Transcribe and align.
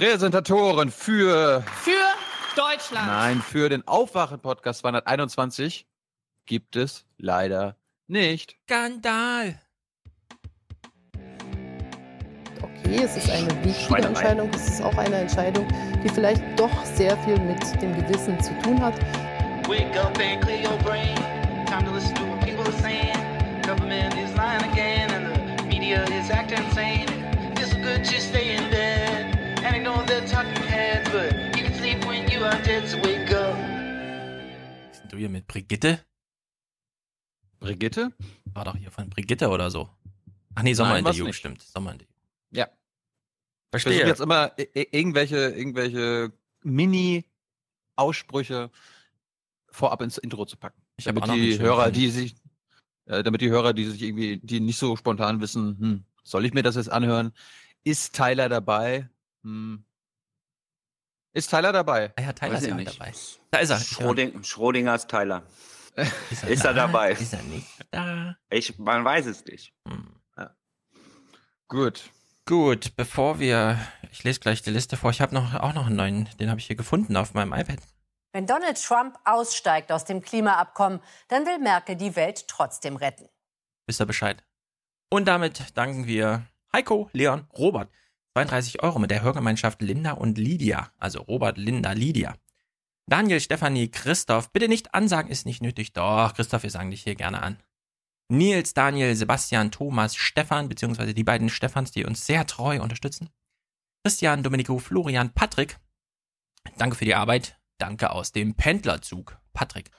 Präsentatoren 0.00 0.90
für 0.90 1.62
Für 1.82 1.92
Deutschland. 2.56 3.06
Nein, 3.06 3.42
für 3.42 3.68
den 3.68 3.86
Aufwachen-Podcast 3.86 4.80
221 4.80 5.86
gibt 6.46 6.74
es 6.76 7.04
leider 7.18 7.76
nicht. 8.06 8.56
Skandal. 8.64 9.60
Okay, 12.62 13.02
es 13.04 13.14
ist 13.14 13.28
eine 13.28 13.48
wichtige. 13.62 14.00
Entscheidung. 14.00 14.48
Es 14.54 14.68
ist 14.68 14.82
auch 14.82 14.96
eine 14.96 15.16
Entscheidung, 15.16 15.68
die 16.02 16.08
vielleicht 16.08 16.42
doch 16.58 16.72
sehr 16.86 17.14
viel 17.18 17.38
mit 17.38 17.60
dem 17.82 17.94
Gewissen 17.94 18.40
zu 18.40 18.58
tun 18.62 18.80
hat. 18.80 18.98
Wake 19.68 19.94
up 20.02 20.18
and 20.18 20.40
clear 20.42 20.66
your 20.66 20.78
brain. 20.78 21.14
Time 21.66 21.84
to 21.84 21.92
listen 21.92 22.14
to 22.14 22.22
what 22.22 22.40
people 22.40 22.64
are 22.64 22.80
saying. 22.80 23.12
Government 23.66 24.14
is 24.14 24.34
lying 24.34 24.64
again, 24.72 25.10
and 25.10 25.58
the 25.58 25.64
media 25.66 26.04
is 26.04 26.30
acting 26.30 26.64
insane. 26.64 27.06
It's 27.56 27.74
good 27.74 28.02
to 28.02 28.18
stay 28.18 28.56
in 28.56 28.59
Bist 34.90 35.12
du 35.12 35.16
hier 35.16 35.28
mit 35.28 35.46
Brigitte? 35.46 36.04
Brigitte? 37.60 38.12
War 38.46 38.64
doch 38.64 38.74
hier 38.76 38.90
von 38.90 39.08
Brigitte 39.10 39.48
oder 39.48 39.70
so. 39.70 39.88
Ach 40.54 40.62
nee, 40.62 40.70
Nein, 40.70 40.74
Sommerinterview, 40.74 41.30
stimmt. 41.32 41.62
Sommerinterview. 41.62 42.10
Ja. 42.50 42.68
Ich 43.74 43.82
versuche 43.82 43.92
Verstehe. 43.92 44.08
jetzt 44.08 44.20
immer 44.20 44.52
irgendwelche, 44.74 45.50
irgendwelche 45.50 46.32
Mini-Aussprüche 46.62 48.70
vorab 49.68 50.02
ins 50.02 50.18
Intro 50.18 50.44
zu 50.46 50.56
packen. 50.56 50.82
Ich 50.96 51.04
damit 51.04 51.28
die 51.28 51.56
Hörer, 51.58 51.92
die 51.92 52.10
sich, 52.10 52.34
äh, 53.06 53.22
damit 53.22 53.42
die 53.42 53.50
Hörer, 53.50 53.72
die 53.72 53.84
sich 53.84 54.02
irgendwie, 54.02 54.38
die 54.38 54.60
nicht 54.60 54.78
so 54.78 54.96
spontan 54.96 55.40
wissen, 55.40 55.78
hm, 55.78 56.04
soll 56.24 56.44
ich 56.44 56.52
mir 56.52 56.62
das 56.62 56.76
jetzt 56.76 56.90
anhören? 56.90 57.32
Ist 57.84 58.14
Tyler 58.14 58.48
dabei? 58.48 59.08
Hm. 59.44 59.84
Ist 61.32 61.50
Tyler 61.50 61.72
dabei? 61.72 62.12
Ah 62.16 62.22
ja, 62.22 62.32
Tyler 62.32 62.54
Weiß 62.54 62.62
ist 62.62 62.68
ja 62.68 62.74
nicht. 62.74 63.00
dabei. 63.00 63.12
Da 63.50 63.58
ist 63.58 63.70
er. 63.70 63.78
Schröding, 63.78 64.42
Schrödingers 64.42 65.06
Tyler. 65.06 65.42
Ist 66.30 66.44
Ist 66.44 66.64
er 66.64 66.74
dabei? 66.74 67.12
Ist 67.12 67.32
er 67.32 67.42
nicht 67.42 67.66
da? 67.90 68.36
Ich, 68.48 68.78
man 68.78 69.04
weiß 69.04 69.26
es 69.26 69.44
nicht. 69.44 69.74
Hm. 69.86 70.14
Gut. 71.68 72.10
Gut, 72.46 72.96
bevor 72.96 73.38
wir, 73.38 73.78
ich 74.10 74.24
lese 74.24 74.40
gleich 74.40 74.60
die 74.62 74.70
Liste 74.70 74.96
vor. 74.96 75.10
Ich 75.10 75.20
habe 75.20 75.34
noch 75.34 75.54
auch 75.54 75.72
noch 75.72 75.86
einen 75.86 75.94
neuen, 75.96 76.28
den 76.40 76.50
habe 76.50 76.58
ich 76.58 76.66
hier 76.66 76.74
gefunden 76.74 77.16
auf 77.16 77.32
meinem 77.34 77.52
iPad. 77.52 77.78
Wenn 78.32 78.46
Donald 78.46 78.82
Trump 78.82 79.16
aussteigt 79.24 79.92
aus 79.92 80.04
dem 80.04 80.20
Klimaabkommen, 80.20 81.00
dann 81.28 81.46
will 81.46 81.58
Merkel 81.60 81.94
die 81.94 82.16
Welt 82.16 82.48
trotzdem 82.48 82.96
retten. 82.96 83.28
Wisst 83.86 84.00
ihr 84.00 84.06
Bescheid? 84.06 84.42
Und 85.10 85.26
damit 85.26 85.76
danken 85.76 86.06
wir 86.06 86.46
Heiko, 86.72 87.08
Leon, 87.12 87.46
Robert. 87.56 87.90
32 88.48 88.82
Euro 88.82 88.98
mit 88.98 89.10
der 89.10 89.20
Hörgemeinschaft 89.20 89.82
Linda 89.82 90.12
und 90.12 90.38
Lydia. 90.38 90.90
Also 90.96 91.20
Robert, 91.20 91.58
Linda, 91.58 91.92
Lydia. 91.92 92.36
Daniel, 93.06 93.40
Stefanie, 93.40 93.90
Christoph. 93.90 94.50
Bitte 94.50 94.68
nicht 94.68 94.94
ansagen, 94.94 95.30
ist 95.30 95.44
nicht 95.44 95.62
nötig. 95.62 95.92
Doch, 95.92 96.32
Christoph, 96.32 96.62
wir 96.62 96.70
sagen 96.70 96.90
dich 96.90 97.02
hier 97.02 97.16
gerne 97.16 97.42
an. 97.42 97.58
Nils, 98.28 98.72
Daniel, 98.72 99.14
Sebastian, 99.14 99.70
Thomas, 99.70 100.16
Stefan, 100.16 100.68
beziehungsweise 100.68 101.12
die 101.12 101.24
beiden 101.24 101.50
Stefans, 101.50 101.90
die 101.90 102.06
uns 102.06 102.24
sehr 102.24 102.46
treu 102.46 102.80
unterstützen. 102.80 103.28
Christian, 104.04 104.42
Domenico, 104.42 104.78
Florian, 104.78 105.34
Patrick. 105.34 105.78
Danke 106.78 106.96
für 106.96 107.04
die 107.04 107.14
Arbeit. 107.14 107.58
Danke 107.76 108.10
aus 108.10 108.32
dem 108.32 108.54
Pendlerzug. 108.54 109.38
Patrick. 109.52 109.90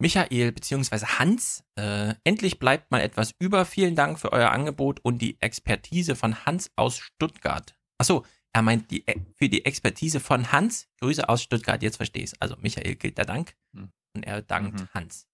Michael 0.00 0.52
bzw. 0.52 1.04
Hans, 1.18 1.64
äh, 1.76 2.14
endlich 2.24 2.58
bleibt 2.58 2.90
mal 2.90 3.00
etwas 3.00 3.32
über. 3.40 3.64
Vielen 3.64 3.96
Dank 3.96 4.18
für 4.20 4.32
euer 4.32 4.50
Angebot 4.50 5.00
und 5.00 5.18
die 5.18 5.40
Expertise 5.40 6.14
von 6.14 6.46
Hans 6.46 6.70
aus 6.76 6.98
Stuttgart. 6.98 7.76
Achso, 7.98 8.24
er 8.52 8.62
meint 8.62 8.90
die, 8.90 9.06
äh, 9.08 9.20
für 9.34 9.48
die 9.48 9.64
Expertise 9.64 10.20
von 10.20 10.52
Hans. 10.52 10.88
Grüße 11.00 11.28
aus 11.28 11.42
Stuttgart, 11.42 11.82
jetzt 11.82 11.96
verstehe 11.96 12.22
ich 12.22 12.32
Also 12.40 12.56
Michael 12.60 12.94
gilt 12.94 13.18
der 13.18 13.24
Dank 13.24 13.56
Hm. 13.74 13.90
und 14.14 14.22
er 14.24 14.40
dankt 14.42 14.80
Mhm. 14.80 14.88
Hans. 14.94 15.26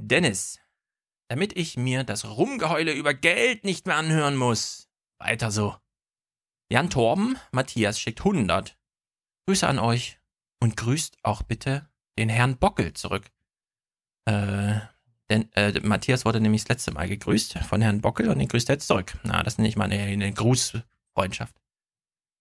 Dennis, 0.00 0.60
damit 1.28 1.56
ich 1.56 1.76
mir 1.76 2.04
das 2.04 2.24
Rumgeheule 2.24 2.92
über 2.92 3.14
Geld 3.14 3.64
nicht 3.64 3.86
mehr 3.86 3.96
anhören 3.96 4.36
muss. 4.36 4.88
Weiter 5.18 5.50
so. 5.50 5.76
Jan 6.70 6.88
Torben, 6.88 7.36
Matthias 7.50 7.98
schickt 8.00 8.24
100. 8.24 8.78
Grüße 9.46 9.66
an 9.66 9.78
euch 9.80 10.20
und 10.60 10.76
grüßt 10.76 11.18
auch 11.24 11.42
bitte 11.42 11.88
den 12.18 12.28
Herrn 12.28 12.58
Bockel 12.58 12.92
zurück. 12.92 13.31
Äh, 14.26 14.80
denn 15.30 15.50
äh, 15.52 15.80
Matthias 15.80 16.24
wurde 16.24 16.40
nämlich 16.40 16.62
das 16.64 16.68
letzte 16.68 16.92
Mal 16.92 17.08
gegrüßt 17.08 17.58
von 17.60 17.80
Herrn 17.80 18.00
Bockel 18.00 18.28
und 18.28 18.38
den 18.38 18.48
grüßt 18.48 18.68
er 18.68 18.74
jetzt 18.74 18.86
zurück. 18.86 19.16
Na, 19.24 19.42
das 19.42 19.58
nenne 19.58 19.68
ich 19.68 19.76
mal 19.76 19.84
eine, 19.84 19.98
eine 20.02 20.32
Grußfreundschaft. 20.32 21.56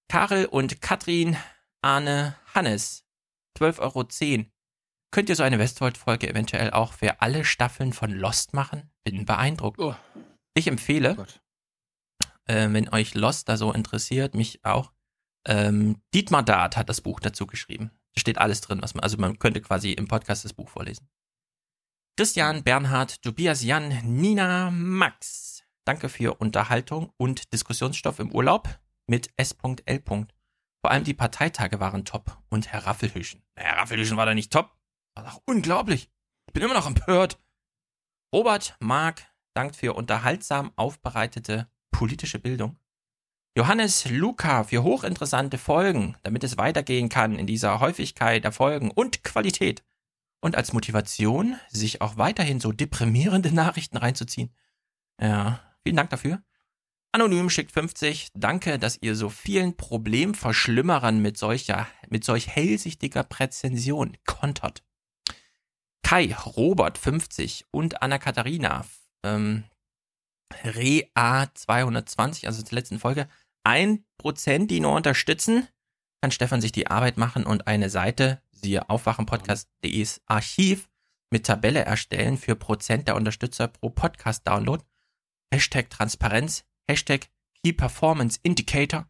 Karel 0.10 0.46
und 0.46 0.82
Katrin, 0.82 1.38
Arne, 1.82 2.36
Hannes, 2.54 3.06
12,10 3.58 3.80
Euro. 3.80 4.46
Könnt 5.12 5.30
ihr 5.30 5.36
so 5.36 5.44
eine 5.44 5.60
Westworld-Folge 5.60 6.30
eventuell 6.30 6.72
auch 6.72 6.94
für 6.94 7.22
alle 7.22 7.44
Staffeln 7.46 7.94
von 7.94 8.12
Lost 8.12 8.54
machen? 8.54 8.90
Bin 9.04 9.26
beeindruckt. 9.26 9.80
Oh, 9.80 9.96
Ich 10.54 10.68
empfehle, 10.68 11.16
Gott. 11.16 11.42
äh, 12.46 12.68
wenn 12.72 12.90
euch 12.90 13.14
Lost 13.16 13.50
da 13.50 13.58
so 13.58 13.72
interessiert, 13.74 14.36
mich 14.36 14.64
auch. 14.66 14.92
Ähm, 15.48 16.02
Dietmar 16.14 16.44
Dart 16.44 16.78
hat 16.78 16.88
das 16.90 17.02
Buch 17.02 17.20
dazu 17.20 17.48
geschrieben. 17.48 17.92
Da 18.14 18.20
steht 18.20 18.38
alles 18.38 18.62
drin, 18.62 18.82
was 18.82 18.94
man, 18.94 19.04
also 19.04 19.18
man 19.18 19.40
könnte 19.40 19.62
quasi 19.62 19.92
im 19.94 20.08
Podcast 20.08 20.46
das 20.46 20.54
Buch 20.54 20.70
vorlesen. 20.70 21.10
Christian, 22.22 22.62
Bernhard, 22.62 23.20
Tobias, 23.24 23.64
Jan, 23.64 23.90
Nina, 24.04 24.70
Max. 24.70 25.64
Danke 25.86 26.08
für 26.08 26.36
Unterhaltung 26.36 27.12
und 27.18 27.52
Diskussionsstoff 27.52 28.20
im 28.20 28.32
Urlaub 28.32 28.70
mit 29.08 29.32
S.L. 29.38 30.04
Vor 30.06 30.92
allem 30.92 31.04
die 31.04 31.16
Parteitage 31.16 31.80
waren 31.80 32.06
top 32.06 32.38
und 32.52 32.72
Herr 32.72 32.86
Raffelhüschen. 32.86 33.42
Herr 33.56 33.78
Raffelhüschen 33.78 34.18
war 34.18 34.28
da 34.28 34.36
nicht 34.36 34.54
top. 34.54 34.70
War 35.16 35.24
doch 35.24 35.42
unglaublich. 35.48 36.12
Ich 36.46 36.54
bin 36.54 36.62
immer 36.62 36.76
noch 36.76 36.86
empört. 36.86 37.40
Robert, 38.32 38.76
Marc, 38.80 39.26
dankt 39.56 39.76
für 39.76 39.94
unterhaltsam 39.96 40.74
aufbereitete 40.76 41.72
politische 41.90 42.38
Bildung. 42.38 42.78
Johannes, 43.58 44.08
Luca 44.08 44.64
für 44.64 44.84
hochinteressante 44.84 45.58
Folgen, 45.58 46.16
damit 46.22 46.44
es 46.44 46.60
weitergehen 46.60 47.10
kann 47.10 47.40
in 47.40 47.48
dieser 47.48 47.80
Häufigkeit 47.80 48.44
der 48.44 48.52
Folgen 48.52 48.92
und 48.92 49.24
Qualität. 49.24 49.84
Und 50.42 50.56
als 50.56 50.74
Motivation, 50.74 51.56
sich 51.70 52.02
auch 52.02 52.18
weiterhin 52.18 52.60
so 52.60 52.72
deprimierende 52.72 53.52
Nachrichten 53.54 53.98
reinzuziehen. 53.98 54.54
Ja, 55.20 55.62
vielen 55.84 55.96
Dank 55.96 56.10
dafür. 56.10 56.44
Anonym 57.14 57.50
schickt 57.50 57.72
50. 57.74 58.30
Danke, 58.34 58.80
dass 58.80 58.98
ihr 59.02 59.16
so 59.16 59.30
vielen 59.30 59.76
Problemverschlimmerern 59.76 61.22
mit 61.22 61.38
solcher, 61.38 61.88
mit 62.10 62.24
solch 62.24 62.48
hellsichtiger 62.48 63.24
Präzension 63.24 64.18
kontert. 64.26 64.84
Kai, 66.04 66.34
Robert 66.46 66.98
50 66.98 67.66
und 67.72 68.02
Anna-Katharina, 68.02 68.86
ähm, 69.24 69.66
Rea 70.64 71.50
220, 71.54 72.48
also 72.48 72.64
zur 72.64 72.76
letzten 72.76 73.00
Folge, 73.00 73.28
1%, 73.66 74.68
die 74.68 74.80
nur 74.80 74.94
unterstützen, 74.94 75.68
kann 76.22 76.32
Stefan 76.32 76.62
sich 76.62 76.72
die 76.72 76.88
Arbeit 76.88 77.18
machen 77.18 77.46
und 77.46 77.68
eine 77.68 77.90
Seite, 77.90 78.42
siehe 78.62 78.90
aufwachenpodcast.de's 78.90 80.22
Archiv, 80.26 80.90
mit 81.32 81.46
Tabelle 81.46 81.80
erstellen 81.86 82.38
für 82.38 82.56
Prozent 82.56 83.08
der 83.08 83.16
Unterstützer 83.16 83.68
pro 83.68 83.90
Podcast-Download. 83.90 84.84
Hashtag 85.54 85.90
Transparenz, 85.90 86.66
Hashtag 86.90 87.30
Key 87.64 87.74
Performance 87.74 88.40
Indicator. 88.44 89.08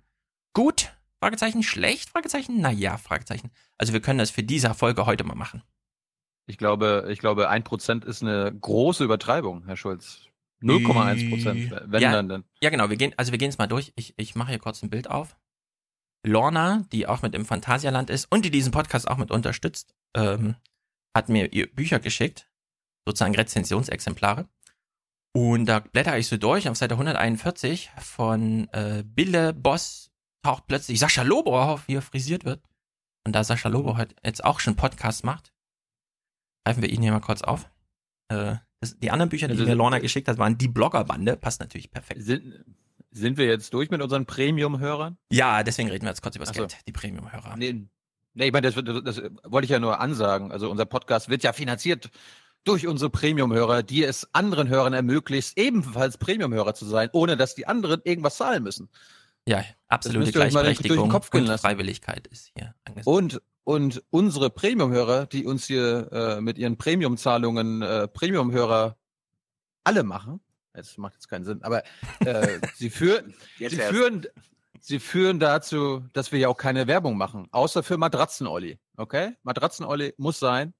Gut, 0.53 0.95
Fragezeichen, 1.23 1.63
schlecht, 1.63 2.09
Fragezeichen, 2.09 2.61
naja, 2.61 2.97
Fragezeichen. 2.97 3.51
Also 3.77 3.93
wir 3.93 4.01
können 4.01 4.19
das 4.19 4.31
für 4.31 4.43
diese 4.43 4.73
Folge 4.73 5.05
heute 5.05 5.23
mal 5.23 5.35
machen. 5.35 5.63
Ich 6.47 6.57
glaube, 6.57 7.07
ich 7.09 7.19
glaube, 7.19 7.49
1% 7.49 8.05
ist 8.05 8.23
eine 8.23 8.51
große 8.53 9.03
Übertreibung, 9.03 9.63
Herr 9.65 9.77
Schulz. 9.77 10.27
0,1%, 10.61 11.81
wenn 11.85 12.01
Ja. 12.01 12.11
dann 12.11 12.29
denn. 12.29 12.43
Ja, 12.61 12.69
genau, 12.69 12.89
wir 12.89 12.97
gehen, 12.97 13.13
also 13.17 13.31
wir 13.31 13.39
gehen 13.39 13.49
es 13.49 13.57
mal 13.57 13.67
durch. 13.67 13.93
Ich, 13.95 14.13
ich 14.17 14.35
mache 14.35 14.49
hier 14.49 14.59
kurz 14.59 14.83
ein 14.83 14.89
Bild 14.89 15.09
auf. 15.09 15.35
Lorna, 16.23 16.85
die 16.91 17.07
auch 17.07 17.21
mit 17.21 17.35
im 17.35 17.45
Phantasialand 17.45 18.09
ist 18.09 18.31
und 18.31 18.45
die 18.45 18.51
diesen 18.51 18.71
Podcast 18.71 19.07
auch 19.07 19.17
mit 19.17 19.31
unterstützt, 19.31 19.95
ähm, 20.15 20.55
hat 21.15 21.29
mir 21.29 21.51
ihr 21.53 21.73
Bücher 21.73 21.99
geschickt, 21.99 22.49
sozusagen 23.05 23.35
Rezensionsexemplare. 23.35 24.47
Und 25.33 25.65
da 25.65 25.79
blätter 25.79 26.17
ich 26.17 26.27
so 26.27 26.37
durch 26.37 26.67
auf 26.67 26.77
Seite 26.77 26.95
141 26.95 27.91
von 27.97 28.67
äh, 28.69 29.03
Bille 29.05 29.53
Boss 29.53 30.11
taucht 30.43 30.67
plötzlich 30.67 30.99
Sascha 30.99 31.23
Lobo 31.23 31.59
auf, 31.59 31.87
wie 31.87 31.95
er 31.95 32.01
frisiert 32.01 32.43
wird. 32.45 32.61
Und 33.25 33.33
da 33.33 33.43
Sascha 33.43 33.69
Lobo 33.69 33.97
heute 33.97 34.15
jetzt 34.23 34.43
auch 34.43 34.59
schon 34.59 34.75
Podcast 34.75 35.23
macht, 35.23 35.53
greifen 36.65 36.81
wir 36.81 36.89
ihn 36.89 37.01
hier 37.01 37.11
mal 37.11 37.21
kurz 37.21 37.41
auf. 37.41 37.69
Äh, 38.29 38.55
das, 38.81 38.97
die 38.97 39.11
anderen 39.11 39.29
Bücher, 39.29 39.47
die 39.47 39.53
Also, 39.53 39.65
mir 39.65 39.75
Lorna 39.75 39.97
äh, 39.97 40.01
geschickt 40.01 40.27
hat, 40.27 40.37
waren 40.37 40.57
die 40.57 40.67
Bloggerbande. 40.67 41.37
Passt 41.37 41.59
natürlich 41.59 41.91
perfekt. 41.91 42.23
Sind, 42.23 42.65
sind 43.11 43.37
wir 43.37 43.45
jetzt 43.45 43.73
durch 43.73 43.89
mit 43.89 44.01
unseren 44.01 44.25
Premium-Hörern? 44.25 45.17
Ja, 45.31 45.63
deswegen 45.63 45.89
reden 45.89 46.05
wir 46.05 46.09
jetzt 46.09 46.21
kurz 46.21 46.35
über 46.35 46.45
das 46.45 46.55
so. 46.55 46.61
Geld, 46.61 46.77
die 46.87 46.91
Premium-Hörer. 46.91 47.55
Nee, 47.57 47.87
nee, 48.33 48.45
ich 48.45 48.53
meine, 48.53 48.71
das, 48.71 48.83
das, 48.83 49.03
das 49.03 49.31
wollte 49.43 49.65
ich 49.65 49.71
ja 49.71 49.79
nur 49.79 49.99
ansagen. 49.99 50.51
Also 50.51 50.69
unser 50.71 50.85
Podcast 50.85 51.29
wird 51.29 51.43
ja 51.43 51.53
finanziert 51.53 52.09
durch 52.63 52.87
unsere 52.87 53.09
Premium-Hörer, 53.09 53.83
die 53.83 54.03
es 54.03 54.27
anderen 54.33 54.69
Hörern 54.69 54.93
ermöglicht, 54.93 55.57
ebenfalls 55.57 56.17
Premium-Hörer 56.17 56.73
zu 56.73 56.85
sein, 56.85 57.09
ohne 57.11 57.37
dass 57.37 57.55
die 57.55 57.67
anderen 57.67 58.01
irgendwas 58.03 58.37
zahlen 58.37 58.63
müssen. 58.63 58.89
Ja, 59.47 59.63
absolute 59.87 60.31
Gleichberechtigung 60.31 61.11
und. 61.11 61.59
Freiwilligkeit 61.59 62.27
ist 62.27 62.51
hier 62.55 62.75
angesagt. 62.85 63.07
Und, 63.07 63.41
und 63.63 64.03
unsere 64.11 64.49
Premium-Hörer, 64.51 65.25
die 65.25 65.45
uns 65.45 65.65
hier 65.65 66.11
äh, 66.11 66.41
mit 66.41 66.57
ihren 66.57 66.77
Premium-Zahlungen 66.77 67.81
äh, 67.81 68.07
Premium-Hörer 68.07 68.97
alle 69.83 70.03
machen, 70.03 70.39
das 70.73 70.97
macht 70.97 71.13
jetzt 71.13 71.27
keinen 71.27 71.43
Sinn, 71.45 71.63
aber 71.63 71.83
äh, 72.19 72.59
sie, 72.75 72.89
führen, 72.89 73.33
Jetzt 73.57 73.75
sie, 73.75 73.81
führen, 73.81 74.27
sie 74.79 74.99
führen 74.99 75.39
dazu, 75.39 76.05
dass 76.13 76.31
wir 76.31 76.39
ja 76.39 76.47
auch 76.47 76.57
keine 76.57 76.87
Werbung 76.87 77.17
machen, 77.17 77.47
außer 77.51 77.83
für 77.83 77.97
Matratzen-Olli. 77.97 78.79
Okay? 78.97 79.33
Matratzen-Olli 79.43 80.13
muss 80.17 80.39
sein. 80.39 80.73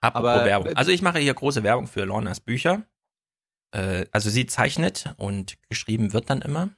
Apropos 0.00 0.30
aber- 0.30 0.44
Werbung. 0.44 0.76
Also 0.76 0.90
ich 0.90 1.02
mache 1.02 1.18
hier 1.18 1.34
große 1.34 1.62
Werbung 1.62 1.86
für 1.86 2.04
Lornas 2.04 2.40
Bücher. 2.40 2.84
Äh, 3.72 4.06
also 4.12 4.30
sie 4.30 4.46
zeichnet 4.46 5.14
und 5.16 5.56
geschrieben 5.68 6.12
wird 6.12 6.30
dann 6.30 6.42
immer. 6.42 6.70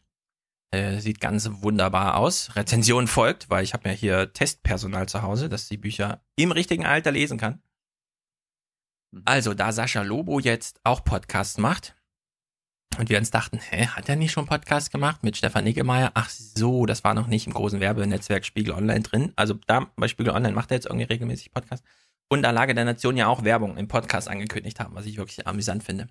Äh, 0.73 1.01
sieht 1.01 1.21
ganz 1.21 1.49
wunderbar 1.63 2.17
aus. 2.17 2.55
Rezension 2.55 3.09
folgt, 3.09 3.51
weil 3.51 3.65
ich 3.65 3.75
habe 3.75 3.89
ja 3.89 3.95
hier 3.95 4.33
Testpersonal 4.33 5.09
zu 5.09 5.23
Hause, 5.23 5.49
das 5.49 5.69
die 5.69 5.77
Bücher 5.77 6.25
im 6.37 6.53
richtigen 6.53 6.87
Alter 6.87 7.11
lesen 7.11 7.39
kann. 7.39 7.61
Mhm. 9.11 9.23
Also, 9.25 9.53
da 9.55 9.73
Sascha 9.73 10.03
Lobo 10.03 10.39
jetzt 10.39 10.81
auch 10.85 11.03
Podcasts 11.03 11.59
macht 11.59 11.97
und 12.99 13.09
wir 13.09 13.19
uns 13.19 13.31
dachten, 13.31 13.59
hä, 13.59 13.87
hat 13.87 14.09
er 14.09 14.17
nicht 14.17 14.33
schon 14.33 14.47
Podcast 14.47 14.91
gemacht 14.91 15.23
mit 15.23 15.37
Stefan 15.37 15.65
Niggemeier? 15.65 16.11
Ach 16.15 16.29
so, 16.29 16.87
das 16.87 17.05
war 17.05 17.15
noch 17.15 17.29
nicht 17.29 17.47
im 17.47 17.53
großen 17.53 17.81
Werbenetzwerk 17.81 18.45
Spiegel 18.45 18.75
Online 18.75 19.01
drin. 19.01 19.33
Also 19.37 19.55
da 19.67 19.91
bei 19.97 20.09
Spiegel 20.09 20.33
Online 20.33 20.55
macht 20.55 20.71
er 20.71 20.77
jetzt 20.77 20.87
irgendwie 20.87 21.05
regelmäßig 21.05 21.53
Podcast. 21.53 21.85
Und 22.29 22.43
da 22.43 22.51
Lage 22.51 22.75
der 22.75 22.85
Nation 22.85 23.17
ja 23.17 23.27
auch 23.27 23.45
Werbung 23.45 23.77
im 23.77 23.89
Podcast 23.89 24.29
angekündigt 24.29 24.81
haben, 24.81 24.95
was 24.95 25.07
ich 25.07 25.17
wirklich 25.17 25.47
amüsant 25.47 25.83
finde. 25.83 26.09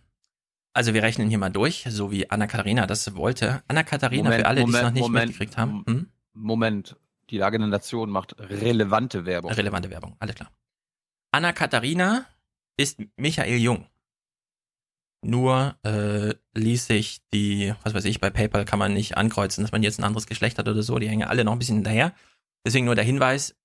Also 0.73 0.93
wir 0.93 1.03
rechnen 1.03 1.29
hier 1.29 1.37
mal 1.37 1.49
durch, 1.49 1.85
so 1.89 2.11
wie 2.11 2.29
Anna-Katharina 2.29 2.85
das 2.85 3.15
wollte. 3.15 3.63
Anna-Katharina, 3.67 4.31
für 4.31 4.45
alle, 4.45 4.63
die 4.63 4.71
es 4.71 4.81
noch 4.81 4.91
nicht 4.91 5.01
Moment. 5.01 5.27
mitgekriegt 5.27 5.57
haben. 5.57 5.83
Hm? 5.87 6.07
Moment, 6.33 6.95
die 7.29 7.37
Lage 7.37 7.57
der 7.57 7.67
Nation 7.67 8.09
macht 8.09 8.35
relevante 8.39 9.25
Werbung. 9.25 9.51
Relevante 9.51 9.89
Werbung, 9.89 10.15
alles 10.19 10.35
klar. 10.35 10.51
Anna-Katharina 11.31 12.25
ist 12.77 12.99
Michael 13.17 13.57
Jung. 13.57 13.87
Nur 15.21 15.75
äh, 15.83 16.33
ließ 16.53 16.87
sich 16.87 17.21
die, 17.33 17.73
was 17.83 17.93
weiß 17.93 18.05
ich, 18.05 18.21
bei 18.21 18.29
PayPal 18.29 18.63
kann 18.65 18.79
man 18.79 18.93
nicht 18.93 19.17
ankreuzen, 19.17 19.63
dass 19.63 19.71
man 19.71 19.83
jetzt 19.83 19.99
ein 19.99 20.05
anderes 20.05 20.27
Geschlecht 20.27 20.57
hat 20.57 20.67
oder 20.67 20.81
so. 20.81 20.97
Die 20.97 21.09
hängen 21.09 21.27
alle 21.27 21.43
noch 21.43 21.51
ein 21.53 21.59
bisschen 21.59 21.75
hinterher. 21.77 22.13
Deswegen 22.65 22.85
nur 22.85 22.95
der 22.95 23.03
Hinweis, 23.03 23.55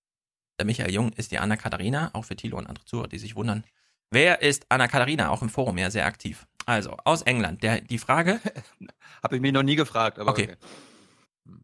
der 0.58 0.66
Michael 0.66 0.92
Jung 0.92 1.12
ist 1.12 1.30
die 1.32 1.38
Anna-Katharina, 1.38 2.10
auch 2.12 2.24
für 2.24 2.36
Thilo 2.36 2.58
und 2.58 2.66
andere 2.66 2.84
Zuhörer, 2.84 3.08
die 3.08 3.18
sich 3.18 3.36
wundern. 3.36 3.64
Wer 4.10 4.42
ist 4.42 4.66
Anna-Katharina? 4.68 5.30
Auch 5.30 5.42
im 5.42 5.48
Forum 5.48 5.78
ja 5.78 5.90
sehr 5.90 6.06
aktiv. 6.06 6.46
Also, 6.66 6.96
aus 7.04 7.22
England. 7.22 7.62
Der, 7.62 7.80
die 7.80 7.98
Frage, 7.98 8.40
Habe 9.22 9.36
ich 9.36 9.42
mich 9.42 9.52
noch 9.52 9.62
nie 9.62 9.76
gefragt, 9.76 10.18
aber 10.18 10.30
Okay. 10.30 10.50
okay. 10.52 10.56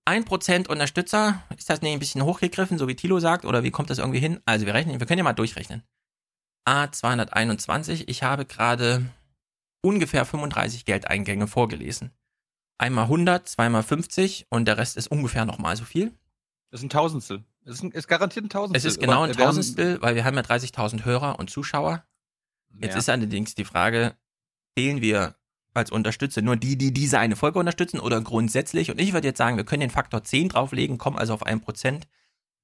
1% 0.06 0.68
Unterstützer, 0.68 1.42
ist 1.56 1.70
das 1.70 1.80
nicht 1.80 1.92
ein 1.92 1.98
bisschen 1.98 2.22
hochgegriffen, 2.22 2.78
so 2.78 2.86
wie 2.86 2.96
Thilo 2.96 3.18
sagt, 3.18 3.44
oder 3.44 3.62
wie 3.62 3.70
kommt 3.70 3.88
das 3.90 3.98
irgendwie 3.98 4.18
hin? 4.18 4.40
Also 4.44 4.66
wir 4.66 4.74
rechnen, 4.74 5.00
wir 5.00 5.06
können 5.06 5.18
ja 5.18 5.24
mal 5.24 5.32
durchrechnen. 5.32 5.82
A221, 6.68 8.04
ich 8.06 8.22
habe 8.22 8.44
gerade 8.44 9.06
ungefähr 9.82 10.24
35 10.24 10.84
Geldeingänge 10.84 11.46
vorgelesen. 11.46 12.10
Einmal 12.78 13.04
100, 13.04 13.48
zweimal 13.48 13.82
50 13.82 14.46
und 14.50 14.64
der 14.66 14.78
Rest 14.78 14.96
ist 14.96 15.08
ungefähr 15.08 15.44
nochmal 15.44 15.76
so 15.76 15.84
viel. 15.84 16.12
Das 16.70 16.80
ist 16.80 16.86
ein 16.86 16.90
Tausendstel. 16.90 17.44
Es 17.64 17.74
ist, 17.74 17.82
ein, 17.82 17.90
ist 17.90 18.08
garantiert 18.08 18.46
ein 18.46 18.48
Tausendstel. 18.48 18.88
Es 18.88 18.94
ist 18.96 19.00
genau 19.00 19.22
ein 19.22 19.32
Tausendstel, 19.32 20.00
weil 20.00 20.14
wir 20.14 20.24
haben 20.24 20.36
ja 20.36 20.42
30.000 20.42 21.04
Hörer 21.04 21.38
und 21.38 21.50
Zuschauer. 21.50 22.04
Jetzt 22.78 22.92
Ja. 22.94 22.98
ist 22.98 23.08
allerdings 23.08 23.54
die 23.54 23.64
Frage, 23.64 24.14
zählen 24.78 25.00
wir 25.02 25.36
als 25.74 25.90
Unterstützer 25.90 26.42
nur 26.42 26.56
die, 26.56 26.76
die 26.76 26.92
diese 26.92 27.18
eine 27.18 27.36
Folge 27.36 27.58
unterstützen 27.58 28.00
oder 28.00 28.20
grundsätzlich? 28.20 28.90
Und 28.90 29.00
ich 29.00 29.12
würde 29.12 29.28
jetzt 29.28 29.38
sagen, 29.38 29.56
wir 29.56 29.64
können 29.64 29.80
den 29.82 29.90
Faktor 29.90 30.24
10 30.24 30.48
drauflegen, 30.48 30.96
kommen 30.98 31.18
also 31.18 31.34
auf 31.34 31.46
1%. 31.46 32.02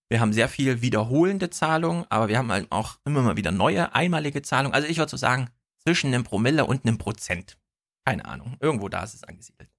Wir 0.08 0.20
haben 0.20 0.32
sehr 0.32 0.48
viel 0.48 0.82
wiederholende 0.82 1.50
Zahlungen, 1.50 2.04
aber 2.08 2.28
wir 2.28 2.38
haben 2.38 2.50
halt 2.50 2.70
auch 2.70 2.98
immer 3.04 3.22
mal 3.22 3.36
wieder 3.36 3.50
neue, 3.50 3.94
einmalige 3.94 4.40
Zahlungen. 4.42 4.74
Also 4.74 4.88
ich 4.88 4.98
würde 4.98 5.10
so 5.10 5.16
sagen, 5.16 5.50
zwischen 5.86 6.12
einem 6.12 6.24
Promille 6.24 6.64
und 6.66 6.84
einem 6.84 6.98
Prozent. 6.98 7.56
Keine 8.04 8.24
Ahnung. 8.24 8.56
Irgendwo 8.60 8.88
da 8.88 9.04
ist 9.04 9.14
es 9.14 9.22
angesiedelt. 9.22 9.70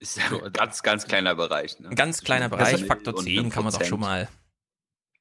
Ist 0.00 0.16
ja 0.18 0.24
ein 0.44 0.52
ganz, 0.52 0.82
ganz 0.82 1.06
kleiner 1.06 1.34
Bereich. 1.36 1.78
Ne? 1.78 1.88
Ein 1.88 1.94
ganz 1.94 2.22
kleiner 2.22 2.48
Bereich, 2.48 2.84
Faktor 2.84 3.14
und 3.14 3.22
10 3.24 3.38
einem 3.38 3.50
kann 3.50 3.62
man 3.64 3.72
doch 3.72 3.84
schon 3.84 4.00
mal. 4.00 4.28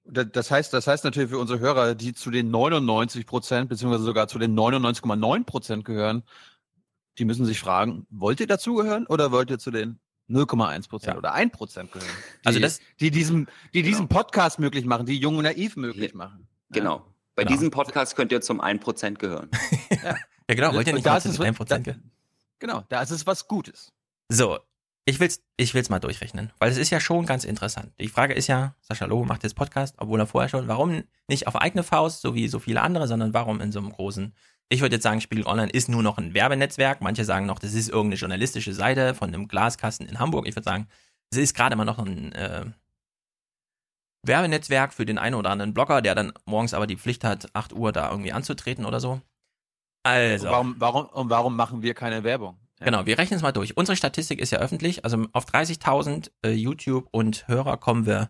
Da- 0.04 0.24
Das 0.24 0.50
heißt, 0.52 0.74
das 0.74 0.88
heißt 0.88 1.04
natürlich 1.04 1.30
für 1.30 1.38
unsere 1.38 1.60
Hörer, 1.60 1.94
die 1.96 2.14
zu 2.14 2.32
den 2.32 2.50
99 2.50 3.26
Prozent 3.28 3.70
beziehungsweise 3.70 4.04
sogar 4.04 4.28
zu 4.28 4.40
den 4.40 4.54
99,9 4.56 5.44
Prozent 5.46 5.86
gehören, 5.86 6.24
die 7.20 7.26
müssen 7.26 7.46
sich 7.46 7.60
fragen, 7.60 8.06
wollt 8.10 8.40
ihr 8.40 8.48
dazugehören 8.48 9.06
oder 9.08 9.32
wollt 9.32 9.50
ihr 9.52 9.60
zu 9.60 9.70
den 9.72 10.00
0,1 10.28 10.90
Prozent 10.90 11.14
Ja. 11.14 11.18
oder 11.20 11.34
1 11.34 11.52
Prozent 11.52 11.92
gehören? 11.92 12.10
Die, 12.44 12.48
Also 12.48 12.60
das- 12.60 12.80
die 13.00 13.12
diesem, 13.12 13.48
die 13.76 13.84
diesen 13.84 14.08
Genau. 14.08 14.20
Podcast 14.22 14.58
möglich 14.60 14.86
machen, 14.86 15.06
die 15.06 15.18
Jung 15.18 15.38
und 15.38 15.44
Naiv 15.44 15.76
möglich 15.78 16.12
Ja. 16.12 16.18
machen. 16.18 16.48
Genau. 16.72 17.06
Bei 17.36 17.44
Genau. 17.44 17.56
diesem 17.56 17.72
Podcast 17.72 18.16
könnt 18.16 18.32
ihr 18.32 18.42
zum 18.42 18.62
1% 18.62 19.16
gehören. 19.20 19.50
Ja, 20.48 20.54
genau, 20.54 20.74
wollt 20.76 20.86
ihr 20.86 20.94
nicht 20.94 21.06
da 21.06 21.12
mal 21.14 21.18
ist 21.18 21.24
zu 21.24 21.30
es- 21.30 21.38
den 21.38 21.56
1% 21.56 21.80
da-? 21.88 21.96
Genau, 22.60 22.84
da 22.90 23.02
ist 23.02 23.10
es 23.10 23.26
was 23.26 23.48
Gutes. 23.48 23.92
So, 24.30 24.60
ich 25.06 25.20
will's, 25.20 25.42
ich 25.58 25.74
will's 25.74 25.90
mal 25.90 25.98
durchrechnen, 26.00 26.52
weil 26.60 26.70
es 26.72 26.78
ist 26.78 26.92
ja 26.92 27.00
schon 27.00 27.26
ganz 27.26 27.44
interessant. 27.46 27.92
Die 28.00 28.08
Frage 28.08 28.34
ist 28.36 28.46
ja, 28.48 28.76
Sascha 28.82 29.06
Lobo 29.06 29.26
macht 29.26 29.42
jetzt 29.44 29.56
Podcast, 29.56 29.96
obwohl 29.98 30.20
er 30.20 30.28
vorher 30.28 30.50
schon, 30.50 30.68
warum 30.68 31.04
nicht 31.28 31.48
auf 31.48 31.56
eigene 31.56 31.84
Faust, 31.84 32.22
so 32.22 32.36
wie 32.36 32.48
so 32.48 32.60
viele 32.60 32.82
andere, 32.82 33.08
sondern 33.08 33.34
warum 33.34 33.60
in 33.60 33.72
so 33.72 33.80
einem 33.80 33.92
großen, 33.92 34.36
ich 34.70 34.82
würde 34.82 34.96
jetzt 34.98 35.04
sagen, 35.04 35.20
Spiegel 35.20 35.46
Online 35.48 35.72
ist 35.72 35.90
nur 35.90 36.04
noch 36.04 36.18
ein 36.20 36.34
Werbenetzwerk. 36.36 37.02
Manche 37.02 37.26
sagen 37.26 37.48
noch, 37.48 37.58
das 37.60 37.74
ist 37.74 37.90
irgendeine 37.90 38.20
journalistische 38.20 38.74
Seite 38.74 39.16
von 39.16 39.30
einem 39.34 39.48
Glaskasten 39.48 40.08
in 40.08 40.20
Hamburg. 40.20 40.48
Ich 40.48 40.56
würde 40.56 40.66
sagen, 40.66 40.88
es 41.32 41.38
ist 41.38 41.56
gerade 41.56 41.76
mal 41.76 41.86
noch 41.86 41.98
ein 42.00 42.32
äh, 42.34 42.66
Werbenetzwerk 44.28 44.94
für 44.94 45.06
den 45.06 45.18
einen 45.18 45.36
oder 45.36 45.50
anderen 45.50 45.74
Blogger, 45.74 46.02
der 46.02 46.16
dann 46.16 46.34
morgens 46.46 46.74
aber 46.74 46.88
die 46.88 46.98
Pflicht 46.98 47.24
hat, 47.24 47.50
8 47.54 47.74
Uhr 47.74 47.92
da 47.92 48.10
irgendwie 48.10 48.32
anzutreten 48.34 48.86
oder 48.86 49.00
so. 49.00 49.22
Also. 50.04 50.48
Warum, 50.48 50.76
warum, 50.80 51.06
und 51.08 51.30
warum 51.30 51.56
machen 51.56 51.82
wir 51.82 51.94
keine 51.94 52.24
Werbung? 52.24 52.58
Ja. 52.80 52.86
Genau, 52.86 53.06
wir 53.06 53.18
rechnen 53.18 53.38
es 53.38 53.42
mal 53.44 53.52
durch. 53.52 53.78
Unsere 53.78 53.96
Statistik 53.96 54.40
ist 54.40 54.52
ja 54.52 54.60
öffentlich. 54.60 55.04
Also 55.06 55.26
auf 55.32 55.46
30.000 55.46 56.30
äh, 56.46 56.50
YouTube 56.52 57.08
und 57.12 57.48
Hörer 57.48 57.78
kommen 57.78 58.06
wir 58.06 58.30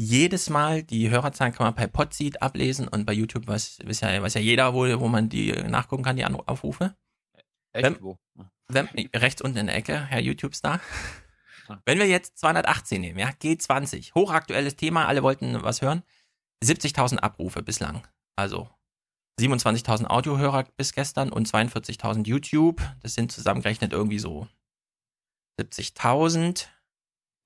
jedes 0.00 0.50
Mal. 0.50 0.82
Die 0.84 1.10
Hörerzahlen 1.10 1.52
kann 1.54 1.66
man 1.66 1.74
bei 1.74 1.86
Podseed 1.86 2.40
ablesen 2.42 2.86
und 2.86 3.06
bei 3.06 3.12
YouTube 3.14 3.46
weiß, 3.48 3.78
weiß, 3.84 4.00
ja, 4.02 4.22
weiß 4.22 4.34
ja 4.34 4.40
jeder, 4.40 4.74
wo, 4.74 4.86
wo 5.00 5.08
man 5.08 5.28
die 5.28 5.52
nachgucken 5.52 6.04
kann, 6.04 6.16
die 6.16 6.24
Anru- 6.26 6.46
Aufrufe. 6.46 6.94
Echt? 7.72 7.84
Wenn- 7.84 8.02
Wo? 8.02 8.16
Wenn, 8.70 8.86
rechts 9.16 9.40
unten 9.40 9.56
in 9.56 9.66
der 9.66 9.76
Ecke, 9.76 9.98
Herr 10.04 10.20
YouTube-Star. 10.20 10.80
Wenn 11.84 11.98
wir 11.98 12.06
jetzt 12.06 12.38
218 12.38 13.00
nehmen, 13.00 13.18
ja, 13.18 13.28
G20, 13.28 14.14
hochaktuelles 14.14 14.76
Thema, 14.76 15.06
alle 15.06 15.22
wollten 15.22 15.62
was 15.62 15.82
hören. 15.82 16.02
70.000 16.64 17.18
Abrufe 17.18 17.62
bislang. 17.62 18.06
Also 18.36 18.68
27.000 19.40 20.06
Audiohörer 20.06 20.64
bis 20.76 20.92
gestern 20.92 21.30
und 21.30 21.48
42.000 21.48 22.26
YouTube. 22.26 22.82
Das 23.00 23.14
sind 23.14 23.30
zusammengerechnet 23.30 23.92
irgendwie 23.92 24.18
so 24.18 24.48
70.000. 25.60 26.66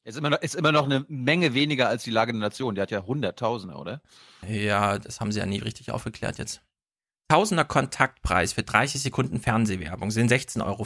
Ist 0.05 0.19
immer, 0.19 0.31
noch, 0.31 0.41
ist 0.41 0.57
immer 0.57 0.73
noch 0.73 0.85
eine 0.85 1.05
Menge 1.09 1.55
weniger 1.55 1.88
als 1.88 2.02
die 2.02 2.11
Lage 2.11 2.33
der 2.33 2.41
Nation. 2.41 2.75
Die 2.75 2.81
hat 2.81 2.91
ja 2.91 3.05
Hunderttausende, 3.05 3.76
oder? 3.76 4.02
Ja, 4.47 4.99
das 4.99 5.21
haben 5.21 5.31
sie 5.31 5.38
ja 5.38 5.47
nie 5.47 5.59
richtig 5.59 5.93
aufgeklärt 5.93 6.38
jetzt. 6.38 6.62
Tausender 7.29 7.64
Kontaktpreis 7.64 8.52
für 8.52 8.62
30 8.62 9.00
Sekunden 9.00 9.41
Fernsehwerbung 9.41 10.11
sind 10.11 10.31
16,14 10.31 10.67
Euro. 10.67 10.85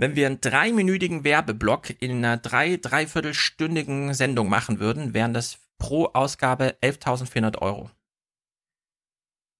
Wenn 0.00 0.14
wir 0.14 0.26
einen 0.26 0.40
dreiminütigen 0.40 1.24
Werbeblock 1.24 2.00
in 2.00 2.24
einer 2.24 2.36
drei, 2.36 2.76
dreiviertelstündigen 2.76 4.14
Sendung 4.14 4.48
machen 4.48 4.78
würden, 4.78 5.12
wären 5.12 5.34
das 5.34 5.58
pro 5.78 6.06
Ausgabe 6.06 6.76
11.400 6.82 7.58
Euro. 7.58 7.90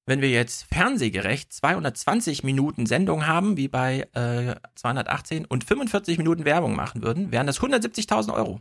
Wenn 0.06 0.20
wir 0.20 0.30
jetzt 0.30 0.64
fernsehgerecht 0.72 1.52
220 1.52 2.44
Minuten 2.44 2.86
Sendung 2.86 3.26
haben, 3.26 3.56
wie 3.56 3.68
bei 3.68 4.08
äh, 4.14 4.54
218, 4.76 5.44
und 5.44 5.64
45 5.64 6.18
Minuten 6.18 6.44
Werbung 6.44 6.74
machen 6.74 7.02
würden, 7.02 7.32
wären 7.32 7.46
das 7.46 7.60
170.000 7.60 8.32
Euro. 8.32 8.60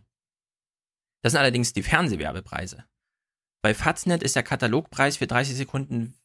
Das 1.21 1.31
sind 1.31 1.39
allerdings 1.39 1.73
die 1.73 1.83
Fernsehwerbepreise. 1.83 2.85
Bei 3.61 3.73
Faznet 3.73 4.23
ist 4.23 4.35
der 4.35 4.43
Katalogpreis 4.43 5.17
für 5.17 5.27
30 5.27 5.55
Sekunden 5.55 6.15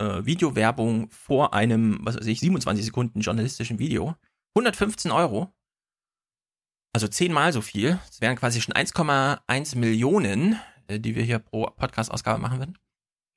äh, 0.00 0.24
Videowerbung 0.24 1.10
vor 1.10 1.54
einem, 1.54 1.98
was 2.02 2.16
weiß 2.16 2.26
ich, 2.26 2.40
27 2.40 2.84
Sekunden 2.84 3.20
journalistischen 3.20 3.78
Video 3.78 4.16
115 4.56 5.10
Euro. 5.10 5.52
Also 6.94 7.08
zehnmal 7.08 7.52
so 7.52 7.60
viel. 7.62 7.98
Das 8.06 8.20
wären 8.20 8.36
quasi 8.36 8.60
schon 8.60 8.74
1,1 8.74 9.76
Millionen, 9.78 10.60
äh, 10.88 11.00
die 11.00 11.14
wir 11.14 11.22
hier 11.22 11.38
pro 11.38 11.66
Podcast-Ausgabe 11.70 12.40
machen 12.40 12.58
würden. 12.58 12.78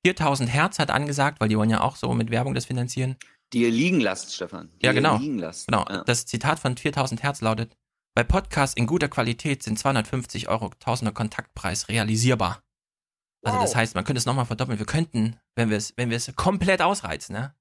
4000 0.05 0.49
Hertz 0.53 0.77
hat 0.79 0.91
angesagt, 0.91 1.39
weil 1.39 1.49
die 1.49 1.57
wollen 1.57 1.69
ja 1.69 1.81
auch 1.81 1.95
so 1.95 2.13
mit 2.13 2.29
Werbung 2.31 2.53
das 2.53 2.65
finanzieren. 2.65 3.15
Die 3.53 3.61
ihr 3.61 3.71
liegen 3.71 3.99
lasst, 4.01 4.33
Stefan. 4.35 4.69
Die 4.81 4.85
Ja, 4.85 4.91
genau. 4.91 5.17
liegen 5.17 5.39
lasst. 5.39 5.67
Genau, 5.67 5.85
Ja. 5.89 6.03
das 6.03 6.25
Zitat 6.25 6.59
von 6.59 6.75
4000 6.77 7.23
Hertz 7.23 7.41
lautet, 7.41 7.75
bei 8.13 8.23
Podcasts 8.23 8.75
in 8.75 8.87
guter 8.87 9.07
Qualität 9.07 9.63
sind 9.63 9.79
250 9.79 10.47
Euro 10.49 10.69
Tausender 10.79 11.11
Kontaktpreis 11.13 11.87
realisierbar. 11.89 12.61
Also 13.43 13.59
das 13.59 13.71
Wow. 13.71 13.75
heißt, 13.77 13.95
man 13.95 14.03
könnte 14.03 14.17
es 14.19 14.25
nochmal 14.25 14.45
verdoppeln. 14.45 14.79
Wir 14.79 14.85
könnten, 14.85 15.39
wenn 15.55 15.69
wir 15.69 15.77
es, 15.77 15.93
wenn 15.97 16.09
wir 16.09 16.17
es 16.17 16.33
komplett 16.35 16.81
ausreizen, 16.81 17.33
ne? 17.33 17.55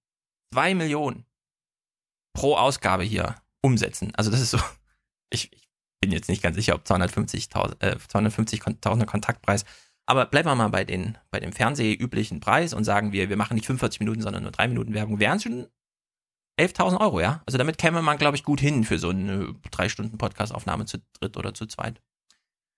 Zwei 0.52 0.74
Millionen 0.74 1.26
pro 2.34 2.56
Ausgabe 2.56 3.04
hier 3.04 3.36
umsetzen. 3.64 4.12
Also 4.14 4.30
das 4.30 4.40
ist 4.40 4.50
so, 4.50 4.58
ich, 5.30 5.50
ich 5.52 5.68
bin 6.00 6.12
jetzt 6.12 6.28
nicht 6.28 6.42
ganz 6.42 6.56
sicher, 6.56 6.74
ob 6.74 6.84
250.000 6.84 7.80
äh, 7.80 7.96
250.000 7.96 9.06
Kontaktpreis. 9.06 9.64
Aber 10.06 10.26
bleiben 10.26 10.48
wir 10.48 10.54
mal 10.54 10.68
bei, 10.68 10.84
den, 10.84 11.16
bei 11.30 11.40
dem 11.40 11.52
fernsehüblichen 11.52 12.40
Preis 12.40 12.74
und 12.74 12.84
sagen 12.84 13.12
wir, 13.12 13.30
wir 13.30 13.38
machen 13.38 13.54
nicht 13.54 13.66
45 13.66 14.00
Minuten, 14.00 14.20
sondern 14.20 14.42
nur 14.42 14.52
3 14.52 14.68
Minuten 14.68 14.92
Werbung. 14.92 15.18
Wären 15.18 15.40
schon 15.40 15.66
11.000 16.60 17.00
Euro, 17.00 17.20
ja? 17.20 17.42
Also 17.46 17.56
damit 17.56 17.78
käme 17.78 18.02
man, 18.02 18.18
glaube 18.18 18.36
ich, 18.36 18.44
gut 18.44 18.60
hin 18.60 18.84
für 18.84 18.98
so 18.98 19.08
eine 19.08 19.54
3 19.70 19.88
Stunden 19.88 20.18
Podcast-Aufnahme 20.18 20.84
zu 20.84 20.98
dritt 21.18 21.38
oder 21.38 21.54
zu 21.54 21.64
zweit. 21.66 22.02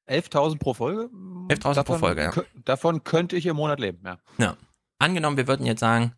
11.000 0.08 0.60
pro 0.60 0.72
Folge? 0.72 1.10
11.000 1.48 1.82
pro 1.82 1.98
Folge, 1.98 2.22
ja. 2.22 2.32
Davon 2.64 3.02
könnte 3.02 3.34
ich 3.34 3.46
im 3.46 3.56
Monat 3.56 3.80
leben, 3.80 4.06
ja. 4.38 4.56
Angenommen, 5.00 5.36
wir 5.36 5.48
würden 5.48 5.66
jetzt 5.66 5.80
sagen, 5.80 6.14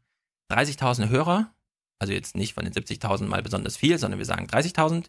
30.000 0.52 1.08
Hörer, 1.08 1.54
also 1.98 2.12
jetzt 2.12 2.36
nicht 2.36 2.54
von 2.54 2.64
den 2.64 2.72
70.000 2.72 3.26
mal 3.26 3.42
besonders 3.42 3.76
viel, 3.76 3.98
sondern 3.98 4.18
wir 4.18 4.26
sagen 4.26 4.46
30.000, 4.46 5.06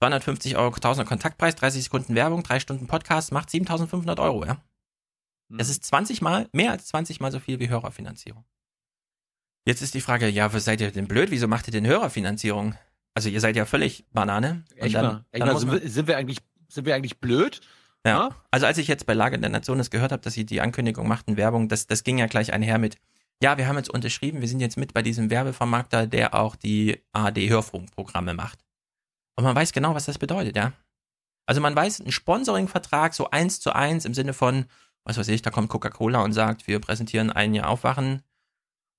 250 0.00 0.56
Euro, 0.56 0.74
1000 0.74 1.08
Kontaktpreis, 1.08 1.56
30 1.56 1.84
Sekunden 1.84 2.14
Werbung, 2.14 2.42
3 2.42 2.60
Stunden 2.60 2.86
Podcast, 2.86 3.32
macht 3.32 3.48
7.500 3.48 4.20
Euro, 4.20 4.44
ja? 4.44 4.62
Das 5.50 5.70
ist 5.70 5.84
20 5.84 6.20
mal, 6.20 6.48
mehr 6.52 6.72
als 6.72 6.86
20 6.88 7.20
mal 7.20 7.32
so 7.32 7.40
viel 7.40 7.58
wie 7.58 7.70
Hörerfinanzierung. 7.70 8.44
Jetzt 9.66 9.82
ist 9.82 9.94
die 9.94 10.00
Frage, 10.00 10.28
ja, 10.28 10.52
was 10.52 10.64
seid 10.64 10.80
ihr 10.80 10.90
denn 10.90 11.08
blöd? 11.08 11.30
Wieso 11.30 11.48
macht 11.48 11.66
ihr 11.68 11.72
denn 11.72 11.86
Hörerfinanzierung? 11.86 12.74
Also 13.14 13.28
ihr 13.28 13.40
seid 13.40 13.56
ja 13.56 13.64
völlig 13.64 14.04
Banane. 14.12 14.64
Echt 14.76 14.94
dann- 14.94 15.04
mal, 15.06 15.24
echt 15.32 15.44
mal 15.44 15.58
sind, 15.58 15.72
wir, 15.72 15.88
sind, 15.88 16.06
wir 16.06 16.16
eigentlich, 16.16 16.38
sind 16.68 16.86
wir 16.86 16.94
eigentlich 16.94 17.18
blöd? 17.18 17.60
Ja. 18.06 18.30
Also 18.50 18.66
als 18.66 18.78
ich 18.78 18.88
jetzt 18.88 19.06
bei 19.06 19.14
Lage 19.14 19.38
der 19.38 19.50
Nation 19.50 19.78
das 19.78 19.90
gehört 19.90 20.12
habe, 20.12 20.22
dass 20.22 20.34
sie 20.34 20.46
die 20.46 20.60
Ankündigung 20.60 21.08
machten, 21.08 21.36
Werbung, 21.36 21.68
das, 21.68 21.86
das 21.86 22.04
ging 22.04 22.18
ja 22.18 22.26
gleich 22.26 22.52
einher 22.52 22.78
mit, 22.78 22.96
ja, 23.42 23.56
wir 23.56 23.68
haben 23.68 23.76
jetzt 23.76 23.90
unterschrieben, 23.90 24.40
wir 24.40 24.48
sind 24.48 24.60
jetzt 24.60 24.76
mit 24.76 24.94
bei 24.94 25.02
diesem 25.02 25.30
Werbevermarkter, 25.30 26.06
der 26.06 26.34
auch 26.34 26.56
die 26.56 27.00
ARD-Hörfunkprogramme 27.12 28.34
macht. 28.34 28.64
Und 29.36 29.44
man 29.44 29.54
weiß 29.54 29.72
genau, 29.72 29.94
was 29.94 30.06
das 30.06 30.18
bedeutet, 30.18 30.56
ja. 30.56 30.72
Also 31.46 31.60
man 31.60 31.74
weiß, 31.74 32.00
ein 32.00 32.12
Sponsoring-Vertrag 32.12 33.14
so 33.14 33.30
eins 33.30 33.60
zu 33.60 33.72
eins 33.72 34.04
im 34.04 34.12
Sinne 34.12 34.34
von, 34.34 34.66
was 35.04 35.16
weiß 35.16 35.28
ich, 35.28 35.40
da 35.40 35.50
kommt 35.50 35.70
Coca-Cola 35.70 36.22
und 36.22 36.32
sagt, 36.32 36.66
wir 36.66 36.80
präsentieren 36.80 37.30
ein 37.30 37.54
Jahr 37.54 37.68
Aufwachen. 37.68 38.22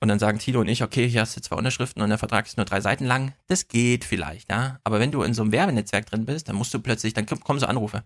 Und 0.01 0.07
dann 0.07 0.17
sagen 0.17 0.39
Tilo 0.39 0.61
und 0.61 0.69
ich, 0.69 0.81
okay, 0.81 1.07
hier 1.07 1.21
hast 1.21 1.35
du 1.35 1.41
zwei 1.41 1.57
Unterschriften 1.57 2.01
und 2.01 2.09
der 2.09 2.17
Vertrag 2.17 2.47
ist 2.47 2.55
nur 2.55 2.65
drei 2.65 2.79
Seiten 2.79 3.05
lang. 3.05 3.33
Das 3.47 3.67
geht 3.67 4.05
vielleicht, 4.05 4.49
ja. 4.49 4.79
Aber 4.85 4.99
wenn 4.99 5.11
du 5.11 5.23
in 5.23 5.33
so 5.33 5.41
einem 5.41 5.51
Werbenetzwerk 5.51 6.05
drin 6.05 6.25
bist, 6.25 6.47
dann 6.47 6.55
musst 6.55 6.73
du 6.73 6.79
plötzlich, 6.79 7.13
dann 7.13 7.25
kommen 7.25 7.59
so 7.59 7.65
Anrufe. 7.65 8.03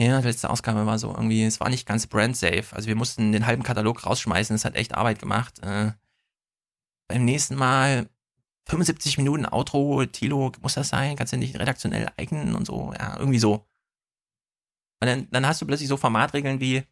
Ja, 0.00 0.20
die 0.20 0.26
letzte 0.26 0.50
Ausgabe 0.50 0.86
war 0.86 0.98
so 0.98 1.10
irgendwie, 1.14 1.44
es 1.44 1.60
war 1.60 1.68
nicht 1.68 1.86
ganz 1.86 2.06
brand 2.08 2.36
safe. 2.36 2.64
Also 2.72 2.88
wir 2.88 2.96
mussten 2.96 3.30
den 3.32 3.46
halben 3.46 3.62
Katalog 3.62 4.04
rausschmeißen, 4.04 4.56
es 4.56 4.64
hat 4.64 4.74
echt 4.74 4.94
Arbeit 4.94 5.20
gemacht. 5.20 5.60
Äh, 5.62 5.92
beim 7.08 7.24
nächsten 7.24 7.54
Mal 7.54 8.08
75 8.68 9.18
Minuten 9.18 9.46
Outro, 9.46 10.04
Tilo, 10.06 10.50
muss 10.62 10.74
das 10.74 10.88
sein? 10.88 11.16
Kannst 11.16 11.32
du 11.32 11.36
nicht 11.36 11.56
redaktionell 11.58 12.08
eignen 12.16 12.56
und 12.56 12.66
so? 12.66 12.92
Ja, 12.98 13.16
irgendwie 13.18 13.38
so. 13.38 13.66
Und 15.00 15.06
dann, 15.08 15.28
dann 15.30 15.46
hast 15.46 15.60
du 15.62 15.66
plötzlich 15.66 15.88
so 15.88 15.96
Formatregeln 15.96 16.60
wie, 16.60 16.82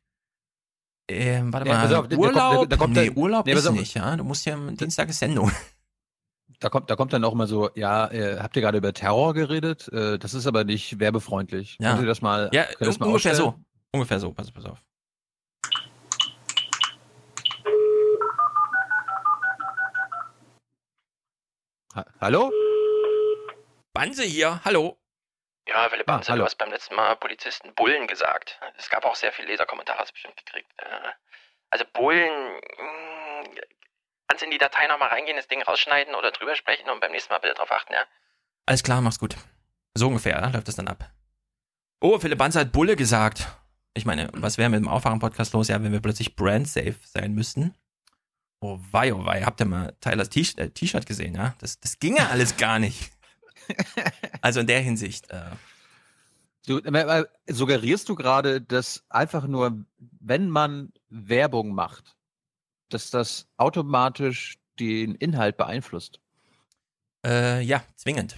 ähm, 1.10 1.52
warte 1.52 1.66
mal, 1.68 1.94
auf, 1.96 2.10
Urlaub? 2.18 2.62
da- 2.62 2.66
da 2.66 2.76
kommt 2.76 2.94
nee, 2.94 3.06
der- 3.06 3.16
Urlaub 3.16 3.46
nee, 3.46 3.52
ist 3.52 3.58
nicht, 3.80 3.94
ja. 3.94 4.16
Du 4.16 4.22
musst 4.24 4.44
ja, 4.44 4.56
Dienstag 4.56 5.08
ist 5.08 5.18
Sendung. 5.18 5.50
Da 6.62 6.68
kommt, 6.68 6.88
da 6.90 6.94
kommt 6.96 7.12
dann 7.12 7.24
auch 7.24 7.32
immer 7.32 7.48
so, 7.48 7.70
ja, 7.74 8.08
äh, 8.12 8.38
habt 8.38 8.54
ihr 8.54 8.62
gerade 8.62 8.78
über 8.78 8.92
Terror 8.92 9.34
geredet? 9.34 9.88
Äh, 9.92 10.18
das 10.18 10.32
ist 10.32 10.46
aber 10.46 10.62
nicht 10.62 11.00
werbefreundlich. 11.00 11.76
Ja. 11.80 11.90
Könnt 11.90 12.02
ihr 12.02 12.06
das 12.06 12.22
mal, 12.22 12.50
Ja, 12.52 12.66
das 12.78 13.00
mal 13.00 13.06
ungefähr 13.06 13.34
so. 13.34 13.46
ausstellen? 13.48 13.64
Ungefähr 13.92 14.20
so, 14.20 14.32
pass, 14.32 14.50
pass 14.52 14.64
auf. 14.66 14.78
Ha 21.94 22.04
Hallo? 22.20 22.50
Banse 23.92 24.22
hier, 24.24 24.60
hallo. 24.64 24.98
Ja, 25.68 25.90
Wille 25.92 26.04
Banse, 26.04 26.30
hallo. 26.32 26.40
du 26.42 26.46
hast 26.46 26.56
beim 26.56 26.70
letzten 26.70 26.94
Mal 26.94 27.14
Polizisten 27.16 27.74
Bullen 27.74 28.06
gesagt. 28.06 28.58
Es 28.78 28.88
gab 28.88 29.04
auch 29.04 29.14
sehr 29.14 29.32
viele 29.32 29.48
Leserkommentare, 29.48 29.98
hast 29.98 30.10
du 30.10 30.14
bestimmt 30.14 30.36
gekriegt. 30.36 30.70
Äh, 30.78 31.10
Also 31.70 31.84
Bullen, 31.92 32.54
mh, 32.78 33.48
kannst 34.32 34.42
in 34.42 34.50
die 34.50 34.56
Datei 34.56 34.86
nochmal 34.86 35.10
reingehen, 35.10 35.36
das 35.36 35.46
Ding 35.46 35.60
rausschneiden 35.60 36.14
oder 36.14 36.30
drüber 36.30 36.56
sprechen 36.56 36.88
und 36.88 37.00
beim 37.00 37.12
nächsten 37.12 37.34
Mal 37.34 37.38
bitte 37.40 37.52
drauf 37.52 37.70
achten, 37.70 37.92
ja? 37.92 38.02
Alles 38.64 38.82
klar, 38.82 39.02
mach's 39.02 39.18
gut. 39.18 39.36
So 39.92 40.08
ungefähr, 40.08 40.40
ja, 40.40 40.48
läuft 40.48 40.68
das 40.68 40.76
dann 40.76 40.88
ab. 40.88 41.10
Oh, 42.00 42.18
Philipp 42.18 42.38
Banzer 42.38 42.60
hat 42.60 42.72
Bulle 42.72 42.96
gesagt. 42.96 43.46
Ich 43.92 44.06
meine, 44.06 44.30
was 44.32 44.56
wäre 44.56 44.70
mit 44.70 44.80
dem 44.80 44.88
Aufwachen-Podcast 44.88 45.52
los, 45.52 45.68
ja, 45.68 45.82
wenn 45.82 45.92
wir 45.92 46.00
plötzlich 46.00 46.34
brand-safe 46.34 46.94
sein 47.04 47.34
müssten? 47.34 47.74
Oh 48.62 48.78
wei, 48.90 49.12
oh 49.12 49.26
wei, 49.26 49.42
habt 49.42 49.60
ihr 49.60 49.66
mal 49.66 49.94
Tylers 50.00 50.28
äh, 50.34 50.70
T-Shirt 50.70 51.04
gesehen, 51.04 51.34
ja? 51.34 51.54
Das, 51.58 51.78
das 51.80 51.98
ginge 51.98 52.26
alles 52.30 52.56
gar 52.56 52.78
nicht. 52.78 53.12
Also 54.40 54.58
in 54.58 54.66
der 54.66 54.80
Hinsicht, 54.80 55.30
äh, 55.30 55.52
Du, 56.66 56.78
äh, 56.78 57.20
äh, 57.20 57.24
suggerierst 57.46 58.08
du 58.08 58.16
gerade, 58.16 58.60
dass 58.60 59.04
einfach 59.08 59.46
nur, 59.46 59.84
wenn 59.98 60.48
man 60.50 60.92
Werbung 61.08 61.74
macht, 61.74 62.16
dass 62.94 63.10
das 63.10 63.46
automatisch 63.56 64.58
den 64.78 65.14
Inhalt 65.14 65.56
beeinflusst? 65.56 66.22
äh, 67.24 67.62
ja, 67.62 67.82
zwingend. 67.96 68.36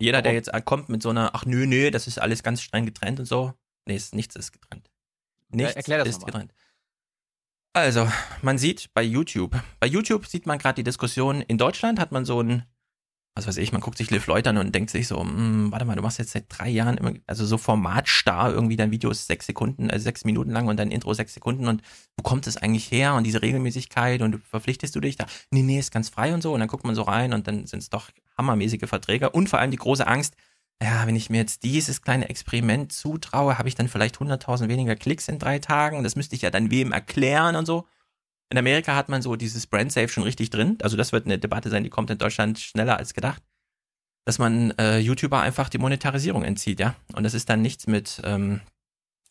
Jeder, 0.00 0.22
der 0.22 0.32
jetzt 0.32 0.50
kommt 0.64 0.88
mit 0.88 1.02
so 1.02 1.10
einer, 1.10 1.34
ach 1.34 1.44
nö, 1.44 1.66
nö, 1.66 1.90
das 1.90 2.06
ist 2.06 2.18
alles 2.18 2.42
ganz 2.42 2.62
streng 2.62 2.86
getrennt 2.86 3.18
und 3.18 3.26
so. 3.26 3.54
Nee, 3.86 3.96
ist, 3.96 4.14
nichts 4.14 4.36
ist 4.36 4.52
getrennt. 4.52 4.90
Nichts 5.48 5.74
erklär 5.74 5.98
das 5.98 6.08
ist 6.08 6.20
noch 6.20 6.28
mal. 6.28 6.32
getrennt. 6.32 6.54
Also, 7.72 8.08
man 8.42 8.58
sieht 8.58 8.92
bei 8.94 9.02
YouTube, 9.02 9.60
bei 9.80 9.86
YouTube 9.86 10.26
sieht 10.26 10.46
man 10.46 10.58
gerade 10.58 10.76
die 10.76 10.84
Diskussion, 10.84 11.42
in 11.42 11.58
Deutschland 11.58 11.98
hat 11.98 12.12
man 12.12 12.24
so 12.24 12.40
ein, 12.40 12.64
was 13.34 13.46
weiß 13.46 13.56
ich, 13.58 13.72
man 13.72 13.80
guckt 13.80 13.98
sich 13.98 14.10
Liv 14.10 14.26
Leute 14.26 14.50
an 14.50 14.58
und 14.58 14.74
denkt 14.74 14.90
sich 14.90 15.06
so, 15.06 15.20
hm, 15.20 15.70
warte 15.70 15.84
mal, 15.84 15.94
du 15.94 16.02
machst 16.02 16.18
jetzt 16.18 16.32
seit 16.32 16.46
drei 16.48 16.68
Jahren 16.68 16.96
immer, 16.96 17.12
also 17.26 17.46
so 17.46 17.56
formatstarr 17.56 18.52
irgendwie, 18.52 18.76
dein 18.76 18.90
Video 18.90 19.10
ist 19.10 19.26
sechs 19.26 19.46
Sekunden, 19.46 19.90
also 19.90 20.02
sechs 20.02 20.24
Minuten 20.24 20.50
lang 20.50 20.66
und 20.66 20.76
dein 20.76 20.90
Intro 20.90 21.14
sechs 21.14 21.34
Sekunden 21.34 21.68
und 21.68 21.82
wo 22.16 22.22
kommt 22.22 22.46
es 22.46 22.56
eigentlich 22.56 22.90
her 22.90 23.14
und 23.14 23.24
diese 23.24 23.42
Regelmäßigkeit 23.42 24.22
und 24.22 24.42
verpflichtest 24.44 24.94
du 24.96 25.00
dich 25.00 25.16
da? 25.16 25.26
Nee, 25.50 25.62
nee, 25.62 25.78
ist 25.78 25.92
ganz 25.92 26.08
frei 26.08 26.34
und 26.34 26.42
so 26.42 26.52
und 26.52 26.60
dann 26.60 26.68
guckt 26.68 26.84
man 26.84 26.94
so 26.94 27.02
rein 27.02 27.32
und 27.32 27.46
dann 27.46 27.66
sind 27.66 27.80
es 27.80 27.90
doch 27.90 28.10
hammermäßige 28.36 28.88
Verträge 28.88 29.30
und 29.30 29.48
vor 29.48 29.60
allem 29.60 29.70
die 29.70 29.76
große 29.76 30.06
Angst, 30.06 30.34
ja, 30.82 31.06
wenn 31.06 31.16
ich 31.16 31.28
mir 31.28 31.38
jetzt 31.38 31.64
dieses 31.64 32.02
kleine 32.02 32.28
Experiment 32.28 32.92
zutraue, 32.92 33.58
habe 33.58 33.68
ich 33.68 33.74
dann 33.74 33.88
vielleicht 33.88 34.18
100.000 34.18 34.68
weniger 34.68 34.94
Klicks 34.94 35.26
in 35.26 35.40
drei 35.40 35.58
Tagen. 35.58 36.04
Das 36.04 36.14
müsste 36.14 36.36
ich 36.36 36.42
ja 36.42 36.50
dann 36.50 36.70
wem 36.70 36.92
erklären 36.92 37.56
und 37.56 37.66
so. 37.66 37.86
In 38.50 38.58
Amerika 38.58 38.94
hat 38.96 39.08
man 39.08 39.20
so 39.22 39.36
dieses 39.36 39.66
Brand 39.66 39.92
Safe 39.92 40.08
schon 40.08 40.22
richtig 40.22 40.50
drin. 40.50 40.78
Also 40.82 40.96
das 40.96 41.12
wird 41.12 41.26
eine 41.26 41.38
Debatte 41.38 41.68
sein, 41.70 41.84
die 41.84 41.90
kommt 41.90 42.10
in 42.10 42.18
Deutschland 42.18 42.58
schneller 42.58 42.96
als 42.96 43.14
gedacht. 43.14 43.42
Dass 44.24 44.38
man 44.38 44.72
äh, 44.78 44.98
YouTuber 44.98 45.40
einfach 45.40 45.68
die 45.68 45.78
Monetarisierung 45.78 46.44
entzieht, 46.44 46.80
ja. 46.80 46.94
Und 47.14 47.22
das 47.24 47.34
ist 47.34 47.48
dann 47.48 47.62
nichts 47.62 47.86
mit, 47.86 48.20
ähm, 48.24 48.60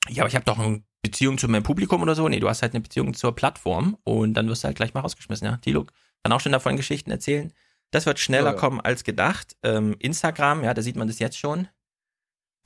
ja, 0.10 0.24
aber 0.24 0.30
ich 0.30 0.36
habe 0.36 0.46
doch 0.46 0.58
eine 0.60 0.84
Beziehung 1.04 1.38
zu 1.38 1.48
meinem 1.48 1.64
Publikum 1.64 2.02
oder 2.02 2.16
so. 2.16 2.28
Nee, 2.28 2.40
du 2.40 2.50
hast 2.50 2.62
halt 2.62 2.74
eine 2.74 2.82
Beziehung 2.82 3.14
zur 3.14 3.36
Plattform 3.36 3.98
und 4.04 4.34
dann 4.34 4.48
wirst 4.48 4.64
du 4.64 4.68
halt 4.68 4.78
gleich 4.78 4.94
mal 4.94 5.02
rausgeschmissen, 5.02 5.46
ja. 5.46 5.58
Tilo 5.58 5.86
kann 6.24 6.34
auch 6.34 6.42
schon 6.42 6.52
davon 6.52 6.76
Geschichten 6.76 7.12
erzählen. 7.12 7.54
Das 7.92 8.06
wird 8.06 8.20
schneller 8.20 8.48
Ja, 8.48 8.54
ja. 8.54 8.60
kommen 8.60 8.82
als 8.82 9.04
gedacht. 9.04 9.56
Ähm, 9.64 9.96
Instagram, 10.00 10.64
ja, 10.64 10.74
da 10.74 10.82
sieht 10.82 10.98
man 10.98 11.08
das 11.08 11.20
jetzt 11.20 11.38
schon. 11.38 11.68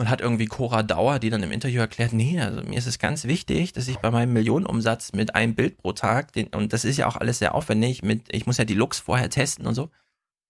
Man 0.01 0.10
hat 0.10 0.20
irgendwie 0.20 0.48
Cora 0.48 0.81
Dauer, 0.81 1.20
die 1.20 1.29
dann 1.29 1.43
im 1.43 1.51
Interview 1.51 1.79
erklärt, 1.79 2.12
nee, 2.12 2.41
also 2.41 2.63
mir 2.63 2.75
ist 2.75 2.88
es 2.88 2.98
ganz 2.98 3.25
wichtig, 3.25 3.72
dass 3.72 3.88
ich 3.88 4.00
bei 4.00 4.10
meinem 4.10 4.34
Millionenumsatz 4.34 5.13
mit 5.13 5.36
einem 5.36 5.53
Bild 5.53 5.77
pro 5.77 5.93
Tag, 5.93 6.34
den, 6.34 6.48
und 6.48 6.74
das 6.74 6.86
ist 6.86 6.98
ja 6.98 7.05
auch 7.05 7.17
alles 7.17 7.38
sehr 7.38 7.53
aufwendig, 7.53 8.01
mit, 8.01 8.34
ich 8.34 8.48
muss 8.48 8.58
ja 8.58 8.65
die 8.65 8.74
Looks 8.74 8.98
vorher 8.98 9.29
testen 9.29 9.67
und 9.67 9.75
so. 9.75 9.91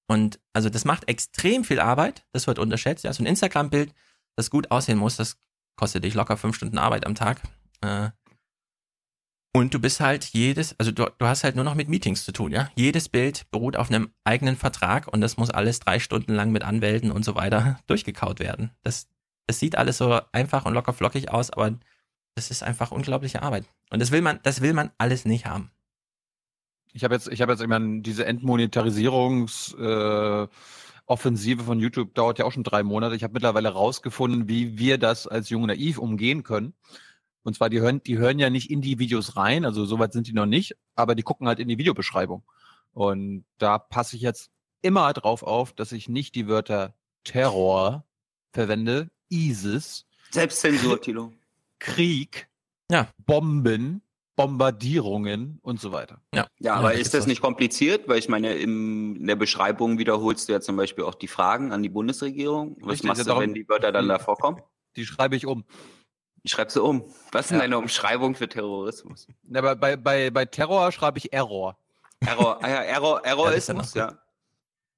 Und 0.08 0.40
also 0.54 0.70
das 0.70 0.86
macht 0.86 1.10
extrem 1.10 1.66
viel 1.66 1.82
Arbeit, 1.82 2.26
das 2.32 2.48
wird 2.48 2.60
unterschätzt. 2.60 3.04
Ja, 3.04 3.12
so 3.12 3.22
ein 3.22 3.26
Instagram-Bild, 3.26 3.94
das 4.38 4.52
gut 4.52 4.72
aussehen 4.72 4.98
muss, 4.98 5.18
das 5.18 5.38
kostet 5.76 6.06
dich 6.06 6.14
locker 6.14 6.38
fünf 6.38 6.56
Stunden 6.56 6.78
Arbeit 6.78 7.06
am 7.06 7.16
Tag. 7.16 7.42
Äh, 7.82 8.12
und 9.54 9.74
du 9.74 9.82
bist 9.82 10.00
halt 10.00 10.24
jedes, 10.24 10.80
also 10.80 10.94
du, 10.94 11.12
du 11.18 11.26
hast 11.26 11.44
halt 11.44 11.58
nur 11.58 11.66
noch 11.66 11.76
mit 11.76 11.90
Meetings 11.90 12.24
zu 12.24 12.32
tun, 12.32 12.54
ja. 12.54 12.70
Jedes 12.76 13.10
Bild 13.10 13.52
beruht 13.52 13.76
auf 13.76 13.90
einem 13.90 14.14
eigenen 14.24 14.56
Vertrag 14.56 15.10
und 15.10 15.20
das 15.20 15.36
muss 15.36 15.50
alles 15.50 15.82
drei 15.82 16.00
Stunden 16.00 16.34
lang 16.34 16.54
mit 16.54 16.64
Anwälten 16.64 17.12
und 17.12 17.26
so 17.26 17.36
weiter 17.36 17.78
durchgekaut 17.88 18.40
werden. 18.40 18.72
Das, 18.84 19.10
das 19.48 19.60
sieht 19.60 19.78
alles 19.78 19.98
so 19.98 20.20
einfach 20.32 20.66
und 20.66 20.74
locker 20.74 20.94
flockig 20.94 21.32
aus, 21.32 21.52
aber 21.52 21.78
das 22.36 22.52
ist 22.52 22.64
einfach 22.64 22.92
unglaubliche 22.92 23.42
Arbeit. 23.42 23.66
Und 23.90 24.02
das 24.02 24.12
will 24.12 24.22
man, 24.22 24.40
das 24.44 24.62
will 24.62 24.74
man 24.74 24.92
alles 24.98 25.26
nicht 25.26 25.46
haben. 25.46 25.72
Ich 26.94 27.04
habe 27.04 27.14
jetzt, 27.14 27.28
ich 27.28 27.42
habe 27.42 27.54
jetzt, 27.54 27.66
meine, 27.68 28.02
diese 28.02 28.26
Entmonetarisierungs, 28.26 29.74
äh, 29.76 30.48
Offensive 31.06 31.64
von 31.64 31.80
YouTube 31.80 32.14
dauert 32.14 32.40
ja 32.40 32.46
auch 32.46 32.54
schon 32.54 32.64
drei 32.64 32.84
Monate. 32.84 33.16
Ich 33.16 33.24
habe 33.24 33.34
mittlerweile 33.34 33.70
rausgefunden, 33.70 34.48
wie 34.48 34.78
wir 34.78 34.98
das 34.98 35.28
als 35.28 35.50
Jung 35.50 35.66
Naiv 35.66 35.98
umgehen 35.98 36.44
können. 36.44 36.74
Und 37.44 37.56
zwar, 37.56 37.70
die 37.70 37.82
hören, 37.82 38.02
die 38.04 38.18
hören 38.18 38.40
ja 38.40 38.50
nicht 38.50 38.70
in 38.70 38.82
die 38.82 38.98
Videos 38.98 39.36
rein, 39.36 39.66
also 39.66 39.84
soweit 39.86 40.14
sind 40.14 40.28
die 40.28 40.34
noch 40.34 40.46
nicht, 40.46 40.78
aber 40.96 41.16
die 41.16 41.24
gucken 41.24 41.48
halt 41.48 41.60
in 41.60 41.68
die 41.68 41.78
Videobeschreibung. 41.78 42.44
Und 42.94 43.46
da 43.58 43.78
passe 43.78 44.16
ich 44.16 44.22
jetzt 44.22 44.52
immer 44.82 45.12
drauf 45.14 45.44
auf, 45.44 45.74
dass 45.74 45.92
ich 45.92 46.08
nicht 46.08 46.36
die 46.36 46.48
Wörter 46.48 46.94
Terror 47.24 48.06
verwende, 48.54 49.10
ISIS, 49.32 50.06
Selbstzensur, 50.32 51.02
Tilo. 51.02 51.32
Krieg, 51.80 52.48
Ja. 52.92 53.08
Bomben, 53.26 54.02
Bombardierungen 54.36 55.60
und 55.62 55.80
so 55.80 55.92
weiter. 55.92 56.22
Ja, 56.34 56.48
Ja, 56.60 56.76
aber 56.76 56.94
ist 56.94 57.14
das 57.14 57.28
nicht 57.28 57.42
kompliziert? 57.42 58.08
Weil 58.08 58.18
ich 58.20 58.30
meine, 58.30 58.54
in 58.56 59.26
der 59.26 59.36
Beschreibung 59.36 59.98
wiederholst 59.98 60.48
du 60.50 60.54
ja 60.54 60.62
zum 60.62 60.76
Beispiel 60.78 61.04
auch 61.04 61.16
die 61.16 61.28
Fragen 61.28 61.72
an 61.72 61.84
die 61.84 61.90
Bundesregierung. 61.90 62.78
Was 62.82 62.94
Richtig, 62.94 63.08
machst 63.08 63.22
du, 63.22 63.26
darum- 63.26 63.44
wenn 63.44 63.54
die 63.54 63.68
Wörter 63.68 63.92
dann 63.92 64.08
da 64.08 64.20
vorkommen? 64.20 64.62
Die 64.96 65.06
schreibe 65.06 65.36
ich 65.36 65.46
um. 65.46 65.64
Ich 66.44 66.52
schreibe 66.52 66.72
sie 66.72 66.82
um. 66.82 67.04
Was 67.32 67.46
ist 67.46 67.52
denn 67.52 67.58
Ja. 67.60 67.64
deine 67.64 67.78
Umschreibung 67.78 68.36
für 68.36 68.50
Terrorismus? 68.50 69.28
Aber 69.54 69.76
bei, 69.76 69.96
bei, 69.96 70.30
bei 70.32 70.46
Terror 70.46 70.92
schreibe 70.92 71.18
ich 71.20 71.32
Error. 71.34 71.78
Error, 72.20 72.64
ah 72.64 72.70
ja, 72.70 72.82
Error, 72.84 73.24
Errorismus, 73.26 73.94
Ja, 73.94 74.10
ja. 74.12 74.18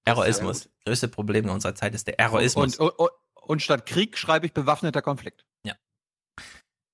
Eroismus. 0.06 0.70
Größte 0.86 1.08
Problem 1.08 1.46
in 1.46 1.50
unserer 1.52 1.76
Zeit 1.76 1.94
ist 1.96 2.08
der 2.08 2.20
Eroismus. 2.20 2.78
Und, 2.78 2.90
und, 2.92 3.00
und 3.00 3.10
statt 3.62 3.86
Krieg 3.86 4.18
schreibe 4.18 4.46
ich 4.46 4.54
bewaffneter 4.54 5.02
Konflikt. 5.02 5.46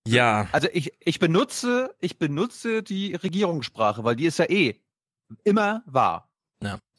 ja, 0.08 0.48
Also 0.52 0.68
ich, 0.74 0.94
ich 1.00 1.20
benutze, 1.20 1.96
ich 2.00 2.18
benutze 2.18 2.82
die 2.82 3.14
Regierungssprache, 3.16 4.04
weil 4.04 4.16
die 4.16 4.26
ist 4.26 4.40
ja 4.40 4.50
eh 4.50 4.80
immer 5.44 5.84
wahr. 5.86 6.32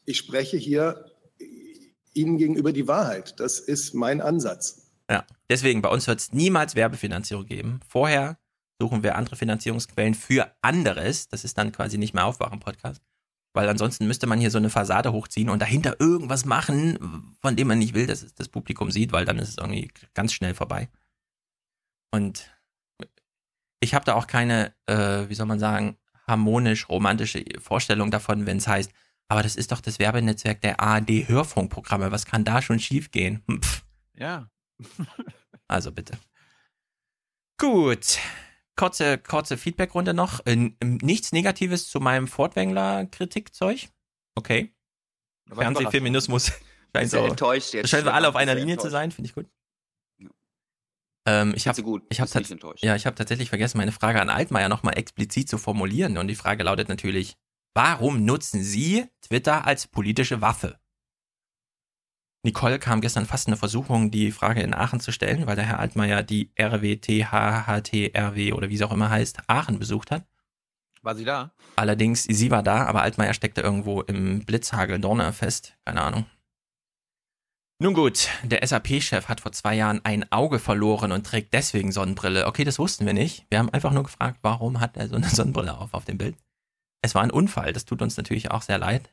Ich 0.05 0.17
spreche 0.17 0.57
hier 0.57 1.05
Ihnen 2.13 2.37
gegenüber 2.37 2.71
die 2.73 2.87
Wahrheit. 2.87 3.39
Das 3.39 3.59
ist 3.59 3.93
mein 3.93 4.21
Ansatz. 4.21 4.91
ja. 5.09 5.25
Deswegen, 5.49 5.81
bei 5.81 5.89
uns 5.89 6.07
wird 6.07 6.19
es 6.19 6.31
niemals 6.31 6.75
Werbefinanzierung 6.75 7.45
geben. 7.45 7.81
Vorher 7.87 8.37
suchen 8.81 9.03
wir 9.03 9.15
andere 9.15 9.35
Finanzierungsquellen 9.35 10.13
für 10.13 10.55
anderes. 10.61 11.27
Das 11.27 11.43
ist 11.43 11.57
dann 11.57 11.71
quasi 11.71 11.97
nicht 11.97 12.13
mehr 12.13 12.25
Aufwachen-Podcast. 12.25 13.01
Weil 13.53 13.67
ansonsten 13.67 14.07
müsste 14.07 14.27
man 14.27 14.39
hier 14.39 14.49
so 14.51 14.57
eine 14.57 14.69
Fassade 14.69 15.11
hochziehen 15.11 15.49
und 15.49 15.59
dahinter 15.61 15.99
irgendwas 15.99 16.45
machen, 16.45 17.35
von 17.41 17.55
dem 17.55 17.67
man 17.67 17.79
nicht 17.79 17.93
will, 17.93 18.07
dass 18.07 18.23
es 18.23 18.33
das 18.33 18.47
Publikum 18.47 18.91
sieht, 18.91 19.11
weil 19.11 19.25
dann 19.25 19.39
ist 19.39 19.49
es 19.49 19.57
irgendwie 19.57 19.91
ganz 20.13 20.31
schnell 20.31 20.53
vorbei. 20.53 20.89
Und 22.11 22.49
ich 23.81 23.93
habe 23.93 24.05
da 24.05 24.13
auch 24.15 24.27
keine, 24.27 24.73
äh, 24.85 25.27
wie 25.27 25.35
soll 25.35 25.47
man 25.47 25.59
sagen, 25.59 25.97
harmonisch-romantische 26.27 27.43
Vorstellung 27.59 28.09
davon, 28.11 28.45
wenn 28.45 28.57
es 28.57 28.67
heißt, 28.67 28.91
aber 29.27 29.43
das 29.43 29.55
ist 29.55 29.71
doch 29.71 29.81
das 29.81 29.97
Werbenetzwerk 29.99 30.61
der 30.61 30.79
ARD-Hörfunkprogramme. 30.79 32.11
Was 32.11 32.25
kann 32.25 32.45
da 32.45 32.61
schon 32.61 32.79
schiefgehen? 32.79 33.43
Hm, 33.47 33.61
Pff, 33.61 33.83
Ja. 34.13 34.49
also 35.67 35.91
bitte. 35.91 36.17
Gut. 37.57 38.17
Kurze, 38.81 39.19
kurze 39.19 39.57
Feedbackrunde 39.57 40.15
noch. 40.15 40.39
Nichts 40.47 41.33
Negatives 41.33 41.87
zu 41.87 41.99
meinem 41.99 42.27
Fortwängler-Kritikzeug. 42.27 43.89
Okay. 44.33 44.73
Aber 45.51 45.61
Fernsehfeminismus 45.61 46.51
scheint 46.95 47.11
so. 47.11 47.17
enttäuscht 47.19 47.75
jetzt? 47.75 47.91
Scheinen 47.91 48.05
wir 48.05 48.15
alle 48.15 48.27
auf 48.27 48.35
einer 48.35 48.55
Linie 48.55 48.77
zu 48.77 48.87
enttäuscht? 48.87 48.91
sein, 48.91 49.11
finde 49.11 49.27
ich 49.27 49.35
gut. 49.35 49.45
Ja. 50.17 50.29
Ähm, 51.27 51.53
ich 51.55 51.67
habe 51.67 51.79
ich 52.09 52.21
hab 52.21 52.27
ja, 52.81 52.95
ich 52.95 53.05
habe 53.05 53.15
tatsächlich 53.15 53.49
vergessen, 53.49 53.77
meine 53.77 53.91
Frage 53.91 54.19
an 54.19 54.31
Altmaier 54.31 54.67
nochmal 54.67 54.97
explizit 54.97 55.47
zu 55.47 55.59
formulieren. 55.59 56.17
Und 56.17 56.27
die 56.27 56.33
Frage 56.33 56.63
lautet 56.63 56.89
natürlich, 56.89 57.35
warum 57.75 58.25
nutzen 58.25 58.63
Sie 58.63 59.05
Twitter 59.21 59.67
als 59.67 59.85
politische 59.85 60.41
Waffe? 60.41 60.79
Nicole 62.43 62.79
kam 62.79 63.01
gestern 63.01 63.27
fast 63.27 63.47
in 63.47 63.53
eine 63.53 63.57
Versuchung, 63.59 64.09
die 64.09 64.31
Frage 64.31 64.61
in 64.61 64.73
Aachen 64.73 64.99
zu 64.99 65.11
stellen, 65.11 65.45
weil 65.45 65.55
der 65.55 65.65
Herr 65.65 65.79
Altmaier 65.79 66.23
die 66.23 66.49
RWTHHTRW 66.59 68.53
oder 68.53 68.69
wie 68.69 68.75
es 68.75 68.81
auch 68.81 68.91
immer 68.91 69.11
heißt, 69.11 69.41
Aachen 69.47 69.77
besucht 69.77 70.09
hat. 70.09 70.25
War 71.03 71.15
sie 71.15 71.25
da? 71.25 71.51
Allerdings, 71.75 72.23
sie 72.23 72.51
war 72.51 72.63
da, 72.63 72.85
aber 72.85 73.01
Altmaier 73.03 73.33
steckte 73.33 73.61
irgendwo 73.61 74.01
im 74.01 74.45
Blitzhagel 74.45 74.99
fest. 75.33 75.77
Keine 75.85 76.01
Ahnung. 76.01 76.25
Nun 77.79 77.95
gut, 77.95 78.29
der 78.43 78.65
SAP-Chef 78.65 79.27
hat 79.27 79.41
vor 79.41 79.51
zwei 79.51 79.73
Jahren 79.73 80.01
ein 80.03 80.31
Auge 80.31 80.59
verloren 80.59 81.11
und 81.11 81.25
trägt 81.25 81.53
deswegen 81.53 81.91
Sonnenbrille. 81.91 82.45
Okay, 82.45 82.63
das 82.63 82.77
wussten 82.77 83.07
wir 83.07 83.13
nicht. 83.13 83.47
Wir 83.49 83.57
haben 83.57 83.71
einfach 83.71 83.91
nur 83.91 84.03
gefragt, 84.03 84.37
warum 84.43 84.79
hat 84.79 84.97
er 84.97 85.07
so 85.07 85.15
eine 85.15 85.29
Sonnenbrille 85.29 85.75
auf 85.75 85.95
auf 85.95 86.05
dem 86.05 86.19
Bild? 86.19 86.37
Es 87.01 87.15
war 87.15 87.23
ein 87.23 87.31
Unfall, 87.31 87.73
das 87.73 87.85
tut 87.85 88.03
uns 88.03 88.17
natürlich 88.17 88.51
auch 88.51 88.61
sehr 88.61 88.77
leid. 88.77 89.11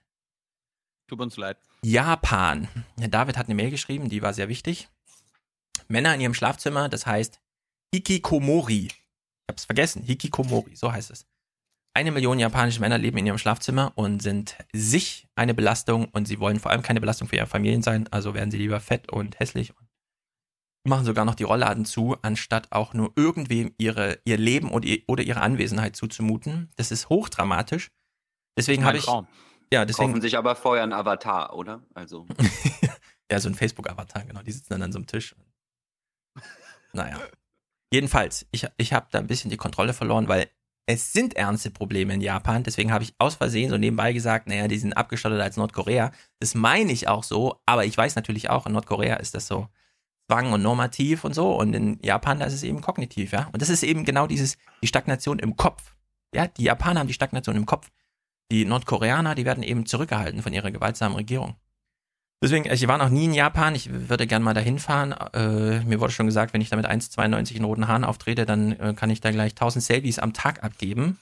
Tut 1.08 1.20
uns 1.20 1.36
leid. 1.36 1.56
Japan. 1.82 2.68
David 2.96 3.36
hat 3.36 3.46
eine 3.46 3.54
Mail 3.54 3.70
geschrieben, 3.70 4.08
die 4.08 4.22
war 4.22 4.34
sehr 4.34 4.48
wichtig. 4.48 4.88
Männer 5.88 6.14
in 6.14 6.20
ihrem 6.20 6.34
Schlafzimmer, 6.34 6.88
das 6.88 7.06
heißt 7.06 7.40
Hikikomori. 7.94 8.88
Ich 8.88 9.04
hab's 9.48 9.64
vergessen, 9.64 10.02
Hikikomori, 10.02 10.76
so 10.76 10.92
heißt 10.92 11.10
es. 11.10 11.26
Eine 11.94 12.12
Million 12.12 12.38
japanische 12.38 12.80
Männer 12.80 12.98
leben 12.98 13.16
in 13.16 13.26
ihrem 13.26 13.38
Schlafzimmer 13.38 13.92
und 13.96 14.20
sind 14.22 14.56
sich 14.74 15.26
eine 15.34 15.54
Belastung 15.54 16.04
und 16.12 16.28
sie 16.28 16.38
wollen 16.38 16.60
vor 16.60 16.70
allem 16.70 16.82
keine 16.82 17.00
Belastung 17.00 17.26
für 17.26 17.36
ihre 17.36 17.46
Familien 17.46 17.82
sein, 17.82 18.06
also 18.12 18.34
werden 18.34 18.50
sie 18.50 18.58
lieber 18.58 18.78
fett 18.78 19.10
und 19.10 19.40
hässlich 19.40 19.70
und 19.76 19.88
machen 20.84 21.06
sogar 21.06 21.24
noch 21.24 21.34
die 21.34 21.44
Rollladen 21.44 21.86
zu, 21.86 22.16
anstatt 22.22 22.70
auch 22.70 22.92
nur 22.92 23.12
irgendwem 23.16 23.74
ihre, 23.78 24.20
ihr 24.24 24.36
Leben 24.36 24.70
oder, 24.70 24.86
ihr- 24.86 25.02
oder 25.06 25.22
ihre 25.22 25.40
Anwesenheit 25.40 25.96
zuzumuten. 25.96 26.70
Das 26.76 26.90
ist 26.92 27.08
hochdramatisch. 27.08 27.90
Deswegen 28.56 28.84
habe 28.84 28.98
ich. 28.98 29.06
Ja, 29.72 29.84
deswegen, 29.84 30.10
Kaufen 30.10 30.22
sich 30.22 30.36
aber 30.36 30.56
vorher 30.56 30.82
einen 30.82 30.92
Avatar, 30.92 31.54
oder? 31.54 31.82
Also, 31.94 32.26
Ja, 33.30 33.40
so 33.40 33.48
ein 33.48 33.54
Facebook-Avatar, 33.54 34.24
genau. 34.24 34.42
Die 34.42 34.52
sitzen 34.52 34.72
dann 34.72 34.82
an 34.82 34.92
so 34.92 34.98
einem 34.98 35.06
Tisch. 35.06 35.34
Naja. 36.92 37.18
Jedenfalls, 37.92 38.46
ich, 38.50 38.66
ich 38.76 38.92
habe 38.92 39.08
da 39.10 39.18
ein 39.18 39.26
bisschen 39.26 39.50
die 39.50 39.56
Kontrolle 39.56 39.92
verloren, 39.92 40.28
weil 40.28 40.48
es 40.86 41.12
sind 41.12 41.36
ernste 41.36 41.70
Probleme 41.70 42.14
in 42.14 42.22
Japan. 42.22 42.62
Deswegen 42.62 42.92
habe 42.92 43.04
ich 43.04 43.14
aus 43.18 43.34
Versehen 43.34 43.68
so 43.68 43.76
nebenbei 43.76 44.14
gesagt, 44.14 44.46
naja, 44.46 44.68
die 44.68 44.78
sind 44.78 44.94
abgeschottet 44.94 45.40
als 45.40 45.58
Nordkorea. 45.58 46.12
Das 46.40 46.54
meine 46.54 46.92
ich 46.92 47.08
auch 47.08 47.22
so, 47.22 47.60
aber 47.66 47.84
ich 47.84 47.96
weiß 47.96 48.16
natürlich 48.16 48.48
auch, 48.48 48.66
in 48.66 48.72
Nordkorea 48.72 49.16
ist 49.16 49.34
das 49.34 49.46
so 49.46 49.68
Zwang 50.30 50.52
und 50.52 50.62
normativ 50.62 51.24
und 51.24 51.34
so. 51.34 51.54
Und 51.54 51.74
in 51.74 51.98
Japan, 52.02 52.38
da 52.40 52.46
ist 52.46 52.54
es 52.54 52.62
eben 52.62 52.80
kognitiv, 52.80 53.32
ja. 53.32 53.48
Und 53.52 53.60
das 53.60 53.68
ist 53.68 53.82
eben 53.82 54.04
genau 54.04 54.26
dieses, 54.26 54.56
die 54.82 54.86
Stagnation 54.86 55.38
im 55.38 55.56
Kopf. 55.56 55.94
Ja, 56.34 56.46
die 56.46 56.64
Japaner 56.64 57.00
haben 57.00 57.06
die 57.06 57.14
Stagnation 57.14 57.56
im 57.56 57.66
Kopf. 57.66 57.90
Die 58.50 58.64
Nordkoreaner, 58.64 59.34
die 59.34 59.44
werden 59.44 59.62
eben 59.62 59.86
zurückgehalten 59.86 60.42
von 60.42 60.52
ihrer 60.52 60.70
gewaltsamen 60.70 61.16
Regierung. 61.16 61.56
Deswegen, 62.42 62.70
ich 62.70 62.86
war 62.86 62.98
noch 62.98 63.08
nie 63.08 63.24
in 63.24 63.34
Japan, 63.34 63.74
ich 63.74 63.90
würde 64.08 64.26
gern 64.26 64.42
mal 64.44 64.54
dahin 64.54 64.78
fahren. 64.78 65.12
Äh, 65.34 65.80
mir 65.84 66.00
wurde 66.00 66.12
schon 66.12 66.26
gesagt, 66.26 66.54
wenn 66.54 66.60
ich 66.60 66.70
da 66.70 66.76
mit 66.76 66.86
1,92 66.86 67.56
in 67.56 67.64
roten 67.64 67.88
Haaren 67.88 68.04
auftrete, 68.04 68.46
dann 68.46 68.72
äh, 68.78 68.94
kann 68.94 69.10
ich 69.10 69.20
da 69.20 69.32
gleich 69.32 69.52
1000 69.52 69.84
Selfies 69.84 70.18
am 70.20 70.32
Tag 70.32 70.62
abgeben. 70.62 71.18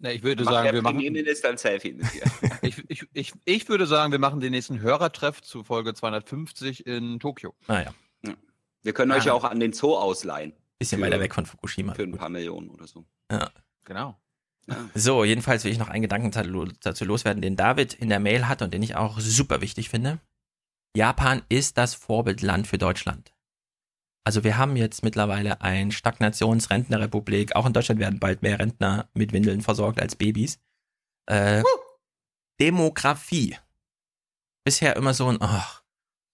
Na, 0.00 0.12
ich 0.12 0.22
würde 0.22 0.44
sagen, 0.44 0.72
wir 0.74 0.82
machen, 0.82 0.96
Premierminister 0.96 1.48
ein 1.48 1.56
Selfie 1.56 1.94
mit 1.94 2.06
dir. 2.12 2.22
ich, 2.62 2.82
ich, 2.88 3.06
ich, 3.14 3.32
ich 3.46 3.68
würde 3.70 3.86
sagen, 3.86 4.12
wir 4.12 4.18
machen 4.18 4.40
den 4.40 4.50
nächsten 4.52 4.80
Hörertreff 4.80 5.40
zu 5.40 5.64
Folge 5.64 5.94
250 5.94 6.86
in 6.86 7.20
Tokio. 7.20 7.54
Naja, 7.66 7.94
Wir 8.82 8.92
können 8.92 9.12
euch 9.12 9.22
Ah. 9.22 9.26
ja 9.28 9.32
auch 9.32 9.44
an 9.44 9.60
den 9.60 9.72
Zoo 9.72 9.96
ausleihen. 9.96 10.52
bisschen 10.78 10.98
Für- 11.00 11.06
weiter 11.06 11.20
weg 11.20 11.34
von 11.34 11.46
Fukushima. 11.46 11.94
Für 11.94 12.02
ein 12.02 12.12
paar 12.12 12.28
Millionen 12.28 12.68
oder 12.68 12.86
so. 12.86 13.06
Genau. 13.84 14.14
So, 14.94 15.24
jedenfalls 15.24 15.64
will 15.64 15.72
ich 15.72 15.78
noch 15.78 15.88
einen 15.88 16.02
Gedanken 16.02 16.30
dazu 16.80 17.04
loswerden, 17.04 17.42
den 17.42 17.56
David 17.56 17.94
in 17.94 18.08
der 18.08 18.20
Mail 18.20 18.48
hatte 18.48 18.64
und 18.64 18.72
den 18.72 18.82
ich 18.82 18.96
auch 18.96 19.20
super 19.20 19.60
wichtig 19.60 19.88
finde. 19.88 20.20
Japan 20.96 21.42
ist 21.48 21.76
das 21.76 21.94
Vorbildland 21.94 22.66
für 22.66 22.78
Deutschland. 22.78 23.34
Also 24.24 24.42
wir 24.42 24.56
haben 24.56 24.76
jetzt 24.76 25.02
mittlerweile 25.02 25.60
ein 25.60 25.92
Stagnationsrentnerrepublik. 25.92 27.56
Auch 27.56 27.66
in 27.66 27.74
Deutschland 27.74 28.00
werden 28.00 28.20
bald 28.20 28.42
mehr 28.42 28.58
Rentner 28.58 29.08
mit 29.12 29.32
Windeln 29.32 29.60
versorgt 29.60 30.00
als 30.00 30.16
Babys. 30.16 30.58
Äh, 31.26 31.62
Demografie. 32.60 33.58
Bisher 34.64 34.96
immer 34.96 35.12
so 35.12 35.28
ein, 35.28 35.38
ach, 35.40 35.82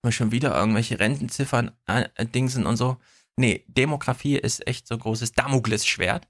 mal 0.05 0.12
schon 0.12 0.31
wieder 0.31 0.57
irgendwelche 0.57 1.01
Rentenziffern 1.01 1.73
äh, 1.87 2.27
Dingsen 2.27 2.64
und 2.64 2.77
so. 2.77 2.97
Nee, 3.37 3.64
Demografie 3.66 4.37
ist 4.37 4.66
echt 4.69 4.87
so 4.87 4.95
ein 4.95 5.01
großes 5.01 5.33
Damoklesschwert. 5.33 6.29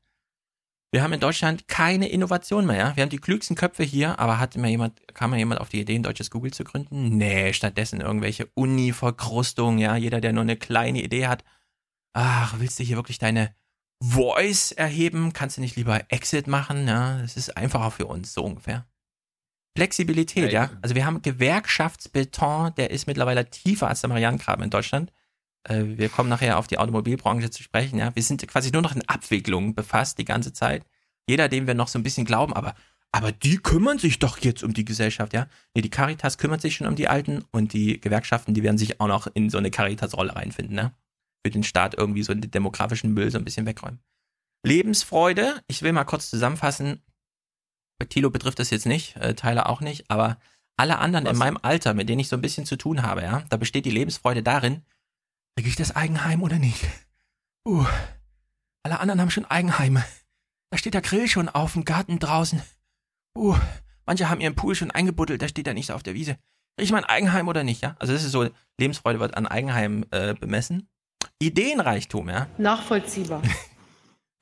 Wir 0.92 1.02
haben 1.02 1.12
in 1.12 1.20
Deutschland 1.20 1.68
keine 1.68 2.08
Innovation 2.08 2.66
mehr. 2.66 2.76
Ja? 2.76 2.96
Wir 2.96 3.02
haben 3.02 3.10
die 3.10 3.18
klügsten 3.18 3.54
Köpfe 3.54 3.84
hier, 3.84 4.18
aber 4.18 4.40
hat 4.40 4.56
immer 4.56 4.66
jemand, 4.66 5.00
kam 5.14 5.30
mal 5.30 5.38
jemand 5.38 5.60
auf 5.60 5.68
die 5.68 5.80
Idee, 5.80 5.94
ein 5.94 6.02
deutsches 6.02 6.30
Google 6.30 6.52
zu 6.52 6.64
gründen? 6.64 7.16
Nee, 7.16 7.52
stattdessen 7.52 8.00
irgendwelche 8.00 8.46
Uni-Verkrustungen, 8.54 9.78
ja. 9.78 9.94
Jeder, 9.94 10.20
der 10.20 10.32
nur 10.32 10.42
eine 10.42 10.56
kleine 10.56 11.00
Idee 11.00 11.28
hat. 11.28 11.44
Ach, 12.12 12.58
willst 12.58 12.78
du 12.80 12.82
hier 12.82 12.96
wirklich 12.96 13.18
deine 13.18 13.54
Voice 14.02 14.72
erheben? 14.72 15.32
Kannst 15.32 15.58
du 15.58 15.60
nicht 15.60 15.76
lieber 15.76 16.00
Exit 16.08 16.48
machen? 16.48 16.88
Ja, 16.88 17.18
das 17.18 17.36
ist 17.36 17.56
einfacher 17.56 17.92
für 17.92 18.06
uns, 18.06 18.32
so 18.32 18.42
ungefähr. 18.44 18.86
Flexibilität, 19.76 20.50
Ja, 20.50 20.64
ja. 20.64 20.70
Also 20.82 20.96
wir 20.96 21.06
haben 21.06 21.22
Gewerkschaftsbeton, 21.22 22.74
der 22.76 22.90
ist 22.90 23.06
mittlerweile 23.06 23.48
tiefer 23.48 23.86
als 23.86 24.00
der 24.00 24.08
Marianengraben 24.08 24.64
in 24.64 24.70
Deutschland. 24.70 25.12
Äh, 25.64 25.84
wir 25.84 26.08
kommen 26.08 26.28
nachher 26.28 26.58
auf 26.58 26.66
die 26.66 26.78
Automobilbranche 26.78 27.50
zu 27.50 27.62
sprechen, 27.62 27.98
ja. 27.98 28.14
Wir 28.14 28.22
sind 28.22 28.46
quasi 28.48 28.70
nur 28.70 28.82
noch 28.82 28.94
in 28.94 29.06
Abwicklung 29.08 29.74
befasst 29.74 30.18
die 30.18 30.24
ganze 30.24 30.52
Zeit. 30.52 30.84
Jeder, 31.28 31.48
dem 31.48 31.66
wir 31.66 31.74
noch 31.74 31.88
so 31.88 31.98
ein 31.98 32.02
bisschen 32.02 32.24
glauben, 32.24 32.52
aber, 32.52 32.74
aber 33.12 33.32
die 33.32 33.58
kümmern 33.58 33.98
sich 33.98 34.18
doch 34.18 34.38
jetzt 34.38 34.62
um 34.62 34.72
die 34.72 34.84
Gesellschaft, 34.84 35.32
ja. 35.32 35.46
Nee, 35.74 35.82
die 35.82 35.90
Caritas 35.90 36.38
kümmert 36.38 36.60
sich 36.60 36.76
schon 36.76 36.86
um 36.86 36.96
die 36.96 37.08
Alten 37.08 37.44
und 37.50 37.72
die 37.72 38.00
Gewerkschaften, 38.00 38.54
die 38.54 38.62
werden 38.62 38.78
sich 38.78 39.00
auch 39.00 39.08
noch 39.08 39.26
in 39.34 39.50
so 39.50 39.58
eine 39.58 39.70
Caritas-Rolle 39.70 40.34
reinfinden, 40.34 40.74
ne? 40.74 40.94
Für 41.44 41.50
den 41.50 41.62
Staat 41.62 41.94
irgendwie 41.96 42.22
so 42.22 42.34
den 42.34 42.50
demografischen 42.50 43.14
Müll 43.14 43.30
so 43.30 43.38
ein 43.38 43.44
bisschen 43.44 43.66
wegräumen. 43.66 44.00
Lebensfreude, 44.62 45.62
ich 45.68 45.82
will 45.82 45.92
mal 45.92 46.04
kurz 46.04 46.28
zusammenfassen. 46.28 47.02
Bei 47.98 48.06
Thilo 48.06 48.30
betrifft 48.30 48.58
das 48.58 48.70
jetzt 48.70 48.86
nicht, 48.86 49.16
äh, 49.16 49.34
Tyler 49.34 49.68
auch 49.68 49.80
nicht, 49.80 50.10
aber 50.10 50.38
alle 50.76 50.98
anderen 50.98 51.26
in 51.26 51.32
Was? 51.32 51.38
meinem 51.38 51.58
Alter, 51.60 51.94
mit 51.94 52.08
denen 52.08 52.20
ich 52.20 52.28
so 52.28 52.36
ein 52.36 52.42
bisschen 52.42 52.66
zu 52.66 52.76
tun 52.76 53.02
habe, 53.02 53.22
ja, 53.22 53.42
da 53.50 53.56
besteht 53.56 53.84
die 53.84 53.90
Lebensfreude 53.90 54.42
darin, 54.42 54.82
kriege 55.56 55.68
ich 55.68 55.76
das 55.76 55.94
Eigenheim 55.94 56.42
oder 56.42 56.58
nicht? 56.58 56.86
Uh, 57.66 57.84
alle 58.82 59.00
anderen 59.00 59.20
haben 59.20 59.30
schon 59.30 59.44
Eigenheime. 59.44 60.04
Da 60.70 60.78
steht 60.78 60.94
der 60.94 61.02
Grill 61.02 61.28
schon 61.28 61.48
auf 61.48 61.74
dem 61.74 61.84
Garten 61.84 62.18
draußen. 62.18 62.62
Uh, 63.36 63.56
manche 64.06 64.28
haben 64.28 64.40
ihren 64.40 64.54
Pool 64.54 64.74
schon 64.74 64.90
eingebuddelt, 64.90 65.42
da 65.42 65.48
steht 65.48 65.66
er 65.66 65.74
nicht 65.74 65.86
so 65.86 65.94
auf 65.94 66.02
der 66.02 66.14
Wiese. 66.14 66.36
Kriege 66.76 66.84
ich 66.84 66.92
mein 66.92 67.04
Eigenheim 67.04 67.48
oder 67.48 67.64
nicht, 67.64 67.82
ja? 67.82 67.96
Also 67.98 68.12
das 68.12 68.24
ist 68.24 68.32
so, 68.32 68.48
Lebensfreude 68.78 69.20
wird 69.20 69.36
an 69.36 69.46
Eigenheim 69.46 70.04
äh, 70.10 70.34
bemessen. 70.34 70.88
Ideenreichtum, 71.38 72.28
ja. 72.28 72.46
Nachvollziehbar. 72.58 73.42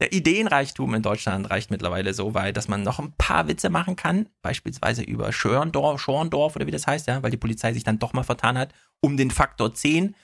Der 0.01 0.13
Ideenreichtum 0.13 0.95
in 0.95 1.03
Deutschland 1.03 1.51
reicht 1.51 1.73
mittlerweile 1.73 2.15
so 2.15 2.33
weit, 2.33 2.57
dass 2.57 2.69
man 2.69 2.85
noch 2.85 3.01
ein 3.01 3.15
paar 3.19 3.49
Witze 3.49 3.69
machen 3.69 3.97
kann, 3.97 4.29
beispielsweise 4.43 5.03
über 5.03 5.33
Schörndorf, 5.33 6.01
Schorndorf 6.01 6.55
oder 6.55 6.67
wie 6.69 6.71
das 6.71 6.87
heißt, 6.87 7.09
ja, 7.09 7.21
weil 7.25 7.33
die 7.33 7.37
Polizei 7.37 7.73
sich 7.73 7.83
dann 7.83 7.99
doch 7.99 8.13
mal 8.13 8.23
vertan 8.23 8.57
hat, 8.57 8.73
um 9.01 9.17
den 9.17 9.33
Faktor 9.33 9.75
10. 9.75 10.15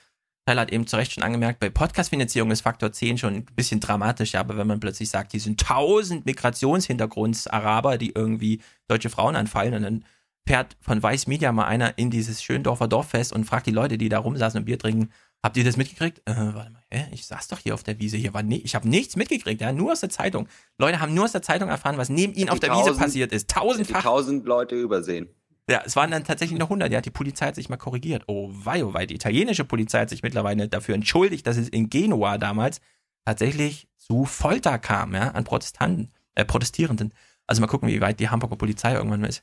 Teil 0.47 0.61
hat 0.61 0.71
eben 0.73 0.87
zu 0.87 0.97
Recht 0.97 1.13
schon 1.13 1.23
angemerkt, 1.23 1.59
bei 1.61 1.71
Podcast-Finanzierung 1.71 2.51
ist 2.51 2.61
Faktor 2.61 2.93
10 2.93 3.17
schon 3.19 3.35
ein 3.35 3.45
bisschen 3.57 3.81
dramatisch, 3.81 4.33
ja, 4.33 4.41
aber 4.41 4.57
wenn 4.59 4.67
man 4.67 4.79
plötzlich 4.81 5.09
sagt, 5.09 5.33
die 5.33 5.39
sind 5.39 5.63
1000 5.63 6.27
Migrationshintergrunds-Araber, 6.27 7.99
die 7.99 8.13
irgendwie 8.15 8.61
deutsche 8.89 9.11
Frauen 9.11 9.37
anfallen 9.37 9.75
und 9.75 9.83
dann 9.83 10.05
fährt 10.47 10.77
von 10.81 11.03
Weiß 11.03 11.27
Media 11.27 11.53
mal 11.53 11.65
einer 11.65 11.97
in 11.97 12.11
dieses 12.11 12.43
Schöndorfer 12.43 12.89
Dorffest 12.89 13.33
und 13.33 13.45
fragt 13.45 13.67
die 13.67 13.71
Leute, 13.71 13.97
die 13.97 14.11
da 14.11 14.19
rumsaßen 14.19 14.59
und 14.59 14.67
Bier 14.67 14.79
trinken, 14.79 15.11
habt 15.43 15.57
ihr 15.57 15.65
das 15.65 15.79
mitgekriegt? 15.79 16.21
Äh, 16.27 16.35
warte 16.37 16.71
mal, 16.73 16.83
hä? 16.91 17.07
Ich 17.13 17.25
saß 17.27 17.49
doch 17.49 17.59
hier 17.59 17.73
auf 17.73 17.83
der 17.83 17.99
Wiese, 17.99 18.19
hier 18.19 18.35
war 18.35 18.43
nie, 18.43 18.59
ich 18.59 18.75
habe 18.75 18.87
nichts 18.87 19.17
mitgekriegt, 19.17 19.63
ja, 19.63 19.73
nur 19.73 19.93
aus 19.93 20.01
der 20.01 20.11
Zeitung. 20.11 20.47
Leute 20.79 21.01
haben 21.01 21.15
nur 21.15 21.25
aus 21.25 21.33
der 21.33 21.41
Zeitung 21.43 21.71
erfahren, 21.71 21.97
was 21.97 22.11
neben 22.11 22.35
ihnen 22.35 22.51
auf 22.51 22.61
der 22.61 22.71
Wiese 22.73 22.89
tausend- 22.91 22.99
passiert 22.99 23.33
ist. 23.33 23.49
Tausendfach. 23.49 24.03
tausend 24.03 24.45
Leute 24.45 24.75
übersehen. 24.75 25.29
Ja, 25.71 25.83
es 25.85 25.97
waren 25.97 26.11
dann 26.11 26.25
tatsächlich 26.25 26.59
noch 26.59 26.67
100. 26.67 26.93
Ja, 26.93 27.01
die 27.01 27.11
Polizei 27.11 27.47
hat 27.47 27.55
sich 27.55 27.69
mal 27.71 27.77
korrigiert. 27.79 28.25
Oh 28.27 28.51
wei, 28.53 28.85
oh 28.85 28.93
wei. 28.93 29.07
Die 29.07 29.15
italienische 29.15 29.65
Polizei 29.65 30.01
hat 30.01 30.11
sich 30.11 30.23
mittlerweile 30.23 30.69
dafür 30.69 30.95
entschuldigt, 30.95 31.47
dass 31.47 31.57
es 31.57 31.69
in 31.71 31.89
Genua 31.89 32.37
damals 32.39 32.81
tatsächlich 33.25 33.89
zu 33.97 34.27
Folter 34.27 34.79
kam, 34.79 35.15
ja, 35.15 35.31
an 35.31 35.45
Protestanten, 35.45 36.13
äh, 36.35 36.45
Protestierenden. 36.45 37.15
Also 37.47 37.61
mal 37.63 37.67
gucken, 37.67 37.89
wie 37.89 38.01
weit 38.03 38.21
die 38.21 38.29
Hamburger 38.29 38.57
Polizei 38.57 38.93
irgendwann 38.95 39.23
mal 39.23 39.29
ist. 39.29 39.43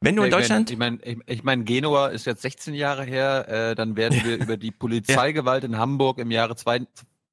Wenn 0.00 0.16
du 0.16 0.22
in 0.22 0.28
Ich 0.28 0.32
mein- 0.32 0.40
Deutschland, 0.40 0.70
Ich 0.70 0.78
meine, 0.78 0.98
ich, 1.02 1.18
ich 1.26 1.44
mein, 1.44 1.64
Genua 1.66 2.08
ist 2.08 2.24
jetzt 2.26 2.42
16 2.42 2.72
Jahre 2.74 3.04
her, 3.04 3.46
äh, 3.48 3.74
dann 3.74 3.96
werden 3.96 4.22
wir 4.24 4.36
über 4.36 4.56
die 4.56 4.70
Polizeigewalt 5.32 5.64
in 5.64 5.76
Hamburg 5.76 6.18
im 6.18 6.30
Jahre 6.30 6.56
zwei, 6.56 6.80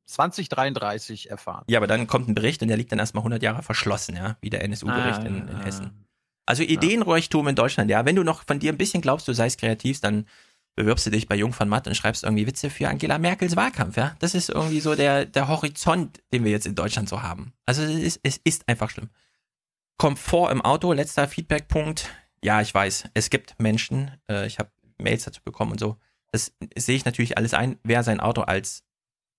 2033 0.06 1.30
erfahren. 1.30 1.64
ja, 1.68 1.80
aber 1.80 1.88
dann 1.88 2.08
kommt 2.08 2.28
ein 2.28 2.36
Bericht 2.36 2.62
und 2.62 2.68
der 2.68 2.78
liegt 2.78 2.92
dann 2.92 3.00
erstmal 3.00 3.22
100 3.22 3.42
Jahre 3.44 3.64
verschlossen, 3.64 4.16
ja, 4.16 4.38
wie 4.42 4.50
der 4.50 4.64
NSU-Bericht 4.64 5.24
in, 5.24 5.48
in 5.48 5.56
Ah. 5.56 5.64
Hessen. 5.66 6.06
Also 6.52 6.64
Ideenreichtum 6.64 7.48
in 7.48 7.56
Deutschland, 7.56 7.90
ja. 7.90 8.04
Wenn 8.04 8.18
du 8.18 8.26
noch 8.26 8.44
von 8.46 8.60
dir 8.60 8.74
ein 8.74 8.78
bisschen 8.78 9.02
glaubst, 9.02 9.26
du 9.26 9.32
seist 9.32 9.58
kreativ, 9.58 10.02
dann 10.02 10.26
bewirbst 10.76 11.06
du 11.06 11.10
dich 11.10 11.26
bei 11.30 11.36
Jung 11.38 11.54
von 11.54 11.70
Matt 11.70 11.88
und 11.88 11.96
schreibst 11.96 12.26
irgendwie 12.26 12.46
Witze 12.46 12.70
für 12.70 12.90
Angela 12.90 13.20
Merkels 13.20 13.56
Wahlkampf, 13.56 13.96
ja. 13.96 14.18
Das 14.20 14.36
ist 14.36 14.50
irgendwie 14.50 14.82
so 14.82 14.94
der, 14.96 15.26
der 15.26 15.48
Horizont, 15.48 16.22
den 16.34 16.44
wir 16.44 16.52
jetzt 16.52 16.66
in 16.66 16.76
Deutschland 16.76 17.08
so 17.08 17.22
haben. 17.22 17.54
Also 17.66 17.84
es 17.84 17.96
ist, 17.96 18.20
es 18.24 18.42
ist 18.44 18.68
einfach 18.68 18.90
schlimm. 18.90 19.10
Komfort 19.98 20.52
im 20.52 20.62
Auto, 20.62 20.92
letzter 20.92 21.26
Feedbackpunkt. 21.26 22.10
Ja, 22.44 22.60
ich 22.60 22.74
weiß, 22.74 23.06
es 23.14 23.30
gibt 23.30 23.58
Menschen, 23.58 24.12
äh, 24.30 24.46
ich 24.46 24.60
habe 24.60 24.72
Mails 24.98 25.24
dazu 25.24 25.40
bekommen 25.46 25.72
und 25.72 25.80
so. 25.80 25.96
Das 26.34 26.52
sehe 26.78 26.98
ich 26.98 27.06
natürlich 27.06 27.38
alles 27.38 27.54
ein. 27.54 27.80
Wer 27.84 28.04
sein 28.04 28.20
Auto 28.20 28.42
als 28.42 28.84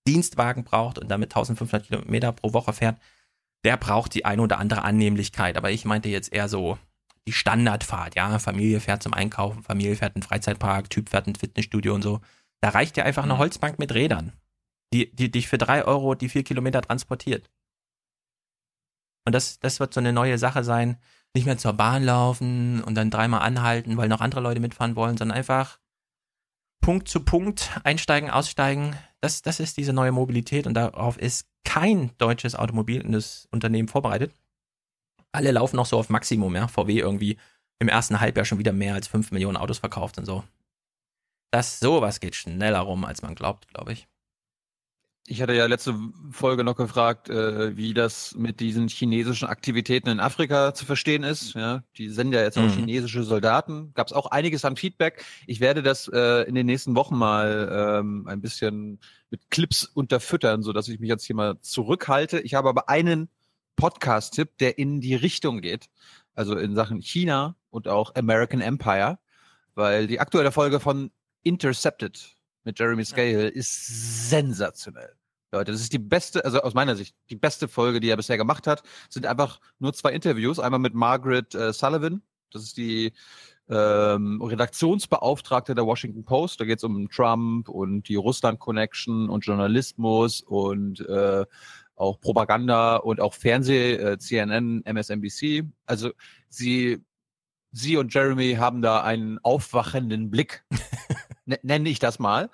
Dienstwagen 0.06 0.64
braucht 0.64 0.98
und 0.98 1.10
damit 1.10 1.32
1500 1.36 1.86
Kilometer 1.86 2.32
pro 2.32 2.54
Woche 2.54 2.72
fährt, 2.72 2.96
der 3.66 3.76
braucht 3.76 4.14
die 4.14 4.24
eine 4.24 4.40
oder 4.40 4.58
andere 4.58 4.80
Annehmlichkeit. 4.80 5.58
Aber 5.58 5.70
ich 5.70 5.84
meinte 5.84 6.08
jetzt 6.08 6.32
eher 6.32 6.48
so 6.48 6.78
die 7.26 7.32
Standardfahrt, 7.32 8.16
ja. 8.16 8.38
Familie 8.38 8.80
fährt 8.80 9.02
zum 9.02 9.14
Einkaufen, 9.14 9.62
Familie 9.62 9.96
fährt 9.96 10.14
in 10.16 10.20
den 10.20 10.26
Freizeitpark, 10.26 10.90
Typ 10.90 11.08
fährt 11.08 11.26
ins 11.26 11.38
Fitnessstudio 11.38 11.94
und 11.94 12.02
so. 12.02 12.20
Da 12.60 12.70
reicht 12.70 12.96
ja 12.96 13.04
einfach 13.04 13.22
eine 13.22 13.34
Mhm. 13.34 13.38
Holzbank 13.38 13.78
mit 13.78 13.92
Rädern, 13.94 14.32
die, 14.92 15.14
die 15.14 15.30
dich 15.30 15.48
für 15.48 15.58
drei 15.58 15.84
Euro 15.84 16.14
die 16.14 16.28
vier 16.28 16.44
Kilometer 16.44 16.82
transportiert. 16.82 17.50
Und 19.24 19.34
das, 19.34 19.58
das 19.60 19.78
wird 19.78 19.94
so 19.94 20.00
eine 20.00 20.12
neue 20.12 20.38
Sache 20.38 20.64
sein. 20.64 20.98
Nicht 21.34 21.46
mehr 21.46 21.58
zur 21.58 21.72
Bahn 21.72 22.04
laufen 22.04 22.82
und 22.82 22.94
dann 22.94 23.10
dreimal 23.10 23.42
anhalten, 23.42 23.96
weil 23.96 24.08
noch 24.08 24.20
andere 24.20 24.40
Leute 24.40 24.60
mitfahren 24.60 24.96
wollen, 24.96 25.16
sondern 25.16 25.38
einfach 25.38 25.78
Punkt 26.82 27.08
zu 27.08 27.20
Punkt 27.20 27.70
einsteigen, 27.84 28.30
aussteigen. 28.30 28.96
Das, 29.20 29.40
das 29.40 29.60
ist 29.60 29.76
diese 29.76 29.92
neue 29.92 30.12
Mobilität 30.12 30.66
und 30.66 30.74
darauf 30.74 31.16
ist 31.16 31.48
kein 31.64 32.10
deutsches 32.18 32.56
Automobilunternehmen 32.56 33.88
vorbereitet. 33.88 34.34
Alle 35.32 35.50
laufen 35.50 35.76
noch 35.76 35.86
so 35.86 35.98
auf 35.98 36.10
Maximum, 36.10 36.54
ja. 36.54 36.68
VW 36.68 36.98
irgendwie 36.98 37.38
im 37.78 37.88
ersten 37.88 38.20
Halbjahr 38.20 38.44
schon 38.44 38.58
wieder 38.58 38.72
mehr 38.72 38.94
als 38.94 39.08
5 39.08 39.32
Millionen 39.32 39.56
Autos 39.56 39.78
verkauft 39.78 40.18
und 40.18 40.24
so. 40.26 40.44
Das 41.50 41.80
sowas 41.80 42.20
geht 42.20 42.34
schneller 42.34 42.80
rum, 42.80 43.04
als 43.04 43.22
man 43.22 43.34
glaubt, 43.34 43.68
glaube 43.68 43.92
ich. 43.92 44.06
Ich 45.28 45.40
hatte 45.40 45.54
ja 45.54 45.66
letzte 45.66 45.94
Folge 46.32 46.64
noch 46.64 46.74
gefragt, 46.76 47.28
äh, 47.30 47.76
wie 47.76 47.94
das 47.94 48.34
mit 48.34 48.58
diesen 48.58 48.88
chinesischen 48.88 49.46
Aktivitäten 49.46 50.08
in 50.08 50.18
Afrika 50.18 50.74
zu 50.74 50.84
verstehen 50.84 51.22
ist. 51.22 51.54
Ja, 51.54 51.84
die 51.96 52.08
senden 52.08 52.34
ja 52.34 52.42
jetzt 52.42 52.58
auch 52.58 52.62
Mhm. 52.62 52.70
chinesische 52.70 53.22
Soldaten. 53.22 53.92
Gab 53.94 54.08
es 54.08 54.12
auch 54.12 54.26
einiges 54.26 54.64
an 54.64 54.76
Feedback. 54.76 55.24
Ich 55.46 55.60
werde 55.60 55.82
das 55.82 56.08
äh, 56.12 56.42
in 56.48 56.56
den 56.56 56.66
nächsten 56.66 56.96
Wochen 56.96 57.16
mal 57.16 58.00
ähm, 58.00 58.26
ein 58.26 58.40
bisschen 58.40 58.98
mit 59.30 59.48
Clips 59.50 59.84
unterfüttern, 59.84 60.62
so 60.62 60.72
dass 60.72 60.88
ich 60.88 60.98
mich 60.98 61.08
jetzt 61.08 61.24
hier 61.24 61.36
mal 61.36 61.56
zurückhalte. 61.60 62.40
Ich 62.40 62.54
habe 62.54 62.68
aber 62.68 62.88
einen 62.88 63.28
Podcast-Tipp, 63.76 64.58
der 64.58 64.78
in 64.78 65.00
die 65.00 65.14
Richtung 65.14 65.60
geht. 65.60 65.88
Also 66.34 66.56
in 66.56 66.74
Sachen 66.74 67.00
China 67.00 67.56
und 67.70 67.88
auch 67.88 68.14
American 68.14 68.60
Empire, 68.60 69.18
weil 69.74 70.06
die 70.06 70.20
aktuelle 70.20 70.52
Folge 70.52 70.80
von 70.80 71.10
Intercepted 71.42 72.36
mit 72.64 72.78
Jeremy 72.78 73.04
Scale 73.04 73.48
ist 73.48 74.30
sensationell. 74.30 75.14
Leute, 75.52 75.72
das 75.72 75.82
ist 75.82 75.92
die 75.92 75.98
beste, 75.98 76.44
also 76.44 76.62
aus 76.62 76.72
meiner 76.72 76.96
Sicht, 76.96 77.14
die 77.28 77.36
beste 77.36 77.68
Folge, 77.68 78.00
die 78.00 78.08
er 78.08 78.16
bisher 78.16 78.38
gemacht 78.38 78.66
hat. 78.66 78.82
Sind 79.10 79.26
einfach 79.26 79.60
nur 79.78 79.92
zwei 79.92 80.12
Interviews. 80.12 80.58
Einmal 80.58 80.80
mit 80.80 80.94
Margaret 80.94 81.54
äh, 81.54 81.74
Sullivan, 81.74 82.22
das 82.50 82.62
ist 82.62 82.76
die 82.76 83.12
ähm, 83.68 84.40
Redaktionsbeauftragte 84.42 85.74
der 85.74 85.86
Washington 85.86 86.24
Post. 86.24 86.60
Da 86.60 86.64
geht 86.64 86.78
es 86.78 86.84
um 86.84 87.08
Trump 87.08 87.68
und 87.68 88.08
die 88.08 88.16
Russland-Connection 88.16 89.28
und 89.28 89.44
Journalismus 89.44 90.40
und 90.40 91.00
äh, 91.08 91.44
auch 92.02 92.20
Propaganda 92.20 92.96
und 92.96 93.20
auch 93.20 93.34
Fernseh, 93.34 93.94
äh, 93.94 94.18
CNN, 94.18 94.82
MSNBC. 94.84 95.64
Also 95.86 96.10
sie, 96.48 97.04
sie 97.70 97.96
und 97.96 98.12
Jeremy 98.12 98.54
haben 98.54 98.82
da 98.82 99.02
einen 99.02 99.38
aufwachenden 99.42 100.30
Blick, 100.30 100.64
ne- 101.46 101.60
nenne 101.62 101.88
ich 101.88 101.98
das 101.98 102.18
mal. 102.18 102.50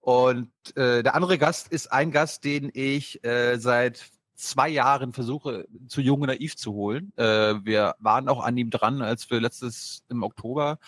Und 0.00 0.50
äh, 0.76 1.02
der 1.02 1.14
andere 1.14 1.38
Gast 1.38 1.68
ist 1.68 1.92
ein 1.92 2.10
Gast, 2.10 2.44
den 2.44 2.70
ich 2.72 3.22
äh, 3.24 3.58
seit 3.58 4.10
zwei 4.34 4.68
Jahren 4.68 5.12
versuche, 5.12 5.66
zu 5.86 6.00
jung 6.00 6.22
und 6.22 6.28
naiv 6.28 6.56
zu 6.56 6.72
holen. 6.72 7.12
Äh, 7.16 7.56
wir 7.64 7.94
waren 7.98 8.28
auch 8.28 8.42
an 8.42 8.56
ihm 8.56 8.70
dran, 8.70 9.02
als 9.02 9.30
wir 9.30 9.40
letztes 9.40 10.02
im 10.08 10.22
Oktober 10.22 10.78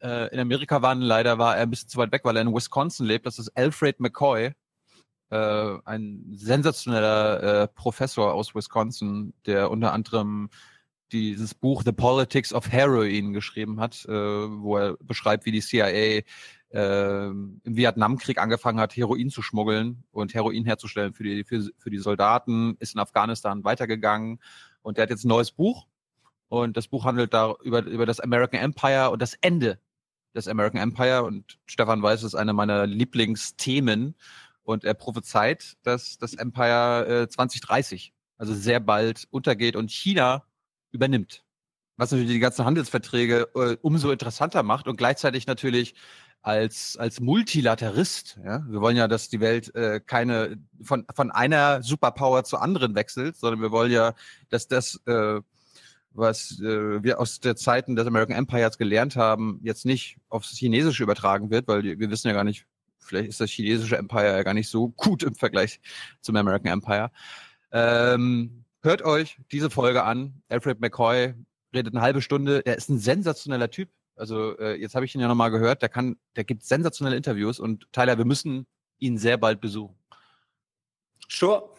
äh, 0.00 0.32
in 0.32 0.38
Amerika 0.38 0.82
waren. 0.82 1.00
Leider 1.00 1.38
war 1.38 1.56
er 1.56 1.62
ein 1.62 1.70
bisschen 1.70 1.88
zu 1.88 1.98
weit 1.98 2.12
weg, 2.12 2.22
weil 2.24 2.36
er 2.36 2.42
in 2.42 2.54
Wisconsin 2.54 3.06
lebt. 3.06 3.26
Das 3.26 3.38
ist 3.38 3.48
Alfred 3.56 3.98
McCoy, 4.00 4.52
äh, 5.32 5.78
ein 5.86 6.24
sensationeller 6.34 7.62
äh, 7.62 7.68
Professor 7.68 8.34
aus 8.34 8.54
Wisconsin, 8.54 9.32
der 9.46 9.70
unter 9.70 9.92
anderem 9.94 10.50
dieses 11.10 11.54
Buch 11.54 11.82
The 11.84 11.92
Politics 11.92 12.52
of 12.52 12.70
Heroin 12.70 13.32
geschrieben 13.32 13.80
hat, 13.80 14.04
äh, 14.04 14.12
wo 14.12 14.76
er 14.76 14.96
beschreibt, 14.98 15.46
wie 15.46 15.52
die 15.52 15.62
CIA 15.62 15.86
äh, 15.88 17.26
im 17.28 17.60
Vietnamkrieg 17.64 18.38
angefangen 18.38 18.78
hat, 18.78 18.94
Heroin 18.94 19.30
zu 19.30 19.40
schmuggeln 19.40 20.04
und 20.10 20.34
Heroin 20.34 20.66
herzustellen 20.66 21.14
für 21.14 21.24
die, 21.24 21.44
für, 21.44 21.66
für 21.78 21.90
die 21.90 21.98
Soldaten, 21.98 22.76
ist 22.78 22.94
in 22.94 23.00
Afghanistan 23.00 23.64
weitergegangen. 23.64 24.38
Und 24.82 24.98
der 24.98 25.04
hat 25.04 25.10
jetzt 25.10 25.24
ein 25.24 25.28
neues 25.28 25.50
Buch. 25.50 25.86
Und 26.48 26.76
das 26.76 26.88
Buch 26.88 27.06
handelt 27.06 27.32
da 27.32 27.54
über, 27.62 27.84
über 27.84 28.04
das 28.04 28.20
American 28.20 28.60
Empire 28.60 29.10
und 29.10 29.22
das 29.22 29.34
Ende 29.40 29.78
des 30.34 30.46
American 30.46 30.80
Empire. 30.80 31.24
Und 31.24 31.58
Stefan 31.64 32.02
Weiß 32.02 32.22
ist 32.22 32.34
eine 32.34 32.52
meiner 32.52 32.86
Lieblingsthemen 32.86 34.14
und 34.64 34.84
er 34.84 34.94
prophezeit, 34.94 35.76
dass 35.82 36.18
das 36.18 36.34
Empire 36.34 37.22
äh, 37.22 37.28
2030, 37.28 38.12
also 38.36 38.54
sehr 38.54 38.80
bald 38.80 39.26
untergeht 39.30 39.76
und 39.76 39.90
China 39.90 40.44
übernimmt. 40.90 41.44
Was 41.96 42.10
natürlich 42.10 42.32
die 42.32 42.38
ganzen 42.38 42.64
Handelsverträge 42.64 43.48
äh, 43.54 43.76
umso 43.82 44.10
interessanter 44.10 44.62
macht 44.62 44.88
und 44.88 44.96
gleichzeitig 44.96 45.46
natürlich 45.46 45.94
als, 46.42 46.96
als 46.96 47.20
Multilaterist, 47.20 48.40
ja, 48.44 48.64
wir 48.68 48.80
wollen 48.80 48.96
ja, 48.96 49.06
dass 49.06 49.28
die 49.28 49.40
Welt 49.40 49.74
äh, 49.76 50.00
keine 50.00 50.58
von, 50.82 51.06
von 51.14 51.30
einer 51.30 51.82
Superpower 51.82 52.42
zur 52.44 52.62
anderen 52.62 52.96
wechselt, 52.96 53.36
sondern 53.36 53.60
wir 53.60 53.70
wollen 53.70 53.92
ja, 53.92 54.14
dass 54.48 54.66
das, 54.66 55.00
äh, 55.06 55.40
was 56.10 56.60
äh, 56.60 57.02
wir 57.02 57.20
aus 57.20 57.38
der 57.38 57.54
Zeiten 57.54 57.94
des 57.94 58.06
American 58.06 58.36
Empires 58.36 58.76
gelernt 58.76 59.14
haben, 59.14 59.60
jetzt 59.62 59.86
nicht 59.86 60.18
aufs 60.28 60.50
Chinesische 60.50 61.04
übertragen 61.04 61.50
wird, 61.50 61.68
weil 61.68 61.84
wir 61.84 62.10
wissen 62.10 62.26
ja 62.26 62.34
gar 62.34 62.44
nicht, 62.44 62.66
vielleicht 63.02 63.28
ist 63.28 63.40
das 63.40 63.50
chinesische 63.50 63.96
Empire 63.96 64.36
ja 64.36 64.42
gar 64.42 64.54
nicht 64.54 64.68
so 64.68 64.88
gut 64.88 65.22
im 65.22 65.34
Vergleich 65.34 65.80
zum 66.20 66.36
American 66.36 66.72
Empire. 66.72 67.10
Ähm, 67.72 68.64
hört 68.82 69.02
euch 69.02 69.38
diese 69.50 69.70
Folge 69.70 70.04
an. 70.04 70.42
Alfred 70.48 70.80
McCoy 70.80 71.34
redet 71.74 71.94
eine 71.94 72.02
halbe 72.02 72.22
Stunde. 72.22 72.62
Er 72.64 72.76
ist 72.76 72.88
ein 72.88 72.98
sensationeller 72.98 73.70
Typ. 73.70 73.90
Also 74.16 74.58
äh, 74.58 74.74
jetzt 74.74 74.94
habe 74.94 75.04
ich 75.04 75.14
ihn 75.14 75.20
ja 75.20 75.28
nochmal 75.28 75.50
gehört. 75.50 75.82
Der 75.82 75.88
kann, 75.88 76.16
der 76.36 76.44
gibt 76.44 76.64
sensationelle 76.64 77.16
Interviews 77.16 77.58
und 77.58 77.86
Tyler, 77.92 78.18
wir 78.18 78.24
müssen 78.24 78.66
ihn 78.98 79.18
sehr 79.18 79.36
bald 79.36 79.60
besuchen. 79.60 79.96
Sure. 81.28 81.71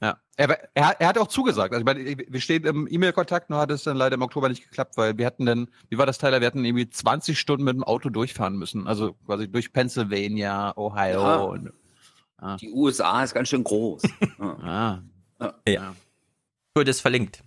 Ja. 0.00 0.20
Er, 0.36 0.50
er, 0.74 1.00
er 1.00 1.08
hat 1.08 1.18
auch 1.18 1.28
zugesagt. 1.28 1.72
Also 1.72 1.80
ich 1.80 1.86
meine, 1.86 2.04
wir 2.04 2.40
stehen 2.40 2.64
im 2.64 2.86
E-Mail-Kontakt, 2.90 3.48
nur 3.50 3.58
hat 3.58 3.70
es 3.70 3.84
dann 3.84 3.96
leider 3.96 4.14
im 4.14 4.22
Oktober 4.22 4.48
nicht 4.48 4.62
geklappt, 4.62 4.96
weil 4.96 5.16
wir 5.18 5.26
hatten 5.26 5.46
dann, 5.46 5.68
wie 5.88 5.98
war 5.98 6.06
das, 6.06 6.18
Tyler? 6.18 6.40
Wir 6.40 6.46
hatten 6.46 6.64
irgendwie 6.64 6.88
20 6.88 7.38
Stunden 7.38 7.64
mit 7.64 7.74
dem 7.74 7.84
Auto 7.84 8.10
durchfahren 8.10 8.56
müssen. 8.56 8.86
Also 8.86 9.14
quasi 9.26 9.50
durch 9.50 9.72
Pennsylvania, 9.72 10.76
Ohio 10.76 11.20
Ja. 11.20 11.36
und 11.36 11.72
Ah. 12.38 12.56
Die 12.58 12.70
USA 12.70 13.24
ist 13.24 13.32
ganz 13.32 13.48
schön 13.48 13.64
groß. 13.64 14.02
Ja. 14.38 15.02
Ah. 15.38 15.52
Ja. 15.66 15.94
Gut, 16.74 16.86
ist 16.88 17.00
verlinkt. 17.00 17.42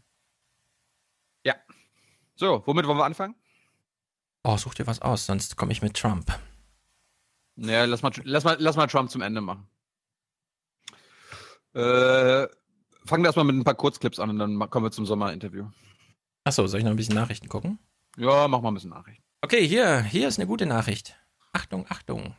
So, 2.35 2.63
womit 2.65 2.87
wollen 2.87 2.97
wir 2.97 3.03
anfangen? 3.03 3.35
Oh, 4.45 4.55
such 4.55 4.73
dir 4.75 4.87
was 4.87 5.01
aus, 5.01 5.25
sonst 5.25 5.57
komme 5.57 5.73
ich 5.73 5.81
mit 5.81 5.93
Trump. 5.97 6.31
Naja, 7.57 7.83
lass 7.83 8.01
mal, 8.01 8.13
lass 8.23 8.45
mal, 8.45 8.55
lass 8.59 8.77
mal 8.77 8.87
Trump 8.87 9.09
zum 9.11 9.21
Ende 9.21 9.41
machen. 9.41 9.67
Äh, 11.73 12.47
fangen 13.05 13.23
wir 13.23 13.27
erstmal 13.27 13.45
mit 13.45 13.55
ein 13.55 13.63
paar 13.63 13.75
Kurzclips 13.75 14.19
an 14.19 14.29
und 14.31 14.39
dann 14.39 14.69
kommen 14.69 14.85
wir 14.85 14.91
zum 14.91 15.05
Sommerinterview. 15.05 15.67
Achso, 16.43 16.65
soll 16.67 16.79
ich 16.79 16.83
noch 16.83 16.91
ein 16.91 16.97
bisschen 16.97 17.15
Nachrichten 17.15 17.47
gucken? 17.47 17.79
Ja, 18.17 18.47
mach 18.47 18.61
mal 18.61 18.71
ein 18.71 18.73
bisschen 18.73 18.89
Nachrichten. 18.89 19.23
Okay, 19.41 19.65
hier, 19.67 20.01
hier 20.03 20.27
ist 20.27 20.39
eine 20.39 20.47
gute 20.47 20.65
Nachricht. 20.65 21.15
Achtung, 21.53 21.85
Achtung. 21.89 22.35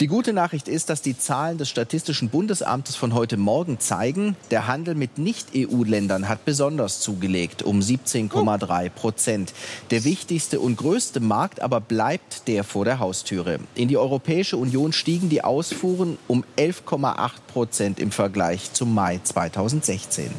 Die 0.00 0.06
gute 0.06 0.32
Nachricht 0.32 0.68
ist, 0.68 0.90
dass 0.90 1.02
die 1.02 1.18
Zahlen 1.18 1.58
des 1.58 1.68
Statistischen 1.68 2.28
Bundesamtes 2.28 2.94
von 2.94 3.14
heute 3.14 3.36
Morgen 3.36 3.80
zeigen, 3.80 4.36
der 4.52 4.68
Handel 4.68 4.94
mit 4.94 5.18
Nicht-EU-Ländern 5.18 6.28
hat 6.28 6.44
besonders 6.44 7.00
zugelegt, 7.00 7.64
um 7.64 7.80
17,3 7.80 8.90
Prozent. 8.90 9.52
Der 9.90 10.04
wichtigste 10.04 10.60
und 10.60 10.76
größte 10.76 11.18
Markt 11.18 11.60
aber 11.60 11.80
bleibt 11.80 12.46
der 12.46 12.62
vor 12.62 12.84
der 12.84 13.00
Haustüre. 13.00 13.58
In 13.74 13.88
die 13.88 13.96
Europäische 13.96 14.56
Union 14.56 14.92
stiegen 14.92 15.30
die 15.30 15.42
Ausfuhren 15.42 16.16
um 16.28 16.44
11,8 16.56 17.30
Prozent 17.52 17.98
im 17.98 18.12
Vergleich 18.12 18.72
zum 18.72 18.94
Mai 18.94 19.18
2016. 19.24 20.30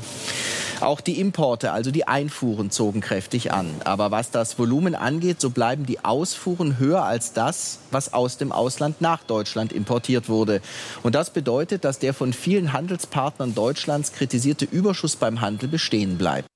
Auch 0.82 1.02
die 1.02 1.20
Importe, 1.20 1.74
also 1.74 1.92
die 1.92 2.08
Einfuhren, 2.08 2.72
zogen 2.72 3.02
kräftig 3.02 3.52
an. 3.52 3.70
Aber 3.84 4.12
was 4.12 4.32
das 4.32 4.58
Volumen 4.58 4.96
angeht, 4.96 5.42
so 5.42 5.50
bleiben 5.50 5.86
die 5.86 6.06
Ausfuhren 6.06 6.80
höher 6.80 7.04
als 7.04 7.34
das, 7.34 7.80
was 7.92 8.14
aus 8.14 8.38
dem 8.38 8.54
Ausland 8.54 9.02
nach 9.02 9.24
Deutschland 9.24 9.74
importiert 9.74 10.30
wurde. 10.30 10.62
Und 11.04 11.16
das 11.16 11.32
bedeutet, 11.32 11.84
dass 11.84 12.00
der 12.00 12.14
von 12.14 12.32
vielen 12.32 12.72
Handelspartnern 12.72 13.54
Deutschlands 13.54 14.14
kritisierte 14.14 14.64
Überschuss 14.66 15.18
beim 15.18 15.42
Handel 15.42 15.68
bestehen 15.68 16.18
bleibt. 16.18 16.48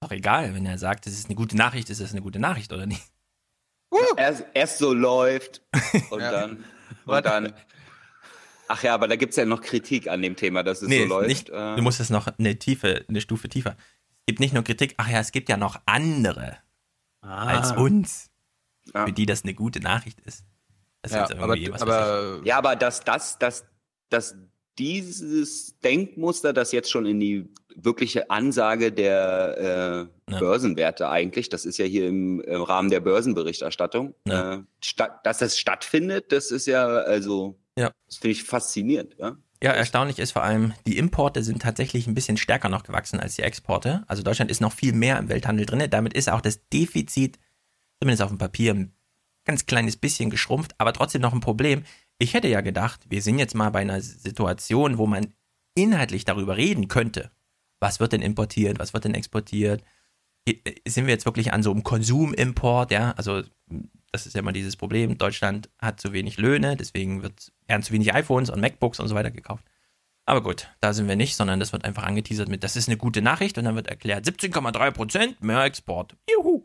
Doch 0.00 0.10
egal, 0.10 0.54
wenn 0.54 0.66
er 0.66 0.78
sagt, 0.78 1.06
es 1.06 1.14
ist 1.14 1.26
eine 1.26 1.36
gute 1.36 1.56
Nachricht, 1.56 1.88
ist 1.88 2.00
es 2.00 2.10
eine 2.10 2.22
gute 2.22 2.40
Nachricht 2.40 2.72
oder 2.72 2.86
nicht? 2.86 3.02
Erst, 4.16 4.44
erst 4.54 4.78
so 4.78 4.92
läuft 4.92 5.62
und 6.10 6.20
Ja. 6.20 6.32
dann. 6.32 6.64
Und 7.06 7.24
dann. 7.24 7.52
Ach 8.68 8.82
ja, 8.82 8.94
aber 8.94 9.08
da 9.08 9.16
gibt 9.16 9.30
es 9.30 9.36
ja 9.36 9.44
noch 9.44 9.60
Kritik 9.60 10.08
an 10.08 10.22
dem 10.22 10.36
Thema, 10.36 10.62
dass 10.62 10.82
es 10.82 10.90
so 10.90 11.04
läuft. 11.04 11.28
nicht, 11.28 11.48
Äh, 11.50 11.76
du 11.76 11.82
musst 11.82 12.00
es 12.00 12.10
noch 12.10 12.26
eine 12.38 12.58
Tiefe, 12.58 13.04
eine 13.08 13.20
Stufe 13.20 13.48
tiefer. 13.48 13.76
Es 14.20 14.26
gibt 14.26 14.40
nicht 14.40 14.54
nur 14.54 14.64
Kritik, 14.64 14.94
ach 14.96 15.08
ja, 15.08 15.20
es 15.20 15.30
gibt 15.32 15.48
ja 15.48 15.56
noch 15.56 15.80
andere 15.86 16.56
als 17.20 17.72
uns, 17.72 18.30
ja. 18.94 19.06
für 19.06 19.12
die 19.12 19.26
das 19.26 19.42
eine 19.44 19.54
gute 19.54 19.80
Nachricht 19.80 20.20
ist. 20.20 20.44
Das 21.02 21.12
Ja, 21.12 21.24
ist 21.24 21.30
jetzt 21.30 21.40
irgendwie, 21.40 21.72
aber, 21.72 21.82
aber 21.82 22.40
ja, 22.44 22.58
aber 22.58 22.76
dass 22.76 23.00
das, 23.00 23.38
dass, 23.38 23.64
dass 24.10 24.36
dieses 24.78 25.78
Denkmuster, 25.80 26.52
das 26.52 26.72
jetzt 26.72 26.90
schon 26.90 27.06
in 27.06 27.18
die 27.20 27.48
wirkliche 27.74 28.30
Ansage 28.30 28.92
der 28.92 30.08
äh, 30.28 30.32
Ja. 30.32 30.38
Börsenwerte 30.40 31.08
eigentlich, 31.08 31.48
das 31.48 31.64
ist 31.64 31.78
ja 31.78 31.84
hier 31.84 32.08
im, 32.08 32.40
im 32.40 32.62
Rahmen 32.62 32.90
der 32.90 33.00
Börsenberichterstattung, 33.00 34.14
Ja. 34.26 34.54
äh, 34.54 34.62
dass 35.22 35.38
das 35.38 35.58
stattfindet, 35.58 36.32
das 36.32 36.50
ist 36.50 36.66
ja 36.66 36.86
also, 36.86 37.58
Ja. 37.78 37.92
das 38.06 38.16
finde 38.16 38.32
ich 38.32 38.44
faszinierend, 38.44 39.16
ja. 39.18 39.36
Ja, 39.62 39.72
erstaunlich 39.72 40.18
ist 40.18 40.32
vor 40.32 40.42
allem, 40.42 40.74
die 40.86 40.98
Importe 40.98 41.42
sind 41.42 41.62
tatsächlich 41.62 42.06
ein 42.06 42.14
bisschen 42.14 42.36
stärker 42.36 42.68
noch 42.68 42.82
gewachsen 42.82 43.20
als 43.20 43.36
die 43.36 43.42
Exporte. 43.42 44.04
Also 44.06 44.22
Deutschland 44.22 44.50
ist 44.50 44.60
noch 44.60 44.72
viel 44.72 44.92
mehr 44.92 45.18
im 45.18 45.30
Welthandel 45.30 45.64
drin. 45.64 45.82
Damit 45.88 46.12
ist 46.12 46.28
auch 46.28 46.42
das 46.42 46.68
Defizit, 46.68 47.38
zumindest 47.98 48.22
auf 48.22 48.28
dem 48.28 48.38
Papier, 48.38 48.74
ein 48.74 48.92
ganz 49.46 49.64
kleines 49.64 49.96
bisschen 49.96 50.28
geschrumpft, 50.28 50.74
aber 50.78 50.92
trotzdem 50.92 51.22
noch 51.22 51.32
ein 51.32 51.40
Problem. 51.40 51.84
Ich 52.18 52.34
hätte 52.34 52.48
ja 52.48 52.60
gedacht, 52.60 53.06
wir 53.08 53.22
sind 53.22 53.38
jetzt 53.38 53.54
mal 53.54 53.70
bei 53.70 53.80
einer 53.80 54.00
Situation, 54.02 54.98
wo 54.98 55.06
man 55.06 55.32
inhaltlich 55.74 56.24
darüber 56.24 56.56
reden 56.56 56.88
könnte. 56.88 57.30
Was 57.80 58.00
wird 58.00 58.12
denn 58.12 58.22
importiert, 58.22 58.78
was 58.78 58.92
wird 58.92 59.04
denn 59.04 59.14
exportiert? 59.14 59.82
I- 60.48 60.62
Sind 60.86 61.06
wir 61.06 61.12
jetzt 61.14 61.26
wirklich 61.26 61.52
an 61.52 61.62
so 61.62 61.70
einem 61.70 61.82
Konsumimport, 61.82 62.90
ja? 62.90 63.12
Also 63.16 63.42
das 64.12 64.26
ist 64.26 64.34
ja 64.34 64.40
immer 64.40 64.52
dieses 64.52 64.76
Problem. 64.76 65.18
Deutschland 65.18 65.68
hat 65.78 66.00
zu 66.00 66.12
wenig 66.12 66.38
Löhne, 66.38 66.76
deswegen 66.76 67.22
wird, 67.22 67.52
werden 67.66 67.82
zu 67.82 67.92
wenig 67.92 68.14
iPhones 68.14 68.50
und 68.50 68.60
MacBooks 68.60 69.00
und 69.00 69.08
so 69.08 69.14
weiter 69.14 69.30
gekauft. 69.30 69.64
Aber 70.24 70.42
gut, 70.42 70.68
da 70.80 70.92
sind 70.92 71.06
wir 71.08 71.16
nicht, 71.16 71.36
sondern 71.36 71.60
das 71.60 71.72
wird 71.72 71.84
einfach 71.84 72.02
angeteasert 72.04 72.48
mit, 72.48 72.64
das 72.64 72.74
ist 72.76 72.88
eine 72.88 72.96
gute 72.96 73.22
Nachricht 73.22 73.58
und 73.58 73.64
dann 73.64 73.76
wird 73.76 73.86
erklärt, 73.88 74.24
17,3 74.26 74.90
Prozent 74.90 75.40
mehr 75.42 75.62
Export. 75.64 76.16
Juhu. 76.30 76.62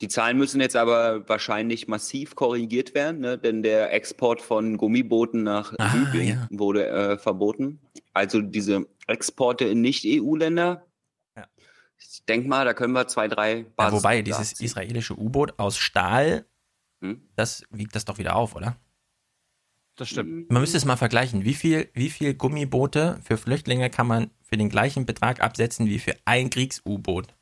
Die 0.00 0.08
Zahlen 0.08 0.36
müssen 0.36 0.60
jetzt 0.60 0.76
aber 0.76 1.28
wahrscheinlich 1.28 1.88
massiv 1.88 2.34
korrigiert 2.34 2.94
werden, 2.94 3.20
ne? 3.20 3.38
denn 3.38 3.62
der 3.62 3.92
Export 3.92 4.42
von 4.42 4.76
Gummibooten 4.76 5.44
nach 5.44 5.72
Ah, 5.78 5.94
Libyen 5.94 6.26
ja. 6.28 6.48
wurde 6.50 6.86
äh, 6.88 7.16
verboten. 7.18 7.80
Also 8.12 8.40
diese 8.42 8.86
Exporte 9.06 9.64
in 9.64 9.80
Nicht-EU-Länder. 9.80 10.84
Ja. 12.04 12.10
Ich 12.12 12.24
denke 12.26 12.48
mal, 12.48 12.64
da 12.64 12.74
können 12.74 12.92
wir 12.92 13.06
zwei, 13.08 13.28
drei 13.28 13.58
Ja, 13.58 13.64
Basis 13.76 13.98
wobei, 13.98 14.22
dieses 14.22 14.60
israelische 14.60 15.18
U-Boot 15.18 15.58
aus 15.58 15.76
Stahl, 15.78 16.46
Hm? 17.02 17.20
das 17.36 17.64
wiegt 17.70 17.94
das 17.94 18.04
doch 18.04 18.18
wieder 18.18 18.36
auf, 18.36 18.54
oder? 18.54 18.76
das 19.96 20.08
stimmt. 20.08 20.50
Man 20.50 20.60
müsste 20.60 20.76
es 20.76 20.84
mal 20.84 20.96
vergleichen. 20.96 21.44
Wie 21.44 21.54
viel, 21.54 21.88
wie 21.94 22.10
viel 22.10 22.34
Gummiboote 22.34 23.20
für 23.22 23.36
Flüchtlinge 23.36 23.90
kann 23.90 24.08
man 24.08 24.30
für 24.42 24.56
den 24.56 24.68
gleichen 24.68 25.06
Betrag 25.06 25.40
absetzen 25.40 25.86
wie 25.86 26.00
für 26.00 26.16
ein 26.24 26.50
Kriegs-U-Boot? 26.50 27.34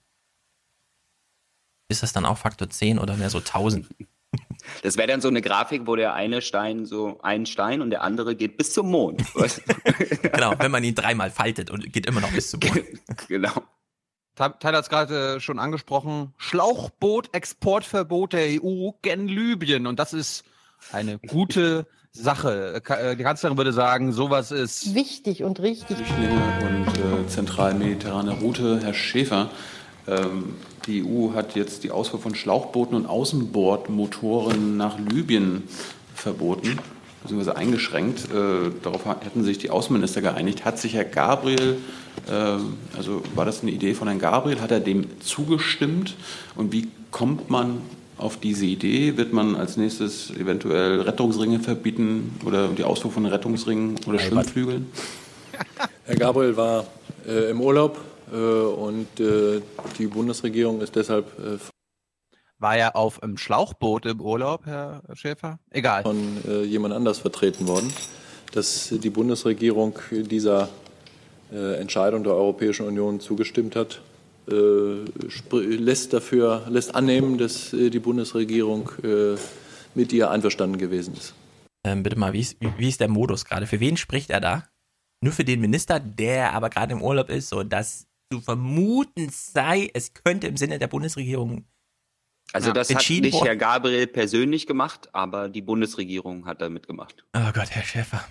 Ist 1.89 2.03
das 2.03 2.13
dann 2.13 2.27
auch 2.27 2.37
Faktor 2.39 2.69
10 2.69 2.99
oder 2.99 3.17
mehr 3.17 3.31
so 3.31 3.39
1000? 3.39 3.89
Das 4.83 4.97
wäre 4.97 5.09
dann 5.09 5.21
so 5.21 5.29
eine 5.29 5.43
Grafik, 5.43 5.87
wo 5.87 5.97
der 5.97 6.15
eine 6.15 6.41
Stein 6.41 6.87
so 6.87 7.21
ein 7.23 7.47
Stein 7.47 7.83
und 7.83 7.91
der 7.91 8.03
andere 8.03 8.35
geht 8.37 8.57
bis 8.57 8.73
zum 8.73 8.91
Mond. 8.91 9.23
Genau, 10.23 10.55
wenn 10.59 10.71
man 10.71 10.83
ihn 10.85 10.95
dreimal 10.95 11.31
faltet 11.31 11.71
und 11.71 11.93
geht 11.93 12.07
immer 12.07 12.21
noch 12.21 12.33
bis 12.33 12.51
zum 12.51 12.61
Mond. 12.61 12.85
genau. 13.29 13.63
Tyler 14.35 14.79
hat 14.79 14.85
es 14.85 14.89
gerade 14.91 15.37
äh, 15.37 15.41
schon 15.41 15.59
angesprochen. 15.59 16.33
Schlauchboot-Exportverbot 16.39 18.33
der 18.33 18.63
EU 18.63 18.91
gen 19.03 19.29
Libyen. 19.29 19.87
Und 19.87 19.99
das 19.99 20.13
ist 20.13 20.45
eine 20.93 21.19
gute 21.19 21.87
Sache. 22.13 22.81
Ka- 22.83 22.97
äh, 22.97 23.17
Die 23.17 23.23
Kanzlerin 23.23 23.57
würde 23.57 23.73
sagen, 23.73 24.13
sowas 24.13 24.51
ist 24.51 24.95
Wichtig 24.95 25.43
und 25.45 25.61
richtig. 25.61 25.97
Flüchtlinge 25.97 26.41
und 26.67 26.89
äh, 27.25 27.27
zentralmediterrane 27.29 28.33
Route. 28.41 28.81
Herr 28.83 28.95
Schäfer, 28.95 29.51
ähm, 30.07 30.57
die 30.87 31.05
EU 31.05 31.35
hat 31.35 31.55
jetzt 31.55 31.85
die 31.85 31.91
Ausfuhr 31.91 32.21
von 32.21 32.35
Schlauchbooten 32.35 32.97
und 32.97 33.07
Außenbordmotoren 33.07 34.77
nach 34.77 34.99
Libyen 34.99 35.63
verboten, 36.15 36.79
beziehungsweise 37.23 37.57
eingeschränkt. 37.57 38.25
Äh, 38.31 38.71
darauf 38.83 39.05
hätten 39.07 39.45
sich 39.45 39.59
die 39.59 39.71
Außenminister 39.71 40.21
geeinigt. 40.21 40.65
Hat 40.65 40.79
sich 40.79 40.95
Herr 40.95 41.05
Gabriel, 41.05 41.79
äh, 42.29 42.33
also 42.97 43.23
war 43.35 43.45
das 43.45 43.63
eine 43.63 43.71
Idee 43.71 43.95
von 43.95 44.09
Herrn 44.09 44.19
Gabriel, 44.19 44.61
hat 44.61 44.71
er 44.71 44.81
dem 44.81 45.21
zugestimmt? 45.21 46.17
Und 46.57 46.73
wie 46.73 46.89
kommt 47.11 47.51
man 47.51 47.83
auf 48.19 48.37
diese 48.39 48.67
Idee? 48.67 49.17
Wird 49.17 49.33
man 49.33 49.57
als 49.57 49.77
nächstes 49.77 50.31
eventuell 50.31 51.01
Rettungsringe 51.01 51.61
verbieten 51.61 52.39
oder 52.45 52.69
die 52.69 52.85
Ausfuhr 52.85 53.11
von 53.11 53.27
Rettungsringen 53.27 53.97
oder 54.07 54.19
Schwimmflügeln? 54.19 54.87
Herr 56.05 56.17
Gabriel 56.17 56.57
war 56.57 56.87
äh, 57.27 57.51
im 57.51 57.61
Urlaub 57.61 57.99
äh, 58.33 58.37
und 58.37 59.21
äh, 59.21 59.61
die 59.99 60.07
Bundesregierung 60.07 60.81
ist 60.81 60.97
deshalb 60.97 61.27
äh, 61.39 61.59
War 62.63 62.77
er 62.77 62.95
auf 62.95 63.21
einem 63.25 63.39
Schlauchboot 63.39 64.07
im 64.07 64.21
Urlaub, 64.21 64.67
Herr 64.67 65.03
Schäfer? 65.15 65.59
Egal. 65.71 66.03
von 66.05 66.17
äh, 66.47 66.63
jemand 66.63 66.95
anders 66.95 67.19
vertreten 67.19 67.67
worden. 67.67 67.93
Dass 68.53 68.89
die 68.89 69.11
Bundesregierung 69.11 69.99
dieser 70.13 70.69
äh, 71.53 71.81
Entscheidung 71.81 72.23
der 72.23 72.35
Europäischen 72.35 72.87
Union 72.87 73.19
zugestimmt 73.19 73.75
hat, 73.75 74.01
äh, 74.49 74.55
lässt 75.59 76.13
dafür, 76.13 76.65
lässt 76.69 76.95
annehmen, 76.95 77.37
dass 77.37 77.73
äh, 77.73 77.91
die 77.91 77.99
Bundesregierung 77.99 78.91
äh, 79.03 79.37
mit 79.97 80.13
ihr 80.13 80.31
einverstanden 80.31 80.79
gewesen 80.79 81.15
ist. 81.15 81.35
Ähm, 81.85 82.05
bitte 82.05 82.17
mal, 82.17 82.33
wie 82.33 82.41
ist, 82.41 82.59
wie, 82.61 82.73
wie 82.79 82.89
ist 82.89 83.01
der 83.01 83.09
Modus 83.09 83.45
gerade? 83.45 83.67
Für 83.67 83.81
wen 83.81 83.97
spricht 83.97 84.31
er 84.31 84.41
da? 84.41 84.69
Nur 85.21 85.33
für 85.33 85.45
den 85.45 85.61
Minister, 85.61 85.99
der 85.99 86.53
aber 86.53 86.71
gerade 86.71 86.93
im 86.93 87.03
Urlaub 87.03 87.29
ist, 87.29 87.49
so 87.49 87.65
dass 87.65 88.07
zu 88.33 88.41
vermuten 88.41 89.31
sei, 89.31 89.91
es 89.95 90.15
könnte 90.15 90.47
im 90.47 90.57
Sinne 90.57 90.79
der 90.79 90.87
Bundesregierung. 90.87 91.65
Also 92.53 92.69
Ja, 92.69 92.75
das 92.75 92.95
hat 92.95 93.09
nicht 93.09 93.33
worden. 93.33 93.47
Herr 93.47 93.57
Gabriel 93.57 94.07
persönlich 94.07 94.67
gemacht, 94.67 95.09
aber 95.13 95.49
die 95.49 95.63
Bundesregierung 95.63 96.47
hat 96.47 96.61
da 96.61 96.69
mitgemacht. 96.69 97.25
Oh 97.35 97.51
Gott, 97.55 97.71
Herr 97.71 97.83
Schäfer. 97.83 98.25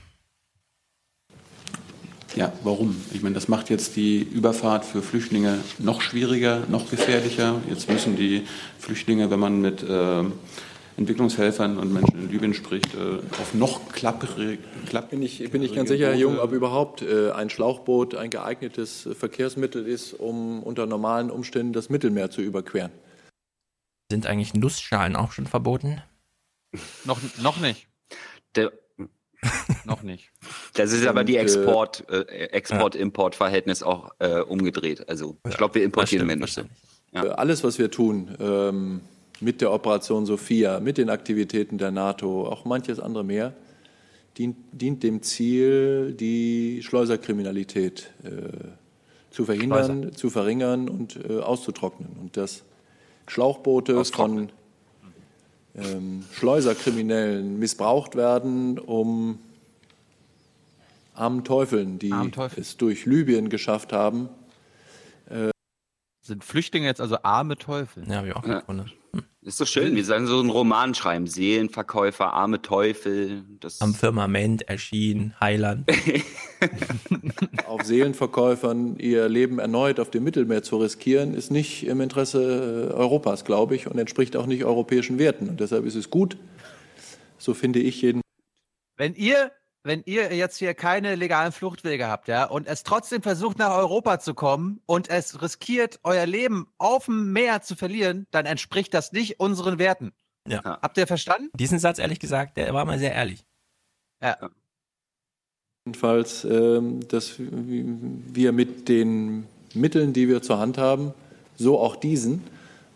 Ja, 2.35 2.53
warum? 2.63 2.95
Ich 3.13 3.21
meine, 3.21 3.35
das 3.35 3.49
macht 3.49 3.69
jetzt 3.69 3.95
die 3.97 4.19
Überfahrt 4.19 4.85
für 4.85 5.01
Flüchtlinge 5.01 5.59
noch 5.79 6.01
schwieriger, 6.01 6.63
noch 6.69 6.89
gefährlicher. 6.89 7.59
Jetzt 7.69 7.89
müssen 7.89 8.15
die 8.15 8.43
Flüchtlinge, 8.79 9.29
wenn 9.29 9.39
man 9.39 9.59
mit 9.59 9.83
äh, 9.83 10.23
Entwicklungshelfern 10.95 11.77
und 11.77 11.91
Menschen 11.91 12.21
in 12.21 12.31
Libyen 12.31 12.53
spricht, 12.53 12.93
äh, 12.95 13.17
auf 13.41 13.53
noch 13.53 13.89
klappere, 13.91 14.57
klapp 14.87 15.09
Bin 15.09 15.21
ich, 15.23 15.49
bin 15.51 15.61
ich 15.61 15.75
ganz 15.75 15.89
sicher, 15.89 16.07
Herr 16.07 16.15
Jung, 16.15 16.39
ob 16.39 16.53
überhaupt 16.53 17.01
äh, 17.01 17.31
ein 17.31 17.49
Schlauchboot 17.49 18.15
ein 18.15 18.29
geeignetes 18.29 19.09
Verkehrsmittel 19.17 19.85
ist, 19.85 20.13
um 20.13 20.63
unter 20.63 20.85
normalen 20.85 21.31
Umständen 21.31 21.73
das 21.73 21.89
Mittelmeer 21.89 22.29
zu 22.29 22.41
überqueren. 22.41 22.91
Sind 24.11 24.27
eigentlich 24.27 24.53
Nussschalen 24.53 25.15
auch 25.15 25.31
schon 25.31 25.47
verboten? 25.47 26.01
Noch, 27.05 27.17
noch 27.41 27.61
nicht. 27.61 27.87
Der, 28.57 28.73
Noch 29.85 30.03
nicht. 30.03 30.33
Das 30.73 30.91
ist 30.91 31.07
aber 31.07 31.23
die 31.23 31.37
äh, 31.37 31.39
Export, 31.39 32.03
äh, 32.09 32.23
Export-Import-Verhältnis 32.47 33.83
auch 33.83 34.11
äh, 34.19 34.41
umgedreht. 34.41 35.07
Also 35.07 35.37
ich 35.47 35.55
glaube, 35.55 35.75
wir 35.75 35.85
importieren 35.85 36.27
mehr 36.27 36.35
nicht 36.35 36.53
so. 36.53 36.63
Äh, 37.13 37.19
Alles, 37.19 37.63
was 37.63 37.79
wir 37.79 37.89
tun, 37.89 38.35
ähm, 38.41 38.99
mit 39.39 39.61
der 39.61 39.71
Operation 39.71 40.25
Sophia, 40.25 40.81
mit 40.81 40.97
den 40.97 41.09
Aktivitäten 41.09 41.77
der 41.77 41.91
NATO, 41.91 42.45
auch 42.45 42.65
manches 42.65 42.99
andere 42.99 43.23
mehr, 43.23 43.53
dient, 44.37 44.57
dient 44.73 45.03
dem 45.03 45.23
Ziel, 45.23 46.13
die 46.19 46.83
Schleuserkriminalität 46.83 48.11
äh, 48.25 48.29
zu 49.31 49.45
verhindern, 49.45 50.11
zu 50.13 50.29
verringern 50.29 50.89
und 50.89 51.17
äh, 51.27 51.39
auszutrocknen. 51.39 52.17
Und 52.19 52.35
dass 52.35 52.63
Schlauchboote 53.27 54.03
von 54.05 54.49
ähm, 55.75 56.25
Schleuserkriminellen 56.33 57.59
missbraucht 57.59 58.15
werden, 58.15 58.77
um 58.79 59.39
armen 61.13 61.43
Teufeln, 61.43 61.99
die 61.99 62.11
Armen 62.11 62.31
Teufel. 62.31 62.59
es 62.59 62.77
durch 62.77 63.05
Libyen 63.05 63.49
geschafft 63.49 63.93
haben, 63.93 64.29
Sind 66.23 66.43
Flüchtlinge 66.43 66.85
jetzt 66.85 67.01
also 67.01 67.17
arme 67.23 67.57
Teufel? 67.57 68.03
Ja, 68.07 68.17
habe 68.17 68.27
ich 68.27 68.35
auch 68.35 68.45
Ja. 68.45 68.63
Ist 69.43 69.59
doch 69.59 69.65
schön. 69.65 69.95
Wir 69.95 70.05
sollen 70.05 70.27
so 70.27 70.39
einen 70.39 70.51
Roman 70.51 70.93
schreiben. 70.93 71.25
Seelenverkäufer, 71.25 72.31
arme 72.31 72.61
Teufel. 72.61 73.43
Das 73.59 73.81
Am 73.81 73.95
Firmament 73.95 74.69
erschien 74.69 75.33
Heiland. 75.39 75.89
auf 77.65 77.81
Seelenverkäufern 77.81 78.97
ihr 78.97 79.27
Leben 79.29 79.57
erneut 79.57 79.99
auf 79.99 80.11
dem 80.11 80.23
Mittelmeer 80.23 80.61
zu 80.61 80.77
riskieren, 80.77 81.33
ist 81.33 81.49
nicht 81.49 81.87
im 81.87 82.01
Interesse 82.01 82.91
äh, 82.91 82.93
Europas, 82.93 83.43
glaube 83.43 83.75
ich, 83.75 83.87
und 83.87 83.97
entspricht 83.97 84.35
auch 84.35 84.45
nicht 84.45 84.63
europäischen 84.63 85.17
Werten. 85.17 85.49
Und 85.49 85.59
deshalb 85.59 85.85
ist 85.85 85.95
es 85.95 86.11
gut, 86.11 86.37
so 87.39 87.55
finde 87.55 87.79
ich 87.79 87.99
jeden. 88.03 88.21
Wenn 88.95 89.15
ihr, 89.15 89.51
wenn 89.83 90.03
ihr 90.05 90.33
jetzt 90.33 90.57
hier 90.57 90.73
keine 90.73 91.15
legalen 91.15 91.51
Fluchtwege 91.51 92.07
habt, 92.07 92.27
ja, 92.27 92.45
und 92.45 92.67
es 92.67 92.83
trotzdem 92.83 93.21
versucht, 93.21 93.57
nach 93.57 93.75
Europa 93.75 94.19
zu 94.19 94.33
kommen 94.33 94.81
und 94.85 95.09
es 95.09 95.41
riskiert, 95.41 95.99
euer 96.03 96.25
Leben 96.25 96.67
auf 96.77 97.05
dem 97.05 97.33
Meer 97.33 97.61
zu 97.61 97.75
verlieren, 97.75 98.27
dann 98.31 98.45
entspricht 98.45 98.93
das 98.93 99.11
nicht 99.11 99.39
unseren 99.39 99.79
Werten. 99.79 100.13
Ja. 100.47 100.61
Habt 100.63 100.97
ihr 100.97 101.07
verstanden? 101.07 101.49
Diesen 101.55 101.79
Satz, 101.79 101.99
ehrlich 101.99 102.19
gesagt, 102.19 102.57
der 102.57 102.73
war 102.73 102.85
mal 102.85 102.99
sehr 102.99 103.13
ehrlich. 103.13 103.45
Jedenfalls, 105.85 106.43
ähm, 106.45 107.07
dass 107.07 107.33
wir 107.37 108.51
mit 108.51 108.87
den 108.87 109.47
Mitteln, 109.73 110.13
die 110.13 110.27
wir 110.27 110.41
zur 110.41 110.59
Hand 110.59 110.77
haben, 110.77 111.13
so 111.57 111.79
auch 111.79 111.95
diesen, 111.95 112.43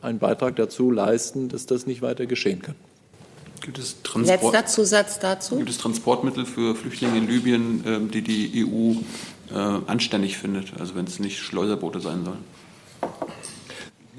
einen 0.02 0.20
Beitrag 0.20 0.56
dazu 0.56 0.92
leisten, 0.92 1.50
dass 1.50 1.66
das 1.66 1.88
nicht 1.88 2.02
weiter 2.02 2.26
geschehen 2.28 2.62
kann. 2.62 2.76
Gibt 3.62 3.80
es, 3.80 4.02
Transport, 4.04 4.42
Letzter 4.42 4.66
Zusatz 4.66 5.20
dazu. 5.20 5.58
gibt 5.58 5.70
es 5.70 5.78
Transportmittel 5.78 6.46
für 6.46 6.76
Flüchtlinge 6.76 7.18
in 7.18 7.28
Libyen, 7.28 7.84
ähm, 7.86 8.12
die 8.12 8.22
die 8.22 8.66
EU 8.66 8.94
äh, 9.54 9.82
anständig 9.88 10.38
findet? 10.38 10.74
Also 10.80 10.96
wenn 10.96 11.06
es 11.06 11.20
nicht 11.20 11.40
Schleuserboote 11.40 12.00
sein 12.00 12.26
sollen. 12.26 12.44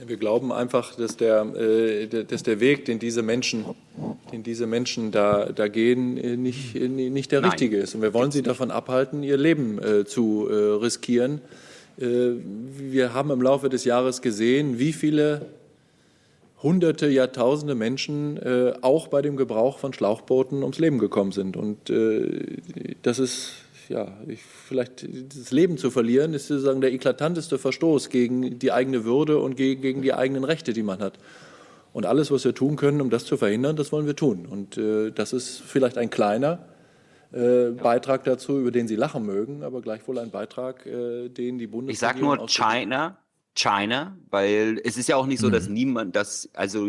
Wir 0.07 0.17
glauben 0.17 0.53
einfach, 0.53 0.95
dass 0.95 1.17
der, 1.17 1.43
äh, 1.57 2.07
dass 2.25 2.43
der 2.43 2.61
Weg, 2.61 2.85
den 2.85 2.99
diese 2.99 3.23
Menschen, 3.23 3.65
den 4.33 4.43
diese 4.43 4.67
Menschen 4.67 5.11
da, 5.11 5.47
da 5.47 5.69
gehen, 5.69 6.17
äh, 6.17 6.37
nicht, 6.37 6.75
nicht 6.75 7.33
der 7.33 7.41
Nein. 7.41 7.51
richtige 7.51 7.79
ist. 7.79 7.95
Und 7.95 8.03
wir 8.03 8.15
wollen 8.15 8.31
sie 8.31 8.43
davon 8.43 8.71
abhalten, 8.71 9.23
ihr 9.23 9.37
Leben 9.37 9.81
zu 10.07 10.45
riskieren. 10.45 11.41
Wir 11.97 13.15
haben 13.15 13.31
im 13.31 13.41
Laufe 13.41 13.69
des 13.69 13.85
Jahres 13.85 14.21
gesehen, 14.21 14.79
wie 14.79 14.93
viele 14.93 15.47
Hunderte, 16.63 17.09
Jahrtausende 17.09 17.75
Menschen 17.75 18.39
äh, 18.39 18.75
auch 18.81 19.09
bei 19.09 19.21
dem 19.21 19.37
Gebrauch 19.37 19.79
von 19.79 19.93
Schlauchbooten 19.93 20.63
ums 20.63 20.79
Leben 20.79 20.99
gekommen 20.99 21.33
sind. 21.33 21.57
Und 21.57 21.91
äh, 21.91 22.57
das 23.03 23.19
ist, 23.19 23.53
ja, 23.89 24.17
ich, 24.27 24.43
vielleicht 24.43 25.07
das 25.37 25.51
Leben 25.51 25.77
zu 25.77 25.91
verlieren, 25.91 26.33
ist 26.33 26.49
sozusagen 26.49 26.81
der 26.81 26.93
eklatanteste 26.93 27.59
Verstoß 27.59 28.09
gegen 28.09 28.59
die 28.59 28.73
eigene 28.73 29.05
Würde 29.05 29.39
und 29.39 29.57
ge 29.57 29.75
gegen 29.77 30.01
die 30.01 30.15
eigenen 30.15 30.45
Rechte, 30.45 30.73
die 30.73 30.83
man 30.83 31.01
hat. 31.01 31.19
Und 31.93 32.07
alles, 32.07 32.31
was 32.31 32.45
wir 32.45 32.55
tun 32.55 32.77
können, 32.77 33.01
um 33.01 33.11
das 33.11 33.25
zu 33.25 33.37
verhindern, 33.37 33.77
das 33.77 33.93
wollen 33.93 34.07
wir 34.07 34.17
tun. 34.17 34.47
Und 34.47 34.79
äh, 34.79 35.11
das 35.13 35.33
ist 35.33 35.61
vielleicht 35.61 35.99
ein 35.99 36.11
kleiner 36.11 36.67
äh, 37.33 37.71
Beitrag 37.71 38.25
dazu, 38.25 38.59
über 38.59 38.71
den 38.71 38.89
Sie 38.89 38.97
lachen 38.97 39.27
mögen, 39.27 39.63
aber 39.63 39.83
gleichwohl 39.83 40.19
ein 40.19 40.31
Beitrag, 40.31 40.87
äh, 40.87 41.29
den 41.29 41.59
die 41.59 41.67
Bundesregierung 41.67 41.89
Ich 41.91 41.99
sag 41.99 42.21
nur 42.21 42.49
China, 42.49 43.19
China, 43.57 44.17
weil 44.31 44.81
es 44.85 44.97
ist 44.97 45.09
ja 45.09 45.17
auch 45.17 45.27
nicht 45.27 45.41
so, 45.41 45.49
Mhm. 45.49 45.53
dass 45.53 45.69
niemand, 45.69 46.15
dass 46.17 46.49
also 46.55 46.89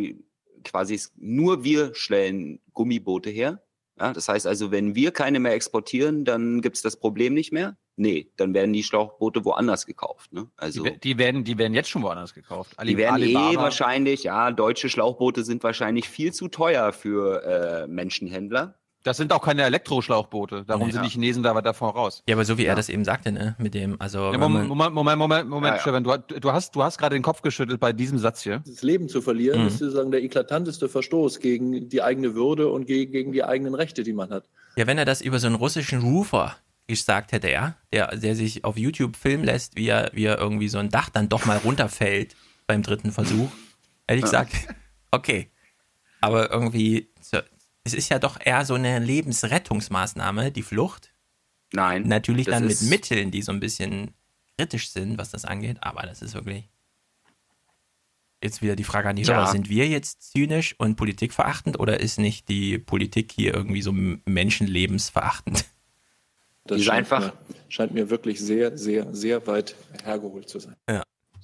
quasi 0.64 1.00
nur 1.16 1.64
wir 1.64 1.96
stellen 1.96 2.60
Gummiboote 2.74 3.30
her. 3.30 3.62
Ja, 4.00 4.14
das 4.14 4.28
heißt 4.30 4.46
also, 4.46 4.70
wenn 4.70 4.94
wir 4.94 5.12
keine 5.12 5.40
mehr 5.40 5.54
exportieren, 5.54 6.24
dann 6.24 6.62
gibt 6.62 6.76
es 6.76 6.84
das 6.84 6.98
Problem 6.98 7.34
nicht 7.34 7.52
mehr. 7.52 7.78
Nee, 7.96 8.30
dann 8.38 8.54
werden 8.54 8.74
die 8.74 8.84
Schlauchboote 8.84 9.44
woanders 9.44 9.88
gekauft. 9.88 10.32
Ne? 10.32 10.48
Also 10.56 10.84
Die, 10.84 11.00
die, 11.00 11.18
werden, 11.18 11.44
die 11.44 11.58
werden 11.58 11.74
jetzt 11.74 11.90
schon 11.90 12.04
woanders 12.04 12.36
gekauft. 12.36 12.74
Ali- 12.78 12.92
die 12.92 12.98
werden 12.98 13.24
eh 13.24 13.36
Alibaba- 13.36 13.64
wahrscheinlich, 13.64 14.24
ja, 14.24 14.52
deutsche 14.52 14.90
Schlauchboote 14.90 15.44
sind 15.44 15.64
wahrscheinlich 15.64 16.08
viel 16.08 16.32
zu 16.32 16.48
teuer 16.48 16.94
für 16.94 17.42
äh, 17.44 17.88
Menschenhändler. 17.88 18.76
Das 19.08 19.17
sind 19.17 19.32
auch 19.34 19.41
keine 19.41 19.63
Elektroschlauchboote. 19.63 20.65
Darum 20.65 20.88
Nee. 20.88 20.93
sind 20.93 21.06
die 21.06 21.10
Chinesen 21.10 21.41
da 21.43 21.60
davon 21.62 21.89
raus. 21.91 22.22
Ja, 22.28 22.36
aber 22.36 22.46
so 22.46 22.58
wie 22.58 22.63
Ja. 22.63 22.70
er 22.72 22.76
das 22.76 22.89
eben 22.89 23.06
sagte, 23.06 23.32
ne, 23.32 23.56
mit 23.58 23.74
dem, 23.74 23.96
also, 24.00 24.32
Ja, 24.32 24.38
Moment, 24.38 24.67
Moment, 24.67 24.93
Moment, 24.93 25.17
Moment, 25.17 25.50
Moment, 25.50 25.72
Ja, 25.72 25.76
ja. 25.76 25.82
Stefan, 25.82 26.04
du, 26.04 26.39
du 26.39 26.52
hast, 26.52 26.76
du 26.76 26.84
hast 26.84 26.98
gerade 26.98 27.15
den 27.15 27.24
Kopf 27.24 27.41
geschüttelt 27.41 27.80
bei 27.80 27.93
diesem 27.93 28.17
Satz 28.20 28.41
hier. 28.43 28.62
das 28.65 28.82
Leben 28.84 29.08
zu 29.10 29.22
verlieren, 29.22 29.62
Mhm. 29.62 29.67
ist 29.67 29.80
sozusagen 29.80 30.12
der 30.12 30.22
eklatanteste 30.24 30.89
Verstoß 30.89 31.39
gegen 31.39 31.89
die 31.89 32.02
eigene 32.02 32.36
Würde 32.36 32.67
und 32.70 32.86
ge 32.86 33.06
gegen 33.06 33.32
die 33.32 33.43
eigenen 33.43 33.74
Rechte, 33.76 34.04
die 34.04 34.13
man 34.13 34.30
hat. 34.30 34.43
ja, 34.76 34.86
wenn 34.88 34.98
er 34.98 35.06
das 35.06 35.22
über 35.22 35.39
so 35.39 35.48
einen 35.48 35.56
russischen 35.56 36.02
Rufer 36.02 36.56
gesagt 36.88 37.32
hätte, 37.32 37.50
ja, 37.50 37.76
der, 37.91 38.15
der 38.15 38.36
sich 38.36 38.63
auf 38.63 38.78
YouTube 38.78 39.15
filmen 39.15 39.43
lässt, 39.43 39.76
wie 39.76 39.88
er, 39.88 40.12
wie 40.13 40.26
er 40.26 40.38
irgendwie 40.38 40.67
so 40.70 40.78
ein 40.78 40.89
Dach 40.89 41.10
dann 41.10 41.30
doch 41.30 41.46
mal 41.46 41.58
runterfällt 41.58 42.36
beim 42.67 42.84
dritten 42.84 43.12
Versuch, 43.12 43.50
hätte 44.08 44.17
ich 44.20 44.24
gesagt, 44.24 44.52
okay. 45.12 45.50
Aber 46.22 46.50
irgendwie, 46.52 47.10
es 47.88 47.93
ist 47.93 48.10
ja 48.10 48.19
doch 48.19 48.38
eher 48.43 48.65
so 48.65 48.73
eine 48.76 49.00
Lebensrettungsmaßnahme, 49.00 50.52
die 50.52 50.62
Flucht. 50.62 51.13
Nein. 51.73 52.04
Natürlich 52.04 52.45
das 52.45 52.56
dann 52.56 52.63
mit 52.63 52.71
ist- 52.73 52.89
Mitteln, 52.89 53.32
die 53.32 53.41
so 53.41 53.52
ein 53.52 53.60
bisschen 53.60 54.12
kritisch 54.58 54.89
sind, 54.91 55.17
was 55.17 55.32
das 55.32 55.45
angeht, 55.45 55.78
aber 55.82 56.04
das 56.04 56.21
ist 56.21 56.34
wirklich. 56.34 56.69
Jetzt 58.43 58.62
wieder 58.62 58.76
die 58.76 58.84
Frage 58.84 59.10
an 59.10 59.15
die 59.15 59.23
Ja. 59.23 59.36
Hörer, 59.36 59.47
sind 59.52 59.67
wir 59.69 59.88
jetzt 59.88 60.32
zynisch 60.32 60.76
und 60.78 60.95
politikverachtend 60.95 61.80
oder 61.80 62.00
ist 62.00 62.19
nicht 62.19 62.50
die 62.50 62.78
Politik 62.78 63.32
hier 63.32 63.54
irgendwie 63.54 63.82
so 63.82 63.91
menschenlebensverachtend? 63.91 65.65
Das 66.65 66.76
Die 66.76 66.82
ist 66.82 66.86
scheint, 66.88 66.97
einfach- 67.12 67.34
mir, 67.34 67.56
scheint 67.69 67.93
mir 67.93 68.10
wirklich 68.10 68.39
sehr, 68.39 68.78
sehr, 68.78 69.13
sehr 69.15 69.47
weit 69.47 69.76
hergeholt 70.04 70.50
zu 70.50 70.60
sein. 70.60 70.76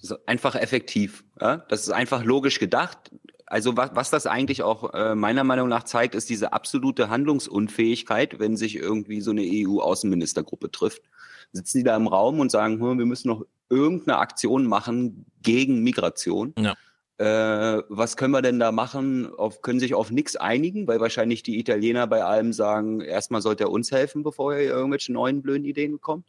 so 0.01 0.17
einfach 0.25 0.55
effektiv. 0.55 1.23
Ja? 1.39 1.57
Das 1.69 1.81
ist 1.83 1.89
einfach 1.91 2.23
logisch 2.25 2.59
gedacht. 2.59 3.09
Also 3.53 3.77
was, 3.77 3.91
was 3.93 4.09
das 4.09 4.25
eigentlich 4.25 4.63
auch 4.63 4.95
äh, 4.95 5.13
meiner 5.13 5.43
Meinung 5.43 5.69
nach 5.69 5.83
zeigt, 5.83 6.15
ist 6.15 6.27
diese 6.27 6.53
absolute 6.53 7.09
Handlungsunfähigkeit, 7.11 8.39
wenn 8.39 8.57
sich 8.57 8.75
irgendwie 8.77 9.21
so 9.21 9.29
eine 9.29 9.43
EU-Außenministergruppe 9.43 10.71
trifft. 10.71 11.03
Sitzen 11.51 11.77
die 11.77 11.83
da 11.83 11.95
im 11.95 12.07
Raum 12.07 12.39
und 12.39 12.49
sagen, 12.49 12.81
"Hm, 12.81 12.97
wir 12.97 13.05
müssen 13.05 13.27
noch 13.27 13.45
irgendeine 13.69 14.17
Aktion 14.17 14.65
machen 14.65 15.25
gegen 15.43 15.83
Migration. 15.83 16.55
Ja. 16.57 16.73
Äh, 17.19 17.83
was 17.89 18.17
können 18.17 18.31
wir 18.33 18.41
denn 18.41 18.57
da 18.59 18.71
machen? 18.71 19.31
Auf, 19.35 19.61
können 19.61 19.79
sich 19.79 19.93
auf 19.93 20.09
nichts 20.09 20.35
einigen, 20.35 20.87
weil 20.87 20.99
wahrscheinlich 20.99 21.43
die 21.43 21.59
Italiener 21.59 22.07
bei 22.07 22.23
allem 22.23 22.53
sagen, 22.53 23.01
erstmal 23.01 23.41
sollte 23.43 23.65
er 23.65 23.69
uns 23.71 23.91
helfen, 23.91 24.23
bevor 24.23 24.55
er 24.55 24.61
irgendwelche 24.63 25.13
neuen 25.13 25.43
blöden 25.43 25.65
Ideen 25.65 25.91
bekommt. 25.93 26.25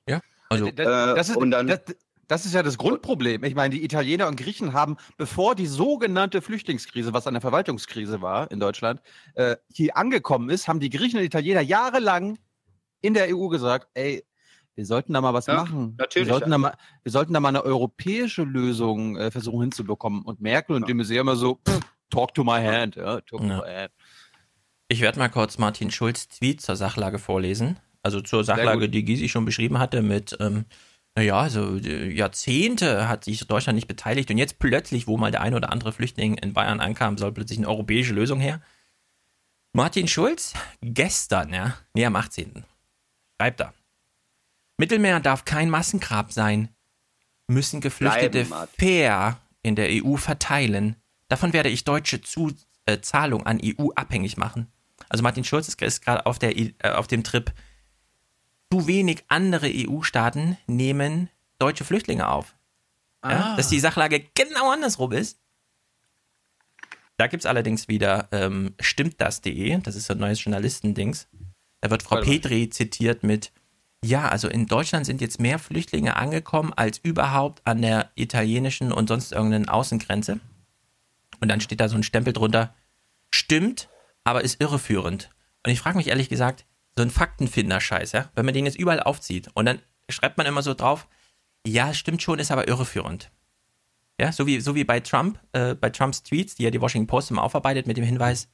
Also, 0.51 0.71
Das, 0.71 1.15
das, 1.17 1.29
ist, 1.31 1.37
und 1.37 1.51
dann- 1.53 1.69
das, 1.69 1.81
das 2.29 2.47
ist 2.47 2.55
ja 2.55 2.63
das 2.63 2.79
Grundproblem. 2.79 3.45
Ich 3.45 3.55
meine, 3.55 3.75
die 3.75 3.85
Italiener 3.85 4.29
und 4.29 4.37
Griechen 4.37 4.73
haben, 4.73 4.97
bevor 5.17 5.55
die 5.55 5.67
sogenannte 5.67 6.43
Flüchtlingskrise, 6.43 7.13
was 7.13 7.27
eine 7.27 7.41
Verwaltungskrise 7.41 8.23
war 8.23 8.51
in 8.51 8.61
Deutschland, 8.61 9.01
äh, 9.35 9.57
hier 9.73 9.97
angekommen 9.97 10.51
ist, 10.51 10.69
haben 10.69 10.81
die 10.81 10.91
Griechen 10.91 11.19
und 11.19 11.25
Italiener 11.25 11.61
jahrelang 11.61 12.39
in 13.01 13.15
der 13.15 13.35
EU 13.35 13.49
gesagt, 13.49 13.89
ey, 13.95 14.25
wir 14.75 14.87
sollten 14.87 15.13
da 15.13 15.21
mal 15.21 15.35
was 15.35 15.47
Ja, 15.47 15.55
machen. 15.55 15.95
natürlich, 15.99 16.27
wir, 16.27 16.35
sollten 16.35 16.51
ja. 16.51 16.55
da 16.55 16.59
mal, 16.59 16.75
wir 17.03 17.13
sollten 17.13 17.33
da 17.33 17.41
mal 17.41 17.51
eine 17.51 17.63
europäische 17.65 18.43
Lösung 18.43 19.17
äh, 19.17 19.31
versuchen 19.31 19.61
hinzubekommen. 19.61 20.23
Und 20.23 20.41
Merkel 20.41 20.75
und 20.77 20.89
de 20.89 20.95
Maizière 20.95 21.21
immer 21.21 21.37
so, 21.37 21.61
pff, 21.69 21.81
talk 22.11 22.35
to 22.35 22.43
my 22.43 22.61
hand. 22.61 22.97
Ja, 22.97 23.21
talk 23.21 23.41
Ja. 23.43 23.59
to 23.59 23.65
my 23.65 23.73
hand. 23.73 23.93
Ich 24.89 25.01
werde 25.01 25.19
mal 25.19 25.29
kurz 25.29 25.59
Martin 25.59 25.91
Schulz 25.91 26.29
Tweet 26.29 26.61
zur 26.61 26.77
Sachlage 26.77 27.19
vorlesen. 27.19 27.79
Also 28.03 28.21
zur 28.21 28.45
Sachlage, 28.45 28.89
die 28.89 29.05
Gysi 29.05 29.29
schon 29.29 29.45
beschrieben 29.45 29.79
hatte, 29.79 30.03
mit, 30.03 30.37
ähm, 30.41 30.67
naja, 31.17 31.39
also 31.39 31.77
äh, 31.77 32.11
Jahrzehnte 32.13 33.09
hat 33.09 33.25
sich 33.25 33.47
Deutschland 33.47 33.77
nicht 33.77 33.89
beteiligt 33.89 34.31
und 34.31 34.39
jetzt 34.39 34.59
plötzlich, 34.59 35.07
wo 35.07 35.17
mal 35.17 35.31
der 35.31 35.43
ein 35.43 35.55
oder 35.55 35.71
andere 35.71 35.93
Flüchtling 35.93 36.37
in 36.39 36.53
Bayern 36.53 36.81
ankam, 36.81 37.19
soll 37.19 37.33
plötzlich 37.33 37.59
eine 37.59 37.69
europäische 37.69 38.13
Lösung 38.13 38.41
her. 38.41 38.61
Martin 39.73 40.09
Schulz, 40.09 40.55
gestern, 40.83 41.53
ja, 41.53 41.77
nee, 41.95 42.05
am 42.05 42.17
18. 42.17 42.65
schreibt 43.41 43.61
er. 43.61 43.75
Mittelmeer 44.77 45.21
darf 45.21 45.45
kein 45.45 45.71
Massengrab 45.71 46.33
sein. 46.33 46.69
Müssen 47.47 47.81
Geflüchtete 47.81 48.45
Bleiben, 48.45 48.69
fair 48.77 49.39
in 49.63 49.77
der 49.77 49.89
EU 49.91 50.17
verteilen. 50.17 50.97
Davon 51.29 51.53
werde 51.53 51.69
ich 51.69 51.85
deutsche 51.85 52.23
Zu 52.23 52.53
äh, 52.87 53.01
Zahlung 53.01 53.47
an 53.47 53.61
EU 53.63 53.91
abhängig 53.95 54.37
machen. 54.37 54.69
Also 55.09 55.23
Martin 55.23 55.45
Schulz 55.45 55.69
ist, 55.69 55.81
ist 55.81 56.03
gerade 56.03 56.27
auf, 56.27 56.39
der, 56.39 56.57
äh, 56.57 56.73
auf 56.83 57.07
dem 57.07 57.23
Trip, 57.23 57.53
zu 58.75 58.89
wenig 58.89 59.23
andere 59.29 59.71
EU-Staaten 59.73 60.59
nehmen 60.67 61.31
deutsche 61.61 61.85
Flüchtlinge 61.85 62.29
auf. 62.29 62.57
Ja? 63.23 63.53
Ah. 63.53 63.57
Dass 63.57 63.69
die 63.69 63.79
Sachlage 63.79 64.25
genau 64.35 64.73
andersrum 64.73 65.13
ist. 65.13 65.39
Da 67.17 67.29
gibt 67.29 67.45
es 67.45 67.47
allerdings 67.47 67.87
wieder 67.87 68.27
ähm, 68.33 68.75
stimmtdas.de, 68.81 69.79
das 69.79 69.95
ist 69.95 70.07
so 70.07 70.15
ein 70.15 70.19
neues 70.19 70.43
Journalistendings. 70.43 71.29
Da 71.83 71.91
wird 71.91 72.03
Frau. 72.03 72.21
Petri 72.21 72.69
zitiert 72.69 73.23
mit, 73.23 73.53
ja, 74.05 74.29
also 74.29 74.49
in 74.49 74.67
Deutschland 74.67 75.07
sind 75.07 75.21
jetzt 75.21 75.39
mehr 75.39 75.61
Flüchtlinge 75.61 76.17
angekommen 76.17 76.73
als 76.75 76.99
überhaupt 76.99 77.65
an 77.65 77.81
der 77.81 78.11
italienischen 78.17 78.91
und 78.91 79.07
sonst 79.07 79.31
irgendeinen 79.31 79.69
Außengrenze. 79.69 80.41
Und 81.41 81.49
dann 81.49 81.61
steht 81.61 81.79
da 81.79 81.89
so 81.89 81.95
ein 81.95 82.03
Stempel 82.03 82.33
drunter, 82.33 82.75
stimmt, 83.31 83.89
aber 84.25 84.43
ist 84.43 84.61
irreführend. 84.61 85.31
Und 85.65 85.71
ich 85.71 85.79
frage 85.79 85.97
mich 85.97 86.09
ehrlich 86.09 86.29
gesagt, 86.29 86.67
so 86.97 87.03
ein 87.03 87.11
Faktenfinder-Scheiß, 87.11 88.13
ja, 88.13 88.31
wenn 88.35 88.45
man 88.45 88.55
den 88.55 88.67
jetzt 88.67 88.79
überall 88.79 89.01
aufzieht 89.01 89.49
und 89.55 89.67
dann 89.67 89.81
schreibt 90.09 90.39
man 90.39 90.47
immer 90.47 90.63
so 90.63 90.75
drauf, 90.75 91.09
ja, 91.67 91.95
stimmt 91.95 92.23
schon, 92.23 92.39
ist 92.39 92.51
aber 92.51 92.69
irreführend. 92.69 93.31
Ja, 94.21 94.31
so 94.31 94.47
wie, 94.47 94.61
so 94.61 94.75
wie 94.75 94.85
bei 94.85 95.01
Trump, 95.01 95.41
äh, 95.53 95.75
bei 95.75 95.91
Trumps 95.91 96.23
Tweets, 96.23 96.55
die 96.55 96.63
ja 96.63 96.71
die 96.71 96.81
Washington 96.81 97.09
Post 97.09 97.31
immer 97.31 97.43
aufarbeitet 97.43 97.87
mit 97.87 97.97
dem 97.97 98.05
Hinweis, 98.05 98.49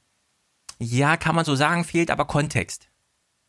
ja, 0.79 1.17
kann 1.17 1.35
man 1.35 1.45
so 1.45 1.55
sagen, 1.55 1.83
fehlt 1.83 2.09
aber 2.09 2.25
Kontext. 2.25 2.89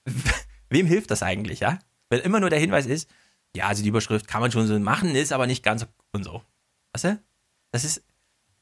Wem 0.68 0.86
hilft 0.86 1.10
das 1.10 1.22
eigentlich, 1.22 1.60
ja? 1.60 1.78
Wenn 2.10 2.20
immer 2.20 2.40
nur 2.40 2.50
der 2.50 2.58
Hinweis 2.58 2.84
ist, 2.84 3.08
ja, 3.56 3.68
also 3.68 3.82
die 3.82 3.88
Überschrift 3.88 4.28
kann 4.28 4.42
man 4.42 4.52
schon 4.52 4.66
so 4.66 4.78
machen, 4.78 5.14
ist 5.14 5.32
aber 5.32 5.46
nicht 5.46 5.62
ganz 5.62 5.86
und 6.12 6.24
so. 6.24 6.42
Weißt 6.92 7.04
du? 7.04 7.22
Das 7.70 7.84
ist, 7.84 8.02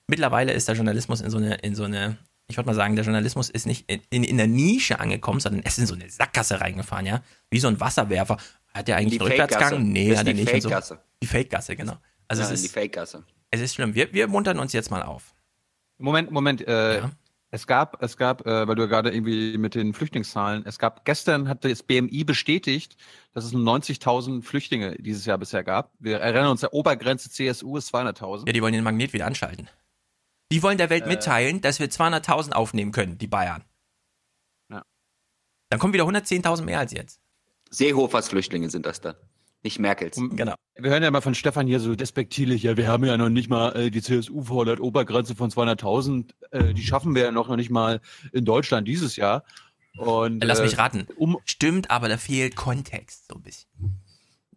mittlerweile 0.07 0.53
ist 0.53 0.69
der 0.69 0.77
Journalismus 0.77 1.21
in 1.21 1.31
so 1.31 1.39
eine, 1.39 1.57
in 1.57 1.75
so 1.75 1.85
eine, 1.85 2.19
ich 2.51 2.57
würde 2.57 2.67
mal 2.69 2.75
sagen, 2.75 2.97
der 2.97 3.05
Journalismus 3.05 3.49
ist 3.51 3.67
nicht 3.67 3.91
in, 3.91 4.01
in, 4.11 4.25
in 4.25 4.37
der 4.37 4.47
Nische 4.47 5.01
angekommen, 5.01 5.41
sondern 5.41 5.63
es 5.65 5.73
ist 5.75 5.79
in 5.79 5.87
so 5.87 5.95
eine 5.95 6.11
Sackgasse 6.11 6.61
reingefahren, 6.61 7.07
ja? 7.07 7.23
Wie 7.51 7.61
so 7.61 7.69
ein 7.69 7.81
Wasserwerfer. 7.81 8.37
Hat 8.75 8.89
der 8.89 8.97
eigentlich 8.97 9.15
Die 9.19 9.21
einen 9.21 9.29
Rückwärtsgang? 9.31 9.83
Nee, 9.91 10.17
hat 10.17 10.27
er 10.27 10.33
die 10.35 10.41
nicht. 10.41 10.53
und 10.53 10.61
so. 10.63 10.69
Fake-Gasse. 10.69 11.01
Die 11.23 11.27
Fake-Gasse, 11.27 11.77
genau. 11.77 11.97
Also 12.29 12.43
ja, 12.43 12.51
es 12.51 12.61
die 12.61 12.67
ist, 12.67 12.75
Fake-Gasse. 12.75 13.25
es 13.51 13.61
ist 13.61 13.75
schlimm. 13.75 13.95
Wir, 13.95 14.13
wir 14.13 14.29
muntern 14.29 14.59
uns 14.59 14.73
jetzt 14.73 14.91
mal 14.91 15.03
auf. 15.03 15.35
Moment, 15.99 16.31
Moment. 16.31 16.67
Äh, 16.67 16.99
Ja. 17.01 17.11
Es 17.53 17.67
gab, 17.67 18.01
es 18.01 18.17
gab, 18.17 18.47
äh, 18.47 18.69
weil 18.69 18.77
du 18.77 18.83
ja 18.83 18.87
gerade 18.89 19.11
irgendwie 19.11 19.59
mit 19.59 19.75
den 19.75 19.93
Flüchtlingszahlen, 19.93 20.65
es 20.67 20.79
gab 20.79 21.05
gestern 21.05 21.49
hat 21.49 21.65
das 21.65 21.83
BMI 21.83 22.23
bestätigt, 22.23 22.97
dass 23.35 23.45
es 23.45 23.51
nur 23.51 23.63
90.000 23.65 24.45
Flüchtlinge 24.45 24.95
dieses 25.01 25.27
Jahr 25.27 25.37
bisher 25.37 25.65
gab. 25.65 25.91
Wir 25.99 26.21
erinnern 26.21 26.47
uns, 26.53 26.61
der 26.61 26.73
Obergrenze 26.73 27.29
CSU 27.29 27.77
ist 27.77 27.93
200.000. 27.93 28.47
Ja, 28.47 28.53
die 28.53 28.63
wollen 28.63 28.73
den 28.73 28.85
Magnet 28.85 29.13
wieder 29.13 29.27
anschalten. 29.27 29.69
Die 30.53 30.63
wollen 30.63 30.79
der 30.79 30.91
Welt 30.91 31.05
Äh. 31.05 31.09
mitteilen, 31.09 31.61
dass 31.61 31.79
wir 31.81 31.89
200.000 31.91 32.53
aufnehmen 32.53 32.93
können, 32.93 33.19
die 33.19 33.27
Bayern. 33.27 33.63
Ja. 34.71 34.83
Dann 35.69 35.79
kommen 35.79 35.93
wieder 35.93 36.05
110.000 36.05 36.63
mehr 36.63 36.79
als 36.79 36.93
jetzt. 36.93 37.21
Seehofers 37.71 38.29
Flüchtlinge 38.29 38.69
sind 38.71 38.87
das 38.87 39.01
dann. 39.01 39.15
Nicht 39.63 39.79
Merkels. 39.79 40.17
Genau. 40.17 40.55
Wir 40.75 40.91
hören 40.91 41.03
ja 41.03 41.11
mal 41.11 41.21
von 41.21 41.35
Stefan 41.35 41.67
hier 41.67 41.81
so 41.81 41.95
despektierlich, 41.95 42.63
ja, 42.63 42.77
wir 42.79 42.89
haben 42.89 43.05
ja 43.05 43.17
noch 43.19 43.29
nicht 43.29 43.51
mal, 43.51 43.77
äh, 43.77 43.91
die 43.91 44.01
CSU 44.01 44.43
fordert 44.43 44.81
Obergrenze 44.81 45.35
von 45.35 45.51
200.000, 45.51 46.33
äh, 46.51 46.73
die 46.73 46.83
schaffen 46.83 47.15
wir 47.15 47.25
ja 47.25 47.31
noch, 47.31 47.49
noch 47.49 47.57
nicht 47.57 47.71
mal 47.71 48.01
in 48.33 48.47
Deutschland 48.47 48.89
dieses 48.89 49.17
Jahr. 49.17 49.45
Und, 49.99 50.43
Lass 50.43 50.61
äh, 50.61 50.63
mich 50.63 50.79
raten. 50.79 51.07
Um, 51.17 51.37
Stimmt, 51.45 51.91
aber 51.91 52.09
da 52.09 52.17
fehlt 52.17 52.57
Kontext 52.57 53.29
so 53.29 53.35
ein 53.35 53.43
bisschen. 53.43 53.69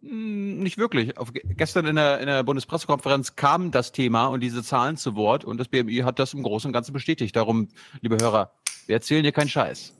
Mh, 0.04 0.62
nicht 0.62 0.78
wirklich. 0.78 1.18
Auf, 1.18 1.32
gestern 1.32 1.86
in 1.86 1.96
der, 1.96 2.20
in 2.20 2.26
der 2.26 2.42
Bundespressekonferenz 2.42 3.36
kam 3.36 3.70
das 3.70 3.92
Thema 3.92 4.26
und 4.26 4.40
diese 4.40 4.62
Zahlen 4.62 4.96
zu 4.96 5.16
Wort 5.16 5.44
und 5.44 5.58
das 5.58 5.68
BMI 5.68 5.98
hat 6.04 6.18
das 6.18 6.34
im 6.34 6.42
Großen 6.42 6.68
und 6.68 6.72
Ganzen 6.72 6.92
bestätigt. 6.92 7.34
Darum, 7.36 7.68
liebe 8.00 8.16
Hörer, 8.20 8.52
wir 8.86 8.96
erzählen 8.96 9.22
hier 9.22 9.32
keinen 9.32 9.48
Scheiß. 9.48 9.94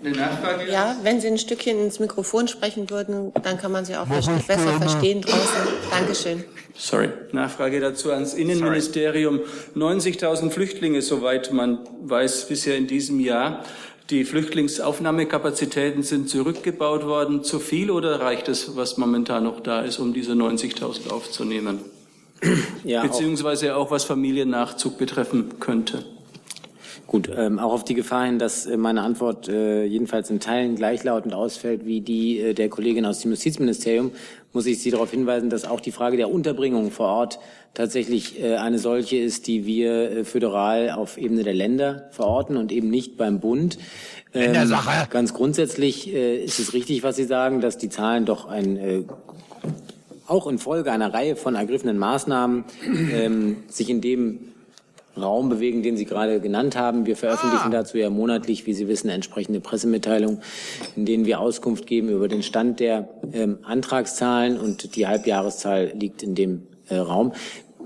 Eine 0.00 0.16
Nachfrage? 0.16 0.70
Ja, 0.70 0.96
wenn 1.02 1.20
Sie 1.20 1.26
ein 1.26 1.38
Stückchen 1.38 1.80
ins 1.80 1.98
Mikrofon 1.98 2.46
sprechen 2.46 2.88
würden, 2.88 3.32
dann 3.42 3.58
kann 3.58 3.72
man 3.72 3.84
Sie 3.84 3.96
auch 3.96 4.06
besser 4.06 4.38
verstehen 4.78 5.22
draußen. 5.22 5.66
Dankeschön. 5.90 6.44
Sorry. 6.76 7.08
Nachfrage 7.32 7.80
dazu 7.80 8.12
ans 8.12 8.34
Innenministerium. 8.34 9.40
90.000 9.74 10.50
Flüchtlinge, 10.50 11.02
soweit 11.02 11.52
man 11.52 11.80
weiß, 12.02 12.46
bisher 12.46 12.76
in 12.76 12.86
diesem 12.86 13.18
Jahr. 13.18 13.64
Die 14.10 14.24
Flüchtlingsaufnahmekapazitäten 14.24 16.02
sind 16.02 16.30
zurückgebaut 16.30 17.04
worden. 17.04 17.44
Zu 17.44 17.58
viel 17.60 17.90
oder 17.90 18.20
reicht 18.20 18.48
es, 18.48 18.74
was 18.74 18.96
momentan 18.96 19.44
noch 19.44 19.60
da 19.60 19.82
ist, 19.82 19.98
um 19.98 20.14
diese 20.14 20.32
90.000 20.32 21.10
aufzunehmen? 21.10 21.80
Ja, 22.84 23.02
Beziehungsweise 23.02 23.76
auch 23.76 23.90
was 23.90 24.04
Familiennachzug 24.04 24.96
betreffen 24.96 25.58
könnte. 25.60 26.04
Gut. 27.08 27.28
Ähm, 27.34 27.58
auch 27.58 27.72
auf 27.72 27.84
die 27.84 27.94
Gefahr 27.94 28.26
hin, 28.26 28.38
dass 28.38 28.66
äh, 28.66 28.76
meine 28.76 29.02
Antwort 29.02 29.48
äh, 29.48 29.84
jedenfalls 29.84 30.30
in 30.30 30.38
Teilen 30.38 30.76
gleichlautend 30.76 31.34
ausfällt 31.34 31.84
wie 31.84 32.00
die 32.00 32.38
äh, 32.38 32.54
der 32.54 32.68
Kollegin 32.68 33.04
aus 33.04 33.18
dem 33.20 33.32
Justizministerium, 33.32 34.12
muss 34.52 34.66
ich 34.66 34.80
Sie 34.80 34.90
darauf 34.92 35.10
hinweisen, 35.10 35.50
dass 35.50 35.64
auch 35.64 35.80
die 35.80 35.90
Frage 35.90 36.16
der 36.16 36.30
Unterbringung 36.30 36.92
vor 36.92 37.08
Ort 37.08 37.40
tatsächlich 37.74 38.40
äh, 38.40 38.56
eine 38.56 38.78
solche 38.78 39.16
ist, 39.16 39.46
die 39.46 39.66
wir 39.66 40.10
äh, 40.10 40.24
föderal 40.24 40.90
auf 40.90 41.18
Ebene 41.18 41.42
der 41.42 41.54
Länder 41.54 42.08
verorten 42.12 42.56
und 42.56 42.70
eben 42.70 42.90
nicht 42.90 43.16
beim 43.16 43.40
Bund. 43.40 43.78
Ähm, 44.34 44.52
Ländersache. 44.52 45.08
Ganz 45.10 45.34
grundsätzlich 45.34 46.14
äh, 46.14 46.44
ist 46.44 46.60
es 46.60 46.74
richtig, 46.74 47.02
was 47.02 47.16
Sie 47.16 47.24
sagen, 47.24 47.60
dass 47.60 47.78
die 47.78 47.88
Zahlen 47.88 48.26
doch 48.26 48.46
ein 48.46 49.08
auch 50.26 50.46
infolge 50.46 50.92
einer 50.92 51.14
Reihe 51.14 51.36
von 51.36 51.54
ergriffenen 51.54 51.96
Maßnahmen 51.96 52.64
ähm, 53.12 53.56
sich 53.68 53.88
in 53.88 54.02
dem 54.02 54.40
Raum 55.18 55.48
bewegen, 55.48 55.82
den 55.82 55.96
Sie 55.96 56.04
gerade 56.04 56.40
genannt 56.40 56.76
haben. 56.76 57.06
Wir 57.06 57.16
veröffentlichen 57.16 57.70
dazu 57.70 57.98
ja 57.98 58.10
monatlich, 58.10 58.66
wie 58.66 58.74
Sie 58.74 58.88
wissen, 58.88 59.08
entsprechende 59.10 59.60
Pressemitteilungen, 59.60 60.40
in 60.96 61.04
denen 61.04 61.26
wir 61.26 61.40
Auskunft 61.40 61.86
geben 61.86 62.08
über 62.08 62.28
den 62.28 62.42
Stand 62.42 62.80
der 62.80 63.08
ähm, 63.32 63.58
Antragszahlen 63.62 64.58
und 64.58 64.96
die 64.96 65.06
Halbjahreszahl 65.06 65.92
liegt 65.94 66.22
in 66.22 66.34
dem 66.34 66.62
äh, 66.88 66.96
Raum. 66.96 67.32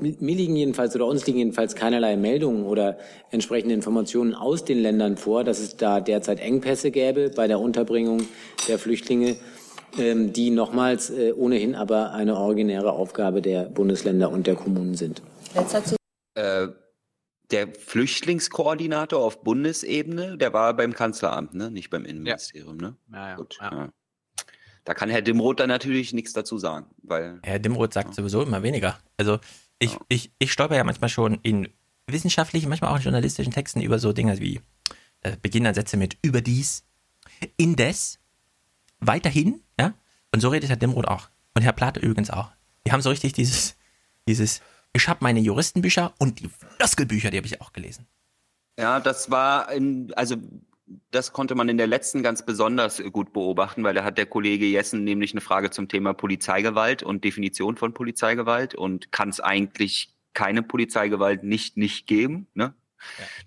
Mi- 0.00 0.16
Mir 0.20 0.36
liegen 0.36 0.56
jedenfalls 0.56 0.94
oder 0.96 1.06
uns 1.06 1.26
liegen 1.26 1.38
jedenfalls 1.38 1.74
keinerlei 1.74 2.16
Meldungen 2.16 2.64
oder 2.64 2.98
entsprechende 3.30 3.74
Informationen 3.74 4.34
aus 4.34 4.64
den 4.64 4.80
Ländern 4.80 5.16
vor, 5.16 5.44
dass 5.44 5.60
es 5.60 5.76
da 5.76 6.00
derzeit 6.00 6.40
Engpässe 6.40 6.90
gäbe 6.90 7.30
bei 7.30 7.46
der 7.46 7.60
Unterbringung 7.60 8.22
der 8.68 8.78
Flüchtlinge 8.78 9.36
ähm, 9.98 10.32
die 10.32 10.50
nochmals 10.50 11.10
äh, 11.10 11.32
ohnehin 11.32 11.74
aber 11.74 12.12
eine 12.12 12.38
originäre 12.38 12.92
Aufgabe 12.92 13.42
der 13.42 13.64
Bundesländer 13.64 14.32
und 14.32 14.46
der 14.46 14.54
Kommunen 14.54 14.94
sind. 14.94 15.20
Äh, 16.34 16.68
der 17.52 17.72
Flüchtlingskoordinator 17.74 19.22
auf 19.22 19.42
Bundesebene, 19.42 20.36
der 20.38 20.52
war 20.52 20.74
beim 20.74 20.94
Kanzleramt, 20.94 21.54
ne? 21.54 21.70
nicht 21.70 21.90
beim 21.90 22.04
Innenministerium. 22.04 22.76
Ne? 22.78 22.96
Ja, 23.12 23.30
ja, 23.30 23.36
Gut, 23.36 23.58
ja. 23.60 23.72
ja. 23.72 23.92
Da 24.84 24.94
kann 24.94 25.10
Herr 25.10 25.22
Dimroth 25.22 25.60
dann 25.60 25.68
natürlich 25.68 26.12
nichts 26.12 26.32
dazu 26.32 26.58
sagen, 26.58 26.86
weil 27.02 27.38
Herr 27.44 27.60
Dimroth 27.60 27.92
sagt 27.92 28.14
sowieso 28.14 28.42
immer 28.42 28.64
weniger. 28.64 28.98
Also 29.16 29.38
ich, 29.78 29.96
ich, 30.08 30.32
ich 30.38 30.52
stolper 30.52 30.76
ja 30.76 30.82
manchmal 30.82 31.08
schon 31.08 31.38
in 31.42 31.68
wissenschaftlichen, 32.08 32.68
manchmal 32.68 32.90
auch 32.90 32.96
in 32.96 33.02
journalistischen 33.02 33.52
Texten 33.52 33.80
über 33.80 34.00
so 34.00 34.12
Dinge 34.12 34.40
wie, 34.40 34.60
äh, 35.20 35.36
beginnen 35.40 35.64
dann 35.64 35.74
Sätze 35.74 35.96
mit 35.96 36.18
überdies, 36.22 36.84
indes, 37.56 38.18
weiterhin, 38.98 39.62
ja. 39.78 39.94
Und 40.32 40.40
so 40.40 40.48
redet 40.48 40.70
Herr 40.70 40.76
Dimroth 40.76 41.06
auch. 41.06 41.28
Und 41.54 41.62
Herr 41.62 41.72
Plate 41.72 42.00
übrigens 42.00 42.30
auch. 42.30 42.50
Die 42.86 42.92
haben 42.92 43.02
so 43.02 43.10
richtig 43.10 43.34
dieses, 43.34 43.76
dieses, 44.26 44.62
ich 44.92 45.08
habe 45.08 45.18
meine 45.22 45.40
Juristenbücher 45.40 46.12
und 46.18 46.40
die 46.40 46.48
Floskelbücher, 46.76 47.30
die 47.30 47.38
habe 47.38 47.46
ich 47.46 47.60
auch 47.60 47.72
gelesen. 47.72 48.06
Ja, 48.78 49.00
das 49.00 49.30
war, 49.30 49.70
in, 49.72 50.12
also 50.14 50.36
das 51.10 51.32
konnte 51.32 51.54
man 51.54 51.68
in 51.68 51.78
der 51.78 51.86
letzten 51.86 52.22
ganz 52.22 52.44
besonders 52.44 53.02
gut 53.12 53.32
beobachten, 53.32 53.84
weil 53.84 53.94
da 53.94 54.04
hat 54.04 54.18
der 54.18 54.26
Kollege 54.26 54.66
Jessen 54.66 55.04
nämlich 55.04 55.32
eine 55.32 55.40
Frage 55.40 55.70
zum 55.70 55.88
Thema 55.88 56.12
Polizeigewalt 56.14 57.02
und 57.02 57.24
Definition 57.24 57.76
von 57.76 57.94
Polizeigewalt 57.94 58.74
und 58.74 59.12
kann 59.12 59.28
es 59.28 59.40
eigentlich 59.40 60.14
keine 60.34 60.62
Polizeigewalt 60.62 61.44
nicht 61.44 61.76
nicht 61.76 62.06
geben. 62.06 62.46
Ne? 62.54 62.74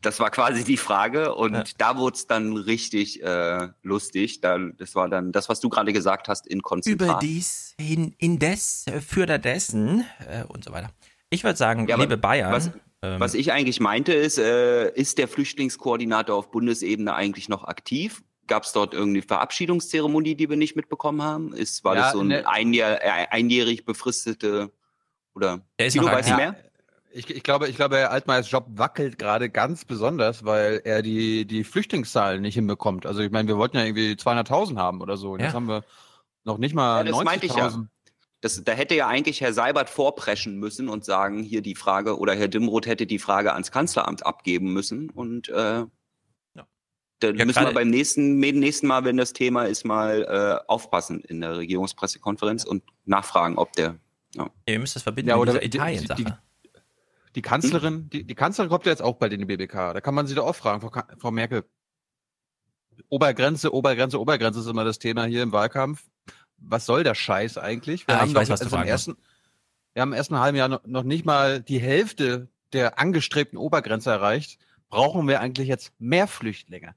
Das 0.02 0.20
war 0.20 0.32
quasi 0.32 0.64
die 0.64 0.78
Frage 0.78 1.34
und 1.36 1.54
Ja. 1.54 1.64
da 1.78 1.98
wurde 1.98 2.16
es 2.16 2.28
dann 2.28 2.58
richtig 2.58 3.24
äh, 3.24 3.70
lustig. 3.84 4.42
Da, 4.42 4.58
das 4.60 4.96
war 4.96 5.10
dann 5.10 5.32
das, 5.32 5.50
was 5.50 5.60
du 5.60 5.70
gerade 5.70 5.94
gesagt 5.94 6.28
hast, 6.28 6.46
in 6.48 6.62
Konzentrat. 6.62 7.10
Überdies, 7.10 7.74
hin, 7.80 8.14
indes, 8.18 8.86
äh, 8.88 9.02
für 9.02 9.26
dessen 9.26 10.06
äh, 10.28 10.44
und 10.44 10.64
so 10.64 10.72
weiter. 10.72 10.92
Ich 11.36 11.44
würde 11.44 11.58
sagen, 11.58 11.88
Ja, 11.88 11.98
liebe 11.98 12.18
Bayern, 12.18 12.52
was- 12.52 12.72
ähm, 13.02 13.20
Was 13.20 13.34
ich 13.34 13.52
eigentlich 13.52 13.80
meinte 13.80 14.14
ist, 14.14 14.38
äh, 14.40 14.90
ist 14.94 15.18
der 15.18 15.28
Flüchtlingskoordinator 15.28 16.36
auf 16.36 16.50
Bundesebene 16.50 17.14
eigentlich 17.14 17.50
noch 17.50 17.66
aktiv? 17.66 18.24
Gab 18.48 18.64
es 18.64 18.72
dort 18.72 18.94
irgendwie 18.94 19.22
Verabschiedungszeremonie, 19.22 20.36
die 20.36 20.50
wir 20.50 20.58
nicht 20.58 20.76
mitbekommen 20.76 21.22
haben? 21.22 21.54
Ist, 21.54 21.84
war 21.84 21.96
Ja, 21.96 22.02
das 22.04 22.14
so 22.14 22.22
ein 22.22 22.28
ne- 22.28 22.48
einjahr, 22.48 23.04
äh, 23.04 23.28
einjährig 23.32 23.86
befristete 23.86 24.72
oder 25.36 25.62
Der 25.80 25.88
ist 25.88 25.94
Tilo, 25.94 26.06
noch 26.06 26.12
du 26.12 26.18
aktiv. 26.18 26.36
mehr? 26.36 26.56
Ich, 27.12 27.30
ich 27.30 27.44
glaube, 27.44 27.68
ich 27.70 27.76
glaube, 27.76 27.98
Herr 27.98 28.12
Altmaiers 28.12 28.50
Job 28.52 28.66
wackelt 28.72 29.18
gerade 29.18 29.50
ganz 29.50 29.86
besonders, 29.86 30.44
weil 30.44 30.82
er 30.84 31.02
die, 31.02 31.46
die 31.46 31.64
Flüchtlingszahlen 31.64 32.42
nicht 32.42 32.56
hinbekommt. 32.56 33.06
Also 33.06 33.22
ich 33.22 33.32
meine, 33.32 33.48
wir 33.48 33.58
wollten 33.58 33.78
ja 33.78 33.84
irgendwie 33.86 34.16
200.000 34.16 34.78
haben 34.78 35.02
oder 35.02 35.16
so. 35.18 35.32
Und 35.32 35.40
Ja. 35.40 35.46
jetzt 35.48 35.56
haben 35.56 35.68
wir 35.68 35.84
noch 36.44 36.58
nicht 36.58 36.76
mal 36.76 37.06
Ja, 37.06 37.12
das 37.12 37.24
meinte 37.24 37.46
ich 37.46 37.56
ja. 37.56 37.68
90.000. 37.68 37.88
Das, 38.46 38.64
da 38.64 38.74
hätte 38.74 38.94
ja 38.94 39.08
eigentlich 39.08 39.42
Herr 39.42 39.54
Seibert 39.54 39.90
vorpreschen 39.90 40.58
müssen 40.60 40.88
und 40.88 41.04
sagen, 41.04 41.42
hier 41.42 41.64
die 41.64 41.74
Frage, 41.74 42.20
oder 42.20 42.36
Herr 42.36 42.48
Dimroth 42.48 42.86
hätte 42.86 43.08
die 43.08 43.18
Frage 43.18 43.54
ans 43.54 43.72
Kanzleramt 43.72 44.24
abgeben 44.24 44.72
müssen 44.72 45.10
und 45.10 45.50
äh, 45.50 45.84
Dann 47.20 47.38
Ja, 47.38 47.46
müssen 47.46 47.64
wir 47.66 47.74
beim 47.74 47.90
nächsten, 47.90 48.38
nächsten 48.40 48.86
Mal, 48.88 49.04
wenn 49.04 49.18
das 49.18 49.34
Thema 49.34 49.64
ist, 49.64 49.84
mal 49.84 50.24
äh, 50.24 50.64
aufpassen 50.70 51.22
in 51.22 51.42
der 51.42 51.58
Regierungspressekonferenz 51.58 52.66
und 52.66 52.84
nachfragen, 53.06 53.58
ob 53.58 53.72
der. 53.74 53.98
Ja. 54.36 54.52
Ihr 54.68 54.78
müsst 54.80 54.96
das 54.96 55.02
verbinden 55.04 55.30
Ja, 55.30 55.38
mit 55.38 55.42
oder 55.50 55.54
dieser 55.54 55.62
die- 55.64 55.70
die- 55.72 55.78
Italien-Sache. 55.78 56.24
die- 56.24 56.32
Die 57.36 57.42
Kanzlerin, 57.42 58.10
die, 58.12 58.26
die 58.26 58.36
Kanzlerin 58.36 58.70
kommt 58.70 58.86
ja 58.86 58.92
jetzt 58.92 59.02
auch 59.02 59.16
bald 59.16 59.34
in 59.34 59.40
die 59.40 59.46
BBK. 59.46 59.94
Da 59.94 60.02
kann 60.02 60.14
man 60.14 60.28
sie 60.28 60.36
doch 60.36 60.46
auch 60.46 60.56
fragen, 60.56 60.82
Frau, 60.82 60.92
Frau 61.18 61.32
Merkel. 61.32 61.64
Obergrenze, 63.10 63.74
Obergrenze, 63.74 64.20
Obergrenze 64.20 64.60
ist 64.60 64.68
immer 64.68 64.84
das 64.86 65.00
Thema 65.00 65.26
hier 65.26 65.42
im 65.44 65.52
Wahlkampf. 65.52 66.04
Was 66.68 66.86
soll 66.86 67.04
der 67.04 67.16
Scheiß 67.16 67.58
eigentlich? 67.58 68.06
Ah, 68.08 68.26
ich 68.26 68.34
weiß, 68.34 68.48
doch 68.48 68.54
was 68.54 68.60
du 68.60 68.66
also 68.66 68.66
im 68.66 68.70
fragen 68.70 68.90
ersten, 68.90 69.18
wir 69.94 70.02
haben 70.02 70.12
im 70.12 70.18
ersten 70.18 70.40
halben 70.40 70.58
Jahr 70.58 70.82
noch, 70.86 71.04
nicht 71.04 71.26
mal 71.26 71.62
die 71.62 71.80
Hälfte 71.80 72.50
der 72.74 73.00
angestrebten 73.00 73.58
Obergrenze 73.58 74.10
erreicht. 74.10 74.60
Brauchen 74.90 75.28
wir 75.28 75.42
eigentlich 75.42 75.68
jetzt 75.68 75.94
mehr 76.00 76.28
Flüchtlinge? 76.28 76.96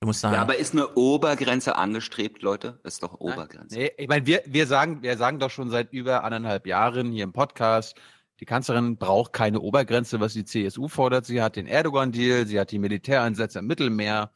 Du 0.00 0.06
musst 0.06 0.22
ja, 0.22 0.30
sagen, 0.30 0.42
aber 0.42 0.56
ist 0.56 0.72
eine 0.72 0.94
Obergrenze 0.94 1.76
angestrebt, 1.76 2.42
Leute? 2.42 2.80
Ist 2.82 3.02
doch 3.02 3.20
Obergrenze. 3.20 3.78
Nee, 3.78 3.92
ich 3.96 4.08
meine, 4.08 4.26
wir, 4.26 4.42
wir, 4.46 4.66
sagen, 4.66 5.02
wir 5.02 5.16
sagen 5.16 5.38
doch 5.38 5.50
schon 5.50 5.70
seit 5.70 5.92
über 5.92 6.24
anderthalb 6.24 6.66
Jahren 6.66 7.12
hier 7.12 7.24
im 7.24 7.32
Podcast, 7.32 7.96
die 8.40 8.44
Kanzlerin 8.44 8.96
braucht 8.96 9.32
keine 9.32 9.60
Obergrenze, 9.60 10.20
was 10.20 10.32
die 10.32 10.44
CSU 10.44 10.88
fordert. 10.88 11.24
Sie 11.24 11.40
hat 11.40 11.56
den 11.56 11.66
Erdogan-Deal, 11.66 12.46
sie 12.46 12.58
hat 12.58 12.72
die 12.72 12.78
Militäreinsätze 12.78 13.60
im 13.60 13.66
Mittelmeer. 13.66 14.30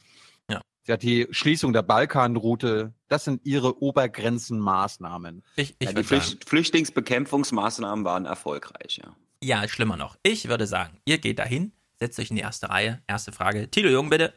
Sie 0.88 0.92
hat 0.94 1.02
die 1.02 1.28
Schließung 1.30 1.74
der 1.74 1.82
Balkanroute. 1.82 2.94
Das 3.08 3.24
sind 3.24 3.44
ihre 3.44 3.82
Obergrenzenmaßnahmen. 3.82 5.44
ich, 5.54 5.76
ich 5.78 5.86
Ja, 5.86 5.90
die 5.90 5.96
würde 5.96 6.08
sagen, 6.08 6.22
Flücht 6.22 6.48
Flüchtlingsbekämpfungsmaßnahmen 6.48 8.06
waren 8.06 8.24
erfolgreich, 8.24 8.98
ja. 9.04 9.14
ja, 9.42 9.68
schlimmer 9.68 9.98
noch. 9.98 10.16
Ich 10.22 10.48
würde 10.48 10.66
sagen, 10.66 10.98
ihr 11.04 11.18
geht 11.18 11.40
dahin, 11.40 11.72
setzt 11.98 12.18
euch 12.18 12.30
in 12.30 12.36
die 12.36 12.42
erste 12.42 12.70
Reihe. 12.70 13.02
Erste 13.06 13.32
Frage. 13.32 13.70
Tilo 13.70 13.90
Jung, 13.90 14.08
bitte. 14.08 14.32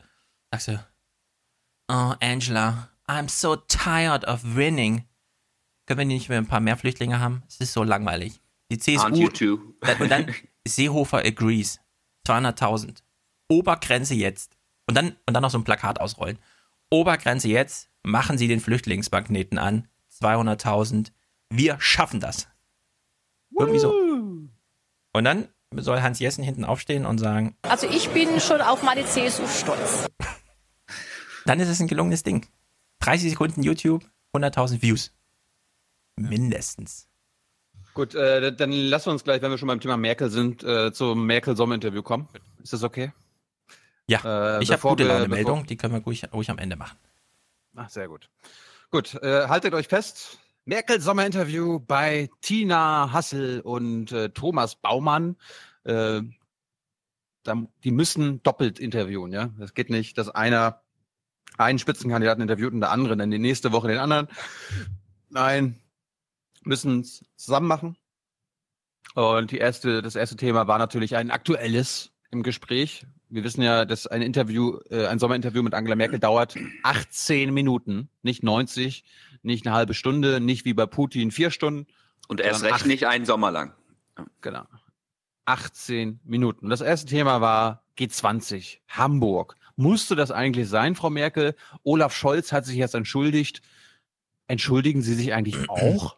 Sagst 0.52 0.68
du, 0.68 0.86
oh, 1.90 2.14
Angela, 2.20 2.90
I'm 3.08 3.30
so 3.30 3.56
tired 3.56 4.28
of 4.28 4.42
winning. 4.44 5.06
Können 5.86 6.00
wir 6.00 6.06
nicht 6.06 6.28
mehr 6.28 6.38
ein 6.38 6.48
paar 6.48 6.60
mehr 6.60 6.76
Flüchtlinge 6.76 7.20
haben? 7.20 7.44
Es 7.48 7.62
ist 7.62 7.72
so 7.72 7.84
langweilig. 7.84 8.42
Die 8.70 8.78
Aren't 8.78 9.16
you 9.16 9.30
CSU. 9.30 9.58
too? 9.58 9.76
Und 10.04 10.10
dann 10.12 10.36
Seehofer 10.68 11.20
agrees. 11.20 11.80
200.000. 12.28 13.04
Obergrenze 13.50 14.16
jetzt. 14.16 14.58
Und 14.88 14.96
dann, 14.96 15.16
und 15.26 15.34
dann 15.34 15.42
noch 15.42 15.52
so 15.52 15.58
ein 15.58 15.64
Plakat 15.64 16.00
ausrollen. 16.00 16.38
Obergrenze 16.90 17.48
jetzt. 17.48 17.90
Machen 18.04 18.38
Sie 18.38 18.48
den 18.48 18.60
Flüchtlingsmagneten 18.60 19.58
an. 19.58 19.88
200.000. 20.22 21.12
Wir 21.50 21.80
schaffen 21.80 22.20
das. 22.20 22.48
Irgendwie 23.58 23.80
so. 23.80 23.94
Und 25.14 25.24
dann 25.24 25.48
soll 25.76 26.02
Hans 26.02 26.20
Jessen 26.20 26.44
hinten 26.44 26.66
aufstehen 26.66 27.06
und 27.06 27.18
sagen, 27.18 27.56
Also 27.64 27.88
ich 27.88 28.10
bin 28.10 28.40
schon 28.40 28.62
auf 28.62 28.84
meine 28.84 29.06
CSU 29.06 29.48
stolz. 29.48 30.08
dann 31.46 31.60
ist 31.60 31.70
es 31.70 31.80
ein 31.80 31.88
gelungenes 31.88 32.24
Ding. 32.24 32.48
30 33.00 33.32
Sekunden 33.32 33.64
YouTube, 33.64 34.04
100.000 34.34 34.82
Views. 34.82 35.12
Mindestens. 36.16 37.08
Gut, 37.94 38.16
äh, 38.16 38.56
dann 38.56 38.72
lassen 38.72 39.08
wir 39.08 39.12
uns 39.14 39.24
gleich, 39.24 39.42
wenn 39.42 39.52
wir 39.52 39.58
schon 39.58 39.68
beim 39.68 39.80
Thema 39.80 39.98
Merkel 39.98 40.30
sind, 40.30 40.64
äh, 40.64 40.94
zum 40.94 41.26
Merkel-Sommer-Interview 41.26 42.04
kommen. 42.04 42.28
Ist 42.64 42.74
das 42.74 42.84
okay? 42.84 43.12
Ja, 44.12 44.58
Äh, 44.58 44.64
ich 44.64 44.72
habe 44.72 44.82
gute 44.82 45.04
wir- 45.04 45.08
Laune 45.14 45.30
bevor- 45.30 45.36
Meldung, 45.36 45.66
die 45.66 45.78
können 45.78 45.94
wir 45.94 46.02
ruhig, 46.02 46.24
ruhig 46.34 46.50
am 46.52 46.58
Ende 46.58 46.76
machen. 46.76 46.98
Ach, 47.76 47.90
sehr 47.90 48.08
gut. 48.08 48.30
Gut, 48.90 49.16
äh, 49.24 49.48
haltet 49.48 49.74
euch 49.74 49.88
fest. 49.88 50.38
Merkel-Sommer-Interview 50.66 51.80
bei 51.80 52.30
Tina 52.42 53.12
Hassel 53.14 53.62
und 53.62 54.12
äh, 54.12 54.30
Thomas 54.30 54.76
Baumann. 54.76 55.38
Äh, 55.86 56.22
die 57.84 57.92
müssen 57.92 58.44
doppelt 58.44 58.78
interviewen, 58.80 59.32
ja. 59.32 59.50
Das 59.58 59.74
geht 59.74 59.90
nicht, 59.90 60.18
dass 60.18 60.30
einer 60.30 60.82
einen 61.58 61.80
Spitzenkandidaten 61.80 62.42
interviewt 62.42 62.74
und 62.74 62.82
der 62.82 62.92
andere 62.92 63.18
dann 63.18 63.32
die 63.32 63.40
nächste 63.40 63.72
Woche 63.72 63.88
den 63.88 63.98
anderen. 63.98 64.28
Nein, 65.30 65.80
müssen 66.64 67.00
es 67.02 67.24
zusammen 67.38 67.68
machen. 67.68 67.98
Und 69.16 69.52
die 69.52 69.58
erste, 69.58 70.02
das 70.02 70.16
erste 70.16 70.36
Thema 70.36 70.68
war 70.68 70.78
natürlich 70.78 71.16
ein 71.16 71.32
aktuelles 71.32 72.12
im 72.30 72.44
Gespräch. 72.44 73.06
Wir 73.34 73.44
wissen 73.46 73.62
ja, 73.62 73.86
dass 73.86 74.08
ein 74.08 74.22
Interview, 74.22 74.78
äh, 74.90 75.08
ein 75.08 75.18
Sommerinterview 75.18 75.64
mit 75.64 75.74
Angela 75.74 75.96
Merkel 75.96 76.20
dauert 76.20 76.56
18 76.84 77.54
Minuten, 77.54 78.10
nicht 78.24 78.44
90, 78.44 79.06
nicht 79.42 79.66
eine 79.66 79.74
halbe 79.74 79.94
Stunde, 79.94 80.42
nicht 80.42 80.66
wie 80.66 80.74
bei 80.74 80.86
Putin 80.86 81.32
vier 81.32 81.50
Stunden. 81.50 81.88
Und 82.28 82.42
erst 82.42 82.64
recht 82.64 82.74
acht- 82.74 82.86
nicht 82.86 83.08
einen 83.08 83.26
Sommer 83.26 83.50
lang. 83.52 83.74
Genau. 84.42 84.66
18 85.46 86.20
Minuten. 86.24 86.70
Das 86.70 86.82
erste 86.82 87.08
Thema 87.08 87.42
war 87.42 87.84
G20, 87.98 88.80
Hamburg. 88.90 89.56
Musste 89.78 90.16
das 90.16 90.32
eigentlich 90.32 90.68
sein, 90.68 90.96
Frau 90.96 91.10
Merkel? 91.10 91.56
Olaf 91.84 92.14
Scholz 92.16 92.52
hat 92.52 92.66
sich 92.66 92.76
jetzt 92.76 92.94
entschuldigt. 92.96 93.62
Entschuldigen 94.48 95.02
Sie 95.02 95.14
sich 95.16 95.34
eigentlich 95.34 95.58
auch? 95.70 96.18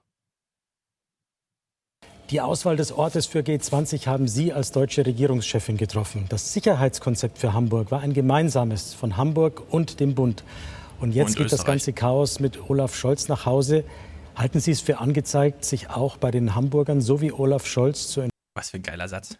Die 2.34 2.42
Auswahl 2.42 2.76
des 2.76 2.92
Ortes 2.92 3.28
für 3.28 3.42
G20 3.42 4.08
haben 4.08 4.28
Sie 4.28 4.54
als 4.54 4.72
deutsche 4.72 5.06
Regierungschefin 5.06 5.78
getroffen. 5.78 6.26
Das 6.30 6.52
Sicherheitskonzept 6.52 7.38
für 7.38 7.54
Hamburg 7.54 7.92
war 7.92 8.00
ein 8.00 8.12
gemeinsames 8.12 8.96
von 8.96 9.18
Hamburg 9.18 9.62
und 9.72 10.00
dem 10.00 10.16
Bund. 10.16 10.44
Und 11.00 11.12
jetzt 11.12 11.38
Und 11.38 11.44
geht 11.44 11.52
das 11.52 11.64
ganze 11.64 11.94
Chaos 11.94 12.40
mit 12.40 12.72
Olaf 12.72 12.96
Scholz 12.96 13.28
nach 13.28 13.46
Hause. 13.46 13.84
Halten 14.36 14.60
Sie 14.60 14.72
es 14.72 14.82
für 14.82 14.98
angezeigt, 14.98 15.64
sich 15.64 15.92
auch 15.92 16.18
bei 16.18 16.32
den 16.32 16.56
Hamburgern 16.56 17.02
so 17.02 17.22
wie 17.22 17.32
Olaf 17.32 17.68
Scholz 17.68 18.08
zu 18.08 18.28
Was 18.56 18.72
für 18.72 18.78
ein 18.78 18.82
geiler 18.82 19.08
Satz. 19.08 19.38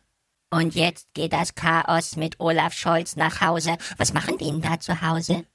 Und 0.52 0.76
jetzt 0.76 1.12
geht 1.16 1.34
das 1.34 1.56
Chaos 1.56 2.16
mit 2.16 2.40
Olaf 2.40 2.74
Scholz 2.74 3.16
nach 3.16 3.42
Hause. 3.42 3.76
Was 3.98 4.14
machen 4.14 4.38
die 4.38 4.46
denn 4.46 4.62
da 4.62 4.80
zu 4.80 5.02
Hause? 5.02 5.46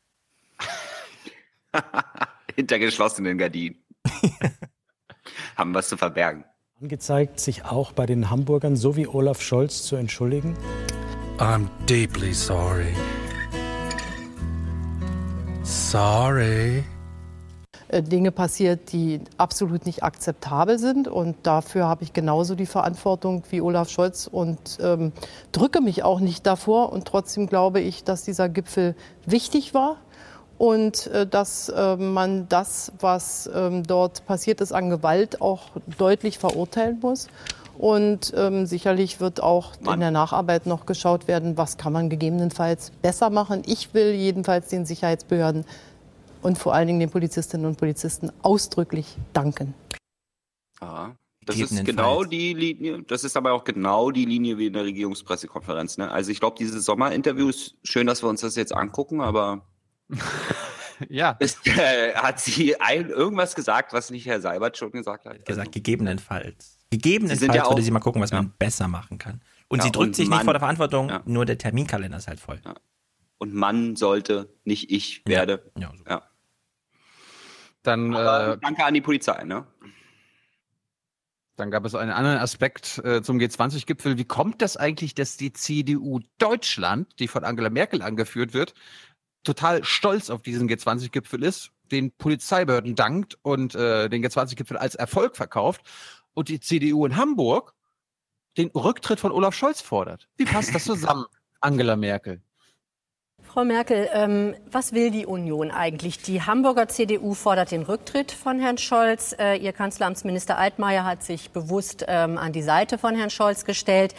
Hinter 2.56 2.80
geschlossenen 2.80 3.38
Gardinen. 3.38 3.76
Haben 5.56 5.72
was 5.72 5.88
zu 5.88 5.96
verbergen. 5.96 6.44
Angezeigt, 6.80 7.40
sich 7.40 7.64
auch 7.64 7.90
bei 7.90 8.06
den 8.06 8.30
Hamburgern 8.30 8.76
so 8.76 8.94
wie 8.94 9.08
Olaf 9.08 9.42
Scholz 9.42 9.82
zu 9.82 9.96
entschuldigen? 9.96 10.56
I'm 11.38 11.66
deeply 11.88 12.32
sorry. 12.32 12.94
Sorry. 15.64 16.84
äh, 17.88 18.00
Dinge 18.00 18.30
passiert, 18.30 18.92
die 18.92 19.20
absolut 19.38 19.86
nicht 19.86 20.04
akzeptabel 20.04 20.78
sind. 20.78 21.08
Und 21.08 21.36
dafür 21.42 21.88
habe 21.88 22.04
ich 22.04 22.12
genauso 22.12 22.54
die 22.54 22.66
Verantwortung 22.66 23.42
wie 23.50 23.60
Olaf 23.60 23.90
Scholz 23.90 24.28
und 24.28 24.78
ähm, 24.80 25.12
drücke 25.50 25.80
mich 25.80 26.04
auch 26.04 26.20
nicht 26.20 26.46
davor. 26.46 26.92
Und 26.92 27.06
trotzdem 27.08 27.48
glaube 27.48 27.80
ich, 27.80 28.04
dass 28.04 28.22
dieser 28.22 28.48
Gipfel 28.48 28.94
wichtig 29.26 29.74
war 29.74 29.96
und 30.58 31.06
äh, 31.06 31.26
dass 31.26 31.68
äh, 31.68 31.96
man 31.96 32.48
das, 32.48 32.92
was 33.00 33.48
ähm, 33.54 33.84
dort 33.84 34.26
passiert 34.26 34.60
ist 34.60 34.72
an 34.72 34.90
Gewalt, 34.90 35.40
auch 35.40 35.70
deutlich 35.96 36.38
verurteilen 36.38 36.98
muss. 37.00 37.28
Und 37.78 38.34
ähm, 38.36 38.66
sicherlich 38.66 39.20
wird 39.20 39.40
auch 39.40 39.74
in 39.88 40.00
der 40.00 40.10
Nacharbeit 40.10 40.66
noch 40.66 40.84
geschaut 40.84 41.28
werden, 41.28 41.56
was 41.56 41.76
kann 41.76 41.92
man 41.92 42.10
gegebenenfalls 42.10 42.90
besser 42.90 43.30
machen. 43.30 43.62
Ich 43.66 43.94
will 43.94 44.14
jedenfalls 44.14 44.66
den 44.66 44.84
Sicherheitsbehörden 44.84 45.64
und 46.42 46.58
vor 46.58 46.74
allen 46.74 46.88
Dingen 46.88 46.98
den 46.98 47.10
Polizistinnen 47.10 47.66
und 47.66 47.78
Polizisten 47.78 48.32
ausdrücklich 48.42 49.16
danken. 49.32 49.74
Ja. 50.80 51.14
Das 51.46 51.56
ist 51.56 51.82
genau 51.86 52.24
die 52.24 52.52
Linie, 52.52 53.02
das 53.04 53.24
ist 53.24 53.34
aber 53.34 53.52
auch 53.52 53.64
genau 53.64 54.10
die 54.10 54.26
Linie 54.26 54.58
wie 54.58 54.66
in 54.66 54.74
der 54.74 54.84
Regierungspressekonferenz. 54.84 55.96
Ne? 55.96 56.10
Also 56.10 56.30
ich 56.30 56.40
glaube, 56.40 56.56
dieses 56.58 56.84
Sommerinterview 56.84 57.48
ist 57.48 57.74
schön, 57.84 58.06
dass 58.06 58.22
wir 58.22 58.28
uns 58.28 58.42
das 58.42 58.54
jetzt 58.56 58.74
angucken, 58.74 59.22
aber 59.22 59.62
ja. 61.08 61.32
ist, 61.38 61.66
äh, 61.66 62.14
hat 62.14 62.40
sie 62.40 62.80
ein, 62.80 63.08
irgendwas 63.10 63.54
gesagt, 63.54 63.92
was 63.92 64.10
nicht 64.10 64.26
Herr 64.26 64.40
Seibert 64.40 64.76
schon 64.78 64.90
gesagt 64.92 65.26
hat? 65.26 65.44
Gesagt, 65.44 65.72
gegebenenfalls. 65.72 66.78
Gegebenenfalls 66.90 67.40
sind 67.40 67.54
ja 67.54 67.62
würde 67.64 67.76
auch- 67.76 67.80
sie 67.80 67.90
mal 67.90 68.00
gucken, 68.00 68.22
was 68.22 68.32
man 68.32 68.52
besser 68.58 68.88
machen 68.88 69.18
kann. 69.18 69.42
Und 69.68 69.78
Ja, 69.80 69.84
sie 69.84 69.92
drückt 69.92 70.06
und 70.08 70.16
sich 70.16 70.28
nicht 70.28 70.36
Mann- 70.36 70.44
vor 70.44 70.54
der 70.54 70.60
Verantwortung, 70.60 71.08
Ja. 71.10 71.22
nur 71.26 71.44
der 71.44 71.58
Terminkalender 71.58 72.16
ist 72.16 72.28
halt 72.28 72.40
voll. 72.40 72.60
Und 73.36 73.54
Mann 73.54 73.96
sollte, 73.96 74.52
nicht 74.64 74.90
ich 74.90 75.22
werde. 75.26 75.70
Ja, 75.78 75.92
ja. 76.08 76.22
Dann, 77.82 78.14
Aber 78.14 78.54
äh, 78.54 78.58
danke 78.60 78.84
an 78.84 78.94
die 78.94 79.00
Polizei, 79.00 79.44
ne? 79.44 79.66
Dann 81.56 81.70
gab 81.72 81.84
es 81.84 81.94
einen 81.96 82.12
anderen 82.12 82.38
Aspekt 82.38 82.98
äh, 83.04 83.20
zum 83.20 83.38
G20-Gipfel. 83.38 84.16
Wie 84.16 84.24
kommt 84.24 84.62
das 84.62 84.76
eigentlich, 84.76 85.14
dass 85.14 85.36
die 85.36 85.52
CDU 85.52 86.20
Deutschland, 86.38 87.08
die 87.18 87.26
von 87.26 87.42
Angela 87.44 87.68
Merkel 87.68 88.00
angeführt 88.00 88.54
wird, 88.54 88.74
total 89.48 89.82
stolz 89.82 90.28
auf 90.28 90.42
diesen 90.42 90.68
G20-Gipfel 90.68 91.42
ist, 91.42 91.70
den 91.90 92.12
Polizeibehörden 92.12 92.94
dankt 92.94 93.38
und 93.42 93.74
äh, 93.74 94.08
den 94.10 94.22
G20-Gipfel 94.24 94.76
als 94.76 94.94
Erfolg 94.94 95.36
verkauft 95.36 95.80
und 96.34 96.50
die 96.50 96.60
CDU 96.60 97.06
in 97.06 97.16
Hamburg 97.16 97.74
den 98.58 98.68
Rücktritt 98.68 99.20
von 99.20 99.32
Olaf 99.32 99.54
Scholz 99.54 99.80
fordert? 99.80 100.28
Wie 100.36 100.44
passt 100.44 100.74
das 100.74 100.84
zusammen, 100.84 101.24
Angela 101.60 101.96
Merkel? 101.96 102.42
Frau 103.42 103.64
Merkel, 103.64 104.10
ähm, 104.12 104.54
was 104.70 104.92
will 104.92 105.10
die 105.10 105.24
Union 105.24 105.70
eigentlich? 105.70 106.18
Die 106.18 106.42
Hamburger 106.42 106.86
CDU 106.88 107.32
fordert 107.32 107.70
den 107.70 107.82
Rücktritt 107.82 108.30
von 108.30 108.60
Herrn 108.60 108.76
Scholz. 108.76 109.34
Äh, 109.38 109.56
Ihr 109.56 109.72
Kanzleramtsminister 109.72 110.58
Altmaier 110.58 111.04
hat 111.04 111.22
sich 111.22 111.50
bewusst 111.50 112.04
ähm, 112.06 112.36
an 112.36 112.52
die 112.52 112.60
Seite 112.60 112.98
von 112.98 113.14
Herrn 113.14 113.30
Scholz 113.30 113.64
gestellt. 113.64 114.14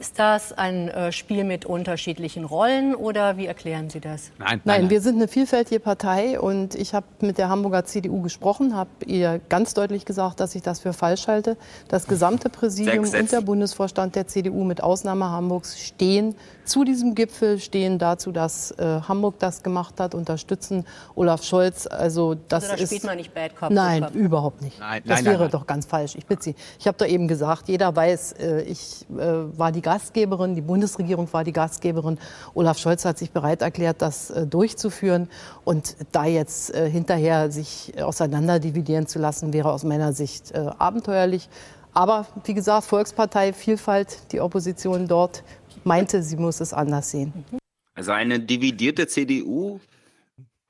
Ist 0.00 0.18
das 0.18 0.54
ein 0.56 0.88
äh, 0.88 1.12
Spiel 1.12 1.44
mit 1.44 1.66
unterschiedlichen 1.66 2.46
Rollen 2.46 2.94
oder 2.94 3.36
wie 3.36 3.44
erklären 3.44 3.90
Sie 3.90 4.00
das? 4.00 4.30
Nein, 4.38 4.62
Nein, 4.64 4.88
wir 4.88 5.02
sind 5.02 5.16
eine 5.16 5.28
vielfältige 5.28 5.78
Partei 5.78 6.40
und 6.40 6.74
ich 6.74 6.94
habe 6.94 7.04
mit 7.20 7.36
der 7.36 7.50
Hamburger 7.50 7.84
CDU 7.84 8.22
gesprochen, 8.22 8.74
habe 8.74 8.88
ihr 9.04 9.42
ganz 9.50 9.74
deutlich 9.74 10.06
gesagt, 10.06 10.40
dass 10.40 10.54
ich 10.54 10.62
das 10.62 10.80
für 10.80 10.94
falsch 10.94 11.28
halte. 11.28 11.58
Das 11.88 12.06
gesamte 12.06 12.48
Präsidium 12.48 13.04
Sechs 13.04 13.20
und 13.24 13.32
der 13.32 13.42
Bundesvorstand 13.42 14.16
der 14.16 14.26
CDU 14.26 14.64
mit 14.64 14.82
Ausnahme 14.82 15.26
Hamburgs 15.26 15.78
stehen 15.78 16.34
zu 16.64 16.84
diesem 16.84 17.14
Gipfel, 17.14 17.58
stehen 17.58 17.98
dazu, 17.98 18.32
dass 18.32 18.70
äh, 18.78 19.00
Hamburg 19.06 19.38
das 19.38 19.62
gemacht 19.62 20.00
hat, 20.00 20.14
unterstützen 20.14 20.86
Olaf 21.14 21.42
Scholz. 21.42 21.86
Also 21.86 22.36
das 22.48 22.64
Also 22.64 22.76
da 22.76 22.82
ist 22.82 22.88
spielt 22.88 23.04
man 23.04 23.16
nicht 23.18 23.34
Bad 23.34 23.54
Cop, 23.56 23.70
Nein, 23.70 24.04
Cop. 24.04 24.14
überhaupt 24.14 24.62
nicht. 24.62 24.78
Nein, 24.78 25.02
das 25.04 25.16
nein, 25.16 25.24
wäre 25.24 25.34
nein, 25.34 25.42
nein. 25.42 25.50
doch 25.50 25.66
ganz 25.66 25.84
falsch. 25.84 26.14
Ich 26.16 26.24
bitte 26.24 26.42
Sie. 26.44 26.54
Ich 26.78 26.86
habe 26.86 26.96
doch 26.96 27.06
eben 27.06 27.28
gesagt, 27.28 27.68
jeder 27.68 27.94
weiß, 27.94 28.32
äh, 28.38 28.62
ich 28.62 29.04
äh, 29.10 29.58
war 29.58 29.72
die 29.72 29.82
Gastgeberin, 29.90 30.54
die 30.54 30.60
Bundesregierung 30.60 31.26
war 31.32 31.42
die 31.42 31.52
Gastgeberin. 31.52 32.16
Olaf 32.54 32.78
Scholz 32.78 33.04
hat 33.04 33.18
sich 33.18 33.32
bereit 33.32 33.60
erklärt, 33.60 34.00
das 34.00 34.30
äh, 34.30 34.46
durchzuführen. 34.46 35.28
Und 35.64 35.96
da 36.12 36.26
jetzt 36.26 36.72
äh, 36.72 36.88
hinterher 36.88 37.50
sich 37.50 37.92
äh, 37.96 38.02
auseinanderdividieren 38.02 39.08
zu 39.08 39.18
lassen, 39.18 39.52
wäre 39.52 39.72
aus 39.72 39.82
meiner 39.82 40.12
Sicht 40.12 40.54
abenteuerlich. 40.54 41.48
Aber 41.92 42.26
wie 42.44 42.54
gesagt, 42.54 42.84
Volkspartei, 42.86 43.52
Vielfalt, 43.52 44.30
die 44.30 44.40
Opposition 44.40 45.08
dort 45.08 45.42
meinte, 45.82 46.22
sie 46.22 46.36
muss 46.36 46.60
es 46.60 46.72
anders 46.72 47.10
sehen. 47.10 47.32
Also 47.94 48.12
eine 48.12 48.38
dividierte 48.38 49.08
CDU, 49.08 49.80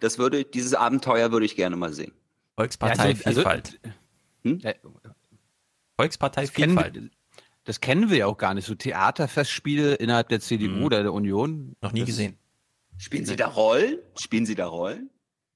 das 0.00 0.16
würde, 0.18 0.44
dieses 0.44 0.72
Abenteuer 0.72 1.30
würde 1.30 1.44
ich 1.44 1.56
gerne 1.56 1.76
mal 1.76 1.92
sehen. 1.92 2.12
Volkspartei 2.56 2.94
Ja, 2.96 3.08
also- 3.10 3.22
also- 3.26 3.40
Vielfalt. 3.42 3.80
Äh, 4.44 4.74
Volkspartei 5.98 6.42
das 6.46 6.52
kennen, 6.54 6.72
Vielfalt. 6.72 7.10
Das 7.64 7.80
kennen 7.80 8.10
wir 8.10 8.18
ja 8.18 8.26
auch 8.26 8.38
gar 8.38 8.54
nicht. 8.54 8.66
So 8.66 8.74
Theaterfestspiele 8.74 9.94
innerhalb 9.94 10.28
der 10.28 10.40
CDU 10.40 10.84
oder 10.86 11.02
der 11.02 11.12
Union. 11.12 11.50
Mhm. 11.50 11.76
Noch 11.80 11.92
nie 11.92 12.00
das- 12.00 12.08
gesehen. 12.08 12.36
Spielen 12.98 13.24
Sie 13.24 13.36
da 13.36 13.46
Rollen? 13.48 13.98
Spielen 14.18 14.44
Sie 14.44 14.54
da 14.54 14.66
Rollen? 14.66 15.08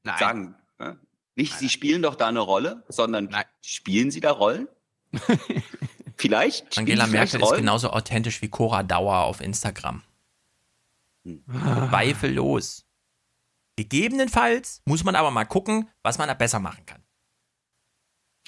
Nein. 0.03 0.19
Sagen, 0.19 0.55
ja? 0.81 0.97
nicht 1.37 1.53
Sie 1.59 1.69
spielen 1.69 2.01
doch 2.01 2.15
da 2.15 2.29
eine 2.29 2.41
Rolle, 2.41 2.85
sondern 2.89 3.29
spielen 3.61 4.11
Sie 4.11 4.21
da 4.21 4.31
Rollen? 4.31 4.67
vielleicht? 6.17 6.75
Spielen 6.75 7.01
Angela 7.01 7.07
Merkel 7.07 7.43
ist 7.43 7.55
genauso 7.55 7.91
authentisch 7.91 8.41
wie 8.41 8.49
Cora 8.49 8.83
Dauer 8.83 9.25
auf 9.25 9.41
Instagram. 9.43 10.03
Zweifellos. 11.47 12.87
Gegebenenfalls 13.77 14.83
muss 14.85 15.05
man 15.05 15.17
aber 15.17 15.31
mal 15.31 15.45
gucken, 15.45 15.91
was 16.03 16.19
man 16.19 16.29
da 16.29 16.35
besser 16.35 16.61
machen 16.61 16.87
kann. 16.87 17.03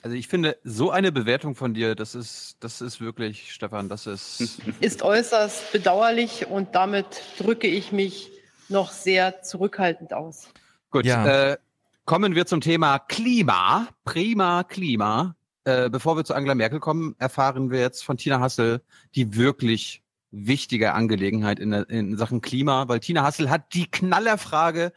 Also 0.06 0.14
ich 0.14 0.28
finde, 0.28 0.56
so 0.62 0.92
eine 0.92 1.10
Bewertung 1.10 1.56
von 1.56 1.74
dir, 1.74 1.96
das 1.96 2.14
ist, 2.14 2.58
das 2.60 2.80
ist 2.80 3.00
wirklich, 3.00 3.52
Stefan, 3.52 3.88
das 3.88 4.06
ist. 4.06 4.60
Ist 4.80 5.02
äußerst 5.02 5.72
bedauerlich 5.72 6.46
und 6.46 6.76
damit 6.76 7.06
drücke 7.38 7.66
ich 7.66 7.90
mich 7.90 8.30
noch 8.68 8.92
sehr 8.92 9.42
zurückhaltend 9.42 10.12
aus. 10.12 10.46
Gut, 10.92 11.06
Ja. 11.06 11.50
äh, 11.54 11.56
kommen 12.04 12.36
wir 12.36 12.46
zum 12.46 12.60
Thema 12.60 13.00
Klima. 13.00 13.88
Prima 14.04 14.62
Klima. 14.62 15.34
Äh, 15.64 15.90
bevor 15.90 16.16
wir 16.16 16.24
zu 16.24 16.34
Angela 16.34 16.54
Merkel 16.54 16.78
kommen, 16.78 17.16
erfahren 17.18 17.72
wir 17.72 17.80
jetzt 17.80 18.04
von 18.04 18.16
Tina 18.16 18.38
Hassel 18.38 18.82
die 19.16 19.34
wirklich 19.34 20.04
wichtige 20.30 20.94
Angelegenheit 20.94 21.58
in, 21.58 21.72
in 21.72 22.16
Sachen 22.16 22.42
Klima, 22.42 22.86
weil 22.86 23.00
Tina 23.00 23.24
Hassel 23.24 23.50
hat 23.50 23.74
die 23.74 23.90
Knallerfrage 23.90 24.92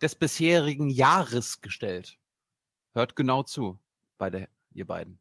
des 0.00 0.14
bisherigen 0.14 0.88
Jahres 0.88 1.60
gestellt. 1.60 2.16
Hört 2.94 3.16
genau 3.16 3.42
zu, 3.42 3.78
beide, 4.18 4.48
ihr 4.72 4.86
beiden. 4.86 5.18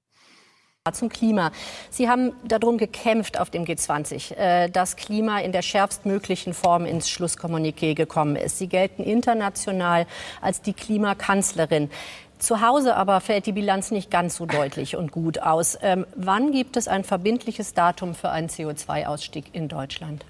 Zum 0.94 1.10
Klima. 1.10 1.52
Sie 1.90 2.08
haben 2.10 2.34
darum 2.48 2.78
gekämpft 2.78 3.40
auf 3.40 3.50
dem 3.50 3.66
G20, 3.66 4.36
äh, 4.36 4.70
dass 4.70 4.96
Klima 4.96 5.40
in 5.40 5.52
der 5.52 5.64
schärfstmöglichen 5.64 6.54
Form 6.54 6.86
ins 6.86 7.10
Schlusskommuniqué 7.10 7.96
gekommen 7.96 8.36
ist. 8.36 8.60
Sie 8.60 8.68
gelten 8.68 9.02
international 9.02 10.06
als 10.42 10.62
die 10.62 10.74
Klimakanzlerin. 10.74 11.90
Zu 12.38 12.62
Hause 12.62 12.96
aber 12.96 13.20
fällt 13.20 13.48
die 13.48 13.54
Bilanz 13.54 13.90
nicht 13.90 14.12
ganz 14.12 14.36
so 14.36 14.46
deutlich 14.46 14.96
und 14.96 15.12
gut 15.12 15.40
aus. 15.40 15.76
Ähm, 15.82 16.06
wann 16.16 16.52
gibt 16.52 16.78
es 16.78 16.88
ein 16.88 17.04
verbindliches 17.04 17.74
Datum 17.74 18.14
für 18.14 18.30
einen 18.30 18.50
CO2-Ausstieg 18.50 19.46
in 19.54 19.68
Deutschland? 19.68 20.24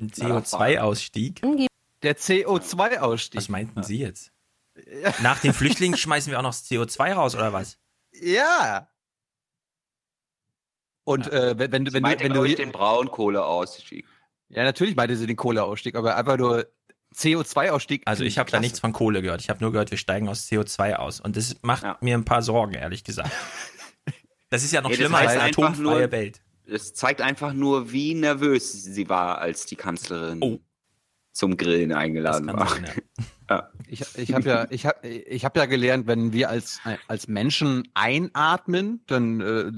Ein 0.00 0.10
CO2-Ausstieg? 0.10 1.40
Der 2.02 2.16
CO2-Ausstieg. 2.16 3.38
Was 3.38 3.48
meinten 3.48 3.82
Sie 3.82 3.98
jetzt? 3.98 4.30
Nach 5.22 5.40
den 5.40 5.52
Flüchtlingen 5.52 5.96
schmeißen 5.98 6.30
wir 6.30 6.38
auch 6.38 6.42
noch 6.42 6.50
das 6.50 6.64
CO2 6.70 7.12
raus, 7.12 7.34
oder 7.34 7.52
was? 7.52 7.78
Ja. 8.12 8.88
Und 11.04 11.30
äh, 11.32 11.58
wenn, 11.58 11.72
wenn, 11.72 11.84
du- 11.84 11.90
Sie 11.90 11.94
wenn, 12.02 12.02
du- 12.04 12.24
wenn 12.24 12.32
du 12.32 12.44
ich, 12.44 12.56
den 12.56 12.72
Braunkohleausstieg. 12.72 14.04
Ja, 14.48 14.64
natürlich 14.64 14.96
meinte 14.96 15.16
sie 15.16 15.26
den 15.26 15.36
Kohleausstieg, 15.36 15.94
aber 15.96 16.16
einfach 16.16 16.36
nur 16.36 16.66
CO2-Ausstieg. 17.14 18.02
Also 18.06 18.24
ich 18.24 18.38
habe 18.38 18.50
da 18.50 18.60
nichts 18.60 18.78
von 18.80 18.92
Kohle 18.92 19.22
gehört. 19.22 19.40
Ich 19.40 19.48
habe 19.50 19.60
nur 19.60 19.72
gehört, 19.72 19.90
wir 19.90 19.98
steigen 19.98 20.28
aus 20.28 20.46
CO2 20.48 20.94
aus. 20.94 21.20
Und 21.20 21.36
das 21.36 21.56
macht 21.62 22.02
mir 22.02 22.16
ein 22.16 22.24
paar 22.24 22.42
Sorgen, 22.42 22.74
ehrlich 22.74 23.04
gesagt. 23.04 23.30
Das 24.48 24.62
ist 24.62 24.72
ja 24.72 24.80
noch 24.80 24.90
das 24.90 24.98
schlimmer 24.98 25.18
als 25.18 25.32
eine 25.32 25.42
atomfreie 25.50 25.82
nur- 26.02 26.12
Welt. 26.12 26.40
Das 26.68 26.94
zeigt 26.94 27.20
einfach 27.20 27.52
nur, 27.52 27.90
wie 27.90 28.14
nervös 28.14 28.72
sie 28.72 29.08
war, 29.08 29.38
als 29.38 29.66
die 29.66 29.74
Kanzlerin 29.74 30.38
Oh. 30.40 30.60
Zum 31.36 31.56
Grillen 31.56 31.92
eingeladen 31.92 32.48
war. 32.52 32.68
Ja. 33.48 33.70
Ich, 33.86 34.02
ich 34.16 34.34
habe 34.34 34.48
ja, 34.48 34.66
ich 34.70 34.86
hab, 34.86 35.04
ich 35.04 35.44
hab 35.44 35.56
ja 35.56 35.66
gelernt, 35.66 36.08
wenn 36.08 36.32
wir 36.32 36.50
als, 36.50 36.80
als 37.06 37.28
Menschen 37.28 37.88
einatmen, 37.94 39.04
dann 39.06 39.40
äh, 39.40 39.70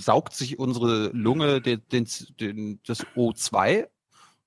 saugt 0.00 0.34
sich 0.34 0.58
unsere 0.58 1.10
Lunge 1.12 1.60
den, 1.60 1.80
den, 1.92 2.08
den, 2.40 2.80
das 2.84 3.06
O2 3.14 3.86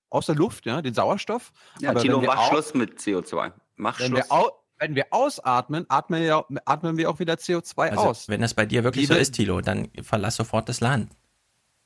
aus 0.09 0.25
der 0.25 0.35
Luft, 0.35 0.65
ja, 0.65 0.81
den 0.81 0.93
Sauerstoff. 0.93 1.53
Ja, 1.79 1.91
Aber 1.91 2.01
Tilo, 2.01 2.17
wenn 2.17 2.23
wir 2.23 2.27
mach 2.27 2.39
au- 2.39 2.49
Schluss 2.49 2.73
mit 2.73 2.99
CO2. 2.99 3.53
Mach 3.77 4.01
Wenn 4.01 4.07
Schluss. 4.17 4.29
wir, 4.29 4.51
wenn 4.79 4.95
wir 4.95 5.05
ausatmen, 5.11 5.85
atmen 5.87 6.21
wir, 6.21 6.43
atmen 6.65 6.97
wir 6.97 7.09
auch 7.09 7.19
wieder 7.19 7.35
CO2 7.35 7.91
Also, 7.91 8.01
aus. 8.01 8.27
wenn 8.27 8.41
das 8.41 8.53
bei 8.53 8.65
dir 8.65 8.83
wirklich 8.83 9.07
so 9.07 9.13
Liebe- 9.13 9.21
ist, 9.21 9.31
Thilo, 9.35 9.61
dann 9.61 9.87
verlass 10.01 10.35
sofort 10.35 10.67
das 10.67 10.81
Land. 10.81 11.09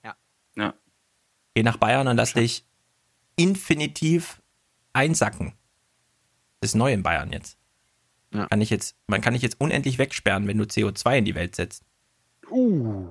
Ja. 0.03 0.15
Ja. 0.55 0.73
Geh 1.53 1.61
nach 1.61 1.77
Bayern 1.77 2.07
und 2.07 2.17
lass 2.17 2.33
dich 2.33 2.65
infinitiv 3.39 4.41
einsacken. 4.91 5.53
Das 6.59 6.71
ist 6.71 6.75
neu 6.75 6.91
in 6.91 7.03
Bayern 7.03 7.31
jetzt. 7.31 7.57
Kann 8.31 8.61
ich 8.61 8.69
jetzt. 8.69 8.95
Man 9.07 9.21
kann 9.21 9.33
dich 9.33 9.41
jetzt 9.41 9.59
unendlich 9.59 9.97
wegsperren, 9.97 10.45
wenn 10.47 10.57
du 10.57 10.65
CO2 10.65 11.19
in 11.19 11.25
die 11.25 11.35
Welt 11.35 11.55
setzt. 11.55 11.83
Uh. 12.51 13.09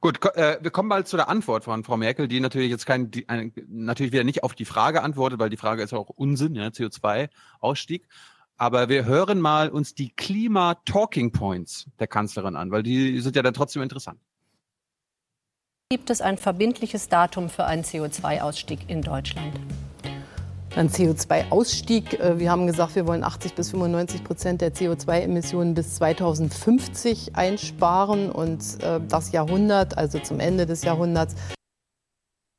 Gut, 0.00 0.24
äh, 0.36 0.58
wir 0.60 0.70
kommen 0.70 0.88
mal 0.88 1.06
zu 1.06 1.16
der 1.16 1.28
Antwort 1.28 1.64
von 1.64 1.84
Frau 1.84 1.96
Merkel, 1.96 2.28
die 2.28 2.40
natürlich 2.40 2.70
jetzt 2.70 2.86
kein, 2.86 3.10
die, 3.10 3.28
ein, 3.28 3.52
natürlich 3.68 4.12
wieder 4.12 4.24
nicht 4.24 4.42
auf 4.42 4.54
die 4.54 4.64
Frage 4.64 5.02
antwortet, 5.02 5.38
weil 5.38 5.50
die 5.50 5.56
Frage 5.56 5.82
ist 5.82 5.92
auch 5.92 6.08
Unsinn, 6.08 6.54
ja, 6.54 6.66
CO2-Ausstieg. 6.68 8.08
Aber 8.56 8.88
wir 8.88 9.04
hören 9.04 9.40
mal 9.40 9.68
uns 9.68 9.94
die 9.94 10.10
Klima-Talking 10.10 11.32
Points 11.32 11.86
der 11.98 12.06
Kanzlerin 12.06 12.56
an, 12.56 12.70
weil 12.70 12.82
die 12.82 13.20
sind 13.20 13.36
ja 13.36 13.42
dann 13.42 13.54
trotzdem 13.54 13.82
interessant. 13.82 14.18
Gibt 15.88 16.10
es 16.10 16.20
ein 16.20 16.36
verbindliches 16.36 17.08
Datum 17.08 17.48
für 17.48 17.64
einen 17.64 17.84
CO2-Ausstieg 17.84 18.80
in 18.88 19.02
Deutschland? 19.02 19.52
Ein 20.74 20.88
CO2-Ausstieg. 20.88 22.18
äh, 22.18 22.40
Wir 22.40 22.50
haben 22.50 22.66
gesagt, 22.66 22.96
wir 22.96 23.06
wollen 23.06 23.22
80 23.22 23.54
bis 23.54 23.70
95 23.70 24.24
Prozent 24.24 24.62
der 24.62 24.74
CO2-Emissionen 24.74 25.74
bis 25.74 25.94
2050 25.94 27.36
einsparen 27.36 28.32
und 28.32 28.82
äh, 28.82 28.98
das 29.08 29.30
Jahrhundert, 29.30 29.96
also 29.96 30.18
zum 30.18 30.40
Ende 30.40 30.66
des 30.66 30.82
Jahrhunderts, 30.82 31.36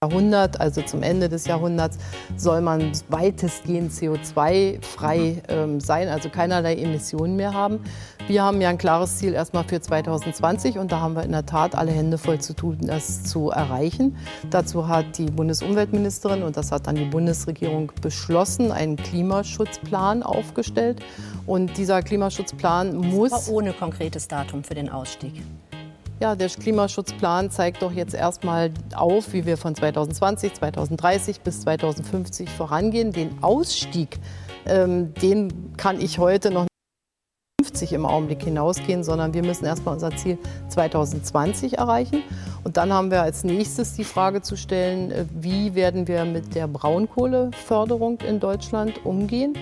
Jahrhundert, 0.03 0.61
also 0.61 0.83
zum 0.83 1.01
Ende 1.01 1.27
des 1.27 1.47
Jahrhunderts, 1.47 1.97
soll 2.35 2.61
man 2.61 2.91
weitestgehend 3.09 3.91
CO2-frei 3.91 5.41
ähm, 5.47 5.79
sein, 5.79 6.07
also 6.07 6.29
keinerlei 6.29 6.75
Emissionen 6.75 7.35
mehr 7.35 7.55
haben. 7.55 7.79
Wir 8.27 8.43
haben 8.43 8.61
ja 8.61 8.69
ein 8.69 8.77
klares 8.77 9.17
Ziel 9.17 9.33
erstmal 9.33 9.63
für 9.63 9.81
2020 9.81 10.77
und 10.77 10.91
da 10.91 10.99
haben 10.99 11.15
wir 11.15 11.23
in 11.23 11.31
der 11.31 11.47
Tat 11.47 11.73
alle 11.73 11.89
Hände 11.89 12.19
voll 12.19 12.37
zu 12.37 12.53
tun, 12.53 12.77
das 12.81 13.23
zu 13.23 13.49
erreichen. 13.49 14.15
Dazu 14.51 14.87
hat 14.87 15.17
die 15.17 15.31
Bundesumweltministerin 15.31 16.43
und 16.43 16.57
das 16.57 16.71
hat 16.71 16.85
dann 16.85 16.95
die 16.95 17.05
Bundesregierung 17.05 17.91
beschlossen, 17.99 18.71
einen 18.71 18.97
Klimaschutzplan 18.97 20.21
aufgestellt. 20.21 20.99
Und 21.47 21.75
dieser 21.75 22.03
Klimaschutzplan 22.03 22.95
muss. 22.95 23.33
Aber 23.33 23.51
ohne 23.51 23.73
konkretes 23.73 24.27
Datum 24.27 24.63
für 24.63 24.75
den 24.75 24.89
Ausstieg. 24.89 25.41
Ja, 26.19 26.35
der 26.35 26.49
Klimaschutzplan 26.49 27.51
zeigt 27.51 27.83
doch 27.83 27.91
jetzt 27.91 28.15
erstmal 28.15 28.71
auf, 28.95 29.33
wie 29.33 29.45
wir 29.45 29.55
von 29.55 29.75
2020, 29.75 30.55
2030 30.55 31.41
bis 31.41 31.61
2050 31.61 32.49
vorangehen. 32.49 33.11
Den 33.11 33.43
Ausstieg, 33.43 34.17
ähm, 34.65 35.13
den 35.13 35.75
kann 35.77 36.01
ich 36.01 36.17
heute 36.17 36.49
noch 36.49 36.65
2050 37.61 37.93
im 37.93 38.05
Augenblick 38.07 38.43
hinausgehen, 38.43 39.03
sondern 39.03 39.35
wir 39.35 39.43
müssen 39.43 39.65
erstmal 39.65 39.93
unser 39.93 40.15
Ziel 40.15 40.39
2020 40.69 41.77
erreichen. 41.77 42.23
Und 42.63 42.77
dann 42.77 42.91
haben 42.91 43.11
wir 43.11 43.21
als 43.21 43.43
nächstes 43.43 43.93
die 43.93 44.03
Frage 44.03 44.41
zu 44.41 44.57
stellen, 44.57 45.11
äh, 45.11 45.25
wie 45.39 45.75
werden 45.75 46.07
wir 46.07 46.25
mit 46.25 46.55
der 46.55 46.67
Braunkohleförderung 46.67 48.21
in 48.21 48.39
Deutschland 48.39 49.05
umgehen. 49.05 49.53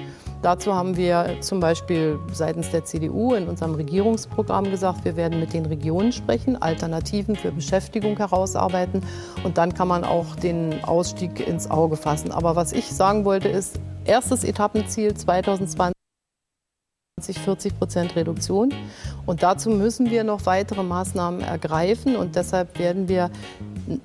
Dazu 0.46 0.76
haben 0.76 0.96
wir 0.96 1.38
zum 1.41 1.60
Beispiel 1.60 2.20
seitens 2.32 2.70
der 2.70 2.86
CDU 2.86 3.34
in 3.34 3.48
unserem 3.48 3.74
Regierungsprogramm 3.74 4.66
gesagt, 4.66 5.04
wir 5.04 5.16
werden 5.16 5.39
mit 5.39 5.54
den 5.54 5.66
Regionen 5.66 6.12
sprechen, 6.12 6.62
Alternativen 6.62 7.36
für 7.36 7.52
Beschäftigung 7.52 8.16
herausarbeiten 8.18 9.02
und 9.43 9.58
dann 9.58 9.74
kann 9.74 9.88
man 9.88 10.04
auch 10.04 10.36
den 10.36 10.84
Ausstieg 10.84 11.39
ins 11.48 11.72
Auge 11.72 11.98
fassen. 11.98 12.32
Aber 12.32 12.56
was 12.56 12.74
ich 12.74 12.91
sagen 12.91 13.26
wollte 13.26 13.48
ist, 13.48 13.80
erstes 14.06 14.43
Etappenziel 14.43 15.16
2020. 15.16 15.96
40 17.43 17.80
Prozent 17.80 18.16
Reduktion. 18.16 18.72
Und 19.26 19.41
dazu 19.41 19.72
müssen 19.72 20.12
wir 20.12 20.24
noch 20.24 20.46
weitere 20.46 20.84
Maßnahmen 20.84 21.41
ergreifen. 21.41 22.18
Und 22.18 22.36
deshalb 22.36 22.78
werden 22.78 23.08
wir, 23.08 23.32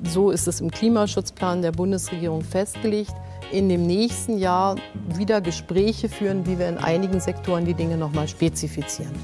so 0.04 0.30
ist 0.30 0.48
es 0.48 0.62
im 0.62 0.70
Klimaschutzplan 0.70 1.60
der 1.60 1.72
Bundesregierung 1.72 2.40
festgelegt, 2.40 3.12
in 3.52 3.68
dem 3.68 3.86
nächsten 3.86 4.38
Jahr 4.38 4.76
wieder 5.16 5.40
Gespräche 5.40 6.08
führen, 6.08 6.46
wie 6.46 6.58
wir 6.58 6.68
in 6.68 6.78
einigen 6.78 7.20
Sektoren 7.20 7.64
die 7.64 7.74
Dinge 7.74 7.96
noch 7.96 8.12
mal 8.12 8.28
spezifizieren. 8.28 9.14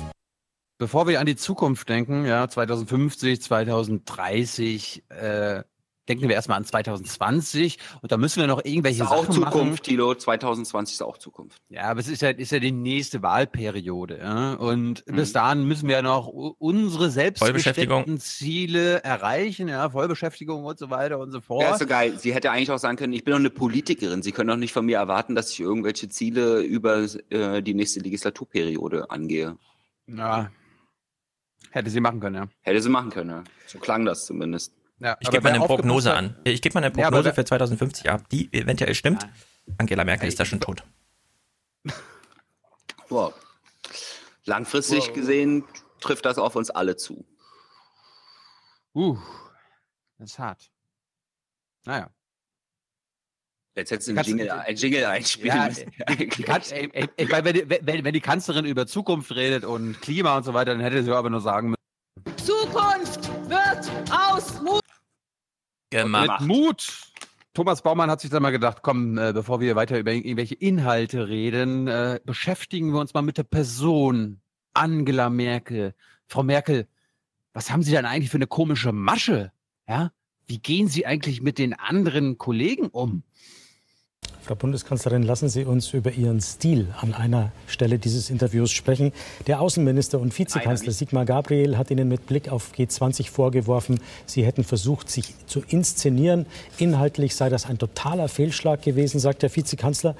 Bevor 0.79 1.07
wir 1.07 1.21
an 1.21 1.27
die 1.27 1.37
Zukunft 1.37 1.89
denken, 1.89 2.27
ja, 2.27 2.49
2050, 2.49 3.41
2030, 3.41 5.05
äh, 5.09 5.63
denken 6.09 6.29
wir 6.29 6.35
erstmal 6.35 6.59
an 6.59 6.65
2020 6.65 7.79
und 8.03 8.13
da 8.13 8.17
müssen 8.17 8.41
wir 8.41 8.47
noch 8.47 8.65
irgendwelche 8.65 9.03
ist 9.03 9.09
Sachen 9.09 9.29
auch 9.29 9.31
Zukunft, 9.31 9.55
machen. 9.55 9.83
Tilo. 9.83 10.15
2020 10.15 10.95
ist 10.95 11.03
auch 11.03 11.19
Zukunft. 11.19 11.61
Ja, 11.69 11.85
aber 11.85 12.01
es 12.01 12.09
ist 12.09 12.23
ja, 12.23 12.31
ist 12.31 12.53
ja 12.53 12.59
die 12.59 12.73
nächste 12.73 13.23
Wahlperiode. 13.23 14.19
Ja? 14.19 14.55
Und 14.55 15.05
Mhm. 15.07 15.17
bis 15.17 15.33
dahin 15.33 15.65
müssen 15.67 15.89
wir 15.89 15.97
ja 15.97 16.03
noch 16.03 16.27
unsere 16.27 17.11
selbstgesteckten 17.11 18.19
Ziele 18.21 19.03
erreichen, 19.05 19.69
ja, 19.69 19.91
Vollbeschäftigung 19.91 20.65
und 20.65 20.79
so 20.79 20.91
weiter 20.91 21.19
und 21.19 21.33
so 21.33 21.41
fort. 21.41 21.63
Ja, 21.63 21.73
ist 21.73 21.81
so 21.81 21.87
geil. 21.87 22.19
Sie 22.19 22.35
hätte 22.35 22.51
eigentlich 22.51 22.71
auch 22.71 22.79
sagen 22.79 22.97
können, 22.97 23.13
ich 23.13 23.25
bin 23.25 23.33
doch 23.33 23.39
eine 23.41 23.51
Politikerin. 23.51 24.23
Sie 24.23 24.33
können 24.33 24.49
doch 24.49 24.57
nicht 24.57 24.73
von 24.73 24.87
mir 24.87 24.99
erwarten, 24.99 25.35
dass 25.35 25.51
ich 25.51 25.61
irgendwelche 25.61 26.09
Ziele 26.09 26.61
über 26.61 27.07
äh, 27.31 27.63
die 27.63 27.75
nächste 27.75 28.01
Legislaturperiode 28.01 29.11
angehe. 29.11 29.57
Ja. 30.07 30.51
Hätte 31.71 31.91
sie 31.91 32.01
machen 32.01 32.21
können, 32.21 32.37
ja. 32.37 32.49
Hätte 32.63 32.81
sie 32.81 32.89
machen 32.89 33.11
können, 33.11 33.31
ja. 33.31 33.45
So 33.67 33.79
klang 33.79 34.05
das 34.05 34.27
zumindest. 34.27 34.73
Ja 35.01 35.17
Ich 35.21 35.31
gebe 35.31 35.43
mal 35.43 35.53
eine 35.55 35.65
Prognose 35.67 36.15
an. 36.15 36.37
Ich 36.45 36.63
gebe 36.63 36.75
mal 36.79 36.85
eine 36.85 36.95
Ja, 36.97 37.05
Prognose 37.05 37.27
wer- 37.27 37.35
für 37.35 37.45
2050 37.45 38.11
ab, 38.11 38.29
die 38.31 38.53
eventuell 38.53 38.95
stimmt. 38.95 39.27
Angela 39.79 40.05
Merkel 40.05 40.29
ist 40.29 40.39
da 40.41 40.45
schon 40.45 40.61
tot. 40.61 40.83
Wow. 43.09 43.33
Langfristig 44.47 45.13
gesehen 45.13 45.65
trifft 46.01 46.25
das 46.25 46.39
auf 46.39 46.57
uns 46.57 46.71
alle 46.71 46.97
zu. 46.97 47.25
Uh, 48.95 49.17
das 50.19 50.31
ist 50.33 50.39
hart. 50.41 50.71
Naja. 51.85 52.11
Jetzt 53.77 53.91
hättest 53.93 54.09
du 54.09 54.13
einen 54.13 54.25
Jingle, 54.25 54.51
einen 54.51 54.77
Jingle 54.77 55.05
einspielen 55.05 55.57
Ja, 55.99 56.07
ey, 56.71 56.91
ey, 56.93 57.09
ey, 57.17 57.31
weil 57.31 57.45
wenn, 57.45 57.55
die- 57.55 57.69
wenn, 57.69 58.05
wenn 58.05 58.13
die 58.15 58.21
Kanzlerin 58.21 58.65
über 58.65 58.87
Zukunft 58.89 59.31
redet 59.37 59.65
und 59.65 60.01
Klima 60.01 60.37
und 60.37 60.43
so 60.45 60.53
weiter, 60.55 60.73
dann 60.73 60.81
hätte 60.81 61.05
sie 61.05 61.13
aber 61.15 61.31
nur 61.31 61.41
sagen 61.43 61.71
müssen, 62.25 62.37
Zukunft 62.45 63.29
wird 63.49 63.91
aus 64.11 64.61
Mut. 64.63 64.81
Gemacht. 65.91 66.41
Mit 66.41 66.49
Mut. 66.49 67.13
Thomas 67.55 67.81
Baumann 67.81 68.11
hat 68.11 68.21
sich 68.21 68.31
dann 68.31 68.43
mal 68.43 68.51
gedacht, 68.51 68.79
komm, 68.83 69.17
äh, 69.17 69.33
bevor 69.33 69.61
wir 69.61 69.77
weiter 69.77 69.99
über 69.99 70.13
irgendwelche 70.13 70.55
Inhalte 70.55 71.29
reden, 71.29 71.89
äh, 71.89 72.21
beschäftigen 72.25 72.93
wir 72.93 73.01
uns 73.01 73.15
mal 73.15 73.23
mit 73.23 73.39
der 73.39 73.45
Person 73.45 74.41
Angela 74.75 75.31
Merkel. 75.31 75.95
Frau 76.27 76.43
Merkel, 76.43 76.87
was 77.55 77.71
haben 77.71 77.83
Sie 77.83 77.93
denn 77.93 78.05
eigentlich 78.05 78.29
für 78.29 78.37
eine 78.37 78.47
komische 78.47 78.93
Masche? 78.93 79.53
Ja? 79.89 80.13
Wie 80.47 80.59
gehen 80.59 80.89
Sie 80.89 81.07
eigentlich 81.07 81.41
mit 81.41 81.57
den 81.57 81.73
anderen 81.73 82.37
Kollegen 82.37 82.89
um? 82.89 83.23
Frau 84.47 84.55
Bundeskanzlerin, 84.55 85.25
lassen 85.25 85.49
Sie 85.49 85.65
uns 85.65 85.93
über 85.93 86.13
Ihren 86.13 86.41
Stil 86.41 86.87
an 87.01 87.15
einer 87.15 87.51
Stelle 87.67 87.99
dieses 87.99 88.31
Interviews 88.31 88.71
sprechen. 88.71 89.11
Der 89.49 89.61
Außenminister 89.61 90.21
und 90.21 90.39
Vizekanzler 90.39 90.93
Sigmar 90.93 91.25
Gabriel 91.25 91.77
hat 91.77 91.91
Ihnen 91.91 92.07
mit 92.07 92.27
Blick 92.27 92.49
auf 92.49 92.71
G20 92.73 93.29
vorgeworfen, 93.29 93.99
Sie 94.25 94.47
hätten 94.47 94.63
versucht, 94.63 95.11
sich 95.11 95.35
zu 95.47 95.65
inszenieren. 95.67 96.47
Inhaltlich 96.79 97.35
sei 97.35 97.49
das 97.49 97.67
ein 97.67 97.79
totaler 97.79 98.29
Fehlschlag 98.29 98.83
gewesen, 98.83 99.19
sagt 99.19 99.43
der 99.43 99.55
Vizekanzler. 99.55 100.15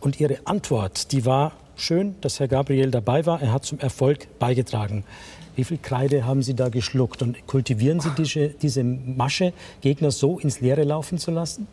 Und 0.00 0.20
Ihre 0.20 0.40
Antwort, 0.44 1.10
die 1.12 1.24
war 1.24 1.52
schön, 1.74 2.16
dass 2.20 2.38
Herr 2.38 2.48
Gabriel 2.48 2.90
dabei 2.90 3.24
war. 3.24 3.40
Er 3.40 3.54
hat 3.54 3.64
zum 3.64 3.78
Erfolg 3.78 4.28
beigetragen. 4.38 5.04
Wie 5.56 5.64
viel 5.64 5.78
Kreide 5.78 6.26
haben 6.26 6.42
Sie 6.42 6.54
da 6.54 6.68
geschluckt? 6.68 7.22
Und 7.22 7.46
kultivieren 7.46 8.00
Sie 8.00 8.10
diese, 8.10 8.48
diese 8.48 8.84
Masche, 8.84 9.54
Gegner 9.80 10.10
so 10.10 10.38
ins 10.38 10.60
Leere 10.60 10.84
laufen 10.84 11.16
zu 11.16 11.30
lassen? 11.30 11.66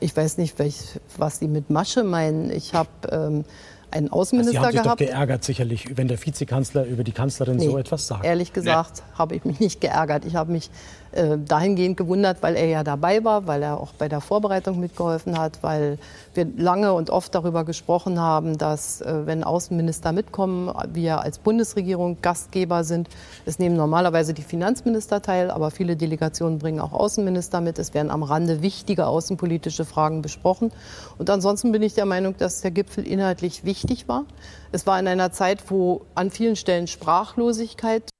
Ich 0.00 0.16
weiß 0.16 0.38
nicht, 0.38 0.58
welch, 0.58 1.00
was 1.16 1.38
Sie 1.38 1.48
mit 1.48 1.70
Masche 1.70 2.04
meinen. 2.04 2.50
Ich 2.50 2.74
habe 2.74 2.88
ähm, 3.10 3.44
einen 3.90 4.06
Sie 4.06 4.12
Außenminister 4.12 4.60
haben 4.60 4.72
sich 4.72 4.82
gehabt. 4.82 5.00
doch 5.00 5.06
geärgert 5.06 5.44
sicherlich, 5.44 5.96
wenn 5.96 6.08
der 6.08 6.24
Vizekanzler 6.24 6.84
über 6.84 7.04
die 7.04 7.12
Kanzlerin 7.12 7.56
Nee, 7.56 7.66
so 7.66 7.78
etwas 7.78 8.06
sagt. 8.06 8.24
Ehrlich 8.24 8.52
gesagt 8.52 9.02
habe 9.16 9.36
ich 9.36 9.44
mich 9.44 9.60
nicht 9.60 9.80
geärgert. 9.80 10.24
Ich 10.24 10.34
habe 10.34 10.52
mich 10.52 10.70
äh, 11.14 11.38
dahingehend 11.38 11.96
gewundert, 11.96 12.42
weil 12.42 12.56
er 12.56 12.66
ja 12.66 12.84
dabei 12.84 13.24
war, 13.24 13.46
weil 13.46 13.62
er 13.62 13.80
auch 13.80 13.92
bei 13.92 14.08
der 14.08 14.20
Vorbereitung 14.20 14.80
mitgeholfen 14.80 15.38
hat, 15.38 15.62
weil 15.62 15.98
wir 16.34 16.46
lange 16.56 16.92
und 16.92 17.10
oft 17.10 17.34
darüber 17.34 17.64
gesprochen 17.64 18.20
haben, 18.20 18.58
dass 18.58 19.00
äh, 19.00 19.26
wenn 19.26 19.44
Außenminister 19.44 20.12
mitkommen, 20.12 20.72
wir 20.92 21.20
als 21.20 21.38
Bundesregierung 21.38 22.18
Gastgeber 22.20 22.84
sind. 22.84 23.08
Es 23.46 23.58
nehmen 23.58 23.76
normalerweise 23.76 24.34
die 24.34 24.42
Finanzminister 24.42 25.22
teil, 25.22 25.50
aber 25.50 25.70
viele 25.70 25.96
Delegationen 25.96 26.58
bringen 26.58 26.80
auch 26.80 26.92
Außenminister 26.92 27.60
mit. 27.60 27.78
Es 27.78 27.94
werden 27.94 28.10
am 28.10 28.22
Rande 28.22 28.62
wichtige 28.62 29.06
außenpolitische 29.06 29.84
Fragen 29.84 30.22
besprochen. 30.22 30.72
Und 31.18 31.30
ansonsten 31.30 31.72
bin 31.72 31.82
ich 31.82 31.94
der 31.94 32.06
Meinung, 32.06 32.36
dass 32.36 32.60
der 32.60 32.70
Gipfel 32.70 33.06
inhaltlich 33.06 33.64
wichtig 33.64 34.08
war. 34.08 34.24
Es 34.72 34.86
war 34.86 34.98
in 34.98 35.06
einer 35.06 35.30
Zeit, 35.30 35.70
wo 35.70 36.02
an 36.14 36.30
vielen 36.30 36.56
Stellen 36.56 36.86
Sprachlosigkeit 36.86 38.13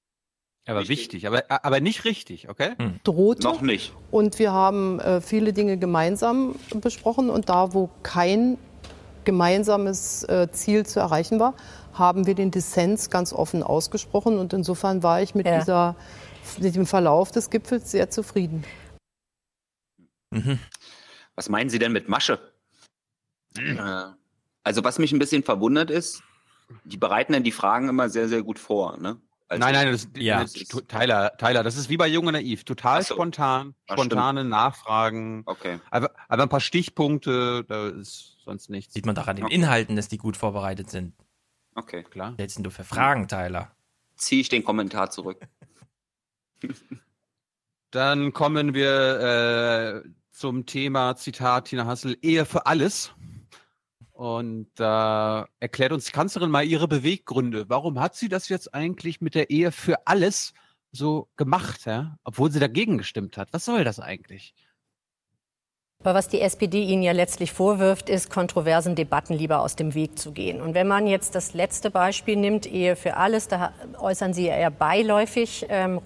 Aber 0.67 0.89
wichtig, 0.89 1.27
aber, 1.27 1.45
aber 1.49 1.81
nicht 1.81 2.05
richtig, 2.07 2.49
okay? 2.49 2.75
drohte. 3.05 3.43
Noch 3.43 3.61
nicht. 3.61 3.93
Und 4.11 4.39
wir 4.39 4.53
haben 4.53 4.99
äh, 5.01 5.21
viele 5.21 5.53
Dinge 5.53 5.77
gemeinsam 5.77 6.55
besprochen. 6.77 7.29
Und 7.29 7.51
da, 7.51 7.75
wo 7.75 7.91
kein 8.03 8.57
gemeinsames 9.25 10.23
äh, 10.25 10.49
Ziel 10.53 10.87
zu 10.87 11.01
erreichen 11.01 11.39
war, 11.39 11.55
haben 11.93 12.27
wir 12.27 12.35
den 12.35 12.51
Dissens 12.51 13.11
ganz 13.11 13.33
offen 13.33 13.63
ausgesprochen. 13.63 14.39
Und 14.39 14.53
insofern 14.55 15.03
war 15.03 15.21
ich 15.21 15.35
mit, 15.35 15.47
Ja. 15.47 15.59
dieser, 15.59 15.97
mit 16.59 16.75
dem 16.75 16.87
Verlauf 16.87 17.31
des 17.31 17.51
Gipfels 17.51 17.91
sehr 17.91 18.09
zufrieden. 18.11 18.65
Mhm. 20.31 20.59
Was 21.35 21.49
meinen 21.51 21.69
Sie 21.69 21.79
denn 21.79 21.93
mit 21.93 22.09
Masche? 22.09 22.39
Äh, 23.59 23.77
Also 24.63 24.83
was 24.83 24.99
mich 24.99 25.13
ein 25.13 25.19
bisschen 25.19 25.43
verwundert 25.43 25.91
ist, 25.91 26.23
die 26.85 26.97
bereiten 26.97 27.35
dann 27.35 27.43
die 27.45 27.53
Fragen 27.53 27.91
immer 27.91 28.09
sehr, 28.09 28.29
sehr 28.29 28.43
gut 28.43 28.59
vor. 28.59 28.97
Ne? 28.97 29.21
Also, 29.55 29.65
nein, 29.65 29.75
nein, 29.75 29.93
das, 29.93 30.09
Ja. 30.17 30.43
das, 30.43 30.53
Tyler, 30.89 31.37
Tyler, 31.39 31.63
das 31.63 31.77
ist 31.77 31.89
wie 31.89 31.97
bei 31.97 32.07
Jung 32.07 32.27
und 32.27 32.33
Naiv. 32.35 32.65
Total 32.65 33.03
so. 33.03 33.15
spontan, 33.15 33.75
Ach, 33.89 33.95
spontane 33.95 34.45
Nachfragen. 34.45 35.43
Okay. 35.47 35.81
Aber, 35.91 36.11
aber 36.29 36.43
ein 36.45 36.49
paar 36.49 36.61
Stichpunkte, 36.61 37.65
da 37.65 37.89
ist 37.89 38.37
sonst 38.45 38.71
nichts. 38.71 38.95
Sieht 38.95 39.07
man 39.07 39.15
doch 39.15 39.27
an 39.27 39.37
den 39.37 39.47
Okay. 39.47 39.55
Inhalten, 39.55 39.97
dass 39.97 40.09
die 40.09 40.19
gut 40.19 40.37
vorbereitet 40.37 40.91
sind. 40.91 41.15
Okay. 41.75 42.05
Klar. 42.05 42.33
Was 42.33 42.39
hältst 42.39 42.57
denn 42.59 42.65
du 42.65 42.71
für 42.71 42.85
Fragen, 42.85 43.27
Tyler? 43.29 43.73
Ziehe 44.17 44.41
ich 44.41 44.49
den 44.49 44.65
Kommentar 44.65 45.11
zurück. 45.11 45.41
Dann 47.91 48.33
kommen 48.33 48.75
wir 48.75 50.03
äh, 50.05 50.09
zum 50.31 50.67
Thema, 50.67 51.17
Zitat 51.17 51.67
Tina 51.67 51.87
Hassel, 51.87 52.17
Ehe 52.23 52.45
für 52.45 52.67
alles. 52.67 53.13
Und 54.15 54.69
da 54.77 55.49
erklärt 55.59 55.91
uns 55.91 56.05
die 56.07 56.13
Kanzlerin 56.13 56.49
mal 56.49 56.65
ihre 56.65 56.87
Beweggründe. 56.87 57.69
Warum 57.69 57.99
hat 57.99 58.15
sie 58.15 58.29
das 58.29 58.49
jetzt 58.49 58.73
eigentlich 58.73 59.21
mit 59.21 59.35
der 59.35 59.51
Ehe 59.51 59.73
für 59.73 60.07
alles 60.07 60.55
so 60.93 61.29
gemacht, 61.37 61.85
ja? 61.85 62.17
obwohl 62.23 62.53
sie 62.53 62.61
dagegen 62.61 62.97
gestimmt 62.97 63.37
hat? 63.37 63.49
Was 63.53 63.65
soll 63.65 63.83
das 63.83 63.99
eigentlich? 63.99 64.55
Aber 66.01 66.15
was 66.15 66.29
die 66.29 66.41
SPD 66.41 66.85
Ihnen 66.85 67.03
ja 67.03 67.13
letztlich 67.13 67.53
vorwirft, 67.53 68.09
ist, 68.09 68.31
kontroversen 68.31 68.95
Debatten 68.95 69.35
lieber 69.35 69.61
aus 69.61 69.75
dem 69.75 69.95
Weg 69.95 70.17
zu 70.19 70.33
gehen. 70.33 70.61
Und 70.61 70.75
wenn 70.75 70.87
man 70.87 71.07
jetzt 71.07 71.35
das 71.35 71.55
letzte 71.55 71.91
Beispiel 71.91 72.37
nimmt, 72.37 72.67
Ehe 72.67 72.95
für 72.95 73.17
alles, 73.17 73.49
da 73.49 73.73
äußern 73.99 74.33
Sie 74.33 74.47
ja 74.47 74.55
eher 74.55 74.71
beiläufig, 74.71 75.67
ähm, 75.71 76.01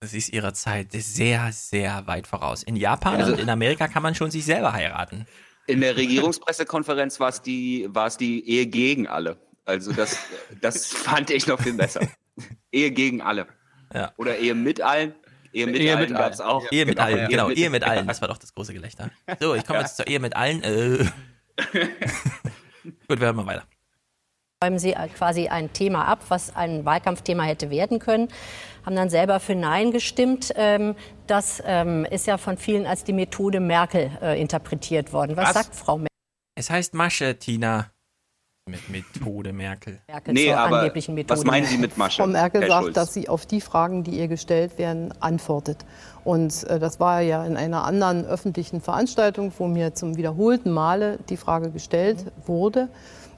Das 0.00 0.14
ist 0.14 0.32
ihrer 0.32 0.54
Zeit 0.54 0.92
sehr, 0.92 1.50
sehr 1.50 2.06
weit 2.06 2.28
voraus. 2.28 2.62
In 2.62 2.76
Japan 2.76 3.16
Also- 3.16 3.32
und 3.32 3.40
in 3.40 3.50
Amerika 3.50 3.88
kann 3.88 4.02
man 4.02 4.14
schon 4.14 4.30
sich 4.30 4.44
selber 4.44 4.74
heiraten. 4.74 5.26
In 5.68 5.80
der 5.82 5.96
Regierungspressekonferenz 5.96 7.20
war 7.20 7.28
es 7.28 7.42
die, 7.42 7.86
war 7.90 8.06
es 8.06 8.16
die 8.16 8.48
Ehe 8.48 8.66
gegen 8.66 9.06
alle. 9.06 9.36
Also 9.66 9.92
das, 9.92 10.18
das 10.62 10.86
fand 10.92 11.30
ich 11.30 11.46
noch 11.46 11.60
viel 11.60 11.74
besser. 11.74 12.00
Ehe 12.72 12.90
gegen 12.90 13.20
alle. 13.20 13.46
Ja. 13.94 14.12
Oder 14.16 14.38
Ehe 14.38 14.54
mit 14.54 14.80
allen. 14.80 15.14
Ehe 15.52 15.66
mit 15.66 15.76
Ehe 15.76 15.94
allen 15.96 16.12
gab 16.12 16.32
es 16.32 16.40
auch. 16.40 16.64
Ehe 16.72 16.86
mit 16.86 16.98
allen, 16.98 17.18
Ehe 17.20 17.28
genau, 17.28 17.48
mit- 17.48 17.58
Ehe 17.58 17.70
mit 17.70 17.84
allen. 17.84 18.06
Das 18.06 18.20
war 18.20 18.28
doch 18.28 18.38
das 18.38 18.54
große 18.54 18.72
Gelächter. 18.72 19.10
So, 19.40 19.54
ich 19.54 19.64
komme 19.66 19.80
jetzt 19.80 19.96
zur 19.96 20.06
Ehe 20.06 20.20
mit 20.20 20.34
allen. 20.36 20.62
Äh. 20.62 21.04
Gut, 23.08 23.20
wir 23.20 23.26
hören 23.26 23.36
mal 23.36 23.46
weiter. 23.46 23.66
Räumen 24.64 24.78
Sie 24.80 24.92
quasi 25.16 25.46
ein 25.48 25.72
Thema 25.72 26.06
ab, 26.06 26.18
was 26.28 26.56
ein 26.56 26.84
Wahlkampfthema 26.84 27.44
hätte 27.44 27.70
werden 27.70 28.00
können, 28.00 28.28
haben 28.84 28.96
dann 28.96 29.08
selber 29.08 29.38
für 29.38 29.54
Nein 29.54 29.92
gestimmt. 29.92 30.52
Ähm, 30.56 30.96
das 31.28 31.62
ähm, 31.64 32.04
ist 32.06 32.26
ja 32.26 32.38
von 32.38 32.56
vielen 32.56 32.84
als 32.84 33.04
die 33.04 33.12
Methode 33.12 33.60
Merkel 33.60 34.10
äh, 34.20 34.40
interpretiert 34.40 35.12
worden. 35.12 35.36
Was, 35.36 35.48
Was? 35.48 35.54
sagt 35.54 35.76
Frau 35.76 35.98
Merkel? 35.98 36.08
Es 36.56 36.70
heißt 36.70 36.94
Masche, 36.94 37.38
Tina. 37.38 37.86
Mit 38.68 38.90
Methode 38.90 39.52
Merkel. 39.54 40.00
Nee, 40.26 40.48
zur 40.48 40.58
aber 40.58 40.80
angeblichen 40.80 41.14
Methode. 41.14 41.38
was 41.38 41.46
meinen 41.46 41.64
Sie 41.64 41.78
mit 41.78 41.96
Masche? 41.96 42.20
Frau 42.20 42.28
Merkel 42.28 42.62
Herr 42.62 42.68
sagt, 42.68 42.82
Schulz? 42.82 42.94
dass 42.96 43.14
sie 43.14 43.28
auf 43.28 43.46
die 43.46 43.62
Fragen, 43.62 44.04
die 44.04 44.18
ihr 44.18 44.28
gestellt 44.28 44.76
werden, 44.76 45.14
antwortet. 45.20 45.86
Und 46.24 46.64
äh, 46.64 46.78
das 46.78 47.00
war 47.00 47.22
ja 47.22 47.46
in 47.46 47.56
einer 47.56 47.84
anderen 47.84 48.26
öffentlichen 48.26 48.82
Veranstaltung, 48.82 49.52
wo 49.56 49.68
mir 49.68 49.94
zum 49.94 50.16
wiederholten 50.16 50.70
Male 50.70 51.18
die 51.30 51.38
Frage 51.38 51.70
gestellt 51.70 52.26
wurde. 52.44 52.88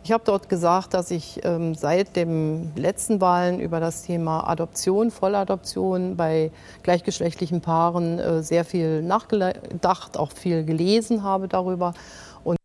Ich 0.02 0.12
habe 0.12 0.24
dort 0.24 0.48
gesagt, 0.48 0.94
dass 0.94 1.10
ich 1.10 1.44
ähm, 1.44 1.74
seit 1.74 2.16
den 2.16 2.74
letzten 2.74 3.20
Wahlen 3.20 3.60
über 3.60 3.80
das 3.80 4.02
Thema 4.02 4.48
Adoption, 4.48 5.10
Volladoption 5.10 6.16
bei 6.16 6.50
gleichgeschlechtlichen 6.82 7.60
Paaren 7.60 8.18
äh, 8.18 8.42
sehr 8.42 8.64
viel 8.64 9.02
nachgedacht, 9.02 10.16
auch 10.16 10.32
viel 10.32 10.64
gelesen 10.64 11.22
habe 11.22 11.48
darüber. 11.48 11.92
Und 12.44 12.56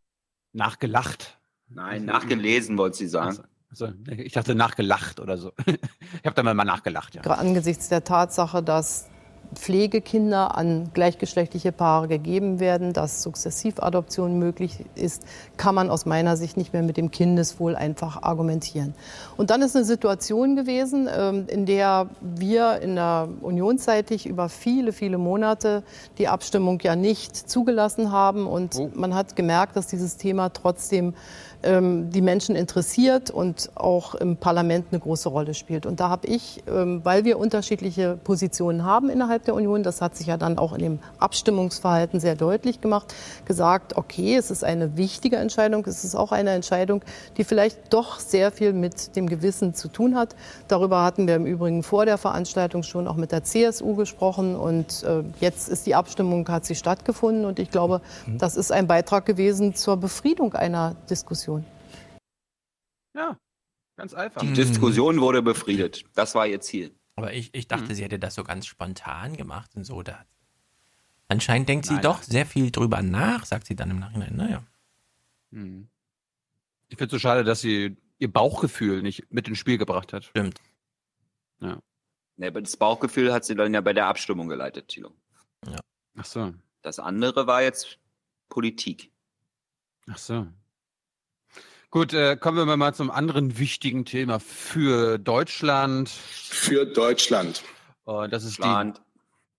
Nachgelacht. 0.54 1.38
Nein, 1.68 2.06
nachgelesen, 2.06 2.78
wollte 2.78 2.98
sie 2.98 3.08
sagen. 3.08 3.40
Also, 3.70 3.90
ich 4.08 4.32
dachte 4.32 4.56
nachgelacht 4.56 5.20
oder 5.20 5.38
so. 5.38 5.52
Ich 6.22 6.26
habe 6.26 6.42
da 6.42 6.54
mal 6.54 6.64
nachgelacht, 6.64 7.16
ja. 7.16 7.22
Angesichts 7.22 7.90
der 7.90 8.04
Tatsache, 8.04 8.64
dass 8.64 9.10
Pflegekinder 9.54 10.58
an 10.58 10.90
gleichgeschlechtliche 10.94 11.72
Paare 11.72 12.08
gegeben 12.08 12.60
werden, 12.60 12.94
dass 12.94 13.22
Sukzessivadoption 13.24 14.40
möglich 14.40 14.86
ist, 14.96 15.24
kann 15.58 15.76
man 15.76 15.90
aus 15.90 16.06
meiner 16.06 16.38
Sicht 16.38 16.58
nicht 16.58 16.74
mehr 16.74 16.84
mit 16.84 16.98
dem 16.98 17.12
Kindeswohl 17.12 17.76
einfach 17.76 18.24
argumentieren. 18.24 18.94
Und 19.38 19.50
dann 19.50 19.62
ist 19.62 19.76
eine 19.76 19.86
Situation 19.86 20.56
gewesen, 20.56 21.08
ähm, 21.16 21.46
in 21.48 21.66
der 21.66 22.10
wir 22.22 22.80
in 22.82 22.96
der 22.96 23.30
Unionsseitig 23.42 24.26
über 24.26 24.50
viele, 24.50 24.94
viele 24.94 25.18
Monate 25.18 25.84
die 26.18 26.28
Abstimmung 26.28 26.80
ja 26.82 26.96
nicht 26.96 27.36
zugelassen 27.36 28.12
haben. 28.12 28.48
Und 28.48 28.96
man 28.96 29.14
hat 29.14 29.36
gemerkt, 29.36 29.76
dass 29.76 29.88
dieses 29.88 30.18
Thema 30.18 30.50
trotzdem 30.50 31.14
ähm, 31.66 32.10
die 32.12 32.22
Menschen 32.22 32.56
interessiert 32.56 33.32
und 33.32 33.70
auch 33.76 34.16
im 34.16 34.38
Parlament 34.38 34.88
eine 34.92 35.00
große 35.00 35.30
Rolle 35.30 35.54
spielt. 35.54 35.86
Und 35.86 36.00
da 36.00 36.10
habe 36.10 36.28
ich, 36.28 36.64
ähm, 36.68 37.02
weil 37.04 37.26
wir 37.26 37.38
unterschiedliche 37.40 38.18
Positionen 38.24 38.86
haben 38.86 39.10
innerhalb 39.10 39.44
der 39.46 39.56
Union, 39.56 39.84
das 39.84 40.02
hat 40.02 40.16
sich 40.16 40.28
ja 40.28 40.38
dann 40.38 40.58
auch 40.58 40.74
in 40.74 40.80
dem 40.80 41.00
Abstimmungsverhalten 41.20 42.20
sehr 42.20 42.36
deutlich 42.36 42.82
gemacht, 42.82 43.14
gesagt, 43.46 43.98
okay, 43.98 44.36
es 44.36 44.52
ist 44.52 44.64
eine 44.64 44.98
wichtige 44.98 45.38
Entscheidung, 45.38 45.86
es 45.88 46.04
ist 46.04 46.16
auch 46.16 46.32
eine 46.32 46.52
Entscheidung, 46.52 47.02
die 47.38 47.44
vielleicht 47.44 47.94
doch 47.94 48.20
sehr 48.20 48.52
viel 48.52 48.74
mit 48.74 49.16
dem 49.16 49.28
Gewissen 49.28 49.74
zu 49.74 49.88
tun 49.88 50.16
hat. 50.16 50.36
Darüber 50.68 51.04
hatten 51.04 51.28
wir 51.28 51.36
im 51.36 51.46
Übrigen 51.46 51.84
vor 51.84 52.06
der 52.06 52.18
Veranstaltung 52.18 52.84
schon 52.84 53.08
auch 53.08 53.16
mit 53.16 53.32
der 53.32 53.44
CSU 53.44 53.96
gesprochen 53.96 54.56
und 54.56 55.04
äh, 55.04 55.24
jetzt 55.40 55.70
ist 55.70 55.86
die 55.86 55.96
Abstimmung, 55.96 56.48
hat 56.48 56.66
sie 56.66 56.76
stattgefunden 56.76 57.46
und 57.46 57.60
ich 57.60 57.72
glaube, 57.72 58.02
das 58.38 58.56
ist 58.56 58.72
ein 58.72 58.88
Beitrag 58.88 59.26
gewesen 59.26 59.76
zur 59.76 59.98
Befriedung 59.98 60.54
einer 60.54 60.96
Diskussion. 61.10 61.55
Ja, 63.16 63.40
ganz 63.96 64.14
einfach. 64.14 64.42
Die 64.42 64.54
Diskussion 64.54 65.22
wurde 65.22 65.42
befriedet. 65.42 66.04
Das 66.14 66.36
war 66.36 66.46
ihr 66.46 66.60
Ziel. 66.62 66.94
Aber 67.16 67.34
ich, 67.34 67.54
ich 67.54 67.68
dachte, 67.68 67.90
Hm. 67.90 67.96
sie 67.96 68.04
hätte 68.04 68.20
das 68.20 68.36
so 68.36 68.44
ganz 68.44 68.66
spontan 68.68 69.38
gemacht 69.38 69.72
und 69.76 69.86
so. 69.86 70.04
Da. 70.04 70.26
Anscheinend 71.30 71.70
denkt 71.70 71.86
sie 71.86 71.94
Nein, 71.94 72.04
doch 72.04 72.22
sehr 72.22 72.46
viel 72.46 72.72
drüber 72.72 73.02
nach, 73.02 73.46
sagt 73.46 73.68
sie 73.68 73.76
dann 73.76 73.90
im 73.90 74.00
Nachhinein. 74.00 74.36
Naja. 74.36 74.64
Hm. 75.52 75.88
Ich 76.90 76.98
finde 76.98 77.06
es 77.06 77.12
so 77.12 77.20
schade, 77.20 77.44
dass 77.44 77.62
sie 77.62 77.98
ihr 78.20 78.32
Bauchgefühl 78.32 79.02
nicht 79.02 79.32
mit 79.32 79.48
ins 79.48 79.58
Spiel 79.58 79.78
gebracht 79.78 80.14
hat. 80.14 80.26
Stimmt. 80.26 80.60
Ja. 81.62 81.80
Nee, 82.38 82.48
aber 82.48 82.62
das 82.62 82.76
Bauchgefühl 82.76 83.32
hat 83.34 83.46
sie 83.46 83.56
dann 83.56 83.74
ja 83.74 83.80
bei 83.82 83.94
der 83.94 84.08
Abstimmung 84.08 84.50
geleitet, 84.50 84.90
Thilo. 84.90 85.16
Ach 86.18 86.26
so. 86.26 86.54
Das 86.82 87.00
andere 87.00 87.48
war 87.48 87.62
jetzt 87.62 87.98
Politik. 88.50 89.12
Ach 90.08 90.18
so. 90.18 90.48
Gut, 91.92 92.14
äh, 92.14 92.36
kommen 92.36 92.68
wir 92.68 92.78
mal 92.78 92.94
zum 92.94 93.10
anderen 93.10 93.58
wichtigen 93.58 94.06
Thema 94.06 94.40
für 94.40 95.18
Deutschland. 95.18 96.10
Für 96.10 96.86
Deutschland. 96.86 97.64
Und 98.04 98.34
das 98.34 98.44
ist 98.44 98.58
die, 98.58 98.64
Land. 98.64 99.02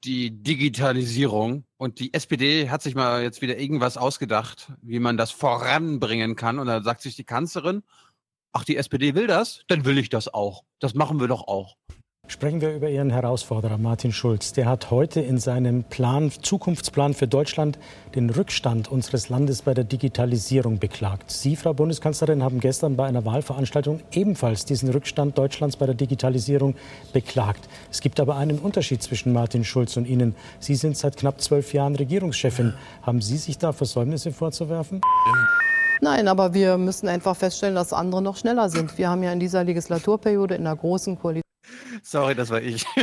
die 0.04 0.30
Digitalisierung. 0.30 1.64
Und 1.76 1.98
die 1.98 2.12
SPD 2.12 2.68
hat 2.68 2.82
sich 2.82 2.94
mal 2.94 3.22
jetzt 3.22 3.42
wieder 3.42 3.58
irgendwas 3.58 3.96
ausgedacht, 3.96 4.72
wie 4.82 5.00
man 5.00 5.16
das 5.16 5.30
voranbringen 5.30 6.36
kann. 6.36 6.58
Und 6.58 6.66
da 6.66 6.82
sagt 6.82 7.02
sich 7.02 7.16
die 7.16 7.24
Kanzlerin, 7.24 7.82
ach, 8.52 8.64
die 8.64 8.76
SPD 8.76 9.14
will 9.14 9.26
das, 9.26 9.64
dann 9.68 9.84
will 9.84 9.98
ich 9.98 10.08
das 10.08 10.32
auch. 10.32 10.64
Das 10.78 10.94
machen 10.94 11.20
wir 11.20 11.28
doch 11.28 11.46
auch. 11.46 11.76
Sprechen 12.28 12.60
wir 12.60 12.74
über 12.74 12.90
Ihren 12.90 13.10
Herausforderer 13.10 13.78
Martin 13.78 14.12
Schulz. 14.12 14.52
Der 14.52 14.66
hat 14.66 14.90
heute 14.90 15.20
in 15.20 15.38
seinem 15.38 15.84
Plan, 15.84 16.30
Zukunftsplan 16.30 17.14
für 17.14 17.28
Deutschland 17.28 17.78
den 18.16 18.30
Rückstand 18.30 18.90
unseres 18.90 19.28
Landes 19.28 19.62
bei 19.62 19.74
der 19.74 19.84
Digitalisierung 19.84 20.80
beklagt. 20.80 21.30
Sie, 21.30 21.54
Frau 21.54 21.72
Bundeskanzlerin, 21.72 22.42
haben 22.42 22.58
gestern 22.58 22.96
bei 22.96 23.06
einer 23.06 23.24
Wahlveranstaltung 23.24 24.00
ebenfalls 24.10 24.64
diesen 24.64 24.90
Rückstand 24.90 25.38
Deutschlands 25.38 25.76
bei 25.76 25.86
der 25.86 25.94
Digitalisierung 25.94 26.74
beklagt. 27.12 27.68
Es 27.92 28.00
gibt 28.00 28.18
aber 28.18 28.36
einen 28.36 28.58
Unterschied 28.58 29.04
zwischen 29.04 29.32
Martin 29.32 29.62
Schulz 29.62 29.96
und 29.96 30.08
Ihnen. 30.08 30.34
Sie 30.58 30.74
sind 30.74 30.96
seit 30.96 31.16
knapp 31.16 31.40
zwölf 31.40 31.72
Jahren 31.72 31.94
Regierungschefin. 31.94 32.74
Haben 33.02 33.22
Sie 33.22 33.36
sich 33.36 33.56
da 33.58 33.72
Versäumnisse 33.72 34.32
vorzuwerfen? 34.32 35.00
Nein, 36.02 36.26
aber 36.26 36.52
wir 36.52 36.76
müssen 36.76 37.08
einfach 37.08 37.36
feststellen, 37.36 37.76
dass 37.76 37.92
andere 37.92 38.20
noch 38.20 38.36
schneller 38.36 38.68
sind. 38.68 38.98
Wir 38.98 39.08
haben 39.08 39.22
ja 39.22 39.32
in 39.32 39.40
dieser 39.40 39.62
Legislaturperiode 39.62 40.56
in 40.56 40.64
der 40.64 40.76
großen 40.76 41.18
Koalition 41.18 41.45
Sorry, 42.02 42.34
das 42.34 42.50
war 42.50 42.60
ich. 42.60 42.84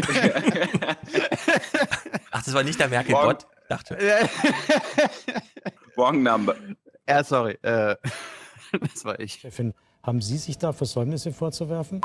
Ach, 2.31 2.43
das 2.43 2.53
war 2.53 2.63
nicht 2.63 2.79
der 2.79 2.89
Merkel-Bot? 2.89 3.47
Dachte. 3.69 3.97
Wrong 5.95 6.21
number. 6.23 6.55
Ja, 7.07 7.23
sorry. 7.23 7.57
Äh, 7.61 7.95
das 8.93 9.05
war 9.05 9.19
ich. 9.19 9.33
Chefin, 9.35 9.73
haben 10.01 10.21
Sie 10.21 10.37
sich 10.37 10.57
da 10.57 10.73
Versäumnisse 10.73 11.31
vorzuwerfen? 11.31 12.01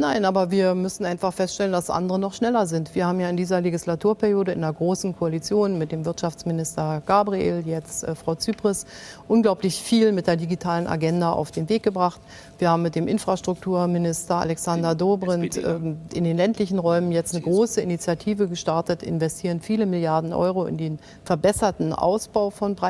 Nein, 0.00 0.24
aber 0.24 0.50
wir 0.50 0.74
müssen 0.74 1.04
einfach 1.04 1.30
feststellen, 1.34 1.72
dass 1.72 1.90
andere 1.90 2.18
noch 2.18 2.32
schneller 2.32 2.64
sind. 2.64 2.94
Wir 2.94 3.06
haben 3.06 3.20
ja 3.20 3.28
in 3.28 3.36
dieser 3.36 3.60
Legislaturperiode 3.60 4.50
in 4.50 4.62
der 4.62 4.72
großen 4.72 5.14
Koalition 5.14 5.76
mit 5.76 5.92
dem 5.92 6.06
Wirtschaftsminister 6.06 7.02
Gabriel, 7.04 7.62
jetzt 7.66 8.04
äh, 8.04 8.14
Frau 8.14 8.34
Zypris, 8.34 8.86
unglaublich 9.28 9.78
viel 9.82 10.12
mit 10.12 10.26
der 10.26 10.36
digitalen 10.36 10.86
Agenda 10.86 11.32
auf 11.32 11.50
den 11.50 11.68
Weg 11.68 11.82
gebracht. 11.82 12.22
Wir 12.58 12.70
haben 12.70 12.80
mit 12.80 12.94
dem 12.94 13.08
Infrastrukturminister 13.08 14.36
Alexander 14.36 14.94
Dobrindt 14.94 15.58
ähm, 15.58 15.98
in 16.14 16.24
den 16.24 16.38
ländlichen 16.38 16.78
Räumen 16.78 17.12
jetzt 17.12 17.34
eine 17.34 17.44
große 17.44 17.82
Initiative 17.82 18.48
gestartet, 18.48 19.02
investieren 19.02 19.60
viele 19.60 19.84
Milliarden 19.84 20.32
Euro 20.32 20.64
in 20.64 20.78
den 20.78 20.98
verbesserten 21.24 21.92
Ausbau 21.92 22.48
von 22.48 22.74
Breit 22.74 22.89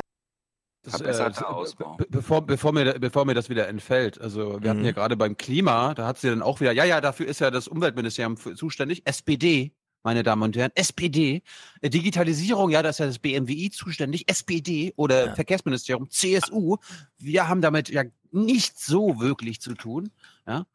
Verbesserter 0.83 1.41
äh, 1.41 1.45
Ausbau. 1.45 1.95
be- 1.97 2.07
Bevor, 2.09 2.41
bevor, 2.45 2.71
mir, 2.73 2.99
bevor 2.99 3.25
mir 3.25 3.33
das 3.35 3.49
wieder 3.49 3.67
entfällt, 3.67 4.19
also 4.19 4.61
wir 4.61 4.69
hatten 4.69 4.79
Mhm. 4.79 4.85
ja 4.87 4.91
gerade 4.91 5.15
beim 5.17 5.37
Klima, 5.37 5.93
da 5.93 6.07
hat 6.07 6.17
sie 6.17 6.29
dann 6.29 6.41
auch 6.41 6.59
wieder, 6.59 6.71
ja, 6.71 6.83
ja, 6.85 7.01
dafür 7.01 7.27
ist 7.27 7.39
ja 7.39 7.51
das 7.51 7.67
Umweltministerium 7.67 8.37
zuständig, 8.55 9.03
SPD, 9.05 9.73
meine 10.03 10.23
Damen 10.23 10.41
und 10.41 10.57
Herren, 10.57 10.71
SPD, 10.73 11.43
Äh, 11.81 11.89
Digitalisierung, 11.91 12.71
ja, 12.71 12.81
da 12.81 12.89
ist 12.89 12.99
ja 12.99 13.05
das 13.05 13.19
BMWI 13.19 13.69
zuständig, 13.69 14.27
SPD 14.29 14.93
oder 14.95 15.27
Ja. 15.27 15.35
Verkehrsministerium, 15.35 16.09
CSU, 16.09 16.77
wir 17.19 17.47
haben 17.47 17.61
damit 17.61 17.89
ja 17.89 18.03
nicht 18.31 18.79
so 18.79 19.19
wirklich 19.19 19.61
zu 19.61 19.75
tun, 19.75 20.09
ja, 20.47 20.65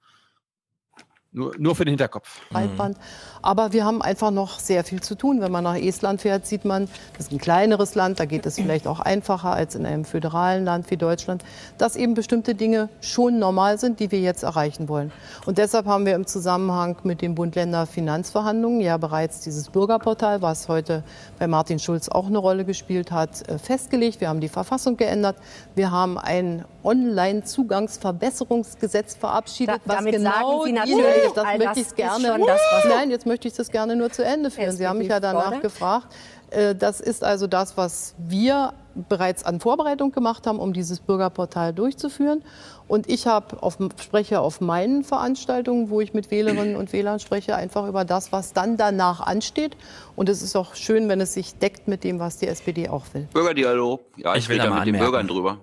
nur, 1.33 1.53
nur 1.59 1.75
für 1.77 1.85
den 1.85 1.91
Hinterkopf. 1.93 2.41
Breitband. 2.51 2.97
Aber 3.43 3.75
wir 3.75 3.85
haben 3.85 4.01
einfach 4.01 4.31
noch 4.31 4.59
sehr 4.59 4.85
viel 4.85 5.03
zu 5.03 5.15
tun. 5.17 5.43
Wenn 5.43 5.53
man 5.53 5.65
nach 5.65 5.77
Estland 5.77 6.23
fährt, 6.23 6.47
sieht 6.47 6.65
man, 6.65 6.89
das 7.17 7.27
ist 7.27 7.33
ein 7.33 7.37
kleineres 7.39 7.95
Land, 7.95 8.19
da 8.19 8.25
geht 8.25 8.47
es 8.47 8.55
vielleicht 8.57 8.87
auch 8.87 9.01
einfacher 9.01 9.53
als 9.53 9.75
in 9.75 9.85
einem 9.85 10.07
föderalen 10.07 10.65
Land 10.65 10.91
wie 10.91 10.97
Deutschland, 10.97 11.45
dass 11.77 11.95
eben 11.95 12.15
bestimmte 12.15 12.55
Dinge 12.55 12.89
schon 13.03 13.39
normal 13.39 13.77
sind, 13.79 14.01
die 14.01 14.11
wir 14.11 14.21
jetzt 14.21 14.45
erreichen 14.45 14.89
wollen. 14.89 15.13
Und 15.45 15.59
deshalb 15.59 15.85
haben 15.87 16.07
wir 16.07 16.15
im 16.15 16.27
Zusammenhang 16.27 16.97
mit 17.03 17.21
den 17.21 17.35
Bund-Länder-Finanzverhandlungen 17.35 18.81
ja 18.81 18.97
bereits 18.97 19.41
dieses 19.41 19.69
Bürgerportal, 19.69 20.41
was 20.41 20.69
heute 20.69 21.03
bei 21.39 21.47
Martin 21.47 21.79
Schulz 21.79 22.09
auch 22.09 22.27
eine 22.27 22.39
Rolle 22.39 22.65
gespielt 22.65 23.11
hat, 23.13 23.47
äh, 23.49 23.59
festgelegt. 23.59 24.23
Wir 24.23 24.31
haben 24.31 24.41
die 24.41 24.49
Verfassung 24.49 24.97
geändert. 24.97 25.37
Wir 25.75 25.91
haben 25.91 26.17
ein 26.19 26.65
Online-Zugangsverbesserungsgesetz 26.83 29.15
verabschiedet, 29.15 29.77
Da- 29.77 29.81
was 29.85 29.97
damit 29.99 30.15
genau 30.15 30.31
sagen 30.31 30.63
Sie 30.65 30.73
natürlich, 30.73 31.26
das 31.35 31.45
all 31.45 31.59
möchte 31.59 31.81
ich 31.81 31.87
ist 31.87 31.97
gerne. 31.97 32.27
schon 32.27 32.41
das, 32.47 32.61
was- 32.73 32.85
Nein, 32.85 33.11
jetzt 33.11 33.27
möchte 33.27 33.49
ich 33.49 33.55
das 33.55 33.71
gerne 33.71 33.97
nur 33.97 34.11
zu 34.11 34.25
Ende 34.25 34.51
führen. 34.51 34.73
Sie 34.77 34.87
haben 34.87 34.99
mich 34.99 35.09
ja 35.09 35.21
danach 35.21 35.45
fordert. 35.45 35.63
gefragt. 35.63 36.15
Äh, 36.51 36.75
Das 36.75 37.01
ist 37.01 37.25
also 37.25 37.47
das, 37.47 37.77
was 37.77 38.15
wir 38.19 38.73
bereits 39.09 39.45
an 39.45 39.61
Vorbereitung 39.61 40.13
gemacht 40.13 40.47
haben, 40.47 40.59
um 40.59 40.73
dieses 40.73 41.01
Bürgerportal 41.01 41.75
durchzuführen. 41.75 42.43
Und 42.89 43.09
ich 43.11 43.27
habe 43.27 43.63
auf, 43.63 43.77
spreche 44.01 44.41
auf 44.41 44.61
meinen 44.61 45.03
Veranstaltungen, 45.05 45.91
wo 45.91 46.01
ich 46.01 46.15
mit 46.15 46.31
Wählerinnen 46.31 46.77
und 46.77 46.93
Wählern 46.93 47.19
spreche, 47.21 47.57
einfach 47.57 47.87
über 47.89 48.05
das, 48.05 48.31
was 48.33 48.53
dann 48.53 48.77
danach 48.77 49.21
ansteht. 49.21 49.77
Und 50.15 50.29
es 50.29 50.41
ist 50.41 50.55
auch 50.57 50.75
schön, 50.77 51.09
wenn 51.09 51.21
es 51.21 51.35
sich 51.35 51.59
deckt 51.59 51.89
mit 51.89 52.05
dem, 52.05 52.21
was 52.21 52.39
die 52.39 52.47
SPD 52.47 52.89
auch 52.89 53.05
will. 53.13 53.29
Bürgerdialog. 53.33 54.01
Ja, 54.17 54.33
ich, 54.35 54.45
Ich 54.45 54.49
will 54.49 54.57
rede 54.61 54.69
da 54.71 54.75
mit 54.77 54.87
den 54.87 54.95
anmerken. 54.95 55.05
Bürgern 55.13 55.27
drüber. 55.29 55.59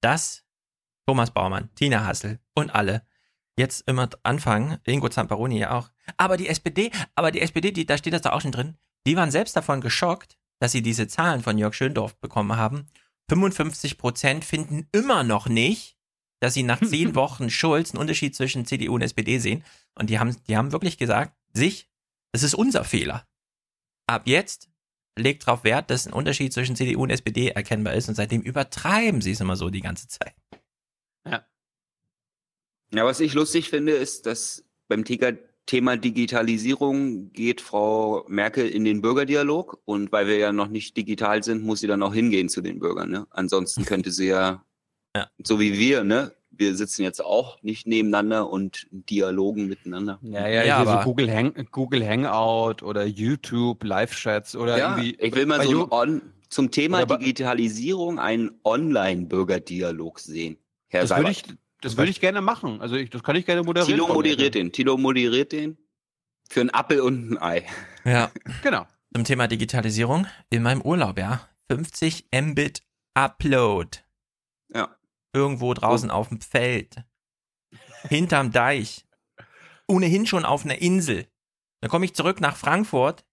Das 0.00 0.44
Thomas 1.06 1.30
Baumann, 1.30 1.70
Tina 1.74 2.04
Hassel, 2.06 2.38
und 2.54 2.74
alle 2.74 3.02
jetzt 3.58 3.88
immer 3.88 4.08
anfangen, 4.22 4.78
Ingo 4.84 5.08
Zamparoni 5.08 5.58
ja 5.58 5.72
auch, 5.72 5.90
aber 6.16 6.36
die 6.36 6.48
SPD, 6.48 6.90
aber 7.14 7.30
die 7.30 7.40
SPD, 7.40 7.72
die, 7.72 7.86
da 7.86 7.98
steht 7.98 8.12
das 8.12 8.22
da 8.22 8.32
auch 8.32 8.40
schon 8.40 8.52
drin, 8.52 8.76
die 9.06 9.16
waren 9.16 9.30
selbst 9.30 9.56
davon 9.56 9.80
geschockt, 9.80 10.38
dass 10.60 10.72
sie 10.72 10.82
diese 10.82 11.08
Zahlen 11.08 11.42
von 11.42 11.58
Jörg 11.58 11.74
Schöndorf 11.74 12.16
bekommen 12.18 12.56
haben. 12.56 12.86
55 13.30 13.98
Prozent 13.98 14.44
finden 14.44 14.88
immer 14.92 15.22
noch 15.22 15.48
nicht, 15.48 15.96
dass 16.40 16.54
sie 16.54 16.62
nach 16.62 16.80
zehn 16.80 17.14
Wochen 17.14 17.50
Schulz 17.50 17.90
einen 17.90 18.00
Unterschied 18.00 18.34
zwischen 18.34 18.66
CDU 18.66 18.94
und 18.94 19.02
SPD 19.02 19.38
sehen. 19.38 19.64
Und 19.94 20.10
die 20.10 20.18
haben, 20.18 20.36
die 20.46 20.56
haben 20.56 20.72
wirklich 20.72 20.98
gesagt, 20.98 21.36
sich, 21.52 21.88
das 22.32 22.42
ist 22.42 22.54
unser 22.54 22.84
Fehler. 22.84 23.26
Ab 24.06 24.22
jetzt 24.26 24.70
legt 25.16 25.46
darauf 25.46 25.64
Wert, 25.64 25.90
dass 25.90 26.06
ein 26.06 26.12
Unterschied 26.12 26.52
zwischen 26.52 26.76
CDU 26.76 27.02
und 27.02 27.10
SPD 27.10 27.48
erkennbar 27.48 27.94
ist 27.94 28.08
und 28.08 28.14
seitdem 28.14 28.40
übertreiben 28.40 29.20
sie 29.20 29.32
es 29.32 29.40
immer 29.40 29.56
so 29.56 29.68
die 29.68 29.80
ganze 29.80 30.06
Zeit. 30.08 30.34
Ja, 31.26 31.44
was 32.92 33.20
ich 33.20 33.34
lustig 33.34 33.70
finde, 33.70 33.92
ist, 33.92 34.26
dass 34.26 34.64
beim 34.88 35.04
Thema 35.04 35.96
Digitalisierung 35.96 37.32
geht 37.32 37.60
Frau 37.60 38.24
Merkel 38.28 38.68
in 38.68 38.84
den 38.84 39.02
Bürgerdialog 39.02 39.78
und 39.84 40.10
weil 40.12 40.26
wir 40.26 40.38
ja 40.38 40.52
noch 40.52 40.68
nicht 40.68 40.96
digital 40.96 41.42
sind, 41.42 41.62
muss 41.62 41.80
sie 41.80 41.86
dann 41.86 42.02
auch 42.02 42.14
hingehen 42.14 42.48
zu 42.48 42.62
den 42.62 42.78
Bürgern. 42.78 43.10
Ne? 43.10 43.26
Ansonsten 43.30 43.84
könnte 43.86 44.10
sie 44.10 44.28
ja, 44.28 44.64
ja, 45.14 45.28
so 45.44 45.60
wie 45.60 45.78
wir, 45.78 46.04
ne, 46.04 46.32
wir 46.50 46.74
sitzen 46.74 47.02
jetzt 47.02 47.24
auch 47.24 47.62
nicht 47.62 47.86
nebeneinander 47.86 48.50
und 48.50 48.86
dialogen 48.90 49.66
miteinander. 49.66 50.18
Ja, 50.22 50.48
ja, 50.48 50.64
ja 50.64 50.84
so 50.84 51.04
Google, 51.04 51.30
Hang, 51.30 51.68
Google 51.70 52.06
Hangout 52.06 52.82
oder 52.82 53.04
YouTube, 53.04 53.84
Live-Chats 53.84 54.56
oder 54.56 54.78
ja, 54.78 54.96
irgendwie. 54.96 55.16
Ich 55.20 55.34
will 55.34 55.46
mal 55.46 55.62
so 55.66 55.90
on, 55.90 56.22
zum 56.48 56.70
Thema 56.70 57.04
Digitalisierung 57.04 58.18
einen 58.18 58.52
Online-Bürgerdialog 58.64 60.18
sehen. 60.18 60.56
Herr 60.88 61.02
Das 61.02 61.16
würde 61.16 61.30
ich. 61.30 61.44
Das 61.80 61.96
würde 61.96 62.10
ich 62.10 62.20
gerne 62.20 62.40
machen. 62.40 62.80
Also 62.80 62.96
ich, 62.96 63.10
das 63.10 63.22
kann 63.22 63.36
ich 63.36 63.46
gerne 63.46 63.62
moderieren. 63.62 63.92
Tilo 63.94 64.06
Frau 64.06 64.14
moderiert 64.14 64.54
den. 64.54 64.72
Tilo 64.72 64.96
moderiert 64.96 65.52
den. 65.52 65.78
Für 66.48 66.60
einen 66.60 66.70
Appel 66.70 67.00
und 67.00 67.32
ein 67.32 67.42
Ei. 67.42 67.66
Ja. 68.04 68.30
Genau. 68.62 68.86
Zum 69.14 69.24
Thema 69.24 69.48
Digitalisierung. 69.48 70.26
In 70.50 70.62
meinem 70.62 70.82
Urlaub, 70.82 71.18
ja. 71.18 71.48
50 71.70 72.28
Mbit 72.32 72.82
Upload. 73.14 73.98
Ja. 74.74 74.96
Irgendwo 75.32 75.74
draußen 75.74 76.10
auf 76.10 76.28
dem 76.28 76.40
Feld. 76.40 76.96
Hinterm 78.08 78.50
Deich. 78.52 79.04
Ohnehin 79.86 80.26
schon 80.26 80.44
auf 80.44 80.64
einer 80.64 80.80
Insel. 80.80 81.26
Dann 81.80 81.90
komme 81.90 82.04
ich 82.04 82.14
zurück 82.14 82.40
nach 82.40 82.56
Frankfurt. 82.56 83.24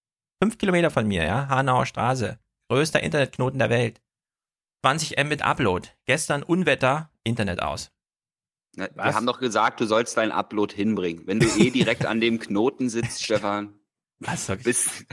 Fünf 0.42 0.58
Kilometer 0.58 0.92
von 0.92 1.08
mir, 1.08 1.24
ja. 1.24 1.48
Hanauer 1.48 1.86
Straße. 1.86 2.40
Größter 2.70 3.02
Internetknoten 3.02 3.60
der 3.60 3.70
Welt. 3.70 4.02
20 4.84 5.18
Mbit 5.24 5.42
Upload. 5.42 5.90
Gestern 6.06 6.44
Unwetter, 6.44 7.10
Internet 7.24 7.62
aus. 7.62 7.92
Na, 8.76 8.88
Wir 8.94 9.14
haben 9.14 9.26
doch 9.26 9.40
gesagt, 9.40 9.80
du 9.80 9.86
sollst 9.86 10.18
deinen 10.18 10.32
Upload 10.32 10.76
hinbringen. 10.76 11.26
Wenn 11.26 11.40
du 11.40 11.48
eh 11.48 11.70
direkt 11.70 12.06
an 12.06 12.20
dem 12.20 12.40
Knoten 12.40 12.90
sitzt, 12.90 13.24
Stefan. 13.24 13.74
Was 14.20 14.52
bist, 14.64 15.06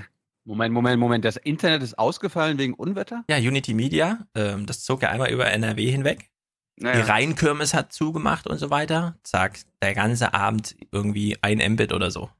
Moment, 0.44 0.74
Moment, 0.74 0.98
Moment. 0.98 1.24
Das 1.24 1.36
Internet 1.36 1.82
ist 1.82 1.98
ausgefallen 1.98 2.58
wegen 2.58 2.74
Unwetter? 2.74 3.24
Ja, 3.28 3.36
Unity 3.36 3.74
Media, 3.74 4.26
ähm, 4.34 4.66
das 4.66 4.82
zog 4.82 5.02
ja 5.02 5.10
einmal 5.10 5.30
über 5.30 5.46
NRW 5.46 5.90
hinweg. 5.90 6.30
Naja. 6.76 6.96
Die 6.96 7.08
Rheinkirmes 7.08 7.74
hat 7.74 7.92
zugemacht 7.92 8.46
und 8.46 8.58
so 8.58 8.70
weiter. 8.70 9.16
Zack, 9.22 9.58
der 9.82 9.94
ganze 9.94 10.34
Abend 10.34 10.74
irgendwie 10.90 11.36
ein 11.42 11.58
Mbit 11.72 11.92
oder 11.92 12.10
so. 12.10 12.30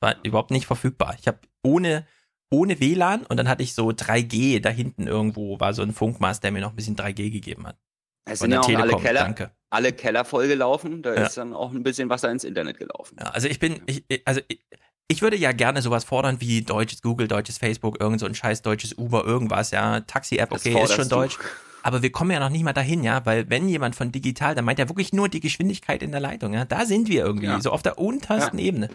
War 0.00 0.16
überhaupt 0.24 0.50
nicht 0.50 0.66
verfügbar. 0.66 1.16
Ich 1.18 1.26
habe 1.26 1.38
ohne, 1.62 2.06
ohne 2.50 2.80
WLAN 2.80 3.24
und 3.24 3.36
dann 3.36 3.48
hatte 3.48 3.62
ich 3.62 3.74
so 3.74 3.88
3G 3.88 4.60
da 4.60 4.68
hinten 4.68 5.06
irgendwo, 5.06 5.58
war 5.58 5.72
so 5.72 5.82
ein 5.82 5.92
Funkmast, 5.92 6.44
der 6.44 6.52
mir 6.52 6.60
noch 6.60 6.70
ein 6.70 6.76
bisschen 6.76 6.96
3G 6.96 7.30
gegeben 7.30 7.66
hat. 7.66 7.78
Es 8.24 8.40
Von 8.40 8.50
sind 8.50 8.52
ja 8.52 8.60
der 8.60 8.60
auch 8.60 8.80
alle 8.80 8.90
Telekom, 8.90 9.02
Keller, 9.02 9.20
danke. 9.20 9.50
Alle 9.70 9.92
Keller 9.92 10.24
vollgelaufen. 10.24 11.02
Da 11.02 11.14
Ja. 11.14 11.26
ist 11.26 11.36
dann 11.36 11.52
auch 11.54 11.72
ein 11.72 11.82
bisschen 11.82 12.08
Wasser 12.08 12.30
ins 12.30 12.44
Internet 12.44 12.78
gelaufen. 12.78 13.16
Ja, 13.20 13.26
also 13.30 13.48
ich 13.48 13.58
bin, 13.58 13.80
ich, 13.86 14.04
also 14.24 14.40
ich, 14.48 14.60
ich 15.08 15.22
würde 15.22 15.36
ja 15.36 15.52
gerne 15.52 15.82
sowas 15.82 16.04
fordern 16.04 16.40
wie 16.40 16.62
deutsches 16.62 17.02
Google, 17.02 17.28
deutsches 17.28 17.58
Facebook, 17.58 18.00
irgend 18.00 18.20
so 18.20 18.26
ein 18.26 18.34
scheiß 18.34 18.62
deutsches 18.62 18.94
Uber, 18.94 19.24
irgendwas, 19.24 19.70
ja. 19.70 20.00
Taxi-App, 20.00 20.52
okay, 20.52 20.80
ist 20.82 20.94
schon 20.94 21.08
du. 21.08 21.16
deutsch. 21.16 21.38
Aber 21.82 22.02
wir 22.02 22.12
kommen 22.12 22.30
ja 22.32 22.40
noch 22.40 22.50
nicht 22.50 22.64
mal 22.64 22.72
dahin, 22.72 23.04
ja, 23.04 23.24
weil 23.24 23.48
wenn 23.48 23.68
jemand 23.68 23.94
von 23.96 24.10
digital, 24.12 24.54
dann 24.54 24.64
meint 24.64 24.78
er 24.78 24.88
wirklich 24.90 25.12
nur 25.12 25.28
die 25.28 25.40
Geschwindigkeit 25.40 26.02
in 26.02 26.10
der 26.10 26.20
Leitung, 26.20 26.52
ja. 26.52 26.64
Da 26.64 26.84
sind 26.84 27.08
wir 27.08 27.24
irgendwie, 27.24 27.46
Ja. 27.46 27.60
so 27.60 27.70
auf 27.70 27.82
der 27.82 27.98
untersten 27.98 28.58
Ebene. 28.58 28.90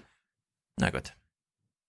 Na 0.79 0.89
gut. 0.89 1.13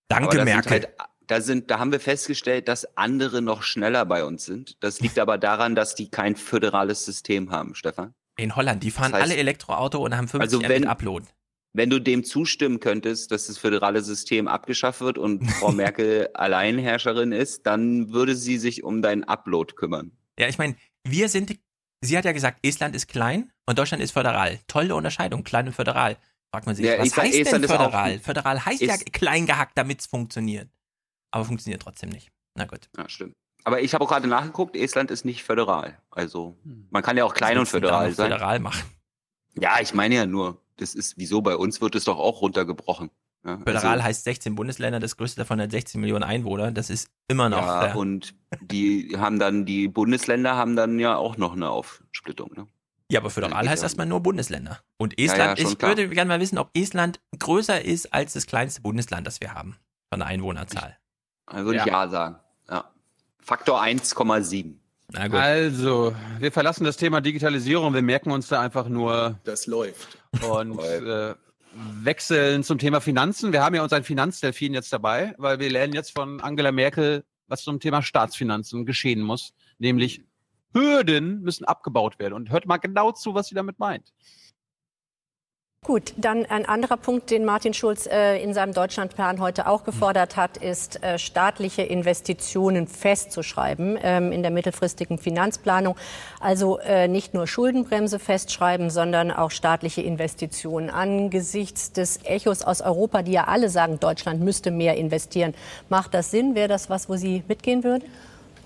Danke, 0.09 0.45
Merkel. 0.45 0.70
Halt, 0.72 0.89
da, 1.26 1.41
sind, 1.41 1.70
da 1.70 1.78
haben 1.78 1.91
wir 1.93 2.01
festgestellt, 2.01 2.68
dass 2.68 2.97
andere 2.97 3.43
noch 3.43 3.62
schneller 3.62 4.05
bei 4.05 4.24
uns 4.24 4.45
sind. 4.45 4.76
Das 4.80 5.01
liegt 5.01 5.18
aber 5.18 5.39
daran, 5.39 5.74
dass 5.74 5.95
die 5.95 6.11
kein 6.11 6.37
föderales 6.37 7.05
System 7.05 7.51
haben, 7.51 7.74
Stefan. 7.74 8.14
In 8.37 8.57
Holland, 8.57 8.82
die 8.82 8.91
fahren 8.91 9.12
Das 9.12 9.20
heißt- 9.20 9.24
alle 9.24 9.37
Elektroauto 9.37 9.99
und 10.05 10.16
haben 10.16 10.28
50 10.28 10.41
Also 10.62 10.68
wenn- 10.68 10.87
Upload. 10.87 11.26
Wenn 11.76 11.91
du 11.91 11.99
dem 12.01 12.22
zustimmen 12.22 12.78
könntest, 12.78 13.32
dass 13.32 13.49
das 13.49 13.59
föderale 13.59 14.01
System 14.01 14.47
abgeschafft 14.47 15.01
wird 15.01 15.18
und 15.18 15.41
Frau 15.68 15.72
Merkel 15.72 16.28
Alleinherrscherin 16.35 17.32
ist, 17.32 17.66
dann 17.66 18.12
würde 18.12 18.37
sie 18.37 18.59
sich 18.59 18.85
um 18.85 19.03
deinen 19.03 19.24
Upload 19.24 19.74
kümmern. 19.74 20.12
Ja, 20.39 20.47
ich 20.49 20.57
meine, 20.59 20.76
wir 21.07 21.28
sind, 21.28 21.59
sie 22.01 22.16
hat 22.16 22.24
ja 22.24 22.32
gesagt, 22.32 22.64
Estland 22.64 22.95
ist 22.95 23.09
klein 23.09 23.51
und 23.66 23.76
Deutschland 23.78 24.03
ist 24.03 24.12
föderal. 24.12 24.61
Tolle 24.68 24.95
Unterscheidung, 24.95 25.43
klein 25.43 25.66
und 25.66 25.72
föderal. 25.74 26.16
Fragt 26.53 26.66
man 26.66 26.76
sich, 26.76 26.87
Ja, 26.87 26.99
was 26.99 27.09
Estland- 27.09 27.28
heißt 27.28 27.39
Estland 27.41 27.64
denn 27.64 27.70
föderal? 27.70 28.18
Föderal 28.20 28.64
heißt 28.64 28.80
ja 28.82 28.97
klein 29.12 29.47
gehackt, 29.47 29.76
damit 29.76 29.99
es 30.01 30.07
funktioniert. 30.07 30.70
Aber 31.32 31.45
funktioniert 31.45 31.82
trotzdem 31.82 32.11
nicht. 32.11 32.30
Na 32.57 32.66
gut. 32.66 32.89
Ja, 32.97 33.09
stimmt. 33.09 33.35
Aber 33.65 33.81
ich 33.81 33.95
habe 33.95 34.05
auch 34.05 34.09
gerade 34.09 34.29
nachgeguckt, 34.29 34.77
Estland 34.77 35.11
ist 35.11 35.25
nicht 35.25 35.43
föderal. 35.43 35.99
Also 36.11 36.57
Hm. 36.65 36.87
man 36.91 37.03
kann 37.03 37.17
ja 37.17 37.25
auch 37.25 37.35
klein 37.35 37.59
und 37.59 37.67
föderal 37.67 38.12
sein. 38.12 38.31
föderal 38.31 38.61
machen? 38.61 38.83
Ja, 39.59 39.81
ich 39.81 39.95
meine 39.95 40.15
ja 40.15 40.27
nur, 40.27 40.61
das 40.77 40.95
ist, 40.95 41.17
wieso 41.17 41.41
bei 41.41 41.57
uns 41.57 41.81
wird 41.81 41.95
es 41.95 42.05
doch 42.05 42.19
auch 42.19 42.41
runtergebrochen. 42.43 43.11
Ja, 43.47 43.59
Föderal 43.59 43.93
also- 43.95 44.05
heißt 44.05 44.25
16 44.25 44.55
Bundesländer, 44.55 45.01
das 45.01 45.17
größte 45.17 45.39
davon 45.41 45.61
hat 45.61 45.71
16 45.71 46.01
Millionen 46.01 46.25
Einwohner. 46.25 46.73
Das 46.73 46.89
ist 46.91 47.09
immer 47.29 47.49
noch. 47.51 47.59
Ja, 47.59 47.93
äh, 47.93 47.97
und 47.97 48.35
die 48.62 49.15
haben 49.19 49.39
dann, 49.39 49.65
die 49.67 49.87
Bundesländer 49.89 50.57
haben 50.57 50.77
dann 50.77 50.99
ja 50.99 51.17
auch 51.17 51.37
noch 51.37 51.53
eine 51.53 51.69
Aufsplittung. 51.71 52.53
Ne? 52.57 52.67
ja, 53.11 53.21
aber 53.21 53.29
föderal 53.31 53.69
heißt 53.69 53.83
ja. 53.83 53.87
erstmal 53.87 54.07
nur 54.07 54.21
Bundesländer. 54.23 54.81
Und 54.97 55.19
Ja, 55.21 55.27
Estland, 55.27 55.59
ja, 55.59 55.62
schon 55.65 55.73
ich 55.73 55.79
klar. 55.79 55.91
würde 55.91 56.09
gerne 56.09 56.29
mal 56.29 56.41
wissen, 56.41 56.57
ob 56.59 56.71
Estland 56.75 57.21
größer 57.39 57.85
ist 57.85 58.12
als 58.15 58.33
das 58.33 58.47
kleinste 58.47 58.81
Bundesland, 58.81 59.27
das 59.27 59.41
wir 59.43 59.53
haben. 59.55 59.77
Von 60.11 60.21
der 60.21 60.29
Einwohnerzahl. 60.29 60.97
Also 61.47 61.67
würde 61.67 61.81
ich 61.81 61.85
Ja. 61.87 62.05
ja 62.05 62.09
sagen. 62.09 62.37
Faktor 63.45 63.82
1,7. 63.82 64.74
Na 65.12 65.28
gut. 65.28 65.36
Also, 65.36 66.14
wir 66.38 66.51
verlassen 66.51 66.84
das 66.84 66.97
Thema 66.97 67.20
Digitalisierung. 67.20 67.92
Wir 67.92 68.03
merken 68.03 68.30
uns 68.30 68.49
da 68.49 68.61
einfach 68.61 68.88
nur 68.88 69.38
Das 69.45 69.66
läuft. 69.66 70.18
und 70.49 70.78
äh, 70.80 71.34
wechseln 72.03 72.64
zum 72.64 72.78
Thema 72.78 73.01
Finanzen. 73.01 73.53
Wir 73.53 73.62
haben 73.62 73.74
ja 73.74 73.82
unseren 73.82 74.03
Finanzdelfin 74.03 74.72
jetzt 74.72 74.92
dabei, 74.92 75.34
weil 75.36 75.59
wir 75.59 75.70
lernen 75.70 75.92
jetzt 75.92 76.12
von 76.12 76.40
Angela 76.40 76.72
Merkel, 76.72 77.24
was 77.47 77.62
zum 77.62 77.80
Thema 77.80 78.03
Staatsfinanzen 78.03 78.86
geschehen 78.86 79.20
muss. 79.20 79.53
Nämlich 79.78 80.22
Hürden 80.72 81.42
müssen 81.42 81.64
abgebaut 81.64 82.18
werden. 82.18 82.32
Und 82.32 82.51
hört 82.51 82.66
mal 82.66 82.78
genau 82.78 83.12
zu, 83.12 83.34
was 83.34 83.49
sie 83.49 83.55
damit 83.55 83.78
meint. 83.78 84.12
Gut, 85.85 86.14
dann 86.16 86.47
ein 86.47 86.64
anderer 86.64 86.97
Punkt, 86.97 87.30
den 87.30 87.45
Martin 87.45 87.74
Schulz 87.74 88.07
äh, 88.07 88.43
in 88.43 88.55
seinem 88.55 88.72
Deutschlandplan 88.72 89.39
heute 89.39 89.66
auch 89.66 89.85
gefordert 89.85 90.35
hat, 90.35 90.57
ist, 90.57 91.05
äh, 91.05 91.18
staatliche 91.18 91.82
Investitionen 91.82 92.87
festzuschreiben 92.87 93.99
ähm, 94.03 94.32
in 94.32 94.41
der 94.41 94.51
mittelfristigen 94.51 95.18
Finanzplanung. 95.18 95.95
Also 96.41 96.78
äh, 96.78 97.07
nicht 97.07 97.35
nur 97.35 97.47
Schuldenbremse 97.47 98.18
festschreiben, 98.18 98.89
sondern 98.89 99.30
auch 99.30 99.51
staatliche 99.51 100.01
Investitionen. 100.01 100.89
Angesichts 100.89 101.93
des 101.93 102.18
Echos 102.24 102.62
aus 102.62 102.80
Europa, 102.80 103.20
die 103.20 103.32
ja 103.32 103.45
alle 103.45 103.68
sagen, 103.68 104.01
Deutschland 104.01 104.41
müsste 104.41 104.70
mehr 104.70 104.97
investieren, 104.97 105.53
macht 105.91 106.14
das 106.14 106.30
Sinn? 106.30 106.55
Wäre 106.55 106.68
das 106.68 106.89
was, 106.89 107.11
wo 107.11 107.16
Sie 107.16 107.45
mitgehen 107.47 107.85
würden? 107.85 108.05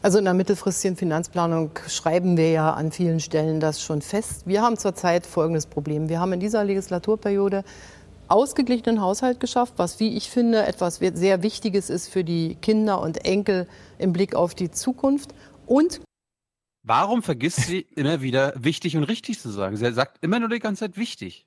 Also 0.00 0.18
in 0.18 0.24
der 0.24 0.34
mittelfristigen 0.34 0.96
Finanzplanung 0.96 1.70
schreiben 1.88 2.36
wir 2.36 2.50
ja 2.52 2.72
an 2.72 2.92
vielen 2.92 3.18
Stellen 3.18 3.58
das 3.58 3.82
schon 3.82 4.00
fest. 4.00 4.46
Wir 4.46 4.62
haben 4.62 4.76
zurzeit 4.76 5.26
folgendes 5.26 5.66
Problem. 5.66 6.08
Wir 6.08 6.20
haben 6.20 6.32
in 6.32 6.40
dieser 6.40 6.62
Legislaturperiode 6.64 7.64
ausgeglichenen 8.28 9.00
Haushalt 9.00 9.40
geschafft, 9.40 9.74
was, 9.76 9.98
wie 9.98 10.16
ich 10.16 10.30
finde, 10.30 10.66
etwas 10.66 10.96
sehr 10.96 11.42
Wichtiges 11.42 11.90
ist 11.90 12.08
für 12.08 12.22
die 12.22 12.54
Kinder 12.56 13.00
und 13.00 13.24
Enkel 13.24 13.66
im 13.98 14.12
Blick 14.12 14.36
auf 14.36 14.54
die 14.54 14.70
Zukunft. 14.70 15.34
Und 15.66 16.00
Warum 16.84 17.22
vergisst 17.22 17.62
sie 17.62 17.80
immer 17.96 18.22
wieder 18.22 18.52
wichtig 18.56 18.96
und 18.96 19.04
richtig 19.04 19.40
zu 19.40 19.50
sagen? 19.50 19.76
Sie 19.76 19.92
sagt 19.92 20.18
immer 20.20 20.38
nur 20.38 20.48
die 20.48 20.60
ganze 20.60 20.84
Zeit 20.84 20.96
wichtig. 20.96 21.46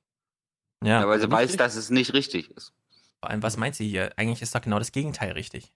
Ja, 0.83 1.01
Ja, 1.01 1.07
weil 1.07 1.19
sie 1.19 1.27
nicht 1.27 1.33
weiß, 1.33 1.43
richtig. 1.43 1.57
dass 1.57 1.75
es 1.75 1.89
nicht 1.89 2.13
richtig 2.13 2.51
ist. 2.51 2.73
Vor 3.21 3.29
allem, 3.29 3.43
was 3.43 3.55
meint 3.55 3.75
sie 3.75 3.87
hier? 3.87 4.11
Eigentlich 4.17 4.41
ist 4.41 4.53
doch 4.53 4.61
genau 4.61 4.79
das 4.79 4.91
Gegenteil 4.91 5.31
richtig. 5.31 5.71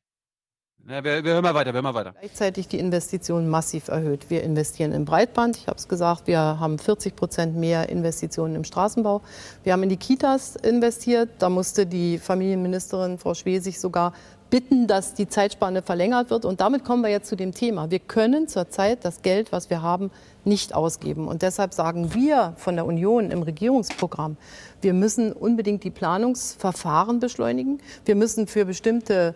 Ja, 0.87 1.03
wir, 1.03 1.23
wir 1.23 1.33
hören 1.33 1.41
mal 1.41 1.55
weiter, 1.55 1.73
wir 1.73 1.81
hören 1.81 1.83
mal 1.83 1.95
weiter. 1.95 2.13
gleichzeitig 2.19 2.67
die 2.67 2.77
Investitionen 2.77 3.49
massiv 3.49 3.87
erhöht. 3.87 4.29
Wir 4.29 4.43
investieren 4.43 4.91
in 4.91 5.03
Breitband, 5.03 5.57
ich 5.57 5.65
habe 5.67 5.77
es 5.77 5.87
gesagt, 5.87 6.27
wir 6.27 6.37
haben 6.37 6.77
40 6.77 7.15
Prozent 7.15 7.55
mehr 7.55 7.89
Investitionen 7.89 8.53
im 8.53 8.63
Straßenbau. 8.63 9.23
Wir 9.63 9.73
haben 9.73 9.81
in 9.81 9.89
die 9.89 9.97
Kitas 9.97 10.55
investiert, 10.55 11.29
da 11.39 11.49
musste 11.49 11.87
die 11.87 12.19
Familienministerin 12.19 13.17
Frau 13.17 13.33
Schwesig 13.33 13.79
sogar 13.79 14.13
bitten, 14.51 14.85
dass 14.85 15.15
die 15.15 15.27
Zeitspanne 15.27 15.81
verlängert 15.81 16.29
wird. 16.29 16.45
Und 16.45 16.61
damit 16.61 16.85
kommen 16.85 17.01
wir 17.01 17.09
jetzt 17.09 17.29
zu 17.29 17.35
dem 17.35 17.51
Thema. 17.51 17.89
Wir 17.89 17.97
können 17.97 18.47
zurzeit 18.47 19.03
das 19.03 19.23
Geld, 19.23 19.51
was 19.51 19.71
wir 19.71 19.81
haben, 19.81 20.11
nicht 20.43 20.75
ausgeben. 20.75 21.27
Und 21.27 21.41
deshalb 21.41 21.73
sagen 21.73 22.13
wir 22.13 22.53
von 22.57 22.75
der 22.75 22.85
Union 22.85 23.31
im 23.31 23.41
Regierungsprogramm, 23.41 24.37
wir 24.81 24.93
müssen 24.93 25.33
unbedingt 25.33 25.83
die 25.83 25.89
Planungsverfahren 25.89 27.19
beschleunigen. 27.19 27.81
Wir 28.05 28.13
müssen 28.13 28.45
für 28.45 28.65
bestimmte 28.65 29.33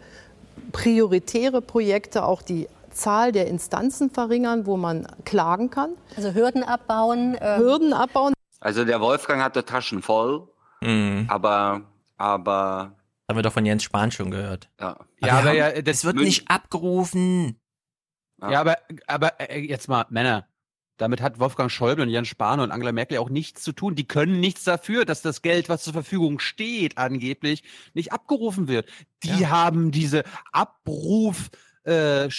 prioritäre 0.71 1.61
Projekte 1.61 2.23
auch 2.25 2.41
die 2.41 2.67
Zahl 2.91 3.31
der 3.31 3.47
Instanzen 3.47 4.09
verringern, 4.09 4.65
wo 4.65 4.75
man 4.77 5.07
klagen 5.25 5.69
kann. 5.69 5.91
Also 6.15 6.33
Hürden 6.33 6.63
abbauen. 6.63 7.37
ähm, 7.39 7.59
Hürden 7.61 7.93
abbauen. 7.93 8.33
Also 8.59 8.83
der 8.83 8.99
Wolfgang 8.99 9.41
hatte 9.41 9.63
Taschen 9.65 10.01
voll, 10.01 10.47
Mhm. 10.81 11.25
aber, 11.29 11.81
aber. 12.17 12.95
Haben 13.29 13.37
wir 13.37 13.43
doch 13.43 13.53
von 13.53 13.65
Jens 13.65 13.83
Spahn 13.83 14.11
schon 14.11 14.31
gehört. 14.31 14.69
Ja, 14.79 14.97
Ja, 15.23 15.39
aber 15.39 15.51
ja, 15.53 15.81
das 15.81 16.03
wird 16.03 16.15
nicht 16.15 16.49
abgerufen. 16.49 17.59
Ja, 18.41 18.61
aber, 18.61 18.77
aber 19.07 19.39
äh, 19.39 19.59
jetzt 19.59 19.87
mal, 19.87 20.05
Männer, 20.09 20.47
damit 20.99 21.21
hat 21.21 21.39
Wolfgang 21.39 21.71
Schäuble 21.71 22.03
und 22.03 22.09
Jens 22.09 22.27
Spahn 22.27 22.59
und 22.59 22.71
Angela 22.71 22.91
Merkel 22.91 23.17
auch 23.17 23.29
nichts 23.29 23.63
zu 23.63 23.71
tun. 23.71 23.95
Die 23.95 24.07
können 24.07 24.39
nichts 24.39 24.63
dafür, 24.65 25.05
dass 25.05 25.21
das 25.21 25.41
Geld, 25.41 25.69
was 25.69 25.83
zur 25.83 25.93
Verfügung 25.93 26.39
steht, 26.39 26.97
angeblich 26.97 27.63
nicht 27.93 28.11
abgerufen 28.11 28.67
wird. 28.67 28.89
Die 29.23 29.47
haben 29.47 29.91
diese 29.91 30.23
Abruf, 30.51 31.49
äh, 31.83 32.29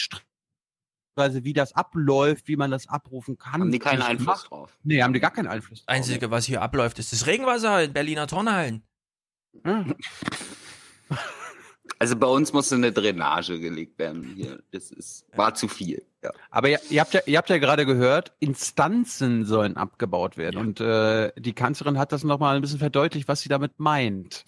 wie 1.17 1.53
das 1.53 1.75
abläuft, 1.75 2.49
wie 2.49 2.57
man 2.57 2.71
das 2.71 2.87
abrufen 2.87 3.37
kann. 3.39 3.55
Haben 3.55 3.73
die 3.73 3.79
keinen 3.79 4.03
Einfluss 4.03 4.45
drauf? 4.45 4.79
Nee, 4.83 5.03
haben 5.03 5.13
die 5.13 5.21
gar 5.21 5.33
keinen 5.33 5.49
Einfluss. 5.49 5.81
drauf. 5.81 5.89
Einzige, 5.89 6.31
was 6.31 6.45
hier 6.45 6.63
abläuft, 6.63 6.99
ist 6.99 7.13
das 7.13 7.27
Regenwasser 7.27 7.83
in 7.83 7.93
Berliner 7.93 8.27
Turnhallen. 8.27 8.83
Also 12.01 12.17
bei 12.17 12.27
uns 12.27 12.53
musste 12.55 12.77
eine 12.77 12.93
Drainage 12.93 13.61
gelegt 13.61 13.99
werden 13.99 14.25
hier. 14.35 14.61
Das 14.73 14.91
ist, 14.91 15.27
war 15.37 15.55
zu 15.55 15.69
viel. 15.69 16.03
Ja. 16.25 16.31
Aber 16.51 16.71
ihr, 16.71 16.81
ihr, 16.89 17.01
habt 17.03 17.13
ja, 17.13 17.21
ihr 17.27 17.37
habt 17.39 17.51
ja 17.51 17.59
gerade 17.59 17.85
gehört, 17.85 18.33
Instanzen 18.41 19.45
sollen 19.45 19.77
abgebaut 19.77 20.39
werden. 20.39 20.57
Und 20.59 20.81
äh, 20.81 21.31
die 21.37 21.53
Kanzlerin 21.53 21.99
hat 21.99 22.13
das 22.13 22.25
nochmal 22.25 22.57
ein 22.57 22.63
bisschen 22.63 22.79
verdeutlicht, 22.79 23.29
was 23.29 23.43
sie 23.43 23.51
damit 23.51 23.79
meint. 23.79 24.45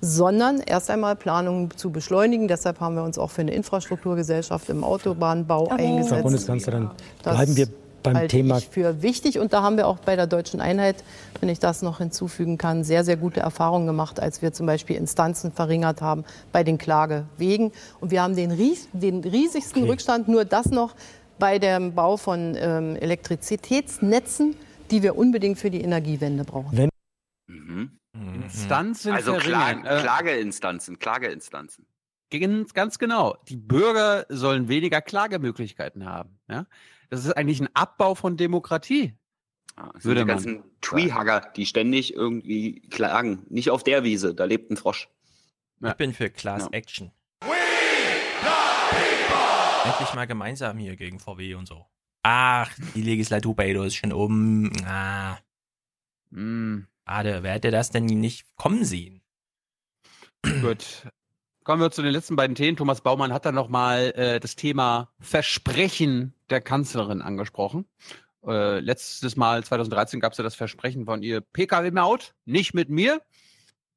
sondern 0.00 0.60
erst 0.60 0.90
einmal 0.90 1.16
Planungen 1.16 1.70
zu 1.76 1.90
beschleunigen. 1.90 2.48
Deshalb 2.48 2.80
haben 2.80 2.94
wir 2.94 3.02
uns 3.02 3.18
auch 3.18 3.30
für 3.30 3.40
eine 3.42 3.54
Infrastrukturgesellschaft 3.54 4.68
im 4.68 4.84
Autobahnbau 4.84 5.66
Frau 5.66 5.74
eingesetzt. 5.74 6.22
Bundeskanzlerin, 6.22 6.90
Das 7.22 7.36
bleiben 7.36 7.56
wir 7.56 7.68
beim 8.04 8.16
halte 8.16 8.36
Thema 8.36 8.58
ich 8.58 8.68
für 8.68 9.02
wichtig. 9.02 9.40
Und 9.40 9.52
da 9.52 9.62
haben 9.62 9.76
wir 9.76 9.88
auch 9.88 9.98
bei 9.98 10.14
der 10.14 10.28
Deutschen 10.28 10.60
Einheit, 10.60 11.02
wenn 11.40 11.48
ich 11.48 11.58
das 11.58 11.82
noch 11.82 11.98
hinzufügen 11.98 12.56
kann, 12.56 12.84
sehr, 12.84 13.02
sehr 13.02 13.16
gute 13.16 13.40
Erfahrungen 13.40 13.86
gemacht, 13.86 14.20
als 14.20 14.42
wir 14.42 14.52
zum 14.52 14.66
Beispiel 14.66 14.96
Instanzen 14.96 15.50
verringert 15.50 16.00
haben 16.00 16.24
bei 16.52 16.62
den 16.62 16.78
Klagewegen. 16.78 17.72
Und 18.00 18.12
wir 18.12 18.22
haben 18.22 18.36
den, 18.36 18.52
ries 18.52 18.88
den 18.92 19.24
riesigsten 19.24 19.84
Rückstand, 19.84 20.28
nur 20.28 20.44
das 20.44 20.66
noch 20.66 20.94
bei 21.38 21.58
dem 21.58 21.94
Bau 21.94 22.16
von 22.16 22.54
ähm, 22.56 22.94
Elektrizitätsnetzen, 22.96 24.54
die 24.90 25.02
wir 25.02 25.16
unbedingt 25.16 25.58
für 25.58 25.70
die 25.70 25.80
Energiewende 25.80 26.44
brauchen. 26.44 26.76
Wenn 26.76 26.90
Instanzen 28.44 29.12
Also 29.12 29.34
Kla 29.34 29.60
verringern. 29.60 29.86
Äh, 29.86 30.00
Klageinstanzen, 30.00 30.98
Klageinstanzen. 30.98 31.86
Ganz, 32.30 32.74
ganz 32.74 32.98
genau. 32.98 33.36
Die 33.48 33.56
Bürger 33.56 34.26
sollen 34.28 34.68
weniger 34.68 35.00
Klagemöglichkeiten 35.00 36.04
haben. 36.04 36.38
Ja? 36.48 36.66
Das 37.10 37.24
ist 37.24 37.32
eigentlich 37.32 37.60
ein 37.60 37.68
Abbau 37.74 38.14
von 38.14 38.36
Demokratie. 38.36 39.14
Ja, 39.76 39.90
das 39.92 40.02
sind 40.02 40.04
Würde 40.04 40.20
die 40.20 40.26
man 40.26 40.36
ganzen 40.36 40.62
Treehugger, 40.80 41.52
die 41.56 41.66
ständig 41.66 42.14
irgendwie 42.14 42.80
klagen. 42.90 43.44
Nicht 43.48 43.70
auf 43.70 43.82
der 43.82 44.04
Wiese, 44.04 44.34
da 44.34 44.44
lebt 44.44 44.70
ein 44.70 44.76
Frosch. 44.76 45.08
Ich 45.82 45.92
bin 45.94 46.14
für 46.14 46.30
Class 46.30 46.68
Action. 46.70 47.12
Endlich 49.84 50.14
mal 50.14 50.26
gemeinsam 50.26 50.78
hier 50.78 50.96
gegen 50.96 51.20
VW 51.20 51.54
und 51.54 51.66
so. 51.66 51.86
Ach, 52.22 52.72
die 52.94 53.02
Legislaturperiode 53.02 53.88
ist 53.88 53.96
schon 53.96 54.12
um. 54.12 54.72
Ah. 54.86 55.36
Hm. 56.30 56.86
Schade, 57.06 57.42
wer 57.42 57.52
hätte 57.52 57.70
das 57.70 57.90
denn 57.90 58.06
nicht 58.06 58.46
kommen 58.56 58.84
sehen? 58.84 59.20
Gut. 60.62 61.06
Kommen 61.64 61.80
wir 61.80 61.90
zu 61.90 62.02
den 62.02 62.12
letzten 62.12 62.36
beiden 62.36 62.54
Themen. 62.54 62.76
Thomas 62.76 63.00
Baumann 63.00 63.32
hat 63.32 63.46
dann 63.46 63.54
nochmal 63.54 64.12
äh, 64.16 64.38
das 64.38 64.54
Thema 64.54 65.08
Versprechen 65.18 66.34
der 66.50 66.60
Kanzlerin 66.60 67.22
angesprochen. 67.22 67.86
Äh, 68.46 68.80
letztes 68.80 69.34
Mal, 69.36 69.64
2013, 69.64 70.20
gab 70.20 70.32
es 70.32 70.38
ja 70.38 70.44
das 70.44 70.54
Versprechen 70.54 71.06
von 71.06 71.22
ihr 71.22 71.40
Pkw-Maut, 71.40 72.34
nicht 72.44 72.74
mit 72.74 72.90
mir. 72.90 73.22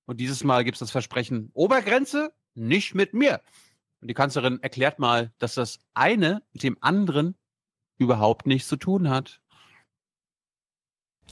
Und 0.05 0.21
dieses 0.21 0.45
Mal 0.45 0.63
gibt 0.63 0.75
es 0.75 0.79
das 0.79 0.91
Versprechen 0.91 1.51
Obergrenze, 1.53 2.31
nicht 2.55 2.95
mit 2.95 3.13
mir. 3.13 3.41
Und 3.99 4.07
die 4.07 4.13
Kanzlerin 4.13 4.63
erklärt 4.63 4.97
mal, 4.97 5.33
dass 5.37 5.55
das 5.55 5.81
eine 5.93 6.43
mit 6.53 6.63
dem 6.63 6.77
anderen 6.79 7.35
überhaupt 7.97 8.47
nichts 8.47 8.69
zu 8.69 8.77
tun 8.77 9.09
hat. 9.09 9.41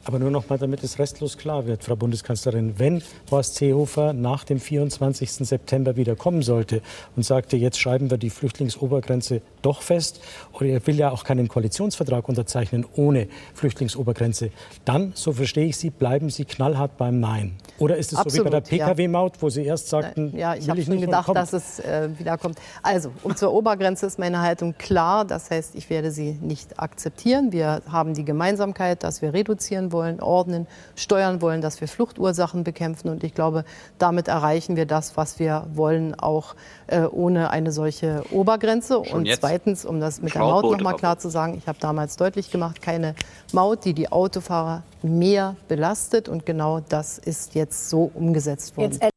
Aber 0.03 0.19
nur 0.19 0.29
noch 0.29 0.49
mal, 0.49 0.59
damit 0.59 0.83
es 0.83 0.99
restlos 0.99 1.35
klar 1.37 1.65
wird, 1.65 1.83
Frau 1.83 1.95
Bundeskanzlerin, 1.95 2.77
wenn 2.77 3.01
Horst 3.31 3.55
Seehofer 3.55 4.13
nach 4.13 4.43
dem 4.43 4.59
24. 4.59 5.31
September 5.31 5.95
wieder 5.95 6.15
kommen 6.15 6.43
sollte 6.43 6.81
und 7.15 7.23
sagte, 7.23 7.57
jetzt 7.57 7.79
schreiben 7.79 8.11
wir 8.11 8.17
die 8.19 8.29
Flüchtlingsobergrenze 8.29 9.41
doch 9.63 9.81
fest, 9.81 10.21
oder 10.53 10.67
er 10.67 10.85
will 10.85 10.95
ja 10.95 11.09
auch 11.09 11.23
keinen 11.23 11.47
Koalitionsvertrag 11.47 12.29
unterzeichnen 12.29 12.85
ohne 12.95 13.27
Flüchtlingsobergrenze, 13.55 14.51
dann, 14.85 15.13
so 15.15 15.33
verstehe 15.33 15.65
ich 15.65 15.77
Sie, 15.77 15.89
bleiben 15.89 16.29
Sie 16.29 16.45
knallhart 16.45 16.97
beim 16.97 17.19
Nein. 17.19 17.57
Oder 17.79 17.97
ist 17.97 18.13
es 18.13 18.19
so 18.19 18.25
wie 18.39 18.43
bei 18.43 18.51
der 18.51 18.59
Absolut. 18.59 18.85
Pkw-Maut, 18.85 19.41
wo 19.41 19.49
Sie 19.49 19.65
erst 19.65 19.89
sagten, 19.89 20.37
Ja, 20.37 20.53
ich 20.53 20.65
will 20.65 20.69
habe 20.71 20.83
schon 20.83 21.01
gedacht, 21.01 21.25
kommt. 21.25 21.37
dass 21.37 21.51
es 21.53 21.79
äh, 21.79 22.09
wiederkommt. 22.17 22.59
Also, 22.83 23.11
und 23.23 23.39
zur 23.39 23.51
Obergrenze 23.53 24.05
ist 24.05 24.19
meine 24.19 24.39
Haltung 24.39 24.75
klar. 24.77 25.25
Das 25.25 25.49
heißt, 25.49 25.73
ich 25.73 25.89
werde 25.89 26.11
sie 26.11 26.37
nicht 26.41 26.79
akzeptieren. 26.79 27.51
Wir 27.51 27.81
haben 27.89 28.13
die 28.13 28.23
Gemeinsamkeit, 28.23 29.03
dass 29.03 29.23
wir 29.23 29.33
reduzieren 29.33 29.84
wollen, 29.91 30.21
ordnen, 30.21 30.67
steuern 30.95 31.41
wollen, 31.41 31.61
dass 31.61 31.81
wir 31.81 31.87
Fluchtursachen 31.87 32.63
bekämpfen. 32.63 33.09
Und 33.09 33.23
ich 33.23 33.33
glaube, 33.33 33.65
damit 33.97 34.27
erreichen 34.27 34.75
wir 34.75 34.85
das, 34.85 35.17
was 35.17 35.39
wir 35.39 35.67
wollen, 35.73 36.15
auch 36.15 36.55
äh, 36.87 37.01
ohne 37.01 37.49
eine 37.49 37.71
solche 37.71 38.23
Obergrenze. 38.31 39.03
Schon 39.05 39.19
und 39.19 39.25
jetzt. 39.25 39.39
zweitens, 39.41 39.85
um 39.85 39.99
das 39.99 40.21
mit 40.21 40.33
der 40.33 40.41
Maut 40.41 40.51
Schlauchboote 40.61 40.83
noch 40.83 40.91
mal 40.91 40.97
klar 40.97 41.17
zu 41.17 41.29
sagen, 41.29 41.55
ich 41.57 41.67
habe 41.67 41.77
damals 41.79 42.17
deutlich 42.17 42.51
gemacht, 42.51 42.81
keine 42.81 43.15
Maut, 43.53 43.85
die 43.85 43.93
die 43.93 44.11
Autofahrer 44.11 44.83
mehr 45.01 45.55
belastet. 45.67 46.29
Und 46.29 46.45
genau 46.45 46.79
das 46.79 47.17
ist 47.17 47.55
jetzt 47.55 47.89
so 47.89 48.11
umgesetzt 48.13 48.77
worden. 48.77 48.91
Jetzt 48.93 49.15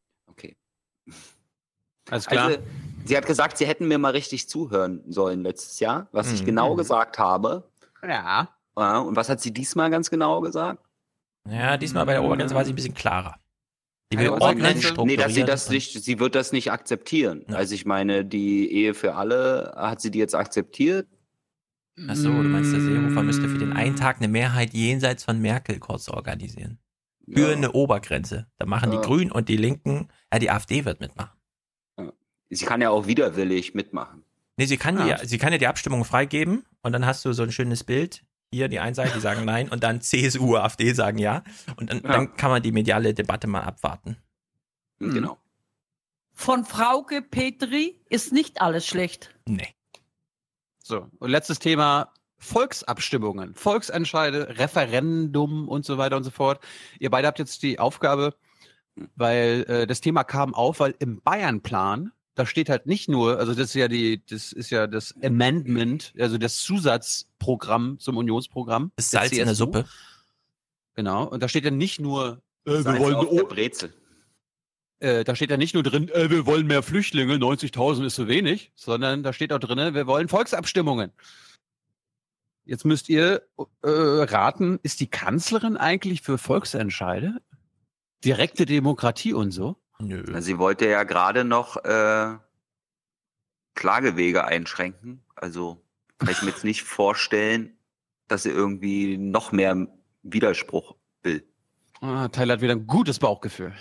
Alles 2.11 2.27
klar. 2.27 2.47
Also, 2.47 2.59
sie 3.05 3.17
hat 3.17 3.27
gesagt, 3.27 3.59
sie 3.59 3.67
hätten 3.67 3.87
mir 3.87 3.99
mal 3.99 4.13
richtig 4.13 4.49
zuhören 4.49 5.03
sollen 5.09 5.43
letztes 5.43 5.81
Jahr, 5.81 6.09
was 6.13 6.33
ich 6.33 6.43
Mhm. 6.43 6.47
genau 6.47 6.75
gesagt 6.75 7.19
habe. 7.19 7.65
Ja. 8.03 8.49
Ja, 8.79 8.99
und 8.99 9.17
was 9.17 9.29
hat 9.29 9.41
sie 9.41 9.53
diesmal 9.53 9.91
ganz 9.91 10.11
genau 10.11 10.41
gesagt? 10.41 10.85
Ja, 11.49 11.77
diesmal 11.77 12.07
bei 12.07 12.13
der 12.13 12.23
Obergrenze 12.23 12.55
war 12.55 12.65
sie 12.65 12.73
ein 12.73 12.77
bisschen 12.77 12.95
klarer. 12.95 13.37
Die 14.13 14.19
will 14.19 14.31
Also, 14.31 14.47
ordnen, 14.47 15.07
nee, 15.07 15.17
dass 15.17 15.35
sie 15.35 15.45
das 15.45 15.69
nicht, 15.69 15.93
sie 16.03 16.19
wird 16.19 16.35
das 16.35 16.53
nicht 16.53 16.71
akzeptieren. 16.73 17.45
Also 17.49 17.75
ich 17.75 17.85
meine, 17.85 18.25
die 18.25 18.73
Ehe 18.73 18.95
für 18.95 19.15
alle, 19.17 19.75
hat 19.77 20.01
sie 20.01 20.11
die 20.11 20.19
jetzt 20.19 20.35
akzeptiert? 20.35 21.09
Ach 22.09 22.15
so, 22.15 22.29
du 22.31 22.49
meinst, 22.49 22.73
der 22.73 22.81
Seehofer 22.81 23.23
müsste 23.23 23.49
für 23.49 23.59
den 23.59 23.73
einen 23.73 23.97
Tag 23.97 24.19
eine 24.19 24.29
Mehrheit 24.29 24.73
jenseits 24.73 25.25
von 25.25 25.41
Merkel 25.41 25.79
kurz 25.81 26.09
organisieren. 26.09 26.79
Für 27.31 27.49
Ja. 27.51 27.57
eine 27.57 27.73
Obergrenze. 27.73 28.47
Da 28.57 28.67
machen 28.67 28.93
Ja. 28.93 28.99
die 29.01 29.07
Grünen 29.07 29.33
und 29.33 29.49
die 29.49 29.57
Linken, 29.57 30.09
ja, 30.33 30.39
die 30.39 30.51
AfD 30.51 30.85
wird 30.85 31.01
mitmachen. 31.01 31.37
Sie 32.51 32.65
kann 32.65 32.81
ja 32.81 32.91
auch 32.91 33.07
widerwillig 33.07 33.75
mitmachen. 33.75 34.25
Nee, 34.57 34.65
sie 34.67 34.77
kann, 34.79 35.07
Ja. 35.07 35.19
die, 35.19 35.27
sie 35.27 35.39
kann 35.39 35.53
ja 35.53 35.59
die 35.59 35.67
Abstimmung 35.67 36.05
freigeben 36.05 36.65
und 36.83 36.93
dann 36.93 37.05
hast 37.05 37.25
du 37.25 37.33
so 37.33 37.43
ein 37.43 37.53
schönes 37.53 37.85
Bild. 37.85 38.25
Hier 38.53 38.69
die 38.69 38.81
einen 38.81 38.95
Seite, 38.95 39.13
die 39.15 39.21
sagen 39.21 39.45
nein 39.45 39.69
und 39.69 39.83
dann 39.83 40.01
CSU, 40.01 40.57
AfD 40.57 40.93
sagen 40.95 41.19
ja. 41.19 41.43
Und 41.77 41.91
dann, 41.91 42.01
Ja. 42.03 42.13
dann 42.13 42.35
kann 42.37 42.51
man 42.51 42.63
die 42.63 42.73
mediale 42.73 43.13
Debatte 43.15 43.47
mal 43.47 43.61
abwarten. 43.63 44.17
Genau. 44.99 45.39
Von 46.35 46.65
Frauke 46.65 47.21
Petri 47.23 48.01
ist 48.09 48.33
nicht 48.33 48.61
alles 48.61 48.87
schlecht. 48.87 49.35
Nee. 49.47 49.75
So, 50.83 51.09
und 51.19 51.31
letztes 51.31 51.59
Thema. 51.59 52.13
Volksabstimmungen, 52.41 53.57
Volksentscheide, 53.57 54.59
Referendum 54.61 55.69
und 55.69 55.85
so 55.85 55.99
weiter 55.99 56.17
und 56.17 56.23
so 56.23 56.31
fort. 56.31 56.63
Ihr 57.01 57.11
beide 57.11 57.27
habt 57.27 57.41
jetzt 57.41 57.65
die 57.65 57.81
Aufgabe, 57.81 58.33
weil 59.17 59.65
äh, 59.69 59.87
das 59.89 60.01
Thema 60.01 60.23
kam 60.23 60.55
auf, 60.55 60.79
weil 60.79 60.95
im 61.01 61.21
Bayern-Plan, 61.21 62.13
da 62.39 62.47
steht 62.47 62.69
halt 62.69 62.87
nicht 62.87 63.09
nur, 63.09 63.39
also 63.39 63.53
das 63.53 63.71
ist 63.71 63.75
ja 63.75 63.89
die, 63.89 64.25
das 64.27 64.53
ist 64.53 64.71
ja 64.71 64.87
das 64.87 65.13
Amendment, 65.23 66.15
also 66.19 66.39
das 66.39 66.59
Zusatzprogramm 66.59 67.99
zum 67.99 68.17
Unionsprogramm. 68.17 68.93
Das 68.95 69.11
Salz 69.11 69.33
in 69.33 69.39
der 69.39 69.47
CSU. 69.49 69.65
Suppe. 69.65 69.85
Genau, 70.95 71.25
und 71.25 71.43
da 71.43 71.49
steht 71.49 71.65
ja 71.65 71.73
nicht 71.73 72.01
nur, 72.01 72.41
äh, 72.65 72.71
wir 72.71 72.99
wollen 73.01 73.15
auf 73.17 73.29
der 73.29 73.43
Brezel. 73.43 73.95
äh, 75.01 75.25
da 75.25 75.35
steht 75.35 75.51
ja 75.51 75.57
nicht 75.57 75.75
nur 75.75 75.83
drin, 75.83 76.09
äh, 76.11 76.31
wir 76.31 76.47
wollen 76.47 76.69
mehr 76.69 76.85
Flüchtlinge, 76.85 77.35
90.000 77.35 78.07
ist 78.07 78.15
zu 78.15 78.29
wenig, 78.29 78.71
sondern 78.77 79.25
da 79.25 79.33
steht 79.33 79.53
auch 79.53 79.59
drin, 79.59 79.95
wir 79.95 80.07
wollen 80.07 80.29
Volksabstimmungen. 80.29 81.11
Jetzt 82.65 82.85
müsst 82.85 83.09
ihr 83.09 83.43
äh, 83.83 83.89
raten, 83.89 84.79
ist 84.85 85.01
die 85.01 85.09
Kanzlerin 85.09 85.77
eigentlich 85.77 86.23
für 86.23 86.39
Volksentscheide? 86.39 87.41
Direkte 88.25 88.65
Demokratie 88.65 89.33
und 89.33 89.51
so? 89.51 89.77
Nö. 90.01 90.41
Sie 90.41 90.59
wollte 90.59 90.89
ja 90.89 91.03
gerade 91.03 91.45
noch 91.45 91.77
äh, 91.85 92.37
Klagewege 93.75 94.45
einschränken. 94.45 95.23
Also 95.35 95.83
kann 96.19 96.31
ich 96.31 96.43
mir 96.43 96.51
jetzt 96.51 96.65
nicht 96.65 96.83
vorstellen, 96.83 97.77
dass 98.29 98.43
sie 98.43 98.51
irgendwie 98.51 99.17
noch 99.19 99.53
mehr 99.53 99.89
Widerspruch 100.23 100.97
will. 101.23 101.45
Ah, 102.01 102.29
Tyler 102.29 102.55
hat 102.55 102.61
wieder 102.61 102.73
ein 102.73 102.87
gutes 102.87 103.19
Bauchgefühl. 103.19 103.75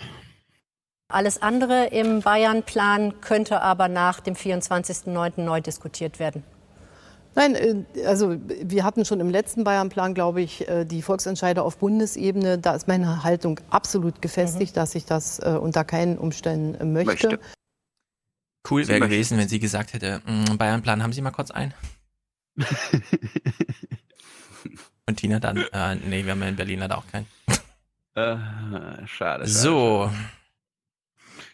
Alles 1.08 1.40
andere 1.40 1.86
im 1.86 2.20
Bayern-Plan 2.20 3.20
könnte 3.20 3.62
aber 3.62 3.88
nach 3.88 4.20
dem 4.20 4.34
24.09. 4.34 5.40
neu 5.40 5.60
diskutiert 5.60 6.18
werden. 6.18 6.44
Nein, 7.38 7.54
äh, 7.54 8.04
also 8.04 8.36
wir 8.46 8.82
hatten 8.82 9.04
schon 9.04 9.20
im 9.20 9.30
letzten 9.30 9.62
Bayern-Plan, 9.62 10.12
glaube 10.12 10.42
ich, 10.42 10.68
äh, 10.68 10.84
die 10.84 11.02
Volksentscheide 11.02 11.62
auf 11.62 11.78
Bundesebene. 11.78 12.58
Da 12.58 12.74
ist 12.74 12.88
meine 12.88 13.22
Haltung 13.22 13.60
absolut 13.70 14.20
gefestigt, 14.20 14.76
dass 14.76 14.96
ich 14.96 15.04
das 15.04 15.38
äh, 15.38 15.50
unter 15.50 15.84
keinen 15.84 16.18
Umständen 16.18 16.92
möchte. 16.92 17.28
Möchte. 17.28 17.40
Cool 18.68 18.88
wäre 18.88 18.98
gewesen, 18.98 19.38
wenn 19.38 19.46
sie 19.48 19.60
gesagt 19.60 19.92
hätte, 19.92 20.20
"Mm, 20.26 20.56
Bayern-Plan, 20.56 21.00
haben 21.00 21.12
Sie 21.12 21.22
mal 21.22 21.30
kurz 21.30 21.52
ein? 21.52 21.72
Und 25.06 25.16
Tina 25.16 25.38
dann, 25.38 25.58
äh, 25.58 25.94
nee, 25.94 26.24
wir 26.24 26.32
haben 26.32 26.42
ja 26.42 26.48
in 26.48 26.56
Berlin 26.56 26.80
leider 26.80 26.98
auch 26.98 27.06
keinen. 27.06 27.26
Äh, 28.14 28.36
schade, 29.06 29.06
schade. 29.06 29.46
So, 29.46 30.10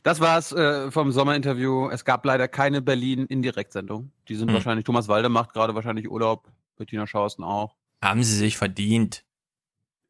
Das 0.04 0.20
war's 0.20 0.52
äh, 0.52 0.90
vom 0.92 1.10
Sommerinterview. 1.12 1.88
Es 1.88 2.04
gab 2.04 2.24
leider 2.26 2.46
keine 2.46 2.80
Berlin-Indirektsendung. 2.82 4.12
Die 4.28 4.36
sind 4.36 4.48
Hm. 4.48 4.54
wahrscheinlich, 4.54 4.84
Thomas 4.84 5.08
Walde 5.08 5.28
macht 5.30 5.52
gerade 5.54 5.74
wahrscheinlich 5.74 6.08
Urlaub, 6.10 6.46
Bettina 6.76 7.06
Schausten 7.06 7.42
auch. 7.42 7.74
haben 8.02 8.22
sie 8.22 8.36
sich 8.36 8.56
verdient. 8.58 9.24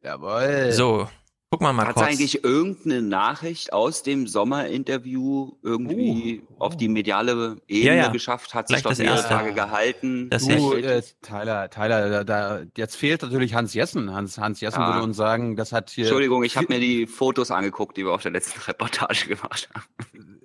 Jawohl. 0.03 0.73
So, 0.73 1.09
guck 1.55 1.61
mal 1.63 1.73
mal 1.73 1.83
Hat 1.87 1.91
es 1.91 2.03
kurz. 2.03 2.07
eigentlich 2.09 2.43
irgendeine 2.43 3.01
Nachricht 3.03 3.73
aus 3.73 4.03
dem 4.03 4.27
Sommerinterview 4.27 5.53
irgendwie 5.63 6.43
auf 6.59 6.77
die 6.77 6.89
mediale 6.89 7.57
Ebene 7.69 7.97
Ja, 7.97 8.03
ja. 8.05 8.09
geschafft? 8.09 8.55
Hat 8.55 8.67
sich 8.67 8.79
Vielleicht 8.79 8.91
das 8.91 8.99
mehrere 8.99 9.17
erste. 9.17 9.29
Tage 9.29 9.53
gehalten? 9.55 10.31
Das 10.31 10.45
Du, 10.47 10.73
äh, 10.75 11.03
Tyler, 11.23 11.71
Tyler, 11.71 12.11
da, 12.11 12.25
da, 12.25 12.63
jetzt 12.77 12.97
fehlt 12.97 13.23
natürlich 13.23 13.55
Hans 13.55 13.73
Jessen. 13.75 14.13
Hans, 14.13 14.37
Hans 14.39 14.61
Jessen 14.61 14.81
Ja. 14.81 14.89
würde 14.95 15.03
uns 15.05 15.17
sagen, 15.17 15.55
das 15.55 15.71
hat 15.73 15.91
hier. 15.91 16.05
Entschuldigung, 16.07 16.43
ich 16.43 16.57
habe 16.57 16.67
mir 16.69 16.81
die 16.81 17.07
Fotos 17.07 17.53
angeguckt, 17.53 17.97
die 17.97 18.05
wir 18.05 18.13
auf 18.13 18.23
der 18.23 18.33
letzten 18.33 18.61
Reportage 18.67 19.29
gemacht 19.29 19.69
haben. 19.73 20.41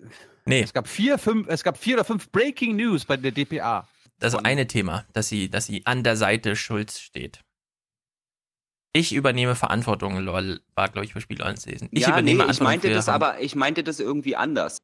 Nee, 0.46 0.62
Es 0.62 0.74
gab 0.74 0.88
vier, 0.88 1.18
fünf, 1.18 1.48
es 1.50 1.64
gab 1.64 1.78
vier 1.78 1.96
oder 1.96 2.06
fünf 2.06 2.30
Breaking 2.32 2.76
News 2.76 3.06
bei 3.06 3.18
der 3.18 3.32
DPA. 3.32 3.88
das 4.20 4.36
eine 4.36 4.68
Thema, 4.68 5.06
dass 5.14 5.28
sie, 5.30 5.50
dass 5.50 5.66
sie 5.66 5.86
an 5.86 6.04
der 6.04 6.16
Seite 6.18 6.56
Schulz 6.56 7.00
steht. 7.00 7.42
Ich 8.94 9.14
übernehme 9.14 9.56
Verantwortung, 9.56 10.18
lol, 10.20 10.62
war, 10.76 10.90
glaube 10.90 11.06
ich, 11.06 11.14
für 11.14 11.22
Spiel 11.22 11.42
1 11.44 11.66
lesen. 11.68 11.90
Ich 11.92 12.02
ja, 12.02 12.10
übernehme 12.10 12.26
nee, 12.46 12.52
ich 12.52 12.58
Verantwortung 12.58 12.66
meinte 12.68 12.90
das 12.92 13.08
aber, 13.10 13.40
ich 13.40 13.56
meinte 13.56 13.84
das 13.84 14.00
irgendwie 14.00 14.36
anders. 14.36 14.80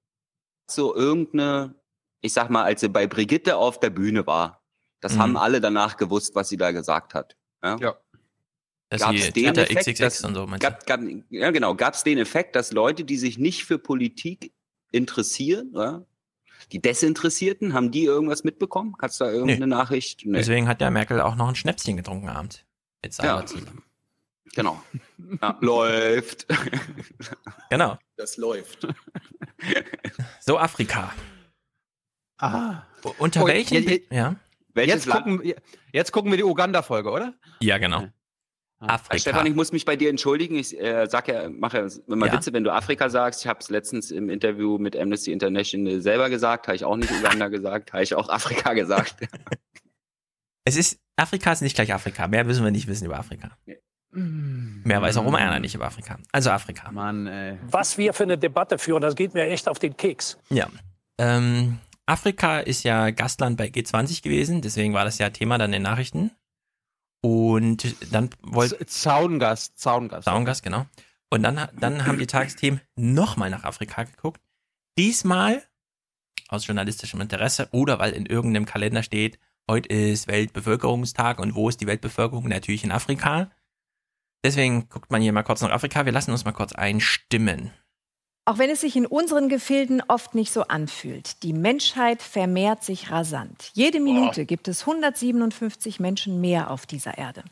So 0.69 0.95
irgendeine, 0.95 1.75
ich 2.21 2.33
sag 2.33 2.49
mal, 2.49 2.63
als 2.63 2.81
sie 2.81 2.89
bei 2.89 3.07
Brigitte 3.07 3.57
auf 3.57 3.79
der 3.79 3.89
Bühne 3.89 4.25
war, 4.27 4.61
das 5.01 5.15
Mhm. 5.15 5.19
haben 5.19 5.37
alle 5.37 5.59
danach 5.61 5.97
gewusst, 5.97 6.35
was 6.35 6.49
sie 6.49 6.57
da 6.57 6.71
gesagt 6.71 7.13
hat. 7.13 7.35
Ja. 7.63 7.77
Ja. 7.77 7.95
Gab's 8.95 9.23
sie 9.23 9.31
den 9.31 9.55
Effekt, 9.55 9.71
XXX 9.87 9.99
dass- 9.99 10.23
und 10.23 10.35
so? 10.35 10.45
Gab, 10.59 10.85
gab, 10.85 11.01
ja, 11.31 11.51
genau. 11.51 11.75
Gab 11.75 11.95
es 11.95 12.03
den 12.03 12.17
Effekt, 12.19 12.55
dass 12.55 12.71
Leute, 12.71 13.03
die 13.03 13.17
sich 13.17 13.37
nicht 13.39 13.65
für 13.65 13.79
Politik 13.79 14.53
interessieren, 14.91 15.71
ja, 15.75 16.05
die 16.71 16.79
Desinteressierten, 16.81 17.73
haben 17.73 17.91
die 17.91 18.05
irgendwas 18.05 18.43
mitbekommen? 18.43 18.95
Kannst 18.97 19.19
du 19.19 19.25
da 19.25 19.31
irgendeine 19.31 19.67
Nachricht? 19.67 20.21
Nee. 20.25 20.37
Deswegen 20.37 20.67
hat 20.67 20.79
ja 20.81 20.89
Merkel 20.91 21.19
auch 21.21 21.35
noch 21.35 21.49
ein 21.49 21.55
Schnäpschen 21.55 21.97
getrunken 21.97 22.29
abends. 22.29 22.63
Mit 23.03 23.15
Ja. 23.17 23.23
Salazar. 23.41 23.61
Genau. 24.53 24.81
Ja, 25.41 25.57
läuft. 25.61 26.45
Genau. 27.69 27.97
Das 28.17 28.37
läuft. 28.37 28.85
So, 30.41 30.59
Afrika. 30.59 31.13
Ah. 32.37 32.83
Unter 33.17 33.43
Oh, 33.43 33.47
welchen? 33.47 33.75
je- 33.83 33.89
je- 33.89 34.03
ja? 34.15 34.35
Welches 34.73 34.93
Jetzt 34.93 35.05
Land? 35.07 35.23
gucken, 35.25 35.43
wir- 35.43 35.55
jetzt 35.93 36.11
gucken 36.11 36.31
wir 36.31 36.37
die 36.37 36.43
Uganda-Folge, 36.43 37.09
oder? 37.09 37.33
Ja, 37.61 37.77
genau. 37.77 38.01
Äh, 38.03 38.09
Afrika. 38.87 39.19
Stefan, 39.19 39.45
ich 39.47 39.55
muss 39.55 39.71
mich 39.71 39.85
bei 39.85 39.95
dir 39.95 40.09
entschuldigen. 40.09 40.55
Ich 40.57 40.77
äh, 40.77 41.07
sag 41.09 41.27
ja, 41.29 41.49
mache 41.49 41.77
ja 41.79 41.87
immer 42.07 42.27
Ja. 42.27 42.33
Witze, 42.33 42.51
wenn 42.53 42.63
du 42.65 42.71
Afrika 42.73 43.09
sagst. 43.09 43.41
Ich 43.41 43.47
habe 43.47 43.59
es 43.61 43.69
letztens 43.69 44.11
im 44.11 44.29
Interview 44.29 44.77
mit 44.77 44.95
Amnesty 44.97 45.31
International 45.31 46.01
selber 46.01 46.29
gesagt. 46.29 46.67
Habe 46.67 46.75
ich 46.75 46.83
auch 46.83 46.97
nicht 46.97 47.09
Uganda 47.11 47.47
gesagt. 47.47 47.93
Habe 47.93 48.03
ich 48.03 48.13
auch 48.15 48.29
Afrika 48.29 48.73
gesagt. 48.73 49.15
Es 50.67 50.75
ist, 50.77 50.99
Afrika 51.15 51.51
ist 51.51 51.61
nicht 51.61 51.75
gleich 51.75 51.93
Afrika. 51.93 52.27
Mehr 52.27 52.43
müssen 52.43 52.63
wir 52.63 52.71
nicht 52.71 52.87
wissen 52.87 53.05
über 53.05 53.19
Afrika. 53.19 53.55
Mehr 54.15 55.01
weiß 55.01 55.17
auch 55.17 55.25
Oma 55.25 55.59
nicht 55.59 55.75
über 55.75 55.85
Afrika. 55.85 56.17
Also 56.31 56.49
Afrika. 56.51 56.91
Mann, 56.91 57.27
ey. 57.27 57.57
Was 57.69 57.97
wir 57.97 58.13
für 58.13 58.23
eine 58.23 58.37
Debatte 58.37 58.77
führen, 58.77 59.01
das 59.01 59.15
geht 59.15 59.33
mir 59.33 59.45
echt 59.47 59.67
auf 59.67 59.79
den 59.79 59.97
Keks. 59.97 60.37
Ja. 60.49 60.67
Ähm, 61.17 61.79
Afrika 62.05 62.59
ist 62.59 62.83
ja 62.83 63.09
Gastland 63.09 63.57
bei 63.57 63.67
G20 63.67 64.23
gewesen, 64.23 64.61
deswegen 64.61 64.93
war 64.93 65.05
das 65.05 65.17
ja 65.17 65.29
Thema 65.29 65.57
dann 65.57 65.71
in 65.73 65.73
den 65.73 65.83
Nachrichten. 65.83 66.31
Und 67.21 67.95
dann 68.13 68.29
wollte. 68.43 68.85
Zaungast, 68.85 69.79
Zaungast. 69.79 70.25
Zaungast, 70.25 70.63
genau. 70.63 70.85
Und 71.29 71.43
dann, 71.43 71.67
dann 71.79 72.05
haben 72.05 72.19
die 72.19 72.27
Tagesthemen 72.27 72.81
nochmal 72.95 73.49
nach 73.49 73.63
Afrika 73.63 74.03
geguckt. 74.03 74.41
Diesmal 74.97 75.63
aus 76.47 76.67
journalistischem 76.67 77.19
Interesse 77.19 77.67
oder 77.71 77.99
weil 77.99 78.13
in 78.13 78.27
irgendeinem 78.27 78.65
Kalender 78.65 79.03
steht, 79.03 79.39
heute 79.69 79.89
ist 79.89 80.27
Weltbevölkerungstag 80.27 81.39
und 81.39 81.55
wo 81.55 81.67
ist 81.67 81.81
die 81.81 81.87
Weltbevölkerung? 81.87 82.47
Natürlich 82.47 82.83
in 82.83 82.91
Afrika. 82.91 83.49
Deswegen 84.45 84.89
guckt 84.89 85.09
man 85.09 85.23
hier 85.23 85.33
mal 85.33 85.41
kurz 85.41 85.61
nach 85.61 85.71
Afrika. 85.71 86.05
Wir 86.05 86.11
lassen 86.11 86.29
uns 86.29 86.45
mal 86.45 86.51
kurz 86.51 86.71
einstimmen. 86.71 87.71
Auch 88.45 88.59
wenn 88.59 88.69
es 88.69 88.81
sich 88.81 88.95
in 88.95 89.07
unseren 89.07 89.49
Gefilden 89.49 90.03
oft 90.07 90.35
nicht 90.35 90.53
so 90.53 90.61
anfühlt, 90.67 91.41
die 91.41 91.51
Menschheit 91.51 92.21
vermehrt 92.21 92.83
sich 92.83 93.09
rasant. 93.09 93.71
Jede 93.73 93.99
Minute 93.99 94.45
gibt 94.45 94.67
es 94.67 94.81
157 94.81 95.99
Menschen 95.99 96.41
mehr 96.41 96.69
auf 96.69 96.85
dieser 96.85 97.17
Erde. 97.17 97.43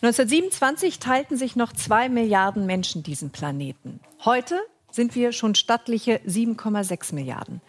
1927 0.00 0.98
teilten 0.98 1.36
sich 1.36 1.56
noch 1.56 1.74
zwei 1.74 2.08
Milliarden 2.08 2.64
Menschen 2.64 3.02
diesen 3.02 3.28
Planeten. 3.32 4.00
Heute 4.24 4.58
sind 4.90 5.14
wir 5.14 5.32
schon 5.32 5.54
stattliche 5.54 6.22
7,6 6.26 7.14
Milliarden. 7.14 7.60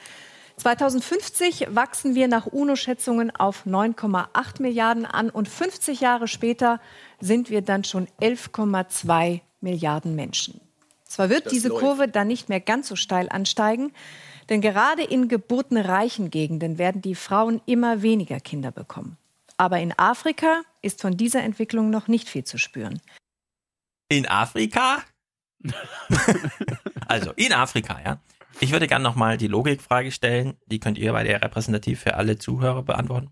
2050 0.61 1.67
wachsen 1.71 2.13
wir 2.13 2.27
nach 2.27 2.45
UNO-Schätzungen 2.45 3.35
auf 3.35 3.65
9,8 3.65 4.61
Milliarden 4.61 5.05
an 5.05 5.29
und 5.29 5.49
50 5.49 6.01
Jahre 6.01 6.27
später 6.27 6.79
sind 7.21 7.49
wir 7.49 7.61
dann 7.61 7.83
schon 7.83 8.07
11,2 8.19 9.41
Milliarden 9.61 10.15
Menschen. 10.15 10.59
Zwar 11.05 11.29
wird 11.29 11.45
Das 11.45 11.53
diese 11.53 11.69
läuft. 11.69 11.81
Kurve 11.81 12.07
dann 12.07 12.27
nicht 12.27 12.49
mehr 12.49 12.59
ganz 12.59 12.87
so 12.87 12.95
steil 12.95 13.29
ansteigen, 13.29 13.93
denn 14.49 14.61
gerade 14.61 15.03
in 15.03 15.27
geburtenreichen 15.27 16.29
Gegenden 16.29 16.77
werden 16.77 17.01
die 17.01 17.15
Frauen 17.15 17.61
immer 17.65 18.01
weniger 18.01 18.39
Kinder 18.39 18.71
bekommen. 18.71 19.17
Aber 19.57 19.79
in 19.79 19.93
Afrika 19.97 20.61
ist 20.81 21.01
von 21.01 21.17
dieser 21.17 21.43
Entwicklung 21.43 21.89
noch 21.89 22.07
nicht 22.07 22.27
viel 22.27 22.43
zu 22.43 22.57
spüren. 22.57 23.01
In 24.09 24.27
Afrika? 24.27 25.03
also, 27.07 27.31
in 27.35 27.53
Afrika, 27.53 27.99
ja. 28.03 28.19
Ich 28.59 28.71
würde 28.71 28.87
gerne 28.87 29.03
nochmal 29.03 29.37
die 29.37 29.47
Logikfrage 29.47 30.11
stellen. 30.11 30.57
Die 30.65 30.79
könnt 30.79 30.97
ihr 30.97 31.13
bei 31.13 31.23
der 31.23 31.41
repräsentativ 31.41 32.01
für 32.01 32.15
alle 32.15 32.37
Zuhörer 32.37 32.83
beantworten. 32.83 33.31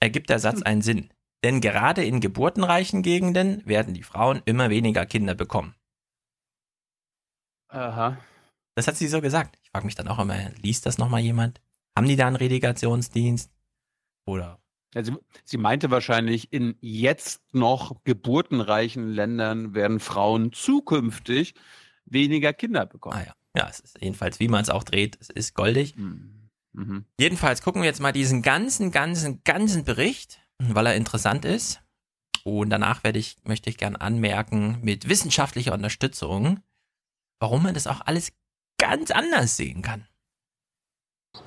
Ergibt 0.00 0.30
der 0.30 0.38
Satz 0.38 0.62
einen 0.62 0.82
Sinn? 0.82 1.10
Denn 1.44 1.60
gerade 1.60 2.04
in 2.04 2.20
geburtenreichen 2.20 3.02
Gegenden 3.02 3.66
werden 3.66 3.94
die 3.94 4.02
Frauen 4.02 4.42
immer 4.44 4.70
weniger 4.70 5.06
Kinder 5.06 5.34
bekommen. 5.34 5.74
Aha. 7.68 8.18
Das 8.74 8.86
hat 8.86 8.96
sie 8.96 9.08
so 9.08 9.20
gesagt. 9.20 9.58
Ich 9.62 9.70
frage 9.70 9.86
mich 9.86 9.94
dann 9.94 10.08
auch 10.08 10.18
immer, 10.18 10.50
liest 10.62 10.86
das 10.86 10.98
nochmal 10.98 11.20
jemand? 11.20 11.60
Haben 11.96 12.08
die 12.08 12.16
da 12.16 12.26
einen 12.26 12.36
Relegationsdienst? 12.36 13.50
Oder? 14.26 14.60
Ja, 14.94 15.02
sie, 15.02 15.16
sie 15.44 15.56
meinte 15.56 15.90
wahrscheinlich, 15.90 16.52
in 16.52 16.76
jetzt 16.80 17.42
noch 17.52 18.04
geburtenreichen 18.04 19.08
Ländern 19.08 19.74
werden 19.74 20.00
Frauen 20.00 20.52
zukünftig 20.52 21.54
weniger 22.04 22.52
Kinder 22.52 22.86
bekommen. 22.86 23.16
Ah 23.16 23.24
ja. 23.24 23.34
Ja, 23.54 23.68
es 23.68 23.80
ist 23.80 24.00
jedenfalls, 24.00 24.40
wie 24.40 24.48
man 24.48 24.62
es 24.62 24.70
auch 24.70 24.84
dreht, 24.84 25.18
es 25.20 25.28
ist 25.28 25.54
goldig. 25.54 25.94
Mhm. 25.96 26.48
Jedenfalls 27.20 27.60
gucken 27.60 27.82
wir 27.82 27.86
jetzt 27.86 28.00
mal 28.00 28.12
diesen 28.12 28.40
ganzen, 28.40 28.90
ganzen, 28.90 29.44
ganzen 29.44 29.84
Bericht, 29.84 30.40
weil 30.70 30.86
er 30.86 30.96
interessant 30.96 31.44
ist. 31.44 31.80
Und 32.44 32.70
danach 32.70 33.04
werde 33.04 33.18
ich, 33.18 33.36
möchte 33.44 33.70
ich 33.70 33.76
gern 33.76 33.96
anmerken, 33.96 34.78
mit 34.82 35.08
wissenschaftlicher 35.08 35.74
Unterstützung, 35.74 36.60
warum 37.40 37.62
man 37.62 37.74
das 37.74 37.86
auch 37.86 38.00
alles 38.04 38.32
ganz 38.78 39.10
anders 39.10 39.56
sehen 39.56 39.82
kann. 39.82 40.06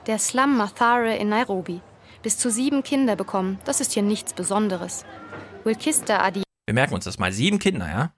Der 0.07 0.19
Slum 0.19 0.57
Mathare 0.57 1.15
in 1.15 1.29
Nairobi. 1.29 1.81
Bis 2.23 2.37
zu 2.37 2.49
sieben 2.49 2.81
Kinder 2.81 3.15
bekommen. 3.15 3.59
Das 3.65 3.81
ist 3.81 3.93
hier 3.93 4.03
nichts 4.03 4.33
Besonderes. 4.33 5.05
Wilkista 5.63 6.23
Adi. 6.23 6.43
Wir 6.65 6.73
merken 6.73 6.95
uns 6.95 7.03
das 7.03 7.19
mal. 7.19 7.31
Sieben 7.31 7.59
Kinder, 7.59 7.87
ja? 7.87 8.13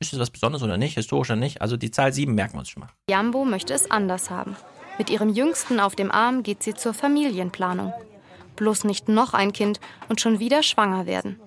Ist 0.00 0.12
das 0.12 0.18
was 0.18 0.30
Besonderes 0.30 0.62
oder 0.62 0.76
nicht? 0.76 0.94
Historisch 0.94 1.30
oder 1.30 1.38
nicht? 1.38 1.62
Also 1.62 1.76
die 1.76 1.90
Zahl 1.90 2.12
sieben 2.12 2.34
merken 2.34 2.54
wir 2.54 2.60
uns 2.60 2.70
schon 2.70 2.80
mal. 2.80 2.90
Jambo 3.08 3.44
möchte 3.44 3.72
es 3.74 3.90
anders 3.90 4.30
haben. 4.30 4.56
Mit 4.98 5.10
ihrem 5.10 5.28
Jüngsten 5.28 5.78
auf 5.78 5.94
dem 5.94 6.10
Arm 6.10 6.42
geht 6.42 6.62
sie 6.62 6.74
zur 6.74 6.94
Familienplanung. 6.94 7.92
Bloß 8.56 8.84
nicht 8.84 9.08
noch 9.08 9.34
ein 9.34 9.52
Kind 9.52 9.80
und 10.08 10.20
schon 10.20 10.38
wieder 10.38 10.62
schwanger 10.62 11.06
werden. 11.06 11.40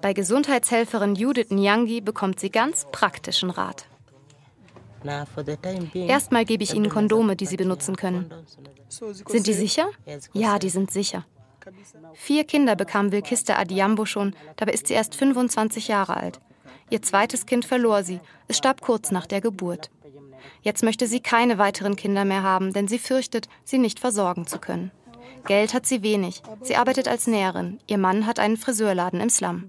Bei 0.00 0.12
Gesundheitshelferin 0.12 1.14
Judith 1.14 1.50
Nyangi 1.50 2.00
bekommt 2.00 2.40
sie 2.40 2.50
ganz 2.50 2.86
praktischen 2.90 3.50
Rat. 3.50 3.86
Erstmal 5.94 6.44
gebe 6.44 6.62
ich 6.62 6.74
ihnen 6.74 6.90
Kondome, 6.90 7.36
die 7.36 7.46
sie 7.46 7.56
benutzen 7.56 7.96
können. 7.96 8.32
Sind 8.88 9.46
die 9.46 9.52
sicher? 9.52 9.88
Ja, 10.32 10.58
die 10.58 10.70
sind 10.70 10.90
sicher. 10.90 11.24
Vier 12.14 12.44
Kinder 12.44 12.76
bekam 12.76 13.12
Wilkiste 13.12 13.56
Adiambo 13.56 14.06
schon, 14.06 14.34
dabei 14.56 14.72
ist 14.72 14.86
sie 14.86 14.94
erst 14.94 15.14
25 15.14 15.88
Jahre 15.88 16.16
alt. 16.16 16.40
Ihr 16.90 17.02
zweites 17.02 17.46
Kind 17.46 17.64
verlor 17.64 18.02
sie. 18.02 18.20
Es 18.48 18.58
starb 18.58 18.80
kurz 18.80 19.10
nach 19.10 19.26
der 19.26 19.40
Geburt. 19.40 19.90
Jetzt 20.62 20.82
möchte 20.82 21.06
sie 21.06 21.20
keine 21.20 21.58
weiteren 21.58 21.96
Kinder 21.96 22.24
mehr 22.24 22.42
haben, 22.42 22.72
denn 22.72 22.88
sie 22.88 22.98
fürchtet, 22.98 23.48
sie 23.64 23.78
nicht 23.78 24.00
versorgen 24.00 24.46
zu 24.46 24.58
können. 24.58 24.90
Geld 25.46 25.74
hat 25.74 25.86
sie 25.86 26.02
wenig. 26.02 26.42
Sie 26.62 26.76
arbeitet 26.76 27.08
als 27.08 27.26
Näherin. 27.26 27.80
Ihr 27.86 27.98
Mann 27.98 28.26
hat 28.26 28.38
einen 28.38 28.56
Friseurladen 28.56 29.20
im 29.20 29.30
Slum. 29.30 29.64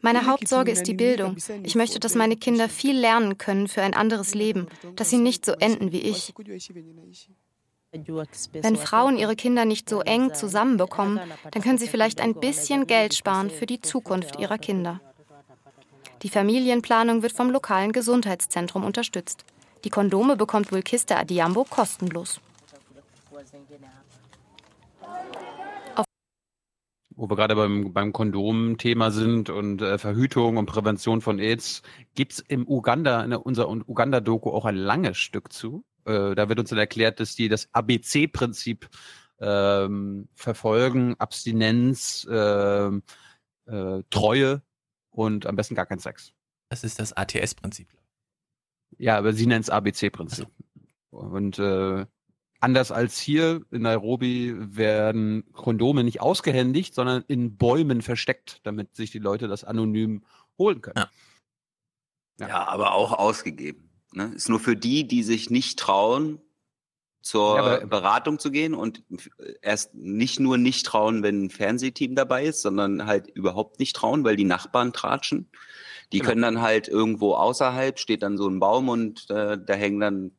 Meine 0.00 0.26
Hauptsorge 0.26 0.70
ist 0.70 0.84
die 0.84 0.94
Bildung. 0.94 1.36
Ich 1.62 1.74
möchte, 1.74 1.98
dass 1.98 2.14
meine 2.14 2.36
Kinder 2.36 2.68
viel 2.68 2.96
lernen 2.96 3.38
können 3.38 3.66
für 3.66 3.82
ein 3.82 3.94
anderes 3.94 4.34
Leben, 4.34 4.66
dass 4.94 5.10
sie 5.10 5.18
nicht 5.18 5.44
so 5.44 5.52
enden 5.52 5.92
wie 5.92 6.00
ich. 6.00 6.34
Wenn 8.52 8.76
Frauen 8.76 9.16
ihre 9.16 9.36
Kinder 9.36 9.64
nicht 9.64 9.88
so 9.88 10.00
eng 10.00 10.34
zusammenbekommen, 10.34 11.20
dann 11.50 11.62
können 11.62 11.78
sie 11.78 11.88
vielleicht 11.88 12.20
ein 12.20 12.34
bisschen 12.34 12.86
Geld 12.86 13.14
sparen 13.14 13.50
für 13.50 13.66
die 13.66 13.80
Zukunft 13.80 14.38
ihrer 14.38 14.58
Kinder. 14.58 15.00
Die 16.22 16.28
Familienplanung 16.28 17.22
wird 17.22 17.32
vom 17.32 17.50
lokalen 17.50 17.92
Gesundheitszentrum 17.92 18.84
unterstützt. 18.84 19.44
Die 19.84 19.90
Kondome 19.90 20.36
bekommt 20.36 20.72
Wilkiste 20.72 21.16
Adiambo 21.16 21.64
kostenlos. 21.64 22.40
Wo 27.16 27.28
wir 27.30 27.36
gerade 27.36 27.56
beim, 27.56 27.92
beim 27.92 28.12
Kondom-Thema 28.12 29.10
sind 29.10 29.48
und 29.48 29.80
äh, 29.80 29.98
Verhütung 29.98 30.58
und 30.58 30.66
Prävention 30.66 31.22
von 31.22 31.38
AIDS, 31.38 31.82
gibt's 32.14 32.40
im 32.40 32.68
Uganda, 32.68 33.24
in 33.24 33.32
unserer 33.32 33.70
Uganda-Doku 33.70 34.50
auch 34.50 34.66
ein 34.66 34.76
langes 34.76 35.16
Stück 35.16 35.52
zu. 35.52 35.84
Äh, 36.04 36.34
da 36.34 36.48
wird 36.48 36.60
uns 36.60 36.70
dann 36.70 36.78
erklärt, 36.78 37.18
dass 37.18 37.34
die 37.34 37.48
das 37.48 37.68
ABC-Prinzip 37.72 38.88
ähm, 39.40 40.28
verfolgen, 40.34 41.14
Abstinenz, 41.18 42.26
ähm, 42.30 43.02
äh, 43.66 44.02
Treue 44.10 44.62
und 45.10 45.46
am 45.46 45.56
besten 45.56 45.74
gar 45.74 45.86
kein 45.86 45.98
Sex. 45.98 46.32
Das 46.68 46.84
ist 46.84 46.98
das 46.98 47.12
ATS-Prinzip. 47.12 47.88
Ja, 48.98 49.18
aber 49.18 49.32
sie 49.32 49.46
nennt 49.46 49.64
es 49.64 49.70
ABC-Prinzip. 49.70 50.48
Und 51.10 51.58
äh, 51.58 52.06
anders 52.66 52.90
als 52.90 53.16
hier 53.20 53.62
in 53.70 53.82
Nairobi 53.82 54.56
werden 54.58 55.44
Kondome 55.52 56.02
nicht 56.02 56.20
ausgehändigt, 56.20 56.96
sondern 56.96 57.22
in 57.28 57.56
Bäumen 57.56 58.02
versteckt, 58.02 58.58
damit 58.64 58.96
sich 58.96 59.12
die 59.12 59.20
Leute 59.20 59.46
das 59.46 59.62
anonym 59.62 60.24
holen 60.58 60.80
können. 60.80 60.96
Ja, 60.98 61.10
ja. 62.40 62.48
ja 62.48 62.68
aber 62.68 62.90
auch 62.92 63.12
ausgegeben. 63.12 63.88
Ne? 64.12 64.32
Ist 64.34 64.48
nur 64.48 64.58
für 64.58 64.74
die, 64.74 65.06
die 65.06 65.22
sich 65.22 65.48
nicht 65.48 65.78
trauen, 65.78 66.40
zur 67.22 67.56
ja, 67.56 67.86
Beratung 67.86 68.40
zu 68.40 68.50
gehen 68.50 68.74
und 68.74 69.04
erst 69.62 69.94
nicht 69.94 70.40
nur 70.40 70.58
nicht 70.58 70.86
trauen, 70.86 71.22
wenn 71.22 71.44
ein 71.44 71.50
Fernsehteam 71.50 72.16
dabei 72.16 72.46
ist, 72.46 72.62
sondern 72.62 73.06
halt 73.06 73.28
überhaupt 73.28 73.78
nicht 73.78 73.94
trauen, 73.94 74.24
weil 74.24 74.36
die 74.36 74.44
Nachbarn 74.44 74.92
tratschen. 74.92 75.50
Die 76.12 76.18
genau. 76.18 76.30
können 76.30 76.42
dann 76.42 76.60
halt 76.62 76.88
irgendwo 76.88 77.34
außerhalb, 77.34 77.98
steht 78.00 78.22
dann 78.22 78.36
so 78.36 78.48
ein 78.48 78.58
Baum 78.58 78.88
und 78.88 79.30
äh, 79.30 79.56
da 79.56 79.74
hängen 79.74 80.00
dann 80.00 80.32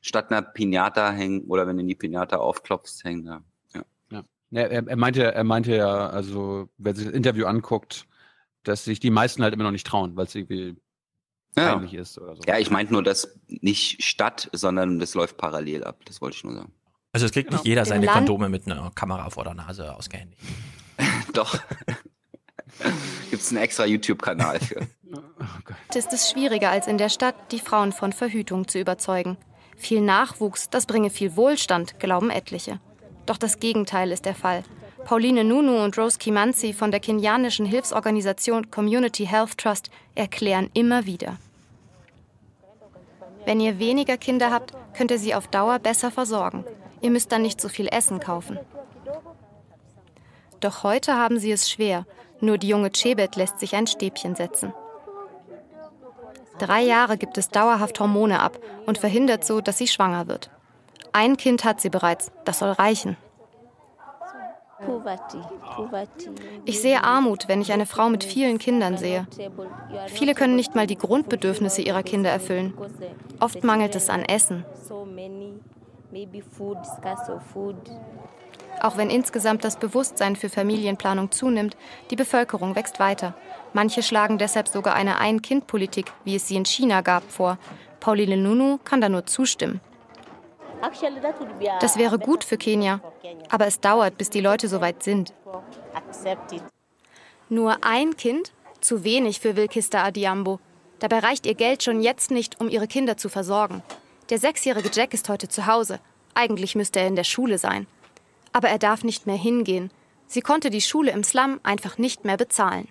statt 0.00 0.30
einer 0.30 0.42
Pinata 0.42 1.10
hängen, 1.10 1.44
oder 1.44 1.66
wenn 1.66 1.76
du 1.76 1.84
die 1.84 1.94
Pinata 1.94 2.36
aufklopfst, 2.36 3.04
hängen 3.04 3.24
da. 3.24 3.42
Ja. 3.74 3.82
ja. 4.10 4.62
er, 4.62 4.88
er, 4.88 4.96
meinte, 4.96 5.34
er 5.34 5.44
meinte 5.44 5.76
ja, 5.76 6.08
also 6.08 6.68
wer 6.78 6.94
sich 6.94 7.06
das 7.06 7.14
Interview 7.14 7.46
anguckt, 7.46 8.06
dass 8.62 8.84
sich 8.84 9.00
die 9.00 9.10
meisten 9.10 9.42
halt 9.42 9.54
immer 9.54 9.64
noch 9.64 9.70
nicht 9.70 9.86
trauen, 9.86 10.16
weil 10.16 10.26
es 10.26 10.34
irgendwie 10.34 10.76
ja. 11.56 11.74
peinlich 11.74 11.94
ist 11.94 12.18
oder 12.18 12.36
so. 12.36 12.42
Ja, 12.46 12.58
ich 12.58 12.70
meinte 12.70 12.92
nur, 12.92 13.02
dass 13.02 13.38
nicht 13.48 14.02
statt, 14.02 14.48
sondern 14.52 14.98
das 14.98 15.14
läuft 15.14 15.36
parallel 15.36 15.84
ab. 15.84 16.00
Das 16.04 16.20
wollte 16.20 16.36
ich 16.36 16.44
nur 16.44 16.54
sagen. 16.54 16.72
Also 17.12 17.26
es 17.26 17.32
kriegt 17.32 17.48
genau. 17.48 17.60
nicht 17.60 17.66
jeder 17.66 17.84
seine 17.84 18.06
Kondome 18.06 18.48
mit 18.48 18.66
einer 18.66 18.90
Kamera 18.94 19.30
vor 19.30 19.44
der 19.44 19.54
Nase 19.54 19.94
ausgehändigt. 19.94 20.40
Doch. 21.32 21.58
Gibt 23.30 23.42
es 23.42 23.50
einen 23.50 23.62
extra 23.62 23.86
YouTube-Kanal 23.86 24.60
für. 24.60 24.86
Oh 25.12 25.96
ist 25.98 26.12
es 26.12 26.30
schwieriger 26.30 26.70
als 26.70 26.86
in 26.86 26.96
der 26.96 27.08
Stadt, 27.08 27.34
die 27.50 27.58
Frauen 27.58 27.90
von 27.90 28.12
Verhütung 28.12 28.68
zu 28.68 28.78
überzeugen. 28.78 29.36
Viel 29.80 30.02
Nachwuchs, 30.02 30.68
das 30.68 30.84
bringe 30.84 31.08
viel 31.08 31.36
Wohlstand, 31.36 31.98
glauben 31.98 32.28
etliche. 32.28 32.78
Doch 33.24 33.38
das 33.38 33.60
Gegenteil 33.60 34.12
ist 34.12 34.26
der 34.26 34.34
Fall. 34.34 34.62
Pauline 35.06 35.42
Nunu 35.42 35.82
und 35.82 35.96
Rose 35.96 36.18
Kimanzi 36.18 36.74
von 36.74 36.90
der 36.90 37.00
kenianischen 37.00 37.64
Hilfsorganisation 37.64 38.70
Community 38.70 39.24
Health 39.24 39.56
Trust 39.56 39.90
erklären 40.14 40.70
immer 40.74 41.06
wieder. 41.06 41.38
Wenn 43.46 43.58
ihr 43.58 43.78
weniger 43.78 44.18
Kinder 44.18 44.50
habt, 44.50 44.74
könnt 44.94 45.10
ihr 45.10 45.18
sie 45.18 45.34
auf 45.34 45.48
Dauer 45.48 45.78
besser 45.78 46.10
versorgen. 46.10 46.62
Ihr 47.00 47.10
müsst 47.10 47.32
dann 47.32 47.40
nicht 47.40 47.58
so 47.58 47.70
viel 47.70 47.88
Essen 47.90 48.20
kaufen. 48.20 48.58
Doch 50.60 50.82
heute 50.82 51.14
haben 51.14 51.38
sie 51.38 51.52
es 51.52 51.70
schwer. 51.70 52.04
Nur 52.42 52.58
die 52.58 52.68
junge 52.68 52.90
Chebet 52.90 53.36
lässt 53.36 53.58
sich 53.58 53.74
ein 53.74 53.86
Stäbchen 53.86 54.36
setzen. 54.36 54.74
Drei 56.60 56.82
Jahre 56.82 57.16
gibt 57.16 57.38
es 57.38 57.48
dauerhaft 57.48 57.98
Hormone 58.00 58.38
ab 58.38 58.58
und 58.84 58.98
verhindert 58.98 59.46
so, 59.46 59.62
dass 59.62 59.78
sie 59.78 59.88
schwanger 59.88 60.28
wird. 60.28 60.50
Ein 61.10 61.38
Kind 61.38 61.64
hat 61.64 61.80
sie 61.80 61.88
bereits, 61.88 62.30
das 62.44 62.58
soll 62.58 62.72
reichen. 62.72 63.16
Ich 66.66 66.82
sehe 66.82 67.02
Armut, 67.02 67.48
wenn 67.48 67.62
ich 67.62 67.72
eine 67.72 67.86
Frau 67.86 68.10
mit 68.10 68.24
vielen 68.24 68.58
Kindern 68.58 68.98
sehe. 68.98 69.26
Viele 70.08 70.34
können 70.34 70.54
nicht 70.54 70.74
mal 70.74 70.86
die 70.86 70.98
Grundbedürfnisse 70.98 71.80
ihrer 71.80 72.02
Kinder 72.02 72.28
erfüllen. 72.28 72.74
Oft 73.40 73.64
mangelt 73.64 73.96
es 73.96 74.10
an 74.10 74.22
Essen. 74.22 74.66
Auch 78.82 78.96
wenn 78.98 79.10
insgesamt 79.10 79.64
das 79.64 79.76
Bewusstsein 79.76 80.36
für 80.36 80.50
Familienplanung 80.50 81.30
zunimmt, 81.30 81.76
die 82.10 82.16
Bevölkerung 82.16 82.74
wächst 82.74 83.00
weiter. 83.00 83.34
Manche 83.72 84.02
schlagen 84.02 84.38
deshalb 84.38 84.68
sogar 84.68 84.94
eine 84.94 85.18
Ein-Kind-Politik, 85.18 86.12
wie 86.24 86.36
es 86.36 86.48
sie 86.48 86.56
in 86.56 86.64
China 86.64 87.02
gab, 87.02 87.30
vor. 87.30 87.58
Pauline 88.00 88.36
Nunu 88.36 88.78
kann 88.84 89.00
da 89.00 89.08
nur 89.08 89.26
zustimmen. 89.26 89.80
Das 91.80 91.98
wäre 91.98 92.18
gut 92.18 92.42
für 92.42 92.56
Kenia, 92.56 93.00
aber 93.50 93.66
es 93.66 93.80
dauert, 93.80 94.16
bis 94.16 94.30
die 94.30 94.40
Leute 94.40 94.68
so 94.68 94.80
weit 94.80 95.02
sind. 95.02 95.34
Nur 97.48 97.84
ein 97.84 98.16
Kind? 98.16 98.52
Zu 98.80 99.04
wenig 99.04 99.40
für 99.40 99.56
Wilkista 99.56 100.02
Adiambo. 100.02 100.58
Dabei 101.00 101.18
reicht 101.18 101.44
ihr 101.44 101.54
Geld 101.54 101.82
schon 101.82 102.00
jetzt 102.00 102.30
nicht, 102.30 102.60
um 102.60 102.68
ihre 102.70 102.86
Kinder 102.86 103.18
zu 103.18 103.28
versorgen. 103.28 103.82
Der 104.30 104.38
sechsjährige 104.38 104.90
Jack 104.92 105.12
ist 105.12 105.28
heute 105.28 105.48
zu 105.48 105.66
Hause. 105.66 106.00
Eigentlich 106.34 106.74
müsste 106.74 107.00
er 107.00 107.06
in 107.06 107.16
der 107.16 107.24
Schule 107.24 107.58
sein. 107.58 107.86
Aber 108.52 108.68
er 108.68 108.78
darf 108.78 109.04
nicht 109.04 109.26
mehr 109.26 109.36
hingehen. 109.36 109.90
Sie 110.26 110.40
konnte 110.40 110.70
die 110.70 110.80
Schule 110.80 111.10
im 111.10 111.24
Slum 111.24 111.60
einfach 111.62 111.98
nicht 111.98 112.24
mehr 112.24 112.36
bezahlen. 112.36 112.88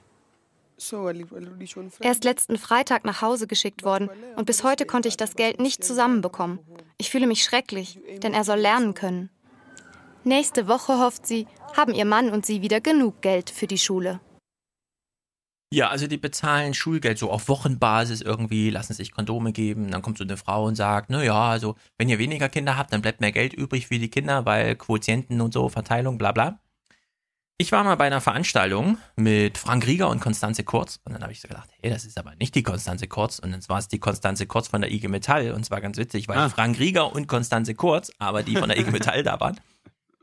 Er 2.00 2.12
ist 2.12 2.24
letzten 2.24 2.58
Freitag 2.58 3.06
nach 3.06 3.22
Hause 3.22 3.48
geschickt 3.48 3.84
worden 3.84 4.10
und 4.36 4.46
bis 4.46 4.64
heute 4.64 4.86
konnte 4.86 5.10
ich 5.10 5.18
das 5.18 5.36
Geld 5.36 5.60
nicht 5.60 5.84
zusammenbekommen. 5.84 6.60
Ich 6.98 7.10
fühle 7.10 7.28
mich 7.28 7.44
schrecklich, 7.44 8.00
denn 8.24 8.34
er 8.34 8.44
soll 8.44 8.60
lernen 8.60 8.94
können. 8.94 9.30
Nächste 10.24 10.68
Woche, 10.68 11.00
hofft 11.00 11.26
sie, 11.26 11.48
haben 11.76 11.94
ihr 11.94 12.06
Mann 12.06 12.30
und 12.30 12.46
sie 12.46 12.62
wieder 12.62 12.82
genug 12.82 13.22
Geld 13.22 13.50
für 13.50 13.68
die 13.68 13.78
Schule. 13.78 14.20
Ja, 15.72 15.90
also 15.90 16.08
die 16.08 16.18
bezahlen 16.18 16.74
Schulgeld 16.74 17.20
so 17.20 17.30
auf 17.30 17.48
Wochenbasis 17.48 18.22
irgendwie, 18.22 18.72
lassen 18.72 18.94
sich 18.94 19.12
Kondome 19.12 19.52
geben. 19.52 19.92
Dann 19.92 20.02
kommt 20.02 20.18
so 20.18 20.24
eine 20.24 20.36
Frau 20.36 20.66
und 20.66 20.76
sagt, 20.76 21.12
na 21.12 21.24
ja, 21.24 21.50
also 21.50 21.76
wenn 21.98 22.10
ihr 22.10 22.18
weniger 22.18 22.50
Kinder 22.50 22.76
habt, 22.76 22.92
dann 22.92 23.04
bleibt 23.04 23.22
mehr 23.22 23.32
Geld 23.32 23.54
übrig 23.54 23.88
für 23.88 24.00
die 24.00 24.10
Kinder, 24.10 24.46
weil 24.46 24.76
Quotienten 24.76 25.42
und 25.42 25.54
so, 25.54 25.70
Verteilung, 25.70 26.18
bla 26.18 26.32
bla. 26.32 26.60
Ich 27.62 27.74
war 27.74 27.84
mal 27.84 27.96
bei 27.96 28.06
einer 28.06 28.22
Veranstaltung 28.22 28.98
mit 29.18 29.58
Frank 29.58 29.86
Rieger 29.86 30.08
und 30.08 30.22
Konstanze 30.22 30.64
Kurz. 30.64 31.02
Und 31.04 31.12
dann 31.12 31.24
habe 31.24 31.34
ich 31.34 31.42
so 31.42 31.50
gedacht, 31.50 31.70
hey, 31.82 31.90
das 31.90 32.06
ist 32.06 32.18
aber 32.18 32.34
nicht 32.36 32.56
die 32.56 32.64
Konstanze 32.64 33.10
Kurz. 33.10 33.38
Und 33.38 33.52
dann 33.52 33.62
war 33.68 33.80
es 33.80 33.90
die 33.90 34.00
Konstanze 34.00 34.48
Kurz 34.48 34.70
von 34.70 34.80
der 34.80 34.90
IG 34.90 35.10
Metall. 35.10 35.52
Und 35.52 35.66
zwar 35.66 35.82
ganz 35.82 35.98
witzig, 35.98 36.30
weil 36.30 36.38
ah. 36.38 36.48
Frank 36.48 36.80
Rieger 36.80 37.12
und 37.14 37.28
Konstanze 37.28 37.76
Kurz, 37.76 38.14
aber 38.18 38.44
die 38.44 38.56
von 38.56 38.70
der 38.70 38.80
IG 38.80 38.92
Metall 38.92 39.24
da 39.24 39.42
waren. 39.42 39.60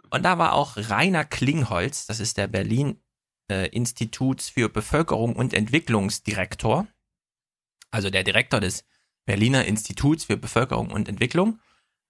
Und 0.08 0.22
da 0.22 0.38
war 0.38 0.54
auch 0.54 0.78
Rainer 0.78 1.26
Klingholz, 1.26 2.06
das 2.06 2.20
ist 2.20 2.38
der 2.38 2.46
Berlin 2.46 3.02
äh, 3.50 3.68
Instituts 3.68 4.48
für 4.48 4.70
Bevölkerung 4.70 5.36
und 5.36 5.52
Entwicklungsdirektor, 5.52 6.86
also 7.90 8.08
der 8.08 8.24
Direktor 8.24 8.60
des 8.60 8.86
Berliner 9.26 9.66
Instituts 9.66 10.24
für 10.24 10.38
Bevölkerung 10.38 10.90
und 10.90 11.06
Entwicklung. 11.06 11.58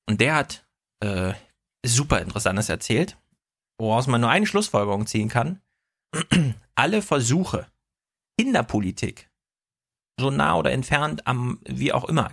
Und 0.07 0.21
der 0.21 0.37
hat 0.37 0.65
äh, 1.01 1.33
super 1.85 2.21
interessantes 2.21 2.69
erzählt 2.69 3.17
woraus 3.79 4.07
man 4.07 4.21
nur 4.21 4.31
eine 4.31 4.47
Schlussfolgerung 4.47 5.07
ziehen 5.07 5.29
kann, 5.29 5.61
alle 6.75 7.03
Versuche, 7.03 7.67
Kinderpolitik, 8.39 9.31
so 10.19 10.31
nah 10.31 10.57
oder 10.57 10.73
entfernt 10.73 11.27
am, 11.27 11.61
wie 11.65 11.93
auch 11.93 12.05
immer, 12.05 12.33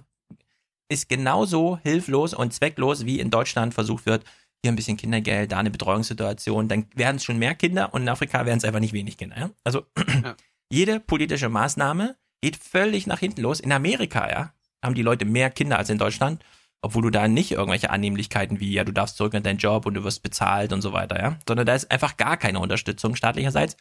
ist 0.90 1.10
genauso 1.10 1.80
hilflos 1.80 2.34
und 2.34 2.54
zwecklos, 2.54 3.06
wie 3.06 3.20
in 3.20 3.30
Deutschland 3.30 3.74
versucht 3.74 4.06
wird, 4.06 4.26
hier 4.62 4.72
ein 4.72 4.76
bisschen 4.76 4.98
Kindergeld, 4.98 5.52
da 5.52 5.60
eine 5.60 5.72
Betreuungssituation, 5.72 6.70
dann 6.70 6.86
werden 6.96 7.18
es 7.18 7.24
schon 7.26 7.38
mehr 7.38 7.56
Kinder 7.56 7.94
und 7.94 8.04
in 8.04 8.10
Afrika 8.10 8.46
werden 8.46 8.60
es 8.60 8.64
einfach 8.64 8.80
nicht 8.80 8.94
wenig 8.94 9.18
Kinder. 9.18 9.38
Ja? 9.38 9.50
Also 9.64 9.86
ja. 10.24 10.36
jede 10.70 11.00
politische 11.00 11.50
Maßnahme 11.50 12.16
geht 12.42 12.56
völlig 12.56 13.06
nach 13.08 13.20
hinten 13.20 13.42
los. 13.42 13.60
In 13.60 13.72
Amerika, 13.72 14.30
ja, 14.30 14.54
haben 14.82 14.96
die 14.96 15.02
Leute 15.02 15.26
mehr 15.26 15.50
Kinder 15.50 15.78
als 15.78 15.90
in 15.90 15.98
Deutschland, 15.98 16.44
obwohl 16.84 17.04
du 17.04 17.10
da 17.10 17.28
nicht 17.28 17.52
irgendwelche 17.52 17.90
Annehmlichkeiten 17.90 18.60
wie, 18.60 18.74
ja, 18.74 18.84
du 18.84 18.92
darfst 18.92 19.16
zurück 19.16 19.34
in 19.34 19.42
deinen 19.42 19.58
Job 19.58 19.86
und 19.86 19.94
du 19.94 20.04
wirst 20.04 20.22
bezahlt 20.22 20.74
und 20.74 20.82
so 20.82 20.92
weiter, 20.92 21.20
ja, 21.20 21.40
sondern 21.48 21.66
da 21.66 21.74
ist 21.74 21.90
einfach 21.90 22.18
gar 22.18 22.36
keine 22.36 22.60
Unterstützung 22.60 23.16
staatlicherseits. 23.16 23.78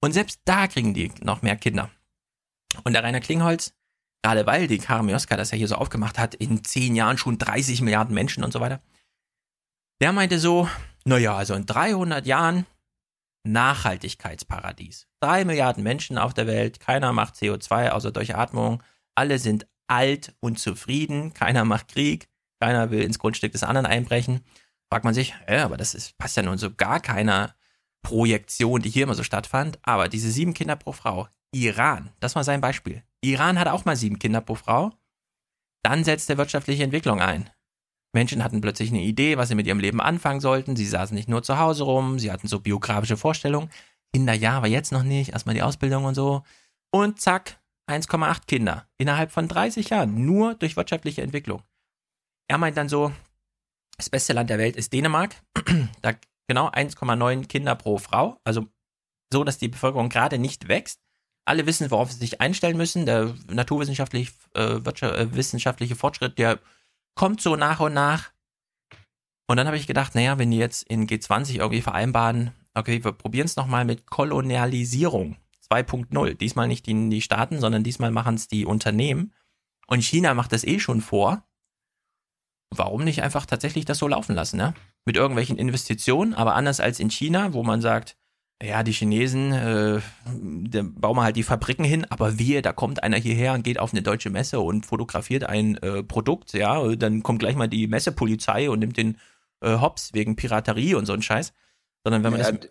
Und 0.00 0.12
selbst 0.12 0.40
da 0.44 0.68
kriegen 0.68 0.94
die 0.94 1.10
noch 1.20 1.42
mehr 1.42 1.56
Kinder. 1.56 1.90
Und 2.84 2.92
der 2.92 3.02
Rainer 3.02 3.20
Klingholz, 3.20 3.74
gerade 4.22 4.46
weil 4.46 4.68
die 4.68 4.78
Karin 4.78 5.06
Mioska 5.06 5.36
das 5.36 5.50
ja 5.50 5.58
hier 5.58 5.66
so 5.66 5.74
aufgemacht 5.74 6.16
hat, 6.16 6.34
in 6.34 6.62
zehn 6.62 6.94
Jahren 6.94 7.18
schon 7.18 7.38
30 7.38 7.80
Milliarden 7.82 8.14
Menschen 8.14 8.44
und 8.44 8.52
so 8.52 8.60
weiter, 8.60 8.80
der 10.00 10.12
meinte 10.12 10.38
so, 10.38 10.68
naja, 11.04 11.34
also 11.34 11.54
in 11.54 11.66
300 11.66 12.24
Jahren 12.24 12.66
Nachhaltigkeitsparadies. 13.42 15.08
Drei 15.20 15.44
Milliarden 15.44 15.82
Menschen 15.82 16.18
auf 16.18 16.34
der 16.34 16.46
Welt, 16.46 16.78
keiner 16.78 17.12
macht 17.12 17.34
CO2 17.34 17.90
außer 17.90 18.12
durch 18.12 18.36
Atmung, 18.36 18.82
alle 19.16 19.38
sind 19.38 19.66
alt 19.88 20.34
und 20.40 20.58
zufrieden, 20.58 21.34
keiner 21.34 21.64
macht 21.64 21.88
Krieg, 21.88 22.28
keiner 22.60 22.90
will 22.90 23.02
ins 23.02 23.18
Grundstück 23.18 23.52
des 23.52 23.62
anderen 23.62 23.86
einbrechen. 23.86 24.40
Fragt 24.90 25.04
man 25.04 25.14
sich, 25.14 25.34
ja, 25.48 25.64
aber 25.64 25.76
das 25.76 25.94
ist, 25.94 26.16
passt 26.18 26.36
ja 26.36 26.42
nun 26.42 26.58
so 26.58 26.72
gar 26.72 27.00
keiner 27.00 27.54
Projektion, 28.02 28.82
die 28.82 28.90
hier 28.90 29.04
immer 29.04 29.14
so 29.14 29.22
stattfand. 29.22 29.78
Aber 29.82 30.08
diese 30.08 30.30
sieben 30.30 30.54
Kinder 30.54 30.76
pro 30.76 30.92
Frau, 30.92 31.28
Iran, 31.52 32.10
das 32.20 32.36
war 32.36 32.44
sein 32.44 32.60
Beispiel. 32.60 33.02
Iran 33.22 33.58
hat 33.58 33.68
auch 33.68 33.84
mal 33.84 33.96
sieben 33.96 34.18
Kinder 34.18 34.40
pro 34.40 34.54
Frau. 34.54 34.92
Dann 35.82 36.04
setzt 36.04 36.28
der 36.28 36.38
wirtschaftliche 36.38 36.84
Entwicklung 36.84 37.20
ein. 37.20 37.50
Menschen 38.14 38.44
hatten 38.44 38.60
plötzlich 38.60 38.90
eine 38.90 39.02
Idee, 39.02 39.36
was 39.36 39.48
sie 39.48 39.54
mit 39.54 39.66
ihrem 39.66 39.80
Leben 39.80 40.00
anfangen 40.00 40.40
sollten. 40.40 40.76
Sie 40.76 40.86
saßen 40.86 41.14
nicht 41.14 41.28
nur 41.28 41.42
zu 41.42 41.58
Hause 41.58 41.84
rum, 41.84 42.18
sie 42.18 42.30
hatten 42.30 42.46
so 42.46 42.60
biografische 42.60 43.16
Vorstellungen. 43.16 43.70
Kinder, 44.14 44.32
ja, 44.32 44.52
aber 44.56 44.68
jetzt 44.68 44.92
noch 44.92 45.02
nicht, 45.02 45.32
erstmal 45.32 45.56
die 45.56 45.62
Ausbildung 45.62 46.04
und 46.04 46.14
so. 46.14 46.44
Und 46.92 47.20
zack, 47.20 47.58
1,8 47.90 48.46
Kinder 48.46 48.86
innerhalb 48.98 49.32
von 49.32 49.48
30 49.48 49.90
Jahren, 49.90 50.24
nur 50.24 50.54
durch 50.54 50.76
wirtschaftliche 50.76 51.22
Entwicklung. 51.22 51.62
Er 52.48 52.58
meint 52.58 52.76
dann 52.76 52.88
so, 52.88 53.12
das 53.96 54.10
beste 54.10 54.32
Land 54.32 54.50
der 54.50 54.58
Welt 54.58 54.76
ist 54.76 54.92
Dänemark. 54.92 55.36
da 56.02 56.12
genau 56.46 56.68
1,9 56.68 57.46
Kinder 57.46 57.74
pro 57.74 57.98
Frau, 57.98 58.38
also 58.44 58.66
so, 59.32 59.44
dass 59.44 59.58
die 59.58 59.68
Bevölkerung 59.68 60.08
gerade 60.08 60.38
nicht 60.38 60.68
wächst. 60.68 61.00
Alle 61.46 61.66
wissen, 61.66 61.90
worauf 61.90 62.10
sie 62.12 62.18
sich 62.18 62.40
einstellen 62.40 62.76
müssen. 62.76 63.06
Der 63.06 63.34
naturwissenschaftliche 63.48 64.32
äh, 64.54 64.76
äh, 64.76 65.34
wissenschaftliche 65.34 65.96
Fortschritt, 65.96 66.38
der 66.38 66.60
kommt 67.14 67.40
so 67.40 67.56
nach 67.56 67.80
und 67.80 67.94
nach. 67.94 68.32
Und 69.46 69.58
dann 69.58 69.66
habe 69.66 69.76
ich 69.76 69.86
gedacht, 69.86 70.14
naja, 70.14 70.38
wenn 70.38 70.50
die 70.50 70.58
jetzt 70.58 70.84
in 70.84 71.06
G20 71.06 71.56
irgendwie 71.56 71.82
vereinbaren, 71.82 72.52
okay, 72.74 73.04
wir 73.04 73.12
probieren 73.12 73.46
es 73.46 73.56
nochmal 73.56 73.84
mit 73.84 74.06
Kolonialisierung 74.06 75.36
2.0. 75.70 76.34
Diesmal 76.34 76.68
nicht 76.68 76.86
die, 76.86 77.10
die 77.10 77.20
Staaten, 77.20 77.60
sondern 77.60 77.84
diesmal 77.84 78.10
machen 78.10 78.36
es 78.36 78.48
die 78.48 78.64
Unternehmen. 78.64 79.34
Und 79.86 80.02
China 80.02 80.32
macht 80.32 80.52
das 80.52 80.64
eh 80.64 80.78
schon 80.78 81.02
vor. 81.02 81.46
Warum 82.76 83.04
nicht 83.04 83.22
einfach 83.22 83.46
tatsächlich 83.46 83.84
das 83.84 83.98
so 83.98 84.08
laufen 84.08 84.34
lassen, 84.34 84.56
ne? 84.56 84.74
Mit 85.04 85.16
irgendwelchen 85.16 85.58
Investitionen, 85.58 86.34
aber 86.34 86.54
anders 86.54 86.80
als 86.80 87.00
in 87.00 87.10
China, 87.10 87.52
wo 87.52 87.62
man 87.62 87.80
sagt, 87.80 88.16
ja, 88.62 88.82
die 88.82 88.92
Chinesen, 88.92 89.52
äh, 89.52 90.00
da 90.24 90.82
bauen 90.82 91.16
wir 91.16 91.24
halt 91.24 91.36
die 91.36 91.42
Fabriken 91.42 91.84
hin, 91.84 92.06
aber 92.08 92.38
wir, 92.38 92.62
da 92.62 92.72
kommt 92.72 93.02
einer 93.02 93.18
hierher 93.18 93.52
und 93.52 93.62
geht 93.62 93.78
auf 93.78 93.92
eine 93.92 94.02
deutsche 94.02 94.30
Messe 94.30 94.60
und 94.60 94.86
fotografiert 94.86 95.44
ein 95.44 95.76
äh, 95.78 96.02
Produkt, 96.02 96.52
ja, 96.52 96.94
dann 96.96 97.22
kommt 97.22 97.40
gleich 97.40 97.56
mal 97.56 97.68
die 97.68 97.86
Messepolizei 97.86 98.70
und 98.70 98.78
nimmt 98.78 98.96
den 98.96 99.18
äh, 99.60 99.78
Hops 99.80 100.14
wegen 100.14 100.36
Piraterie 100.36 100.94
und 100.94 101.06
so 101.06 101.12
ein 101.12 101.22
Scheiß. 101.22 101.52
Sondern 102.04 102.22
wenn 102.22 102.32
man 102.32 102.40
ja, 102.40 102.52
das. 102.52 102.70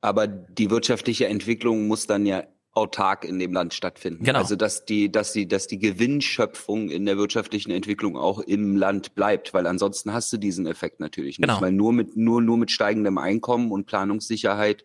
Aber 0.00 0.26
die 0.26 0.70
wirtschaftliche 0.70 1.26
Entwicklung 1.26 1.86
muss 1.86 2.06
dann 2.06 2.24
ja 2.24 2.44
autark 2.72 3.24
in 3.24 3.38
dem 3.38 3.52
Land 3.52 3.74
stattfinden. 3.74 4.24
Genau. 4.24 4.38
Also 4.38 4.54
dass 4.56 4.84
die, 4.84 5.10
dass 5.10 5.32
die, 5.32 5.48
dass 5.48 5.66
die 5.66 5.78
Gewinnschöpfung 5.78 6.88
in 6.88 7.04
der 7.04 7.16
wirtschaftlichen 7.16 7.72
Entwicklung 7.72 8.16
auch 8.16 8.38
im 8.40 8.76
Land 8.76 9.14
bleibt, 9.14 9.52
weil 9.52 9.66
ansonsten 9.66 10.12
hast 10.12 10.32
du 10.32 10.36
diesen 10.36 10.66
Effekt 10.66 11.00
natürlich 11.00 11.38
nicht. 11.38 11.48
Genau. 11.48 11.60
Weil 11.60 11.72
nur 11.72 11.92
mit, 11.92 12.16
nur, 12.16 12.40
nur 12.40 12.56
mit 12.56 12.70
steigendem 12.70 13.18
Einkommen 13.18 13.72
und 13.72 13.86
Planungssicherheit 13.86 14.84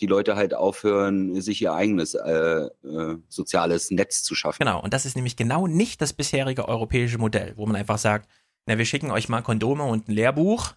die 0.00 0.06
Leute 0.06 0.36
halt 0.36 0.54
aufhören, 0.54 1.40
sich 1.40 1.62
ihr 1.62 1.72
eigenes 1.72 2.14
äh, 2.14 2.30
äh, 2.30 3.16
soziales 3.28 3.90
Netz 3.90 4.22
zu 4.22 4.34
schaffen. 4.34 4.58
Genau, 4.58 4.82
und 4.82 4.92
das 4.92 5.06
ist 5.06 5.14
nämlich 5.14 5.36
genau 5.36 5.66
nicht 5.66 6.02
das 6.02 6.12
bisherige 6.12 6.68
europäische 6.68 7.18
Modell, 7.18 7.54
wo 7.56 7.64
man 7.66 7.76
einfach 7.76 7.98
sagt, 7.98 8.28
na, 8.66 8.76
wir 8.76 8.84
schicken 8.84 9.10
euch 9.10 9.28
mal 9.28 9.42
Kondome 9.42 9.84
und 9.84 10.08
ein 10.08 10.12
Lehrbuch 10.12 10.74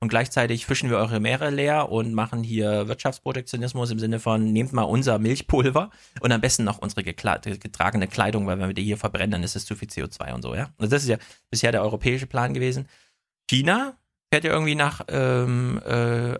und 0.00 0.08
gleichzeitig 0.08 0.66
fischen 0.66 0.90
wir 0.90 0.96
eure 0.96 1.20
Meere 1.20 1.50
leer 1.50 1.90
und 1.90 2.14
machen 2.14 2.42
hier 2.42 2.86
Wirtschaftsprotektionismus 2.88 3.90
im 3.90 3.98
Sinne 3.98 4.20
von, 4.20 4.52
nehmt 4.52 4.72
mal 4.72 4.82
unser 4.82 5.18
Milchpulver 5.18 5.90
und 6.20 6.32
am 6.32 6.40
besten 6.40 6.64
noch 6.64 6.78
unsere 6.78 7.02
getragene 7.02 8.06
Kleidung, 8.06 8.46
weil 8.46 8.58
wenn 8.58 8.68
wir 8.68 8.74
die 8.74 8.84
hier 8.84 8.96
verbrennen, 8.96 9.32
dann 9.32 9.42
ist 9.42 9.56
es 9.56 9.66
zu 9.66 9.74
viel 9.74 9.88
CO2 9.88 10.34
und 10.34 10.42
so, 10.42 10.54
ja. 10.54 10.70
Also 10.78 10.90
das 10.90 11.02
ist 11.02 11.08
ja 11.08 11.18
bisher 11.50 11.72
der 11.72 11.82
europäische 11.82 12.26
Plan 12.26 12.54
gewesen. 12.54 12.88
China 13.50 13.96
fährt 14.32 14.44
ja 14.44 14.52
irgendwie 14.52 14.74
nach 14.74 15.00
ähm, 15.08 15.80
äh, 15.84 16.38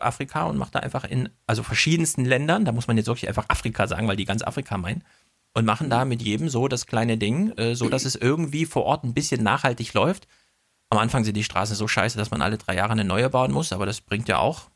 Afrika 0.00 0.44
und 0.44 0.56
macht 0.56 0.74
da 0.74 0.80
einfach 0.80 1.04
in, 1.04 1.28
also 1.46 1.62
verschiedensten 1.62 2.24
Ländern, 2.24 2.64
da 2.64 2.72
muss 2.72 2.88
man 2.88 2.96
jetzt 2.96 3.06
wirklich 3.06 3.28
einfach 3.28 3.44
Afrika 3.48 3.86
sagen, 3.86 4.08
weil 4.08 4.16
die 4.16 4.24
ganz 4.24 4.42
Afrika 4.42 4.76
meinen, 4.76 5.04
und 5.54 5.64
machen 5.64 5.90
da 5.90 6.04
mit 6.04 6.22
jedem 6.22 6.48
so 6.48 6.68
das 6.68 6.86
kleine 6.86 7.18
Ding, 7.18 7.52
äh, 7.58 7.74
so 7.74 7.88
dass 7.88 8.04
es 8.04 8.14
irgendwie 8.14 8.66
vor 8.66 8.84
Ort 8.84 9.04
ein 9.04 9.14
bisschen 9.14 9.42
nachhaltig 9.42 9.92
läuft. 9.94 10.28
Am 10.90 10.98
Anfang 10.98 11.24
sind 11.24 11.36
die 11.36 11.44
Straßen 11.44 11.76
so 11.76 11.86
scheiße, 11.86 12.16
dass 12.16 12.30
man 12.30 12.42
alle 12.42 12.58
drei 12.58 12.74
Jahre 12.74 12.92
eine 12.92 13.04
neue 13.04 13.28
bauen 13.28 13.52
muss, 13.52 13.72
aber 13.72 13.86
das 13.86 14.00
bringt 14.00 14.28
ja 14.28 14.38
auch 14.38 14.70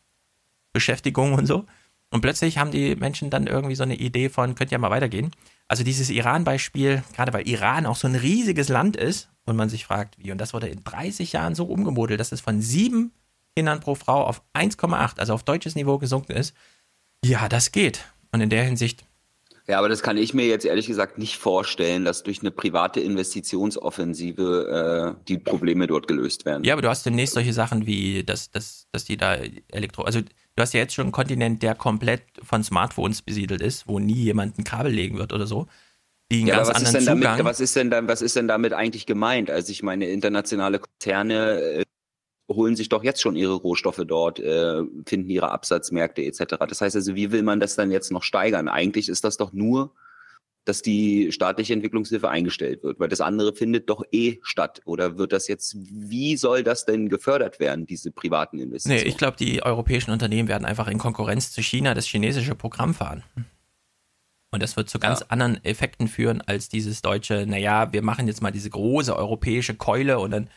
Beschäftigung 0.73 1.35
und 1.35 1.47
so. 1.47 1.65
Und 2.11 2.21
plötzlich 2.21 2.59
haben 2.59 2.71
die 2.71 2.95
Menschen 2.95 3.31
dann 3.31 3.47
irgendwie 3.47 3.75
so 3.75 3.85
eine 3.85 3.97
Idee 3.97 4.29
von, 4.29 4.55
könnt 4.55 4.71
ja 4.71 4.79
mal 4.79 4.91
weitergehen. 4.91 5.31
Also 5.67 5.83
dieses 5.83 6.11
Iran-Beispiel, 6.11 7.03
gerade 7.15 7.33
weil 7.33 7.49
Iran 7.49 7.87
auch 7.87 7.97
so 7.97 8.07
ein 8.07 8.15
riesiges 8.15 8.69
Land 8.69 8.97
ist 8.97 9.31
und 9.47 9.57
man 9.57 9.71
sich 9.71 9.87
fragt, 9.87 10.19
wie, 10.19 10.31
und 10.31 10.39
das 10.39 10.53
wurde 10.53 10.69
in 10.69 10.85
30 10.85 11.33
Jahren 11.33 11.55
so 11.55 11.65
umgemodelt, 11.65 12.21
dass 12.21 12.33
es 12.33 12.43
von 12.43 12.61
sieben 12.61 13.13
Kindern 13.57 13.81
pro 13.81 13.95
Frau 13.95 14.27
auf 14.27 14.43
1,8, 14.53 15.19
also 15.19 15.33
auf 15.33 15.43
deutsches 15.43 15.75
Niveau 15.75 15.97
gesunken 15.97 16.33
ist. 16.33 16.55
Ja, 17.25 17.49
das 17.49 17.73
geht. 17.73 18.05
Und 18.31 18.43
in 18.43 18.51
der 18.51 18.65
Hinsicht. 18.65 19.07
Ja, 19.73 19.79
aber 19.79 19.89
das 19.89 20.03
kann 20.03 20.19
ich 20.19 20.35
mir 20.35 20.47
jetzt 20.47 20.67
ehrlich 20.67 20.87
gesagt 20.87 21.17
nicht 21.17 21.39
vorstellen, 21.39 22.05
dass 22.05 22.23
durch 22.23 22.43
eine 22.43 22.51
private 22.51 23.01
Investitionsoffensive 23.01 25.17
äh, 25.17 25.25
die 25.29 25.39
Probleme 25.39 25.87
dort 25.87 26.09
gelöst 26.09 26.45
werden. 26.45 26.63
Ja, 26.63 26.75
aber 26.75 26.83
du 26.83 26.91
hast 26.91 27.07
demnächst 27.07 27.33
solche 27.33 27.55
Sachen 27.55 27.87
wie, 27.87 28.23
dass, 28.23 28.51
dass, 28.51 28.87
dass 28.93 29.07
die 29.07 29.17
da 29.17 29.39
Elektro, 29.69 30.03
also 30.03 30.21
du 30.21 30.29
hast 30.59 30.75
ja 30.75 30.81
jetzt 30.81 30.93
schon 30.93 31.07
einen 31.07 31.13
Kontinent, 31.13 31.63
der 31.63 31.75
komplett 31.75 32.23
von 32.43 32.63
Smartphones 32.63 33.23
besiedelt 33.23 33.63
ist, 33.63 33.89
wo 33.89 33.99
nie 33.99 34.13
jemand 34.13 34.59
ein 34.59 34.65
Kabel 34.65 34.93
legen 34.93 35.17
wird 35.17 35.33
oder 35.33 35.47
so. 35.47 35.69
Ja, 36.31 36.57
ganz 36.57 36.69
was 36.69 36.77
anderen 36.77 36.97
ist. 36.99 37.07
Damit, 37.07 37.45
was 37.47 37.61
ist 37.61 37.75
denn 37.75 37.91
da, 37.91 38.07
was 38.07 38.21
ist 38.21 38.37
denn 38.37 38.49
damit 38.49 38.75
eigentlich 38.75 39.07
gemeint? 39.07 39.51
Also 39.51 39.73
ich 39.73 39.83
meine, 39.83 40.05
internationale 40.05 40.81
Konzerne 40.81 41.63
äh, 41.63 41.85
holen 42.49 42.77
sich 42.77 42.89
doch 42.89 43.05
jetzt 43.05 43.21
schon 43.21 43.37
ihre 43.37 43.55
Rohstoffe 43.55 44.03
dort, 44.07 44.41
äh, 44.41 44.83
finden 45.07 45.31
ihre 45.31 45.51
Absatzmärkte 45.51 46.23
etc. 46.23 46.57
Das 46.69 46.81
heißt 46.81 46.97
also, 46.97 47.15
wie 47.15 47.33
will 47.33 47.43
man 47.43 47.61
das 47.61 47.77
dann 47.77 47.91
jetzt 47.91 48.11
noch 48.11 48.23
steigern? 48.23 48.69
Eigentlich 48.69 49.09
ist 49.09 49.25
das 49.25 49.37
doch 49.37 49.53
nur, 49.53 49.93
dass 50.65 50.83
die 50.83 51.33
staatliche 51.33 51.73
Entwicklungshilfe 51.73 52.29
eingestellt 52.29 52.85
wird, 52.85 53.01
weil 53.01 53.09
das 53.09 53.21
andere 53.21 53.55
findet 53.55 53.91
doch 53.91 54.05
eh 54.13 54.39
statt. 54.43 54.81
Oder 54.85 55.19
wird 55.19 55.33
das 55.33 55.49
jetzt, 55.49 55.77
wie 55.77 56.37
soll 56.37 56.63
das 56.63 56.85
denn 56.85 57.09
gefördert 57.09 57.59
werden, 57.59 57.87
diese 57.87 58.13
privaten 58.13 58.59
Investitionen? 58.59 59.03
Nee, 59.03 59.09
ich 59.09 59.17
glaube, 59.17 59.37
die 59.37 59.63
europäischen 59.63 60.13
Unternehmen 60.13 60.49
werden 60.49 60.65
einfach 60.65 60.89
in 60.89 60.99
Konkurrenz 60.99 61.51
zu 61.51 61.63
China 61.63 61.95
das 61.95 62.07
chinesische 62.07 62.55
Programm 62.55 62.95
fahren. 62.95 63.25
Und 64.53 64.63
das 64.63 64.77
wird 64.77 64.89
zu 64.89 64.99
ganz 64.99 65.21
ja. 65.21 65.27
anderen 65.31 65.65
Effekten 65.65 66.07
führen 66.07 66.43
als 66.43 66.69
dieses 66.69 67.03
deutsche, 67.03 67.47
naja, 67.47 67.93
wir 67.93 68.03
machen 68.03 68.27
jetzt 68.29 68.43
mal 68.43 68.53
diese 68.53 68.71
große 68.71 69.17
europäische 69.17 69.75
Keule 69.75 70.19
und 70.19 70.31
dann 70.31 70.51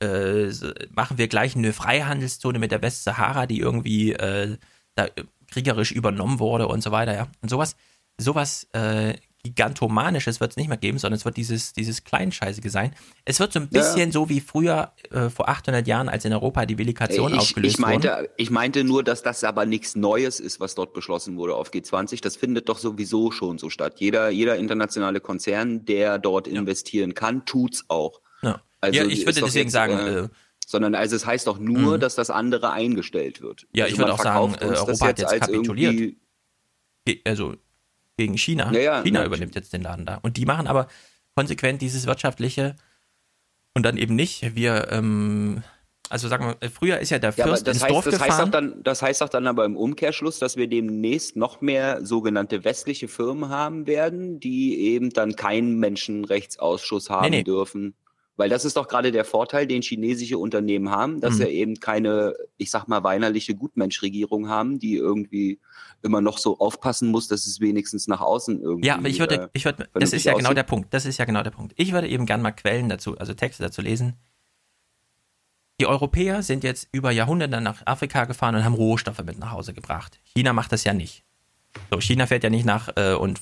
äh, 0.00 0.50
machen 0.90 1.18
wir 1.18 1.28
gleich 1.28 1.56
eine 1.56 1.72
Freihandelszone 1.72 2.58
mit 2.58 2.72
der 2.72 2.82
Westsahara, 2.82 3.46
die 3.46 3.60
irgendwie 3.60 4.12
äh, 4.12 4.56
da 4.94 5.08
kriegerisch 5.50 5.92
übernommen 5.92 6.38
wurde 6.38 6.68
und 6.68 6.82
so 6.82 6.90
weiter, 6.90 7.14
ja. 7.14 7.28
Und 7.42 7.48
sowas, 7.48 7.76
sowas 8.18 8.68
äh, 8.72 9.14
Gigantomanisches 9.44 10.40
wird 10.40 10.52
es 10.52 10.56
nicht 10.56 10.68
mehr 10.68 10.78
geben, 10.78 10.98
sondern 10.98 11.18
es 11.18 11.26
wird 11.26 11.36
dieses, 11.36 11.74
dieses 11.74 12.02
Kleinscheißige 12.02 12.70
sein. 12.70 12.94
Es 13.26 13.40
wird 13.40 13.52
so 13.52 13.60
ein 13.60 13.68
bisschen 13.68 14.08
ja. 14.08 14.10
so 14.10 14.30
wie 14.30 14.40
früher 14.40 14.92
äh, 15.10 15.28
vor 15.28 15.50
800 15.50 15.86
Jahren, 15.86 16.08
als 16.08 16.24
in 16.24 16.32
Europa 16.32 16.64
die 16.64 16.78
Velikation 16.78 17.32
ich, 17.34 17.38
aufgelöst 17.38 17.74
ich 17.74 17.78
meinte, 17.78 18.08
wurde. 18.08 18.30
Ich 18.38 18.50
meinte 18.50 18.84
nur, 18.84 19.04
dass 19.04 19.22
das 19.22 19.44
aber 19.44 19.66
nichts 19.66 19.96
Neues 19.96 20.40
ist, 20.40 20.60
was 20.60 20.74
dort 20.74 20.94
beschlossen 20.94 21.36
wurde 21.36 21.54
auf 21.54 21.70
G20. 21.70 22.22
Das 22.22 22.36
findet 22.36 22.70
doch 22.70 22.78
sowieso 22.78 23.30
schon 23.30 23.58
so 23.58 23.68
statt. 23.68 23.96
Jeder, 23.98 24.30
jeder 24.30 24.56
internationale 24.56 25.20
Konzern, 25.20 25.84
der 25.84 26.18
dort 26.18 26.46
ja. 26.46 26.54
investieren 26.54 27.12
kann, 27.12 27.44
tut's 27.44 27.84
auch. 27.88 28.22
Ja. 28.40 28.62
Also 28.84 29.00
ja, 29.00 29.06
ich 29.06 29.26
würde 29.26 29.40
deswegen 29.40 29.66
jetzt, 29.66 29.72
sagen, 29.72 29.98
äh, 29.98 30.18
äh, 30.20 30.28
sondern 30.66 30.94
also 30.94 31.16
es 31.16 31.26
heißt 31.26 31.46
doch 31.46 31.58
nur, 31.58 31.92
mh. 31.92 31.98
dass 31.98 32.14
das 32.14 32.30
andere 32.30 32.70
eingestellt 32.70 33.42
wird. 33.42 33.66
Ja, 33.74 33.84
also 33.84 33.94
ich 33.94 33.98
würde 33.98 34.14
auch 34.14 34.22
sagen, 34.22 34.54
äh, 34.60 34.64
Europa 34.66 35.06
hat 35.06 35.18
jetzt 35.18 35.40
kapituliert. 35.40 36.14
Also 37.24 37.54
gegen 38.16 38.38
China. 38.38 38.72
Ja, 38.72 38.80
ja, 38.80 39.02
China 39.02 39.20
ja. 39.20 39.26
übernimmt 39.26 39.54
jetzt 39.54 39.72
den 39.72 39.82
Laden 39.82 40.06
da. 40.06 40.18
Und 40.22 40.36
die 40.36 40.46
machen 40.46 40.66
aber 40.66 40.88
konsequent 41.34 41.82
dieses 41.82 42.06
wirtschaftliche 42.06 42.76
und 43.74 43.82
dann 43.84 43.96
eben 43.96 44.14
nicht. 44.14 44.54
Wir, 44.54 44.88
ähm, 44.90 45.62
Also 46.08 46.28
sagen 46.28 46.54
wir, 46.60 46.70
früher 46.70 46.98
ist 46.98 47.10
ja 47.10 47.18
der 47.18 47.34
Ja, 47.36 47.46
Fürst 47.46 47.66
das 47.66 47.76
ins 47.76 47.82
heißt, 47.84 47.92
Dorf 47.92 48.04
das 48.04 48.14
heißt, 48.14 48.24
gefahren. 48.24 48.48
auch 48.48 48.52
dann, 48.52 48.82
das 48.84 49.02
heißt 49.02 49.22
auch 49.22 49.28
dann 49.28 49.46
aber 49.46 49.64
im 49.64 49.76
Umkehrschluss, 49.76 50.38
dass 50.38 50.56
wir 50.56 50.68
demnächst 50.68 51.34
noch 51.34 51.60
mehr 51.60 52.04
sogenannte 52.06 52.62
westliche 52.64 53.08
Firmen 53.08 53.48
haben 53.48 53.86
werden, 53.86 54.38
die 54.38 54.78
eben 54.80 55.10
dann 55.10 55.34
keinen 55.34 55.78
Menschenrechtsausschuss 55.78 57.10
haben 57.10 57.24
Nee, 57.30 57.38
nee. 57.38 57.42
dürfen. 57.42 57.94
Weil 58.36 58.48
das 58.48 58.64
ist 58.64 58.76
doch 58.76 58.88
gerade 58.88 59.12
der 59.12 59.24
Vorteil, 59.24 59.66
den 59.66 59.80
chinesische 59.82 60.38
Unternehmen 60.38 60.90
haben, 60.90 61.20
dass 61.20 61.34
Mhm. 61.34 61.38
sie 61.38 61.48
eben 61.50 61.74
keine, 61.80 62.34
ich 62.56 62.70
sag 62.70 62.88
mal, 62.88 63.04
weinerliche 63.04 63.54
Gutmenschregierung 63.54 64.48
haben, 64.48 64.80
die 64.80 64.96
irgendwie 64.96 65.60
immer 66.02 66.20
noch 66.20 66.38
so 66.38 66.58
aufpassen 66.58 67.10
muss, 67.10 67.28
dass 67.28 67.46
es 67.46 67.60
wenigstens 67.60 68.08
nach 68.08 68.20
außen 68.20 68.60
irgendwie. 68.60 68.88
Ja, 68.88 68.96
aber 68.96 69.08
ich 69.08 69.20
würde, 69.20 69.42
äh, 69.42 69.48
ich 69.52 69.64
würde, 69.64 69.88
das 69.94 70.12
ist 70.12 70.24
ja 70.24 70.32
genau 70.32 70.46
aussieht. 70.48 70.56
der 70.58 70.62
Punkt. 70.64 70.92
Das 70.92 71.06
ist 71.06 71.16
ja 71.18 71.24
genau 71.24 71.42
der 71.44 71.52
Punkt. 71.52 71.74
Ich 71.76 71.92
würde 71.92 72.08
eben 72.08 72.26
gern 72.26 72.42
mal 72.42 72.50
Quellen 72.52 72.88
dazu, 72.88 73.16
also 73.18 73.34
Texte 73.34 73.62
dazu 73.62 73.80
lesen. 73.82 74.14
Die 75.80 75.86
Europäer 75.86 76.42
sind 76.42 76.62
jetzt 76.64 76.88
über 76.92 77.10
Jahrhunderte 77.10 77.60
nach 77.60 77.82
Afrika 77.86 78.24
gefahren 78.26 78.54
und 78.54 78.64
haben 78.64 78.74
Rohstoffe 78.74 79.22
mit 79.24 79.38
nach 79.38 79.50
Hause 79.52 79.74
gebracht. 79.74 80.20
China 80.24 80.52
macht 80.52 80.72
das 80.72 80.84
ja 80.84 80.92
nicht. 80.92 81.24
So, 81.90 82.00
China 82.00 82.26
fährt 82.26 82.44
ja 82.44 82.50
nicht 82.50 82.64
nach 82.64 82.88
äh, 82.96 83.14
und 83.14 83.40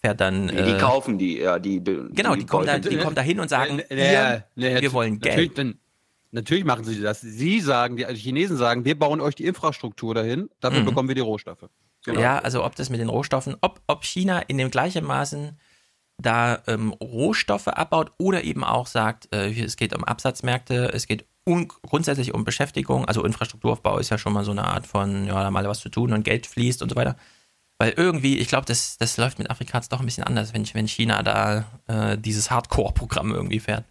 fährt 0.00 0.20
dann. 0.20 0.46
Nee, 0.46 0.62
die 0.62 0.70
äh, 0.72 0.78
kaufen 0.78 1.18
die, 1.18 1.38
ja, 1.38 1.58
die. 1.58 1.82
Genau, 1.82 2.34
die 2.34 2.46
kommen 2.46 2.66
da, 2.66 2.78
die 2.78 2.96
kommen 2.98 3.14
da 3.14 3.22
hin 3.22 3.40
und 3.40 3.48
sagen, 3.48 3.80
Ja, 3.90 4.44
hier, 4.56 4.70
ja, 4.70 4.80
wir 4.80 4.92
wollen 4.92 5.14
natürlich, 5.14 5.54
Geld. 5.54 5.58
Dann, 5.58 5.78
natürlich 6.30 6.64
machen 6.64 6.84
sie 6.84 7.00
das. 7.00 7.20
Sie 7.20 7.60
sagen, 7.60 7.96
die 7.96 8.06
also 8.06 8.18
Chinesen 8.20 8.56
sagen, 8.56 8.84
wir 8.84 8.98
bauen 8.98 9.20
euch 9.20 9.34
die 9.34 9.44
Infrastruktur 9.46 10.14
dahin, 10.14 10.48
dafür 10.60 10.80
Mhm. 10.80 10.86
bekommen 10.86 11.08
wir 11.08 11.14
die 11.14 11.20
Rohstoffe. 11.20 11.66
Genau. 12.04 12.20
Ja, 12.20 12.38
also 12.38 12.64
ob 12.64 12.76
das 12.76 12.88
mit 12.88 13.00
den 13.00 13.08
Rohstoffen, 13.08 13.56
ob, 13.62 13.80
ob 13.88 14.04
China 14.04 14.38
in 14.40 14.58
dem 14.58 14.70
gleichen 14.70 15.04
Maßen 15.04 15.58
da 16.18 16.62
ähm, 16.66 16.92
Rohstoffe 16.92 17.68
abbaut 17.68 18.12
oder 18.18 18.44
eben 18.44 18.64
auch 18.64 18.86
sagt, 18.86 19.34
äh, 19.34 19.50
es 19.50 19.76
geht 19.76 19.94
um 19.94 20.04
Absatzmärkte, 20.04 20.90
es 20.94 21.06
geht 21.06 21.26
un 21.44 21.68
grundsätzlich 21.68 22.32
um 22.32 22.44
Beschäftigung, 22.44 23.04
also 23.04 23.24
Infrastrukturaufbau 23.24 23.98
ist 23.98 24.10
ja 24.10 24.18
schon 24.18 24.32
mal 24.32 24.44
so 24.44 24.50
eine 24.52 24.64
Art 24.64 24.86
von, 24.86 25.26
ja, 25.26 25.42
da 25.42 25.50
mal 25.50 25.68
was 25.68 25.80
zu 25.80 25.88
tun 25.88 26.12
und 26.12 26.24
Geld 26.24 26.46
fließt 26.46 26.80
und 26.82 26.88
so 26.90 26.96
weiter. 26.96 27.16
Weil 27.78 27.92
irgendwie, 27.96 28.38
ich 28.38 28.48
glaube, 28.48 28.64
das, 28.66 28.96
das 28.96 29.16
läuft 29.18 29.38
mit 29.38 29.50
Afrika 29.50 29.80
doch 29.90 30.00
ein 30.00 30.06
bisschen 30.06 30.24
anders, 30.24 30.54
wenn, 30.54 30.66
wenn 30.72 30.88
China 30.88 31.22
da 31.22 31.64
äh, 31.88 32.16
dieses 32.16 32.50
Hardcore-Programm 32.50 33.32
irgendwie 33.32 33.60
fährt. 33.60 33.84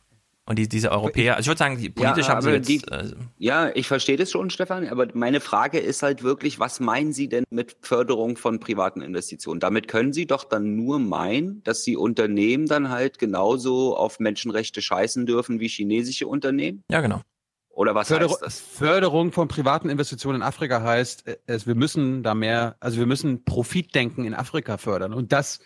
Und 0.47 0.59
die, 0.59 0.69
diese 0.69 0.91
Europäer, 0.91 1.35
also 1.35 1.45
ich 1.45 1.47
würde 1.47 1.57
sagen, 1.57 1.77
die 1.79 1.89
politisch 1.89 2.27
haben 2.27 2.41
sie 2.41 2.51
jetzt, 2.51 2.67
die, 2.69 2.81
äh, 2.91 3.13
ja, 3.39 3.71
ich 3.73 3.87
verstehe 3.87 4.15
das 4.15 4.29
schon, 4.29 4.51
Stefan, 4.51 4.87
aber 4.87 5.07
meine 5.15 5.39
Frage 5.39 5.79
ist 5.79 6.03
halt 6.03 6.21
wirklich, 6.21 6.59
was 6.59 6.79
meinen 6.79 7.13
Sie 7.13 7.27
denn 7.27 7.45
mit 7.49 7.77
Förderung 7.81 8.37
von 8.37 8.59
privaten 8.59 9.01
Investitionen? 9.01 9.59
Damit 9.59 9.87
können 9.87 10.13
Sie 10.13 10.27
doch 10.27 10.43
dann 10.43 10.75
nur 10.75 10.99
meinen, 10.99 11.63
dass 11.63 11.83
Sie 11.83 11.97
Unternehmen 11.97 12.67
dann 12.67 12.89
halt 12.89 13.17
genauso 13.17 13.97
auf 13.97 14.19
Menschenrechte 14.19 14.83
scheißen 14.83 15.25
dürfen 15.25 15.59
wie 15.59 15.67
chinesische 15.67 16.27
Unternehmen? 16.27 16.83
ja 16.91 17.01
genau. 17.01 17.21
Oder 17.75 17.93
was 17.93 18.07
Förderung, 18.07 18.33
heißt 18.35 18.41
das? 18.41 18.59
Förderung 18.59 19.31
von 19.33 19.49
privaten 19.49 19.89
Investitionen 19.89 20.37
in 20.37 20.47
Afrika 20.47 20.81
heißt, 20.81 21.27
äh, 21.27 21.37
es, 21.45 21.67
wir 21.67 21.75
müssen 21.75 22.23
da 22.23 22.33
mehr, 22.33 22.77
also 22.79 22.97
wir 22.97 23.05
müssen 23.05 23.43
Profitdenken 23.43 24.23
in 24.23 24.33
Afrika 24.33 24.77
fördern. 24.77 25.13
Und 25.13 25.33
das 25.33 25.59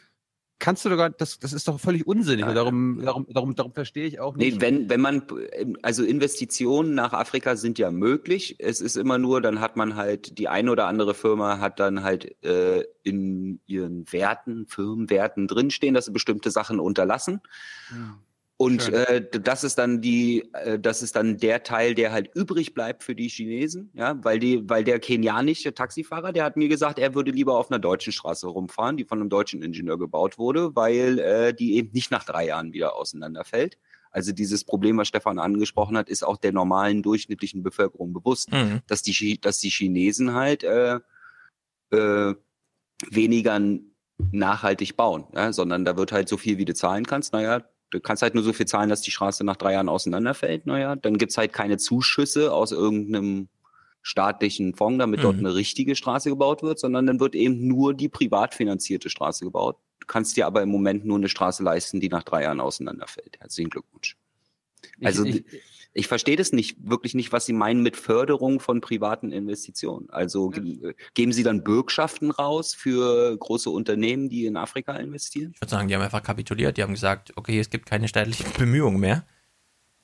kannst 0.58 0.84
du 0.84 0.90
sogar, 0.90 1.12
das, 1.12 1.38
das 1.38 1.54
ist 1.54 1.68
doch 1.68 1.80
völlig 1.80 2.08
unsinnig. 2.08 2.46
Und 2.46 2.56
darum, 2.56 3.00
darum, 3.04 3.28
darum, 3.30 3.56
darum 3.56 3.74
verstehe 3.74 4.08
ich 4.08 4.20
auch 4.20 4.36
nicht. 4.36 4.56
Nee, 4.56 4.62
wenn, 4.62 4.90
wenn 4.90 5.00
man, 5.00 5.22
also 5.84 6.04
Investitionen 6.04 6.96
nach 6.96 7.14
Afrika 7.14 7.56
sind 7.56 7.78
ja 7.78 7.92
möglich. 7.92 8.56
Es 8.58 8.82
ist 8.82 8.98
immer 8.98 9.20
nur, 9.20 9.40
dann 9.40 9.62
hat 9.62 9.78
man 9.78 9.96
halt, 9.96 10.40
die 10.40 10.48
eine 10.48 10.72
oder 10.72 10.88
andere 10.88 11.14
Firma 11.14 11.60
hat 11.60 11.80
dann 11.80 12.04
halt 12.04 12.44
äh, 12.44 12.86
in 13.04 13.62
ihren 13.68 14.12
Werten, 14.12 14.66
Firmenwerten 14.66 15.48
drinstehen, 15.48 15.94
dass 15.94 16.06
sie 16.06 16.12
bestimmte 16.12 16.50
Sachen 16.50 16.80
unterlassen. 16.80 17.42
Und 18.62 18.90
äh, 18.92 19.26
das 19.32 19.64
ist 19.64 19.78
dann 19.78 20.02
die, 20.02 20.52
äh, 20.54 20.78
das 20.78 21.02
ist 21.02 21.16
dann 21.16 21.38
der 21.38 21.64
Teil, 21.64 21.96
der 21.96 22.12
halt 22.12 22.30
übrig 22.36 22.74
bleibt 22.74 23.06
für 23.06 23.16
die 23.16 23.30
Chinesen, 23.30 23.90
ja, 23.94 24.22
weil 24.22 24.38
die, 24.38 24.70
weil 24.70 24.84
der 24.84 25.00
kenianische 25.00 25.74
Taxifahrer, 25.74 26.34
der 26.34 26.44
hat 26.44 26.58
mir 26.58 26.68
gesagt, 26.68 27.00
er 27.00 27.16
würde 27.16 27.32
lieber 27.32 27.58
auf 27.58 27.72
einer 27.72 27.80
deutschen 27.80 28.12
Straße 28.12 28.48
rumfahren, 28.48 28.98
die 28.98 29.06
von 29.06 29.22
einem 29.22 29.30
deutschen 29.30 29.62
Ingenieur 29.62 29.98
gebaut 29.98 30.38
wurde, 30.38 30.76
weil 30.76 31.20
äh, 31.20 31.54
die 31.54 31.76
eben 31.78 31.92
nicht 31.94 32.12
nach 32.12 32.26
drei 32.26 32.48
Jahren 32.48 32.74
wieder 32.74 32.98
auseinanderfällt. 32.98 33.78
Also 34.12 34.34
dieses 34.34 34.66
Problem, 34.66 34.98
was 34.98 35.08
Stefan 35.08 35.40
angesprochen 35.40 35.96
hat, 35.96 36.10
ist 36.10 36.24
auch 36.24 36.36
der 36.36 36.52
normalen 36.52 37.02
durchschnittlichen 37.02 37.64
Bevölkerung 37.64 38.12
bewusst, 38.12 38.52
Mhm. 38.52 38.82
dass 38.88 39.04
die, 39.04 39.40
dass 39.40 39.60
die 39.60 39.70
Chinesen 39.70 40.34
halt 40.34 40.66
äh, 40.66 41.00
äh, 41.92 42.36
weniger 43.10 43.62
nachhaltig 44.34 44.98
bauen, 44.98 45.28
ja, 45.34 45.54
sondern 45.54 45.86
da 45.86 45.96
wird 45.96 46.12
halt 46.12 46.28
so 46.28 46.36
viel, 46.36 46.58
wie 46.58 46.66
du 46.66 46.74
zahlen 46.74 47.06
kannst. 47.06 47.32
Naja, 47.32 47.64
du 47.92 48.00
kannst 48.00 48.22
halt 48.24 48.36
nur 48.36 48.44
so 48.44 48.54
viel 48.54 48.66
zahlen, 48.66 48.90
dass 48.90 49.02
die 49.02 49.12
Straße 49.12 49.44
nach 49.44 49.56
drei 49.58 49.74
Jahren 49.74 49.90
auseinanderfällt. 49.90 50.66
Naja, 50.66 50.96
dann 50.96 51.18
gibt's 51.18 51.38
halt 51.38 51.54
keine 51.54 51.78
Zuschüsse 51.78 52.54
aus 52.54 52.72
irgendeinem 52.72 53.48
staatlichen 54.02 54.76
Fonds, 54.76 55.00
damit 55.00 55.24
dort 55.24 55.38
Mhm. 55.38 55.46
eine 55.48 55.56
richtige 55.56 55.96
Straße 55.96 56.30
gebaut 56.30 56.64
wird, 56.64 56.80
sondern 56.80 57.06
dann 57.06 57.20
wird 57.20 57.36
eben 57.36 57.68
nur 57.68 57.94
die 57.94 58.08
privat 58.10 58.54
finanzierte 58.56 59.10
Straße 59.10 59.44
gebaut. 59.44 59.78
Du 60.00 60.08
kannst 60.08 60.38
dir 60.38 60.48
aber 60.48 60.62
im 60.62 60.70
Moment 60.70 61.06
nur 61.06 61.18
eine 61.18 61.28
Straße 61.30 61.64
leisten, 61.64 62.00
die 62.00 62.10
nach 62.10 62.24
drei 62.24 62.44
Jahren 62.44 62.62
auseinanderfällt. 62.62 63.38
Herzlichen 63.40 63.70
Glückwunsch. 63.70 64.16
Also 65.04 65.24
ich, 65.26 65.38
ich, 65.38 65.62
ich 65.94 66.08
verstehe 66.08 66.36
das 66.36 66.52
nicht, 66.52 66.78
wirklich 66.82 67.16
nicht, 67.16 67.32
was 67.32 67.46
Sie 67.46 67.54
meinen 67.54 67.82
mit 67.82 67.98
Förderung 67.98 68.60
von 68.60 68.82
privaten 68.82 69.32
Investitionen. 69.32 70.10
Also 70.10 70.50
ge 70.50 70.94
geben 71.14 71.34
Sie 71.34 71.44
dann 71.44 71.64
Bürgschaften 71.64 72.32
raus 72.32 72.74
für 72.74 73.36
große 73.38 73.70
Unternehmen, 73.70 74.30
die 74.30 74.46
in 74.46 74.58
Afrika 74.58 74.96
investieren? 74.96 75.52
Ich 75.56 75.62
würde 75.62 75.72
sagen, 75.72 75.88
die 75.88 75.96
haben 75.96 76.02
einfach 76.02 76.24
kapituliert, 76.24 76.78
die 76.78 76.84
haben 76.84 76.94
gesagt, 76.94 77.34
okay, 77.36 77.60
es 77.60 77.70
gibt 77.70 77.86
keine 77.86 78.08
staatlichen 78.08 78.52
Bemühungen 78.58 79.00
mehr. 79.00 79.26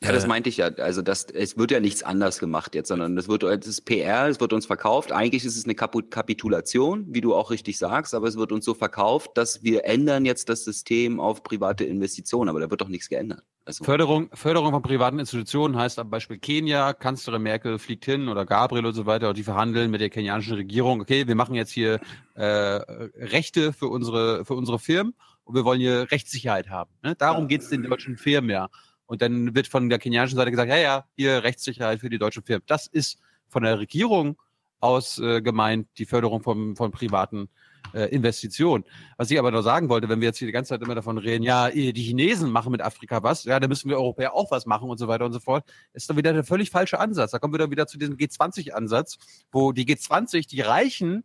Ja, 0.06 0.12
das 0.14 0.26
Äh, 0.26 0.28
meinte 0.28 0.50
ich 0.50 0.58
ja. 0.58 0.68
Also 0.78 1.02
das, 1.02 1.26
es 1.26 1.58
wird 1.58 1.72
ja 1.72 1.80
nichts 1.80 2.04
anders 2.04 2.40
gemacht 2.40 2.76
jetzt, 2.76 2.88
sondern 2.88 3.16
das 3.16 3.28
wird 3.28 3.44
das 3.44 3.68
ist 3.68 3.82
PR, 3.86 4.28
es 4.28 4.40
wird 4.40 4.54
uns 4.54 4.66
verkauft. 4.66 5.12
Eigentlich 5.12 5.46
ist 5.46 5.56
es 5.56 5.66
eine 5.66 5.76
Kapitulation, 5.76 7.06
wie 7.10 7.22
du 7.22 7.36
auch 7.36 7.52
richtig 7.52 7.78
sagst, 7.78 8.14
aber 8.14 8.28
es 8.28 8.38
wird 8.38 8.52
uns 8.52 8.66
so 8.66 8.74
verkauft, 8.74 9.32
dass 9.36 9.64
wir 9.64 9.86
ändern 9.86 10.26
jetzt 10.26 10.50
das 10.50 10.64
System 10.64 11.20
auf 11.20 11.44
private 11.44 11.84
Investitionen, 11.84 12.50
aber 12.50 12.60
da 12.60 12.70
wird 12.70 12.82
doch 12.82 12.88
nichts 12.88 13.10
geändert. 13.10 13.44
Also, 13.68 13.84
Förderung, 13.84 14.30
Förderung 14.32 14.72
von 14.72 14.84
privaten 14.84 15.18
Institutionen 15.18 15.76
heißt 15.76 15.98
am 15.98 16.12
Beispiel 16.12 16.38
Kenia, 16.38 16.94
Kanzlerin 16.94 17.42
Merkel 17.42 17.80
fliegt 17.80 18.06
hin 18.06 18.28
oder 18.28 18.46
Gabriel 18.46 18.86
und 18.86 18.94
so 18.94 19.08
weiter 19.08 19.30
und 19.30 19.38
die 19.38 19.44
verhandeln 19.44 19.90
mit 19.90 20.02
der 20.02 20.12
kenianischen 20.12 20.54
Regierung, 20.54 21.02
okay, 21.02 21.28
wir 21.28 21.34
machen 21.34 21.56
jetzt 21.56 21.72
hier 21.72 22.00
äh, 22.36 22.44
Rechte 22.46 23.74
für 23.74 23.88
unsere, 23.88 24.46
für 24.46 24.54
unsere 24.54 24.78
Firmen 24.78 25.16
und 25.46 25.56
wir 25.56 25.66
wollen 25.66 25.80
hier 25.80 26.12
Rechtssicherheit 26.12 26.70
haben. 26.70 26.92
Ne? 27.02 27.16
Darum 27.16 27.48
geht's 27.48 27.70
den 27.70 27.84
deutschen 27.84 28.18
Firmen 28.18 28.52
ja. 28.52 28.70
Und 29.06 29.22
dann 29.22 29.56
wird 29.56 29.68
von 29.68 29.90
der 29.90 30.00
kenianischen 30.00 30.38
Seite 30.38 30.52
gesagt, 30.52 30.70
ja, 30.70 30.78
ja, 30.78 31.06
hier 31.16 31.44
Rechtssicherheit 31.44 32.00
für 32.00 32.10
die 32.10 32.18
deutschen 32.18 32.44
Firmen. 32.44 32.64
Das 32.68 32.88
ist 32.88 33.20
von 33.48 33.64
der 33.64 33.80
Regierung 33.80 34.38
aus 34.80 35.20
äh, 35.20 35.42
gemeint, 35.42 35.88
die 35.98 36.06
Förderung 36.06 36.42
von, 36.42 36.76
von 36.76 36.92
privaten 36.92 37.50
äh, 37.94 38.06
Investitionen. 38.10 38.84
Was 39.18 39.32
ich 39.32 39.40
aber 39.40 39.52
noch 39.52 39.62
sagen 39.62 39.90
wollte, 39.90 40.10
wenn 40.10 40.22
wir 40.22 40.28
jetzt 40.28 40.40
hier 40.40 40.48
die 40.48 40.52
ganze 40.52 40.70
Zeit 40.70 40.82
immer 40.82 40.96
davon 40.96 41.18
reden, 41.18 41.44
ja, 41.44 41.70
eh, 41.70 41.94
die 41.94 42.04
Chinesen 42.04 42.52
machen 42.52 42.72
mit 42.72 42.82
Afrika 42.82 43.24
was, 43.24 43.46
ja, 43.46 43.60
da 43.60 43.68
müssen 43.68 43.90
wir 43.90 43.98
Europäer 43.98 44.34
auch 44.34 44.52
was 44.52 44.66
machen 44.66 44.90
und 44.90 44.98
so 44.98 45.08
weiter 45.08 45.26
und 45.26 45.34
so 45.34 45.40
fort, 45.40 45.66
ist 45.94 46.10
dann 46.10 46.18
wieder 46.18 46.34
der 46.34 46.44
völlig 46.44 46.70
falsche 46.70 47.00
Ansatz. 47.00 47.32
Da 47.32 47.40
kommen 47.40 47.54
wir 47.54 47.60
dann 47.60 47.72
wieder 47.72 47.88
zu 47.88 47.98
diesem 47.98 48.18
G20-Ansatz, 48.18 49.18
wo 49.52 49.72
die 49.72 49.86
G20, 49.86 50.48
die 50.48 50.62
Reichen, 50.62 51.24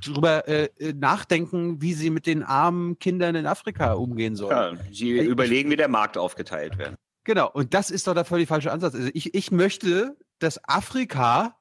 drüber 0.00 0.48
äh, 0.48 0.68
äh, 0.78 0.92
nachdenken, 0.92 1.80
wie 1.80 1.94
sie 1.94 2.10
mit 2.10 2.26
den 2.26 2.42
armen 2.42 2.98
Kindern 2.98 3.34
in 3.34 3.46
Afrika 3.46 3.92
umgehen 3.94 4.36
sollen. 4.36 4.78
ja, 4.78 4.92
Sie 4.92 5.18
überlegen, 5.18 5.70
wie 5.70 5.76
der 5.76 5.88
Markt 5.88 6.16
aufgeteilt 6.18 6.78
wird. 6.78 6.96
Genau, 7.24 7.50
und 7.50 7.74
das 7.74 7.90
ist 7.90 8.06
doch 8.06 8.14
der 8.14 8.24
völlig 8.24 8.48
falsche 8.48 8.72
Ansatz. 8.72 8.94
Also 8.94 9.10
ich, 9.12 9.34
ich 9.34 9.50
möchte, 9.50 10.16
dass 10.38 10.60
Afrika, 10.68 11.56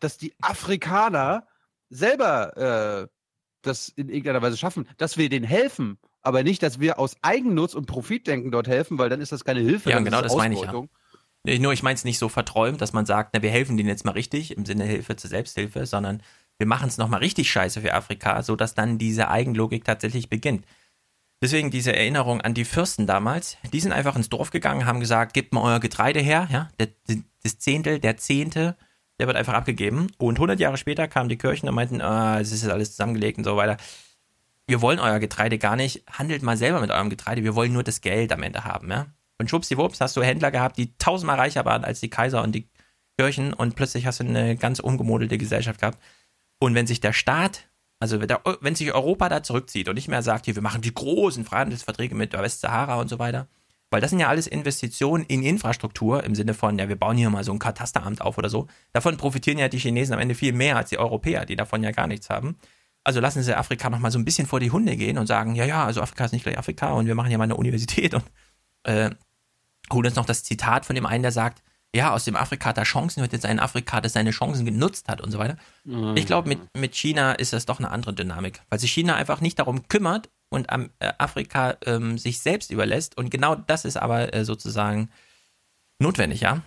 dass 0.00 0.18
die 0.18 0.34
Afrikaner 0.40 1.46
selber 1.90 3.06
äh, 3.06 3.08
das 3.62 3.88
in 3.88 4.08
irgendeiner 4.08 4.42
Weise 4.42 4.56
schaffen, 4.56 4.88
dass 4.96 5.16
wir 5.16 5.28
denen 5.28 5.44
helfen, 5.44 5.98
aber 6.22 6.42
nicht, 6.42 6.62
dass 6.62 6.80
wir 6.80 6.98
aus 6.98 7.16
Eigennutz 7.22 7.74
und 7.74 7.86
Profitdenken 7.86 8.50
dort 8.50 8.68
helfen, 8.68 8.98
weil 8.98 9.08
dann 9.08 9.20
ist 9.20 9.32
das 9.32 9.44
keine 9.44 9.60
Hilfe. 9.60 9.90
Ja, 9.90 9.96
dann 9.96 10.04
genau, 10.04 10.18
ist 10.18 10.24
das 10.24 10.36
meine 10.36 10.54
ich 10.54 10.62
ja. 10.62 10.72
Nur 11.44 11.72
ich 11.72 11.82
meine 11.82 11.94
es 11.94 12.04
nicht 12.04 12.18
so 12.18 12.28
verträumt, 12.28 12.80
dass 12.80 12.92
man 12.92 13.04
sagt, 13.04 13.30
na, 13.34 13.42
wir 13.42 13.50
helfen 13.50 13.76
denen 13.76 13.88
jetzt 13.88 14.04
mal 14.04 14.12
richtig 14.12 14.56
im 14.56 14.64
Sinne 14.64 14.84
Hilfe 14.84 15.16
zur 15.16 15.28
Selbsthilfe, 15.28 15.86
sondern 15.86 16.22
wir 16.62 16.68
machen 16.68 16.86
es 16.86 16.96
nochmal 16.96 17.18
richtig 17.18 17.50
scheiße 17.50 17.80
für 17.80 17.92
Afrika, 17.92 18.40
sodass 18.44 18.76
dann 18.76 18.96
diese 18.96 19.28
Eigenlogik 19.28 19.84
tatsächlich 19.84 20.28
beginnt. 20.28 20.64
Deswegen 21.42 21.72
diese 21.72 21.92
Erinnerung 21.92 22.40
an 22.40 22.54
die 22.54 22.64
Fürsten 22.64 23.04
damals, 23.04 23.56
die 23.72 23.80
sind 23.80 23.90
einfach 23.90 24.14
ins 24.14 24.28
Dorf 24.28 24.52
gegangen, 24.52 24.86
haben 24.86 25.00
gesagt, 25.00 25.34
gebt 25.34 25.52
mal 25.52 25.62
euer 25.62 25.80
Getreide 25.80 26.20
her, 26.20 26.46
ja, 26.52 26.70
das 27.42 27.58
Zehntel, 27.58 27.98
der 27.98 28.16
Zehnte, 28.16 28.76
der 29.18 29.26
wird 29.26 29.36
einfach 29.36 29.54
abgegeben. 29.54 30.06
Und 30.18 30.36
100 30.36 30.60
Jahre 30.60 30.76
später 30.76 31.08
kamen 31.08 31.28
die 31.28 31.36
Kirchen 31.36 31.68
und 31.68 31.74
meinten, 31.74 32.00
ah, 32.00 32.38
es 32.38 32.52
ist 32.52 32.64
alles 32.68 32.92
zusammengelegt 32.92 33.38
und 33.38 33.44
so 33.44 33.56
weiter. 33.56 33.76
Wir 34.68 34.80
wollen 34.82 35.00
euer 35.00 35.18
Getreide 35.18 35.58
gar 35.58 35.74
nicht, 35.74 36.04
handelt 36.08 36.44
mal 36.44 36.56
selber 36.56 36.80
mit 36.80 36.92
eurem 36.92 37.10
Getreide, 37.10 37.42
wir 37.42 37.56
wollen 37.56 37.72
nur 37.72 37.82
das 37.82 38.02
Geld 38.02 38.32
am 38.32 38.44
Ende 38.44 38.62
haben, 38.62 38.88
ja. 38.88 39.06
Und 39.38 39.50
schwuppsiwupps 39.50 40.00
hast 40.00 40.16
du 40.16 40.22
Händler 40.22 40.52
gehabt, 40.52 40.78
die 40.78 40.96
tausendmal 40.96 41.40
reicher 41.40 41.64
waren 41.64 41.84
als 41.84 41.98
die 41.98 42.10
Kaiser 42.10 42.40
und 42.44 42.52
die 42.52 42.68
Kirchen 43.18 43.52
und 43.52 43.74
plötzlich 43.74 44.06
hast 44.06 44.20
du 44.20 44.24
eine 44.24 44.54
ganz 44.54 44.78
umgemodelte 44.78 45.38
Gesellschaft 45.38 45.80
gehabt. 45.80 45.98
Und 46.62 46.76
wenn 46.76 46.86
sich 46.86 47.00
der 47.00 47.12
Staat, 47.12 47.66
also 47.98 48.20
wenn, 48.20 48.76
sich 48.76 48.94
Europa 48.94 49.28
da 49.28 49.42
zurückzieht 49.42 49.88
und 49.88 49.96
nicht 49.96 50.06
mehr 50.06 50.22
sagt, 50.22 50.44
hier, 50.44 50.54
wir 50.54 50.62
machen 50.62 50.80
die 50.80 50.94
großen 50.94 51.44
Freihandelsverträge 51.44 52.14
mit 52.14 52.34
der 52.34 52.40
Westsahara 52.40 53.00
und 53.00 53.08
so 53.08 53.18
weiter, 53.18 53.48
Weil 53.90 54.00
das 54.00 54.10
sind 54.10 54.20
ja 54.20 54.28
alles 54.28 54.46
Investitionen 54.46 55.24
in 55.24 55.42
Infrastruktur 55.42 56.22
im 56.22 56.36
Sinne 56.36 56.54
von, 56.54 56.78
ja, 56.78 56.88
wir 56.88 56.94
bauen 56.94 57.16
hier 57.16 57.30
mal 57.30 57.42
so 57.42 57.50
ein 57.50 57.58
Katasteramt 57.58 58.20
auf 58.20 58.38
oder 58.38 58.48
so. 58.48 58.68
Davon 58.92 59.16
profitieren 59.16 59.58
ja 59.58 59.68
die 59.68 59.78
Chinesen 59.78 60.14
am 60.14 60.20
Ende 60.20 60.36
viel 60.36 60.52
mehr 60.52 60.76
als 60.76 60.90
die 60.90 60.98
Europäer, 60.98 61.46
die 61.46 61.56
davon 61.56 61.82
ja 61.82 61.90
gar 61.90 62.06
nichts 62.06 62.30
haben. 62.30 62.56
Also 63.02 63.18
lassen 63.18 63.42
sie 63.42 63.58
Afrika 63.58 63.90
nochmal 63.90 64.12
so 64.12 64.20
ein 64.20 64.24
bisschen 64.24 64.46
vor 64.46 64.60
die 64.60 64.70
Hunde 64.70 64.96
gehen 64.96 65.18
und 65.18 65.26
sagen, 65.26 65.56
ja, 65.56 65.64
ja, 65.64 65.84
also 65.84 66.00
Afrika 66.00 66.26
ist 66.26 66.32
nicht 66.32 66.44
gleich 66.44 66.58
Afrika 66.58 66.92
und 66.92 67.08
wir 67.08 67.16
machen 67.16 67.32
ja 67.32 67.38
mal 67.38 67.44
eine 67.44 67.56
Universität 67.56 68.14
und 68.14 68.22
äh, 68.84 69.10
holen 69.92 70.06
uns 70.06 70.14
noch 70.14 70.26
das 70.26 70.44
Zitat 70.44 70.86
von 70.86 70.94
dem 70.94 71.06
einen, 71.06 71.24
der 71.24 71.32
sagt, 71.32 71.64
ja, 71.94 72.12
aus 72.12 72.24
dem 72.24 72.36
Afrika 72.36 72.70
hat 72.70 72.78
er 72.78 72.84
Chancen, 72.84 73.20
wird 73.20 73.32
jetzt 73.32 73.44
ein 73.44 73.60
Afrika, 73.60 74.00
das 74.00 74.14
seine 74.14 74.30
Chancen 74.30 74.64
genutzt 74.64 75.08
hat 75.08 75.20
und 75.20 75.30
so 75.30 75.38
weiter. 75.38 75.56
Mhm. 75.84 76.16
Ich 76.16 76.26
glaube, 76.26 76.48
mit, 76.48 76.60
mit 76.76 76.94
China 76.94 77.32
ist 77.32 77.52
das 77.52 77.66
doch 77.66 77.78
eine 77.78 77.90
andere 77.90 78.14
Dynamik, 78.14 78.62
weil 78.70 78.78
sich 78.78 78.92
China 78.92 79.14
einfach 79.16 79.40
nicht 79.40 79.58
darum 79.58 79.86
kümmert 79.88 80.30
und 80.48 80.70
am, 80.70 80.90
äh, 81.00 81.12
Afrika 81.18 81.76
ähm, 81.84 82.16
sich 82.16 82.40
selbst 82.40 82.70
überlässt. 82.70 83.18
Und 83.18 83.30
genau 83.30 83.54
das 83.54 83.84
ist 83.84 83.98
aber 83.98 84.32
äh, 84.32 84.44
sozusagen 84.44 85.10
notwendig, 85.98 86.40
ja, 86.40 86.62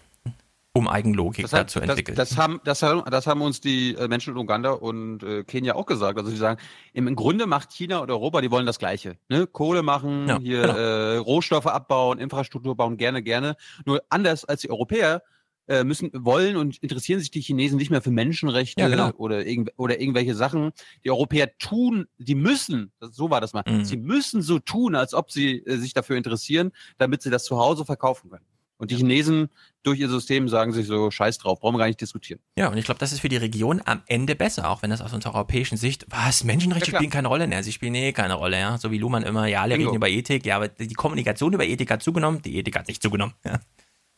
um 0.75 0.89
Eigenlogik 0.89 1.43
Das, 1.43 1.51
da 1.51 1.59
hat, 1.59 1.69
zu 1.69 1.79
das, 1.79 1.89
entwickeln. 1.89 2.15
das, 2.15 2.37
haben, 2.37 2.59
das, 2.65 2.83
haben, 2.83 3.03
das 3.09 3.25
haben 3.27 3.41
uns 3.41 3.61
die 3.61 3.95
äh, 3.95 4.09
Menschen 4.09 4.33
in 4.33 4.37
Uganda 4.37 4.71
und 4.71 5.23
äh, 5.23 5.43
Kenia 5.45 5.73
auch 5.75 5.85
gesagt. 5.85 6.19
Also 6.19 6.29
sie 6.29 6.35
sagen, 6.37 6.59
im, 6.91 7.07
im 7.07 7.15
Grunde 7.15 7.47
macht 7.47 7.71
China 7.71 7.99
und 7.99 8.11
Europa, 8.11 8.41
die 8.41 8.51
wollen 8.51 8.65
das 8.65 8.77
Gleiche. 8.77 9.17
Ne? 9.29 9.47
Kohle 9.47 9.83
machen, 9.83 10.27
Ja, 10.27 10.37
hier 10.37 10.61
genau. 10.63 10.75
äh, 10.75 11.17
Rohstoffe 11.17 11.67
abbauen, 11.67 12.19
Infrastruktur 12.19 12.75
bauen, 12.75 12.97
gerne, 12.97 13.23
gerne. 13.23 13.55
Nur 13.85 14.03
anders 14.09 14.43
als 14.43 14.61
die 14.61 14.69
Europäer 14.69 15.23
äh, 15.67 15.85
müssen, 15.85 16.11
wollen 16.13 16.57
und 16.57 16.77
interessieren 16.83 17.19
sich 17.21 17.31
die 17.31 17.41
Chinesen 17.41 17.77
nicht 17.77 17.89
mehr 17.89 18.01
für 18.01 18.11
Menschenrechte 18.11 18.81
Ja, 18.81 18.89
genau. 18.89 19.11
oder, 19.17 19.45
irgend, 19.45 19.71
oder 19.77 19.99
irgendwelche 19.99 20.35
Sachen. 20.35 20.73
Die 21.05 21.09
Europäer 21.09 21.57
tun, 21.57 22.05
die 22.17 22.35
müssen, 22.35 22.91
das, 22.99 23.15
so 23.15 23.29
war 23.29 23.39
das 23.41 23.53
mal, 23.53 23.63
Mhm. 23.65 23.85
sie 23.85 23.97
müssen 23.97 24.41
so 24.41 24.59
tun, 24.59 24.93
als 24.93 25.13
ob 25.13 25.31
sie 25.31 25.59
äh, 25.65 25.77
sich 25.77 25.93
dafür 25.93 26.17
interessieren, 26.17 26.71
damit 26.97 27.21
sie 27.21 27.29
das 27.29 27.45
zu 27.45 27.57
Hause 27.57 27.85
verkaufen 27.85 28.29
können. 28.29 28.45
Und 28.77 28.91
die 28.91 28.97
Chinesen 28.97 29.49
durch 29.83 29.99
ihr 29.99 30.09
System 30.09 30.49
sagen 30.49 30.73
sich 30.73 30.85
so, 30.85 31.09
scheiß 31.09 31.37
drauf, 31.37 31.59
brauchen 31.61 31.75
wir 31.75 31.79
gar 31.79 31.87
nicht 31.87 32.01
diskutieren. 32.01 32.41
Ja, 32.57 32.67
und 32.69 32.77
ich 32.77 32.85
glaube, 32.85 32.99
das 32.99 33.13
ist 33.13 33.21
für 33.21 33.29
die 33.29 33.37
Region 33.37 33.81
am 33.85 34.01
Ende 34.07 34.35
besser, 34.35 34.69
auch 34.69 34.81
wenn 34.81 34.89
das 34.89 35.01
aus 35.01 35.13
unserer 35.13 35.35
europäischen 35.35 35.77
Sicht, 35.77 36.05
was, 36.09 36.43
Menschenrechte 36.43 36.91
Ja, 36.91 36.97
spielen 36.97 37.11
keine 37.11 37.29
Rolle? 37.29 37.47
Ne, 37.47 37.63
sie 37.63 37.71
spielen 37.71 37.95
eh 37.95 38.11
keine 38.11 38.33
Rolle, 38.33 38.59
ja. 38.59 38.77
So 38.77 38.91
wie 38.91 38.97
Luhmann 38.97 39.23
immer, 39.23 39.47
ja, 39.47 39.61
alle 39.61 39.75
Bingo. 39.75 39.91
reden 39.91 39.97
über 39.97 40.09
Ethik, 40.09 40.45
ja, 40.45 40.57
aber 40.57 40.67
die 40.67 40.93
Kommunikation 40.93 41.53
über 41.53 41.65
Ethik 41.65 41.89
hat 41.89 42.03
zugenommen, 42.03 42.41
die 42.41 42.57
Ethik 42.57 42.77
hat 42.77 42.87
nicht 42.87 43.01
zugenommen. 43.01 43.33
Ja. 43.45 43.59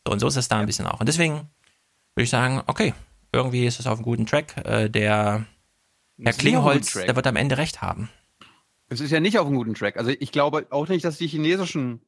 So, 0.06 0.12
und 0.12 0.18
so 0.18 0.26
ist 0.26 0.36
es 0.36 0.48
da 0.48 0.58
ein 0.58 0.66
bisschen 0.66 0.86
auch. 0.86 1.00
Und 1.00 1.06
deswegen 1.06 1.34
würde 2.14 2.24
ich 2.24 2.30
sagen, 2.30 2.62
okay, 2.66 2.94
irgendwie 3.32 3.66
ist 3.66 3.78
es 3.78 3.86
auf 3.86 3.98
einem 3.98 4.04
guten 4.04 4.26
Track. 4.26 4.56
Äh, 4.64 4.88
der 4.88 5.46
Herr 6.20 6.32
Klingholz, 6.32 6.94
der 6.94 7.14
wird 7.14 7.26
am 7.26 7.36
Ende 7.36 7.58
recht 7.58 7.80
haben. 7.80 8.08
Es 8.88 9.00
ist 9.00 9.10
ja 9.10 9.20
nicht 9.20 9.38
auf 9.38 9.46
einem 9.46 9.56
guten 9.56 9.74
Track. 9.74 9.96
Also 9.98 10.10
ich 10.18 10.32
glaube 10.32 10.66
auch 10.70 10.88
nicht, 10.88 11.04
dass 11.04 11.18
die 11.18 11.28
chinesischen 11.28 12.00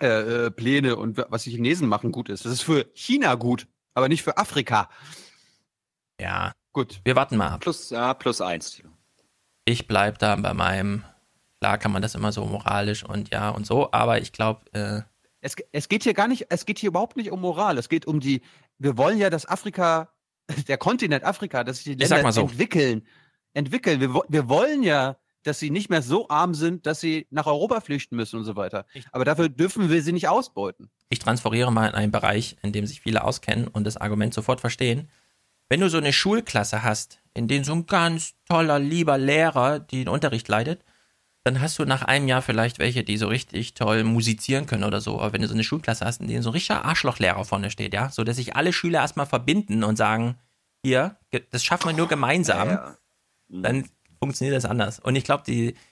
äh, 0.00 0.46
äh, 0.46 0.50
Pläne 0.50 0.96
und 0.96 1.22
was 1.28 1.44
die 1.44 1.50
Chinesen 1.50 1.88
machen 1.88 2.12
gut 2.12 2.28
ist. 2.28 2.44
Das 2.44 2.52
ist 2.52 2.62
für 2.62 2.86
China 2.94 3.34
gut, 3.34 3.66
aber 3.94 4.08
nicht 4.08 4.22
für 4.22 4.36
Afrika. 4.38 4.88
Ja. 6.20 6.52
Gut. 6.72 7.00
Wir 7.04 7.16
warten 7.16 7.36
mal 7.36 7.48
ab. 7.48 7.60
Plus, 7.60 7.90
ja, 7.90 8.14
plus 8.14 8.40
eins. 8.40 8.82
Ich 9.64 9.86
bleib 9.86 10.18
da 10.18 10.36
bei 10.36 10.54
meinem, 10.54 11.04
klar 11.60 11.78
kann 11.78 11.92
man 11.92 12.02
das 12.02 12.14
immer 12.14 12.32
so 12.32 12.44
moralisch 12.46 13.04
und 13.04 13.30
ja 13.30 13.50
und 13.50 13.66
so, 13.66 13.92
aber 13.92 14.20
ich 14.20 14.32
glaube, 14.32 14.62
äh, 14.72 15.02
Es, 15.40 15.54
es 15.72 15.88
geht 15.88 16.04
hier 16.04 16.14
gar 16.14 16.28
nicht, 16.28 16.46
es 16.48 16.64
geht 16.64 16.78
hier 16.78 16.88
überhaupt 16.88 17.16
nicht 17.16 17.30
um 17.30 17.40
Moral. 17.40 17.76
Es 17.78 17.88
geht 17.88 18.06
um 18.06 18.20
die, 18.20 18.40
wir 18.78 18.96
wollen 18.96 19.18
ja, 19.18 19.28
dass 19.28 19.46
Afrika, 19.46 20.08
der 20.68 20.78
Kontinent 20.78 21.24
Afrika, 21.24 21.62
dass 21.62 21.78
sich 21.78 21.96
die 21.96 22.04
Länder 22.04 22.32
so. 22.32 22.42
entwickeln. 22.42 23.06
Entwickeln. 23.52 24.00
Wir, 24.00 24.14
wir 24.28 24.48
wollen 24.48 24.82
ja, 24.82 25.18
dass 25.42 25.58
sie 25.58 25.70
nicht 25.70 25.90
mehr 25.90 26.02
so 26.02 26.28
arm 26.28 26.54
sind, 26.54 26.86
dass 26.86 27.00
sie 27.00 27.26
nach 27.30 27.46
Europa 27.46 27.80
flüchten 27.80 28.16
müssen 28.16 28.38
und 28.38 28.44
so 28.44 28.56
weiter. 28.56 28.86
Aber 29.10 29.24
dafür 29.24 29.48
dürfen 29.48 29.90
wir 29.90 30.02
sie 30.02 30.12
nicht 30.12 30.28
ausbeuten. 30.28 30.90
ich 31.10 31.18
transferiere 31.18 31.72
mal 31.72 31.88
in 31.88 31.94
einen 31.94 32.12
Bereich, 32.12 32.56
in 32.62 32.72
dem 32.72 32.86
sich 32.86 33.00
viele 33.00 33.24
auskennen 33.24 33.68
und 33.68 33.84
das 33.84 33.96
Argument 33.96 34.32
sofort 34.34 34.60
verstehen. 34.60 35.08
Wenn 35.68 35.80
du 35.80 35.88
so 35.88 35.98
eine 35.98 36.12
Schulklasse 36.12 36.82
hast, 36.82 37.20
in 37.34 37.48
der 37.48 37.64
so 37.64 37.72
ein 37.72 37.86
ganz 37.86 38.34
toller, 38.48 38.78
lieber 38.78 39.18
Lehrer 39.18 39.78
den 39.78 40.08
Unterricht 40.08 40.48
leitet, 40.48 40.84
dann 41.44 41.60
hast 41.60 41.78
du 41.78 41.84
nach 41.84 42.02
einem 42.02 42.28
Jahr 42.28 42.42
vielleicht 42.42 42.78
welche, 42.78 43.02
die 43.02 43.16
so 43.16 43.26
richtig 43.26 43.74
toll 43.74 44.04
musizieren 44.04 44.66
können 44.66 44.84
oder 44.84 45.00
so. 45.00 45.20
Aber 45.20 45.32
wenn 45.32 45.42
du 45.42 45.48
so 45.48 45.54
eine 45.54 45.64
Schulklasse 45.64 46.04
hast, 46.04 46.20
in 46.20 46.28
der 46.28 46.42
so 46.42 46.50
ein 46.50 46.52
richtiger 46.52 46.84
Arschlochlehrer 46.84 47.44
vorne 47.44 47.70
steht, 47.70 47.94
ja, 47.94 48.10
so 48.10 48.22
dass 48.22 48.36
sich 48.36 48.54
alle 48.54 48.72
Schüler 48.72 49.00
erstmal 49.00 49.26
verbinden 49.26 49.82
und 49.82 49.96
sagen, 49.96 50.36
hier, 50.84 51.16
das 51.50 51.64
schaffen 51.64 51.88
wir 51.88 51.96
nur 51.96 52.08
gemeinsam, 52.08 52.68
Ja, 52.68 52.96
dann 53.48 53.88
funktioniert 54.22 54.56
das 54.56 54.64
anders. 54.64 55.00
Und 55.00 55.16
ich 55.16 55.24
glaube, 55.24 55.42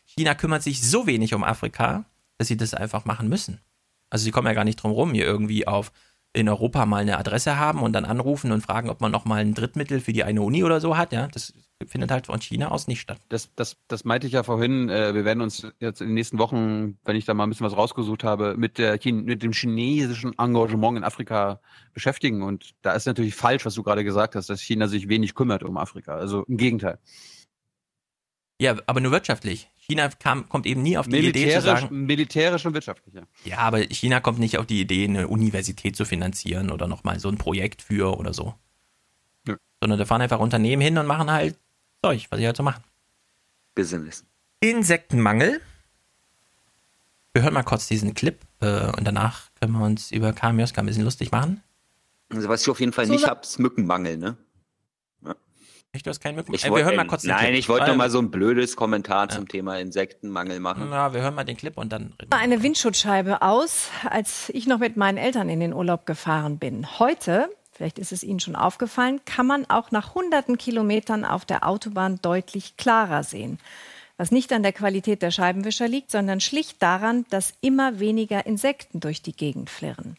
China 0.05 0.35
kümmert 0.36 0.62
sich 0.62 0.81
so 0.81 1.09
wenig 1.09 1.35
um 1.35 1.43
Afrika, 1.43 2.05
dass 2.39 2.47
sie 2.47 2.57
das 2.57 2.74
einfach 2.74 3.05
machen 3.05 3.28
müssen. 3.28 3.61
Also 4.09 4.23
sie 4.23 4.31
kommen 4.31 4.47
ja 4.47 4.52
gar 4.52 4.65
nicht 4.65 4.77
drum 4.77 4.93
rum, 4.93 5.12
hier 5.12 5.24
irgendwie 5.24 5.66
auf 5.66 5.90
in 6.32 6.48
Europa 6.48 6.86
mal 6.86 6.98
eine 6.98 7.19
Adresse 7.19 7.59
haben 7.59 7.82
und 7.82 7.93
dann 7.93 8.05
anrufen 8.05 8.52
und 8.52 8.61
fragen, 8.61 8.89
ob 8.89 9.01
man 9.01 9.11
noch 9.11 9.24
mal 9.24 9.40
ein 9.40 9.52
Drittmittel 9.52 9.98
für 9.98 10.12
die 10.12 10.23
eine 10.23 10.43
Uni 10.43 10.62
oder 10.62 10.81
so 10.81 10.97
hat. 10.97 11.12
Ja, 11.12 11.27
das 11.27 11.52
findet 11.89 12.12
halt 12.12 12.27
von 12.27 12.40
China 12.40 12.70
aus 12.70 12.86
nicht 12.86 13.01
statt. 13.01 13.19
Das, 13.31 13.51
das, 13.57 13.78
das 13.89 14.05
meinte 14.05 14.28
ich 14.28 14.35
ja 14.35 14.44
vorhin. 14.44 14.89
Äh, 14.89 15.12
wir 15.12 15.24
werden 15.24 15.40
uns 15.40 15.66
jetzt 15.81 16.01
in 16.01 16.07
den 16.07 16.15
nächsten 16.15 16.39
Wochen, 16.39 16.98
wenn 17.05 17.16
ich 17.16 17.24
da 17.24 17.35
mal 17.35 17.44
ein 17.44 17.48
bisschen 17.48 17.66
was 17.66 17.77
rausgesucht 17.77 18.23
habe, 18.23 18.55
mit, 18.57 18.78
der 18.78 19.01
mit 19.12 19.43
dem 19.43 19.52
chinesischen 19.52 20.39
Engagement 20.39 20.98
in 20.98 21.05
Afrika 21.05 21.59
beschäftigen. 21.94 22.44
Und 22.44 22.74
da 22.82 22.93
ist 22.93 23.07
natürlich 23.07 23.35
falsch, 23.35 23.66
was 23.66 23.74
du 23.74 23.82
gerade 23.82 24.05
gesagt 24.05 24.36
hast, 24.36 24.51
dass 24.51 24.61
China 24.61 24.86
sich 24.86 25.09
wenig 25.09 25.35
kümmert 25.35 25.65
um 25.65 25.77
Afrika. 25.78 26.15
Also 26.15 26.44
im 26.44 26.59
Gegenteil. 26.59 27.01
Ja, 28.61 28.77
aber 28.87 29.01
nur 29.01 29.11
wirtschaftlich. 29.11 29.70
China 29.78 30.11
kam, 30.11 30.47
kommt 30.51 30.66
eben 30.66 30.82
nie 30.82 30.99
auf 30.99 31.09
die 31.09 31.16
Idee 31.16 31.32
zu 31.32 31.39
Militärisch, 31.39 31.65
sagen, 31.65 32.05
militärisch 32.05 32.66
und 32.66 32.74
wirtschaftlich. 32.74 33.15
Ja. 33.15 33.23
ja, 33.45 33.59
aber 33.59 33.78
China 33.78 34.20
kommt 34.20 34.39
nicht 34.39 34.59
auf 34.59 34.66
die 34.66 34.82
Idee, 34.82 35.05
eine 35.05 35.28
Universität 35.28 35.97
zu 35.97 36.05
finanzieren 36.05 36.70
oder 36.70 36.87
nochmal 36.87 37.19
so 37.20 37.31
ein 37.31 37.39
Projekt 37.39 37.81
für 37.81 38.19
oder 38.19 38.35
so. 38.35 38.55
Nö. 39.47 39.57
Sondern 39.81 39.99
da 39.99 40.05
fahren 40.05 40.20
einfach 40.20 40.41
Unternehmen 40.41 40.82
hin 40.82 40.99
und 40.99 41.07
machen 41.07 41.31
halt 41.31 41.59
Zeug, 42.05 42.27
was 42.28 42.39
sie 42.39 42.45
halt 42.45 42.57
so 42.57 42.62
machen. 42.62 42.85
Business. 43.74 44.27
Insektenmangel. 44.61 45.62
Wir 47.32 47.43
hören 47.43 47.55
mal 47.55 47.62
kurz 47.62 47.89
diesen 47.89 48.12
Clip 48.12 48.39
äh, 48.61 48.91
und 48.91 49.05
danach 49.05 49.49
können 49.59 49.73
wir 49.73 49.87
uns 49.87 50.12
über 50.12 50.35
Kamioska 50.35 50.82
ein 50.82 50.87
bisschen 50.87 51.05
lustig 51.05 51.32
machen. 51.32 51.62
Also 52.28 52.51
was 52.51 52.61
ich 52.61 52.69
auf 52.69 52.81
jeden 52.81 52.93
Fall 52.93 53.07
So 53.07 53.12
nicht 53.12 53.27
habe, 53.27 53.41
ist 53.41 53.59
Mückenmangel, 53.59 54.19
ne? 54.19 54.37
Echt, 55.92 56.06
du 56.06 56.10
hast 56.10 56.20
keinen 56.20 56.36
Mücken? 56.36 56.54
Ich 56.54 56.64
Äh, 56.64 56.70
wir 56.74 56.84
hören 56.84 56.94
mal 56.96 57.04
äh, 57.04 57.08
kurz 57.08 57.22
den 57.22 57.30
Nein, 57.30 57.46
Clip. 57.46 57.58
ich 57.58 57.68
wollte 57.68 57.88
noch 57.88 57.96
mal 57.96 58.10
so 58.10 58.20
ein 58.20 58.30
blödes 58.30 58.76
Kommentar 58.76 59.28
zum 59.28 59.48
Thema 59.48 59.78
Insektenmangel 59.80 60.60
machen. 60.60 60.88
Na, 60.90 61.12
wir 61.12 61.20
hören 61.20 61.34
mal 61.34 61.44
den 61.44 61.56
Clip 61.56 61.76
und 61.76 61.92
dann 61.92 62.14
reden 62.20 62.32
eine 62.32 62.62
Windschutzscheibe 62.62 63.42
aus, 63.42 63.88
als 64.08 64.50
ich 64.50 64.68
noch 64.68 64.78
mit 64.78 64.96
meinen 64.96 65.18
Eltern 65.18 65.48
in 65.48 65.58
den 65.58 65.72
Urlaub 65.72 66.06
gefahren 66.06 66.58
bin. 66.58 67.00
Heute, 67.00 67.50
vielleicht 67.72 67.98
ist 67.98 68.12
es 68.12 68.22
Ihnen 68.22 68.38
schon 68.38 68.54
aufgefallen, 68.54 69.20
kann 69.24 69.46
man 69.46 69.68
auch 69.68 69.90
nach 69.90 70.14
hunderten 70.14 70.58
Kilometern 70.58 71.24
auf 71.24 71.44
der 71.44 71.66
Autobahn 71.66 72.20
deutlich 72.22 72.76
klarer 72.76 73.24
sehen. 73.24 73.58
Was 74.16 74.30
nicht 74.30 74.52
an 74.52 74.62
der 74.62 74.72
Qualität 74.72 75.22
der 75.22 75.30
Scheibenwischer 75.32 75.88
liegt, 75.88 76.12
sondern 76.12 76.40
schlicht 76.40 76.80
daran, 76.82 77.24
dass 77.30 77.54
immer 77.62 77.98
weniger 77.98 78.46
Insekten 78.46 79.00
durch 79.00 79.22
die 79.22 79.32
Gegend 79.32 79.70
flirren. 79.70 80.16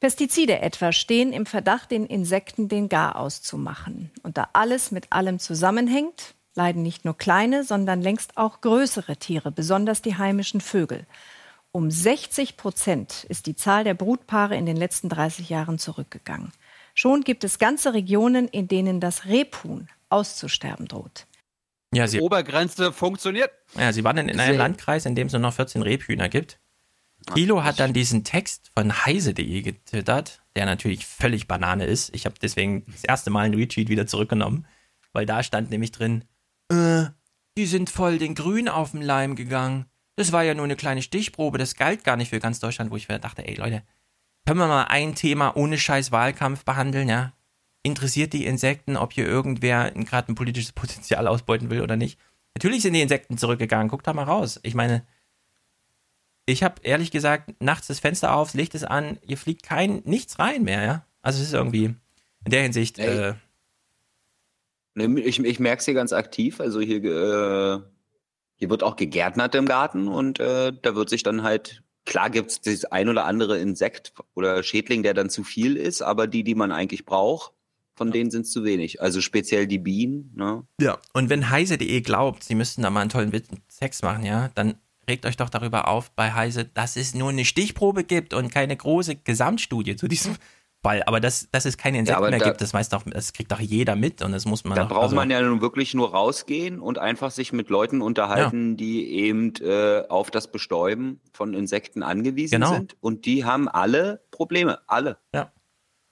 Pestizide 0.00 0.60
etwa 0.60 0.92
stehen 0.92 1.32
im 1.32 1.46
Verdacht, 1.46 1.90
den 1.90 2.06
Insekten 2.06 2.68
den 2.68 2.88
Garaus 2.88 3.42
zu 3.42 3.56
machen. 3.56 4.10
Und 4.22 4.36
da 4.36 4.48
alles 4.52 4.90
mit 4.90 5.12
allem 5.12 5.38
zusammenhängt, 5.38 6.34
leiden 6.54 6.82
nicht 6.82 7.04
nur 7.04 7.16
kleine, 7.16 7.64
sondern 7.64 8.02
längst 8.02 8.36
auch 8.36 8.60
größere 8.60 9.16
Tiere, 9.16 9.50
besonders 9.50 10.02
die 10.02 10.16
heimischen 10.16 10.60
Vögel. 10.60 11.06
Um 11.72 11.90
60 11.90 12.56
Prozent 12.56 13.24
ist 13.24 13.46
die 13.46 13.56
Zahl 13.56 13.84
der 13.84 13.94
Brutpaare 13.94 14.56
in 14.56 14.66
den 14.66 14.76
letzten 14.76 15.08
30 15.08 15.50
Jahren 15.50 15.78
zurückgegangen. 15.78 16.52
Schon 16.94 17.22
gibt 17.22 17.44
es 17.44 17.58
ganze 17.58 17.92
Regionen, 17.92 18.48
in 18.48 18.68
denen 18.68 19.00
das 19.00 19.26
Rebhuhn 19.26 19.88
auszusterben 20.08 20.88
droht. 20.88 21.26
Ja, 21.94 22.06
sie, 22.08 22.20
Obergrenze 22.20 22.92
funktioniert. 22.92 23.50
ja, 23.78 23.92
sie 23.92 24.04
waren 24.04 24.18
in, 24.18 24.28
in 24.28 24.40
einem 24.40 24.58
Landkreis, 24.58 25.06
in 25.06 25.14
dem 25.14 25.26
es 25.26 25.32
nur 25.32 25.40
noch 25.40 25.52
14 25.52 25.82
Rebhühner 25.82 26.28
gibt. 26.28 26.58
Thilo 27.34 27.64
hat 27.64 27.80
dann 27.80 27.92
diesen 27.92 28.24
Text 28.24 28.70
von 28.76 29.04
heise.de 29.04 29.62
getwittert, 29.62 30.42
der 30.54 30.66
natürlich 30.66 31.06
völlig 31.06 31.48
Banane 31.48 31.84
ist. 31.84 32.14
Ich 32.14 32.24
habe 32.24 32.36
deswegen 32.40 32.84
das 32.86 33.04
erste 33.04 33.30
Mal 33.30 33.46
einen 33.46 33.54
Retweet 33.54 33.88
wieder 33.88 34.06
zurückgenommen, 34.06 34.66
weil 35.12 35.26
da 35.26 35.42
stand 35.42 35.70
nämlich 35.70 35.92
drin, 35.92 36.24
äh, 36.70 37.04
die 37.58 37.66
sind 37.66 37.90
voll 37.90 38.18
den 38.18 38.34
Grün 38.34 38.68
auf 38.68 38.92
den 38.92 39.02
Leim 39.02 39.34
gegangen. 39.34 39.86
Das 40.16 40.32
war 40.32 40.42
ja 40.42 40.54
nur 40.54 40.64
eine 40.64 40.76
kleine 40.76 41.02
Stichprobe, 41.02 41.58
das 41.58 41.74
galt 41.74 42.04
gar 42.04 42.16
nicht 42.16 42.30
für 42.30 42.40
ganz 42.40 42.60
Deutschland, 42.60 42.90
wo 42.90 42.96
ich 42.96 43.08
mir 43.08 43.18
dachte, 43.18 43.46
ey 43.46 43.54
Leute, 43.54 43.82
können 44.46 44.60
wir 44.60 44.68
mal 44.68 44.84
ein 44.84 45.14
Thema 45.14 45.56
ohne 45.56 45.76
scheiß 45.76 46.12
Wahlkampf 46.12 46.64
behandeln, 46.64 47.08
ja? 47.08 47.32
Interessiert 47.82 48.32
die 48.32 48.46
Insekten, 48.46 48.96
ob 48.96 49.12
hier 49.12 49.26
irgendwer 49.26 49.90
gerade 49.90 50.32
ein 50.32 50.34
politisches 50.34 50.72
Potenzial 50.72 51.26
ausbeuten 51.28 51.70
will 51.70 51.82
oder 51.82 51.96
nicht? 51.96 52.18
Natürlich 52.54 52.82
sind 52.82 52.94
die 52.94 53.02
Insekten 53.02 53.36
zurückgegangen, 53.36 53.88
guck 53.88 54.02
da 54.02 54.14
mal 54.14 54.24
raus. 54.24 54.60
Ich 54.62 54.74
meine, 54.74 55.06
ich 56.46 56.62
habe 56.62 56.80
ehrlich 56.82 57.10
gesagt 57.10 57.60
nachts 57.60 57.88
das 57.88 58.00
Fenster 58.00 58.34
auf, 58.34 58.48
das 58.48 58.54
Licht 58.54 58.74
ist 58.74 58.84
an, 58.84 59.18
hier 59.22 59.36
fliegt 59.36 59.62
kein 59.62 60.02
nichts 60.04 60.38
rein 60.38 60.62
mehr, 60.62 60.82
ja? 60.84 61.06
Also 61.22 61.40
es 61.40 61.48
ist 61.48 61.54
irgendwie 61.54 61.94
in 62.44 62.50
der 62.50 62.62
Hinsicht, 62.62 62.98
äh, 62.98 63.34
Ne, 64.94 65.20
Ich, 65.20 65.38
ich 65.38 65.60
merke 65.60 65.80
es 65.80 65.84
hier 65.84 65.94
ganz 65.94 66.12
aktiv. 66.12 66.60
Also 66.60 66.80
hier, 66.80 67.04
äh, 67.04 67.80
hier 68.56 68.70
wird 68.70 68.82
auch 68.82 68.96
gegärtnert 68.96 69.54
im 69.54 69.66
Garten 69.66 70.08
und 70.08 70.40
äh, 70.40 70.72
da 70.80 70.94
wird 70.94 71.10
sich 71.10 71.22
dann 71.22 71.42
halt 71.42 71.82
klar 72.06 72.30
gibt 72.30 72.50
es 72.50 72.60
das 72.60 72.84
ein 72.86 73.08
oder 73.08 73.24
andere 73.24 73.58
Insekt 73.58 74.14
oder 74.34 74.62
Schädling, 74.62 75.02
der 75.02 75.12
dann 75.12 75.28
zu 75.28 75.42
viel 75.44 75.76
ist, 75.76 76.02
aber 76.02 76.26
die, 76.28 76.44
die 76.44 76.54
man 76.54 76.70
eigentlich 76.72 77.04
braucht, 77.04 77.52
von 77.96 78.12
denen 78.12 78.30
sind 78.30 78.42
es 78.42 78.52
zu 78.52 78.64
wenig. 78.64 79.02
Also 79.02 79.20
speziell 79.20 79.66
die 79.66 79.78
Bienen. 79.80 80.32
Ne? 80.36 80.66
Ja, 80.80 80.98
und 81.12 81.28
wenn 81.30 81.50
heise.de 81.50 82.00
glaubt, 82.02 82.44
sie 82.44 82.54
müssten 82.54 82.82
da 82.82 82.90
mal 82.90 83.00
einen 83.00 83.10
tollen 83.10 83.32
Witz- 83.32 83.50
Sex 83.68 84.02
machen, 84.02 84.24
ja, 84.24 84.50
dann 84.54 84.78
regt 85.08 85.26
euch 85.26 85.36
doch 85.36 85.48
darüber 85.50 85.88
auf 85.88 86.10
bei 86.12 86.32
Heise, 86.32 86.64
dass 86.64 86.96
es 86.96 87.14
nur 87.14 87.30
eine 87.30 87.44
Stichprobe 87.44 88.04
gibt 88.04 88.34
und 88.34 88.50
keine 88.52 88.76
große 88.76 89.16
Gesamtstudie 89.16 89.96
zu 89.96 90.08
diesem 90.08 90.34
Fall. 90.82 91.02
Aber 91.04 91.20
dass, 91.20 91.48
dass 91.50 91.64
es 91.64 91.76
keine 91.78 91.98
Insekten 91.98 92.18
aber 92.18 92.30
mehr 92.30 92.38
da- 92.38 92.44
gibt, 92.46 92.60
das 92.60 92.72
weiß 92.74 92.88
doch, 92.90 93.02
das 93.04 93.32
kriegt 93.32 93.50
doch 93.50 93.58
jeder 93.60 93.96
mit 93.96 94.22
und 94.22 94.32
das 94.32 94.44
muss 94.44 94.64
man 94.64 94.76
Da 94.76 94.84
auch, 94.84 94.88
braucht 94.88 95.02
also- 95.04 95.16
man 95.16 95.30
ja 95.30 95.40
nun 95.40 95.60
wirklich 95.60 95.94
nur 95.94 96.10
rausgehen 96.12 96.80
und 96.80 96.98
einfach 96.98 97.30
sich 97.30 97.52
mit 97.52 97.70
Leuten 97.70 98.02
unterhalten, 98.02 98.76
die 98.76 99.10
eben 99.12 99.52
äh, 99.62 100.02
auf 100.08 100.30
das 100.30 100.50
Bestäuben 100.50 101.20
von 101.32 101.54
Insekten 101.54 102.02
angewiesen 102.02 102.60
Genau. 102.60 102.72
sind. 102.74 102.96
Und 103.00 103.24
die 103.26 103.44
haben 103.44 103.68
alle 103.68 104.20
Probleme. 104.30 104.78
Alle. 104.86 105.18
Ja. 105.34 105.50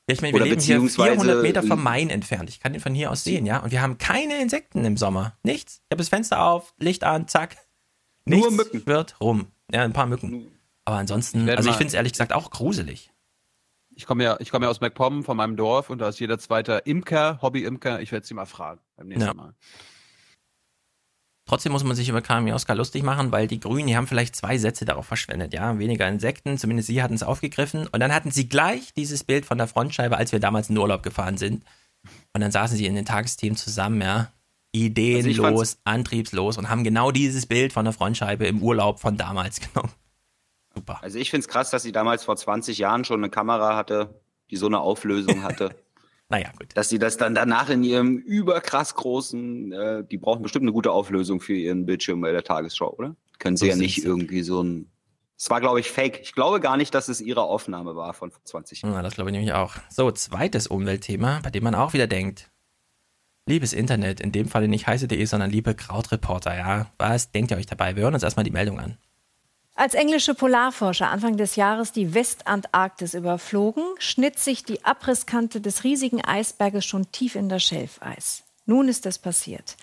Ja, 0.07 0.13
ich 0.13 0.21
meine, 0.21 0.35
wir 0.35 0.41
Oder 0.43 0.51
leben 0.51 0.61
hier 0.61 0.75
beziehungsweise- 0.81 1.13
400 1.21 1.43
Meter 1.43 1.63
vom 1.63 1.83
Main 1.83 2.11
entfernt. 2.11 2.51
Ich 2.51 2.61
kann 2.61 2.73
den 2.75 2.81
von 2.83 2.95
hier 2.95 3.11
aus 3.11 3.25
sehen, 3.25 3.47
ja. 3.47 3.61
Und 3.61 3.71
wir 3.73 3.81
haben 3.81 3.97
keine 3.97 4.41
Insekten 4.43 4.85
im 4.85 4.99
Sommer. 4.99 5.39
Nichts. 5.43 5.77
Ich 5.77 5.95
habe 5.95 5.99
das 5.99 6.11
Fenster 6.11 6.45
auf, 6.45 6.75
Licht 6.79 7.05
an, 7.05 7.27
zack. 7.27 7.57
Nichts 8.27 8.47
Nur 8.49 8.57
Mücken. 8.57 8.87
wird 8.87 9.21
rum. 9.21 9.47
Ja, 9.73 9.83
ein 9.83 9.93
paar 9.93 10.07
Mücken. 10.07 10.47
Aber 10.85 10.97
ansonsten, 10.97 11.49
Ich 11.49 11.57
also 11.57 11.71
ich 11.71 11.77
finde 11.77 11.89
es 11.89 11.95
ehrlich 11.95 12.13
gesagt 12.13 12.33
auch 12.33 12.51
gruselig. 12.51 13.11
Ich 13.97 14.07
komme 14.07 14.25
ja, 14.25 14.37
ich 14.41 14.51
komme 14.51 14.67
ja 14.67 14.71
aus 14.71 14.81
MacPom 14.81 15.25
von 15.25 15.37
meinem 15.37 15.57
Dorf 15.57 15.89
und 15.89 15.99
da 15.99 16.09
ist 16.09 16.19
jeder 16.21 16.39
zweite 16.39 16.83
Imker, 16.85 17.39
Hobby-Imker. 17.43 18.01
Ich 18.01 18.11
werde 18.13 18.27
sie 18.27 18.35
mal 18.35 18.45
fragen 18.47 18.81
beim 18.97 19.09
nächsten 19.09 19.27
Ja. 19.27 19.35
Mal. 19.35 19.55
Trotzdem 21.47 21.73
muss 21.73 21.85
man 21.85 21.95
sich 21.95 22.09
über 22.09 22.23
KMI 22.23 22.53
Oscar 22.55 22.75
lustig 22.75 23.03
machen, 23.03 23.31
weil 23.31 23.47
die 23.47 23.61
Grünen, 23.61 23.87
die 23.87 23.97
haben 23.97 24.07
vielleicht 24.07 24.35
zwei 24.35 24.57
Sätze 24.57 24.87
darauf 24.87 25.07
verschwendet, 25.07 25.53
ja. 25.53 25.79
Weniger 25.79 26.09
Insekten, 26.09 26.57
zumindest 26.57 26.87
sie 26.87 27.03
hatten 27.03 27.15
es 27.15 27.23
aufgegriffen. 27.23 27.87
Und 27.87 28.01
dann 28.01 28.15
hatten 28.15 28.31
sie 28.31 28.49
gleich 28.49 28.95
dieses 28.95 29.25
Bild 29.25 29.45
von 29.45 29.59
der 29.59 29.69
Frontscheibe, 29.69 30.17
als 30.17 30.33
wir 30.33 30.41
damals 30.41 30.71
in 30.71 30.75
den 30.75 30.81
Urlaub 30.81 31.03
gefahren 31.03 31.37
sind. 31.37 31.63
Und 32.33 32.41
dann 32.41 32.51
saßen 32.51 32.77
sie 32.79 32.87
in 32.87 32.95
den 32.95 33.05
Tagesthemen 33.05 33.57
zusammen, 33.57 34.01
ja. 34.01 34.33
Ideenlos, 34.75 35.37
fand's- 35.39 35.79
antriebslos 35.85 36.59
und 36.59 36.69
haben 36.69 36.85
genau 36.85 37.11
dieses 37.11 37.47
Bild 37.47 37.73
von 37.73 37.85
der 37.85 37.93
Frontscheibe 37.95 38.47
im 38.47 38.63
Urlaub 38.63 39.01
von 39.01 39.17
damals 39.17 39.61
genommen. 39.73 39.93
Super. 40.75 40.99
Also 41.03 41.19
ich 41.19 41.31
finde 41.31 41.43
es 41.45 41.49
krass, 41.49 41.71
dass 41.71 41.83
sie 41.85 41.93
damals 41.93 42.25
vor 42.25 42.37
20 42.37 42.79
Jahren 42.79 43.05
schon 43.05 43.21
eine 43.21 43.31
Kamera 43.31 43.77
hatte, 43.77 44.21
die 44.51 44.57
so 44.57 44.67
eine 44.67 44.81
Auflösung 44.81 45.43
hatte. 45.45 45.71
naja, 46.29 46.51
gut. 46.59 46.69
Dass 46.75 46.89
sie 46.89 46.99
das 46.99 47.17
dann 47.17 47.35
danach 47.35 47.69
in 47.71 47.85
ihrem 47.85 48.17
überkrass 48.19 48.95
großen, 48.97 49.73
äh, 49.73 50.05
die 50.05 50.19
brauchen 50.19 50.43
bestimmt 50.43 50.65
eine 50.65 50.73
gute 50.73 50.91
Auflösung 50.91 51.41
für 51.41 51.55
ihren 51.55 51.87
Bildschirm 51.87 52.21
bei 52.21 52.33
der 52.33 52.43
Tagesschau, 52.43 52.93
oder? 52.99 53.15
Können 53.39 53.57
sie 53.57 53.67
So 53.67 53.71
ja 53.71 53.77
nicht 53.77 53.97
sie. 54.03 54.07
irgendwie 54.07 54.43
so 54.43 54.63
ein. 54.63 54.91
Es 55.37 55.51
war, 55.51 55.61
glaube 55.61 55.81
ich, 55.81 55.91
fake. 55.91 56.21
Ich 56.23 56.33
glaube 56.33 56.61
gar 56.61 56.77
nicht, 56.77 56.95
dass 56.95 57.09
es 57.09 57.21
ihre 57.21 57.43
Aufnahme 57.43 57.97
war 57.97 58.15
von 58.15 58.31
vor 58.31 58.43
20 58.45 58.83
Jahren. 58.83 58.95
Ja, 58.95 59.03
das 59.03 59.15
glaube 59.15 59.31
ich 59.31 59.35
nämlich 59.37 59.53
auch. 59.53 59.75
So, 59.91 60.11
zweites 60.13 60.67
Umweltthema, 60.69 61.41
bei 61.43 61.51
dem 61.51 61.65
man 61.65 61.75
auch 61.75 61.93
wieder 61.93 62.07
denkt. 62.07 62.51
Liebes 63.47 63.75
Internet, 63.75 64.21
in 64.21 64.33
dem 64.33 64.49
Falle 64.49 64.69
nicht 64.69 64.87
heiße.de, 64.87 65.23
sondern 65.27 65.51
liebe 65.51 65.75
Krautreporter, 65.75 66.57
ja. 66.57 66.87
Was 66.97 67.31
denkt 67.31 67.51
ihr 67.51 67.59
euch 67.59 67.67
dabei? 67.67 67.95
Wir 67.95 68.05
hören 68.05 68.15
uns 68.15 68.23
erstmal 68.23 68.45
die 68.45 68.51
Meldung 68.51 68.81
an. 68.81 68.97
Als 69.75 69.93
englische 69.93 70.35
Polarforscher 70.35 71.11
Anfang 71.11 71.37
des 71.37 71.57
Jahres 71.57 71.93
die 71.93 72.15
Westantarktis 72.15 73.13
überflogen, 73.13 73.85
schnitt 73.99 74.39
sich 74.39 74.65
die 74.65 74.83
Abrisskante 74.85 75.61
des 75.61 75.85
riesigen 75.85 76.25
Eisberges 76.25 76.87
schon 76.87 77.11
tief 77.13 77.35
in 77.35 77.51
das 77.51 77.65
Schelfeis. 77.65 78.45
Nun 78.65 78.89
ist 78.89 79.05
es 79.05 79.19
passiert. 79.19 79.77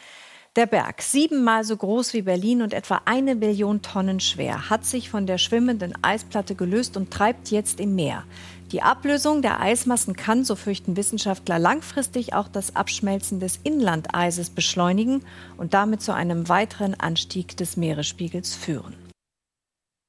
Der 0.56 0.66
Berg, 0.66 1.02
siebenmal 1.02 1.64
so 1.64 1.78
groß 1.78 2.14
wie 2.14 2.24
Berlin 2.24 2.62
und 2.62 2.74
etwa 2.74 3.02
eine 3.06 3.36
Billion 3.36 3.82
Tonnen 3.82 4.20
schwer, 4.20 4.70
hat 4.70 4.86
sich 4.86 5.10
von 5.10 5.28
der 5.28 5.38
schwimmenden 5.38 5.94
Eisplatte 6.04 6.56
gelöst 6.56 6.98
und 6.98 7.12
treibt 7.12 7.52
jetzt 7.52 7.80
im 7.80 7.94
Meer. 7.94 8.24
Die 8.72 8.82
Ablösung 8.82 9.42
der 9.42 9.60
Eismassen 9.60 10.16
kann, 10.16 10.46
so 10.46 10.56
fürchten 10.56 10.96
Wissenschaftler, 10.96 11.60
langfristig 11.60 12.34
auch 12.34 12.48
das 12.48 12.76
Abschmelzen 12.76 13.42
des 13.42 13.58
Inlandeises 13.58 14.50
beschleunigen 14.50 15.26
und 15.58 15.74
damit 15.74 16.02
zu 16.02 16.14
einem 16.14 16.48
weiteren 16.48 16.94
Anstieg 16.94 17.58
des 17.58 17.76
Meeresspiegels 17.76 18.56
führen. 18.56 18.96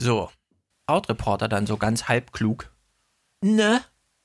So, 0.01 0.31
Krautreporter 0.87 1.49
dann 1.49 1.67
so 1.67 1.77
ganz 1.77 2.09
halb 2.09 2.33
klug. 2.33 2.73
Ne? 3.43 3.81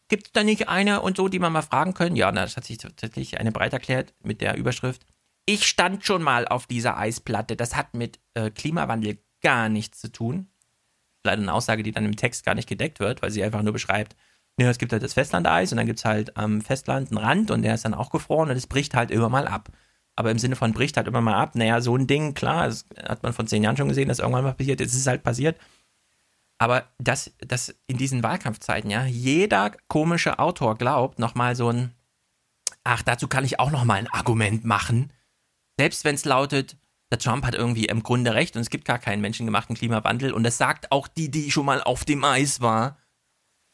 Gibt 0.08 0.28
es 0.28 0.32
da 0.34 0.44
nicht 0.44 0.70
eine 0.70 1.02
und 1.02 1.18
so, 1.18 1.28
die 1.28 1.40
man 1.40 1.52
mal 1.52 1.64
fragen 1.64 1.94
können? 1.94 2.16
Ja, 2.16 2.32
na, 2.32 2.44
das 2.44 2.58
hat 2.58 2.66
sich 2.66 2.78
tatsächlich 2.78 3.40
eine 3.40 3.52
breit 3.52 3.74
erklärt 3.74 4.14
mit 4.24 4.42
der 4.42 4.56
Überschrift. 4.56 5.06
Ich 5.46 5.66
stand 5.66 6.06
schon 6.06 6.22
mal 6.22 6.48
auf 6.48 6.68
dieser 6.68 6.98
Eisplatte. 6.98 7.56
Das 7.56 7.76
hat 7.76 7.94
mit 7.94 8.20
äh, 8.36 8.52
Klimawandel 8.52 9.18
gar 9.42 9.70
nichts 9.70 10.00
zu 10.00 10.12
tun. 10.12 10.48
Leider 11.24 11.42
eine 11.42 11.54
Aussage, 11.54 11.84
die 11.84 11.92
dann 11.92 12.06
im 12.06 12.16
Text 12.16 12.46
gar 12.46 12.56
nicht 12.56 12.70
gedeckt 12.70 13.00
wird, 13.00 13.22
weil 13.22 13.32
sie 13.32 13.44
einfach 13.44 13.64
nur 13.64 13.74
beschreibt, 13.74 14.16
ja, 14.60 14.70
es 14.70 14.80
gibt 14.80 14.92
halt 14.92 15.04
das 15.04 15.14
Festlandeis 15.14 15.72
und 15.72 15.78
dann 15.78 15.86
gibt 15.86 16.00
es 16.00 16.06
halt 16.06 16.36
am 16.36 16.62
Festland 16.62 17.12
einen 17.12 17.20
Rand 17.20 17.52
und 17.52 17.62
der 17.62 17.76
ist 17.76 17.86
dann 17.86 17.94
auch 17.94 18.10
gefroren 18.10 18.50
und 18.50 18.58
es 18.58 18.68
bricht 18.68 18.96
halt 18.96 19.12
immer 19.12 19.30
mal 19.30 19.48
ab. 19.48 19.70
Aber 20.16 20.32
im 20.32 20.40
Sinne 20.40 20.56
von 20.56 20.74
bricht 20.74 20.98
halt 20.98 21.08
immer 21.08 21.22
mal 21.22 21.36
ab, 21.36 21.54
naja, 21.54 21.80
so 21.80 21.96
ein 21.96 22.08
Ding, 22.08 22.34
klar, 22.34 22.66
das 22.66 22.86
hat 23.08 23.22
man 23.22 23.34
vor 23.34 23.46
zehn 23.46 23.64
Jahren 23.64 23.78
schon 23.78 23.88
gesehen, 23.88 24.08
dass 24.08 24.18
irgendwann 24.18 24.44
mal 24.44 24.54
passiert, 24.54 24.80
jetzt 24.80 24.94
ist 24.94 25.02
es 25.02 25.08
halt 25.08 25.22
passiert. 25.22 25.60
Aber 26.58 26.88
dass, 26.98 27.32
dass 27.38 27.76
in 27.86 27.98
diesen 27.98 28.24
Wahlkampfzeiten, 28.24 28.90
ja, 28.90 29.06
jeder 29.06 29.72
komische 29.88 30.40
Autor 30.40 30.76
glaubt, 30.76 31.20
nochmal 31.20 31.56
so 31.56 31.70
ein, 31.70 31.92
ach, 32.84 33.04
dazu 33.04 33.28
kann 33.28 33.46
ich 33.46 33.60
auch 33.60 33.70
nochmal 33.70 34.00
ein 34.00 34.08
Argument 34.08 34.66
machen. 34.66 35.14
Selbst 35.80 36.04
wenn 36.04 36.16
es 36.16 36.26
lautet, 36.26 36.78
der 37.12 37.20
Trump 37.20 37.46
hat 37.46 37.54
irgendwie 37.54 37.86
im 37.86 38.02
Grunde 38.02 38.34
recht 38.34 38.56
und 38.56 38.62
es 38.64 38.72
gibt 38.72 38.86
gar 38.86 38.98
keinen 38.98 39.22
menschengemachten 39.22 39.76
Klimawandel 39.76 40.34
und 40.34 40.44
das 40.44 40.58
sagt 40.58 40.92
auch 40.92 41.08
die, 41.08 41.30
die 41.30 41.52
schon 41.52 41.68
mal 41.68 41.84
auf 41.84 42.06
dem 42.06 42.24
Eis 42.24 42.60
war, 42.60 42.98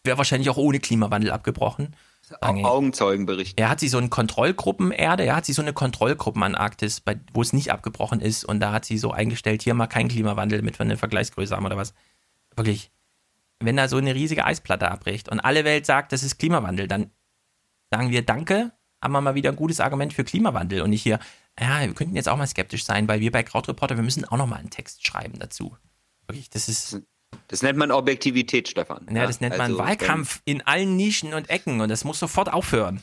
wäre 0.04 0.18
wahrscheinlich 0.18 0.50
auch 0.50 0.58
ohne 0.58 0.80
Klimawandel 0.80 1.32
abgebrochen. 1.32 1.96
Augenzeugenbericht. 2.40 3.60
er 3.60 3.70
hat 3.70 3.80
sie 3.80 3.90
so 3.90 3.98
eine 3.98 4.10
Kontrollgruppenerde, 4.10 5.24
er 5.24 5.36
hat 5.36 5.46
sie 5.46 5.54
so 5.54 5.62
eine 5.62 5.74
Kontrollgruppenantarktis, 5.74 7.02
bei, 7.02 7.20
wo 7.34 7.42
es 7.42 7.54
nicht 7.54 7.72
abgebrochen 7.72 8.22
ist 8.22 8.46
und 8.46 8.60
da 8.60 8.72
hat 8.72 8.86
sie 8.86 8.98
so 8.98 9.12
eingestellt, 9.12 9.62
hier 9.62 9.74
mal 9.74 9.88
kein 9.88 10.08
Klimawandel, 10.08 10.60
damit 10.60 10.80
wir 10.80 10.86
eine 10.86 10.98
Vergleichsgröße 10.98 11.56
haben 11.56 11.66
oder 11.66 11.78
was. 11.78 11.94
Wirklich, 12.56 12.92
wenn 13.60 13.78
da 13.78 13.88
so 13.88 13.98
eine 13.98 14.16
riesige 14.16 14.46
Eisplatte 14.46 14.90
abbricht 14.90 15.30
und 15.30 15.42
alle 15.42 15.64
Welt 15.64 15.86
sagt, 15.86 16.12
das 16.12 16.24
ist 16.24 16.38
Klimawandel, 16.38 16.88
dann 16.88 17.12
sagen 17.92 18.10
wir 18.10 18.26
Danke, 18.26 18.72
haben 19.02 19.12
wir 19.12 19.22
mal 19.22 19.36
wieder 19.36 19.50
ein 19.52 19.56
gutes 19.56 19.80
Argument 19.80 20.14
für 20.14 20.24
Klimawandel 20.24 20.82
und 20.82 20.90
nicht 20.90 21.04
hier, 21.04 21.20
ja, 21.60 21.82
wir 21.82 21.94
könnten 21.94 22.16
jetzt 22.16 22.30
auch 22.30 22.38
mal 22.38 22.48
skeptisch 22.48 22.86
sein, 22.86 23.08
weil 23.08 23.20
wir 23.20 23.32
bei 23.32 23.44
Krautreporter, 23.44 23.98
wir 23.98 24.04
müssen 24.04 24.26
auch 24.26 24.38
noch 24.38 24.48
mal 24.48 24.56
einen 24.56 24.70
Text 24.70 25.06
schreiben 25.06 25.38
dazu. 25.40 25.78
Wirklich, 26.26 26.50
das 26.50 26.70
ist, 26.70 27.02
Das 27.48 27.62
nennt 27.62 27.78
man 27.78 27.92
Objektivität, 27.92 28.68
Stefan. 28.68 29.08
ja, 29.12 29.26
das 29.26 29.42
nennt 29.42 29.58
man 29.58 29.72
Also, 29.72 29.78
Wahlkampf 29.78 30.42
in 30.46 30.62
allen 30.62 30.96
Nischen 30.96 31.34
und 31.34 31.50
Ecken 31.50 31.82
und 31.82 31.90
das 31.90 32.04
muss 32.04 32.20
sofort 32.20 32.52
aufhören. 32.52 33.02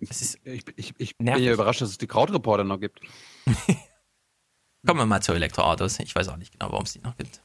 Das 0.00 0.22
ist 0.22 0.38
Ich, 0.44 0.64
ich, 0.76 0.94
ich 0.96 1.16
bin 1.16 1.26
ja 1.26 1.52
überrascht, 1.52 1.80
dass 1.80 1.90
es 1.90 1.98
die 1.98 2.06
Krautreporter 2.06 2.64
noch 2.64 2.78
gibt. 2.78 3.00
Kommen 4.86 5.00
wir 5.00 5.06
mal 5.06 5.20
zu 5.20 5.32
Elektroautos. 5.32 5.98
Ich 6.00 6.14
weiß 6.14 6.28
auch 6.28 6.36
nicht 6.36 6.52
genau, 6.52 6.72
warum 6.72 6.84
es 6.84 6.92
die 6.92 7.00
noch 7.00 7.16
gibt. 7.16 7.42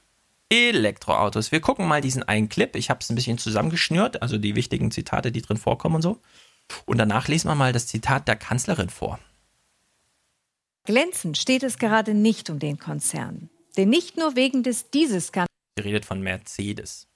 Elektroautos. 0.49 1.51
Wir 1.51 1.59
gucken 1.59 1.87
mal 1.87 2.01
diesen 2.01 2.23
einen 2.23 2.49
Clip. 2.49 2.75
Ich 2.75 2.89
habe 2.89 2.99
es 3.01 3.09
ein 3.09 3.15
bisschen 3.15 3.37
zusammengeschnürt, 3.37 4.21
also 4.21 4.37
die 4.37 4.55
wichtigen 4.55 4.91
Zitate, 4.91 5.31
die 5.31 5.41
drin 5.41 5.57
vorkommen 5.57 5.95
und 5.95 6.01
so. 6.01 6.21
Und 6.85 6.97
danach 6.97 7.27
lesen 7.27 7.49
wir 7.49 7.55
mal 7.55 7.73
das 7.73 7.87
Zitat 7.87 8.27
der 8.27 8.35
Kanzlerin 8.35 8.89
vor. 8.89 9.19
Glänzend 10.85 11.37
steht 11.37 11.63
es 11.63 11.77
gerade 11.77 12.13
nicht 12.13 12.49
um 12.49 12.59
den 12.59 12.77
Konzern. 12.79 13.49
Denn 13.75 13.89
nicht 13.89 14.17
nur 14.17 14.35
wegen 14.35 14.63
des 14.63 14.91
Dieselskandals 14.91 15.54
Sie 15.77 15.83
redet 15.83 16.05
von 16.05 16.21
Mercedes. 16.21 17.07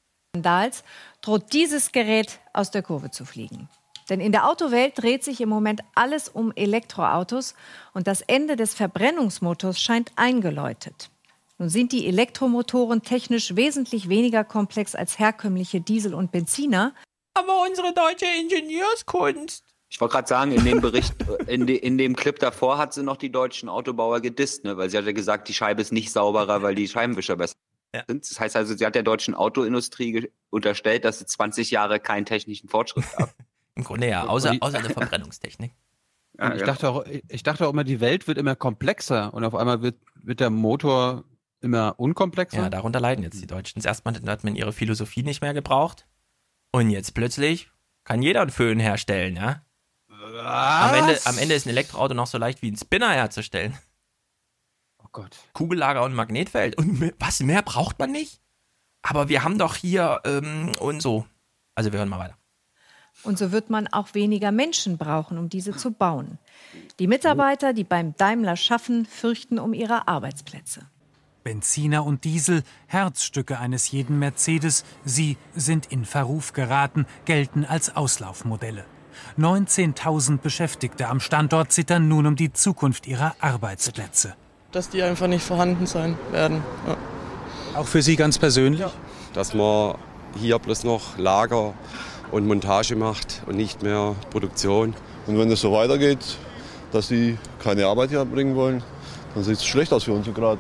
droht 1.22 1.54
dieses 1.54 1.94
Gerät 1.94 2.40
aus 2.54 2.72
der 2.72 2.84
Kurve 2.84 3.10
zu 3.10 3.24
fliegen. 3.24 3.70
Denn 4.10 4.20
in 4.20 4.34
der 4.34 4.50
Autowelt 4.50 5.02
dreht 5.02 5.24
sich 5.24 5.40
im 5.40 5.48
Moment 5.48 5.82
alles 5.96 6.28
um 6.28 6.52
Elektroautos 6.56 7.56
und 7.94 8.08
das 8.08 8.22
Ende 8.22 8.58
des 8.58 8.74
Verbrennungsmotors 8.74 9.80
scheint 9.80 10.12
eingeläutet. 10.18 11.10
Nun 11.58 11.70
sind 11.70 11.94
die 11.94 12.06
Elektromotoren 12.08 13.02
technisch 13.02 13.56
wesentlich 13.56 14.10
weniger 14.10 14.44
komplex 14.44 14.94
als 14.94 15.20
herkömmliche 15.20 15.80
Diesel- 15.80 16.14
und 16.14 16.32
Benziner. 16.32 16.94
Aber 17.36 17.64
unsere 17.66 17.94
deutsche 17.94 18.26
Ingenieurskunst. 18.42 19.64
Ich 19.90 20.02
wollte 20.02 20.14
gerade 20.14 20.28
sagen, 20.28 20.52
in 20.52 20.66
dem 20.66 20.82
Bericht, 20.82 21.16
äh, 21.22 21.54
in, 21.54 21.66
de, 21.66 21.78
in 21.78 21.98
dem 21.98 22.16
Clip 22.16 22.38
davor 22.38 22.78
hat 22.78 22.94
sie 22.94 23.04
noch 23.04 23.18
die 23.18 23.32
deutschen 23.32 23.70
Autobauer 23.70 24.20
gedisst, 24.20 24.64
ne? 24.64 24.78
weil 24.78 24.90
sie 24.90 24.98
hat 24.98 25.06
ja 25.06 25.14
gesagt, 25.14 25.48
die 25.48 25.54
Scheibe 25.54 25.82
ist 25.82 25.92
nicht 25.92 26.12
sauberer, 26.12 26.62
weil 26.62 26.76
die 26.76 26.88
Scheibenwischer 26.88 27.38
besser 27.38 27.56
sind. 28.08 28.30
Das 28.30 28.40
heißt 28.40 28.56
also, 28.56 28.76
sie 28.76 28.86
hat 28.86 28.96
der 28.96 29.04
deutschen 29.04 29.36
Autoindustrie 29.36 30.30
unterstellt, 30.50 31.06
dass 31.06 31.20
sie 31.20 31.26
20 31.26 31.72
Jahre 31.72 32.00
keinen 32.00 32.26
technischen 32.26 32.70
Fortschritt 32.70 33.06
hat. 33.18 33.36
Im 33.76 33.84
Grunde 33.84 34.10
ja, 34.10 34.26
außer, 34.26 34.56
außer 34.60 34.82
der 34.82 34.92
Verbrennungstechnik. 34.92 35.72
Und 36.38 36.56
ich, 36.56 36.64
dachte 36.64 36.90
auch, 36.90 37.06
ich 37.28 37.44
dachte 37.44 37.68
auch 37.68 37.74
immer, 37.74 37.84
die 37.84 38.00
Welt 38.00 38.28
wird 38.28 38.38
immer 38.38 38.56
komplexer 38.56 39.34
und 39.34 39.44
auf 39.44 39.56
einmal 39.56 39.82
wird, 39.82 39.98
wird 40.16 40.40
der 40.40 40.50
Motor 40.50 41.26
immer 41.60 42.00
unkomplexer. 42.00 42.62
Ja, 42.62 42.70
darunter 42.70 43.02
leiden 43.02 43.24
jetzt 43.24 43.42
die 43.42 43.48
Deutschen. 43.48 43.82
Erstmal 43.84 44.16
hat 44.16 44.44
man 44.46 44.56
ihre 44.56 44.72
Philosophie 44.72 45.24
nicht 45.24 45.42
mehr 45.42 45.54
gebraucht. 45.54 46.08
Und 46.72 46.92
jetzt 46.92 47.14
plötzlich 47.14 47.70
kann 48.06 48.22
jeder 48.22 48.42
einen 48.42 48.52
Föhn 48.52 48.80
herstellen, 48.80 49.36
ja? 49.36 49.66
Am 50.08 50.96
Ende, 50.96 51.20
am 51.26 51.38
Ende 51.38 51.56
ist 51.56 51.66
ein 51.66 51.72
Elektroauto 51.72 52.14
noch 52.14 52.28
so 52.28 52.38
leicht 52.38 52.62
wie 52.62 52.72
ein 52.72 52.78
Spinner 52.78 53.12
herzustellen. 53.12 53.78
Oh 55.10 55.22
Gott. 55.22 55.38
Kugellager 55.54 56.04
und 56.04 56.14
Magnetfeld. 56.14 56.78
Und 56.78 57.14
was 57.20 57.40
mehr 57.42 57.62
braucht 57.62 58.00
man 58.00 58.12
nicht? 58.12 58.40
aber 59.02 59.30
wir 59.30 59.44
haben 59.44 59.58
doch 59.58 59.76
hier 59.76 60.22
ähm, 60.26 60.72
und 60.80 61.02
so. 61.02 61.26
Also 61.76 61.92
wir 61.92 62.00
hören 62.00 62.10
mal 62.10 62.20
weiter. 62.20 62.36
Und 63.24 63.38
so 63.38 63.52
wird 63.52 63.70
man 63.70 63.88
auch 63.88 64.14
weniger 64.14 64.52
Menschen 64.52 64.98
brauchen, 64.98 65.38
um 65.38 65.50
diese 65.50 65.76
zu 65.76 65.92
bauen. 65.92 66.38
Die 67.00 67.08
Mitarbeiter, 67.08 67.74
die 67.74 67.84
beim 67.84 68.16
Daimler 68.16 68.56
schaffen, 68.56 69.06
fürchten 69.06 69.60
um 69.60 69.74
ihre 69.74 70.08
Arbeitsplätze. 70.08 70.88
Benziner 71.44 72.06
und 72.06 72.24
Diesel, 72.24 72.64
Herzstücke 72.88 73.60
eines 73.60 73.92
jeden 73.92 74.20
Mercedes, 74.20 74.86
sie 75.04 75.38
sind 75.54 75.88
in 75.88 76.06
Verruf 76.06 76.54
geraten, 76.54 77.06
gelten 77.26 77.66
als 77.66 77.96
Auslaufmodelle. 77.96 78.86
19.000 79.38 80.38
Beschäftigte 80.38 81.08
am 81.08 81.20
Standort 81.20 81.74
zittern 81.74 82.08
nun 82.08 82.26
um 82.26 82.36
die 82.36 82.54
Zukunft 82.54 83.06
ihrer 83.06 83.36
Arbeitsplätze. 83.42 84.36
Dass 84.72 84.90
die 84.90 85.02
einfach 85.02 85.28
nicht 85.28 85.44
vorhanden 85.44 85.88
sein 85.88 86.18
werden. 86.32 86.64
Ja. 86.86 86.98
Auch 87.80 87.88
für 87.88 88.02
Sie 88.02 88.16
ganz 88.16 88.38
persönlich? 88.38 88.82
Ja. 88.82 88.92
Dass 89.34 89.54
man 89.54 89.96
hier 90.40 90.60
bloß 90.60 90.84
noch 90.84 91.18
Lager 91.18 91.74
und 92.32 92.48
Montage 92.48 92.96
macht 92.96 93.42
und 93.48 93.56
nicht 93.56 93.82
mehr 93.82 94.16
Produktion. 94.30 94.94
Und 95.26 95.38
wenn 95.38 95.52
es 95.52 95.62
so 95.62 95.72
weitergeht, 95.72 96.20
dass 96.92 97.08
sie 97.08 97.38
keine 97.64 97.86
Arbeit 97.88 98.10
hier 98.10 98.24
bringen 98.26 98.56
wollen, 98.56 98.84
dann 99.34 99.44
sieht 99.44 99.58
es 99.58 99.66
schlecht 99.66 99.94
aus 99.94 100.04
für 100.04 100.14
uns 100.14 100.32
gerade 100.34 100.60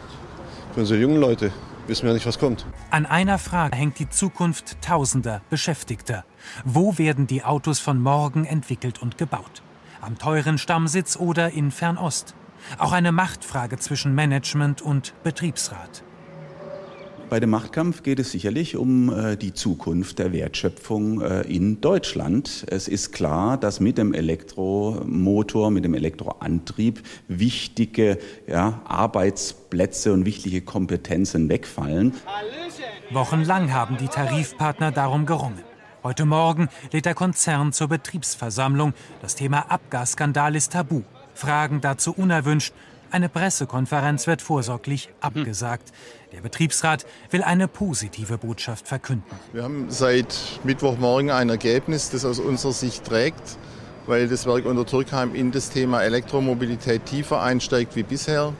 für 0.73 0.79
unsere 0.79 0.99
jungen 0.99 1.19
Leute. 1.19 1.51
Wissen 1.87 2.05
wir 2.05 2.13
nicht, 2.13 2.27
was 2.27 2.37
kommt. 2.37 2.65
An 2.91 3.07
einer 3.07 3.39
Frage 3.39 3.75
hängt 3.75 3.97
die 3.97 4.09
Zukunft 4.09 4.79
tausender 4.81 5.41
Beschäftigter. 5.49 6.23
Wo 6.63 6.99
werden 6.99 7.25
die 7.25 7.43
Autos 7.43 7.79
von 7.79 7.99
morgen 7.99 8.45
entwickelt 8.45 9.01
und 9.01 9.17
gebaut? 9.17 9.63
Am 10.01 10.17
teuren 10.17 10.59
Stammsitz 10.59 11.17
oder 11.17 11.51
in 11.51 11.71
Fernost? 11.71 12.35
Auch 12.77 12.91
eine 12.91 13.11
Machtfrage 13.11 13.77
zwischen 13.77 14.15
Management 14.15 14.81
und 14.81 15.13
Betriebsrat. 15.23 16.03
Bei 17.29 17.39
dem 17.39 17.51
Machtkampf 17.51 18.01
geht 18.01 18.17
es 18.17 18.31
sicherlich 18.31 18.75
um 18.75 19.13
äh, 19.13 19.37
die 19.37 19.53
Zukunft 19.53 20.17
der 20.17 20.33
Wertschöpfung 20.33 21.21
äh, 21.21 21.41
in 21.41 21.79
Deutschland. 21.79 22.65
Es 22.67 22.87
ist 22.87 23.11
klar, 23.11 23.55
dass 23.57 23.79
mit 23.79 23.99
dem 23.99 24.15
Elektromotor, 24.15 25.69
mit 25.69 25.85
dem 25.85 25.93
Elektroantrieb 25.93 27.03
wichtige 27.27 28.17
ja, 28.47 28.81
Arbeitsplätze 28.85 30.11
und 30.11 30.25
wichtige 30.25 30.61
Kompetenzen 30.61 31.49
wegfallen. 31.49 32.13
Wochenlang 33.11 33.73
haben 33.73 33.97
die 33.97 34.07
Tarifpartner 34.07 34.91
darum 34.91 35.27
gerungen. 35.27 35.59
Heute 36.01 36.25
Morgen 36.25 36.67
lädt 36.91 37.05
der 37.05 37.13
Konzern 37.13 37.73
zur 37.73 37.89
Betriebsversammlung. 37.89 38.93
Das 39.21 39.35
Thema 39.35 39.69
Abgasskandal 39.69 40.55
ist 40.55 40.71
tabu. 40.71 41.03
Fragen 41.39 41.81
dazu 41.81 42.13
unerwünscht. 42.13 42.73
Eine 43.11 43.29
Pressekonferenz 43.29 44.27
wird 44.27 44.41
vorsorglich 44.41 45.09
abgesagt. 45.19 45.91
Der 46.31 46.41
Betriebsrat 46.41 47.07
will 47.31 47.41
eine 47.41 47.67
positive 47.67 48.37
Botschaft 48.37 48.87
verkünden. 48.87 49.25
Wir 49.51 49.63
haben 49.63 49.89
seit 49.89 50.59
Mittwochmorgen 50.63 51.31
ein 51.31 51.49
Ergebnis, 51.49 52.11
das 52.11 52.23
aus 52.23 52.39
unserer 52.39 52.73
Sicht 52.73 53.05
trägt, 53.05 53.57
weil 54.05 54.27
das 54.27 54.45
Werk 54.45 54.65
unter 54.65 54.85
Türkheim 54.85 55.33
in 55.33 55.51
das 55.51 55.71
Thema 55.71 56.03
Elektromobilität 56.03 57.05
tiefer 57.05 57.41
einsteigt 57.41 57.95
wie 57.95 58.03
bisher. 58.03 58.53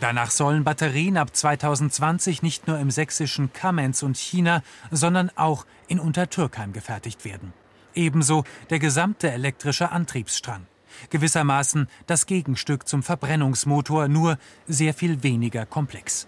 Danach 0.00 0.30
sollen 0.30 0.64
Batterien 0.64 1.16
ab 1.16 1.36
2020 1.36 2.42
nicht 2.42 2.66
nur 2.66 2.78
im 2.78 2.90
sächsischen 2.90 3.52
Kamenz 3.52 4.02
und 4.02 4.16
China, 4.16 4.62
sondern 4.90 5.30
auch 5.36 5.66
in 5.86 6.00
Untertürkheim 6.00 6.72
gefertigt 6.72 7.24
werden. 7.24 7.52
Ebenso 7.94 8.44
der 8.70 8.78
gesamte 8.78 9.30
elektrische 9.30 9.92
Antriebsstrang. 9.92 10.66
Gewissermaßen 11.10 11.88
das 12.06 12.26
Gegenstück 12.26 12.88
zum 12.88 13.02
Verbrennungsmotor, 13.02 14.08
nur 14.08 14.38
sehr 14.66 14.94
viel 14.94 15.22
weniger 15.22 15.66
komplex. 15.66 16.26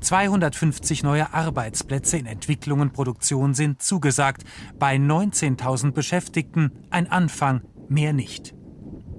250 0.00 1.02
neue 1.02 1.32
Arbeitsplätze 1.32 2.18
in 2.18 2.26
Entwicklung 2.26 2.80
und 2.80 2.92
Produktion 2.92 3.54
sind 3.54 3.82
zugesagt. 3.82 4.44
Bei 4.78 4.96
19.000 4.96 5.92
Beschäftigten 5.92 6.72
ein 6.90 7.10
Anfang, 7.10 7.62
mehr 7.88 8.12
nicht. 8.12 8.54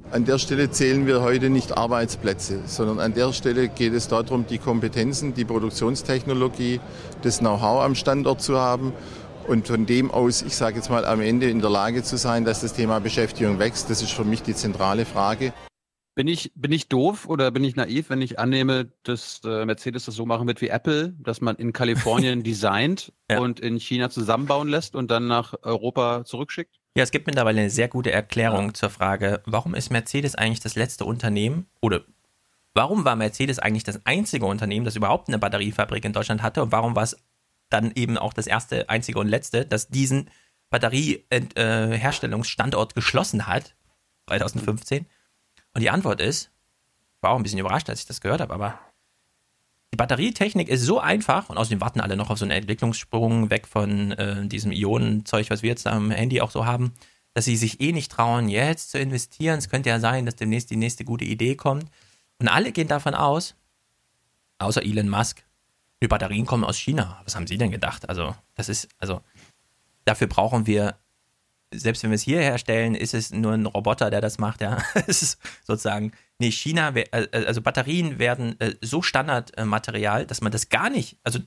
An 0.09 0.23
der 0.23 0.37
Stelle 0.37 0.71
zählen 0.71 1.05
wir 1.05 1.21
heute 1.21 1.49
nicht 1.49 1.75
Arbeitsplätze, 1.75 2.61
sondern 2.65 2.99
an 2.99 3.13
der 3.13 3.33
Stelle 3.33 3.67
geht 3.67 3.91
es 3.91 4.07
darum, 4.07 4.47
die 4.47 4.57
Kompetenzen, 4.57 5.33
die 5.33 5.43
Produktionstechnologie, 5.43 6.79
das 7.23 7.39
Know-how 7.39 7.83
am 7.83 7.93
Standort 7.93 8.41
zu 8.41 8.57
haben 8.57 8.93
und 9.47 9.67
von 9.67 9.85
dem 9.85 10.11
aus, 10.11 10.41
ich 10.41 10.55
sage 10.55 10.75
jetzt 10.77 10.89
mal, 10.89 11.05
am 11.05 11.21
Ende 11.21 11.49
in 11.49 11.61
der 11.61 11.69
Lage 11.69 12.03
zu 12.03 12.17
sein, 12.17 12.45
dass 12.45 12.61
das 12.61 12.73
Thema 12.73 12.99
Beschäftigung 12.99 13.59
wächst. 13.59 13.89
Das 13.89 14.01
ist 14.01 14.11
für 14.11 14.25
mich 14.25 14.43
die 14.43 14.53
zentrale 14.53 15.05
Frage. 15.05 15.53
Bin 16.15 16.27
ich, 16.27 16.51
bin 16.55 16.71
ich 16.71 16.89
doof 16.89 17.27
oder 17.27 17.51
bin 17.51 17.63
ich 17.63 17.75
naiv, 17.75 18.09
wenn 18.09 18.21
ich 18.21 18.39
annehme, 18.39 18.91
dass 19.03 19.41
äh, 19.45 19.65
Mercedes 19.65 20.05
das 20.05 20.15
so 20.15 20.25
machen 20.25 20.47
wird 20.47 20.61
wie 20.61 20.69
Apple, 20.69 21.15
dass 21.19 21.41
man 21.41 21.55
in 21.57 21.73
Kalifornien 21.73 22.43
designt 22.43 23.13
ja. 23.29 23.39
und 23.39 23.59
in 23.59 23.79
China 23.79 24.09
zusammenbauen 24.09 24.67
lässt 24.67 24.95
und 24.95 25.11
dann 25.11 25.27
nach 25.27 25.53
Europa 25.61 26.25
zurückschickt? 26.25 26.75
Ja, 26.97 27.03
es 27.03 27.11
gibt 27.11 27.27
mittlerweile 27.27 27.61
eine 27.61 27.69
sehr 27.69 27.87
gute 27.87 28.11
Erklärung 28.11 28.67
ja. 28.67 28.73
zur 28.73 28.89
Frage, 28.89 29.43
warum 29.45 29.75
ist 29.75 29.91
Mercedes 29.91 30.33
eigentlich 30.33 30.59
das 30.59 30.75
letzte 30.75 31.05
Unternehmen 31.05 31.67
oder 31.81 32.01
warum 32.73 33.05
war 33.05 33.15
Mercedes 33.15 33.59
eigentlich 33.59 33.83
das 33.83 34.03
einzige 34.05 34.47
Unternehmen, 34.47 34.85
das 34.85 34.95
überhaupt 34.95 35.27
eine 35.27 35.37
Batteriefabrik 35.37 36.03
in 36.03 36.13
Deutschland 36.13 36.41
hatte 36.41 36.63
und 36.63 36.71
warum 36.71 36.95
war 36.95 37.03
es 37.03 37.17
dann 37.69 37.91
eben 37.95 38.17
auch 38.17 38.33
das 38.33 38.47
erste, 38.47 38.89
einzige 38.89 39.19
und 39.19 39.27
letzte, 39.27 39.65
das 39.65 39.89
diesen 39.89 40.29
Batterieherstellungsstandort 40.69 42.91
äh, 42.91 42.95
geschlossen 42.95 43.47
hat, 43.47 43.75
2015? 44.27 45.05
Und 45.73 45.81
die 45.81 45.89
Antwort 45.89 46.21
ist, 46.21 46.51
war 47.21 47.31
auch 47.31 47.37
ein 47.37 47.43
bisschen 47.43 47.59
überrascht, 47.59 47.89
als 47.89 48.01
ich 48.01 48.05
das 48.05 48.21
gehört 48.21 48.41
habe, 48.41 48.53
aber 48.53 48.79
die 49.93 49.97
Batterietechnik 49.97 50.67
ist 50.67 50.83
so 50.83 50.99
einfach 50.99 51.49
und 51.49 51.57
außerdem 51.57 51.79
warten 51.79 52.01
alle 52.01 52.17
noch 52.17 52.29
auf 52.29 52.37
so 52.37 52.45
einen 52.45 52.51
Entwicklungssprung 52.51 53.49
weg 53.49 53.67
von 53.67 54.11
äh, 54.11 54.45
diesem 54.45 54.71
Ionenzeug, 54.71 55.49
was 55.49 55.63
wir 55.63 55.69
jetzt 55.69 55.87
am 55.87 56.11
Handy 56.11 56.41
auch 56.41 56.51
so 56.51 56.65
haben, 56.65 56.93
dass 57.33 57.45
sie 57.45 57.55
sich 57.55 57.79
eh 57.79 57.93
nicht 57.93 58.11
trauen, 58.11 58.49
jetzt 58.49 58.91
zu 58.91 58.99
investieren. 58.99 59.59
Es 59.59 59.69
könnte 59.69 59.89
ja 59.89 59.99
sein, 59.99 60.25
dass 60.25 60.35
demnächst 60.35 60.69
die 60.71 60.75
nächste 60.75 61.05
gute 61.05 61.23
Idee 61.23 61.55
kommt. 61.55 61.89
Und 62.39 62.47
alle 62.47 62.71
gehen 62.71 62.87
davon 62.87 63.15
aus, 63.15 63.55
außer 64.59 64.83
Elon 64.83 65.09
Musk, 65.09 65.43
die 66.01 66.07
Batterien 66.07 66.45
kommen 66.45 66.63
aus 66.63 66.77
China. 66.77 67.21
Was 67.23 67.35
haben 67.35 67.47
Sie 67.47 67.57
denn 67.57 67.71
gedacht? 67.71 68.07
Also, 68.09 68.35
das 68.55 68.69
ist, 68.69 68.89
also, 68.99 69.21
dafür 70.05 70.27
brauchen 70.27 70.67
wir 70.67 70.97
selbst 71.73 72.03
wenn 72.03 72.11
wir 72.11 72.15
es 72.15 72.21
hier 72.21 72.39
herstellen, 72.39 72.95
ist 72.95 73.13
es 73.13 73.31
nur 73.31 73.53
ein 73.53 73.65
Roboter, 73.65 74.09
der 74.09 74.21
das 74.21 74.37
macht, 74.37 74.61
ja. 74.61 74.81
es 75.07 75.21
ist 75.21 75.39
sozusagen, 75.65 76.11
nee, 76.39 76.51
China, 76.51 76.95
äh, 76.95 77.01
äh, 77.01 77.45
also 77.45 77.61
Batterien 77.61 78.19
werden 78.19 78.59
äh, 78.59 78.75
so 78.81 79.01
Standardmaterial, 79.01 80.25
dass 80.25 80.41
man 80.41 80.51
das 80.51 80.69
gar 80.69 80.89
nicht, 80.89 81.17
also 81.23 81.39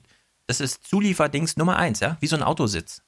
das 0.47 0.59
ist 0.59 0.85
Zulieferdings 0.87 1.57
Nummer 1.57 1.77
eins, 1.77 2.01
ja, 2.01 2.17
wie 2.19 2.27
so 2.27 2.35
ein 2.35 2.43
Autositz. 2.43 3.01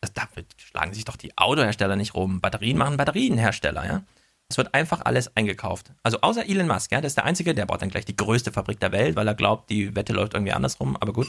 Das, 0.00 0.12
da 0.12 0.28
schlagen 0.56 0.94
sich 0.94 1.04
doch 1.04 1.16
die 1.16 1.36
Autohersteller 1.36 1.96
nicht 1.96 2.14
rum. 2.14 2.40
Batterien 2.40 2.78
machen 2.78 2.96
Batterienhersteller, 2.96 3.86
ja. 3.86 4.02
Es 4.50 4.56
wird 4.56 4.72
einfach 4.72 5.02
alles 5.04 5.36
eingekauft. 5.36 5.92
Also 6.02 6.20
außer 6.22 6.48
Elon 6.48 6.66
Musk, 6.66 6.90
ja, 6.90 7.00
der 7.00 7.08
ist 7.08 7.16
der 7.16 7.24
Einzige, 7.24 7.54
der 7.54 7.66
baut 7.66 7.82
dann 7.82 7.90
gleich 7.90 8.06
die 8.06 8.16
größte 8.16 8.50
Fabrik 8.50 8.80
der 8.80 8.92
Welt, 8.92 9.14
weil 9.14 9.26
er 9.28 9.34
glaubt, 9.34 9.68
die 9.68 9.94
Wette 9.94 10.14
läuft 10.14 10.34
irgendwie 10.34 10.52
andersrum, 10.52 10.96
aber 10.96 11.12
gut. 11.12 11.26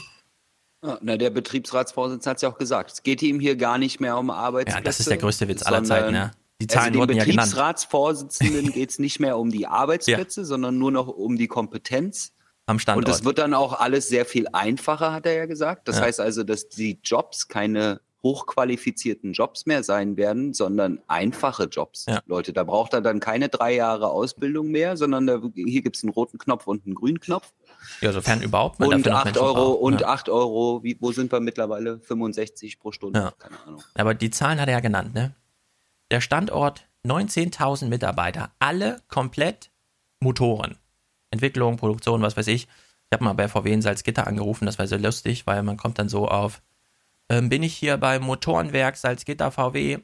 Ja, 0.82 0.98
na, 1.02 1.18
der 1.18 1.28
Betriebsratsvorsitzende 1.28 2.30
hat 2.30 2.36
es 2.36 2.42
ja 2.42 2.48
auch 2.48 2.56
gesagt. 2.56 2.92
Es 2.92 3.02
geht 3.02 3.20
ihm 3.20 3.38
hier 3.38 3.56
gar 3.56 3.76
nicht 3.76 4.00
mehr 4.00 4.16
um 4.16 4.30
Arbeitsplätze. 4.30 4.78
Ja, 4.78 4.82
das 4.82 5.00
ist 5.00 5.10
der 5.10 5.18
größte 5.18 5.48
Witz 5.48 5.62
aller 5.62 5.84
Zeiten. 5.84 6.14
Ja. 6.14 6.30
Die 6.62 6.66
Zahlen 6.66 6.88
also 6.88 7.00
wurden 7.00 7.16
ja 7.16 7.24
genannt. 7.24 7.48
Dem 7.48 7.56
Betriebsratsvorsitzenden 7.56 8.72
geht 8.72 8.90
es 8.90 8.98
nicht 8.98 9.20
mehr 9.20 9.36
um 9.36 9.50
die 9.50 9.66
Arbeitsplätze, 9.66 10.40
ja. 10.40 10.46
sondern 10.46 10.78
nur 10.78 10.90
noch 10.90 11.08
um 11.08 11.36
die 11.36 11.48
Kompetenz. 11.48 12.32
Am 12.66 12.78
Standort. 12.78 13.08
Und 13.08 13.14
es 13.14 13.24
wird 13.24 13.38
dann 13.38 13.52
auch 13.52 13.80
alles 13.80 14.08
sehr 14.08 14.24
viel 14.24 14.46
einfacher, 14.52 15.12
hat 15.12 15.26
er 15.26 15.34
ja 15.34 15.46
gesagt. 15.46 15.88
Das 15.88 15.96
ja. 15.96 16.02
heißt 16.02 16.20
also, 16.20 16.44
dass 16.44 16.68
die 16.68 17.00
Jobs 17.02 17.48
keine 17.48 18.00
hochqualifizierten 18.22 19.32
Jobs 19.32 19.66
mehr 19.66 19.82
sein 19.82 20.16
werden, 20.16 20.52
sondern 20.52 21.00
einfache 21.06 21.64
Jobs. 21.64 22.06
Ja. 22.06 22.20
Leute, 22.26 22.52
da 22.52 22.64
braucht 22.64 22.92
er 22.92 23.00
dann 23.00 23.20
keine 23.20 23.48
drei 23.48 23.74
Jahre 23.74 24.10
Ausbildung 24.10 24.70
mehr, 24.70 24.96
sondern 24.96 25.26
da, 25.26 25.40
hier 25.54 25.82
gibt 25.82 25.96
es 25.96 26.02
einen 26.02 26.12
roten 26.12 26.38
Knopf 26.38 26.66
und 26.66 26.84
einen 26.84 26.94
grünen 26.94 27.20
Knopf. 27.20 27.52
Ja, 28.00 28.12
sofern 28.12 28.42
überhaupt. 28.42 28.78
Man 28.78 28.92
und 28.92 29.08
8 29.08 29.38
Euro, 29.38 29.54
braucht, 29.54 29.80
und 29.82 30.00
ja. 30.02 30.08
8 30.08 30.28
Euro, 30.28 30.82
wie, 30.82 30.96
wo 31.00 31.12
sind 31.12 31.32
wir 31.32 31.40
mittlerweile? 31.40 31.98
65 32.00 32.78
pro 32.78 32.92
Stunde, 32.92 33.20
ja. 33.20 33.30
keine 33.38 33.58
Ahnung. 33.66 33.82
Aber 33.94 34.14
die 34.14 34.30
Zahlen 34.30 34.60
hat 34.60 34.68
er 34.68 34.74
ja 34.74 34.80
genannt, 34.80 35.14
ne? 35.14 35.34
Der 36.10 36.20
Standort, 36.20 36.88
19.000 37.06 37.86
Mitarbeiter, 37.86 38.50
alle 38.58 39.00
komplett 39.08 39.70
Motoren. 40.20 40.76
Entwicklung, 41.30 41.76
Produktion, 41.76 42.20
was 42.20 42.36
weiß 42.36 42.48
ich. 42.48 42.64
Ich 42.64 43.12
habe 43.12 43.24
mal 43.24 43.32
bei 43.32 43.48
VW 43.48 43.72
in 43.72 43.82
Salzgitter 43.82 44.26
angerufen, 44.26 44.66
das 44.66 44.78
war 44.78 44.86
so 44.86 44.96
lustig, 44.96 45.46
weil 45.46 45.62
man 45.62 45.76
kommt 45.76 45.98
dann 45.98 46.08
so 46.08 46.28
auf, 46.28 46.60
ähm, 47.30 47.48
bin 47.48 47.62
ich 47.62 47.74
hier 47.74 47.96
beim 47.96 48.22
Motorenwerk 48.22 48.96
Salzgitter 48.96 49.50
VW? 49.50 49.98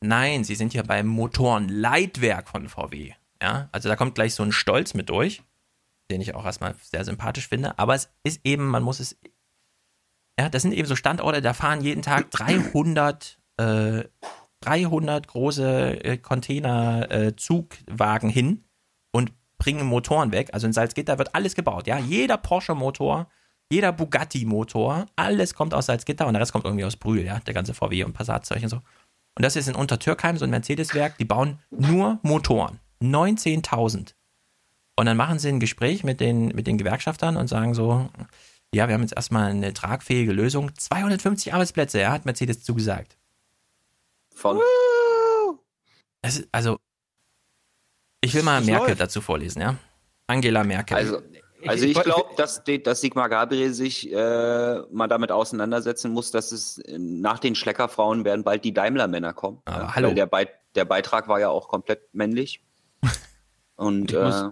Nein, 0.00 0.44
Sie 0.44 0.54
sind 0.54 0.72
hier 0.72 0.84
beim 0.84 1.06
Motorenleitwerk 1.06 2.48
von 2.48 2.68
VW. 2.68 3.12
Ja, 3.42 3.68
also 3.72 3.88
da 3.88 3.96
kommt 3.96 4.14
gleich 4.14 4.34
so 4.34 4.42
ein 4.42 4.52
Stolz 4.52 4.94
mit 4.94 5.10
durch 5.10 5.42
den 6.10 6.20
ich 6.20 6.34
auch 6.34 6.44
erstmal 6.44 6.74
sehr 6.82 7.04
sympathisch 7.04 7.48
finde. 7.48 7.78
Aber 7.78 7.94
es 7.94 8.10
ist 8.24 8.40
eben, 8.44 8.66
man 8.66 8.82
muss 8.82 9.00
es, 9.00 9.18
ja, 10.38 10.50
das 10.50 10.62
sind 10.62 10.72
eben 10.72 10.88
so 10.88 10.96
Standorte, 10.96 11.40
da 11.40 11.54
fahren 11.54 11.80
jeden 11.80 12.02
Tag 12.02 12.30
300, 12.30 13.38
äh, 13.56 14.04
300 14.60 15.26
große 15.26 16.04
äh, 16.04 16.18
Container-Zugwagen 16.18 18.30
äh, 18.30 18.32
hin 18.32 18.64
und 19.12 19.32
bringen 19.58 19.86
Motoren 19.86 20.30
weg. 20.32 20.50
Also 20.52 20.66
in 20.66 20.72
Salzgitter 20.72 21.18
wird 21.18 21.34
alles 21.34 21.54
gebaut, 21.54 21.86
ja. 21.86 21.98
Jeder 21.98 22.36
Porsche-Motor 22.36 23.30
jeder 23.70 23.92
Bugatti-Motor, 23.92 25.06
alles 25.16 25.54
kommt 25.54 25.74
aus 25.74 25.86
Salzgitter 25.86 26.26
und 26.26 26.34
der 26.34 26.42
Rest 26.42 26.52
kommt 26.52 26.64
irgendwie 26.64 26.84
aus 26.84 26.96
Brühl, 26.96 27.24
ja, 27.24 27.38
der 27.40 27.54
ganze 27.54 27.72
VW 27.72 28.04
und 28.04 28.12
Passat-Zeug 28.12 28.62
und 28.64 28.68
so. 28.68 28.76
Und 28.76 29.44
das 29.44 29.56
ist 29.56 29.68
in 29.68 29.76
Untertürkheim, 29.76 30.36
so 30.36 30.44
ein 30.44 30.50
Mercedes-Werk, 30.50 31.16
die 31.18 31.24
bauen 31.24 31.60
nur 31.70 32.18
Motoren. 32.22 32.80
19.000. 33.00 34.14
Und 34.96 35.06
dann 35.06 35.16
machen 35.16 35.38
sie 35.38 35.48
ein 35.48 35.60
Gespräch 35.60 36.04
mit 36.04 36.20
den, 36.20 36.48
mit 36.48 36.66
den 36.66 36.76
Gewerkschaftern 36.78 37.36
und 37.36 37.46
sagen 37.46 37.72
so, 37.74 38.10
ja, 38.74 38.88
wir 38.88 38.94
haben 38.94 39.02
jetzt 39.02 39.14
erstmal 39.14 39.50
eine 39.50 39.72
tragfähige 39.72 40.32
Lösung. 40.32 40.74
250 40.76 41.54
Arbeitsplätze, 41.54 42.00
ja, 42.00 42.12
hat 42.12 42.26
Mercedes 42.26 42.62
zugesagt. 42.62 43.16
Ist, 46.22 46.48
also, 46.52 46.78
ich 48.20 48.34
will 48.34 48.42
mal 48.42 48.58
Das 48.58 48.66
Merkel 48.66 48.88
läuft. 48.88 49.00
dazu 49.00 49.20
vorlesen, 49.20 49.62
ja. 49.62 49.76
Angela 50.26 50.64
Merkel. 50.64 50.96
Also, 50.96 51.22
also 51.66 51.86
ich 51.86 52.00
glaube, 52.00 52.30
dass, 52.36 52.62
dass 52.84 53.00
Sigmar 53.00 53.28
Gabriel 53.28 53.72
sich 53.72 54.12
äh, 54.12 54.80
mal 54.90 55.08
damit 55.08 55.32
auseinandersetzen 55.32 56.12
muss, 56.12 56.30
dass 56.30 56.52
es 56.52 56.78
äh, 56.78 56.98
nach 56.98 57.38
den 57.38 57.54
Schleckerfrauen 57.54 58.24
werden 58.24 58.44
bald 58.44 58.64
die 58.64 58.72
Daimler-Männer 58.72 59.32
kommen. 59.32 59.60
Aber 59.64 59.84
Ja, 59.84 59.94
hallo. 59.94 60.08
Weil 60.08 60.14
der, 60.14 60.26
Beit 60.26 60.50
der 60.74 60.84
Beitrag 60.84 61.28
war 61.28 61.40
ja 61.40 61.48
auch 61.48 61.68
komplett 61.68 62.02
männlich. 62.12 62.62
Und 63.76 64.12
Ich 64.12 64.18
muss, 64.18 64.42
äh, 64.42 64.48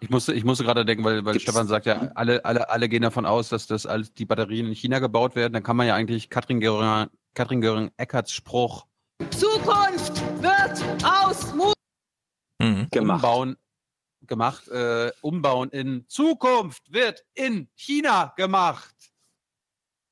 ich 0.00 0.10
musste, 0.10 0.34
ich 0.34 0.44
musste 0.44 0.64
gerade 0.64 0.84
denken, 0.84 1.04
weil, 1.04 1.24
weil 1.24 1.40
Stefan 1.40 1.66
sagt 1.66 1.86
ja, 1.86 2.10
alle, 2.14 2.44
alle, 2.44 2.68
alle 2.68 2.88
gehen 2.88 3.02
davon 3.02 3.26
aus, 3.26 3.48
dass 3.48 3.66
das 3.66 3.86
alles 3.86 4.12
die 4.12 4.26
Batterien 4.26 4.66
in 4.66 4.74
China 4.74 4.98
gebaut 4.98 5.36
werden. 5.36 5.52
Dann 5.52 5.62
kann 5.62 5.76
man 5.76 5.86
ja 5.86 5.94
eigentlich 5.94 6.28
Katrin 6.28 6.60
Göring, 6.60 7.08
Katrin 7.34 7.60
Göring 7.60 7.90
Eckarts 7.96 8.32
Spruch 8.32 8.86
Zukunft 9.30 10.22
wird 10.42 11.04
aus 11.04 11.54
Mut. 11.54 11.72
gemacht. 12.90 13.24
umbauen, 13.24 13.56
gemacht, 14.26 14.68
äh, 14.68 15.10
umbauen 15.20 15.70
in 15.70 16.04
Zukunft 16.08 16.92
wird 16.92 17.24
in 17.34 17.68
China 17.74 18.32
gemacht. 18.36 18.94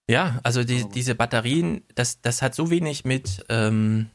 Ja, 0.09 0.39
also 0.43 0.65
die, 0.65 0.89
diese 0.89 1.15
Batterien, 1.15 1.83
das, 1.95 2.21
das 2.21 2.43
hat 2.43 2.55
so 2.55 2.71
wenig 2.71 3.05
mit, 3.05 3.45
ähm, 3.49 4.11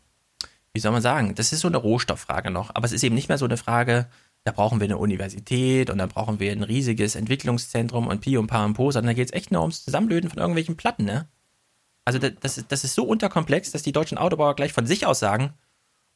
wie 0.73 0.79
soll 0.79 0.91
man 0.91 1.01
sagen, 1.01 1.33
das 1.35 1.51
ist 1.51 1.61
so 1.61 1.67
eine 1.67 1.77
Rohstofffrage 1.77 2.51
noch, 2.51 2.75
aber 2.75 2.85
es 2.85 2.91
ist 2.91 3.03
eben 3.03 3.15
nicht 3.15 3.29
mehr 3.29 3.39
so 3.39 3.45
eine 3.45 3.57
Frage, 3.57 4.07
da 4.43 4.51
brauchen 4.51 4.79
wir 4.79 4.85
eine 4.85 4.97
Universität 4.97 5.89
und 5.89 5.97
da 5.97 6.05
brauchen 6.05 6.39
wir 6.39 6.51
ein 6.51 6.63
riesiges 6.63 7.15
Entwicklungszentrum 7.15 8.07
und 8.07 8.21
Pi 8.21 8.37
und 8.37 8.47
Pa 8.47 8.65
und 8.65 8.73
Po, 8.73 8.91
sondern 8.91 9.07
da 9.07 9.13
geht 9.13 9.29
es 9.29 9.33
echt 9.33 9.51
nur 9.51 9.61
ums 9.61 9.83
Zusammenlöten 9.83 10.29
von 10.29 10.39
irgendwelchen 10.39 10.77
Platten, 10.77 11.05
ne? 11.05 11.27
Also 12.05 12.17
das, 12.17 12.65
das 12.67 12.83
ist 12.83 12.95
so 12.95 13.03
unterkomplex, 13.03 13.71
dass 13.71 13.83
die 13.83 13.91
deutschen 13.91 14.17
Autobauer 14.17 14.55
gleich 14.55 14.73
von 14.73 14.87
sich 14.87 15.05
aus 15.05 15.19
sagen, 15.19 15.53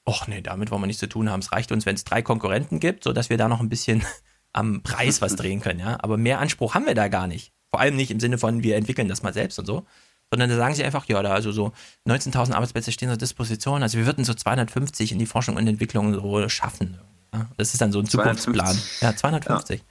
ach 0.06 0.28
nee, 0.28 0.42
damit 0.42 0.72
wollen 0.72 0.82
wir 0.82 0.88
nichts 0.88 1.00
zu 1.00 1.08
tun 1.08 1.30
haben. 1.30 1.40
Es 1.40 1.52
reicht 1.52 1.72
uns, 1.72 1.86
wenn 1.86 1.96
es 1.96 2.04
drei 2.04 2.22
Konkurrenten 2.22 2.80
gibt, 2.80 3.04
sodass 3.04 3.30
wir 3.30 3.38
da 3.38 3.48
noch 3.48 3.60
ein 3.60 3.70
bisschen 3.70 4.04
am 4.54 4.84
Preis 4.84 5.22
was 5.22 5.36
drehen 5.36 5.62
können, 5.62 5.80
ja. 5.80 5.98
Aber 6.02 6.18
mehr 6.18 6.40
Anspruch 6.40 6.76
haben 6.76 6.86
wir 6.86 6.96
da 6.96 7.08
gar 7.08 7.28
nicht. 7.28 7.52
Vor 7.72 7.80
allem 7.80 7.96
nicht 7.96 8.12
im 8.12 8.20
Sinne 8.20 8.38
von, 8.38 8.64
wir 8.64 8.76
entwickeln 8.76 9.08
das 9.08 9.24
mal 9.24 9.34
selbst 9.34 9.58
und 9.58 9.66
so. 9.66 9.86
Sondern 10.32 10.50
da 10.50 10.56
sagen 10.56 10.76
sie 10.76 10.84
einfach, 10.84 11.06
ja, 11.08 11.22
da 11.22 11.34
also 11.34 11.52
so 11.52 11.74
19.000 12.08 12.54
Arbeitsplätze 12.54 12.92
stehen 12.92 13.10
zur 13.10 13.18
Disposition. 13.18 13.84
Also 13.84 13.98
wir 13.98 14.06
würden 14.06 14.26
so 14.26 14.34
250 14.34 15.12
in 15.12 15.20
die 15.20 15.26
Forschung 15.26 15.58
und 15.58 15.68
Entwicklung 15.68 16.14
so 16.14 16.50
schaffen. 16.50 16.98
Ja? 17.34 17.50
Das 17.58 17.74
ist 17.74 17.82
dann 17.82 17.92
so 17.92 18.00
ein 18.00 18.06
250. 18.06 18.54
Zukunftsplan. 18.54 19.10
Ja, 19.12 19.16
250. 19.16 19.84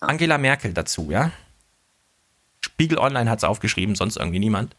Angela 0.00 0.38
Merkel 0.38 0.72
dazu, 0.72 1.10
ja. 1.10 1.30
Spiegel 2.60 2.98
Online 2.98 3.30
hat 3.30 3.38
es 3.38 3.44
aufgeschrieben, 3.44 3.94
sonst 3.94 4.16
irgendwie 4.16 4.38
niemand. 4.38 4.76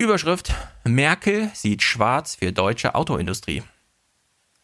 Überschrift: 0.00 0.54
Merkel 0.84 1.50
sieht 1.52 1.82
schwarz 1.82 2.36
für 2.36 2.52
deutsche 2.52 2.94
Autoindustrie. 2.94 3.62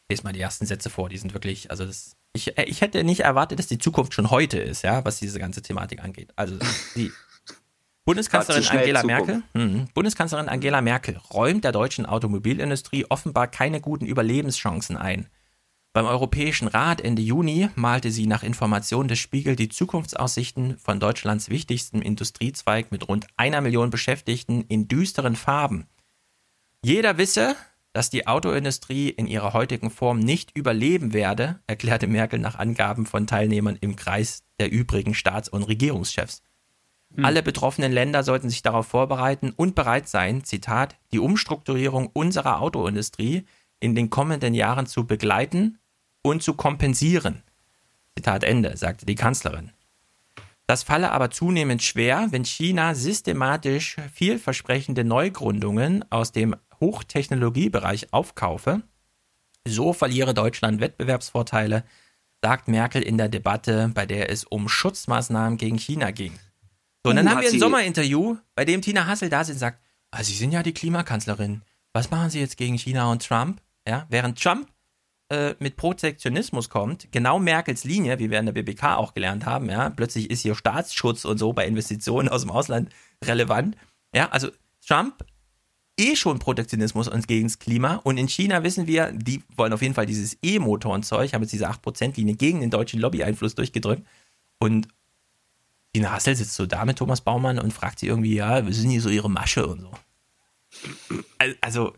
Lese 0.09 0.23
mal 0.23 0.33
die 0.33 0.41
ersten 0.41 0.65
Sätze 0.65 0.89
vor, 0.89 1.11
die 1.11 1.19
sind 1.19 1.35
wirklich, 1.35 1.71
also 1.71 1.85
das, 1.85 2.17
ich, 2.33 2.57
ich 2.57 2.81
hätte 2.81 3.05
nicht 3.05 3.21
erwartet, 3.21 3.59
dass 3.59 3.67
die 3.67 3.77
Zukunft 3.77 4.15
schon 4.15 4.31
heute 4.31 4.59
ist, 4.59 4.83
ja, 4.83 5.05
was 5.05 5.19
diese 5.19 5.39
ganze 5.39 5.61
Thematik 5.61 6.03
angeht. 6.03 6.33
Also 6.37 6.57
die 6.95 7.13
Bundeskanzlerin 8.07 8.67
Angela. 8.67 9.03
Merkel, 9.03 9.43
mhm. 9.53 9.89
Bundeskanzlerin 9.93 10.49
Angela 10.49 10.81
Merkel 10.81 11.19
räumt 11.35 11.65
der 11.65 11.73
deutschen 11.73 12.07
Automobilindustrie 12.07 13.05
offenbar 13.11 13.47
keine 13.47 13.83
guten 13.83 14.07
Überlebenschancen 14.07 14.97
ein. 14.97 15.29
Beim 15.97 16.05
Europäischen 16.05 16.69
Rat 16.69 17.01
Ende 17.01 17.23
Juni 17.23 17.71
malte 17.75 18.11
sie 18.11 18.27
nach 18.27 18.43
Informationen 18.43 19.09
des 19.09 19.19
Spiegel 19.19 19.57
die 19.57 19.71
Zukunftsaussichten 19.71 20.77
von 20.77 21.01
Deutschlands 21.01 21.49
wichtigstem 21.49 22.03
Industriezweig 22.03 22.93
mit 22.93 23.09
rund 23.09 23.27
einer 23.39 23.63
Million 23.63 23.89
Beschäftigten 23.89 24.61
in 24.69 24.89
düsteren 24.89 25.37
Farben. 25.37 25.87
Jeder 26.85 27.17
wisse, 27.17 27.57
dass 27.95 28.11
die 28.11 28.27
Autoindustrie 28.27 29.09
in 29.09 29.27
ihrer 29.27 29.55
heutigen 29.55 29.91
Form 29.91 30.19
nicht 30.19 30.55
überleben 30.55 31.15
werde, 31.15 31.61
erklärte 31.67 32.09
Merkel 32.09 32.41
nach 32.41 32.57
Angaben 32.57 33.07
von 33.07 33.27
Teilnehmern 33.27 33.79
im 33.81 33.97
Kreis 33.97 34.45
der 34.61 34.71
übrigen 34.71 35.15
Staats- 35.15 35.49
und 35.49 35.63
Regierungschefs. 35.63 36.43
Alle 37.23 37.43
betroffenen 37.43 37.91
Länder 37.91 38.23
sollten 38.23 38.51
sich 38.51 38.61
darauf 38.61 38.87
vorbereiten 38.87 39.51
und 39.57 39.75
bereit 39.75 40.11
sein, 40.11 40.45
Zitat, 40.45 40.99
die 41.13 41.21
Umstrukturierung 41.21 42.11
unserer 42.13 42.61
Autoindustrie 42.61 43.47
in 43.81 43.95
den 43.95 44.11
kommenden 44.11 44.53
Jahren 44.53 44.85
zu 44.85 45.07
begleiten 45.07 45.79
und 46.31 46.43
zu 46.43 46.55
kompensieren. 46.55 47.43
Zitat 48.17 48.45
Ende, 48.45 48.77
sagte 48.77 49.07
die 49.07 49.15
Kanzlerin. 49.15 49.71
Das 50.67 50.83
falle 50.83 51.13
aber 51.13 51.31
zunehmend 51.31 51.83
schwer, 51.83 52.29
wenn 52.31 52.45
China 52.45 52.95
systematisch 52.95 53.97
vielversprechende 54.13 55.05
Neugründungen 55.05 56.05
aus 56.11 56.33
dem 56.33 56.57
Hochtechnologiebereich 56.81 58.13
aufkaufe. 58.13 58.83
So 59.67 59.93
verliere 59.93 60.35
Deutschland 60.35 60.81
Wettbewerbsvorteile, 60.81 61.85
sagt 62.43 62.69
Merkel 62.69 63.03
in 63.03 63.17
der 63.17 63.29
Debatte, 63.29 63.91
bei 63.95 64.07
der 64.07 64.31
es 64.31 64.45
um 64.45 64.69
Schutzmaßnahmen 64.69 65.57
gegen 65.57 65.79
China 65.79 66.11
ging. 66.11 66.33
So, 67.05 67.11
und 67.11 67.17
dann 67.17 67.27
Uh, 67.27 67.31
haben 67.31 67.43
wir 67.43 67.49
ein 67.49 67.59
Sommerinterview, 67.59 68.37
bei 68.55 68.65
dem 68.65 68.83
Tina 68.83 69.07
Hassel 69.07 69.29
da 69.29 69.45
sitzt 69.45 69.57
und 69.57 69.61
sagt, 69.61 69.81
ah, 70.11 70.25
Sie 70.25 70.35
sind 70.35 70.51
ja 70.51 70.63
die 70.63 70.75
Klimakanzlerin. 70.75 71.63
Was 71.93 72.11
machen 72.11 72.31
Sie 72.31 72.41
jetzt 72.41 72.57
gegen 72.57 72.77
China 72.77 73.11
und 73.11 73.27
Trump? 73.27 73.61
Ja, 73.87 74.07
während 74.09 74.43
Trump 74.43 74.69
äh, 75.29 75.55
mit 75.59 75.77
Protektionismus 75.77 76.69
kommt, 76.71 77.11
genau 77.13 77.39
Merkels 77.39 77.85
Linie, 77.85 78.19
wie 78.19 78.31
wir 78.31 78.39
in 78.39 78.47
der 78.47 78.53
BBK 78.53 78.97
auch 78.97 79.15
gelernt 79.15 79.45
haben, 79.47 79.69
ja, 79.71 79.91
plötzlich 79.91 80.31
ist 80.31 80.41
hier 80.43 80.55
Staatsschutz 80.55 81.25
und 81.25 81.39
so 81.39 81.53
bei 81.53 81.67
Investitionen 81.67 82.29
aus 82.29 82.43
dem 82.43 82.51
Ausland 82.51 82.91
relevant. 83.25 83.77
Ja, 84.15 84.29
also 84.31 84.49
Trump 84.87 85.25
eh 85.99 86.15
schon 86.15 86.39
Protektionismus 86.39 87.09
und 87.09 87.27
gegen 87.27 87.49
das 87.49 87.59
Klima 87.59 87.97
und 88.05 88.19
in 88.19 88.29
China 88.29 88.63
wissen 88.63 88.87
wir, 88.87 89.11
die 89.13 89.43
wollen 89.57 89.73
auf 89.73 89.83
jeden 89.83 89.95
Fall 89.95 90.07
dieses 90.07 90.37
E-Motorenzeug, 90.43 91.33
haben 91.33 91.43
jetzt 91.43 91.53
diese 91.53 91.69
8%-Linie 91.71 92.35
gegen 92.37 92.61
den 92.61 92.71
deutschen 92.71 93.01
Lobby-Einfluss 93.01 93.55
durchgedrückt 93.55 94.07
und 94.59 94.89
Tina 95.93 96.13
Hassel 96.13 96.37
sitzt 96.37 96.55
so 96.55 96.67
da 96.67 96.85
mit 96.85 96.99
Thomas 96.99 97.23
Baumann 97.23 97.59
und 97.59 97.73
fragt 97.73 97.99
sie 97.99 98.07
irgendwie, 98.07 98.35
ja, 98.35 98.67
wir 98.67 98.75
sind 98.75 98.91
hier 98.91 99.01
so 99.01 99.09
ihre 99.09 99.31
Masche 99.31 99.67
und 99.67 99.81
so. 99.81 99.91
Al- 101.39 101.57
Also, 101.63 101.95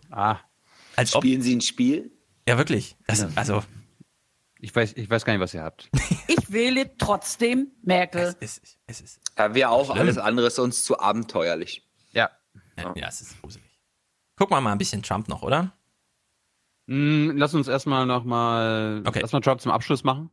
als 0.94 1.14
ob, 1.16 1.22
Spielen 1.24 1.42
Sie 1.42 1.56
ein 1.56 1.60
Spiel? 1.60 2.12
Ja 2.48 2.58
wirklich, 2.58 2.96
das, 3.06 3.36
also 3.36 3.62
Ich 4.60 4.74
weiß, 4.74 4.94
ich 4.96 5.08
weiß 5.08 5.24
gar 5.24 5.32
nicht, 5.32 5.40
was 5.42 5.54
ihr 5.54 5.62
habt. 5.62 5.88
Ich 6.28 6.50
wähle 6.52 6.96
trotzdem 6.98 7.68
Merkel. 7.82 8.34
es 8.40 8.58
ist, 8.58 8.78
es 8.86 9.00
ist, 9.00 9.20
Ja, 9.38 9.54
wäre 9.54 9.70
auch 9.70 9.86
Schlimm. 9.86 9.98
alles 9.98 10.18
andere 10.18 10.46
ist 10.48 10.58
uns 10.58 10.82
zu 10.84 10.98
abenteuerlich. 10.98 11.86
Ja. 12.12 12.30
ja, 12.76 12.92
ja, 12.96 13.08
es 13.08 13.20
ist 13.20 13.40
gruselig. 13.40 13.64
Gucken 14.36 14.56
wir 14.56 14.60
mal 14.60 14.72
ein 14.72 14.78
bisschen 14.78 15.02
Trump 15.02 15.28
noch, 15.28 15.42
oder? 15.42 15.72
Mm, 16.86 17.30
lass 17.36 17.54
uns 17.54 17.68
erstmal 17.68 18.06
nochmal, 18.06 19.02
Okay. 19.06 19.20
lass 19.20 19.32
mal 19.32 19.40
Trump 19.40 19.60
zum 19.60 19.72
Abschluss 19.72 20.04
machen. 20.04 20.30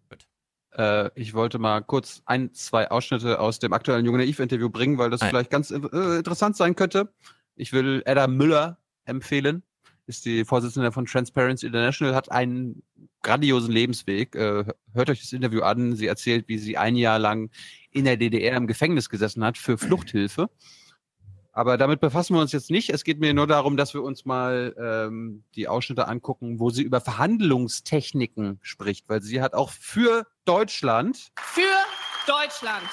Äh, 0.74 1.10
ich 1.20 1.34
wollte 1.34 1.60
mal 1.60 1.82
kurz 1.82 2.22
ein, 2.26 2.54
zwei 2.54 2.90
Ausschnitte 2.92 3.40
aus 3.40 3.60
dem 3.60 3.74
aktuellen 3.74 4.06
Junge 4.06 4.20
Naiv-Interview 4.20 4.70
bringen, 4.70 4.98
weil 4.98 5.10
das 5.10 5.22
Ein- 5.22 5.30
vielleicht 5.30 5.50
ganz 5.50 5.72
äh, 5.72 5.76
interessant 6.18 6.56
sein 6.56 6.76
könnte. 6.76 7.14
Ich 7.56 7.74
will 7.74 8.04
Edda 8.06 8.28
Müller 8.28 8.78
empfehlen. 9.06 9.64
Ist 10.08 10.26
die 10.26 10.46
Vorsitzende 10.46 10.92
von 10.92 11.06
Transparency 11.06 11.66
International, 11.66 12.14
hat 12.14 12.32
einen 12.32 12.84
grandiosen 13.24 13.72
Lebensweg. 13.72 14.36
Äh, 14.36 14.66
hört 14.94 15.10
euch 15.10 15.22
das 15.22 15.34
Interview 15.34 15.62
an. 15.62 15.96
Sie 15.96 16.06
erzählt, 16.06 16.48
wie 16.48 16.60
sie 16.60 16.78
ein 16.78 16.96
Jahr 16.96 17.18
lang 17.18 17.50
in 17.90 18.06
der 18.06 18.18
DDR 18.18 18.56
im 18.56 18.68
Gefängnis 18.68 19.10
gesessen 19.10 19.44
hat 19.44 19.58
für 19.58 19.78
Fluchthilfe. 19.78 20.50
Aber 21.52 21.78
damit 21.78 22.02
befassen 22.02 22.36
wir 22.36 22.42
uns 22.42 22.52
jetzt 22.52 22.70
nicht. 22.70 22.90
Es 22.90 23.06
geht 23.06 23.22
mir 23.22 23.34
nur 23.34 23.48
darum, 23.48 23.78
dass 23.78 23.94
wir 23.94 24.04
uns 24.04 24.26
mal 24.26 24.76
ähm, 24.78 25.46
die 25.56 25.70
Ausschnitte 25.70 26.08
angucken, 26.08 26.60
wo 26.60 26.70
sie 26.70 26.84
über 26.84 27.00
Verhandlungstechniken 27.00 28.60
spricht, 28.62 29.08
weil 29.08 29.22
sie 29.22 29.42
hat 29.42 29.54
auch 29.54 29.70
für 29.70 30.28
Deutschland 30.44 31.32
Für 31.38 31.62
Deutschland. 32.28 32.90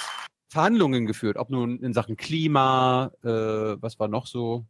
Verhandlungen 0.49 1.07
geführt, 1.07 1.39
ob 1.39 1.51
nun 1.51 1.81
in 1.81 1.93
Sachen 1.93 2.17
Klima, 2.17 3.11
äh, 3.25 3.29
was 3.29 3.99
war 3.99 4.07
noch 4.07 4.27
so? 4.27 4.65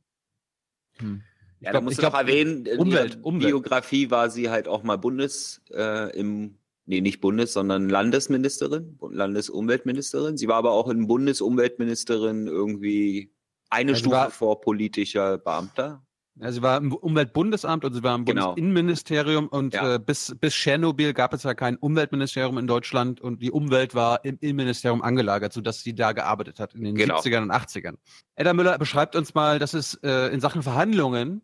Hm. 0.99 1.23
Ich 1.63 1.67
Ja, 1.67 1.71
glaub- 1.71 1.83
da 1.83 1.85
musst 1.85 1.99
ich 2.01 2.05
noch 2.05 2.15
erwähnen, 2.15 2.67
in 2.67 2.79
Umwelt, 2.81 3.15
ihrer 3.15 3.25
Umwelt. 3.25 3.47
Biografie 3.51 4.11
war 4.11 4.31
sie 4.31 4.51
halt 4.51 4.67
auch 4.67 4.83
mal 4.83 4.97
Bundes, 4.99 5.63
äh, 5.73 6.11
im, 6.19 6.57
nee, 6.87 7.01
nicht 7.01 7.21
Bundes, 7.21 7.53
sondern 7.53 7.89
Landesministerin, 7.89 8.99
Landesumweltministerin. 9.01 10.37
Sie 10.37 10.49
war 10.49 10.57
aber 10.57 10.73
auch 10.73 10.89
in 10.89 11.07
Bundesumweltministerin 11.07 12.49
irgendwie 12.49 13.33
eine 13.71 13.93
Ja, 13.93 13.97
Stufe 13.97 14.17
war- 14.17 14.31
vor 14.33 14.61
politischer 14.61 15.39
Beamter. 15.39 16.03
Ja, 16.41 16.51
sie 16.51 16.63
war 16.63 16.79
im 16.79 16.93
Umweltbundesamt 16.95 17.85
und 17.85 17.93
sie 17.93 18.03
war 18.03 18.15
im 18.17 18.25
Genau. 18.25 18.55
Bundesinnenministerium 18.55 19.49
und 19.49 19.75
Ja. 19.75 19.97
äh, 19.97 19.99
bis, 19.99 20.35
bis 20.41 20.55
Tschernobyl 20.55 21.13
gab 21.13 21.35
es 21.35 21.43
ja 21.43 21.53
kein 21.55 21.77
Umweltministerium 21.77 22.57
in 22.57 22.67
Deutschland 22.67 23.21
und 23.21 23.43
die 23.43 23.51
Umwelt 23.51 23.95
war 23.95 24.25
im 24.25 24.39
Innenministerium 24.41 25.03
angelagert, 25.03 25.53
sodass 25.53 25.83
sie 25.83 25.95
da 25.95 26.13
gearbeitet 26.13 26.59
hat 26.59 26.75
in 26.75 26.85
den 26.85 26.95
Genau. 26.95 27.19
70ern 27.21 27.43
und 27.45 27.51
80ern. 27.51 27.97
Edda 28.35 28.55
Müller 28.55 28.79
beschreibt 28.79 29.15
uns 29.15 29.35
mal, 29.35 29.59
dass 29.59 29.75
es 29.75 29.95
äh, 30.03 30.33
in 30.33 30.41
Sachen 30.41 30.63
Verhandlungen 30.63 31.43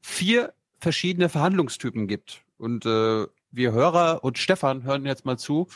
vier 0.00 0.52
verschiedene 0.78 1.28
Verhandlungstypen 1.28 2.06
gibt. 2.08 2.42
Und 2.58 2.86
äh, 2.86 3.26
wir 3.50 3.72
Hörer 3.72 4.22
und 4.22 4.38
Stefan 4.38 4.84
hören 4.84 5.04
jetzt 5.06 5.24
mal 5.24 5.38
zu. 5.38 5.68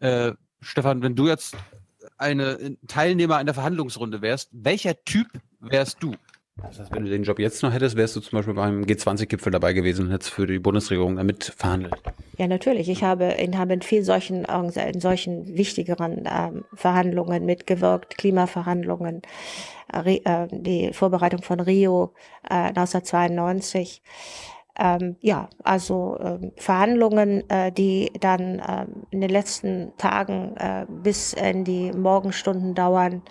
Äh, 0.00 0.32
Stefan, 0.60 1.02
wenn 1.02 1.16
du 1.16 1.26
jetzt 1.26 1.56
eine 2.16 2.76
Teilnehmer 2.86 3.36
einer 3.36 3.54
Verhandlungsrunde 3.54 4.22
wärst, 4.22 4.50
welcher 4.52 5.04
Typ 5.04 5.28
wärst 5.60 6.02
du? 6.02 6.14
Das 6.62 6.78
heißt, 6.78 6.94
wenn 6.94 7.04
du 7.04 7.10
den 7.10 7.22
Job 7.22 7.38
jetzt 7.38 7.62
noch 7.62 7.72
hättest, 7.72 7.96
wärst 7.96 8.16
du 8.16 8.20
zum 8.20 8.38
Beispiel 8.38 8.54
beim 8.54 8.82
G20-Gipfel 8.82 9.52
dabei 9.52 9.72
gewesen 9.72 10.06
und 10.06 10.12
hättest 10.12 10.30
für 10.30 10.46
die 10.46 10.58
Bundesregierung 10.58 11.16
damit 11.16 11.52
verhandelt. 11.56 11.94
Ja, 12.38 12.46
natürlich. 12.46 12.88
Ich 12.88 13.02
habe 13.02 13.24
in, 13.24 13.58
habe 13.58 13.74
in 13.74 13.82
vielen 13.82 14.04
solchen, 14.04 14.44
in 14.44 15.00
solchen 15.00 15.46
wichtigeren 15.56 16.28
ähm, 16.30 16.64
Verhandlungen 16.74 17.44
mitgewirkt, 17.44 18.18
Klimaverhandlungen, 18.18 19.22
äh, 19.92 20.16
äh, 20.16 20.48
die 20.50 20.92
Vorbereitung 20.92 21.42
von 21.42 21.60
Rio 21.60 22.14
äh, 22.48 22.54
1992. 22.68 24.02
Ähm, 24.78 25.16
ja, 25.20 25.48
also 25.62 26.18
ähm, 26.22 26.52
Verhandlungen, 26.56 27.48
äh, 27.50 27.72
die 27.72 28.12
dann 28.20 28.62
ähm, 28.66 29.06
in 29.10 29.20
den 29.20 29.30
letzten 29.30 29.92
Tagen 29.98 30.56
äh, 30.56 30.86
bis 30.88 31.34
in 31.34 31.64
die 31.64 31.92
Morgenstunden 31.92 32.74
dauern, 32.74 33.22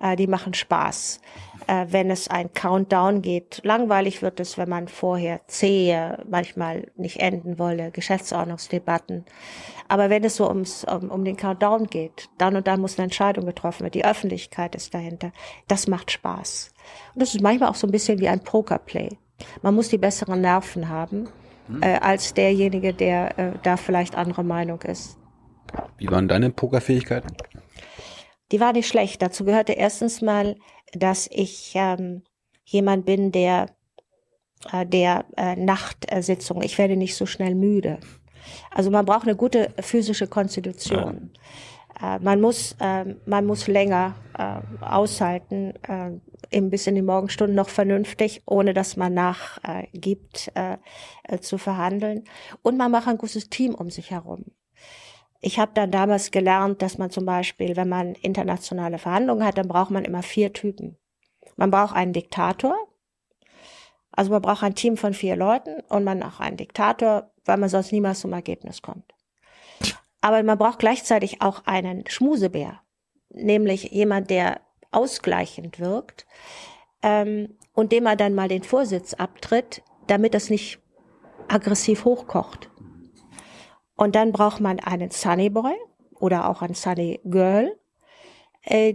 äh, 0.00 0.16
die 0.16 0.26
machen 0.26 0.54
Spaß. 0.54 1.20
Äh, 1.66 1.86
wenn 1.90 2.10
es 2.10 2.28
ein 2.28 2.52
Countdown 2.52 3.22
geht, 3.22 3.60
langweilig 3.64 4.22
wird 4.22 4.40
es, 4.40 4.58
wenn 4.58 4.68
man 4.68 4.88
vorher 4.88 5.40
zähe, 5.46 6.22
manchmal 6.28 6.90
nicht 6.96 7.20
enden 7.20 7.58
wolle, 7.58 7.90
Geschäftsordnungsdebatten. 7.90 9.24
Aber 9.88 10.10
wenn 10.10 10.24
es 10.24 10.36
so 10.36 10.48
ums, 10.48 10.84
um, 10.84 11.10
um 11.10 11.24
den 11.24 11.36
Countdown 11.36 11.86
geht, 11.86 12.28
dann 12.38 12.56
und 12.56 12.66
dann 12.66 12.80
muss 12.80 12.98
eine 12.98 13.04
Entscheidung 13.04 13.46
getroffen 13.46 13.80
werden, 13.80 13.92
die 13.92 14.04
Öffentlichkeit 14.04 14.74
ist 14.74 14.94
dahinter, 14.94 15.32
das 15.68 15.88
macht 15.88 16.10
Spaß. 16.10 16.72
Und 17.14 17.22
das 17.22 17.34
ist 17.34 17.40
manchmal 17.40 17.70
auch 17.70 17.74
so 17.74 17.86
ein 17.86 17.92
bisschen 17.92 18.18
wie 18.20 18.28
ein 18.28 18.40
Pokerplay. 18.40 19.10
Man 19.62 19.74
muss 19.74 19.88
die 19.88 19.98
besseren 19.98 20.40
Nerven 20.40 20.88
haben, 20.88 21.28
äh, 21.80 21.98
als 21.98 22.34
derjenige, 22.34 22.92
der 22.92 23.38
äh, 23.38 23.52
da 23.62 23.76
vielleicht 23.76 24.16
anderer 24.16 24.42
Meinung 24.42 24.82
ist. 24.82 25.16
Wie 25.96 26.10
waren 26.10 26.28
deine 26.28 26.50
Pokerfähigkeiten? 26.50 27.36
Die 28.52 28.60
war 28.60 28.72
nicht 28.72 28.88
schlecht. 28.88 29.22
Dazu 29.22 29.44
gehörte 29.44 29.72
erstens 29.72 30.22
mal, 30.22 30.56
dass 30.92 31.28
ich 31.30 31.72
ähm, 31.74 32.22
jemand 32.64 33.06
bin, 33.06 33.32
der 33.32 33.74
äh, 34.72 34.86
der 34.86 35.24
äh, 35.36 35.56
Nachtsitzung. 35.56 36.62
Ich 36.62 36.78
werde 36.78 36.96
nicht 36.96 37.16
so 37.16 37.26
schnell 37.26 37.54
müde. 37.54 37.98
Also 38.70 38.90
man 38.90 39.04
braucht 39.04 39.26
eine 39.26 39.36
gute 39.36 39.70
physische 39.80 40.26
Konstitution. 40.26 41.30
Äh, 42.00 42.18
man 42.20 42.40
muss 42.40 42.76
äh, 42.80 43.14
man 43.26 43.46
muss 43.46 43.66
länger 43.66 44.14
äh, 44.36 44.84
aushalten, 44.84 45.74
äh, 45.82 46.10
eben 46.50 46.70
bis 46.70 46.86
in 46.86 46.94
die 46.94 47.02
Morgenstunden 47.02 47.56
noch 47.56 47.68
vernünftig, 47.68 48.42
ohne 48.46 48.74
dass 48.74 48.96
man 48.96 49.14
nachgibt, 49.14 50.52
äh, 50.54 50.76
äh, 51.24 51.38
zu 51.40 51.58
verhandeln. 51.58 52.24
Und 52.62 52.76
man 52.76 52.90
macht 52.90 53.08
ein 53.08 53.18
gutes 53.18 53.48
Team 53.48 53.74
um 53.74 53.90
sich 53.90 54.10
herum. 54.10 54.44
Ich 55.46 55.58
habe 55.58 55.72
dann 55.74 55.90
damals 55.90 56.30
gelernt, 56.30 56.80
dass 56.80 56.96
man 56.96 57.10
zum 57.10 57.26
Beispiel, 57.26 57.76
wenn 57.76 57.90
man 57.90 58.14
internationale 58.14 58.96
Verhandlungen 58.96 59.44
hat, 59.44 59.58
dann 59.58 59.68
braucht 59.68 59.90
man 59.90 60.06
immer 60.06 60.22
vier 60.22 60.54
Typen. 60.54 60.96
Man 61.56 61.70
braucht 61.70 61.94
einen 61.94 62.14
Diktator, 62.14 62.74
also 64.10 64.30
man 64.30 64.40
braucht 64.40 64.62
ein 64.62 64.74
Team 64.74 64.96
von 64.96 65.12
vier 65.12 65.36
Leuten 65.36 65.82
und 65.90 66.02
man 66.02 66.22
auch 66.22 66.40
einen 66.40 66.56
Diktator, 66.56 67.30
weil 67.44 67.58
man 67.58 67.68
sonst 67.68 67.92
niemals 67.92 68.20
zum 68.20 68.32
Ergebnis 68.32 68.80
kommt. 68.80 69.12
Aber 70.22 70.42
man 70.42 70.56
braucht 70.56 70.78
gleichzeitig 70.78 71.42
auch 71.42 71.66
einen 71.66 72.06
Schmusebär, 72.06 72.80
nämlich 73.28 73.90
jemand, 73.90 74.30
der 74.30 74.62
ausgleichend 74.92 75.78
wirkt 75.78 76.24
ähm, 77.02 77.58
und 77.74 77.92
dem 77.92 78.04
man 78.04 78.16
dann 78.16 78.34
mal 78.34 78.48
den 78.48 78.62
Vorsitz 78.62 79.12
abtritt, 79.12 79.82
damit 80.06 80.32
das 80.32 80.48
nicht 80.48 80.78
aggressiv 81.48 82.06
hochkocht. 82.06 82.70
Und 83.96 84.14
dann 84.14 84.32
braucht 84.32 84.60
man 84.60 84.80
einen 84.80 85.10
Sunny 85.10 85.50
Boy 85.50 85.74
oder 86.18 86.48
auch 86.48 86.62
ein 86.62 86.74
Sunny 86.74 87.20
Girl. 87.24 87.78
Äh, 88.62 88.94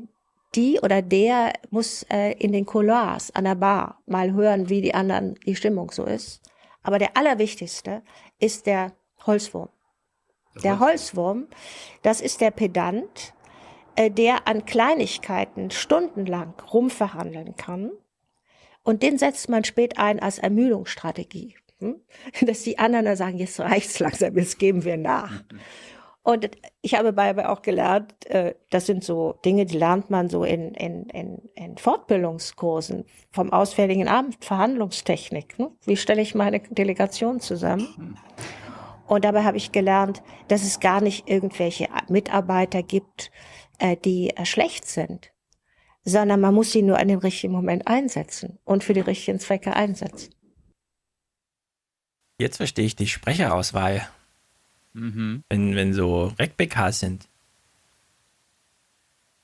die 0.55 0.79
oder 0.79 1.01
der 1.01 1.53
muss 1.69 2.03
äh, 2.09 2.31
in 2.33 2.51
den 2.51 2.65
Couloirs 2.65 3.31
an 3.31 3.43
der 3.43 3.55
Bar 3.55 4.01
mal 4.07 4.33
hören, 4.33 4.69
wie 4.69 4.81
die 4.81 4.93
anderen 4.93 5.35
die 5.45 5.55
Stimmung 5.55 5.91
so 5.91 6.05
ist. 6.05 6.41
Aber 6.81 6.97
der 6.97 7.15
allerwichtigste 7.15 8.01
ist 8.39 8.65
der 8.65 8.93
Holzwurm. 9.25 9.69
Der 10.63 10.79
Holzwurm, 10.79 11.47
das 12.01 12.19
ist 12.19 12.41
der 12.41 12.51
Pedant, 12.51 13.33
äh, 13.95 14.09
der 14.09 14.47
an 14.47 14.65
Kleinigkeiten 14.65 15.71
stundenlang 15.71 16.53
rumverhandeln 16.73 17.55
kann. 17.55 17.91
Und 18.83 19.03
den 19.03 19.17
setzt 19.17 19.49
man 19.49 19.63
spät 19.63 19.99
ein 19.99 20.19
als 20.19 20.39
Ermüdungsstrategie. 20.39 21.55
Hm? 21.79 22.01
Dass 22.45 22.63
die 22.63 22.79
anderen 22.79 23.05
dann 23.05 23.15
sagen, 23.15 23.37
jetzt 23.37 23.59
reicht's 23.59 23.99
langsam, 23.99 24.37
jetzt 24.37 24.59
geben 24.59 24.83
wir 24.83 24.97
nach. 24.97 25.43
Und 26.21 26.49
ich 26.81 26.95
habe 26.95 27.13
dabei 27.13 27.47
auch 27.47 27.61
gelernt, 27.61 28.13
äh, 28.29 28.53
das 28.69 28.85
sind 28.85 29.03
so 29.03 29.39
Dinge, 29.45 29.65
die 29.65 29.77
lernt 29.77 30.09
man 30.09 30.29
so 30.29 30.43
in, 30.43 30.73
in, 30.75 31.05
in, 31.09 31.49
in 31.55 31.77
Fortbildungskursen 31.77 33.05
vom 33.31 33.51
Auswärtigen 33.51 34.07
Amt, 34.07 34.43
Verhandlungstechnik. 34.43 35.57
Ne? 35.57 35.71
Wie 35.85 35.97
stelle 35.97 36.21
ich 36.21 36.35
meine 36.35 36.59
Delegation 36.59 37.39
zusammen? 37.39 38.17
Und 39.07 39.25
dabei 39.25 39.43
habe 39.43 39.57
ich 39.57 39.71
gelernt, 39.71 40.21
dass 40.49 40.61
es 40.61 40.79
gar 40.79 41.01
nicht 41.01 41.27
irgendwelche 41.27 41.87
Mitarbeiter 42.09 42.83
gibt, 42.83 43.31
äh, 43.79 43.97
die 43.97 44.29
äh, 44.35 44.45
schlecht 44.45 44.85
sind, 44.85 45.31
sondern 46.03 46.41
man 46.41 46.53
muss 46.53 46.71
sie 46.71 46.83
nur 46.83 46.99
an 46.99 47.07
den 47.07 47.19
richtigen 47.19 47.53
Moment 47.53 47.87
einsetzen 47.87 48.59
und 48.65 48.83
für 48.83 48.93
die 48.93 48.99
richtigen 48.99 49.39
Zwecke 49.39 49.75
einsetzen. 49.75 50.35
Jetzt 52.39 52.57
verstehe 52.57 52.85
ich 52.85 52.95
die 52.95 53.07
Sprecherauswahl. 53.07 54.07
Mhm. 54.93 55.43
Wenn, 55.49 55.75
wenn 55.75 55.93
so 55.93 56.33
Rec-BKs 56.39 56.99
sind. 56.99 57.27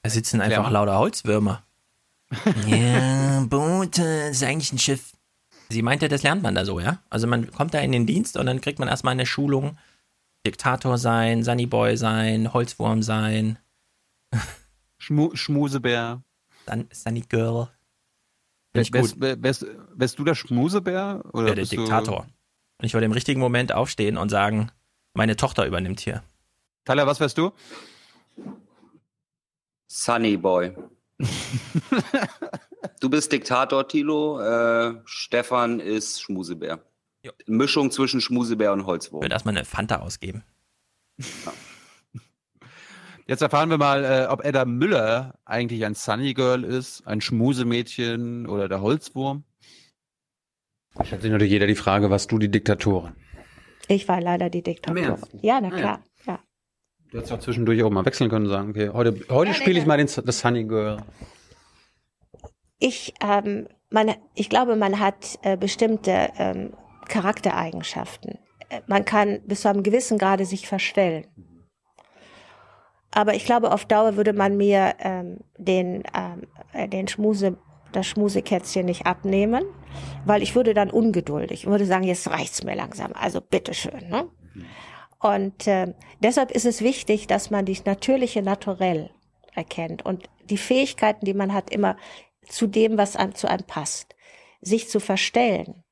Da 0.02 0.10
sitzen 0.10 0.42
einfach 0.42 0.64
mal. 0.64 0.70
lauter 0.70 0.98
Holzwürmer. 0.98 1.64
ja, 2.68 3.46
Boot, 3.48 4.00
äh, 4.00 4.32
ist 4.32 4.44
eigentlich 4.44 4.72
ein 4.74 4.80
Schiff. 4.80 5.12
Sie 5.70 5.82
meinte, 5.82 6.08
das 6.08 6.24
lernt 6.24 6.42
man 6.42 6.56
da 6.56 6.64
so, 6.64 6.80
ja? 6.80 7.00
Also 7.10 7.28
man 7.28 7.52
kommt 7.52 7.74
da 7.74 7.80
in 7.80 7.92
den 7.92 8.06
Dienst 8.06 8.38
und 8.38 8.46
dann 8.46 8.62
kriegt 8.62 8.80
man 8.80 8.88
erstmal 8.88 9.12
eine 9.14 9.26
Schulung. 9.26 9.78
Diktator 10.46 10.98
sein, 10.98 11.44
Sunnyboy 11.44 11.98
sein, 11.98 12.54
Holzwurm 12.54 13.02
sein. 13.04 13.58
Schmu 15.00 15.36
Schmusebär. 15.36 16.22
Dann 16.66 16.88
Sunny 16.92 17.22
Girl. 17.22 17.70
Wärst, 18.74 18.94
wärst, 18.94 19.20
wärst, 19.20 19.66
wärst 19.96 20.20
du 20.20 20.24
der 20.24 20.36
Schmusebär? 20.36 21.24
Oder 21.34 21.48
Ja, 21.50 21.56
der 21.56 21.62
bist 21.64 21.72
du- 21.74 21.78
Diktator. 21.78 22.28
Und 22.78 22.86
ich 22.86 22.94
würde 22.94 23.06
im 23.06 23.12
richtigen 23.12 23.40
Moment 23.40 23.72
aufstehen 23.72 24.18
und 24.18 24.30
sagen, 24.30 24.72
meine 25.14 25.36
Tochter 25.36 25.66
übernimmt 25.66 26.00
hier. 26.00 26.24
Tyler, 26.84 27.08
was 27.08 27.20
wärst 27.20 27.38
du? 27.38 27.52
Sunny 29.88 30.38
Boy. 30.38 30.76
du 33.00 33.10
bist 33.10 33.32
Diktator, 33.32 33.88
Tilo. 33.88 34.42
Äh, 34.42 35.02
Stefan 35.06 35.80
ist 35.80 36.22
Schmusebär. 36.22 36.84
Mischung 37.48 37.90
zwischen 37.92 38.22
Schmusebär 38.22 38.74
und 38.74 38.86
Holzwurm. 38.86 39.22
Ich 39.22 39.26
würde 39.26 39.34
erstmal 39.34 39.56
eine 39.56 39.66
Fanta 39.66 39.98
ausgeben. 39.98 40.44
Jetzt 43.28 43.42
erfahren 43.42 43.72
wir 43.72 43.80
mal, 43.80 44.04
äh, 44.06 44.28
ob 44.30 44.46
Edda 44.46 44.66
Müller 44.66 45.34
eigentlich 45.46 45.84
ein 45.86 45.96
Sunny 45.96 46.36
Girl 46.36 46.64
ist, 46.64 47.08
ein 47.08 47.22
Schmusemädchen 47.22 48.46
oder 48.46 48.70
der 48.70 48.82
Holzwurm. 48.82 49.44
Stellt 51.04 51.22
sich 51.22 51.32
natürlich 51.32 51.52
jeder 51.52 51.68
die 51.68 51.76
Frage, 51.76 52.10
was 52.10 52.28
du 52.28 52.38
die 52.40 52.50
Diktatorin? 52.50 53.14
Ich 53.88 54.08
war 54.08 54.22
leider 54.22 54.50
die 54.50 54.64
Diktatorin. 54.64 55.18
Ja, 55.42 55.60
na 55.62 55.68
Ah, 55.68 55.72
ja. 55.72 55.78
klar. 55.78 56.04
Ja. 56.26 56.40
Du 57.12 57.18
hättest 57.18 57.34
auch 57.34 57.40
zwischendurch 57.40 57.84
auch 57.84 57.90
mal 57.92 58.06
wechseln 58.06 58.30
können 58.30 58.46
und 58.46 58.52
sagen, 58.52 58.70
okay, 58.72 58.90
heute, 58.90 59.20
heute 59.30 59.54
spiele 59.54 59.80
ich 59.80 59.86
mal 59.86 59.98
den, 59.98 60.08
das 60.26 60.40
Sunny 60.40 60.64
Girl. 60.64 60.98
Ich, 62.80 63.14
ähm, 63.22 63.68
man, 63.90 64.16
ich 64.34 64.50
glaube, 64.50 64.76
man 64.76 65.00
hat 65.00 65.38
äh, 65.44 65.56
bestimmte 65.58 66.30
ähm, 66.38 66.74
Charaktereigenschaften. 67.08 68.40
Äh, 68.70 68.82
Man 68.88 69.06
kann 69.06 69.42
bis 69.46 69.62
zu 69.62 69.70
einem 69.70 69.84
gewissen 69.84 70.18
Grade 70.18 70.46
sich 70.46 70.68
verstellen. 70.68 71.28
Aber 73.12 73.34
ich 73.36 73.46
glaube, 73.46 73.72
auf 73.72 73.86
Dauer 73.86 74.18
würde 74.18 74.34
man 74.34 74.58
mir 74.58 74.96
ähm, 75.00 75.40
den, 75.58 76.04
ähm, 76.14 76.48
äh, 76.74 76.90
den 76.90 77.08
Schmuse, 77.08 77.58
das 77.96 78.08
Schmusekätzchen 78.08 78.86
nicht 78.86 79.06
abnehmen, 79.06 79.64
weil 80.26 80.44
ich 80.44 80.56
würde 80.56 80.74
dann 80.74 80.90
ungeduldig 80.90 81.66
und 81.66 81.72
würde 81.72 81.86
sagen, 81.86 82.04
jetzt 82.04 82.28
reicht's 82.30 82.64
mir 82.64 82.76
langsam. 82.76 83.12
Also 83.14 83.42
bitteschön. 83.42 84.10
Ne? 84.10 84.28
Und 85.20 85.68
äh, 85.68 85.94
deshalb 86.20 86.52
ist 86.52 86.66
es 86.66 86.82
wichtig, 86.82 87.28
dass 87.28 87.50
man 87.50 87.66
das 87.66 87.86
natürliche 87.86 88.42
Naturell 88.42 89.10
erkennt 89.54 90.06
und 90.06 90.30
die 90.50 90.58
Fähigkeiten, 90.58 91.26
die 91.26 91.34
man 91.34 91.54
hat, 91.54 91.70
immer 91.70 91.98
zu 92.48 92.68
dem, 92.68 92.98
was 92.98 93.16
einem, 93.16 93.34
zu 93.36 93.50
einem 93.50 93.66
passt. 93.66 94.16
sich 94.62 94.90
zu 94.90 95.00
verstellen 95.00 95.84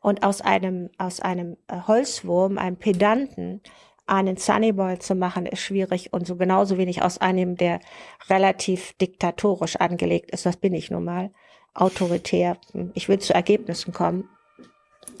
und 0.00 0.22
aus 0.22 0.40
einem, 0.40 0.90
aus 0.98 1.20
einem 1.20 1.56
äh, 1.68 1.80
Holzwurm, 1.86 2.58
einem 2.58 2.76
Pedanten, 2.76 3.60
einen 4.06 4.36
Sunnyboy 4.36 4.98
zu 4.98 5.14
machen, 5.14 5.46
ist 5.46 5.60
schwierig 5.60 6.12
und 6.12 6.26
so 6.26 6.36
genauso 6.36 6.78
wenig 6.78 7.02
aus 7.02 7.18
einem, 7.18 7.56
der 7.56 7.80
relativ 8.28 8.92
diktatorisch 8.94 9.76
angelegt 9.76 10.30
ist, 10.30 10.46
das 10.46 10.56
bin 10.56 10.74
ich 10.74 10.90
nun 10.90 11.04
mal, 11.04 11.30
autoritär. 11.74 12.56
Ich 12.94 13.08
will 13.08 13.18
zu 13.18 13.34
Ergebnissen 13.34 13.92
kommen, 13.92 14.28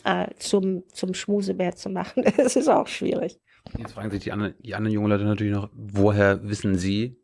äh, 0.04 0.28
zum, 0.38 0.84
zum 0.88 1.14
Schmusebär 1.14 1.74
zu 1.76 1.90
machen, 1.90 2.24
das 2.36 2.56
ist 2.56 2.68
auch 2.68 2.86
schwierig. 2.86 3.40
Jetzt 3.76 3.92
fragen 3.92 4.10
sich 4.10 4.22
die 4.22 4.32
anderen, 4.32 4.54
die 4.60 4.74
anderen 4.74 4.94
jungen 4.94 5.10
Leute 5.10 5.24
natürlich 5.24 5.52
noch, 5.52 5.68
woher 5.74 6.48
wissen 6.48 6.76
sie, 6.76 7.20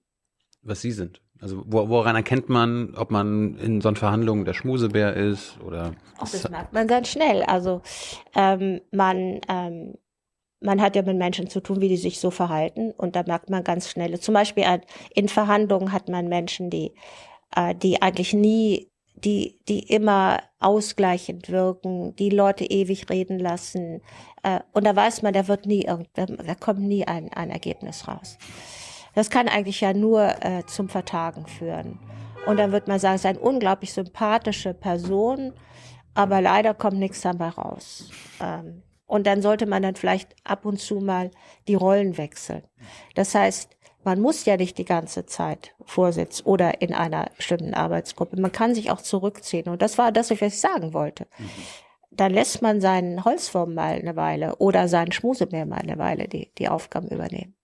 was 0.62 0.80
sie 0.80 0.90
sind? 0.90 1.22
Also 1.40 1.64
wo, 1.66 1.89
woran 1.89 2.14
erkennt 2.14 2.48
man, 2.48 2.94
ob 2.94 3.10
man 3.10 3.56
in 3.56 3.80
so 3.80 3.89
einer 3.89 3.97
Verhandlung 3.97 4.44
der 4.44 4.55
Schmusebär 4.55 5.14
ist 5.14 5.59
oder? 5.60 5.94
Ach, 6.18 6.30
das 6.30 6.48
merkt 6.48 6.72
man 6.72 6.86
ganz 6.86 7.09
schnell. 7.09 7.43
Also 7.43 7.82
ähm, 8.34 8.80
man 8.93 9.40
ähm, 9.48 9.94
man 10.62 10.80
hat 10.80 10.97
ja 10.97 11.02
mit 11.02 11.16
Menschen 11.16 11.48
zu 11.48 11.60
tun, 11.60 11.80
wie 11.80 11.89
die 11.89 11.97
sich 11.97 12.20
so 12.20 12.30
verhalten 12.30 12.93
und 12.93 13.16
da 13.16 13.22
merkt 13.26 13.51
man 13.51 13.64
ganz 13.64 13.90
schnell. 13.90 14.18
Zum 14.20 14.34
Beispiel 14.34 14.64
in 15.14 15.28
Verhandlungen 15.28 15.93
hat 15.93 16.09
man 16.09 16.28
Menschen, 16.28 16.70
die 16.70 16.93
äh, 17.55 17.74
die 17.74 18.02
eigentlich 18.02 18.32
nie 18.32 18.89
die, 19.14 19.60
die 19.68 19.80
immer 19.80 20.43
ausgleichend 20.59 21.48
wirken, 21.48 22.16
die 22.16 22.30
Leute 22.30 22.64
ewig 22.64 23.09
reden 23.09 23.39
lassen. 23.39 24.01
Äh, 24.43 24.60
und 24.72 24.84
da 24.84 24.97
weiß 24.97 25.22
man, 25.22 25.32
da 25.32 25.48
wird 25.48 25.66
nie 25.66 25.89
da, 26.14 26.26
kommt 26.59 26.80
nie 26.80 27.06
ein, 27.06 27.32
ein 27.32 27.51
Ergebnis 27.51 28.09
raus. 28.09 28.36
Das 29.14 29.30
kann 29.30 29.48
eigentlich 29.48 29.80
ja 29.80 29.93
nur 29.93 30.22
äh, 30.44 30.64
zum 30.66 30.89
Vertagen 30.89 31.47
führen. 31.47 32.01
Und 32.47 32.56
dann 32.56 32.72
wird 32.72 32.89
man 32.89 32.98
sagen, 32.98 33.14
es 33.14 33.20
ist 33.20 33.26
eine 33.26 33.39
unglaublich 33.39 33.93
sympathische 33.93 34.74
Person, 34.74 35.52
aber 36.14 36.40
leider 36.40 36.74
kommt 36.74 36.98
nichts 36.98 37.20
dabei 37.20 37.51
raus. 37.51 38.10
Und 39.06 39.26
dann 39.26 39.42
sollte 39.42 39.66
man 39.66 39.82
dann 39.82 39.94
vielleicht 39.94 40.34
ab 40.44 40.64
und 40.64 40.80
zu 40.80 41.00
mal 41.00 41.30
die 41.68 41.74
Rollen 41.74 42.16
wechseln. 42.16 42.62
Das 43.14 43.34
heißt, 43.34 43.76
man 44.04 44.20
muss 44.20 44.44
ja 44.44 44.56
nicht 44.56 44.78
die 44.78 44.84
ganze 44.84 45.26
Zeit 45.26 45.74
Vorsitz 45.84 46.42
oder 46.44 46.80
in 46.80 46.92
einer 46.92 47.30
bestimmten 47.36 47.74
Arbeitsgruppe. 47.74 48.40
Man 48.40 48.52
kann 48.52 48.74
sich 48.74 48.90
auch 48.90 49.00
zurückziehen. 49.00 49.68
Und 49.68 49.82
das 49.82 49.98
war 49.98 50.12
das, 50.12 50.30
was 50.30 50.40
ich 50.40 50.60
sagen 50.60 50.92
wollte. 50.92 51.26
Mhm. 51.38 51.50
Dann 52.10 52.32
lässt 52.32 52.62
man 52.62 52.80
seinen 52.80 53.24
Holzwurm 53.24 53.74
mal 53.74 53.94
eine 53.94 54.16
Weile 54.16 54.56
oder 54.56 54.88
seinen 54.88 55.12
Schmusemeer 55.12 55.66
mal 55.66 55.80
eine 55.80 55.98
Weile 55.98 56.28
die, 56.28 56.52
die 56.58 56.68
Aufgaben 56.68 57.08
übernehmen. 57.08 57.54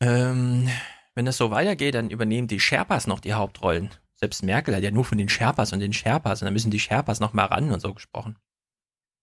Ähm, 0.00 0.68
wenn 1.14 1.24
das 1.24 1.38
so 1.38 1.50
weitergeht, 1.50 1.94
dann 1.94 2.10
übernehmen 2.10 2.46
die 2.46 2.60
Sherpas 2.60 3.06
noch 3.06 3.20
die 3.20 3.34
Hauptrollen. 3.34 3.90
Selbst 4.14 4.42
Merkel 4.42 4.76
hat 4.76 4.82
ja 4.82 4.90
nur 4.90 5.04
von 5.04 5.18
den 5.18 5.28
Sherpas 5.28 5.72
und 5.72 5.80
den 5.80 5.92
Sherpas 5.92 6.40
und 6.40 6.46
dann 6.46 6.52
müssen 6.52 6.70
die 6.70 6.78
Sherpas 6.78 7.20
noch 7.20 7.32
mal 7.32 7.46
ran 7.46 7.70
und 7.72 7.80
so 7.80 7.94
gesprochen. 7.94 8.36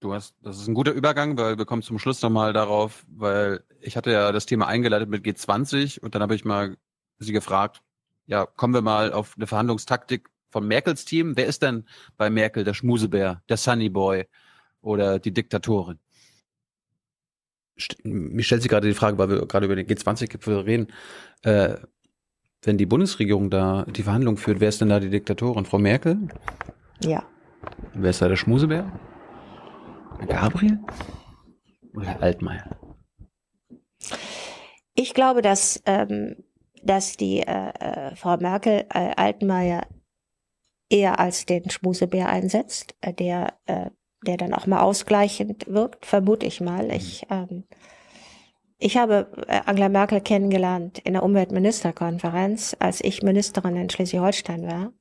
Du 0.04 0.14
hast, 0.14 0.36
das 0.42 0.60
ist 0.60 0.68
ein 0.68 0.74
guter 0.74 0.92
Übergang, 0.92 1.38
weil 1.38 1.58
wir 1.58 1.64
kommen 1.64 1.82
zum 1.82 1.98
Schluss 1.98 2.22
nochmal 2.22 2.52
darauf, 2.52 3.06
weil 3.08 3.64
ich 3.80 3.96
hatte 3.96 4.12
ja 4.12 4.34
das 4.34 4.46
Thema 4.46 4.68
eingeleitet 4.68 5.08
mit 5.08 5.24
G20 5.24 6.02
und 6.02 6.14
dann 6.14 6.22
habe 6.22 6.36
ich 6.36 6.44
mal 6.44 6.76
sie 7.20 7.32
gefragt, 7.32 7.82
ja, 8.26 8.46
kommen 8.46 8.74
wir 8.74 8.82
mal 8.82 9.14
auf 9.14 9.36
eine 9.38 9.48
Verhandlungstaktik 9.48 10.30
von 10.50 10.68
Merkels 10.68 11.06
Team. 11.06 11.38
Wer 11.38 11.46
ist 11.46 11.62
denn 11.62 11.86
bei 12.18 12.30
Merkel 12.30 12.66
der 12.66 12.74
Schmusebär, 12.74 13.44
der 13.48 13.56
Sunny 13.56 13.88
Boy 13.88 14.28
oder 14.82 15.20
die 15.20 15.34
Diktatorin? 15.34 16.00
Mir 18.04 18.44
stellt 18.44 18.62
sich 18.62 18.70
gerade 18.70 18.90
die 18.90 18.94
Frage, 18.94 19.18
weil 19.18 19.30
wir 19.30 19.46
gerade 19.46 19.68
über 19.68 19.78
den 19.78 19.88
G20-Gipfel 19.88 20.60
reden, 20.60 20.88
äh, 21.44 21.78
wenn 22.62 22.78
die 22.78 22.86
Bundesregierung 22.86 23.50
da 23.50 23.86
die 23.86 24.04
Verhandlungen 24.04 24.38
führt, 24.38 24.60
wer 24.60 24.68
ist 24.68 24.82
denn 24.82 24.90
da 24.90 25.00
die 25.00 25.10
Diktatorin? 25.10 25.64
Frau 25.64 25.80
Merkel? 25.80 26.28
Ja. 27.02 27.24
Wer 27.94 28.10
ist 28.10 28.22
da 28.22 28.28
der 28.28 28.36
Schmusebär? 28.36 28.92
Gabriel? 30.28 30.80
Oder 31.96 32.08
Herr 32.08 32.22
Altmaier? 32.22 32.78
Ich 34.96 35.14
glaube, 35.14 35.42
dass, 35.42 35.82
ähm, 35.86 36.36
dass 36.84 37.18
die 37.18 37.40
äh, 37.40 37.70
äh, 37.80 38.16
Frau 38.16 38.38
Merkel 38.38 38.86
äh, 38.94 39.14
Altmaier 39.16 39.88
eher 40.90 41.20
als 41.20 41.46
den 41.46 41.70
Schmusebär 41.70 42.30
einsetzt, 42.30 42.96
äh, 43.02 43.14
der, 43.14 43.54
äh, 43.66 43.90
der 44.26 44.38
dann 44.38 44.54
auch 44.54 44.68
mal 44.68 44.82
ausgleichend 44.82 45.66
wirkt, 45.68 46.06
vermute 46.06 46.46
ich 46.46 46.62
mal. 46.62 46.92
Ich, 46.92 47.26
ähm, 47.30 47.64
ich 48.78 48.98
habe 48.98 49.32
äh, 49.48 49.62
Angela 49.66 49.90
Merkel 49.90 50.22
kennengelernt 50.22 51.00
in 51.00 51.14
der 51.14 51.24
Umweltministerkonferenz, 51.24 52.76
als 52.80 53.02
ich 53.02 53.24
Ministerin 53.24 53.76
in 53.76 53.90
Schleswig-Holstein 53.90 54.68
war 54.68 54.94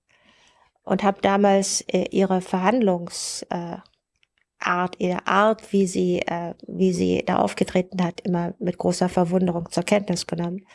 und 0.85 1.03
habe 1.03 1.21
damals 1.21 1.85
ihre 2.11 2.41
Verhandlungs 2.41 3.47
Art, 4.67 4.97
ihre 4.99 5.27
Art, 5.27 5.73
wie 5.73 5.87
sie, 5.87 6.21
äh, 6.21 6.55
wie 6.67 6.93
sie 6.93 7.23
da 7.27 7.37
aufgetreten 7.37 8.03
hat, 8.03 8.21
immer 8.21 8.55
mit 8.59 8.79
großer 8.79 9.09
Verwunderung 9.09 9.71
zur 9.71 9.83
Kenntnis 9.83 10.27
genommen, 10.27 10.67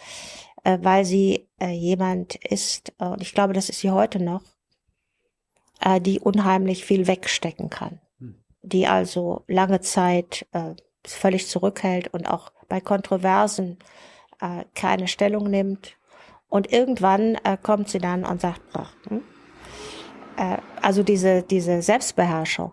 äh, 0.64 0.77
weil 0.81 1.05
sie 1.05 1.47
äh, 1.59 1.69
jemand 1.69 2.35
ist, 2.35 2.93
äh, 2.99 3.05
und 3.05 3.22
ich 3.22 3.34
glaube, 3.34 3.53
das 3.53 3.69
ist 3.69 3.80
sie 3.80 3.91
heute 3.91 4.22
noch, 4.22 4.43
äh, 5.81 6.01
die 6.01 6.19
unheimlich 6.19 6.85
viel 6.85 7.07
wegstecken 7.07 7.69
kann, 7.69 7.99
hm. 8.19 8.35
die 8.61 8.88
also 8.88 9.43
lange 9.47 9.81
Zeit 9.81 10.45
äh, 10.51 10.76
völlig 11.05 11.47
zurückhält 11.47 12.14
und 12.14 12.27
auch 12.27 12.51
bei 12.68 12.81
Kontroversen 12.81 13.77
äh, 14.41 14.65
keine 14.76 15.07
Stellung 15.07 15.49
nimmt. 15.49 15.97
Und 16.49 16.72
irgendwann 16.72 17.35
äh, 17.43 17.57
kommt 17.61 17.89
sie 17.89 17.99
dann 17.99 18.23
und 18.23 18.39
sagt, 18.41 18.61
ach, 18.73 18.93
hm? 19.09 19.22
äh, 20.38 20.57
also 20.81 21.03
diese, 21.03 21.43
diese 21.43 21.81
Selbstbeherrschung, 21.81 22.72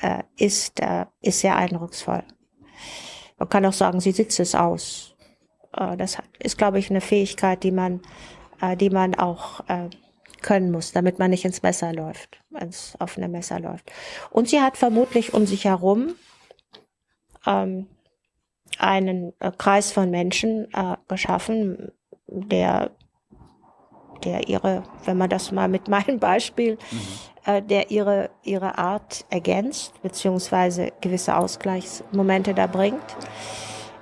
äh, 0.00 0.22
ist, 0.36 0.80
äh, 0.80 1.06
ist 1.20 1.40
sehr 1.40 1.56
eindrucksvoll. 1.56 2.22
Man 3.38 3.48
kann 3.48 3.64
auch 3.66 3.72
sagen, 3.72 4.00
sie 4.00 4.12
sitzt 4.12 4.40
es 4.40 4.54
aus. 4.54 5.16
Äh, 5.76 5.96
das 5.96 6.18
ist, 6.38 6.58
glaube 6.58 6.78
ich, 6.78 6.90
eine 6.90 7.00
Fähigkeit, 7.00 7.62
die 7.62 7.72
man, 7.72 8.00
äh, 8.60 8.76
die 8.76 8.90
man 8.90 9.14
auch 9.14 9.60
äh, 9.68 9.88
können 10.42 10.70
muss, 10.70 10.92
damit 10.92 11.18
man 11.18 11.30
nicht 11.30 11.44
ins 11.44 11.62
Messer 11.62 11.92
läuft, 11.92 12.40
ins 12.58 12.96
offene 12.98 13.28
Messer 13.28 13.60
läuft. 13.60 13.90
Und 14.30 14.48
sie 14.48 14.60
hat 14.60 14.76
vermutlich 14.76 15.34
um 15.34 15.46
sich 15.46 15.64
herum 15.64 16.14
ähm, 17.46 17.86
einen 18.78 19.32
äh, 19.40 19.52
Kreis 19.56 19.92
von 19.92 20.10
Menschen 20.10 20.68
geschaffen, 21.08 21.92
der 22.26 22.92
der 24.24 24.48
ihre, 24.48 24.82
wenn 25.04 25.16
man 25.16 25.30
das 25.30 25.52
mal 25.52 25.68
mit 25.68 25.88
meinem 25.88 26.18
Beispiel, 26.18 26.74
mhm. 26.90 27.00
Äh, 27.46 27.62
der 27.62 27.90
ihre, 27.90 28.30
ihre 28.42 28.78
Art 28.78 29.24
ergänzt, 29.30 30.00
beziehungsweise 30.02 30.92
gewisse 31.00 31.36
Ausgleichsmomente 31.36 32.54
da 32.54 32.66
bringt. 32.66 33.16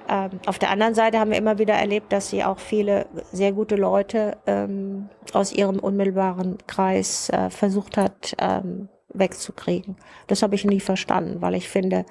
Ähm, 0.08 0.30
auf 0.46 0.58
der 0.58 0.70
anderen 0.70 0.94
Seite 0.94 1.18
haben 1.18 1.30
wir 1.30 1.38
immer 1.38 1.58
wieder 1.58 1.74
erlebt, 1.74 2.12
dass 2.12 2.30
sie 2.30 2.44
auch 2.44 2.58
viele 2.58 3.06
sehr 3.32 3.52
gute 3.52 3.76
Leute 3.76 4.38
ähm, 4.46 5.08
aus 5.32 5.52
ihrem 5.52 5.78
unmittelbaren 5.78 6.58
Kreis 6.66 7.28
äh, 7.30 7.50
versucht 7.50 7.96
hat 7.96 8.34
ähm, 8.38 8.88
wegzukriegen. 9.10 9.96
Das 10.26 10.42
habe 10.42 10.54
ich 10.54 10.64
nie 10.64 10.80
verstanden, 10.80 11.42
weil 11.42 11.54
ich 11.54 11.68
finde, 11.68 12.06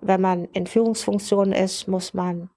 wenn 0.00 0.20
man 0.20 0.46
in 0.46 0.66
Führungsfunktionen 0.66 1.52
ist, 1.52 1.88
muss 1.88 2.14
man 2.14 2.50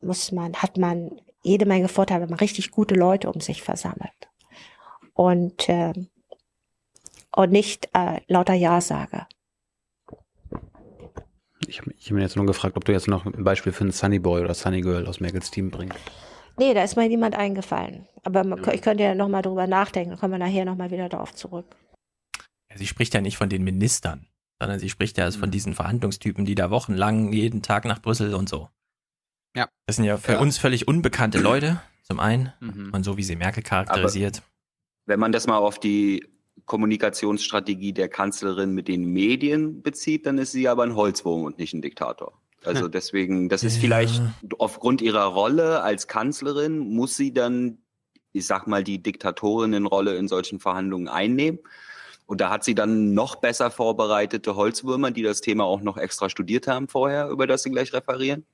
muss 0.00 0.32
man, 0.32 0.54
hat 0.54 0.76
man 0.76 1.20
jede 1.42 1.66
Menge 1.66 1.88
Vorteile, 1.88 2.22
wenn 2.22 2.30
man 2.30 2.38
richtig 2.38 2.70
gute 2.70 2.94
Leute 2.94 3.30
um 3.30 3.40
sich 3.40 3.62
versammelt. 3.62 4.28
Und, 5.14 5.68
äh, 5.68 5.92
und 7.34 7.52
nicht 7.52 7.88
äh, 7.94 8.20
lauter 8.26 8.54
Ja-Sager. 8.54 9.28
Ich 11.66 11.80
habe 11.80 11.90
hab 11.90 12.10
mir 12.12 12.22
jetzt 12.22 12.36
nur 12.36 12.46
gefragt, 12.46 12.76
ob 12.76 12.84
du 12.84 12.92
jetzt 12.92 13.08
noch 13.08 13.26
ein 13.26 13.44
Beispiel 13.44 13.72
für 13.72 13.84
einen 13.84 13.92
Sunny 13.92 14.18
Boy 14.18 14.42
oder 14.42 14.54
Sunny 14.54 14.80
Girl 14.80 15.06
aus 15.06 15.20
Merkels 15.20 15.50
Team 15.50 15.70
bringst. 15.70 15.98
Nee, 16.58 16.74
da 16.74 16.82
ist 16.82 16.96
mir 16.96 17.08
niemand 17.08 17.36
eingefallen. 17.36 18.06
Aber 18.24 18.42
man, 18.44 18.66
ich 18.72 18.82
könnte 18.82 19.04
ja 19.04 19.14
nochmal 19.14 19.42
drüber 19.42 19.66
nachdenken, 19.66 20.10
dann 20.10 20.18
kommen 20.18 20.32
wir 20.32 20.38
nachher 20.38 20.64
nochmal 20.64 20.90
wieder 20.90 21.08
darauf 21.08 21.34
zurück. 21.34 21.76
Sie 22.74 22.86
spricht 22.86 23.14
ja 23.14 23.20
nicht 23.20 23.36
von 23.36 23.48
den 23.48 23.64
Ministern, 23.64 24.26
sondern 24.60 24.78
sie 24.78 24.90
spricht 24.90 25.18
ja 25.18 25.30
von 25.30 25.50
diesen 25.50 25.74
Verhandlungstypen, 25.74 26.44
die 26.44 26.54
da 26.54 26.70
wochenlang 26.70 27.32
jeden 27.32 27.62
Tag 27.62 27.84
nach 27.84 28.00
Brüssel 28.00 28.34
und 28.34 28.48
so. 28.48 28.68
Ja. 29.56 29.68
Das 29.86 29.96
sind 29.96 30.04
ja 30.04 30.16
für 30.18 30.32
ja. 30.32 30.40
uns 30.40 30.58
völlig 30.58 30.88
unbekannte 30.88 31.38
Leute, 31.38 31.80
zum 32.02 32.20
einen, 32.20 32.52
mhm. 32.60 32.90
und 32.92 33.04
so 33.04 33.16
wie 33.16 33.22
sie 33.22 33.36
Merkel 33.36 33.62
charakterisiert. 33.62 34.38
Aber 34.38 34.46
wenn 35.06 35.20
man 35.20 35.32
das 35.32 35.46
mal 35.46 35.58
auf 35.58 35.78
die 35.78 36.26
Kommunikationsstrategie 36.66 37.92
der 37.92 38.08
Kanzlerin 38.08 38.72
mit 38.72 38.88
den 38.88 39.04
Medien 39.04 39.82
bezieht, 39.82 40.26
dann 40.26 40.38
ist 40.38 40.52
sie 40.52 40.68
aber 40.68 40.82
ein 40.82 40.94
Holzwurm 40.94 41.44
und 41.44 41.58
nicht 41.58 41.74
ein 41.74 41.82
Diktator. 41.82 42.32
Also 42.64 42.88
deswegen, 42.88 43.48
das 43.48 43.62
ist 43.62 43.76
ja. 43.76 43.80
vielleicht 43.80 44.22
aufgrund 44.58 45.00
ihrer 45.00 45.24
Rolle 45.24 45.82
als 45.82 46.08
Kanzlerin, 46.08 46.78
muss 46.78 47.16
sie 47.16 47.32
dann, 47.32 47.78
ich 48.32 48.46
sag 48.46 48.66
mal, 48.66 48.82
die 48.82 49.02
Diktatorinnenrolle 49.02 50.16
in 50.16 50.28
solchen 50.28 50.58
Verhandlungen 50.58 51.08
einnehmen. 51.08 51.60
Und 52.26 52.40
da 52.40 52.50
hat 52.50 52.64
sie 52.64 52.74
dann 52.74 53.14
noch 53.14 53.36
besser 53.36 53.70
vorbereitete 53.70 54.54
Holzwürmer, 54.54 55.10
die 55.12 55.22
das 55.22 55.40
Thema 55.40 55.64
auch 55.64 55.80
noch 55.80 55.96
extra 55.96 56.28
studiert 56.28 56.66
haben 56.66 56.88
vorher, 56.88 57.28
über 57.30 57.46
das 57.46 57.62
sie 57.62 57.70
gleich 57.70 57.92
referieren. 57.92 58.44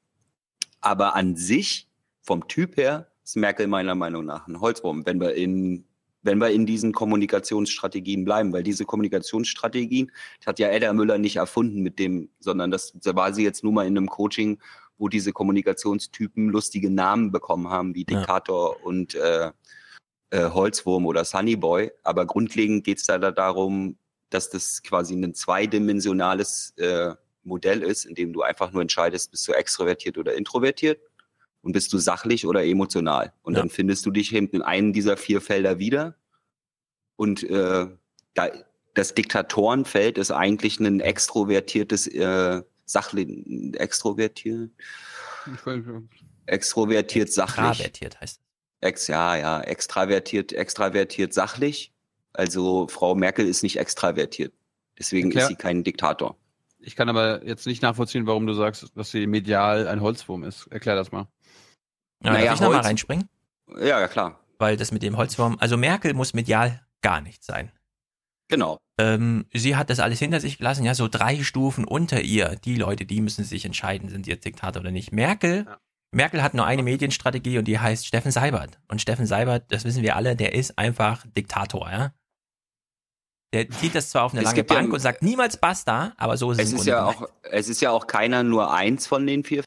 Aber 0.80 1.16
an 1.16 1.34
sich, 1.34 1.88
vom 2.22 2.46
Typ 2.46 2.76
her, 2.76 3.08
ist 3.24 3.36
Merkel 3.36 3.66
meiner 3.66 3.94
Meinung 3.94 4.26
nach 4.26 4.46
ein 4.46 4.60
Holzwurm. 4.60 5.04
Wenn 5.06 5.18
wir 5.18 5.34
in 5.34 5.84
wenn 6.24 6.38
wir 6.38 6.50
in 6.50 6.66
diesen 6.66 6.92
Kommunikationsstrategien 6.92 8.24
bleiben, 8.24 8.52
weil 8.52 8.62
diese 8.62 8.84
Kommunikationsstrategien, 8.84 10.10
das 10.40 10.46
hat 10.48 10.58
ja 10.58 10.68
Edda 10.68 10.92
Müller 10.92 11.18
nicht 11.18 11.36
erfunden 11.36 11.82
mit 11.82 11.98
dem, 11.98 12.30
sondern 12.40 12.70
das, 12.70 12.92
da 12.94 13.14
war 13.14 13.32
sie 13.32 13.44
jetzt 13.44 13.62
nur 13.62 13.72
mal 13.72 13.86
in 13.86 13.96
einem 13.96 14.08
Coaching, 14.08 14.58
wo 14.96 15.08
diese 15.08 15.32
Kommunikationstypen 15.32 16.48
lustige 16.48 16.90
Namen 16.90 17.30
bekommen 17.30 17.68
haben, 17.68 17.94
wie 17.94 18.04
Diktator 18.04 18.76
ja. 18.76 18.84
und 18.84 19.14
äh, 19.14 19.52
äh, 20.30 20.50
Holzwurm 20.50 21.06
oder 21.06 21.24
Sunnyboy. 21.24 21.92
Aber 22.02 22.26
grundlegend 22.26 22.84
geht 22.84 22.98
es 22.98 23.04
da, 23.04 23.18
da 23.18 23.30
darum, 23.30 23.98
dass 24.30 24.50
das 24.50 24.82
quasi 24.82 25.14
ein 25.14 25.34
zweidimensionales 25.34 26.74
äh, 26.78 27.14
Modell 27.42 27.82
ist, 27.82 28.06
in 28.06 28.14
dem 28.14 28.32
du 28.32 28.42
einfach 28.42 28.72
nur 28.72 28.80
entscheidest, 28.80 29.30
bist 29.30 29.46
du 29.46 29.52
extrovertiert 29.52 30.16
oder 30.16 30.34
introvertiert 30.34 30.98
und 31.64 31.72
bist 31.72 31.92
du 31.92 31.98
sachlich 31.98 32.46
oder 32.46 32.64
emotional. 32.64 33.32
Und 33.42 33.54
ja. 33.54 33.60
dann 33.60 33.70
findest 33.70 34.04
du 34.06 34.10
dich 34.10 34.34
eben 34.34 34.48
in 34.48 34.62
einem 34.62 34.92
dieser 34.92 35.16
vier 35.16 35.40
Felder 35.40 35.78
wieder. 35.78 36.14
Und 37.16 37.42
äh, 37.42 37.86
da, 38.34 38.48
das 38.92 39.14
Diktatorenfeld 39.14 40.18
ist 40.18 40.30
eigentlich 40.30 40.78
ein 40.78 41.00
extrovertiertes, 41.00 42.06
äh, 42.08 42.62
sachlich, 42.84 43.74
extrovertiert, 43.76 44.70
extrovertiert, 46.46 47.32
sachlich. 47.32 47.66
Extravertiert 47.66 48.20
heißt 48.20 48.40
Ex, 48.80 49.06
ja, 49.06 49.34
ja, 49.36 49.60
extravertiert, 49.62 50.52
extravertiert, 50.52 51.32
sachlich. 51.32 51.94
Also 52.34 52.86
Frau 52.88 53.14
Merkel 53.14 53.46
ist 53.46 53.62
nicht 53.62 53.78
extravertiert. 53.78 54.52
Deswegen 54.98 55.28
Erklär. 55.28 55.44
ist 55.44 55.48
sie 55.48 55.56
kein 55.56 55.84
Diktator. 55.84 56.36
Ich 56.80 56.94
kann 56.94 57.08
aber 57.08 57.46
jetzt 57.46 57.66
nicht 57.66 57.80
nachvollziehen, 57.80 58.26
warum 58.26 58.46
du 58.46 58.52
sagst, 58.52 58.92
dass 58.94 59.10
sie 59.10 59.26
medial 59.26 59.88
ein 59.88 60.02
Holzwurm 60.02 60.44
ist. 60.44 60.66
Erklär 60.66 60.96
das 60.96 61.12
mal. 61.12 61.28
Ja, 62.24 62.32
naja, 62.32 62.46
darf 62.46 62.54
ich 62.54 62.60
nochmal 62.60 62.80
reinspringen? 62.80 63.28
Ja, 63.76 64.00
ja, 64.00 64.08
klar. 64.08 64.40
Weil 64.58 64.76
das 64.76 64.92
mit 64.92 65.02
dem 65.02 65.16
Holzwurm, 65.16 65.56
also 65.60 65.76
Merkel 65.76 66.14
muss 66.14 66.32
medial 66.32 66.80
gar 67.02 67.20
nicht 67.20 67.44
sein. 67.44 67.70
Genau. 68.48 68.78
Ähm, 68.98 69.46
sie 69.52 69.76
hat 69.76 69.90
das 69.90 70.00
alles 70.00 70.18
hinter 70.18 70.40
sich 70.40 70.58
gelassen, 70.58 70.84
ja, 70.84 70.94
so 70.94 71.08
drei 71.08 71.42
Stufen 71.42 71.84
unter 71.84 72.20
ihr. 72.20 72.56
Die 72.64 72.76
Leute, 72.76 73.04
die 73.04 73.20
müssen 73.20 73.44
sich 73.44 73.64
entscheiden, 73.64 74.08
sind 74.08 74.24
sie 74.24 74.30
jetzt 74.30 74.44
Diktator 74.44 74.80
oder 74.80 74.90
nicht. 74.90 75.12
Merkel, 75.12 75.64
ja. 75.66 75.78
Merkel 76.12 76.42
hat 76.42 76.54
nur 76.54 76.64
eine 76.64 76.82
Medienstrategie 76.82 77.58
und 77.58 77.66
die 77.66 77.78
heißt 77.78 78.06
Steffen 78.06 78.30
Seibert. 78.30 78.78
Und 78.88 79.00
Steffen 79.00 79.26
Seibert, 79.26 79.70
das 79.72 79.84
wissen 79.84 80.02
wir 80.02 80.16
alle, 80.16 80.36
der 80.36 80.54
ist 80.54 80.78
einfach 80.78 81.26
Diktator, 81.36 81.90
ja. 81.90 82.12
Der 83.52 83.70
zieht 83.70 83.94
das 83.94 84.10
zwar 84.10 84.24
auf 84.24 84.32
eine 84.32 84.40
es 84.40 84.46
lange 84.46 84.64
Bank 84.64 84.88
ja, 84.88 84.94
und 84.94 85.00
sagt 85.00 85.22
niemals 85.22 85.56
basta, 85.56 86.12
aber 86.16 86.36
so 86.36 86.50
ist 86.50 86.60
es. 86.60 86.72
Es 86.72 86.80
ist 86.80 86.86
ja 86.86 87.04
auch, 87.04 87.28
es 87.42 87.68
ist 87.68 87.80
ja 87.80 87.92
auch 87.92 88.08
keiner 88.08 88.42
nur 88.42 88.72
eins 88.72 89.06
von 89.06 89.26
den 89.26 89.44
vier 89.44 89.62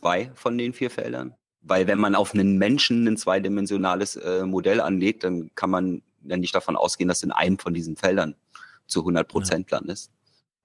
zwei 0.00 0.30
von 0.34 0.58
den 0.58 0.72
vier 0.72 0.90
Feldern. 0.90 1.34
Weil 1.62 1.86
wenn 1.86 1.98
man 1.98 2.14
auf 2.14 2.34
einen 2.34 2.56
Menschen 2.56 3.06
ein 3.06 3.16
zweidimensionales 3.16 4.16
äh, 4.16 4.44
Modell 4.44 4.80
anlegt, 4.80 5.24
dann 5.24 5.50
kann 5.54 5.70
man 5.70 6.02
ja 6.24 6.36
nicht 6.36 6.54
davon 6.54 6.76
ausgehen, 6.76 7.08
dass 7.08 7.22
in 7.22 7.32
einem 7.32 7.58
von 7.58 7.74
diesen 7.74 7.96
Feldern 7.96 8.34
zu 8.86 9.00
100 9.00 9.28
Prozent 9.28 9.70
ja. 9.70 9.78
landest. 9.78 10.10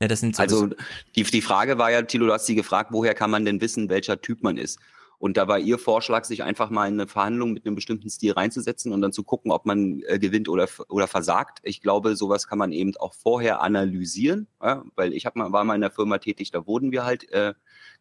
Ja, 0.02 0.08
das 0.08 0.20
sind 0.20 0.36
so 0.36 0.42
also 0.42 0.70
die, 1.16 1.24
die 1.24 1.42
Frage 1.42 1.78
war 1.78 1.92
ja, 1.92 2.02
Tilo, 2.02 2.26
du 2.26 2.34
hast 2.34 2.46
sie 2.46 2.56
gefragt, 2.56 2.92
woher 2.92 3.14
kann 3.14 3.32
man 3.32 3.46
denn 3.46 3.62
wissen, 3.62 3.90
welcher 3.90 4.22
Typ 4.22 4.44
man 4.44 4.58
ist? 4.58 4.80
Und 5.18 5.38
da 5.38 5.48
war 5.48 5.60
Ihr 5.60 5.80
Vorschlag, 5.80 6.26
sich 6.26 6.44
einfach 6.44 6.70
mal 6.70 6.88
in 6.88 6.96
eine 6.96 7.08
Verhandlung 7.08 7.54
mit 7.54 7.66
einem 7.66 7.76
bestimmten 7.76 8.10
Stil 8.10 8.34
reinzusetzen 8.34 8.92
und 8.92 9.02
dann 9.02 9.14
zu 9.14 9.24
gucken, 9.24 9.52
ob 9.52 9.66
man 9.66 10.02
äh, 10.08 10.20
gewinnt 10.20 10.50
oder, 10.50 10.68
oder 10.90 11.08
versagt. 11.08 11.60
Ich 11.64 11.82
glaube, 11.82 12.18
sowas 12.18 12.48
kann 12.48 12.58
man 12.58 12.74
eben 12.74 12.96
auch 12.98 13.14
vorher 13.14 13.62
analysieren, 13.62 14.48
ja, 14.62 14.84
weil 14.96 15.14
ich 15.14 15.26
hab 15.26 15.38
mal, 15.38 15.52
war 15.54 15.64
mal 15.64 15.76
in 15.76 15.82
der 15.82 15.92
Firma 15.92 16.18
tätig, 16.18 16.52
da 16.52 16.68
wurden 16.68 16.92
wir 16.92 17.06
halt 17.06 17.32
äh, 17.32 17.54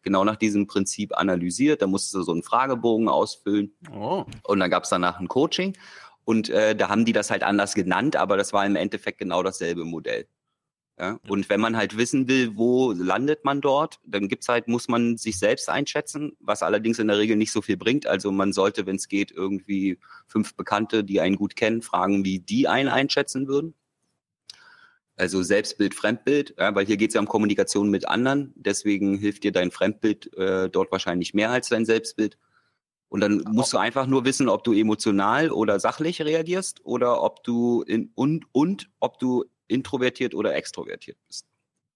genau 0.05 0.23
nach 0.23 0.37
diesem 0.37 0.67
Prinzip 0.67 1.17
analysiert. 1.17 1.81
Da 1.81 1.87
musste 1.87 2.23
so 2.23 2.31
einen 2.31 2.43
Fragebogen 2.43 3.09
ausfüllen 3.09 3.75
oh. 3.91 4.23
und 4.43 4.59
dann 4.59 4.69
gab 4.69 4.83
es 4.83 4.89
danach 4.89 5.19
ein 5.19 5.27
Coaching. 5.27 5.75
Und 6.23 6.49
äh, 6.49 6.75
da 6.75 6.87
haben 6.87 7.03
die 7.03 7.11
das 7.11 7.29
halt 7.29 7.43
anders 7.43 7.75
genannt, 7.75 8.15
aber 8.15 8.37
das 8.37 8.53
war 8.53 8.65
im 8.65 8.77
Endeffekt 8.77 9.19
genau 9.19 9.43
dasselbe 9.43 9.83
Modell. 9.83 10.27
Ja? 10.97 11.19
Und 11.27 11.49
wenn 11.49 11.59
man 11.59 11.75
halt 11.75 11.97
wissen 11.97 12.27
will, 12.27 12.55
wo 12.55 12.93
landet 12.93 13.43
man 13.43 13.61
dort, 13.61 13.99
dann 14.05 14.27
gibt's 14.27 14.47
halt, 14.47 14.67
muss 14.67 14.87
man 14.87 15.17
sich 15.17 15.37
selbst 15.37 15.69
einschätzen, 15.69 16.37
was 16.39 16.63
allerdings 16.63 16.99
in 16.99 17.07
der 17.07 17.17
Regel 17.17 17.35
nicht 17.35 17.51
so 17.51 17.61
viel 17.61 17.77
bringt. 17.77 18.07
Also 18.07 18.31
man 18.31 18.53
sollte, 18.53 18.85
wenn 18.85 18.95
es 18.95 19.07
geht, 19.07 19.31
irgendwie 19.31 19.99
fünf 20.27 20.55
Bekannte, 20.55 21.03
die 21.03 21.19
einen 21.19 21.35
gut 21.35 21.55
kennen, 21.55 21.81
fragen, 21.81 22.23
wie 22.23 22.39
die 22.39 22.67
einen 22.67 22.89
einschätzen 22.89 23.47
würden. 23.47 23.75
Also 25.17 25.43
Selbstbild, 25.43 25.93
Fremdbild, 25.95 26.55
ja, 26.57 26.75
weil 26.75 26.85
hier 26.85 26.97
geht's 26.97 27.13
ja 27.13 27.21
um 27.21 27.27
Kommunikation 27.27 27.89
mit 27.89 28.07
anderen. 28.07 28.53
Deswegen 28.55 29.17
hilft 29.17 29.43
dir 29.43 29.51
dein 29.51 29.71
Fremdbild 29.71 30.35
äh, 30.37 30.69
dort 30.69 30.91
wahrscheinlich 30.91 31.33
mehr 31.33 31.51
als 31.51 31.69
dein 31.69 31.85
Selbstbild. 31.85 32.37
Und 33.07 33.21
dann 33.21 33.43
musst 33.49 33.71
du 33.71 33.77
einfach 33.77 34.07
nur 34.07 34.25
wissen, 34.25 34.49
ob 34.49 34.63
du 34.63 34.73
emotional 34.73 35.51
oder 35.51 35.79
sachlich 35.79 36.21
reagierst 36.21 36.85
oder 36.85 37.21
ob 37.23 37.43
du 37.43 37.81
in 37.83 38.11
und 38.15 38.45
und 38.51 38.89
ob 38.99 39.19
du 39.19 39.45
introvertiert 39.67 40.35
oder 40.35 40.53
extrovertiert 40.53 41.17
bist. 41.27 41.45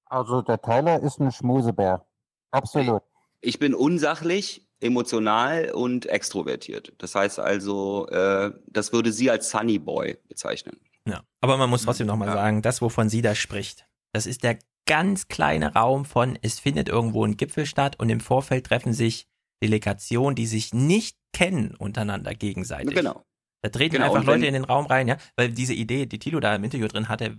Also 0.06 0.42
der 0.42 0.62
Tyler 0.62 1.02
ist 1.02 1.20
ein 1.20 1.32
Schmusebär. 1.32 2.06
Absolut. 2.52 3.04
Ich 3.42 3.60
bin 3.60 3.76
unsachlich, 3.76 4.68
emotional 4.82 5.72
und 5.72 6.06
extrovertiert. 6.06 6.94
Das 6.98 7.16
heißt 7.16 7.40
also, 7.40 8.08
äh, 8.08 8.52
das 8.68 8.94
würde 8.94 9.12
sie 9.12 9.30
als 9.30 9.50
Sunny 9.50 9.78
Boy 9.78 10.18
bezeichnen. 10.28 10.80
Ja, 11.08 11.24
aber 11.42 11.58
man 11.58 11.70
muss 11.70 11.84
trotzdem 11.84 12.08
nochmal 12.08 12.28
ja. 12.30 12.34
sagen, 12.34 12.62
das, 12.62 12.82
wovon 12.82 13.10
sie 13.10 13.22
da 13.22 13.36
spricht, 13.36 13.88
das 14.14 14.26
ist 14.26 14.44
der 14.44 14.60
ganz 14.86 15.28
kleine 15.28 15.74
Raum 15.74 16.06
von, 16.06 16.38
es 16.42 16.60
findet 16.60 16.90
irgendwo 16.90 17.24
ein 17.26 17.38
Gipfel 17.38 17.66
statt 17.66 17.98
und 18.00 18.10
im 18.10 18.20
Vorfeld 18.20 18.66
treffen 18.66 18.94
sich 18.94 19.28
Delegationen, 19.62 20.36
die 20.36 20.48
sich 20.48 20.74
nicht 20.74 21.18
kennen 21.34 21.76
untereinander 21.76 22.34
gegenseitig. 22.34 22.96
Genau. 22.96 23.24
Da 23.62 23.70
treten 23.70 23.98
genau, 23.98 24.14
einfach 24.14 24.24
Leute 24.24 24.46
in 24.46 24.54
den 24.54 24.64
Raum 24.64 24.86
rein, 24.86 25.08
ja, 25.08 25.18
weil 25.36 25.50
diese 25.50 25.74
Idee, 25.74 26.06
die 26.06 26.20
Tilo 26.20 26.40
da 26.40 26.56
im 26.56 26.64
Interview 26.64 26.88
drin 26.88 27.10
hatte, 27.10 27.38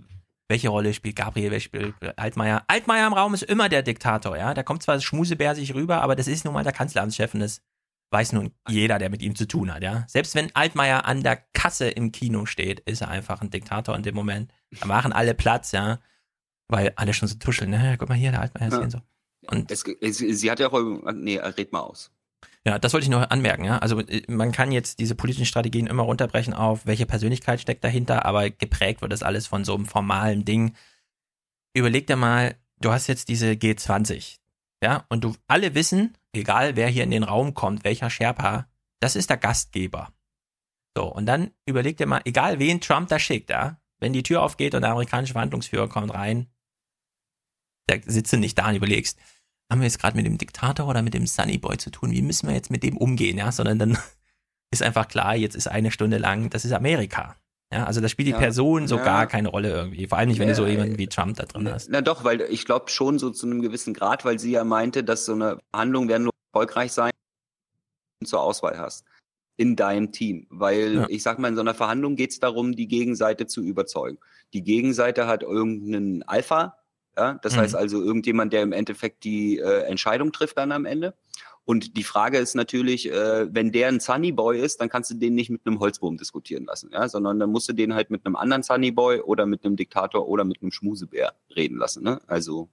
welche 0.48 0.68
Rolle 0.68 0.92
spielt 0.92 1.16
Gabriel, 1.16 1.50
welche 1.50 1.66
spielt 1.66 1.94
Altmaier? 2.18 2.64
Altmaier 2.66 3.06
im 3.06 3.12
Raum 3.12 3.34
ist 3.34 3.44
immer 3.44 3.68
der 3.68 3.82
Diktator, 3.82 4.36
ja. 4.36 4.52
Da 4.52 4.62
kommt 4.62 4.82
zwar 4.82 4.96
das 4.96 5.04
Schmusebär 5.04 5.54
sich 5.54 5.74
rüber, 5.74 6.02
aber 6.02 6.16
das 6.16 6.26
ist 6.26 6.44
nun 6.44 6.54
mal 6.54 6.64
der 6.64 6.72
Kanzleramtschef 6.72 7.34
und 7.34 7.40
das 7.40 7.62
weiß 8.10 8.32
nun 8.32 8.52
jeder, 8.68 8.98
der 8.98 9.10
mit 9.10 9.22
ihm 9.22 9.34
zu 9.34 9.46
tun 9.46 9.72
hat, 9.72 9.82
ja. 9.82 10.04
Selbst 10.08 10.34
wenn 10.34 10.54
Altmaier 10.54 11.04
an 11.04 11.22
der 11.22 11.36
Kasse 11.36 11.88
im 11.88 12.12
Kino 12.12 12.46
steht, 12.46 12.80
ist 12.80 13.02
er 13.02 13.08
einfach 13.08 13.40
ein 13.40 13.50
Diktator 13.50 13.94
in 13.96 14.02
dem 14.02 14.14
Moment. 14.14 14.52
Da 14.80 14.86
machen 14.86 15.12
alle 15.12 15.34
Platz, 15.34 15.72
ja. 15.72 16.00
Weil 16.68 16.92
alle 16.96 17.14
schon 17.14 17.28
so 17.28 17.36
tuscheln, 17.36 17.70
ne? 17.70 17.96
Guck 17.98 18.08
mal 18.08 18.16
hier, 18.16 18.30
der 18.30 18.42
Altmaier 18.42 18.68
ist 18.68 18.74
ja. 18.74 18.80
hier 18.80 18.90
so. 18.90 19.00
Und 19.46 19.70
es, 19.70 19.84
es, 20.00 20.18
sie 20.18 20.50
hat 20.50 20.60
ja 20.60 20.70
auch, 20.70 21.12
nee, 21.12 21.38
red 21.38 21.72
mal 21.72 21.80
aus. 21.80 22.12
Ja, 22.64 22.78
das 22.78 22.92
wollte 22.92 23.04
ich 23.04 23.10
nur 23.10 23.32
anmerken. 23.32 23.64
Ja? 23.64 23.78
Also 23.78 24.00
äh, 24.00 24.22
man 24.28 24.52
kann 24.52 24.72
jetzt 24.72 24.98
diese 24.98 25.14
politischen 25.14 25.46
Strategien 25.46 25.86
immer 25.86 26.02
runterbrechen 26.02 26.52
auf, 26.52 26.86
welche 26.86 27.06
Persönlichkeit 27.06 27.60
steckt 27.60 27.84
dahinter, 27.84 28.26
aber 28.26 28.50
geprägt 28.50 29.02
wird 29.02 29.12
das 29.12 29.22
alles 29.22 29.46
von 29.46 29.64
so 29.64 29.74
einem 29.74 29.86
formalen 29.86 30.44
Ding. 30.44 30.74
Überleg 31.74 32.06
dir 32.06 32.16
mal, 32.16 32.56
du 32.80 32.90
hast 32.90 33.06
jetzt 33.06 33.28
diese 33.28 33.52
G20, 33.52 34.38
ja, 34.82 35.04
und 35.08 35.24
du 35.24 35.34
alle 35.46 35.74
wissen, 35.74 36.16
egal 36.34 36.76
wer 36.76 36.88
hier 36.88 37.04
in 37.04 37.10
den 37.10 37.22
Raum 37.22 37.54
kommt, 37.54 37.84
welcher 37.84 38.10
Sherpa, 38.10 38.68
das 39.00 39.16
ist 39.16 39.30
der 39.30 39.36
Gastgeber. 39.36 40.12
So, 40.96 41.04
und 41.06 41.26
dann 41.26 41.52
überleg 41.66 41.96
dir 41.96 42.06
mal, 42.06 42.20
egal 42.24 42.58
wen 42.58 42.80
Trump 42.80 43.08
da 43.08 43.18
schickt, 43.18 43.50
ja, 43.50 43.80
wenn 43.98 44.12
die 44.12 44.22
Tür 44.22 44.42
aufgeht 44.42 44.74
und 44.74 44.82
der 44.82 44.90
amerikanische 44.90 45.32
Verhandlungsführer 45.32 45.88
kommt 45.88 46.12
rein, 46.12 46.50
der 47.88 48.00
sitzt 48.04 48.32
nicht 48.32 48.58
da 48.58 48.68
und 48.68 48.76
überlegst, 48.76 49.18
haben 49.70 49.80
wir 49.80 49.86
jetzt 49.86 50.00
gerade 50.00 50.16
mit 50.16 50.26
dem 50.26 50.38
Diktator 50.38 50.88
oder 50.88 51.02
mit 51.02 51.14
dem 51.14 51.26
Sunnyboy 51.26 51.76
zu 51.78 51.90
tun? 51.90 52.10
Wie 52.10 52.22
müssen 52.22 52.48
wir 52.48 52.54
jetzt 52.54 52.70
mit 52.70 52.82
dem 52.82 52.96
umgehen? 52.96 53.38
Ja, 53.38 53.52
sondern 53.52 53.78
dann 53.78 53.98
ist 54.70 54.82
einfach 54.82 55.06
klar, 55.08 55.36
jetzt 55.36 55.54
ist 55.54 55.68
eine 55.68 55.90
Stunde 55.90 56.18
lang, 56.18 56.50
das 56.50 56.64
ist 56.64 56.72
Amerika. 56.72 57.36
Ja, 57.72 57.84
also 57.84 58.00
da 58.00 58.08
spielt 58.08 58.26
die 58.26 58.32
ja, 58.32 58.38
Person 58.38 58.88
so 58.88 58.96
ja. 58.96 59.04
gar 59.04 59.26
keine 59.28 59.48
Rolle 59.48 59.70
irgendwie. 59.70 60.08
Vor 60.08 60.18
allem 60.18 60.28
nicht, 60.28 60.40
wenn 60.40 60.48
ja, 60.48 60.54
du 60.54 60.62
so 60.62 60.66
jemanden 60.66 60.98
wie 60.98 61.06
Trump 61.06 61.36
da 61.36 61.44
drin 61.44 61.70
hast. 61.72 61.88
Na 61.88 62.00
doch, 62.00 62.24
weil 62.24 62.40
ich 62.40 62.64
glaube 62.64 62.90
schon 62.90 63.18
so 63.20 63.30
zu 63.30 63.46
einem 63.46 63.62
gewissen 63.62 63.94
Grad, 63.94 64.24
weil 64.24 64.40
sie 64.40 64.50
ja 64.50 64.64
meinte, 64.64 65.04
dass 65.04 65.24
so 65.24 65.32
eine 65.32 65.58
Verhandlung 65.70 66.08
werden 66.08 66.24
nur 66.24 66.32
erfolgreich 66.52 66.90
sein, 66.92 67.12
wenn 68.18 68.26
du 68.26 68.28
zur 68.28 68.42
Auswahl 68.42 68.76
hast 68.76 69.04
in 69.56 69.76
deinem 69.76 70.10
Team. 70.10 70.46
Weil 70.50 71.06
ich 71.10 71.22
sag 71.22 71.38
mal, 71.38 71.48
in 71.48 71.54
so 71.54 71.60
einer 71.60 71.74
Verhandlung 71.74 72.16
geht 72.16 72.30
es 72.30 72.40
darum, 72.40 72.74
die 72.74 72.88
Gegenseite 72.88 73.46
zu 73.46 73.62
überzeugen. 73.62 74.18
Die 74.52 74.62
Gegenseite 74.62 75.28
hat 75.28 75.44
irgendeinen 75.44 76.24
Alpha, 76.24 76.76
ja? 77.16 77.34
Das 77.42 77.54
mhm. 77.54 77.58
heißt 77.58 77.76
also 77.76 78.02
irgendjemand, 78.02 78.52
der 78.52 78.62
im 78.62 78.72
Endeffekt 78.72 79.22
die 79.22 79.58
äh, 79.58 79.82
Entscheidung 79.82 80.32
trifft 80.32 80.58
dann 80.58 80.72
am 80.72 80.86
Ende. 80.86 81.14
Und 81.70 81.96
die 81.96 82.02
Frage 82.02 82.38
ist 82.38 82.56
natürlich, 82.56 83.08
äh, 83.12 83.46
wenn 83.54 83.70
der 83.70 83.86
ein 83.86 84.00
Sunny 84.00 84.32
Boy 84.32 84.60
ist, 84.60 84.80
dann 84.80 84.88
kannst 84.88 85.08
du 85.12 85.14
den 85.14 85.36
nicht 85.36 85.50
mit 85.50 85.64
einem 85.64 85.78
Holzwurm 85.78 86.16
diskutieren 86.16 86.64
lassen, 86.64 86.90
ja? 86.92 87.08
sondern 87.08 87.38
dann 87.38 87.48
musst 87.52 87.68
du 87.68 87.72
den 87.72 87.94
halt 87.94 88.10
mit 88.10 88.26
einem 88.26 88.34
anderen 88.34 88.64
Sunny 88.64 88.90
Boy 88.90 89.20
oder 89.20 89.46
mit 89.46 89.64
einem 89.64 89.76
Diktator 89.76 90.26
oder 90.26 90.42
mit 90.44 90.60
einem 90.62 90.72
Schmusebär 90.72 91.32
reden 91.54 91.78
lassen. 91.78 92.02
Ne? 92.02 92.20
Also 92.26 92.68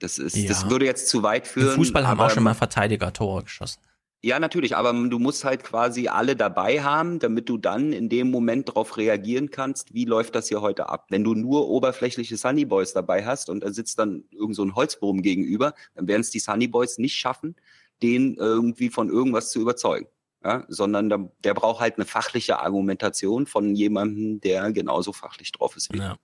das 0.00 0.18
ist, 0.18 0.36
ja. 0.36 0.48
das 0.48 0.68
würde 0.68 0.84
jetzt 0.84 1.08
zu 1.08 1.22
weit 1.22 1.46
führen. 1.46 1.68
Im 1.68 1.74
Fußball 1.74 2.08
haben 2.08 2.18
auch 2.20 2.30
schon 2.30 2.42
mal 2.42 2.54
Verteidiger 2.54 3.12
Tore 3.12 3.44
geschossen. 3.44 3.80
Ja, 4.22 4.38
natürlich, 4.38 4.76
aber 4.76 4.92
du 4.92 5.18
musst 5.18 5.44
halt 5.44 5.64
quasi 5.64 6.08
alle 6.08 6.36
dabei 6.36 6.82
haben, 6.82 7.18
damit 7.20 7.48
du 7.48 7.56
dann 7.56 7.94
in 7.94 8.10
dem 8.10 8.30
Moment 8.30 8.68
darauf 8.68 8.98
reagieren 8.98 9.50
kannst, 9.50 9.94
wie 9.94 10.04
läuft 10.04 10.34
das 10.34 10.48
hier 10.48 10.60
heute 10.60 10.90
ab. 10.90 11.06
Wenn 11.08 11.24
du 11.24 11.34
nur 11.34 11.68
oberflächliche 11.68 12.36
Sunny 12.36 12.66
Boys 12.66 12.92
dabei 12.92 13.24
hast 13.24 13.48
und 13.48 13.60
da 13.64 13.72
sitzt 13.72 13.98
dann 13.98 14.24
irgend 14.30 14.56
so 14.56 14.62
ein 14.62 14.74
Holzwurm 14.74 15.22
gegenüber, 15.22 15.74
dann 15.94 16.06
werden 16.06 16.20
es 16.20 16.28
die 16.30 16.38
Sunny 16.38 16.68
Boys 16.68 16.98
nicht 16.98 17.14
schaffen, 17.14 17.56
den 18.02 18.34
irgendwie 18.36 18.90
von 18.90 19.08
irgendwas 19.08 19.50
zu 19.50 19.60
überzeugen. 19.60 20.06
ja, 20.44 20.64
sondern 20.68 21.08
der, 21.08 21.30
der 21.44 21.54
braucht 21.54 21.80
halt 21.80 21.96
eine 21.96 22.04
fachliche 22.04 22.60
Argumentation 22.60 23.46
von 23.46 23.74
jemandem, 23.74 24.40
der 24.42 24.70
genauso 24.72 25.14
fachlich 25.14 25.50
drauf 25.52 25.76
ist 25.76 25.92
wie 25.94 25.98
Ja. 25.98 26.18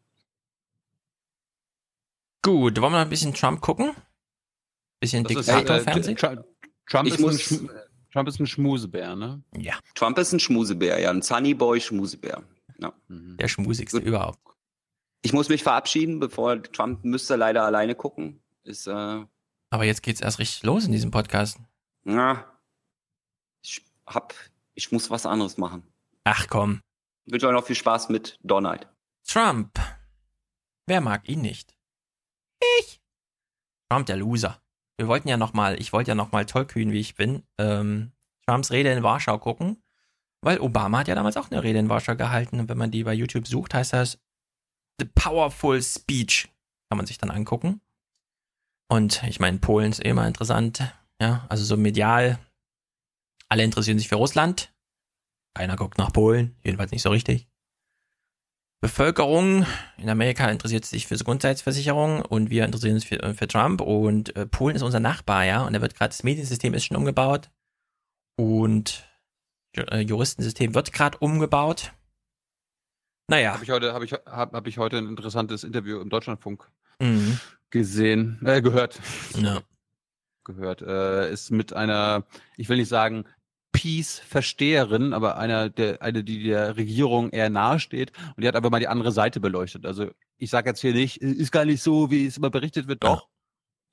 Gut, 2.43 2.81
wollen 2.81 2.93
wir 2.93 2.99
ein 3.01 3.09
bisschen 3.09 3.35
Trump 3.35 3.61
gucken? 3.61 3.93
Bisschen 5.01 5.25
Diktatorfernsehen? 5.25 6.17
äh, 6.17 6.21
Tr- 6.21 6.45
Trump, 6.89 7.09
Ich 7.09 7.15
ist 7.15 7.21
ein 7.21 7.25
muss- 7.25 7.86
Trump 8.17 8.29
ist 8.29 8.41
ein 8.41 8.47
Schmusebär, 8.47 9.15
ne? 9.15 9.43
Ja. 9.55 9.75
Trump 9.95 10.17
ist 10.17 10.33
ein 10.33 10.41
Schmusebär, 10.41 10.99
ja, 10.99 11.11
ein 11.11 11.21
Sunnyboy 11.21 11.83
Schmusebär. 11.83 12.43
Ja. 12.79 12.95
Der 13.09 13.47
schmusigste 13.49 13.99
überhaupt. 13.99 14.39
Ich 15.21 15.35
muss 15.35 15.51
mich 15.51 15.63
verabschieden, 15.63 16.19
bevor 16.19 16.63
Trump 16.63 17.05
müsste 17.05 17.37
leider 17.37 17.65
alleine 17.67 17.95
gucken. 17.95 18.41
Ist, 18.65 18.87
äh, 18.87 18.91
Aber 19.69 19.85
jetzt 19.85 20.03
geht's 20.03 20.23
erst 20.23 20.39
richtig 20.39 20.63
los 20.63 20.87
in 20.87 20.93
diesem 20.93 21.11
Podcast. 21.11 21.59
na, 22.05 22.43
ich 23.63 23.85
hab, 24.07 24.33
ich 24.75 24.91
muss 24.93 25.11
was 25.11 25.27
anderes 25.27 25.59
machen. 25.59 25.83
Ach 26.25 26.47
komm. 26.49 26.81
Ich 27.27 27.35
wünsche 27.35 27.49
euch 27.49 27.53
noch 27.53 27.67
viel 27.67 27.77
Spaß 27.77 28.09
mit 28.09 28.39
Donald. 28.43 28.89
Trump. 29.27 29.79
Wer 30.87 31.03
mag 31.03 31.29
ihn 31.29 31.43
nicht? 31.43 31.77
Ich. 32.81 32.99
Trump, 33.91 34.07
der 34.07 34.17
Loser. 34.17 34.59
Wir 34.99 35.09
wollten 35.09 35.29
ja 35.29 35.37
noch 35.37 35.53
mal, 35.53 35.81
ich 35.81 35.93
wollte 35.93 36.11
ja 36.11 36.15
noch 36.15 36.33
mal 36.33 36.47
tollkühn, 36.47 36.93
wie 36.93 37.01
ich 37.01 37.15
bin, 37.15 37.43
ähm, 37.59 38.13
Trumps 38.47 38.71
Rede 38.71 38.93
in 38.93 39.03
Warschau 39.03 39.39
gucken, 39.39 39.83
weil 40.43 40.61
Obama 40.61 41.01
hat 41.01 41.09
ja 41.09 41.15
damals 41.15 41.37
auch 41.37 41.51
eine 41.51 41.63
Rede 41.63 41.79
in 41.79 41.89
Warschau 41.89 42.17
gehalten 42.17 42.61
und 42.61 42.69
wenn 42.69 42.79
man 42.79 42.91
die 42.91 43.05
bei 43.05 43.13
YouTube 43.13 43.47
sucht, 43.47 43.75
heißt 43.75 43.93
das 43.93 44.19
The 44.99 45.07
Powerful 45.15 45.83
Speech. 45.83 46.49
Kann 46.89 46.97
man 46.97 47.07
sich 47.07 47.19
dann 47.19 47.31
angucken. 47.31 47.81
Und 48.89 49.23
ich 49.25 49.41
meine, 49.41 49.59
Polen 49.59 49.91
ist 49.91 50.05
eh 50.05 50.11
immer 50.11 50.27
interessant, 50.27 50.95
ja, 51.21 51.45
also 51.49 51.65
so 51.65 51.77
medial. 51.77 52.39
Alle 53.49 53.65
interessieren 53.65 53.99
sich 53.99 54.09
für 54.09 54.17
Russland. 54.17 54.73
Keiner 55.55 55.77
guckt 55.77 55.99
nach 55.99 56.13
Polen, 56.13 56.57
jedenfalls 56.63 56.93
nicht 56.93 57.03
so 57.03 57.11
richtig. 57.11 57.49
Bevölkerung 58.81 59.67
in 59.97 60.09
Amerika 60.09 60.51
interessiert 60.51 60.85
sich 60.85 61.07
für 61.07 61.17
Gesundheitsversicherung 61.17 62.23
und 62.23 62.51
wir 62.51 62.65
interessieren 62.65 62.95
uns 62.95 63.05
für, 63.05 63.35
für 63.35 63.49
Trump 63.49 63.81
und 63.81 64.37
äh, 64.37 64.47
Polen 64.47 64.77
ist 64.77 64.83
unser 64.83 65.01
Nachbar, 65.01 65.45
ja, 65.45 65.65
und 65.65 65.73
da 65.73 65.81
wird 65.81 65.95
gerade 65.95 66.11
das 66.11 66.23
Mediensystem 66.23 66.75
ist 66.75 66.85
schon 66.85 66.97
umgebaut 66.97 67.51
und 68.37 69.09
äh, 69.77 70.01
Juristensystem 70.01 70.75
wird 70.75 70.93
gerade 70.93 71.19
umgebaut. 71.19 71.93
Naja. 73.29 73.55
Habe 73.55 73.65
ich 73.65 73.71
heute, 73.71 73.93
habe 73.93 74.05
ich, 74.05 74.13
hab, 74.13 74.53
hab 74.53 74.67
ich 74.67 74.79
heute 74.79 74.99
ein 74.99 75.09
interessantes 75.09 75.65
Interview 75.65 76.01
im 76.01 76.11
Deutschlandfunk 76.11 76.71
Mhm. 77.01 77.39
gesehen, 77.71 78.41
äh, 78.47 78.63
gehört. 78.63 79.01
Ja. 79.37 79.61
Gehört. 80.45 80.81
Äh, 80.81 81.31
ist 81.31 81.51
mit 81.51 81.73
einer, 81.75 82.25
ich 82.57 82.69
will 82.69 82.77
nicht 82.79 82.89
sagen, 82.89 83.25
Peace-Versteherin, 83.77 85.13
aber 85.13 85.37
einer 85.37 85.69
der, 85.69 86.03
eine, 86.03 86.25
die 86.25 86.45
der 86.45 86.77
Regierung 86.77 87.31
eher 87.31 87.51
nahe 87.51 87.79
steht. 87.79 88.13
Und 88.37 88.43
die 88.43 88.49
hat 88.49 88.57
aber 88.57 88.71
mal 88.71 88.81
die 88.81 88.89
andere 88.89 89.13
Seite 89.13 89.39
beleuchtet. 89.39 89.85
Also 89.85 90.11
ich 90.39 90.51
sage 90.51 90.71
jetzt 90.71 90.81
hier 90.81 90.95
nicht, 90.95 91.19
ist 91.19 91.53
gar 91.53 91.65
nicht 91.65 91.83
so, 91.83 92.11
wie 92.11 92.27
es 92.27 92.37
immer 92.39 92.51
berichtet 92.51 92.89
wird, 92.89 93.05
doch. 93.05 93.29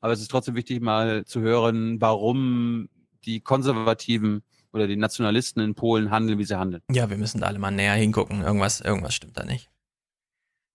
Aber 0.02 0.14
es 0.14 0.22
ist 0.22 0.32
trotzdem 0.32 0.56
wichtig, 0.56 0.82
mal 0.82 1.26
zu 1.26 1.42
hören, 1.42 2.02
warum 2.02 2.90
die 3.26 3.42
Konservativen 3.42 4.44
oder 4.72 4.88
die 4.88 4.96
Nationalisten 4.96 5.62
in 5.62 5.76
Polen 5.76 6.12
handeln, 6.12 6.40
wie 6.40 6.44
sie 6.44 6.58
handeln. 6.58 6.82
Ja, 6.92 7.10
wir 7.10 7.18
müssen 7.18 7.42
da 7.42 7.48
alle 7.48 7.60
mal 7.60 7.72
näher 7.72 7.94
hingucken. 7.94 8.42
Irgendwas, 8.42 8.82
irgendwas 8.82 9.14
stimmt 9.14 9.38
da 9.38 9.46
nicht. 9.46 9.70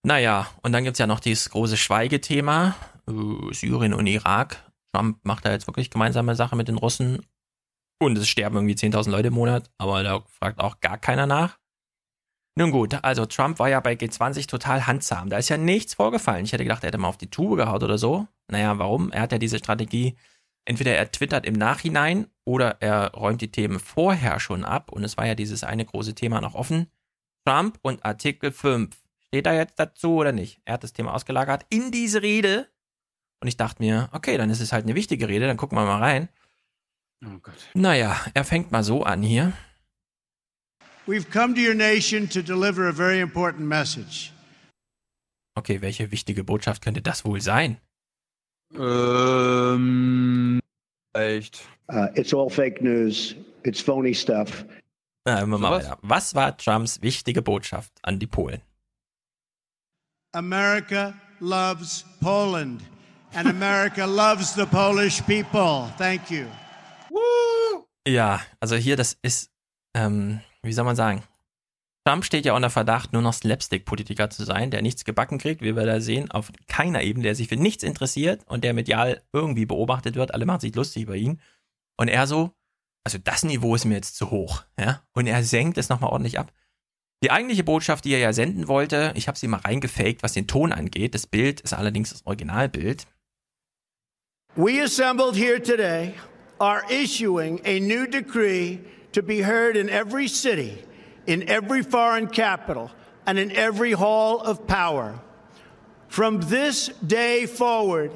Naja, 0.03 0.47
und 0.61 0.71
dann 0.71 0.83
gibt's 0.83 0.99
ja 0.99 1.07
noch 1.07 1.19
dieses 1.19 1.49
große 1.49 1.77
Schweigethema, 1.77 2.75
äh, 3.07 3.53
Syrien 3.53 3.93
und 3.93 4.07
Irak. 4.07 4.71
Trump 4.93 5.19
macht 5.23 5.45
da 5.45 5.51
jetzt 5.51 5.67
wirklich 5.67 5.91
gemeinsame 5.91 6.35
Sache 6.35 6.55
mit 6.55 6.67
den 6.67 6.77
Russen. 6.77 7.19
Und 8.01 8.17
es 8.17 8.29
sterben 8.29 8.55
irgendwie 8.55 8.75
10.000 8.75 9.09
Leute 9.11 9.27
im 9.27 9.33
Monat, 9.33 9.69
aber 9.77 10.03
da 10.03 10.23
fragt 10.27 10.59
auch 10.59 10.79
gar 10.79 10.97
keiner 10.97 11.27
nach. 11.27 11.59
Nun 12.55 12.71
gut, 12.71 12.93
also 13.03 13.25
Trump 13.25 13.59
war 13.59 13.69
ja 13.69 13.79
bei 13.79 13.93
G20 13.93 14.47
total 14.47 14.87
handsam. 14.87 15.29
Da 15.29 15.37
ist 15.37 15.49
ja 15.49 15.57
nichts 15.57 15.93
vorgefallen. 15.93 16.45
Ich 16.45 16.51
hätte 16.51 16.63
gedacht, 16.63 16.83
er 16.83 16.87
hätte 16.87 16.97
mal 16.97 17.07
auf 17.07 17.17
die 17.17 17.29
Tube 17.29 17.57
gehaut 17.57 17.83
oder 17.83 17.97
so. 17.97 18.27
Naja, 18.49 18.77
warum? 18.79 19.11
Er 19.11 19.21
hat 19.21 19.31
ja 19.31 19.37
diese 19.37 19.59
Strategie, 19.59 20.17
entweder 20.65 20.95
er 20.95 21.11
twittert 21.11 21.45
im 21.45 21.53
Nachhinein 21.53 22.27
oder 22.45 22.81
er 22.81 23.13
räumt 23.13 23.41
die 23.41 23.51
Themen 23.51 23.79
vorher 23.79 24.39
schon 24.39 24.65
ab. 24.65 24.91
Und 24.91 25.03
es 25.03 25.17
war 25.17 25.25
ja 25.25 25.35
dieses 25.35 25.63
eine 25.63 25.85
große 25.85 26.15
Thema 26.15 26.41
noch 26.41 26.55
offen. 26.55 26.87
Trump 27.45 27.79
und 27.81 28.03
Artikel 28.03 28.51
5. 28.51 28.95
Steht 29.27 29.45
da 29.45 29.53
jetzt 29.53 29.79
dazu 29.79 30.15
oder 30.15 30.31
nicht? 30.31 30.59
Er 30.65 30.73
hat 30.73 30.83
das 30.83 30.93
Thema 30.93 31.13
ausgelagert 31.13 31.65
in 31.69 31.91
diese 31.91 32.21
Rede. 32.21 32.67
Und 33.41 33.47
ich 33.47 33.57
dachte 33.57 33.81
mir, 33.81 34.09
okay, 34.11 34.37
dann 34.37 34.49
ist 34.49 34.59
es 34.59 34.73
halt 34.73 34.83
eine 34.83 34.95
wichtige 34.95 35.27
Rede, 35.27 35.47
dann 35.47 35.55
gucken 35.55 35.77
wir 35.77 35.85
mal 35.85 35.99
rein. 35.99 36.29
Oh 37.25 37.37
Gott. 37.41 37.69
Naja, 37.73 38.15
er 38.33 38.43
fängt 38.43 38.71
mal 38.71 38.83
so 38.83 39.03
an 39.03 39.21
hier. 39.23 39.53
We've 41.05 41.29
come 41.29 41.55
to 41.55 41.61
your 41.61 41.75
nation 41.75 42.29
to 42.29 42.41
deliver 42.41 42.87
a 42.87 42.93
very 42.93 43.19
important 43.19 43.67
message. 43.67 44.31
Okay, 45.57 45.81
welche 45.81 46.11
wichtige 46.11 46.43
Botschaft 46.43 46.81
könnte 46.81 47.01
das 47.01 47.25
wohl 47.25 47.41
sein? 47.41 47.77
Ähm, 48.75 50.61
echt. 51.13 51.67
Uh, 51.91 52.07
it's 52.13 52.33
all 52.33 52.49
fake 52.49 52.81
news. 52.81 53.35
It's 53.63 53.81
phony 53.81 54.13
stuff. 54.13 54.65
Na, 55.25 55.45
wir 55.45 55.57
mal 55.57 55.71
weiter. 55.71 55.97
Was 56.01 56.35
war 56.35 56.55
Trumps 56.55 57.01
wichtige 57.01 57.41
Botschaft 57.41 57.91
an 58.03 58.19
die 58.19 58.27
Polen? 58.27 58.61
America 60.33 61.13
loves 61.39 62.05
Poland, 62.21 62.81
and 63.33 63.47
America 63.47 64.05
loves 64.05 64.53
the 64.53 64.65
Polish 64.65 65.21
people. 65.25 65.91
Thank 65.97 66.29
you. 66.29 66.45
Ja, 68.07 68.41
also 68.59 68.75
hier, 68.75 68.95
das 68.95 69.17
ist, 69.21 69.51
ähm, 69.95 70.41
wie 70.63 70.73
soll 70.73 70.85
man 70.85 70.95
sagen? 70.95 71.23
Trump 72.05 72.25
steht 72.25 72.45
ja 72.45 72.55
unter 72.55 72.69
Verdacht, 72.69 73.13
nur 73.13 73.21
noch 73.21 73.33
Slapstick-Politiker 73.33 74.29
zu 74.29 74.43
sein, 74.43 74.71
der 74.71 74.81
nichts 74.81 75.05
gebacken 75.05 75.37
kriegt, 75.37 75.61
wie 75.61 75.75
wir 75.75 75.85
da 75.85 76.01
sehen, 76.01 76.31
auf 76.31 76.51
keiner 76.67 77.03
Ebene, 77.03 77.23
der 77.23 77.35
sich 77.35 77.49
für 77.49 77.57
nichts 77.57 77.83
interessiert 77.83 78.41
und 78.47 78.63
der 78.63 78.73
medial 78.73 79.21
irgendwie 79.31 79.65
beobachtet 79.65 80.15
wird. 80.15 80.33
Alle 80.33 80.45
machen 80.45 80.61
sich 80.61 80.73
lustig 80.73 81.03
über 81.03 81.15
ihn. 81.15 81.39
Und 81.97 82.07
er 82.07 82.25
so, 82.25 82.51
also 83.03 83.17
das 83.23 83.43
Niveau 83.43 83.75
ist 83.75 83.85
mir 83.85 83.95
jetzt 83.95 84.15
zu 84.15 84.31
hoch, 84.31 84.63
ja? 84.79 85.03
Und 85.13 85.27
er 85.27 85.43
senkt 85.43 85.77
es 85.77 85.89
nochmal 85.89 86.11
ordentlich 86.11 86.39
ab. 86.39 86.51
Die 87.21 87.31
eigentliche 87.31 87.65
Botschaft, 87.65 88.05
die 88.05 88.13
er 88.13 88.19
ja 88.19 88.33
senden 88.33 88.67
wollte, 88.67 89.11
ich 89.15 89.27
habe 89.27 89.37
sie 89.37 89.47
mal 89.47 89.57
reingefaked, 89.57 90.23
was 90.23 90.33
den 90.33 90.47
Ton 90.47 90.71
angeht. 90.71 91.13
Das 91.13 91.27
Bild 91.27 91.59
ist 91.61 91.73
allerdings 91.73 92.11
das 92.11 92.25
Originalbild. 92.25 93.05
We 94.55 94.81
assembled 94.81 95.35
here 95.35 95.61
today 95.61 96.13
are 96.59 96.83
issuing 96.89 97.61
a 97.65 97.79
new 97.79 98.05
decree 98.07 98.81
to 99.13 99.21
be 99.21 99.41
heard 99.41 99.77
in 99.77 99.89
every 99.89 100.27
city, 100.27 100.77
in 101.25 101.47
every 101.49 101.81
foreign 101.81 102.27
capital, 102.27 102.91
and 103.25 103.39
in 103.39 103.51
every 103.51 103.91
hall 103.91 104.41
of 104.41 104.67
power. 104.67 105.19
From 106.07 106.41
this 106.41 106.87
day 107.05 107.45
forward, 107.45 108.11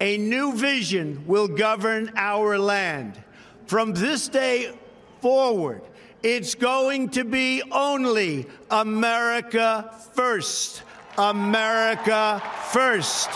a 0.00 0.16
new 0.16 0.54
vision 0.54 1.24
will 1.26 1.48
govern 1.48 2.12
our 2.16 2.58
land. 2.58 3.20
From 3.66 3.92
this 3.92 4.28
day 4.28 4.72
forward, 5.20 5.82
it's 6.22 6.54
going 6.54 7.10
to 7.10 7.24
be 7.24 7.62
only 7.70 8.46
America 8.70 9.94
first. 10.14 10.82
America 11.16 12.42
first. 12.70 13.28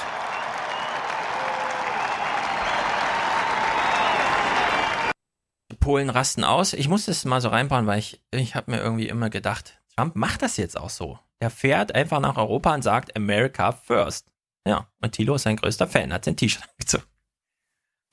Polen 5.82 6.08
rasten 6.10 6.44
aus. 6.44 6.72
Ich 6.72 6.88
muss 6.88 7.04
das 7.06 7.24
mal 7.24 7.40
so 7.40 7.48
reinbauen, 7.48 7.86
weil 7.86 7.98
ich, 7.98 8.22
ich 8.30 8.54
habe 8.54 8.70
mir 8.70 8.78
irgendwie 8.80 9.08
immer 9.08 9.28
gedacht, 9.30 9.78
Trump 9.96 10.16
macht 10.16 10.40
das 10.42 10.56
jetzt 10.56 10.78
auch 10.78 10.90
so. 10.90 11.18
Der 11.42 11.50
fährt 11.50 11.94
einfach 11.94 12.20
nach 12.20 12.36
Europa 12.36 12.72
und 12.74 12.82
sagt 12.82 13.14
America 13.16 13.72
first. 13.72 14.26
Ja, 14.66 14.86
und 15.02 15.12
Thilo 15.12 15.34
ist 15.34 15.42
sein 15.42 15.56
größter 15.56 15.86
Fan, 15.88 16.12
hat 16.12 16.24
sein 16.24 16.36
T-Shirt 16.36 16.62
angezogen. 16.70 17.04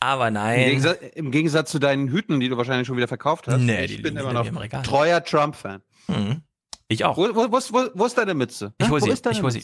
Aber 0.01 0.29
Im 0.29 0.33
nein. 0.33 0.59
Gegensatz, 0.65 0.97
Im 1.15 1.31
Gegensatz 1.31 1.71
zu 1.71 1.79
deinen 1.79 2.07
Hüten, 2.09 2.39
die 2.39 2.49
du 2.49 2.57
wahrscheinlich 2.57 2.87
schon 2.87 2.97
wieder 2.97 3.07
verkauft 3.07 3.47
hast. 3.47 3.59
Nee, 3.59 3.85
ich 3.85 3.97
die 3.97 4.01
bin 4.01 4.15
immer 4.17 4.33
noch 4.33 4.45
im 4.45 4.57
treuer 4.83 5.23
Trump-Fan. 5.23 5.81
Mhm. 6.07 6.41
Ich 6.87 7.05
auch. 7.05 7.17
Wo, 7.17 7.35
wo, 7.35 7.51
wo, 7.51 7.57
ist- 7.57 7.71
wo, 7.73 8.05
ist 8.05 8.17
deine 8.17 8.33
Mütze? 8.33 8.73
Ich 8.79 8.87
Hä? 8.87 8.91
hol 8.91 9.01
Wo 9.01 9.05
sie, 9.05 9.11
ich 9.31 9.41
hol 9.43 9.51
sie. 9.51 9.63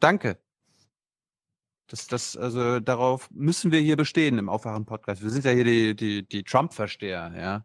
Danke. 0.00 0.38
Das, 1.88 2.06
das, 2.06 2.36
also 2.36 2.80
darauf 2.80 3.30
müssen 3.30 3.72
wir 3.72 3.80
hier 3.80 3.96
bestehen 3.96 4.38
im 4.38 4.48
Aufwachen-Podcast. 4.48 5.22
Wir 5.22 5.30
sind 5.30 5.44
ja 5.44 5.52
hier 5.52 5.64
die, 5.64 5.96
die, 5.96 6.28
die 6.28 6.42
Trump-Versteher, 6.44 7.32
ja. 7.36 7.64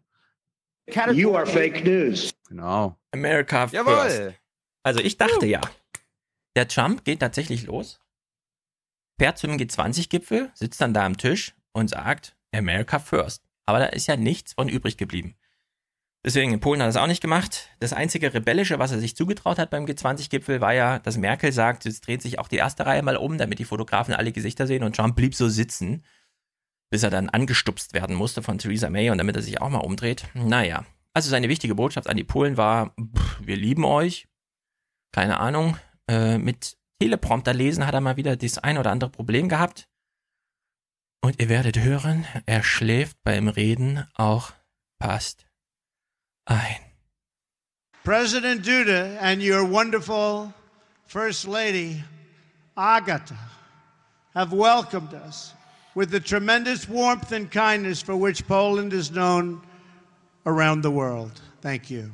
You 1.12 1.34
are 1.34 1.46
fake 1.46 1.84
news. 1.84 2.34
Genau. 2.48 2.98
America 3.12 3.66
Jawohl. 3.66 3.94
first. 3.94 4.40
Also 4.82 5.00
ich 5.00 5.16
dachte 5.16 5.46
ja, 5.46 5.60
der 6.56 6.68
Trump 6.68 7.04
geht 7.04 7.20
tatsächlich 7.20 7.64
los, 7.64 8.00
fährt 9.18 9.38
zum 9.38 9.52
G20-Gipfel, 9.52 10.50
sitzt 10.54 10.80
dann 10.80 10.94
da 10.94 11.04
am 11.04 11.16
Tisch 11.16 11.54
und 11.72 11.88
sagt 11.88 12.36
America 12.52 12.98
first. 12.98 13.42
Aber 13.66 13.78
da 13.78 13.86
ist 13.86 14.06
ja 14.06 14.16
nichts 14.16 14.52
von 14.54 14.68
übrig 14.68 14.96
geblieben. 14.96 15.36
Deswegen, 16.24 16.54
in 16.54 16.60
Polen 16.60 16.80
hat 16.80 16.86
er 16.86 16.90
es 16.90 16.96
auch 16.96 17.06
nicht 17.06 17.20
gemacht. 17.20 17.68
Das 17.80 17.92
einzige 17.92 18.32
Rebellische, 18.32 18.78
was 18.78 18.92
er 18.92 18.98
sich 18.98 19.14
zugetraut 19.14 19.58
hat 19.58 19.68
beim 19.68 19.84
G20-Gipfel, 19.84 20.62
war 20.62 20.72
ja, 20.72 20.98
dass 20.98 21.18
Merkel 21.18 21.52
sagt, 21.52 21.84
jetzt 21.84 22.06
dreht 22.06 22.22
sich 22.22 22.38
auch 22.38 22.48
die 22.48 22.56
erste 22.56 22.86
Reihe 22.86 23.02
mal 23.02 23.18
um, 23.18 23.36
damit 23.36 23.58
die 23.58 23.66
Fotografen 23.66 24.14
alle 24.14 24.32
Gesichter 24.32 24.66
sehen 24.66 24.84
und 24.84 24.96
Trump 24.96 25.16
blieb 25.16 25.34
so 25.34 25.50
sitzen, 25.50 26.02
bis 26.90 27.02
er 27.02 27.10
dann 27.10 27.28
angestupst 27.28 27.92
werden 27.92 28.16
musste 28.16 28.42
von 28.42 28.56
Theresa 28.56 28.88
May 28.88 29.10
und 29.10 29.18
damit 29.18 29.36
er 29.36 29.42
sich 29.42 29.60
auch 29.60 29.68
mal 29.68 29.80
umdreht. 29.80 30.24
Naja, 30.32 30.86
Also 31.12 31.28
seine 31.28 31.50
wichtige 31.50 31.74
Botschaft 31.74 32.08
an 32.08 32.16
die 32.16 32.24
Polen 32.24 32.56
war, 32.56 32.94
pff, 32.98 33.40
wir 33.46 33.56
lieben 33.56 33.84
euch. 33.84 34.26
Keine 35.12 35.38
Ahnung. 35.38 35.76
Äh, 36.08 36.38
mit 36.38 36.78
Teleprompter 37.00 37.52
lesen 37.52 37.86
hat 37.86 37.94
er 37.94 38.00
mal 38.00 38.16
wieder 38.16 38.36
das 38.36 38.56
ein 38.58 38.78
oder 38.78 38.90
andere 38.90 39.10
Problem 39.10 39.50
gehabt. 39.50 39.88
Und 41.22 41.40
ihr 41.40 41.50
werdet 41.50 41.78
hören, 41.78 42.24
er 42.46 42.62
schläft 42.62 43.22
beim 43.24 43.48
Reden 43.48 44.06
auch 44.14 44.52
fast 45.00 45.46
ein. 46.46 46.76
President 48.02 48.62
Duda 48.62 49.16
and 49.20 49.42
your 49.42 49.64
wonderful 49.64 50.52
First 51.06 51.46
Lady, 51.46 52.02
Agata, 52.76 53.38
have 54.34 54.52
welcomed 54.52 55.14
us 55.14 55.54
with 55.94 56.10
the 56.10 56.20
tremendous 56.20 56.88
warmth 56.88 57.32
and 57.32 57.50
kindness 57.50 58.02
for 58.02 58.16
which 58.16 58.46
Poland 58.46 58.92
is 58.92 59.10
known 59.10 59.62
around 60.44 60.82
the 60.82 60.90
world. 60.90 61.40
Thank 61.60 61.90
you. 61.90 62.12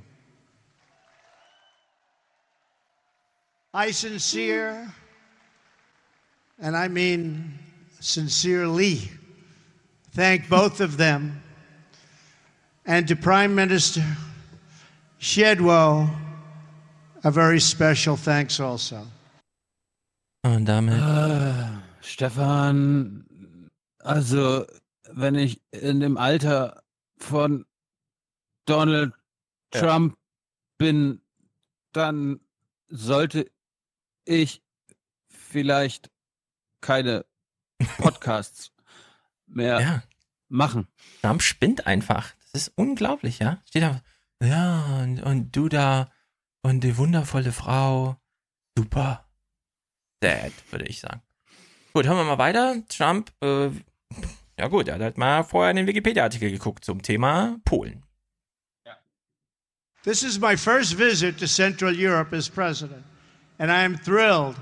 I 3.73 3.93
sincere, 3.93 4.93
and 6.59 6.77
I 6.77 6.89
mean 6.89 7.59
sincerely, 8.01 9.01
thank 10.13 10.49
both 10.49 10.81
of 10.81 10.97
them 10.97 11.43
and 12.87 13.07
to 13.09 13.17
Prime 13.17 13.55
Minister 13.55 14.03
Shedwo, 15.21 16.09
a 17.25 17.31
very 17.31 17.61
special 17.61 18.17
thanks 18.17 18.59
also. 18.61 19.07
Und 20.43 20.65
damit. 20.67 20.99
Ah, 21.01 21.83
Stefan, 22.01 23.71
also 23.99 24.65
wenn 25.13 25.35
ich 25.35 25.61
in 25.73 26.01
dem 26.01 26.17
Alter 26.17 26.83
von 27.19 27.67
Donald 28.67 29.13
Ja. 29.75 29.81
Trump 29.83 30.17
bin, 30.79 31.21
dann 31.93 32.41
sollte 32.89 33.51
ich 34.25 34.63
vielleicht 35.29 36.11
keine 36.81 37.25
Podcasts 37.99 38.73
mehr 39.47 39.81
Ja. 39.81 40.03
machen. 40.49 40.89
Trump 41.21 41.43
spinnt 41.43 41.87
einfach. 41.87 42.33
Das 42.53 42.69
ist 42.69 42.73
unglaublich, 42.77 43.39
ja. 43.39 43.63
Steht 43.67 43.83
da, 43.83 44.01
ja, 44.43 45.01
und, 45.03 45.23
und 45.23 45.57
du 45.57 45.69
da 45.69 46.11
und 46.63 46.83
die 46.83 46.97
wundervolle 46.97 47.53
Frau. 47.53 48.17
Super. 48.77 49.27
Dad, 50.21 50.53
würde 50.71 50.87
ich 50.87 51.01
sagen. 51.01 51.23
Gut, 51.93 52.07
hören 52.07 52.19
wir 52.19 52.25
mal 52.25 52.39
weiter. 52.39 52.77
Trump, 52.89 53.33
äh, 53.41 53.71
ja 54.59 54.69
gut, 54.69 54.89
er 54.89 54.95
hat 54.95 55.03
halt 55.03 55.19
mal 55.19 55.43
vorher 55.43 55.73
den 55.73 55.87
Wikipedia-Artikel 55.87 56.51
geguckt 56.51 56.85
zum 56.85 57.03
Thema 57.03 57.59
Polen. 57.65 58.05
This 60.03 60.23
is 60.23 60.41
my 60.41 60.57
first 60.57 60.95
visit 60.95 61.39
to 61.39 61.47
Central 61.47 61.95
Europe 61.95 62.33
as 62.35 62.49
president, 62.49 63.05
and 63.59 63.71
I 63.71 63.85
am 63.85 63.99
thrilled 63.99 64.57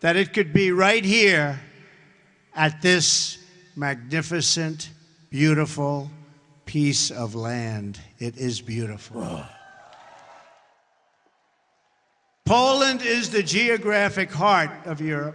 that 0.00 0.14
it 0.14 0.32
could 0.32 0.52
be 0.52 0.70
right 0.70 1.04
here 1.04 1.58
at 2.54 2.80
this 2.80 3.38
magnificent, 3.74 4.90
beautiful 5.28 6.08
piece 6.70 7.10
of 7.10 7.34
land. 7.34 7.98
It 8.20 8.36
is 8.36 8.60
beautiful. 8.60 9.44
Poland 12.44 13.02
is 13.02 13.28
the 13.28 13.42
geographic 13.42 14.30
heart 14.30 14.70
of 14.84 15.00
Europe, 15.00 15.34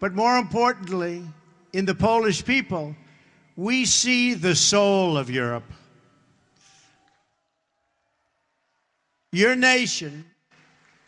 but 0.00 0.12
more 0.12 0.36
importantly, 0.36 1.22
in 1.72 1.86
the 1.86 1.94
Polish 1.94 2.44
people, 2.44 2.94
we 3.56 3.86
see 3.86 4.34
the 4.34 4.54
soul 4.54 5.16
of 5.16 5.30
Europe. 5.30 5.64
Your 9.32 9.56
nation 9.56 10.26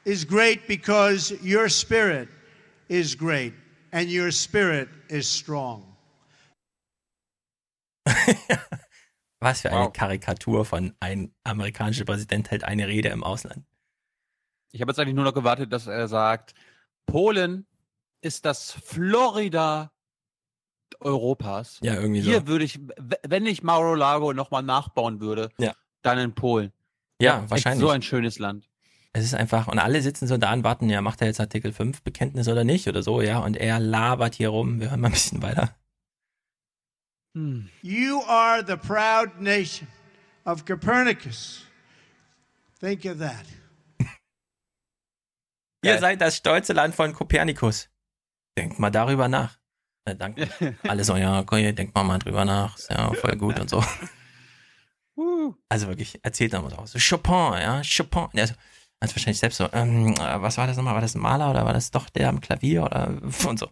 is 0.07 0.25
great 0.25 0.67
because 0.67 1.31
your 1.43 1.69
spirit 1.69 2.29
is 2.89 3.15
great 3.15 3.53
and 3.93 4.09
your 4.09 4.31
spirit 4.31 4.89
is 5.11 5.29
strong. 5.29 5.85
Was 9.43 9.63
für 9.63 9.71
eine 9.71 9.87
Wow. 9.87 9.93
Karikatur 9.93 10.65
von 10.65 10.95
ein 11.01 11.35
amerikanischer 11.45 12.05
Präsident 12.05 12.51
hält 12.51 12.65
eine 12.65 12.87
Rede 12.87 13.09
im 13.09 13.25
Ausland. 13.25 13.65
Ich 14.71 14.81
habe 14.81 14.91
jetzt 14.91 14.99
eigentlich 14.99 15.15
nur 15.15 15.25
noch 15.25 15.35
gewartet, 15.35 15.73
dass 15.73 15.87
er 15.87 16.09
sagt, 16.09 16.55
Polen 17.07 17.67
ist 18.21 18.45
das 18.45 18.71
Florida 18.73 19.93
Europas. 21.01 21.79
Ja, 21.83 21.95
irgendwie 21.95 22.21
so. 22.21 22.31
Hier 22.31 22.47
würde 22.47 22.65
ich, 22.65 22.79
wenn 23.27 23.45
ich 23.47 23.63
Mar-a-Lago 23.63 24.33
nochmal 24.33 24.63
nachbauen 24.63 25.21
würde, 25.21 25.49
Ja. 25.59 25.75
dann 26.03 26.19
in 26.19 26.35
Polen. 26.35 26.73
Ja, 27.21 27.41
echt 27.41 27.51
wahrscheinlich. 27.51 27.81
So 27.81 27.91
ein 27.91 28.03
schönes 28.03 28.39
Land. 28.39 28.69
Es 29.13 29.25
ist 29.25 29.35
einfach, 29.35 29.67
und 29.69 29.79
alle 29.79 30.01
sitzen 30.01 30.27
so 30.27 30.39
da 30.39 30.53
und 30.53 30.65
warten, 30.65 30.89
ja, 30.89 31.03
macht 31.03 31.21
er 31.21 31.27
jetzt 31.27 31.41
Artikel 31.41 31.73
5 31.73 32.03
Bekenntnis 32.03 32.49
oder 32.49 32.65
nicht 32.65 32.89
oder 32.89 33.03
so, 33.03 33.21
ja, 33.21 33.41
und 33.41 33.57
er 33.57 33.79
labert 33.81 34.37
hier 34.37 34.49
rum. 34.49 34.81
Wir 34.81 34.91
hören 34.91 35.01
mal 35.01 35.09
ein 35.09 35.13
bisschen 35.13 35.43
weiter. 35.43 35.75
You 37.35 38.23
are 38.27 38.63
the 38.63 38.77
proud 38.77 39.41
nation 39.41 39.89
of 40.45 40.65
Copernicus. 40.67 41.65
Think 42.79 43.05
of 43.07 43.19
that. 43.19 43.47
Ihr 45.85 45.99
seid 45.99 46.21
das 46.21 46.37
stolze 46.37 46.75
Land 46.75 46.95
von 46.95 47.13
Kopernikus. 47.15 47.89
Denkt 48.59 48.79
mal 48.79 48.91
darüber 48.91 49.29
nach. 49.29 49.57
Na, 50.05 50.15
danke. 50.15 50.49
Alle 50.83 51.05
so, 51.05 51.17
ja, 51.17 51.39
okay, 51.39 51.73
denkt 51.73 51.95
mal 51.95 52.03
mal 52.03 52.19
drüber 52.19 52.45
nach. 52.45 52.77
Ist 52.77 52.91
ja 52.91 53.13
voll 53.15 53.37
gut 53.37 53.59
und 53.59 53.71
so. 53.71 53.85
Also 55.69 55.89
wirklich, 55.89 56.19
erzählt 56.25 56.55
dann 56.55 56.63
mal 56.63 56.71
draus. 56.71 56.93
So 56.93 56.99
Chopin, 56.99 57.61
ja, 57.61 57.83
Chopin. 57.85 58.29
Also, 58.41 58.55
also 58.99 59.15
wahrscheinlich 59.15 59.39
selbst 59.39 59.59
so, 59.59 59.69
ähm, 59.73 60.15
äh, 60.15 60.41
was 60.41 60.57
war 60.57 60.67
das 60.67 60.79
nochmal? 60.79 60.95
War 60.95 61.03
das 61.03 61.15
ein 61.15 61.21
Maler 61.21 61.51
oder 61.51 61.67
war 61.67 61.75
das 61.75 61.91
doch 61.91 62.09
der 62.09 62.31
am 62.31 62.41
Klavier 62.41 62.85
oder 62.85 63.09
und 63.47 63.59
so. 63.59 63.71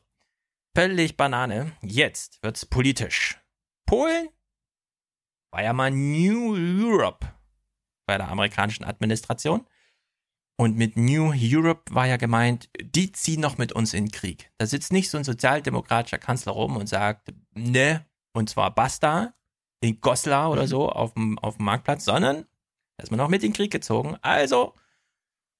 Völlig 0.77 1.17
Banane. 1.17 1.73
Jetzt 1.81 2.43
wird's 2.43 2.67
politisch. 2.67 3.40
Polen 3.91 4.29
war 5.53 5.65
ja 5.65 5.73
mal 5.73 5.91
New 5.91 6.55
Europe 6.55 7.27
bei 8.07 8.19
der 8.19 8.29
amerikanischen 8.29 8.85
Administration. 8.85 9.67
Und 10.57 10.77
mit 10.77 10.97
New 10.97 11.33
Europe 11.35 11.93
war 11.93 12.07
ja 12.07 12.17
gemeint, 12.17 12.71
die 12.81 13.11
ziehen 13.11 13.41
noch 13.41 13.59
mit 13.59 13.73
uns 13.73 13.93
in 13.93 14.05
den 14.05 14.13
Krieg. 14.13 14.53
Da 14.59 14.67
sitzt 14.67 14.93
nicht 14.93 15.11
so 15.11 15.19
ein 15.19 15.25
sozialdemokratischer 15.25 16.19
Kanzler 16.19 16.53
rum 16.53 16.77
und 16.77 16.89
sagt, 16.89 17.35
ne, 17.51 18.07
und 18.33 18.49
zwar 18.49 18.73
basta, 18.73 19.35
in 19.81 20.01
Goslar 20.01 20.53
oder 20.53 20.69
so 20.69 20.89
auf 20.89 21.15
dem, 21.15 21.37
auf 21.41 21.57
dem 21.57 21.65
Marktplatz, 21.65 22.05
sondern 22.05 22.47
da 22.97 23.03
ist 23.03 23.11
man 23.11 23.19
noch 23.19 23.29
mit 23.29 23.43
in 23.43 23.51
den 23.51 23.57
Krieg 23.57 23.73
gezogen. 23.73 24.17
Also, 24.23 24.77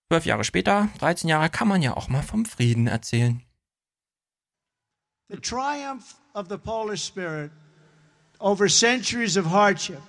zwölf 0.09 0.25
Jahre 0.25 0.45
später, 0.45 0.89
13 0.99 1.29
Jahre, 1.29 1.51
kann 1.51 1.67
man 1.67 1.83
ja 1.83 1.97
auch 1.97 2.09
mal 2.09 2.23
vom 2.23 2.45
Frieden 2.45 2.87
erzählen. 2.87 3.43
The 5.31 5.39
triumph 5.39 6.15
of 6.35 6.47
the 6.49 6.59
Polish 6.59 7.05
spirit 7.05 7.51
over 8.41 8.69
centuries 8.69 9.37
of 9.37 9.47
hardship 9.47 10.01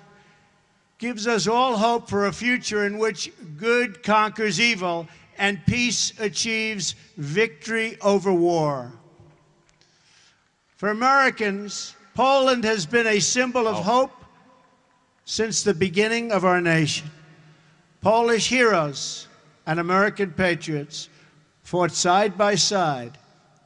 gives 0.97 1.27
us 1.27 1.47
all 1.47 1.77
hope 1.77 2.07
for 2.07 2.27
a 2.27 2.31
future 2.31 2.85
in 2.85 2.99
which 2.99 3.31
good 3.57 4.03
conquers 4.03 4.59
evil 4.59 5.07
and 5.37 5.65
peace 5.65 6.13
achieves 6.19 6.93
victory 7.17 7.97
over 8.01 8.31
war. 8.31 8.91
For 10.77 10.89
Americans, 10.89 11.95
Poland 12.13 12.63
has 12.63 12.85
been 12.85 13.07
a 13.07 13.19
symbol 13.19 13.67
of 13.67 13.77
oh. 13.77 13.81
hope 13.81 14.25
since 15.25 15.63
the 15.63 15.73
beginning 15.73 16.31
of 16.31 16.45
our 16.45 16.61
nation. 16.61 17.09
Polish 18.01 18.49
heroes 18.49 19.27
and 19.65 19.79
American 19.79 20.31
patriots 20.31 21.09
fought 21.63 21.91
side 21.91 22.37
by 22.37 22.55
side 22.55 23.17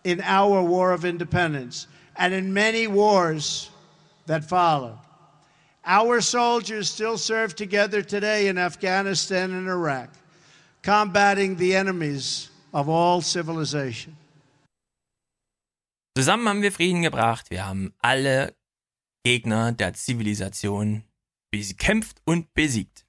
in 0.04 0.22
our 0.22 0.62
War 0.62 0.92
of 0.92 1.04
Independence 1.06 1.88
and 2.16 2.34
in 2.34 2.54
many 2.54 2.88
wars 2.88 3.70
that 4.28 4.44
followed. 4.44 4.98
Our 5.86 6.22
soldiers 6.22 6.90
still 6.90 7.18
serve 7.18 7.56
together 7.56 8.02
today 8.02 8.48
in 8.48 8.58
Afghanistan 8.58 9.52
and 9.52 9.68
Iraq, 9.68 10.10
combating 10.82 11.58
the 11.58 11.76
enemies 11.76 12.50
of 12.74 12.90
all 12.90 13.22
civilization. 13.22 14.18
Zusammen 16.18 16.48
haben 16.48 16.62
wir 16.62 16.72
Frieden 16.72 17.02
gebracht. 17.02 17.52
Wir 17.52 17.68
haben 17.68 17.94
alle 18.00 18.56
Gegner 19.24 19.74
der 19.74 19.94
Zivilisation 19.94 21.04
bekämpft 21.52 22.22
und 22.26 22.54
besiegt. 22.54 23.06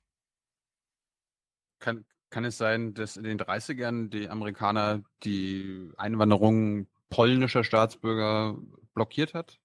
Kann, 1.78 2.04
kann 2.30 2.44
es 2.44 2.58
sein, 2.58 2.94
dass 2.94 3.16
in 3.16 3.24
den 3.24 3.38
30ern 3.38 4.08
die 4.08 4.28
Amerikaner 4.28 5.02
die 5.22 5.92
Einwanderung 5.96 6.88
polnischer 7.10 7.64
Staatsbürger 7.64 8.58
blockiert 8.94 9.34
hat? 9.34 9.60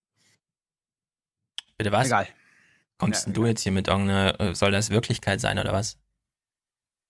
Bitte 1.82 1.92
was? 1.92 2.08
Egal. 2.08 2.28
Kommst 3.00 3.22
Ja, 3.22 3.26
denn 3.26 3.34
du 3.34 3.46
jetzt 3.48 3.62
hier 3.64 3.72
mit 3.72 3.88
irgendeiner, 3.88 4.40
äh, 4.40 4.54
soll 4.54 4.72
das 4.72 4.92
Wirklichkeit 4.92 5.42
sein 5.42 5.58
oder 5.58 5.74
was? 5.74 5.98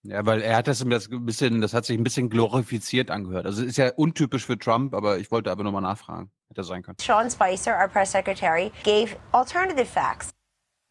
Ja, 0.04 0.26
weil 0.26 0.42
er 0.42 0.56
hat 0.56 0.68
das 0.68 0.82
ein 0.82 1.26
bisschen, 1.26 1.60
das 1.60 1.74
hat 1.74 1.86
sich 1.86 1.98
ein 1.98 2.06
bisschen 2.06 2.30
glorifiziert 2.30 3.12
angehört. 3.12 3.46
Also 3.46 3.66
ist 3.66 3.78
ja 3.78 3.90
untypisch 3.90 4.46
für 4.46 4.58
Trump, 4.58 4.94
aber 4.94 5.20
ich 5.20 5.30
wollte 5.30 5.52
aber 5.52 5.64
nochmal 5.66 5.82
nachfragen. 5.82 6.32
Hätte 6.48 6.64
sein 6.64 6.84
können. 6.84 6.98
Sean 7.02 7.30
Spicer, 7.30 7.78
our 7.78 7.90
press 7.90 8.14
secretary, 8.14 8.72
gave 8.86 9.18
alternative 9.34 9.86
facts. 9.86 10.30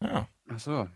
Ja. 0.03 0.27
Ach 0.47 0.59
so. 0.59 0.87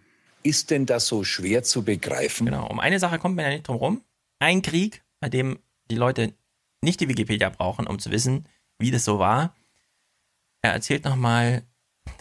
ist 0.44 0.70
denn 0.70 0.86
das 0.86 1.08
so 1.08 1.24
schwer 1.24 1.64
zu 1.64 1.84
begreifen? 1.84 2.46
Genau, 2.46 2.68
um 2.68 2.80
eine 2.80 3.00
Sache 3.00 3.18
kommt 3.18 3.36
man 3.36 3.46
ja 3.46 3.52
nicht 3.52 3.68
drum 3.68 3.78
rum. 3.78 4.04
Ein 4.38 4.62
Krieg, 4.62 5.04
bei 5.20 5.30
dem 5.30 5.58
die 5.90 5.96
Leute 5.96 6.34
nicht 6.82 7.00
die 7.00 7.10
Wikipedia 7.10 7.50
brauchen, 7.50 7.88
um 7.88 7.98
zu 7.98 8.12
wissen, 8.12 8.48
wie 8.78 8.92
das 8.92 9.06
so 9.06 9.18
war. 9.18 9.56
Er 10.62 10.74
erzählt 10.74 11.04
nochmal, 11.06 11.64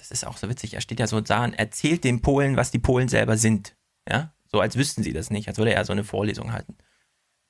das 0.05 0.11
ist 0.11 0.27
auch 0.27 0.37
so 0.37 0.51
witzig, 0.51 0.75
er 0.75 0.83
steht 0.83 1.01
ja 1.01 1.07
so 1.07 1.23
da 1.23 1.45
und 1.45 1.55
erzählt 1.55 2.05
den 2.05 2.21
Polen, 2.21 2.59
was 2.59 2.71
die 2.71 2.79
Polen 2.79 3.09
selber 3.09 3.39
sind. 3.39 3.75
Ja, 4.07 4.35
so 4.53 4.61
als 4.61 4.77
wüssten 4.77 5.03
sie 5.03 5.15
das 5.15 5.31
nicht, 5.31 5.49
als 5.49 5.57
würde 5.57 5.73
er 5.73 5.85
so 5.87 5.93
eine 5.93 6.05
Vorlesung 6.05 6.53
halten. 6.53 6.77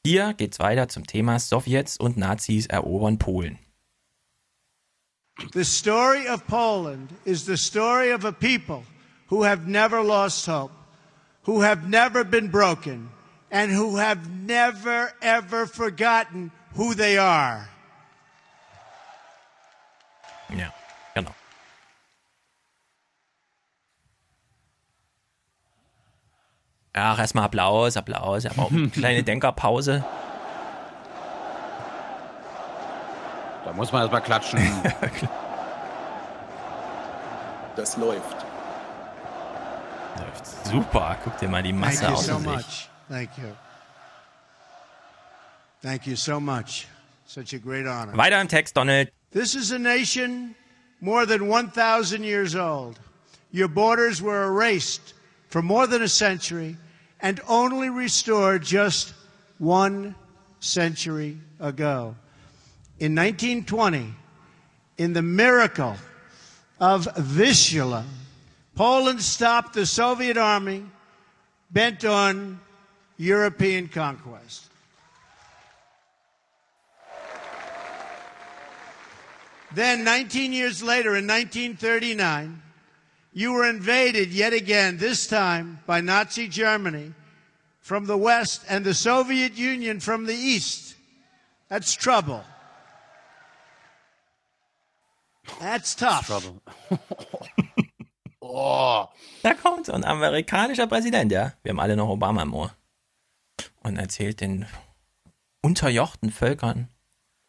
Hier 0.06 0.34
geht's 0.34 0.60
weiter 0.60 0.88
zum 0.88 1.04
Thema 1.04 1.40
Sowjets 1.40 1.96
und 1.96 2.16
Nazis 2.16 2.66
erobern 2.66 3.18
Polen. 3.18 3.58
The 5.52 5.64
story 5.64 6.28
of 6.28 6.46
Poland 6.46 7.10
is 7.24 7.44
the 7.44 7.56
story 7.56 8.12
of 8.12 8.24
a 8.24 8.30
people 8.30 8.84
who 9.28 9.44
have 9.44 9.68
never 9.68 10.04
lost 10.04 10.46
hope, 10.46 10.72
who 11.44 11.60
have 11.60 11.88
never 11.88 12.22
been 12.22 12.52
broken, 12.52 13.10
and 13.50 13.72
who 13.72 13.98
have 13.98 14.20
never 14.30 15.12
ever 15.20 15.66
forgotten 15.66 16.52
who 16.76 16.94
they 16.94 17.18
are. 17.18 17.68
Ja, 20.50 20.72
genau. 21.14 21.34
Ach, 26.94 27.18
erstmal 27.18 27.44
Applaus, 27.44 27.96
Applaus. 27.96 28.46
Aber 28.46 28.62
auch 28.62 28.70
eine 28.70 28.88
kleine 28.90 29.22
Denkerpause. 29.22 30.04
Da 33.64 33.72
muss 33.72 33.92
man 33.92 34.02
erstmal 34.02 34.22
klatschen. 34.22 34.60
Das 37.76 37.96
läuft. 37.96 38.36
Läuft 40.16 40.46
super. 40.66 41.16
Guck 41.24 41.36
dir 41.38 41.48
mal 41.48 41.60
die 41.60 41.72
Masse 41.72 42.02
Thank 42.04 42.10
you 42.10 42.16
aus. 42.16 42.26
so 42.26 42.38
much. 42.38 42.88
Thank 43.08 43.30
you. 43.36 43.48
Thank 45.82 46.06
you 46.06 46.14
so 46.14 46.38
much. 46.38 46.86
Such 47.26 47.52
a 47.52 47.58
great 47.58 47.84
honor. 47.88 48.16
Weiter 48.16 48.40
im 48.40 48.46
Text, 48.46 48.76
Donald. 48.76 49.10
This 49.32 49.56
is 49.56 49.72
a 49.72 49.78
nation 49.80 50.54
more 51.00 51.26
than 51.26 51.48
1,000 51.48 52.22
years 52.22 52.54
old. 52.54 53.00
Your 53.52 53.66
borders 53.66 54.22
were 54.22 54.44
erased 54.44 55.14
for 55.54 55.62
more 55.62 55.86
than 55.86 56.02
a 56.02 56.08
century 56.08 56.76
and 57.20 57.40
only 57.46 57.88
restored 57.88 58.60
just 58.60 59.14
one 59.58 60.12
century 60.58 61.38
ago. 61.60 62.16
In 62.98 63.14
1920, 63.14 64.12
in 64.98 65.12
the 65.12 65.22
miracle 65.22 65.94
of 66.80 67.06
Vistula, 67.16 68.04
Poland 68.74 69.22
stopped 69.22 69.74
the 69.74 69.86
Soviet 69.86 70.36
army 70.36 70.82
bent 71.70 72.04
on 72.04 72.58
European 73.16 73.86
conquest. 73.86 74.64
Then, 79.72 80.02
19 80.02 80.52
years 80.52 80.82
later, 80.82 81.10
in 81.10 81.28
1939, 81.28 82.60
you 83.34 83.52
were 83.52 83.68
invaded 83.68 84.32
yet 84.32 84.52
again, 84.52 84.96
this 84.98 85.26
time 85.26 85.80
by 85.86 86.00
Nazi 86.00 86.48
Germany 86.48 87.12
from 87.80 88.06
the 88.06 88.16
west 88.16 88.64
and 88.68 88.84
the 88.84 88.94
Soviet 88.94 89.58
Union 89.58 90.00
from 90.00 90.26
the 90.26 90.34
east. 90.34 90.94
That's 91.68 91.94
trouble. 91.94 92.44
That's 95.60 95.94
tough. 95.94 96.30
Oh. 98.46 99.08
Da 99.42 99.54
kommt 99.54 99.86
so 99.86 99.92
ein 99.92 100.04
amerikanischer 100.04 100.86
Präsident, 100.86 101.32
ja. 101.32 101.54
Wir 101.62 101.70
haben 101.70 101.80
alle 101.80 101.96
noch 101.96 102.08
Obama 102.08 102.42
im 102.42 102.54
Ohr. 102.54 102.70
Und 103.82 103.96
erzählt 103.96 104.40
den 104.40 104.66
unterjochten 105.60 106.30
Völkern. 106.30 106.88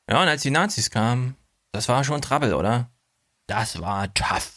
Ja, 0.10 0.22
und 0.22 0.30
als 0.30 0.42
die 0.42 0.52
Nazis 0.52 0.90
kamen, 0.90 1.36
das 1.74 1.90
war 1.90 2.04
schon 2.04 2.22
Trouble, 2.22 2.56
oder? 2.56 2.90
Das 3.46 3.82
war 3.82 4.12
tough. 4.16 4.55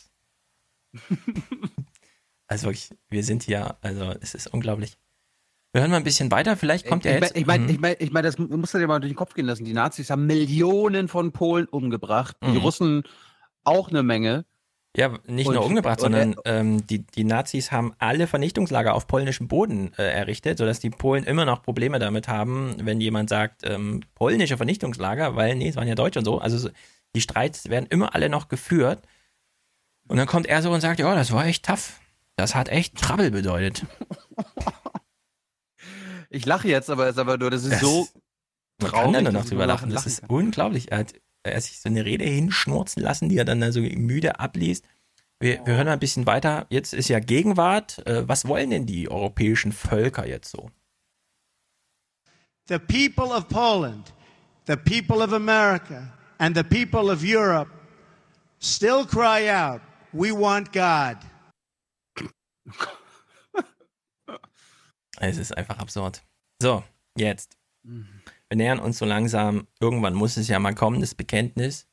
also 2.47 2.67
wirklich, 2.67 2.91
wir 3.11 3.23
sind 3.25 3.43
hier, 3.43 3.77
also 3.83 4.15
es 4.21 4.35
ist 4.35 4.47
unglaublich. 4.49 4.97
Wir 5.73 5.83
hören 5.83 5.91
mal 5.91 5.99
ein 5.99 6.05
bisschen 6.05 6.31
weiter, 6.31 6.57
vielleicht 6.57 6.87
kommt 6.87 7.05
ich 7.05 7.13
ja 7.13 7.19
jetzt. 7.19 7.37
Ich 7.37 7.45
meine, 7.47 7.65
Mhm. 7.65 7.71
ich 7.71 7.79
meine, 7.81 7.95
ich 7.97 8.11
mein, 8.11 8.25
das 8.25 8.39
muss 8.39 8.73
dir 8.73 8.87
mal 8.87 9.01
durch 9.01 9.13
den 9.13 9.17
Kopf 9.17 9.35
gehen 9.35 9.45
lassen. 9.47 9.65
Die 9.67 9.75
Nazis 9.75 10.09
haben 10.11 10.27
Millionen 10.27 11.09
von 11.09 11.33
Polen 11.33 11.67
umgebracht. 11.67 12.37
Die 12.43 12.49
Mhm. 12.53 12.57
Russen 12.59 13.03
auch 13.65 13.91
eine 13.91 14.03
Menge. 14.03 14.47
Ja, 14.97 15.11
nicht 15.27 15.47
Und- 15.47 15.55
nur 15.55 15.67
umgebracht, 15.67 16.01
sondern 16.01 16.37
ähm, 16.47 16.87
die, 16.87 17.01
die 17.07 17.25
Nazis 17.25 17.71
haben 17.71 17.93
alle 17.99 18.27
Vernichtungslager 18.27 18.95
auf 18.95 19.07
polnischem 19.07 19.47
Boden 19.47 19.93
äh, 19.99 20.03
errichtet, 20.11 20.57
sodass 20.57 20.81
die 20.81 20.89
Polen 20.89 21.25
immer 21.25 21.45
noch 21.45 21.63
Probleme 21.63 21.99
damit 21.99 22.27
haben, 22.29 22.75
wenn 22.81 22.99
jemand 23.01 23.29
sagt, 23.29 23.61
ähm, 23.65 24.01
polnische 24.15 24.57
Vernichtungslager, 24.57 25.37
weil, 25.37 25.55
nee, 25.55 25.69
es 25.69 25.77
waren 25.77 25.87
ja 25.87 25.95
Deutsche 25.95 26.21
und 26.21 26.25
so. 26.25 26.39
Also 26.39 26.57
so- 26.57 26.71
die 27.15 27.21
Streits 27.21 27.69
werden 27.69 27.87
immer 27.91 28.15
alle 28.15 28.31
noch 28.31 28.49
geführt. 28.49 29.03
Und 30.09 30.17
dann 30.17 30.27
kommt 30.27 30.47
er 30.47 30.63
so 30.63 30.73
und 30.73 30.81
sagt, 30.81 30.99
ja, 31.01 31.15
das 31.15 31.33
war 31.33 31.45
echt 31.47 31.65
tough. 31.67 32.01
Das 32.37 32.55
hat 32.55 32.69
echt 32.69 32.97
Trouble 32.97 33.31
bedeutet. 33.31 33.85
Ich 36.31 36.45
lache 36.45 36.69
jetzt, 36.69 36.91
aber 36.91 37.05
es 37.07 37.13
ist 37.13 37.19
aber 37.19 37.39
nur, 37.39 37.51
das 37.51 37.63
ist 37.65 37.73
Das- 37.73 37.81
so 37.81 38.07
Man 38.81 38.91
traurig. 38.91 39.05
kann 39.05 39.13
da 39.15 39.23
nur 39.23 39.33
noch 39.41 39.49
drüber 39.49 39.67
lachen. 39.67 39.89
Das 39.91 40.07
ist 40.07 40.23
unglaublich. 40.29 40.93
Er 40.93 40.99
hat, 40.99 41.15
er 41.43 41.57
hat 41.57 41.63
sich 41.63 41.81
so 41.81 41.89
eine 41.89 42.05
Rede 42.05 42.25
hinschnurzen 42.27 43.03
lassen, 43.03 43.29
die 43.31 43.39
er 43.39 43.47
dann 43.47 43.61
da 43.63 43.73
so 43.73 43.81
müde 43.81 44.39
abliest. 44.39 44.85
Wir, 45.41 45.65
wir 45.65 45.77
hören 45.77 45.87
mal 45.87 45.95
ein 45.95 45.99
bisschen 46.01 46.27
weiter. 46.27 46.67
Jetzt 46.69 46.93
ist 46.93 47.09
ja 47.09 47.19
Gegenwart. 47.21 48.07
Äh, 48.07 48.29
was 48.29 48.47
wollen 48.47 48.69
denn 48.71 48.85
die 48.85 49.11
europäischen 49.11 49.73
Völker 49.73 50.27
jetzt 50.27 50.51
so? 50.51 50.71
The 52.69 52.79
people 52.79 53.35
of 53.35 53.49
Poland, 53.49 54.13
the 54.67 54.77
people 54.77 55.25
of 55.25 55.33
America, 55.33 56.13
and 56.37 56.55
the 56.55 56.63
people 56.63 57.11
of 57.11 57.23
Europe 57.25 57.71
still 58.61 59.07
cry 59.07 59.51
out, 59.51 59.81
We 60.13 60.33
want 60.33 60.73
God. 60.73 61.19
Es 65.21 65.37
ist 65.37 65.57
einfach 65.57 65.79
absurd. 65.79 66.23
So, 66.63 66.85
jetzt. 67.17 67.57
Wir 67.83 68.57
nähern 68.57 68.79
uns 68.79 68.99
so 68.99 69.05
langsam. 69.05 69.67
Irgendwann 69.81 70.15
muss 70.15 70.37
es 70.37 70.49
ja 70.49 70.59
mal 70.59 70.75
kommen, 70.75 71.01
das 71.01 71.15
Bekenntnis. 71.15 71.87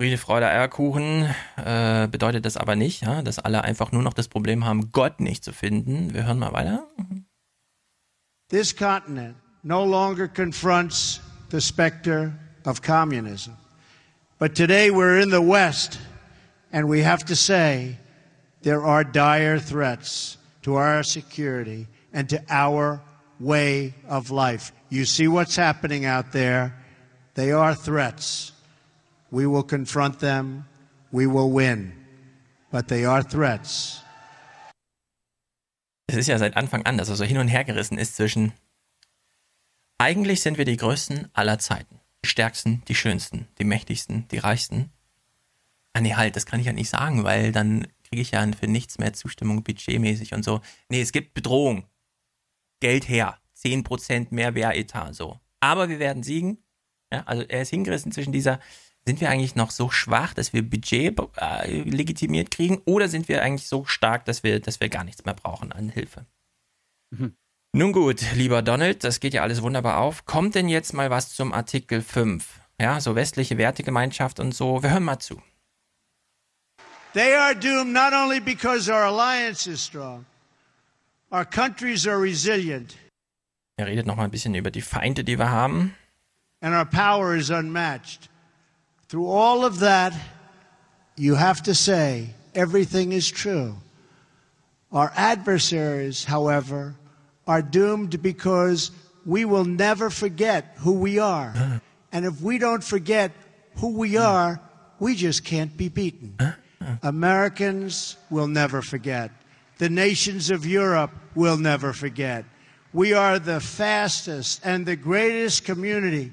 Friede, 0.00 0.16
Freude, 0.16 0.48
Eierkuchen 0.48 1.34
äh, 1.56 2.06
bedeutet 2.08 2.44
das 2.44 2.56
aber 2.56 2.76
nicht, 2.76 3.02
ja, 3.02 3.20
dass 3.22 3.40
alle 3.40 3.64
einfach 3.64 3.90
nur 3.90 4.02
noch 4.02 4.14
das 4.14 4.28
Problem 4.28 4.64
haben, 4.64 4.92
Gott 4.92 5.18
nicht 5.18 5.42
zu 5.42 5.52
finden. 5.52 6.14
Wir 6.14 6.24
hören 6.24 6.38
mal 6.38 6.52
weiter. 6.52 6.86
This 8.48 8.74
continent 8.74 9.36
no 9.64 9.84
longer 9.84 10.28
confronts 10.28 11.20
the 11.50 11.60
specter 11.60 12.32
of 12.64 12.80
communism. 12.80 13.52
But 14.38 14.54
today 14.54 14.88
we're 14.90 15.20
in 15.20 15.30
the 15.30 15.42
West, 15.42 15.98
and 16.72 16.88
we 16.88 17.02
have 17.02 17.24
to 17.26 17.36
say 17.36 17.96
there 18.62 18.82
are 18.82 19.04
dire 19.04 19.58
threats 19.58 20.36
to 20.62 20.76
our 20.76 21.02
security 21.02 21.86
and 22.12 22.28
to 22.28 22.42
our 22.48 23.00
way 23.40 23.94
of 24.08 24.30
life. 24.30 24.72
You 24.90 25.04
see 25.04 25.28
what's 25.28 25.56
happening 25.56 26.04
out 26.04 26.32
there? 26.32 26.74
They 27.34 27.52
are 27.52 27.74
threats. 27.74 28.52
We 29.30 29.46
will 29.46 29.62
confront 29.62 30.18
them. 30.20 30.64
We 31.12 31.26
will 31.26 31.50
win. 31.50 31.92
But 32.70 32.88
they 32.88 33.04
are 33.04 33.22
threats. 33.22 34.02
Es 36.10 36.16
ist 36.16 36.28
ja 36.28 36.38
seit 36.38 36.56
Anfang 36.56 36.86
an, 36.86 36.96
dass 36.96 37.10
er 37.10 37.16
so 37.16 37.24
hin 37.24 37.36
und 37.38 37.48
her 37.48 37.64
gerissen 37.64 37.98
ist 37.98 38.16
zwischen 38.16 38.52
eigentlich 39.98 40.40
sind 40.40 40.58
wir 40.58 40.64
die 40.64 40.76
Größten 40.76 41.28
aller 41.32 41.58
Zeiten. 41.58 42.00
Die 42.24 42.28
Stärksten, 42.28 42.82
die 42.88 42.94
Schönsten, 42.94 43.48
die 43.58 43.64
Mächtigsten, 43.64 44.26
die 44.28 44.38
Reichsten. 44.38 44.90
Ah 45.98 46.00
nee, 46.00 46.14
halt, 46.14 46.36
das 46.36 46.46
kann 46.46 46.60
ich 46.60 46.66
ja 46.66 46.72
nicht 46.72 46.90
sagen, 46.90 47.24
weil 47.24 47.50
dann 47.50 47.88
kriege 48.04 48.22
ich 48.22 48.30
ja 48.30 48.46
für 48.52 48.68
nichts 48.68 48.98
mehr 48.98 49.14
Zustimmung 49.14 49.64
budgetmäßig 49.64 50.32
und 50.32 50.44
so. 50.44 50.60
Nee, 50.88 51.00
es 51.00 51.10
gibt 51.10 51.34
Bedrohung. 51.34 51.88
Geld 52.78 53.08
her. 53.08 53.36
10% 53.60 54.28
mehr 54.30 54.54
Wehretat, 54.54 55.16
so. 55.16 55.40
Aber 55.58 55.88
wir 55.88 55.98
werden 55.98 56.22
siegen. 56.22 56.58
Ja, 57.12 57.24
also 57.24 57.42
er 57.42 57.62
ist 57.62 57.70
hingerissen 57.70 58.12
zwischen 58.12 58.32
dieser, 58.32 58.60
sind 59.06 59.20
wir 59.20 59.28
eigentlich 59.28 59.56
noch 59.56 59.72
so 59.72 59.90
schwach, 59.90 60.34
dass 60.34 60.52
wir 60.52 60.62
Budget 60.62 61.18
äh, 61.36 61.80
legitimiert 61.82 62.52
kriegen, 62.52 62.80
oder 62.84 63.08
sind 63.08 63.28
wir 63.28 63.42
eigentlich 63.42 63.66
so 63.66 63.84
stark, 63.84 64.24
dass 64.24 64.44
wir, 64.44 64.60
dass 64.60 64.78
wir 64.78 64.88
gar 64.90 65.02
nichts 65.02 65.24
mehr 65.24 65.34
brauchen 65.34 65.72
an 65.72 65.88
Hilfe? 65.88 66.26
Nun 67.72 67.92
gut, 67.92 68.24
lieber 68.36 68.62
Donald, 68.62 69.02
das 69.02 69.18
geht 69.18 69.34
ja 69.34 69.42
alles 69.42 69.62
wunderbar 69.62 69.98
auf. 69.98 70.26
Kommt 70.26 70.54
denn 70.54 70.68
jetzt 70.68 70.92
mal 70.92 71.10
was 71.10 71.34
zum 71.34 71.52
Artikel 71.52 72.02
5? 72.02 72.60
Ja, 72.80 73.00
so 73.00 73.16
westliche 73.16 73.58
Wertegemeinschaft 73.58 74.38
und 74.38 74.54
so. 74.54 74.84
Wir 74.84 74.92
hören 74.92 75.02
mal 75.02 75.18
zu. 75.18 75.42
They 77.14 77.34
are 77.34 77.54
doomed 77.54 77.92
not 77.92 78.12
only 78.12 78.38
because 78.40 78.88
our 78.88 79.06
alliance 79.06 79.66
is 79.66 79.80
strong, 79.80 80.26
our 81.32 81.44
countries 81.44 82.06
are 82.06 82.18
resilient, 82.18 82.96
Er 83.80 83.86
redet 83.86 84.06
noch 84.06 84.16
mal 84.16 84.24
ein 84.24 84.30
bisschen 84.30 84.54
über 84.56 84.70
die 84.72 84.80
Feinde, 84.82 85.22
die 85.24 85.38
wir 85.38 85.50
haben. 85.50 85.94
and 86.60 86.74
our 86.74 86.84
power 86.84 87.36
is 87.36 87.50
unmatched. 87.50 88.28
Through 89.08 89.28
all 89.30 89.64
of 89.64 89.78
that, 89.80 90.12
you 91.16 91.34
have 91.36 91.62
to 91.62 91.74
say 91.74 92.34
everything 92.54 93.12
is 93.12 93.30
true. 93.30 93.76
Our 94.92 95.12
adversaries, 95.14 96.24
however, 96.24 96.94
are 97.46 97.62
doomed 97.62 98.20
because 98.20 98.90
we 99.24 99.44
will 99.44 99.64
never 99.64 100.10
forget 100.10 100.74
who 100.78 100.92
we 100.94 101.18
are. 101.20 101.80
And 102.12 102.24
if 102.26 102.40
we 102.42 102.58
don't 102.58 102.82
forget 102.84 103.30
who 103.76 103.96
we 103.96 104.16
are, 104.16 104.60
we 104.98 105.14
just 105.14 105.44
can't 105.44 105.76
be 105.76 105.88
beaten. 105.88 106.34
Americans 107.02 108.16
will 108.30 108.46
never 108.46 108.82
forget. 108.82 109.30
The 109.78 109.88
nations 109.88 110.50
of 110.50 110.66
Europe 110.66 111.12
will 111.34 111.56
never 111.56 111.92
forget. 111.92 112.44
We 112.92 113.12
are 113.12 113.38
the 113.38 113.60
fastest 113.60 114.60
and 114.64 114.86
the 114.86 114.96
greatest 114.96 115.64
community. 115.64 116.32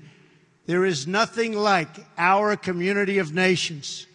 There 0.66 0.86
is 0.86 1.06
nothing 1.06 1.54
like 1.54 1.90
our 2.18 2.56
community 2.56 3.18
of 3.20 3.34
nations. 3.34 4.08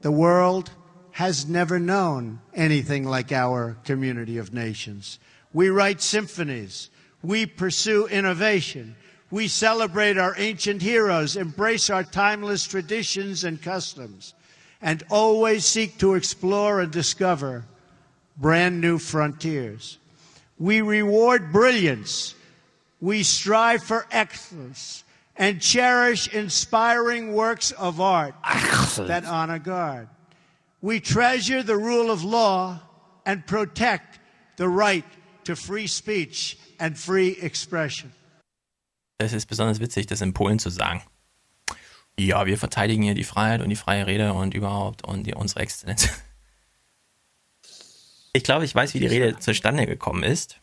The 0.00 0.12
world 0.12 0.70
has 1.12 1.48
never 1.48 1.78
known 1.78 2.40
anything 2.54 3.04
like 3.04 3.32
our 3.32 3.76
community 3.84 4.38
of 4.38 4.52
nations. 4.52 5.18
We 5.52 5.70
write 5.70 6.02
symphonies. 6.02 6.90
We 7.22 7.46
pursue 7.46 8.06
innovation. 8.06 8.94
We 9.30 9.48
celebrate 9.48 10.18
our 10.18 10.34
ancient 10.36 10.82
heroes, 10.82 11.36
embrace 11.36 11.90
our 11.90 12.04
timeless 12.04 12.66
traditions 12.66 13.42
and 13.42 13.60
customs, 13.60 14.34
and 14.80 15.02
always 15.10 15.64
seek 15.64 15.98
to 15.98 16.14
explore 16.14 16.80
and 16.80 16.92
discover 16.92 17.64
brand 18.36 18.80
new 18.80 18.98
frontiers. 18.98 19.98
We 20.58 20.80
reward 20.82 21.52
brilliance. 21.52 22.34
We 23.00 23.22
strive 23.22 23.82
for 23.82 24.06
excellence 24.10 25.04
and 25.36 25.60
cherish 25.60 26.28
inspiring 26.28 27.34
works 27.34 27.72
of 27.72 28.00
art 28.00 28.34
that 28.96 29.24
honor 29.26 29.58
God. 29.58 30.08
We 30.80 31.00
treasure 31.00 31.62
the 31.62 31.76
rule 31.76 32.10
of 32.10 32.24
law 32.24 32.80
and 33.24 33.46
protect 33.46 34.18
the 34.56 34.68
right 34.68 35.04
to 35.44 35.56
free 35.56 35.86
speech 35.86 36.58
and 36.78 36.96
free 36.96 37.36
expression. 37.40 38.12
Es 39.18 39.32
ist 39.32 39.48
besonders 39.48 39.80
witzig, 39.80 40.06
das 40.06 40.20
in 40.20 40.32
Polen 40.32 40.58
zu 40.58 40.70
sagen. 40.70 41.02
Ja, 42.18 42.46
wir 42.46 42.56
verteidigen 42.56 43.02
hier 43.02 43.14
die 43.14 43.24
Freiheit 43.24 43.60
und 43.60 43.68
die 43.68 43.76
freie 43.76 44.06
Rede 44.06 44.32
und 44.32 44.54
überhaupt 44.54 45.04
und 45.04 45.24
die, 45.24 45.34
unsere 45.34 45.60
Exzellenz. 45.60 46.08
Ich 48.32 48.44
glaube, 48.44 48.66
ich 48.66 48.74
weiß, 48.74 48.92
wie 48.92 49.00
die 49.00 49.06
Rede 49.06 49.38
zustande 49.38 49.86
gekommen 49.86 50.22
ist. 50.22 50.60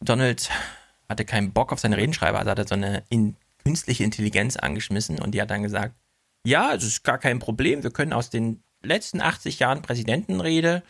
Donald 0.00 0.50
hatte 1.08 1.24
keinen 1.24 1.52
Bock 1.52 1.72
auf 1.72 1.80
seine 1.80 1.96
Redenschreiber, 1.96 2.38
also 2.38 2.50
hat 2.50 2.58
er 2.58 2.68
so 2.68 2.74
eine 2.74 3.02
in 3.08 3.34
künstliche 3.64 4.04
Intelligenz 4.04 4.56
angeschmissen 4.56 5.18
und 5.20 5.32
die 5.32 5.40
hat 5.40 5.50
dann 5.50 5.62
gesagt, 5.62 5.94
ja, 6.44 6.74
es 6.74 6.84
ist 6.84 7.02
gar 7.02 7.16
kein 7.16 7.38
Problem, 7.38 7.82
wir 7.82 7.90
können 7.90 8.12
aus 8.12 8.28
den 8.28 8.62
letzten 8.82 9.22
80 9.22 9.58
Jahren 9.58 9.80
Präsidentenrede 9.80 10.82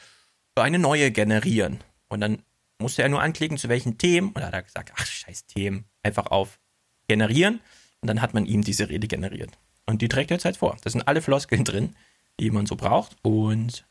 eine 0.56 0.80
neue 0.80 1.12
generieren. 1.12 1.78
Und 2.08 2.20
dann 2.20 2.42
musste 2.80 3.02
er 3.02 3.08
nur 3.08 3.22
anklicken, 3.22 3.58
zu 3.58 3.68
welchen 3.68 3.96
Themen, 3.96 4.34
da 4.34 4.46
hat 4.46 4.54
er 4.54 4.62
gesagt, 4.62 4.92
ach, 4.96 5.06
scheiß 5.06 5.46
Themen, 5.46 5.84
einfach 6.02 6.26
auf 6.26 6.58
generieren 7.06 7.60
und 8.00 8.08
dann 8.08 8.22
hat 8.22 8.34
man 8.34 8.46
ihm 8.46 8.62
diese 8.62 8.88
Rede 8.88 9.08
generiert. 9.08 9.50
Und 9.86 10.02
die 10.02 10.08
trägt 10.08 10.30
er 10.30 10.36
jetzt 10.36 10.44
halt 10.44 10.56
vor. 10.56 10.76
Das 10.82 10.92
sind 10.92 11.08
alle 11.08 11.22
Floskeln 11.22 11.64
drin, 11.64 11.96
die 12.40 12.50
man 12.50 12.66
so 12.66 12.76
braucht 12.76 13.16
und 13.22 13.86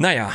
naja, 0.00 0.32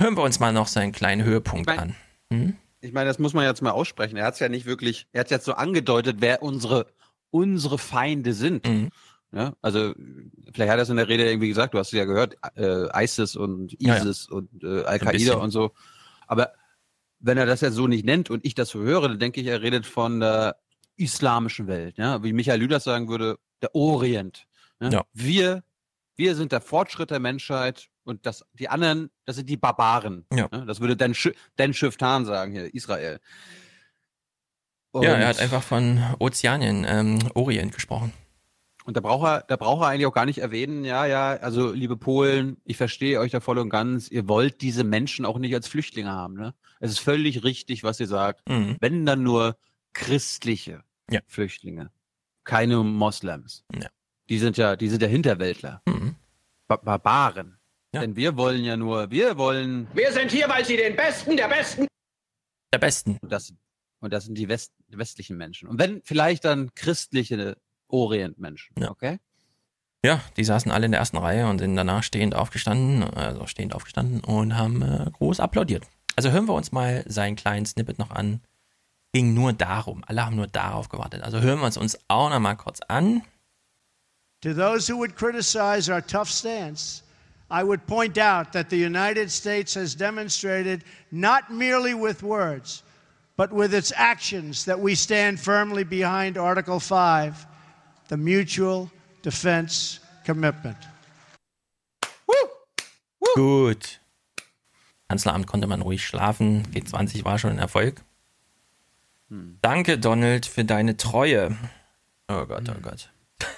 hören 0.00 0.16
wir 0.16 0.24
uns 0.24 0.40
mal 0.40 0.52
noch 0.52 0.66
seinen 0.66 0.90
kleinen 0.90 1.24
Höhepunkt 1.24 1.68
an. 1.68 1.94
Hm? 2.32 2.56
Ich 2.80 2.92
meine, 2.92 3.06
das 3.08 3.18
muss 3.18 3.32
man 3.32 3.44
jetzt 3.44 3.62
mal 3.62 3.70
aussprechen. 3.70 4.16
Er 4.16 4.26
hat 4.26 4.34
es 4.34 4.40
ja 4.40 4.48
nicht 4.48 4.66
wirklich, 4.66 5.06
er 5.12 5.20
hat 5.20 5.30
jetzt 5.30 5.44
so 5.44 5.54
angedeutet, 5.54 6.16
wer 6.18 6.42
unsere, 6.42 6.86
unsere 7.30 7.78
Feinde 7.78 8.34
sind. 8.34 8.68
Mhm. 8.68 8.90
Ja, 9.32 9.54
also 9.62 9.94
vielleicht 10.52 10.70
hat 10.70 10.78
er 10.78 10.82
es 10.82 10.90
in 10.90 10.96
der 10.96 11.08
Rede 11.08 11.28
irgendwie 11.28 11.48
gesagt, 11.48 11.74
du 11.74 11.78
hast 11.78 11.88
es 11.88 11.98
ja 11.98 12.04
gehört, 12.04 12.36
äh, 12.56 13.04
ISIS 13.04 13.36
und 13.36 13.72
Ja, 13.80 13.94
ja. 13.94 14.02
ISIS 14.02 14.28
und 14.28 14.62
äh. 14.62 14.84
Al-Qaida 14.84 15.34
und 15.34 15.50
so. 15.50 15.72
Aber 16.26 16.52
wenn 17.18 17.38
er 17.38 17.46
das 17.46 17.60
ja 17.60 17.70
so 17.70 17.86
nicht 17.86 18.04
nennt 18.04 18.30
und 18.30 18.44
ich 18.44 18.54
das 18.54 18.68
so 18.68 18.80
höre, 18.80 19.08
dann 19.08 19.18
denke 19.18 19.40
ich, 19.40 19.46
er 19.46 19.62
redet 19.62 19.86
von 19.86 20.20
der 20.20 20.56
islamischen 20.96 21.66
Welt. 21.66 21.98
Ja? 21.98 22.22
Wie 22.22 22.32
Michael 22.32 22.60
Lüders 22.60 22.84
sagen 22.84 23.08
würde, 23.08 23.38
der 23.62 23.74
Orient. 23.74 24.46
Ja? 24.80 24.88
Ja. 24.90 25.04
Wir, 25.12 25.62
wir 26.16 26.34
sind 26.36 26.52
der 26.52 26.60
Fortschritt 26.60 27.10
der 27.10 27.20
Menschheit 27.20 27.88
und 28.04 28.26
das, 28.26 28.44
die 28.52 28.68
anderen, 28.68 29.10
das 29.24 29.36
sind 29.36 29.48
die 29.48 29.56
Barbaren. 29.56 30.26
Ja. 30.32 30.48
Das 30.48 30.80
würde 30.80 30.96
Dan, 30.96 31.14
Sch 31.14 31.30
Dan 31.56 31.72
Shiftan 31.74 32.24
sagen 32.24 32.52
hier, 32.52 32.72
Israel. 32.74 33.20
Ja, 34.94 35.02
er 35.02 35.14
Und- 35.16 35.24
hat 35.26 35.40
einfach 35.40 35.62
von 35.62 36.00
Ozeanien, 36.18 36.84
ähm, 36.88 37.18
Orient 37.34 37.72
gesprochen. 37.74 38.12
Und 38.84 38.98
da 38.98 39.00
braucht 39.00 39.26
er, 39.26 39.40
da 39.48 39.56
braucht 39.56 39.82
er 39.82 39.88
eigentlich 39.88 40.04
auch 40.06 40.12
gar 40.12 40.26
nicht 40.26 40.38
erwähnen, 40.38 40.84
ja, 40.84 41.06
ja, 41.06 41.30
also 41.38 41.72
liebe 41.72 41.96
Polen, 41.96 42.58
ich 42.66 42.76
verstehe 42.76 43.18
euch 43.18 43.32
da 43.32 43.40
voll 43.40 43.56
und 43.58 43.70
ganz, 43.70 44.10
ihr 44.10 44.28
wollt 44.28 44.60
diese 44.60 44.84
Menschen 44.84 45.24
auch 45.24 45.38
nicht 45.38 45.54
als 45.54 45.68
Flüchtlinge 45.68 46.12
haben, 46.12 46.34
ne? 46.34 46.54
Es 46.80 46.90
ist 46.90 46.98
völlig 46.98 47.44
richtig, 47.44 47.82
was 47.82 47.98
ihr 47.98 48.06
sagt. 48.06 48.46
Mhm. 48.46 48.76
Wenn 48.80 49.06
dann 49.06 49.22
nur 49.22 49.56
christliche 49.94 50.82
Ja. 51.10 51.20
Flüchtlinge, 51.26 51.90
keine 52.44 52.82
Moslems. 52.82 53.64
Ja. 53.74 53.88
Die 54.28 54.38
sind 54.38 54.56
ja, 54.56 54.76
die 54.76 54.88
sind 54.88 55.02
ja 55.02 55.08
Hinterwäldler, 55.08 55.82
Mhm. 55.86 56.16
ba 56.68 56.76
Barbaren. 56.76 57.58
Ja. 57.94 58.00
Denn 58.00 58.16
wir 58.16 58.36
wollen 58.36 58.64
ja 58.64 58.76
nur, 58.76 59.10
wir 59.10 59.36
wollen 59.38 59.86
Wir 59.94 60.12
sind 60.12 60.30
hier, 60.32 60.48
weil 60.48 60.64
Sie 60.64 60.76
den 60.76 60.96
Besten 60.96 61.36
der 61.36 61.48
Besten. 61.48 61.86
Der 62.72 62.78
Besten. 62.78 63.18
und 63.22 63.30
das, 63.30 63.54
und 64.00 64.12
das 64.12 64.24
sind 64.24 64.36
die, 64.36 64.48
West, 64.48 64.72
westlichen 64.88 65.36
Menschen. 65.36 65.68
Und 65.68 65.78
wenn 65.78 66.02
vielleicht 66.04 66.44
dann 66.44 66.74
christliche 66.74 67.56
Orientmenschen, 67.88 68.74
Ja. 68.78 68.90
okay? 68.90 69.18
Ja, 70.04 70.20
die 70.36 70.44
saßen 70.44 70.70
alle 70.72 70.86
in 70.86 70.92
der 70.92 70.98
ersten 71.00 71.16
Reihe 71.16 71.48
und 71.48 71.58
sind 71.60 71.76
danach 71.76 72.02
stehend 72.02 72.34
aufgestanden, 72.34 73.04
also 73.04 73.46
stehend 73.46 73.74
aufgestanden 73.74 74.20
und 74.24 74.56
haben 74.56 74.82
äh, 74.82 75.10
groß 75.12 75.40
applaudiert. 75.40 75.84
Also 76.16 76.30
hören 76.30 76.46
wir 76.46 76.54
uns 76.54 76.72
mal 76.72 77.04
seinen 77.06 77.36
kleinen 77.36 77.64
Snippet 77.64 77.98
noch 77.98 78.10
an. 78.10 78.40
Ging 79.14 79.32
nur 79.32 79.52
darum. 79.52 80.02
Alle 80.08 80.26
haben 80.26 80.34
nur 80.34 80.48
darauf 80.48 80.88
gewartet. 80.88 81.22
Also 81.22 81.40
hören 81.40 81.60
wir 81.60 81.68
es 81.68 81.76
uns 81.76 81.96
auch 82.08 82.30
noch 82.30 82.40
mal 82.40 82.56
kurz 82.56 82.80
an. 82.88 83.22
To 84.42 84.52
those 84.52 84.88
who 84.88 84.98
would 84.98 85.14
criticize 85.14 85.88
our 85.88 86.04
tough 86.04 86.28
stance, 86.28 87.04
I 87.48 87.62
would 87.62 87.86
point 87.86 88.18
out 88.18 88.52
that 88.52 88.70
the 88.70 88.76
United 88.76 89.30
States 89.30 89.76
has 89.76 89.94
demonstrated 89.94 90.82
not 91.12 91.48
merely 91.48 91.94
with 91.94 92.24
words, 92.24 92.82
but 93.36 93.52
with 93.52 93.72
its 93.72 93.92
actions 93.96 94.64
that 94.64 94.80
we 94.80 94.96
stand 94.96 95.38
firmly 95.38 95.84
behind 95.84 96.36
Article 96.36 96.80
5, 96.80 97.46
the 98.08 98.16
mutual 98.16 98.90
defense 99.22 100.00
commitment. 100.24 100.76
Gut. 103.36 104.00
Kanzleramt 105.08 105.46
konnte 105.46 105.68
man 105.68 105.82
ruhig 105.82 106.04
schlafen. 106.04 106.64
G20 106.72 107.24
war 107.24 107.38
schon 107.38 107.52
ein 107.52 107.58
Erfolg. 107.58 108.02
Danke, 109.28 109.98
Donald, 109.98 110.46
für 110.46 110.64
deine 110.64 110.96
Treue. 110.96 111.56
Oh 112.28 112.46
Gott, 112.46 112.68
oh 112.68 112.80
Gott. 112.80 113.10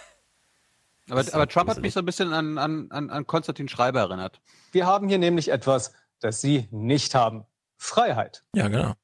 Aber, 1.09 1.25
aber 1.33 1.47
Trump 1.47 1.70
hat 1.70 1.81
mich 1.81 1.95
so 1.95 2.01
ein 2.01 2.05
bisschen 2.05 2.33
an, 2.33 2.59
an, 2.59 2.91
an, 2.91 3.11
an 3.11 3.27
Konstantin 3.28 3.69
Schreiber 3.69 4.01
erinnert. 4.01 4.41
Wir 4.73 4.86
haben 4.86 5.09
hier 5.09 5.19
nämlich 5.19 5.53
etwas, 5.53 5.93
das 6.19 6.41
Sie 6.41 6.67
nicht 6.73 7.15
haben. 7.15 7.45
Freiheit. 7.77 8.43
Ja, 8.57 8.67
genau. 8.67 8.95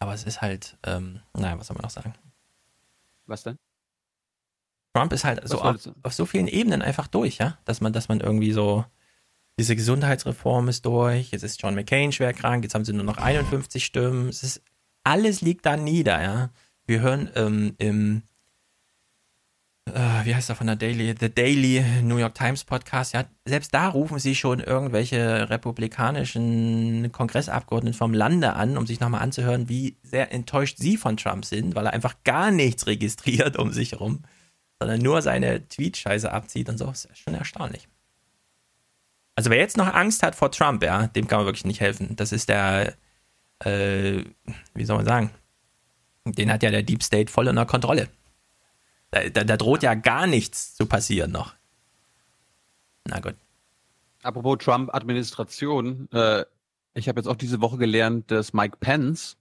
Aber 0.00 0.14
es 0.14 0.24
ist 0.24 0.40
halt, 0.40 0.78
ähm, 0.84 1.20
naja, 1.32 1.56
was 1.58 1.68
soll 1.68 1.76
man 1.76 1.82
noch 1.82 1.90
sagen? 1.90 2.14
Was 3.26 3.44
denn? 3.44 3.56
Trump 4.94 5.12
ist 5.12 5.24
halt 5.24 5.46
so 5.48 5.60
auf, 5.60 5.88
auf 6.02 6.12
so 6.12 6.26
vielen 6.26 6.48
Ebenen 6.48 6.82
einfach 6.82 7.06
durch, 7.06 7.38
ja, 7.38 7.58
dass 7.64 7.80
man, 7.80 7.92
dass 7.92 8.08
man 8.08 8.20
irgendwie 8.20 8.52
so 8.52 8.84
diese 9.58 9.76
Gesundheitsreform 9.76 10.68
ist 10.68 10.84
durch, 10.86 11.30
jetzt 11.30 11.44
ist 11.44 11.62
John 11.62 11.74
McCain 11.74 12.10
schwer 12.10 12.32
krank, 12.32 12.64
jetzt 12.64 12.74
haben 12.74 12.84
sie 12.84 12.92
nur 12.92 13.04
noch 13.04 13.18
51 13.18 13.84
Stimmen, 13.84 14.28
es 14.28 14.42
ist 14.42 14.62
alles 15.04 15.40
liegt 15.40 15.66
da 15.66 15.76
nieder, 15.76 16.22
ja. 16.22 16.50
Wir 16.86 17.00
hören 17.00 17.30
ähm, 17.34 17.74
im 17.78 18.22
äh, 19.94 20.24
wie 20.24 20.34
heißt 20.34 20.48
er 20.48 20.56
von 20.56 20.66
der 20.66 20.76
Daily, 20.76 21.14
The 21.18 21.32
Daily 21.32 21.84
New 22.02 22.16
York 22.16 22.34
Times 22.34 22.64
Podcast, 22.64 23.14
ja, 23.14 23.24
selbst 23.44 23.74
da 23.74 23.88
rufen 23.88 24.18
sie 24.18 24.34
schon 24.34 24.60
irgendwelche 24.60 25.48
republikanischen 25.50 27.10
Kongressabgeordneten 27.12 27.96
vom 27.96 28.14
Lande 28.14 28.54
an, 28.54 28.76
um 28.76 28.86
sich 28.86 29.00
nochmal 29.00 29.22
anzuhören, 29.22 29.68
wie 29.68 29.96
sehr 30.02 30.32
enttäuscht 30.32 30.78
sie 30.78 30.96
von 30.96 31.16
Trump 31.16 31.44
sind, 31.44 31.74
weil 31.74 31.86
er 31.86 31.92
einfach 31.92 32.16
gar 32.24 32.50
nichts 32.50 32.86
registriert 32.86 33.56
um 33.58 33.72
sich 33.72 33.92
herum, 33.92 34.22
sondern 34.78 35.00
nur 35.00 35.22
seine 35.22 35.66
Tweet-Scheiße 35.68 36.30
abzieht 36.30 36.68
und 36.68 36.78
so. 36.78 36.86
Das 36.86 37.06
ist 37.06 37.18
schon 37.18 37.34
erstaunlich. 37.34 37.88
Also 39.36 39.50
wer 39.50 39.58
jetzt 39.58 39.76
noch 39.76 39.92
Angst 39.92 40.22
hat 40.22 40.34
vor 40.34 40.50
Trump, 40.50 40.82
ja, 40.82 41.06
dem 41.06 41.26
kann 41.26 41.38
man 41.38 41.46
wirklich 41.46 41.64
nicht 41.64 41.80
helfen. 41.80 42.14
Das 42.16 42.32
ist 42.32 42.48
der, 42.48 42.94
äh, 43.64 44.24
wie 44.74 44.84
soll 44.84 44.96
man 44.96 45.06
sagen, 45.06 45.30
den 46.24 46.52
hat 46.52 46.62
ja 46.62 46.70
der 46.70 46.82
Deep 46.82 47.02
State 47.02 47.30
voll 47.32 47.48
unter 47.48 47.66
Kontrolle. 47.66 48.08
Da, 49.10 49.28
da, 49.28 49.44
da 49.44 49.56
droht 49.56 49.82
ja 49.82 49.94
gar 49.94 50.26
nichts 50.26 50.74
zu 50.74 50.86
passieren 50.86 51.32
noch. 51.32 51.54
Na 53.06 53.20
gut. 53.20 53.34
Apropos 54.22 54.58
Trump-Administration, 54.58 56.08
äh, 56.12 56.44
ich 56.94 57.08
habe 57.08 57.18
jetzt 57.20 57.26
auch 57.26 57.36
diese 57.36 57.60
Woche 57.60 57.78
gelernt, 57.78 58.30
dass 58.30 58.52
Mike 58.52 58.76
Pence, 58.78 59.36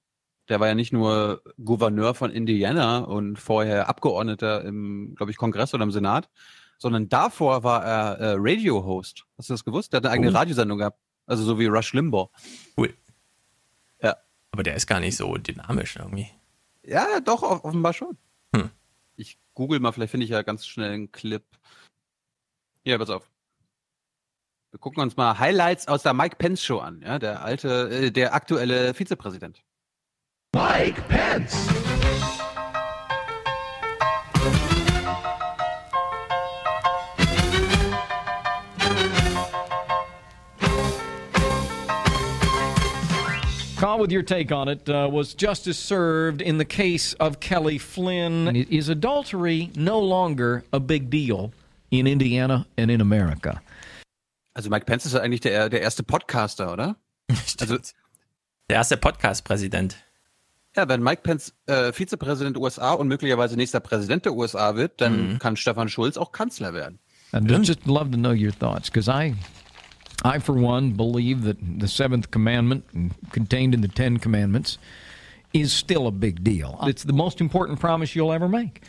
der 0.47 0.59
war 0.59 0.67
ja 0.67 0.75
nicht 0.75 0.93
nur 0.93 1.43
Gouverneur 1.63 2.13
von 2.15 2.31
Indiana 2.31 2.99
und 2.99 3.37
vorher 3.37 3.89
Abgeordneter 3.89 4.63
im, 4.63 5.13
glaube 5.15 5.31
ich, 5.31 5.37
Kongress 5.37 5.73
oder 5.73 5.83
im 5.83 5.91
Senat, 5.91 6.29
sondern 6.77 7.09
davor 7.09 7.63
war 7.63 7.83
er 7.83 8.19
äh, 8.19 8.35
Radio-Host. 8.37 9.25
Hast 9.37 9.49
du 9.49 9.53
das 9.53 9.65
gewusst? 9.65 9.91
Der 9.91 9.97
hat 9.97 10.05
eine 10.05 10.13
eigene 10.13 10.31
Oh. 10.31 10.35
Radiosendung 10.35 10.77
gehabt. 10.77 10.97
Also 11.25 11.43
so 11.43 11.59
wie 11.59 11.65
Rush 11.67 11.93
Limbaugh. 11.93 12.29
Cool. 12.77 12.93
Aber 14.51 14.63
der 14.63 14.75
ist 14.75 14.87
gar 14.87 14.99
nicht 14.99 15.15
so 15.17 15.35
dynamisch 15.37 15.95
irgendwie. 15.95 16.29
Ja, 16.83 17.19
doch, 17.19 17.43
off- 17.43 17.63
offenbar 17.63 17.93
schon. 17.93 18.17
Hm. 18.55 18.69
Ich 19.15 19.37
google 19.53 19.79
mal, 19.79 19.91
vielleicht 19.91 20.11
finde 20.11 20.23
ich 20.25 20.29
ja 20.31 20.41
ganz 20.41 20.65
schnell 20.65 20.91
einen 20.91 21.11
Clip. 21.11 21.43
Hier, 22.83 22.97
pass 22.97 23.09
auf. 23.09 23.29
Wir 24.71 24.79
gucken 24.79 25.01
uns 25.01 25.17
mal 25.17 25.37
Highlights 25.39 25.87
aus 25.87 26.03
der 26.03 26.13
Mike 26.13 26.35
Pence 26.37 26.63
Show 26.63 26.79
an, 26.79 27.01
ja, 27.01 27.19
der 27.19 27.43
alte, 27.43 27.89
äh, 27.89 28.11
der 28.11 28.33
aktuelle 28.33 28.93
Vizepräsident. 28.93 29.63
Mike 30.55 31.01
Pence. 31.03 31.67
Carl, 43.79 43.99
with 43.99 44.11
your 44.11 44.23
take 44.23 44.51
on 44.51 44.67
it, 44.67 44.89
uh, 44.89 45.07
was 45.09 45.33
justice 45.33 45.77
served 45.79 46.41
in 46.41 46.57
the 46.57 46.65
case 46.65 47.13
of 47.19 47.39
Kelly 47.39 47.77
Flynn? 47.79 48.53
Is 48.69 48.89
adultery 48.89 49.69
no 49.75 49.99
longer 49.99 50.63
a 50.73 50.79
big 50.81 51.09
deal 51.09 51.51
in 51.89 52.05
Indiana 52.05 52.65
and 52.77 52.91
in 52.91 52.99
America? 52.99 53.61
Also 54.53 54.69
Mike 54.69 54.85
Pence 54.85 55.05
ist 55.05 55.13
ja 55.13 55.21
eigentlich 55.21 55.39
der, 55.41 55.69
der 55.69 55.81
erste 55.81 56.03
Podcaster, 56.03 56.73
oder? 56.73 56.95
Also, 57.61 57.77
Der 58.69 58.75
erste 58.77 58.97
Podcast-Präsident. 58.97 59.95
ja, 60.75 60.87
wenn 60.89 61.01
Mike 61.01 61.21
Pence 61.23 61.53
äh, 61.67 61.93
Vizepräsident 61.93 62.55
der 62.57 62.61
USA 62.63 62.91
und 62.93 63.07
möglicherweise 63.07 63.55
nächster 63.55 63.79
Präsident 63.79 64.25
der 64.25 64.33
USA 64.33 64.75
wird, 64.75 64.99
dann 64.99 65.33
Mhm. 65.35 65.39
kann 65.39 65.55
Stefan 65.55 65.87
Schulz 65.89 66.17
auch 66.17 66.31
Kanzler 66.33 66.73
werden. 66.73 66.99
I'd 67.31 67.47
just 67.65 67.85
love 67.85 68.11
to 68.11 68.17
know 68.17 68.31
your 68.33 68.51
thoughts 68.51 68.89
because 68.91 69.09
I, 69.09 69.35
I 70.23 70.39
for 70.39 70.53
one 70.53 70.91
believe 70.91 71.43
that 71.43 71.57
the 71.79 71.87
seventh 71.87 72.31
commandment 72.31 72.85
contained 73.31 73.73
in 73.73 73.81
the 73.81 73.87
Ten 73.87 74.17
Commandments 74.17 74.77
is 75.53 75.71
still 75.71 76.07
a 76.07 76.11
big 76.11 76.43
deal. 76.43 76.77
It's 76.83 77.03
the 77.03 77.13
most 77.13 77.41
important 77.41 77.79
promise 77.79 78.15
you'll 78.15 78.33
ever 78.33 78.47
make, 78.47 78.83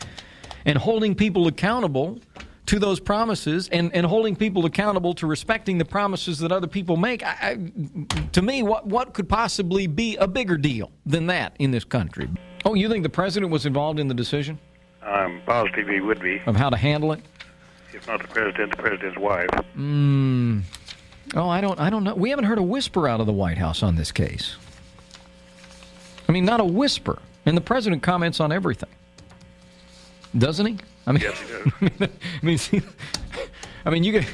and 0.65 0.77
holding 0.77 1.15
people 1.15 1.47
accountable 1.47 2.19
to 2.67 2.79
those 2.79 2.99
promises 2.99 3.67
and, 3.69 3.93
and 3.95 4.05
holding 4.05 4.35
people 4.35 4.65
accountable 4.65 5.13
to 5.15 5.25
respecting 5.25 5.77
the 5.77 5.85
promises 5.85 6.39
that 6.39 6.51
other 6.51 6.67
people 6.67 6.95
make. 6.95 7.25
I, 7.25 7.35
I, 7.41 8.17
to 8.33 8.41
me, 8.41 8.61
what 8.63 8.85
what 8.85 9.13
could 9.13 9.27
possibly 9.27 9.87
be 9.87 10.17
a 10.17 10.27
bigger 10.27 10.57
deal 10.57 10.91
than 11.05 11.27
that 11.27 11.55
in 11.59 11.71
this 11.71 11.83
country? 11.83 12.29
Oh, 12.65 12.75
you 12.75 12.89
think 12.89 13.03
the 13.03 13.09
president 13.09 13.51
was 13.51 13.65
involved 13.65 13.99
in 13.99 14.07
the 14.07 14.13
decision 14.13 14.59
I'm 15.03 15.41
positive 15.41 15.87
he 15.87 15.99
would 15.99 16.21
be. 16.21 16.41
of 16.45 16.55
how 16.55 16.69
to 16.69 16.77
handle 16.77 17.11
it? 17.11 17.21
If 17.93 18.07
not 18.07 18.21
the 18.21 18.27
president, 18.27 18.71
the 18.71 18.81
president's 18.81 19.17
wife. 19.17 19.49
Mm. 19.75 20.63
Oh, 21.35 21.47
I 21.47 21.61
don't. 21.61 21.79
I 21.79 21.89
don't 21.89 22.03
know. 22.03 22.13
We 22.15 22.29
haven't 22.29 22.45
heard 22.45 22.57
a 22.57 22.63
whisper 22.63 23.07
out 23.07 23.19
of 23.19 23.25
the 23.25 23.33
White 23.33 23.57
House 23.57 23.83
on 23.83 23.95
this 23.95 24.11
case. 24.11 24.55
I 26.27 26.31
mean, 26.31 26.45
not 26.45 26.59
a 26.59 26.65
whisper. 26.65 27.19
And 27.45 27.57
the 27.57 27.61
president 27.61 28.03
comments 28.03 28.39
on 28.39 28.51
everything, 28.51 28.89
doesn't 30.37 30.65
he? 30.65 30.77
I 31.07 31.11
mean, 31.13 31.21
Yes, 31.23 31.39
he 31.41 31.89
does. 31.89 32.09
I 32.41 32.45
mean, 32.45 32.57
see, 32.57 32.81
I 33.85 33.89
mean, 33.89 34.03
you 34.03 34.13
could 34.13 34.27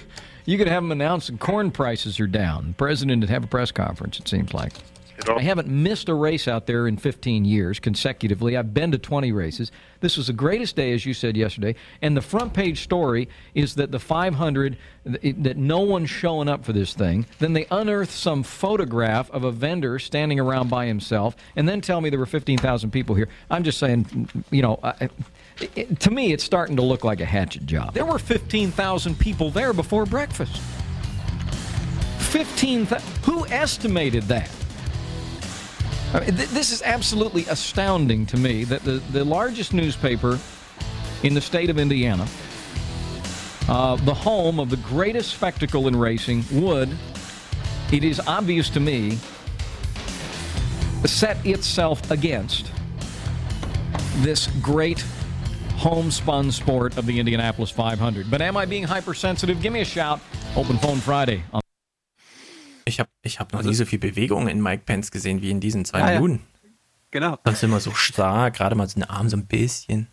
you 0.45 0.57
could 0.57 0.67
have 0.67 0.83
them 0.83 0.91
announce 0.91 1.27
that 1.27 1.39
corn 1.39 1.71
prices 1.71 2.19
are 2.19 2.27
down. 2.27 2.69
The 2.69 2.73
president 2.73 3.21
would 3.21 3.29
have 3.29 3.43
a 3.45 3.47
press 3.47 3.71
conference. 3.71 4.19
It 4.19 4.27
seems 4.27 4.53
like. 4.53 4.73
I 5.27 5.41
haven't 5.41 5.67
missed 5.67 6.09
a 6.09 6.13
race 6.13 6.47
out 6.47 6.67
there 6.67 6.87
in 6.87 6.97
15 6.97 7.43
years 7.43 7.79
consecutively. 7.79 8.55
I've 8.55 8.73
been 8.73 8.91
to 8.91 8.97
20 8.97 9.31
races. 9.31 9.71
This 9.99 10.15
was 10.15 10.27
the 10.27 10.33
greatest 10.33 10.75
day, 10.75 10.93
as 10.93 11.05
you 11.05 11.13
said 11.13 11.35
yesterday. 11.35 11.75
And 12.01 12.15
the 12.15 12.21
front 12.21 12.53
page 12.53 12.83
story 12.83 13.27
is 13.55 13.75
that 13.75 13.91
the 13.91 13.99
500, 13.99 14.77
that 15.05 15.57
no 15.57 15.79
one's 15.79 16.09
showing 16.09 16.47
up 16.47 16.63
for 16.63 16.71
this 16.71 16.93
thing. 16.93 17.25
Then 17.39 17.53
they 17.53 17.65
unearth 17.71 18.11
some 18.11 18.43
photograph 18.43 19.31
of 19.31 19.43
a 19.43 19.51
vendor 19.51 19.97
standing 19.97 20.39
around 20.39 20.69
by 20.69 20.85
himself 20.85 21.35
and 21.55 21.67
then 21.67 21.81
tell 21.81 21.99
me 21.99 22.09
there 22.09 22.19
were 22.19 22.25
15,000 22.25 22.91
people 22.91 23.15
here. 23.15 23.29
I'm 23.49 23.63
just 23.63 23.79
saying, 23.79 24.29
you 24.51 24.61
know, 24.61 24.79
I, 24.83 25.09
it, 25.75 25.99
to 26.01 26.11
me, 26.11 26.31
it's 26.31 26.43
starting 26.43 26.75
to 26.75 26.83
look 26.83 27.03
like 27.03 27.21
a 27.21 27.25
hatchet 27.25 27.65
job. 27.65 27.95
There 27.95 28.05
were 28.05 28.19
15,000 28.19 29.17
people 29.17 29.49
there 29.49 29.73
before 29.73 30.05
breakfast. 30.05 30.61
15,000. 32.19 33.23
Who 33.23 33.47
estimated 33.47 34.23
that? 34.23 34.51
I 36.13 36.21
mean, 36.21 36.35
th- 36.35 36.49
this 36.49 36.71
is 36.71 36.81
absolutely 36.83 37.45
astounding 37.45 38.25
to 38.27 38.37
me 38.37 38.63
that 38.65 38.83
the, 38.83 38.93
the 39.11 39.25
largest 39.25 39.73
newspaper 39.73 40.39
in 41.23 41.33
the 41.33 41.41
state 41.41 41.69
of 41.69 41.77
Indiana, 41.77 42.25
uh, 43.67 43.97
the 43.97 44.13
home 44.13 44.59
of 44.59 44.69
the 44.69 44.77
greatest 44.77 45.33
spectacle 45.33 45.87
in 45.87 45.95
racing, 45.95 46.45
would, 46.51 46.89
it 47.91 48.03
is 48.03 48.21
obvious 48.21 48.69
to 48.69 48.79
me, 48.79 49.17
set 51.05 51.45
itself 51.45 52.09
against 52.09 52.71
this 54.17 54.47
great 54.61 55.03
homespun 55.75 56.51
sport 56.51 56.97
of 56.97 57.05
the 57.05 57.19
Indianapolis 57.19 57.69
500. 57.69 58.31
But 58.31 58.41
am 58.41 58.57
I 58.57 58.65
being 58.65 58.83
hypersensitive? 58.83 59.61
Give 59.61 59.73
me 59.73 59.81
a 59.81 59.85
shout. 59.85 60.19
Open 60.55 60.77
Phone 60.77 60.97
Friday. 60.99 61.43
Ich 62.87 62.99
habe 62.99 63.09
ich 63.21 63.39
hab 63.39 63.51
noch 63.53 63.63
nie 63.63 63.73
so 63.75 63.85
viel 63.85 63.99
Bewegung 63.99 64.47
in 64.47 64.61
Mike 64.61 64.83
Pence 64.85 65.11
gesehen 65.11 65.41
wie 65.41 65.51
in 65.51 65.59
diesen 65.59 65.83
zwei 65.83 65.99
Ja, 65.99 66.11
ja. 66.11 66.19
Minuten. 66.21 66.45
Genau. 67.11 67.37
Sonst 67.43 67.63
immer 67.63 67.79
so 67.79 67.93
starr, 67.93 68.51
gerade 68.51 68.75
mal 68.75 68.87
so 68.87 68.99
ein 68.99 69.03
Arm 69.03 69.29
so 69.29 69.35
ein 69.37 69.45
bisschen. 69.45 70.07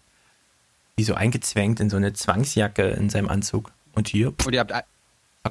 Wie 0.97 1.05
so 1.05 1.15
eingezwängt 1.15 1.81
in 1.81 1.91
so 1.91 1.97
eine 1.97 2.12
Zwangsjacke 2.12 2.83
in 2.91 3.11
seinem 3.11 3.28
Anzug. 3.28 3.73
Und 3.93 4.09
hier. 4.09 4.33
Pff, 4.33 4.47
Und 4.47 4.55
ihr 4.55 4.61
habt, 4.61 4.70
zack, 4.70 4.86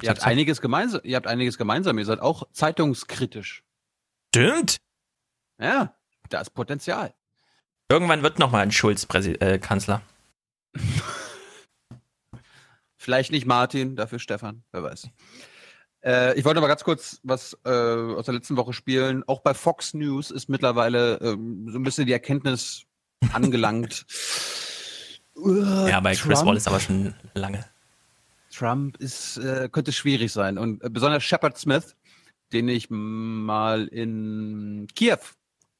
ihr 0.01 0.09
habt 0.09 0.19
zack, 0.19 0.27
einiges 0.27 0.61
gemeinsam. 0.61 1.01
Ihr 1.03 1.15
habt 1.15 1.27
einiges 1.27 1.57
gemeinsam. 1.57 1.97
Ihr 1.97 2.05
seid 2.05 2.19
auch 2.19 2.43
zeitungskritisch. 2.51 3.63
Stimmt. 4.35 4.77
Ja, 5.59 5.93
da 6.29 6.41
ist 6.41 6.49
Potenzial. 6.51 7.13
Irgendwann 7.89 8.23
wird 8.23 8.39
noch 8.39 8.51
mal 8.51 8.59
ein 8.59 8.71
Schulz 8.71 9.05
Präsi 9.05 9.31
äh, 9.33 9.59
Kanzler. 9.59 10.01
Vielleicht 12.95 13.31
nicht 13.31 13.45
Martin, 13.45 13.95
dafür 13.95 14.19
Stefan, 14.19 14.63
wer 14.71 14.83
weiß. 14.83 15.09
Äh, 16.03 16.37
ich 16.37 16.43
wollte 16.45 16.57
aber 16.59 16.67
ganz 16.67 16.83
kurz 16.83 17.19
was 17.23 17.57
äh, 17.65 17.69
aus 17.69 18.25
der 18.25 18.33
letzten 18.33 18.57
Woche 18.57 18.73
spielen. 18.73 19.23
Auch 19.27 19.41
bei 19.41 19.53
Fox 19.53 19.93
News 19.93 20.31
ist 20.31 20.49
mittlerweile 20.49 21.17
ähm, 21.21 21.69
so 21.69 21.77
ein 21.79 21.83
bisschen 21.83 22.05
die 22.05 22.13
Erkenntnis 22.13 22.83
angelangt. 23.33 24.05
Uh, 25.35 25.87
Ja, 25.87 25.99
bei 25.99 26.13
Chris 26.13 26.37
Trump- 26.37 26.47
Wallace 26.47 26.67
aber 26.67 26.79
schon 26.79 27.15
lange. 27.33 27.65
Trump 28.55 28.97
ist, 28.97 29.37
äh, 29.37 29.67
könnte 29.71 29.91
schwierig 29.91 30.31
sein. 30.31 30.59
Und 30.59 30.83
äh, 30.83 30.91
besonders 30.91 31.23
Shepard 31.23 31.57
Smith, 31.57 31.95
den 32.53 32.67
ich 32.69 32.91
mal 32.91 33.87
in 33.87 34.85
Kiew 34.93 35.17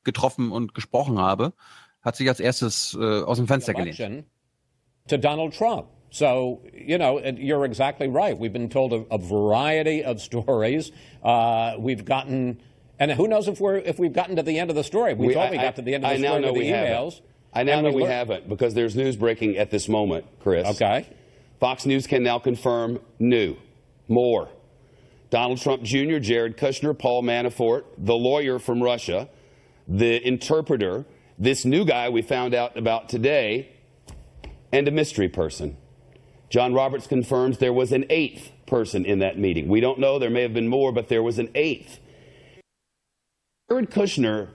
getroffen 0.03 0.51
und 0.51 0.73
gesprochen 0.73 1.19
habe, 1.19 1.53
hat 2.01 2.15
sich 2.15 2.27
als 2.27 2.39
erstes 2.39 2.97
äh, 2.99 3.21
aus 3.21 3.37
dem 3.37 3.47
Fenster 3.47 3.75
gelehnt. 3.75 4.25
to 5.07 5.17
Donald 5.17 5.55
Trump. 5.55 5.85
So, 6.13 6.61
you 6.75 6.99
know, 6.99 7.17
you're 7.19 7.65
exactly 7.65 8.07
right. 8.07 8.37
We've 8.37 8.53
been 8.53 8.69
told 8.69 8.93
a, 8.93 8.97
a 9.09 9.17
variety 9.17 10.03
of 10.03 10.21
stories. 10.29 10.91
Uh, 11.23 11.73
we've 11.79 12.05
gotten, 12.05 12.61
and 12.99 13.11
who 13.11 13.27
knows 13.27 13.47
if 13.47 13.59
we're 13.59 13.77
if 13.77 13.97
we've 13.97 14.13
gotten 14.13 14.35
to 14.35 14.43
the 14.43 14.59
end 14.59 14.69
of 14.69 14.75
the 14.75 14.83
story. 14.83 15.15
We, 15.15 15.27
We- 15.27 15.33
thought 15.33 15.49
we 15.49 15.57
I- 15.57 15.63
got 15.63 15.75
to 15.77 15.81
the 15.81 15.95
end 15.95 16.05
of 16.05 16.11
the 16.11 16.15
I 16.15 16.17
now 16.19 16.27
story 16.29 16.41
know 16.43 16.47
with 16.53 16.61
the 16.61 16.67
we 16.67 16.67
haven't. 16.67 16.93
emails. 16.93 17.21
I 17.51 17.63
now 17.63 17.81
know 17.81 17.89
we 17.89 18.03
we 18.03 18.03
haven't 18.03 18.47
because 18.47 18.75
there's 18.75 18.95
news 18.95 19.15
breaking 19.15 19.57
at 19.57 19.71
this 19.71 19.89
moment, 19.89 20.25
Chris. 20.39 20.67
Okay. 20.67 21.07
Fox 21.59 21.85
News 21.87 22.05
can 22.05 22.21
now 22.23 22.37
confirm 22.37 22.99
new, 23.17 23.55
more. 24.07 24.49
Donald 25.31 25.59
Trump 25.61 25.81
Jr., 25.81 26.19
Jared 26.19 26.57
Kushner, 26.57 26.97
Paul 26.97 27.23
Manafort, 27.23 27.85
the 27.97 28.13
lawyer 28.15 28.59
from 28.59 28.83
Russia, 28.83 29.29
the 29.87 30.23
interpreter, 30.27 31.05
this 31.39 31.65
new 31.65 31.85
guy 31.85 32.09
we 32.09 32.21
found 32.21 32.53
out 32.53 32.77
about 32.77 33.09
today, 33.09 33.69
and 34.71 34.87
a 34.87 34.91
mystery 34.91 35.27
person. 35.29 35.77
John 36.53 36.75
Roberts 36.75 37.07
confirms 37.07 37.57
there 37.57 37.73
was 37.73 37.91
an 37.91 38.05
eighth 38.11 38.51
person 38.67 39.05
in 39.05 39.17
that 39.19 39.39
meeting. 39.39 39.67
We 39.67 39.81
don't 39.81 39.97
know, 39.97 40.19
there 40.19 40.29
may 40.29 40.43
have 40.43 40.53
been 40.53 40.67
more, 40.67 40.91
but 40.91 41.07
there 41.07 41.23
was 41.23 41.39
an 41.39 41.49
eighth. 41.55 41.97
Jared 43.71 43.89
Kushner 43.89 44.49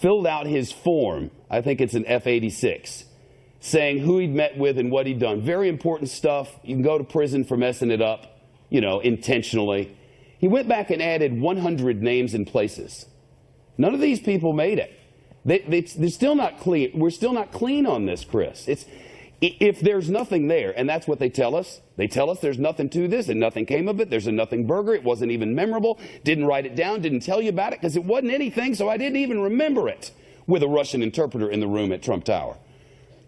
filled 0.00 0.26
out 0.26 0.46
his 0.48 0.72
form, 0.72 1.30
I 1.48 1.60
think 1.60 1.80
it's 1.80 1.94
an 1.94 2.04
F 2.06 2.26
86, 2.26 3.04
saying 3.60 4.00
who 4.00 4.18
he'd 4.18 4.34
met 4.34 4.58
with 4.58 4.78
and 4.78 4.90
what 4.90 5.06
he'd 5.06 5.20
done. 5.20 5.42
Very 5.42 5.68
important 5.68 6.10
stuff. 6.10 6.58
You 6.64 6.74
can 6.74 6.82
go 6.82 6.98
to 6.98 7.04
prison 7.04 7.44
for 7.44 7.56
messing 7.56 7.92
it 7.92 8.02
up, 8.02 8.40
you 8.68 8.80
know, 8.80 8.98
intentionally. 8.98 9.96
He 10.40 10.48
went 10.48 10.66
back 10.66 10.90
and 10.90 11.00
added 11.00 11.40
100 11.40 12.02
names 12.02 12.34
and 12.34 12.44
places. 12.44 13.06
None 13.78 13.94
of 13.94 14.00
these 14.00 14.18
people 14.18 14.52
made 14.54 14.80
it. 14.80 14.92
They, 15.44 15.60
they, 15.60 15.82
they're 15.82 16.10
still 16.10 16.34
not 16.34 16.58
clean. 16.58 16.98
We're 16.98 17.10
still 17.10 17.32
not 17.32 17.52
clean 17.52 17.86
on 17.86 18.06
this, 18.06 18.24
Chris. 18.24 18.66
It's, 18.66 18.86
if 19.40 19.80
there's 19.80 20.10
nothing 20.10 20.48
there, 20.48 20.72
and 20.78 20.88
that's 20.88 21.08
what 21.08 21.18
they 21.18 21.30
tell 21.30 21.56
us, 21.56 21.80
they 21.96 22.06
tell 22.06 22.28
us 22.28 22.40
there's 22.40 22.58
nothing 22.58 22.90
to 22.90 23.08
this 23.08 23.28
and 23.28 23.40
nothing 23.40 23.64
came 23.64 23.88
of 23.88 24.00
it. 24.00 24.10
There's 24.10 24.26
a 24.26 24.32
nothing 24.32 24.66
burger. 24.66 24.94
It 24.94 25.02
wasn't 25.02 25.32
even 25.32 25.54
memorable. 25.54 25.98
Didn't 26.24 26.44
write 26.44 26.66
it 26.66 26.76
down. 26.76 27.00
Didn't 27.00 27.20
tell 27.20 27.40
you 27.40 27.48
about 27.48 27.72
it 27.72 27.80
because 27.80 27.96
it 27.96 28.04
wasn't 28.04 28.32
anything, 28.32 28.74
so 28.74 28.88
I 28.88 28.96
didn't 28.96 29.16
even 29.16 29.40
remember 29.40 29.88
it 29.88 30.10
with 30.46 30.62
a 30.62 30.68
Russian 30.68 31.02
interpreter 31.02 31.50
in 31.50 31.60
the 31.60 31.66
room 31.66 31.92
at 31.92 32.02
Trump 32.02 32.24
Tower. 32.24 32.56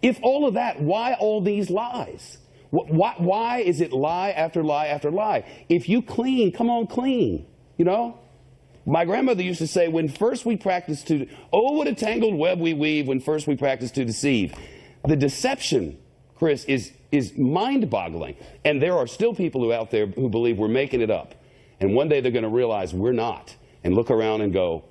If 0.03 0.19
all 0.23 0.47
of 0.47 0.55
that, 0.55 0.81
why 0.81 1.15
all 1.15 1.41
these 1.41 1.71
lies? 1.71 2.39
Why, 2.71 3.15
why 3.19 3.59
is 3.59 3.81
it 3.81 3.93
lie 3.93 4.31
after 4.31 4.63
lie 4.63 4.87
after 4.87 5.11
lie? 5.11 5.45
If 5.69 5.89
you 5.89 6.03
clean, 6.03 6.53
come 6.53 6.69
on, 6.71 6.87
clean. 6.87 7.47
You 7.77 7.85
know? 7.85 8.19
My 8.85 9.05
grandmother 9.05 9.43
used 9.43 9.59
to 9.61 9.67
say, 9.67 9.89
when 9.89 10.09
first 10.09 10.45
we 10.45 10.57
practice 10.57 11.03
to, 11.05 11.29
oh, 11.53 11.73
what 11.73 11.87
a 11.87 11.95
tangled 11.95 12.35
web 12.35 12.59
we 12.59 12.75
weave 12.75 13.07
when 13.07 13.21
first 13.21 13.47
we 13.47 13.57
practice 13.57 13.93
to 13.93 14.05
deceive. 14.05 14.55
The 15.07 15.17
deception, 15.17 15.99
Chris, 16.43 16.65
is, 16.65 16.91
is 17.13 17.39
mind 17.39 17.89
boggling. 17.89 18.35
And 18.65 18.83
there 18.83 18.97
are 18.97 19.07
still 19.07 19.33
people 19.33 19.61
who 19.61 19.73
out 19.73 19.93
there 19.93 20.07
who 20.07 20.29
believe 20.29 20.59
we're 20.59 20.67
making 20.67 21.01
it 21.01 21.09
up. 21.09 21.37
And 21.79 21.95
one 21.95 22.09
day 22.09 22.21
they're 22.21 22.33
going 22.33 22.43
to 22.43 22.49
realize 22.49 22.93
we're 22.93 23.13
not 23.13 23.55
and 23.85 23.95
look 23.95 24.11
around 24.11 24.41
and 24.41 24.53
go, 24.53 24.83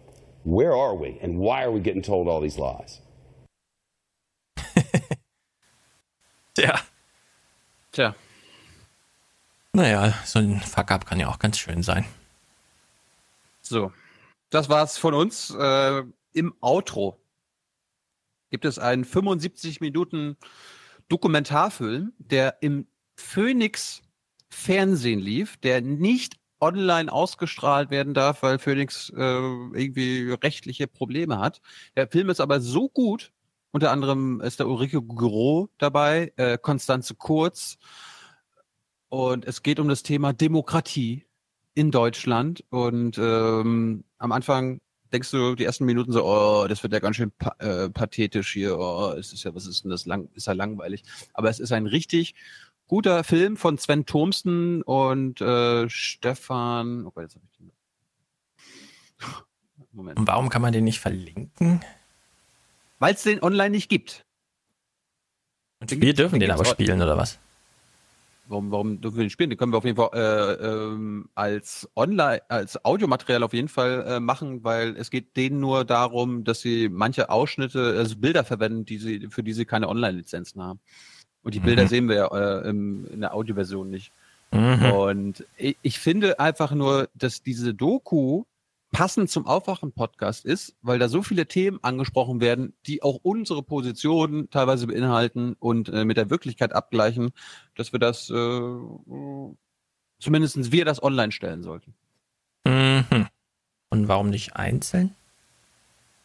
where 0.45 0.73
are 0.73 0.95
we? 0.95 1.19
And 1.21 1.39
why 1.39 1.65
are 1.65 1.71
we 1.71 1.81
getting 1.81 2.01
told 2.01 2.29
all 2.29 2.39
these 2.39 2.57
lies? 2.57 3.01
Tja. 6.55 6.83
Tja. 7.91 8.15
Naja, 9.75 10.13
so 10.23 10.39
ein 10.39 10.61
Fuck-up 10.61 11.05
kann 11.05 11.19
ja 11.19 11.27
auch 11.27 11.39
ganz 11.39 11.57
schön 11.57 11.83
sein. 11.83 12.05
So, 13.61 13.91
das 14.51 14.69
war's 14.69 14.97
von 14.97 15.13
uns. 15.13 15.53
Äh, 15.53 16.03
Im 16.31 16.53
Outro 16.61 17.19
gibt 18.51 18.63
es 18.63 18.79
einen 18.79 19.03
75 19.03 19.81
Minuten 19.81 20.37
Dokumentarfilm, 21.11 22.13
der 22.17 22.57
im 22.61 22.87
Phoenix 23.15 24.01
Fernsehen 24.49 25.19
lief, 25.19 25.57
der 25.57 25.81
nicht 25.81 26.37
online 26.59 27.11
ausgestrahlt 27.11 27.89
werden 27.89 28.13
darf, 28.13 28.43
weil 28.43 28.59
Phoenix 28.59 29.09
äh, 29.09 29.19
irgendwie 29.19 30.31
rechtliche 30.31 30.87
Probleme 30.87 31.39
hat. 31.39 31.61
Der 31.95 32.07
Film 32.07 32.29
ist 32.29 32.39
aber 32.39 32.61
so 32.61 32.89
gut, 32.89 33.31
unter 33.71 33.91
anderem 33.91 34.41
ist 34.41 34.59
der 34.59 34.67
Ulrike 34.67 35.01
Gros 35.01 35.69
dabei, 35.77 36.33
äh, 36.35 36.57
Konstanze 36.57 37.15
Kurz, 37.15 37.77
und 39.11 39.43
es 39.43 39.61
geht 39.61 39.81
um 39.81 39.89
das 39.89 40.03
Thema 40.03 40.31
Demokratie 40.31 41.25
in 41.73 41.91
Deutschland. 41.91 42.63
Und 42.69 43.17
ähm, 43.17 44.05
am 44.17 44.31
Anfang 44.31 44.79
denkst 45.11 45.31
du 45.31 45.55
die 45.55 45.65
ersten 45.65 45.85
Minuten 45.85 46.11
so, 46.11 46.25
oh, 46.25 46.67
das 46.67 46.83
wird 46.83 46.93
ja 46.93 46.99
ganz 46.99 47.15
schön 47.15 47.31
pa 47.31 47.55
äh, 47.59 47.89
pathetisch 47.89 48.53
hier, 48.53 48.77
oh, 48.77 49.13
es 49.17 49.33
ist 49.33 49.43
ja, 49.43 49.53
was 49.53 49.65
ist 49.65 49.83
denn 49.83 49.91
das 49.91 50.05
lang, 50.05 50.29
ist 50.33 50.47
ja 50.47 50.53
langweilig. 50.53 51.03
Aber 51.33 51.49
es 51.49 51.59
ist 51.59 51.71
ein 51.71 51.85
richtig 51.85 52.35
guter 52.87 53.23
Film 53.23 53.57
von 53.57 53.77
Sven 53.77 54.05
Thomsten 54.05 54.81
und 54.81 55.41
äh, 55.41 55.89
Stefan. 55.89 57.05
Oh 57.05 57.11
Gott, 57.11 57.23
jetzt 57.23 57.35
habe 57.35 57.45
ich 57.49 57.57
den. 57.57 57.71
Moment. 59.93 60.19
Und 60.19 60.27
warum 60.27 60.49
kann 60.49 60.61
man 60.61 60.73
den 60.73 60.83
nicht 60.83 60.99
verlinken? 60.99 61.81
Weil 62.99 63.13
es 63.13 63.23
den 63.23 63.41
online 63.41 63.71
nicht 63.71 63.89
gibt. 63.89 64.25
Und 65.79 65.99
wir 65.99 66.13
dürfen 66.13 66.39
den 66.39 66.51
aber 66.51 66.65
spielen, 66.65 67.01
oder 67.01 67.17
was? 67.17 67.39
Warum, 68.51 68.71
warum 68.71 68.99
dürfen 68.99 69.17
wir 69.17 69.23
den 69.23 69.29
spielen? 69.29 69.49
Den 69.49 69.57
können 69.57 69.71
wir 69.71 69.77
auf 69.77 69.85
jeden 69.85 69.95
Fall 69.95 70.09
äh, 70.13 70.65
ähm, 70.65 71.29
als 71.35 71.89
Online, 71.95 72.41
als 72.49 72.83
Audiomaterial 72.83 73.43
auf 73.43 73.53
jeden 73.53 73.69
Fall 73.69 74.05
äh, 74.05 74.19
machen, 74.19 74.63
weil 74.65 74.97
es 74.97 75.09
geht 75.09 75.37
denen 75.37 75.61
nur 75.61 75.85
darum, 75.85 76.43
dass 76.43 76.59
sie 76.59 76.89
manche 76.89 77.29
Ausschnitte, 77.29 77.95
also 77.97 78.17
Bilder 78.17 78.43
verwenden, 78.43 78.83
die 78.83 78.97
sie, 78.97 79.27
für 79.29 79.41
die 79.41 79.53
sie 79.53 79.63
keine 79.63 79.87
Online-Lizenzen 79.87 80.61
haben. 80.61 80.81
Und 81.43 81.55
die 81.55 81.61
mhm. 81.61 81.63
Bilder 81.63 81.87
sehen 81.87 82.09
wir 82.09 82.15
ja 82.15 82.27
äh, 82.27 82.69
im, 82.69 83.07
in 83.07 83.21
der 83.21 83.33
Audioversion 83.33 83.89
nicht. 83.89 84.11
Mhm. 84.51 84.91
Und 84.91 85.45
ich, 85.55 85.77
ich 85.81 85.99
finde 85.99 86.39
einfach 86.39 86.73
nur, 86.73 87.07
dass 87.15 87.41
diese 87.41 87.73
Doku 87.73 88.43
passend 88.91 89.29
zum 89.29 89.45
Aufwachen-Podcast 89.45 90.45
ist, 90.45 90.75
weil 90.81 90.99
da 90.99 91.07
so 91.07 91.23
viele 91.23 91.47
Themen 91.47 91.79
angesprochen 91.81 92.41
werden, 92.41 92.73
die 92.85 93.01
auch 93.03 93.19
unsere 93.23 93.63
Positionen 93.63 94.49
teilweise 94.49 94.87
beinhalten 94.87 95.55
und 95.59 95.89
äh, 95.89 96.05
mit 96.05 96.17
der 96.17 96.29
Wirklichkeit 96.29 96.73
abgleichen, 96.73 97.31
dass 97.75 97.93
wir 97.93 97.99
das, 97.99 98.29
äh, 98.29 98.79
zumindest 100.19 100.71
wir 100.71 100.85
das 100.85 101.01
online 101.01 101.31
stellen 101.31 101.63
sollten. 101.63 101.93
Mhm. 102.65 103.27
Und 103.89 104.07
warum 104.07 104.29
nicht 104.29 104.55
einzeln? 104.55 105.15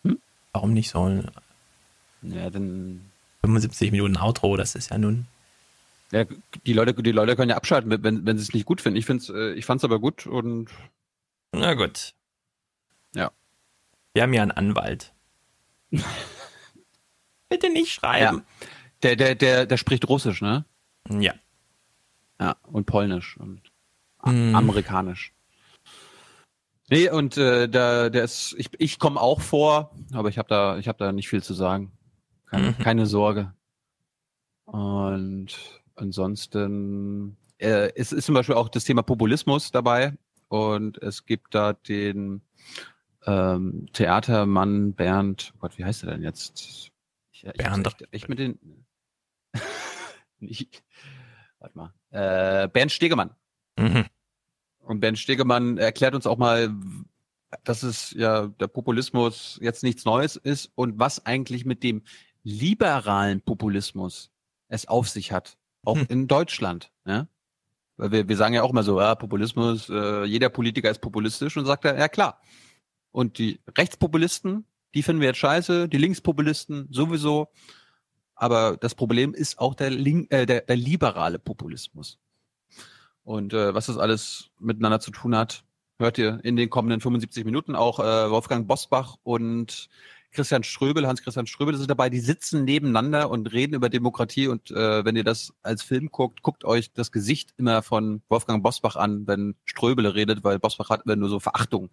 Hm? 0.02 0.18
Warum 0.52 0.72
nicht 0.72 0.90
so 0.90 1.08
ein 1.08 1.30
ja, 2.22 2.50
dann 2.50 3.00
75 3.42 3.92
Minuten 3.92 4.16
Outro, 4.16 4.56
das 4.56 4.74
ist 4.74 4.90
ja 4.90 4.98
nun. 4.98 5.26
Ja, 6.12 6.24
die 6.66 6.72
Leute, 6.72 6.94
die 6.94 7.12
Leute 7.12 7.36
können 7.36 7.50
ja 7.50 7.56
abschalten, 7.56 7.90
wenn, 8.02 8.24
wenn 8.24 8.38
sie 8.38 8.42
es 8.42 8.54
nicht 8.54 8.66
gut 8.66 8.80
finden. 8.80 8.98
Ich 8.98 9.06
find's, 9.06 9.28
äh, 9.28 9.52
ich 9.52 9.64
fand's 9.64 9.84
aber 9.84 9.98
gut 9.98 10.26
und. 10.26 10.70
Na 11.52 11.74
gut. 11.74 12.14
Ja. 13.16 13.32
Wir 14.14 14.22
haben 14.22 14.32
ja 14.32 14.42
einen 14.42 14.50
Anwalt. 14.50 15.14
Bitte 17.48 17.70
nicht 17.70 17.92
schreiben. 17.92 18.38
Ja. 18.38 18.66
Der, 19.02 19.16
der, 19.16 19.34
der, 19.34 19.66
der 19.66 19.76
spricht 19.76 20.08
Russisch, 20.08 20.42
ne? 20.42 20.64
Ja. 21.08 21.34
Ja, 22.40 22.56
und 22.64 22.86
Polnisch 22.86 23.36
und 23.38 23.62
mm. 24.24 24.54
Amerikanisch. 24.54 25.32
Nee, 26.88 27.10
und 27.10 27.36
äh, 27.36 27.68
da, 27.68 28.10
der 28.10 28.24
ist, 28.24 28.54
ich, 28.58 28.70
ich 28.78 28.98
komme 28.98 29.20
auch 29.20 29.40
vor, 29.40 29.90
aber 30.12 30.28
ich 30.28 30.38
habe 30.38 30.48
da, 30.48 30.78
ich 30.78 30.88
habe 30.88 30.98
da 30.98 31.12
nicht 31.12 31.28
viel 31.28 31.42
zu 31.42 31.54
sagen. 31.54 31.92
Keine, 32.46 32.68
mhm. 32.68 32.78
keine 32.78 33.06
Sorge. 33.06 33.54
Und 34.66 35.48
ansonsten 35.96 37.36
äh, 37.58 37.92
es 37.94 38.12
ist 38.12 38.26
zum 38.26 38.34
Beispiel 38.34 38.54
auch 38.54 38.68
das 38.68 38.84
Thema 38.84 39.02
Populismus 39.02 39.70
dabei 39.70 40.16
und 40.48 40.98
es 41.02 41.24
gibt 41.24 41.54
da 41.54 41.72
den 41.72 42.42
ähm, 43.26 43.88
Theatermann 43.92 44.94
Bernd, 44.94 45.52
oh 45.56 45.58
Gott, 45.60 45.78
wie 45.78 45.84
heißt 45.84 46.04
er 46.04 46.12
denn 46.12 46.22
jetzt? 46.22 46.92
Ich, 47.32 47.44
ich 47.44 47.52
Bernd. 47.52 47.96
Ich, 48.10 48.22
ich 48.22 48.28
mit 48.28 48.38
den. 48.38 48.86
nicht, 50.38 50.82
warte 51.58 51.76
mal. 51.76 51.94
Äh, 52.10 52.68
Bernd 52.68 52.92
Stegemann. 52.92 53.34
Mhm. 53.78 54.06
Und 54.78 55.00
Bernd 55.00 55.18
Stegemann 55.18 55.78
erklärt 55.78 56.14
uns 56.14 56.26
auch 56.26 56.38
mal, 56.38 56.72
dass 57.64 57.82
es 57.82 58.12
ja 58.12 58.46
der 58.46 58.68
Populismus 58.68 59.58
jetzt 59.60 59.82
nichts 59.82 60.04
Neues 60.04 60.36
ist 60.36 60.70
und 60.74 60.98
was 60.98 61.26
eigentlich 61.26 61.64
mit 61.64 61.82
dem 61.82 62.02
liberalen 62.42 63.40
Populismus 63.40 64.30
es 64.68 64.86
auf 64.86 65.08
sich 65.08 65.32
hat. 65.32 65.56
Auch 65.84 65.96
hm. 65.96 66.06
in 66.08 66.28
Deutschland. 66.28 66.92
Ja? 67.04 67.28
Weil 67.96 68.12
wir, 68.12 68.28
wir 68.28 68.36
sagen 68.36 68.54
ja 68.54 68.62
auch 68.62 68.70
immer 68.70 68.82
so, 68.82 69.00
ja, 69.00 69.14
Populismus, 69.14 69.88
äh, 69.88 70.24
jeder 70.24 70.48
Politiker 70.48 70.90
ist 70.90 71.00
populistisch 71.00 71.56
und 71.56 71.66
sagt 71.66 71.84
er, 71.84 71.98
ja 71.98 72.08
klar. 72.08 72.40
Und 73.16 73.38
die 73.38 73.60
Rechtspopulisten, 73.78 74.66
die 74.94 75.02
finden 75.02 75.22
wir 75.22 75.28
jetzt 75.28 75.38
scheiße, 75.38 75.88
die 75.88 75.96
Linkspopulisten 75.96 76.88
sowieso. 76.90 77.48
Aber 78.34 78.76
das 78.76 78.94
Problem 78.94 79.32
ist 79.32 79.58
auch 79.58 79.74
der, 79.74 79.88
Link, 79.88 80.30
äh, 80.30 80.44
der, 80.44 80.60
der 80.60 80.76
liberale 80.76 81.38
Populismus. 81.38 82.18
Und 83.24 83.54
äh, 83.54 83.72
was 83.72 83.86
das 83.86 83.96
alles 83.96 84.50
miteinander 84.58 85.00
zu 85.00 85.12
tun 85.12 85.34
hat, 85.34 85.64
hört 85.98 86.18
ihr 86.18 86.40
in 86.42 86.56
den 86.56 86.68
kommenden 86.68 87.00
75 87.00 87.46
Minuten. 87.46 87.74
Auch 87.74 88.00
äh, 88.00 88.30
Wolfgang 88.30 88.68
Bosbach 88.68 89.16
und 89.22 89.88
Christian 90.32 90.62
Ströbel, 90.62 91.06
Hans-Christian 91.06 91.46
Ströbel 91.46 91.74
sind 91.74 91.88
dabei, 91.88 92.10
die 92.10 92.20
sitzen 92.20 92.64
nebeneinander 92.64 93.30
und 93.30 93.50
reden 93.50 93.72
über 93.72 93.88
Demokratie 93.88 94.48
und 94.48 94.70
äh, 94.72 95.06
wenn 95.06 95.16
ihr 95.16 95.24
das 95.24 95.54
als 95.62 95.82
Film 95.82 96.10
guckt, 96.10 96.42
guckt 96.42 96.66
euch 96.66 96.92
das 96.92 97.12
Gesicht 97.12 97.54
immer 97.56 97.80
von 97.80 98.20
Wolfgang 98.28 98.62
Bosbach 98.62 98.96
an, 98.96 99.26
wenn 99.26 99.54
Ströbel 99.64 100.06
redet, 100.06 100.44
weil 100.44 100.58
Bosbach 100.58 100.90
hat 100.90 101.06
immer 101.06 101.16
nur 101.16 101.30
so 101.30 101.40
Verachtung 101.40 101.88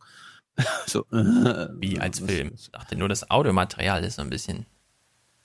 so, 0.85 1.05
äh, 1.11 1.67
Wie 1.79 1.99
als 1.99 2.19
Film. 2.19 2.51
Ich 2.55 2.71
dachte 2.71 2.95
nur, 2.95 3.09
das 3.09 3.29
Audiomaterial 3.29 4.03
ist 4.03 4.15
so 4.15 4.21
ein 4.21 4.29
bisschen. 4.29 4.65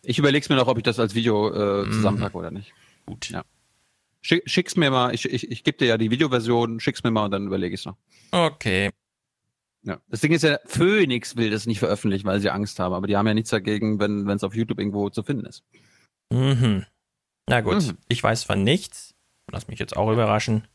Ich 0.02 0.18
überlege 0.18 0.42
es 0.42 0.48
mir 0.48 0.56
noch, 0.56 0.68
ob 0.68 0.76
ich 0.76 0.84
das 0.84 0.98
als 0.98 1.14
Video 1.14 1.50
äh, 1.50 1.86
mhm. 1.86 1.92
zusammenpacke 1.92 2.36
mm. 2.36 2.40
oder 2.40 2.50
nicht. 2.50 2.72
Gut. 3.06 3.30
Ja. 3.30 3.44
Schick, 4.20 4.42
schick's 4.46 4.76
mir 4.76 4.90
mal, 4.90 5.14
ich, 5.14 5.24
ich, 5.24 5.50
ich 5.50 5.64
gebe 5.64 5.78
dir 5.78 5.86
ja 5.86 5.98
die 5.98 6.10
Videoversion, 6.10 6.80
schick's 6.80 7.02
mir 7.02 7.10
mal 7.10 7.24
und 7.24 7.30
dann 7.30 7.46
überlege 7.46 7.74
ich 7.74 7.80
es 7.80 7.86
noch. 7.86 7.96
Okay. 8.30 8.90
Ja. 9.82 10.00
Das 10.08 10.20
Ding 10.20 10.32
ist 10.32 10.42
ja, 10.42 10.58
Phoenix 10.66 11.36
will 11.36 11.50
das 11.50 11.66
nicht 11.66 11.78
veröffentlichen, 11.78 12.26
weil 12.26 12.40
sie 12.40 12.50
Angst 12.50 12.78
haben, 12.78 12.94
aber 12.94 13.06
die 13.06 13.16
haben 13.16 13.26
ja 13.26 13.34
nichts 13.34 13.50
dagegen, 13.50 14.00
wenn 14.00 14.28
es 14.28 14.44
auf 14.44 14.54
YouTube 14.54 14.78
irgendwo 14.78 15.08
zu 15.10 15.22
finden 15.22 15.46
ist. 15.46 15.64
Mhm. 16.30 16.84
Na 17.46 17.60
gut, 17.60 17.82
mhm. 17.82 17.98
ich 18.08 18.22
weiß 18.22 18.44
von 18.44 18.62
nichts. 18.62 19.14
Lass 19.50 19.68
mich 19.68 19.78
jetzt 19.78 19.96
auch 19.96 20.12
überraschen. 20.12 20.66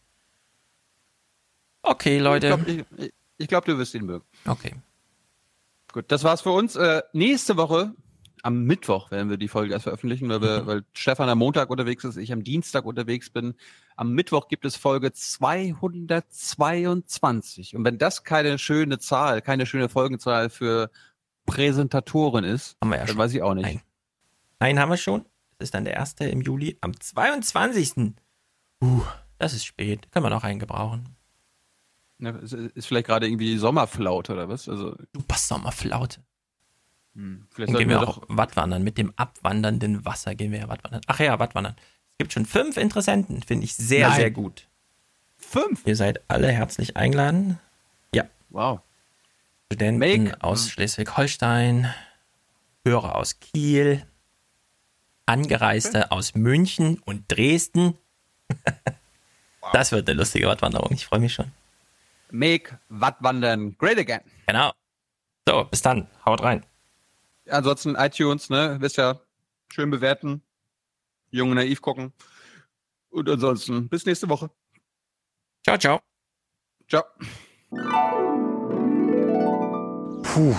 Okay, 1.84 2.18
Leute. 2.18 2.48
Ich 2.48 2.66
glaub, 2.66 2.88
ich, 2.98 3.14
ich 3.38 3.48
glaube, 3.48 3.72
du 3.72 3.78
wirst 3.78 3.94
ihn 3.94 4.06
mögen. 4.06 4.26
Okay. 4.46 4.74
Gut, 5.92 6.12
das 6.12 6.24
war's 6.24 6.42
für 6.42 6.52
uns. 6.52 6.76
Äh, 6.76 7.04
nächste 7.14 7.56
Woche, 7.58 7.94
am 8.42 8.64
Mittwoch, 8.64 9.12
werden 9.12 9.30
wir 9.30 9.38
die 9.38 9.48
Folge 9.48 9.74
erst 9.74 9.84
veröffentlichen, 9.84 10.28
weil, 10.30 10.42
wir, 10.42 10.64
mhm. 10.64 10.68
weil 10.68 10.84
Stefan 10.94 11.30
am 11.30 11.38
Montag 11.38 11.70
unterwegs 11.70 12.04
ist, 12.04 12.18
ich 12.18 12.34
am 12.34 12.44
Dienstag 12.44 12.86
unterwegs 12.86 13.30
bin. 13.30 13.54
Am 13.96 14.14
Mittwoch 14.14 14.48
gibt 14.48 14.66
es 14.66 14.76
Folge 14.76 15.14
222. 15.14 17.76
Und 17.76 17.86
wenn 17.86 17.98
das 17.98 18.24
keine 18.24 18.60
schöne 18.60 19.00
Zahl, 19.00 19.42
keine 19.42 19.66
schöne 19.66 19.88
Folgenzahl 19.88 20.50
für 20.50 20.90
Präsentatoren 21.46 22.44
ist, 22.44 22.76
haben 22.82 22.90
wir 22.90 22.98
ja 22.98 23.02
dann 23.02 23.10
schon. 23.10 23.18
weiß 23.18 23.34
ich 23.34 23.42
auch 23.42 23.54
nicht. 23.54 23.66
Nein. 23.66 23.82
Nein, 24.60 24.80
haben 24.80 24.90
wir 24.90 24.98
schon. 24.98 25.26
Das 25.58 25.68
ist 25.68 25.74
dann 25.74 25.86
der 25.86 25.94
erste 25.94 26.26
im 26.26 26.42
Juli. 26.42 26.78
Am 26.82 27.00
22. 27.00 28.14
Uh, 28.82 29.04
das 29.38 29.54
ist 29.54 29.66
spät. 29.66 30.12
Können 30.12 30.26
wir 30.26 30.30
noch 30.30 30.44
einen 30.44 30.60
gebrauchen. 30.60 31.16
Ja, 32.24 32.32
ist, 32.32 32.54
ist 32.54 32.88
vielleicht 32.88 33.08
gerade 33.08 33.28
irgendwie 33.28 33.58
Sommerflaute 33.58 34.34
oder 34.34 34.50
was? 34.50 34.70
Also, 34.70 34.96
Super 35.14 35.38
Sommerflaute. 35.38 36.22
Hm, 37.16 37.46
vielleicht 37.52 37.74
Dann 37.74 37.80
gehen 37.80 37.90
wir, 37.90 38.00
wir 38.00 38.08
auch 38.08 38.22
Wattwandern. 38.28 38.84
Mit 38.84 38.98
dem 38.98 39.14
abwandernden 39.18 40.06
Wasser 40.06 40.36
gehen 40.36 40.52
wir 40.52 40.60
ja 40.60 40.68
Wattwandern. 40.70 41.02
Ach 41.08 41.20
ja, 41.20 41.38
Wattwandern. 41.38 41.76
Es 42.14 42.18
gibt 42.20 42.34
schon 42.34 42.46
fünf 42.46 42.78
Interessenten, 42.78 43.44
finde 43.44 43.66
ich 43.66 43.76
sehr, 43.76 44.08
Nein. 44.10 44.18
sehr 44.18 44.32
gut. 44.32 44.68
Fünf? 45.36 45.86
Ihr 45.86 45.96
seid 45.96 46.22
alle 46.30 46.48
herzlich 46.48 46.96
eingeladen. 46.96 47.60
Ja. 48.16 48.26
Wow. 48.50 48.80
Studenten 49.72 50.34
aus 50.42 50.70
Schleswig-Holstein, 50.70 51.94
Hörer 52.86 53.16
aus 53.16 53.40
Kiel, 53.40 54.06
Angereiste 55.26 56.12
aus 56.12 56.36
München 56.36 57.00
und 57.00 57.32
Dresden. 57.32 57.98
Das 59.72 59.94
wird 59.94 60.10
eine 60.10 60.20
lustige 60.20 60.46
Wattwanderung. 60.48 60.92
Ich 60.92 61.06
freue 61.06 61.22
mich 61.22 61.34
schon. 61.34 61.52
Make 62.34 62.80
Wattwandern 62.90 63.78
great 63.78 64.00
again. 64.00 64.22
Genau. 64.48 64.72
So, 65.48 65.66
bis 65.66 65.84
dann. 65.84 66.08
Haut 66.26 66.42
rein. 66.42 66.66
Ansonsten 67.48 67.94
iTunes, 67.96 68.50
ne, 68.50 68.78
wisst 68.80 68.98
ja, 68.98 69.20
schön 69.72 69.92
bewerten, 69.92 70.42
jung 71.30 71.52
und 71.52 71.58
naiv 71.58 71.82
gucken. 71.82 72.12
Und 73.12 73.30
ansonsten 73.30 73.88
bis 73.88 74.08
nächste 74.08 74.30
Woche. 74.30 74.50
Ciao, 75.64 75.78
ciao. 75.78 76.00
Ciao. 76.90 77.04
Puh. 80.24 80.56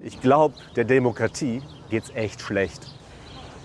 Ich 0.00 0.20
glaube, 0.20 0.56
der 0.74 0.84
Demokratie 0.84 1.62
geht's 1.90 2.10
echt 2.10 2.40
schlecht. 2.40 2.88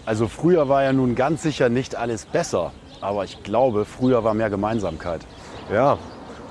Also 0.05 0.27
früher 0.27 0.69
war 0.69 0.83
ja 0.83 0.93
nun 0.93 1.15
ganz 1.15 1.41
sicher 1.41 1.69
nicht 1.69 1.95
alles 1.95 2.27
besser, 2.27 2.73
aber 3.01 3.23
ich 3.23 3.41
glaube, 3.41 3.85
früher 3.85 4.23
war 4.23 4.35
mehr 4.35 4.51
Gemeinsamkeit. 4.51 5.25
Ja, 5.71 5.97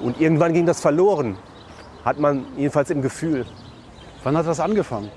und 0.01 0.21
irgendwann 0.21 0.53
ging 0.53 0.67
das 0.67 0.81
verloren. 0.81 1.37
Hat 2.05 2.19
man 2.19 2.47
jedenfalls 2.57 2.91
im 2.91 3.03
Gefühl. 3.03 3.47
Wann 4.23 4.37
hat 4.37 4.47
das 4.47 4.61
angefangen? 4.61 5.11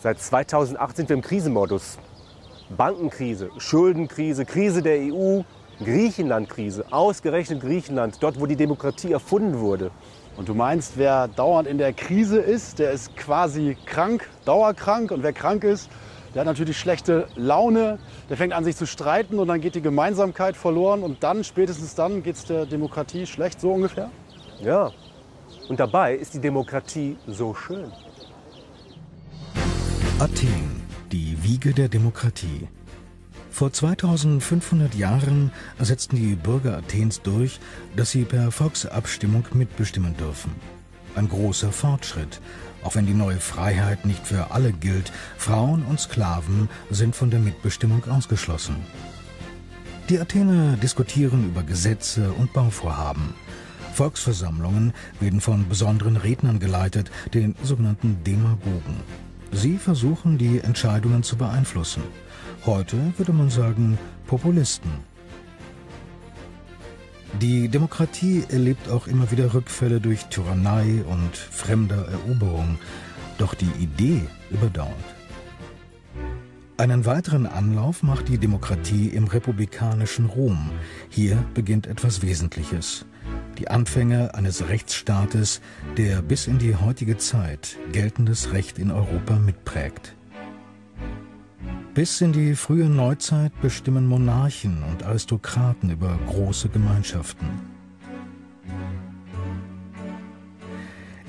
Seit 0.00 0.20
2008 0.20 0.96
sind 0.96 1.08
wir 1.08 1.16
im 1.16 1.22
Krisenmodus. 1.22 1.98
Bankenkrise, 2.76 3.50
Schuldenkrise, 3.58 4.44
Krise 4.44 4.82
der 4.82 4.98
EU, 5.12 5.42
Griechenlandkrise, 5.84 6.84
ausgerechnet 6.90 7.60
Griechenland, 7.60 8.18
dort 8.20 8.40
wo 8.40 8.46
die 8.46 8.56
Demokratie 8.56 9.12
erfunden 9.12 9.58
wurde. 9.60 9.90
Und 10.36 10.48
du 10.48 10.54
meinst, 10.54 10.96
wer 10.96 11.28
dauernd 11.28 11.66
in 11.66 11.78
der 11.78 11.92
Krise 11.92 12.38
ist, 12.38 12.78
der 12.78 12.92
ist 12.92 13.16
quasi 13.16 13.76
krank, 13.86 14.28
dauerkrank. 14.44 15.10
Und 15.10 15.22
wer 15.22 15.32
krank 15.32 15.64
ist, 15.64 15.90
der 16.34 16.40
hat 16.40 16.46
natürlich 16.46 16.78
schlechte 16.78 17.28
Laune, 17.36 17.98
der 18.28 18.36
fängt 18.36 18.52
an 18.52 18.64
sich 18.64 18.76
zu 18.76 18.86
streiten 18.86 19.38
und 19.38 19.48
dann 19.48 19.60
geht 19.60 19.74
die 19.74 19.82
Gemeinsamkeit 19.82 20.56
verloren 20.56 21.02
und 21.02 21.22
dann, 21.22 21.44
spätestens 21.44 21.94
dann, 21.94 22.22
geht 22.22 22.36
es 22.36 22.44
der 22.44 22.66
Demokratie 22.66 23.26
schlecht, 23.26 23.60
so 23.60 23.72
ungefähr? 23.72 24.10
Ja. 24.60 24.90
Und 25.68 25.80
dabei 25.80 26.14
ist 26.14 26.34
die 26.34 26.40
Demokratie 26.40 27.16
so 27.26 27.54
schön. 27.54 27.90
Athen, 30.18 30.82
die 31.12 31.42
Wiege 31.42 31.72
der 31.72 31.88
Demokratie. 31.88 32.68
Vor 33.50 33.72
2500 33.72 34.94
Jahren 34.94 35.50
setzten 35.78 36.16
die 36.16 36.34
Bürger 36.34 36.78
Athens 36.78 37.20
durch, 37.22 37.58
dass 37.96 38.10
sie 38.10 38.24
per 38.24 38.50
Volksabstimmung 38.52 39.44
mitbestimmen 39.52 40.16
dürfen. 40.16 40.52
Ein 41.14 41.28
großer 41.28 41.72
Fortschritt, 41.72 42.40
auch 42.82 42.94
wenn 42.94 43.06
die 43.06 43.14
neue 43.14 43.40
Freiheit 43.40 44.04
nicht 44.04 44.26
für 44.26 44.50
alle 44.50 44.72
gilt. 44.72 45.12
Frauen 45.36 45.84
und 45.84 46.00
Sklaven 46.00 46.68
sind 46.90 47.14
von 47.16 47.30
der 47.30 47.40
Mitbestimmung 47.40 48.04
ausgeschlossen. 48.08 48.76
Die 50.08 50.18
Athener 50.18 50.76
diskutieren 50.76 51.46
über 51.46 51.62
Gesetze 51.62 52.32
und 52.32 52.52
Bauvorhaben. 52.52 53.34
Volksversammlungen 53.94 54.92
werden 55.20 55.40
von 55.40 55.68
besonderen 55.68 56.16
Rednern 56.16 56.58
geleitet, 56.58 57.10
den 57.34 57.54
sogenannten 57.62 58.22
Demagogen. 58.24 59.02
Sie 59.52 59.78
versuchen, 59.78 60.38
die 60.38 60.60
Entscheidungen 60.60 61.22
zu 61.22 61.36
beeinflussen. 61.36 62.02
Heute 62.66 62.96
würde 63.16 63.32
man 63.32 63.50
sagen 63.50 63.98
Populisten. 64.26 65.09
Die 67.38 67.68
Demokratie 67.68 68.44
erlebt 68.48 68.88
auch 68.88 69.06
immer 69.06 69.30
wieder 69.30 69.54
Rückfälle 69.54 70.00
durch 70.00 70.26
Tyrannei 70.26 71.04
und 71.06 71.36
fremder 71.36 72.08
Eroberung, 72.08 72.78
doch 73.38 73.54
die 73.54 73.70
Idee 73.78 74.22
überdauert. 74.50 74.92
Einen 76.76 77.04
weiteren 77.04 77.46
Anlauf 77.46 78.02
macht 78.02 78.28
die 78.28 78.38
Demokratie 78.38 79.08
im 79.08 79.24
republikanischen 79.26 80.26
Rom. 80.26 80.70
Hier 81.08 81.44
beginnt 81.54 81.86
etwas 81.86 82.22
Wesentliches. 82.22 83.04
Die 83.58 83.68
Anfänge 83.68 84.34
eines 84.34 84.68
Rechtsstaates, 84.68 85.60
der 85.98 86.22
bis 86.22 86.46
in 86.46 86.58
die 86.58 86.76
heutige 86.76 87.18
Zeit 87.18 87.76
geltendes 87.92 88.52
Recht 88.52 88.78
in 88.78 88.90
Europa 88.90 89.38
mitprägt. 89.38 90.14
Bis 91.94 92.20
in 92.20 92.32
die 92.32 92.54
frühe 92.54 92.88
Neuzeit 92.88 93.52
bestimmen 93.60 94.06
Monarchen 94.06 94.82
und 94.84 95.02
Aristokraten 95.02 95.90
über 95.90 96.18
große 96.28 96.68
Gemeinschaften. 96.68 97.46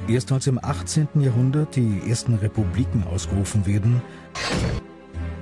Erst 0.08 0.32
als 0.32 0.48
im 0.48 0.64
18. 0.64 1.08
Jahrhundert 1.16 1.76
die 1.76 2.02
ersten 2.08 2.36
Republiken 2.36 3.04
ausgerufen 3.04 3.66
werden, 3.66 4.02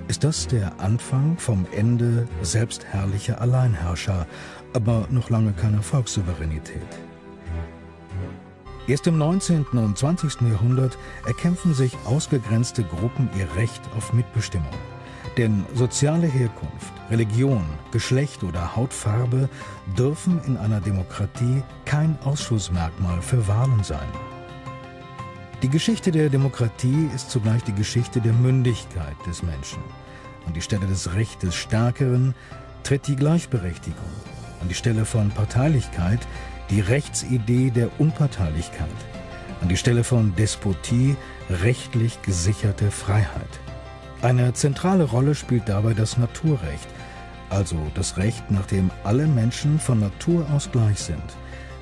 ist 0.08 0.24
das 0.24 0.48
der 0.48 0.80
Anfang 0.80 1.38
vom 1.38 1.66
Ende 1.72 2.28
selbstherrlicher 2.42 3.42
Alleinherrscher, 3.42 4.26
aber 4.74 5.08
noch 5.12 5.30
lange 5.30 5.54
keiner 5.54 5.82
Volkssouveränität. 5.82 7.09
Erst 8.90 9.06
im 9.06 9.20
19. 9.20 9.66
und 9.74 10.00
20. 10.00 10.42
Jahrhundert 10.50 10.98
erkämpfen 11.24 11.76
sich 11.76 11.96
ausgegrenzte 12.06 12.84
Gruppen 12.84 13.30
ihr 13.38 13.48
Recht 13.56 13.84
auf 13.96 14.14
Mitbestimmung. 14.14 14.74
Denn 15.38 15.64
soziale 15.76 16.26
Herkunft, 16.26 16.92
Religion, 17.12 17.64
Geschlecht 17.92 18.44
oder 18.44 18.76
Hautfarbe 18.76 19.48
dürfen 19.96 20.42
in 20.48 20.58
einer 20.58 20.82
Demokratie 20.82 21.62
kein 21.86 22.18
Ausschlussmerkmal 22.24 23.22
für 23.22 23.48
Wahlen 23.48 23.84
sein. 23.84 24.10
Die 25.62 25.70
Geschichte 25.70 26.10
der 26.10 26.30
Demokratie 26.30 27.12
ist 27.14 27.30
zugleich 27.30 27.64
die 27.64 27.76
Geschichte 27.76 28.22
der 28.22 28.34
Mündigkeit 28.34 29.18
des 29.28 29.44
Menschen. 29.44 29.84
An 30.48 30.54
die 30.54 30.62
Stelle 30.62 30.88
des 30.88 31.14
Rechts 31.14 31.38
des 31.42 31.54
Stärkeren 31.54 32.34
tritt 32.82 33.06
die 33.06 33.16
Gleichberechtigung. 33.16 34.10
An 34.62 34.68
die 34.68 34.74
Stelle 34.74 35.06
von 35.06 35.30
Parteilichkeit 35.30 36.28
die 36.70 36.82
Rechtsidee 36.82 37.72
der 37.72 37.90
Unparteilichkeit. 38.00 38.88
An 39.62 39.70
die 39.70 39.78
Stelle 39.78 40.04
von 40.04 40.36
Despotie 40.36 41.16
rechtlich 41.50 42.22
gesicherte 42.22 42.92
Freiheit. 42.92 43.60
Eine 44.22 44.54
zentrale 44.54 45.06
Rolle 45.06 45.36
spielt 45.36 45.68
dabei 45.68 45.94
das 45.94 46.18
Naturrecht, 46.18 46.88
also 47.50 47.78
das 47.96 48.18
Recht, 48.18 48.52
nach 48.52 48.66
dem 48.68 48.92
alle 49.04 49.28
Menschen 49.28 49.80
von 49.80 50.00
Natur 50.00 50.46
aus 50.54 50.72
gleich 50.72 51.00
sind, 51.00 51.24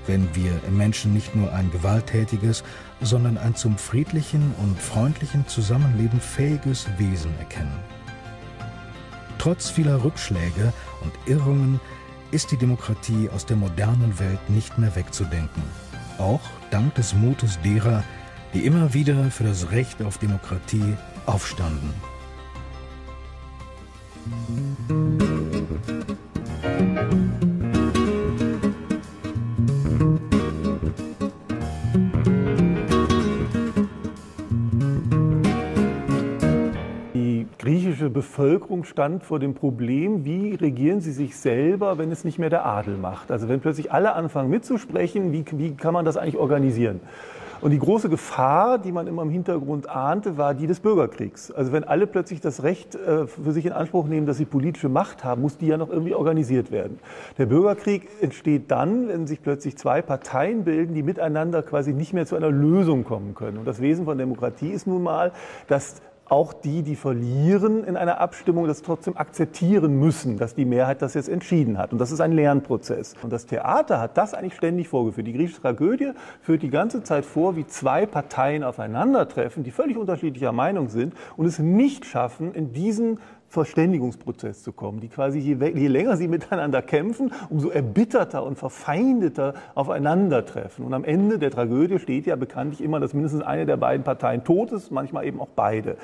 wenn 0.06 0.34
wir 0.36 0.52
im 0.68 0.78
Menschen 0.78 1.14
nicht 1.14 1.36
nur 1.36 1.52
ein 1.54 1.70
gewalttätiges, 1.72 2.64
sondern 3.02 3.38
ein 3.38 3.56
zum 3.56 3.78
friedlichen 3.78 4.54
und 4.60 4.80
freundlichen 4.80 5.48
Zusammenleben 5.48 6.22
fähiges 6.22 6.88
Wesen 6.98 7.38
erkennen. 7.40 7.78
Trotz 9.38 9.70
vieler 9.70 10.04
Rückschläge 10.04 10.74
und 11.02 11.14
Irrungen 11.26 11.80
ist 12.32 12.52
die 12.52 12.58
Demokratie 12.58 13.30
aus 13.30 13.46
der 13.46 13.58
modernen 13.58 14.20
Welt 14.20 14.50
nicht 14.50 14.78
mehr 14.78 14.96
wegzudenken. 14.96 15.64
Auch 16.18 16.42
dank 16.72 16.96
des 16.96 17.14
Mutes 17.14 17.60
derer, 17.62 18.04
die 18.54 18.66
immer 18.66 18.94
wieder 18.94 19.32
für 19.32 19.44
das 19.44 19.72
Recht 19.72 20.02
auf 20.02 20.18
Demokratie 20.18 20.96
aufstanden. 21.26 21.94
Die 24.90 25.97
griechische 37.98 38.10
Bevölkerung 38.12 38.84
stand 38.84 39.24
vor 39.24 39.40
dem 39.40 39.56
Problem, 39.56 40.24
wie 40.24 40.54
regieren 40.54 41.02
sie 41.02 41.12
sich 41.12 41.36
selber, 41.36 41.98
wenn 41.98 42.12
es 42.12 42.24
nicht 42.24 42.38
mehr 42.38 42.52
der 42.52 42.64
Adel 42.64 42.96
macht. 42.96 43.32
Also 43.32 43.50
wenn 43.50 43.60
plötzlich 43.60 43.92
alle 43.92 44.14
anfangen 44.14 44.52
mitzusprechen, 44.52 45.32
wie, 45.32 45.44
wie 45.54 45.74
kann 45.74 45.96
man 45.96 46.06
das 46.06 46.16
eigentlich 46.16 46.38
organisieren? 46.38 47.00
Und 47.60 47.72
die 47.72 47.80
große 47.80 48.08
Gefahr, 48.08 48.78
die 48.78 48.92
man 48.92 49.08
immer 49.08 49.24
im 49.24 49.32
Hintergrund 49.32 49.90
ahnte, 49.90 50.38
war 50.38 50.54
die 50.54 50.68
des 50.68 50.80
Bürgerkriegs. 50.80 51.50
Also 51.50 51.72
wenn 51.72 51.84
alle 51.86 52.06
plötzlich 52.06 52.40
das 52.40 52.62
Recht 52.62 52.94
äh, 52.94 53.26
für 53.26 53.52
sich 53.52 53.66
in 53.66 53.72
Anspruch 53.72 54.06
nehmen, 54.06 54.28
dass 54.28 54.38
sie 54.38 54.46
politische 54.46 54.90
Macht 54.90 55.24
haben, 55.24 55.42
muss 55.42 55.58
die 55.58 55.66
ja 55.66 55.78
noch 55.78 55.90
irgendwie 55.90 56.14
organisiert 56.14 56.70
werden. 56.70 57.00
Der 57.40 57.48
Bürgerkrieg 57.48 58.08
entsteht 58.22 58.70
dann, 58.70 59.08
wenn 59.08 59.26
sich 59.26 59.42
plötzlich 59.42 59.76
zwei 59.76 60.04
Parteien 60.04 60.66
bilden, 60.66 60.94
die 60.94 61.02
miteinander 61.02 61.64
quasi 61.64 61.94
nicht 61.94 62.14
mehr 62.14 62.28
zu 62.28 62.36
einer 62.36 62.52
Lösung 62.52 63.04
kommen 63.04 63.34
können. 63.34 63.58
Und 63.58 63.66
das 63.66 63.82
Wesen 63.82 64.06
von 64.06 64.20
Demokratie 64.20 64.70
ist 64.70 64.86
nun 64.86 65.02
mal, 65.02 65.32
dass 65.68 65.96
auch 66.30 66.54
die, 66.54 66.84
die 66.84 66.96
verlieren 66.96 67.84
in 67.84 67.98
einer 67.98 68.20
Abstimmung, 68.20 68.68
das 68.68 68.82
trotzdem 68.82 69.18
akzeptieren 69.18 70.00
müssen, 70.00 70.38
dass 70.38 70.56
die 70.56 70.66
Mehrheit 70.66 71.02
das 71.02 71.14
jetzt 71.14 71.30
entschieden 71.30 71.78
hat. 71.78 71.92
Und 71.94 72.00
das 72.00 72.12
ist 72.12 72.20
ein 72.20 72.32
Lernprozess. 72.32 73.16
Und 73.22 73.32
das 73.32 73.46
Theater 73.46 74.00
hat 74.00 74.18
das 74.18 74.34
eigentlich 74.34 74.56
ständig 74.56 74.88
vorgeführt. 74.88 75.28
Die 75.28 75.34
griechische 75.34 75.62
Tragödie 75.62 76.12
führt 76.42 76.62
die 76.62 76.70
ganze 76.70 77.04
Zeit 77.04 77.26
vor, 77.26 77.56
wie 77.56 77.66
zwei 77.66 78.06
Parteien 78.06 78.64
aufeinandertreffen, 78.64 79.64
die 79.64 79.72
völlig 79.72 79.98
unterschiedlicher 79.98 80.52
Meinung 80.52 80.90
sind 80.90 81.14
und 81.36 81.46
es 81.46 81.60
nicht 81.60 82.06
schaffen, 82.06 82.54
in 82.54 82.74
diesen 82.74 83.20
Verständigungsprozess 83.50 84.64
zu 84.64 84.74
kommen, 84.74 85.00
die 85.00 85.08
quasi 85.08 85.40
je, 85.40 85.56
je, 85.56 85.88
länger 85.88 86.18
sie 86.18 86.28
miteinander 86.28 86.82
kämpfen, 86.82 87.32
umso 87.50 87.70
erbitterter 87.70 88.44
und 88.44 88.58
verfeindeter 88.58 89.54
aufeinandertreffen. 89.76 90.86
Und 90.86 90.94
am 90.94 91.04
Ende 91.04 91.40
der 91.40 91.52
Tragödie 91.52 92.00
steht 92.00 92.26
ja 92.26 92.36
bekanntlich 92.36 92.82
immer, 92.82 93.00
dass 93.00 93.14
mindestens 93.14 93.44
eine 93.44 93.66
der 93.66 93.78
beiden 93.78 94.04
Parteien 94.04 94.44
tot 94.44 94.72
ist, 94.72 94.92
manchmal 94.92 95.26
eben 95.26 95.40
auch 95.40 95.50
beide. 95.56 95.98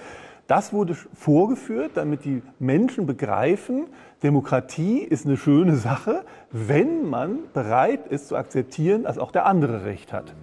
Das 0.47 0.73
wurde 0.73 0.93
vorgeführt, 0.93 1.91
damit 1.95 2.25
die 2.25 2.41
Menschen 2.59 3.05
begreifen, 3.05 3.85
Demokratie 4.23 4.99
ist 4.99 5.25
eine 5.25 5.37
schöne 5.37 5.75
Sache, 5.75 6.23
wenn 6.51 7.09
man 7.09 7.39
bereit 7.53 8.07
ist 8.07 8.29
zu 8.29 8.37
akzeptieren, 8.37 9.03
dass 9.03 9.17
auch 9.17 9.31
der 9.31 9.45
andere 9.45 9.85
Recht 9.85 10.13
hat. 10.13 10.33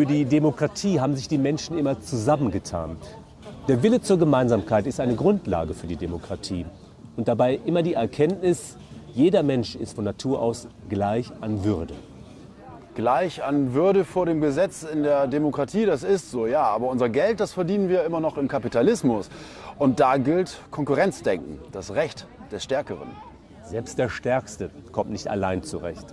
Für 0.00 0.06
die 0.06 0.24
Demokratie 0.24 0.98
haben 0.98 1.14
sich 1.14 1.28
die 1.28 1.36
Menschen 1.36 1.76
immer 1.76 2.00
zusammengetan. 2.00 2.96
Der 3.68 3.82
Wille 3.82 4.00
zur 4.00 4.18
Gemeinsamkeit 4.18 4.86
ist 4.86 4.98
eine 4.98 5.14
Grundlage 5.14 5.74
für 5.74 5.86
die 5.86 5.96
Demokratie. 5.96 6.64
Und 7.18 7.28
dabei 7.28 7.60
immer 7.66 7.82
die 7.82 7.92
Erkenntnis, 7.92 8.78
jeder 9.12 9.42
Mensch 9.42 9.74
ist 9.74 9.96
von 9.96 10.04
Natur 10.04 10.40
aus 10.40 10.68
gleich 10.88 11.30
an 11.42 11.64
Würde. 11.64 11.92
Gleich 12.94 13.44
an 13.44 13.74
Würde 13.74 14.06
vor 14.06 14.24
dem 14.24 14.40
Gesetz 14.40 14.84
in 14.84 15.02
der 15.02 15.26
Demokratie, 15.26 15.84
das 15.84 16.02
ist 16.02 16.30
so, 16.30 16.46
ja. 16.46 16.62
Aber 16.62 16.88
unser 16.88 17.10
Geld, 17.10 17.38
das 17.38 17.52
verdienen 17.52 17.90
wir 17.90 18.04
immer 18.04 18.20
noch 18.20 18.38
im 18.38 18.48
Kapitalismus. 18.48 19.28
Und 19.78 20.00
da 20.00 20.16
gilt 20.16 20.62
Konkurrenzdenken, 20.70 21.58
das 21.72 21.92
Recht 21.94 22.26
des 22.50 22.64
Stärkeren. 22.64 23.08
Selbst 23.64 23.98
der 23.98 24.08
Stärkste 24.08 24.70
kommt 24.92 25.10
nicht 25.10 25.28
allein 25.28 25.62
zurecht. 25.62 26.06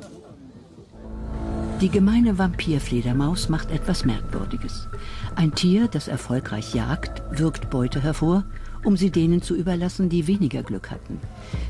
Die 1.82 1.90
gemeine 1.90 2.40
Vampirfledermaus 2.40 3.50
macht 3.50 3.70
etwas 3.70 4.04
Merkwürdiges. 4.04 4.88
Ein 5.36 5.54
Tier, 5.54 5.88
das 5.88 6.08
erfolgreich 6.08 6.74
jagt, 6.74 7.22
wirkt 7.30 7.70
Beute 7.70 8.02
hervor, 8.02 8.46
um 8.84 8.98
sie 8.98 9.12
denen 9.12 9.44
zu 9.44 9.56
überlassen, 9.56 10.10
die 10.10 10.26
weniger 10.26 10.64
Glück 10.64 10.90
hatten. 10.90 11.20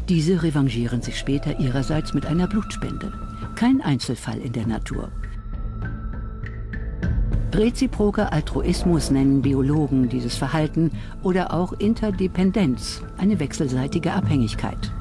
Diese 0.07 0.43
revanchieren 0.43 1.01
sich 1.01 1.17
später 1.17 1.59
ihrerseits 1.59 2.13
mit 2.13 2.25
einer 2.25 2.47
Blutspende. 2.47 3.11
Kein 3.55 3.81
Einzelfall 3.81 4.37
in 4.37 4.53
der 4.53 4.65
Natur. 4.65 5.11
Reziproker 7.53 8.31
Altruismus 8.31 9.11
nennen 9.11 9.41
Biologen 9.41 10.07
dieses 10.07 10.37
Verhalten 10.37 10.91
oder 11.21 11.53
auch 11.53 11.73
Interdependenz, 11.73 13.01
eine 13.17 13.39
wechselseitige 13.41 14.13
Abhängigkeit. 14.13 14.93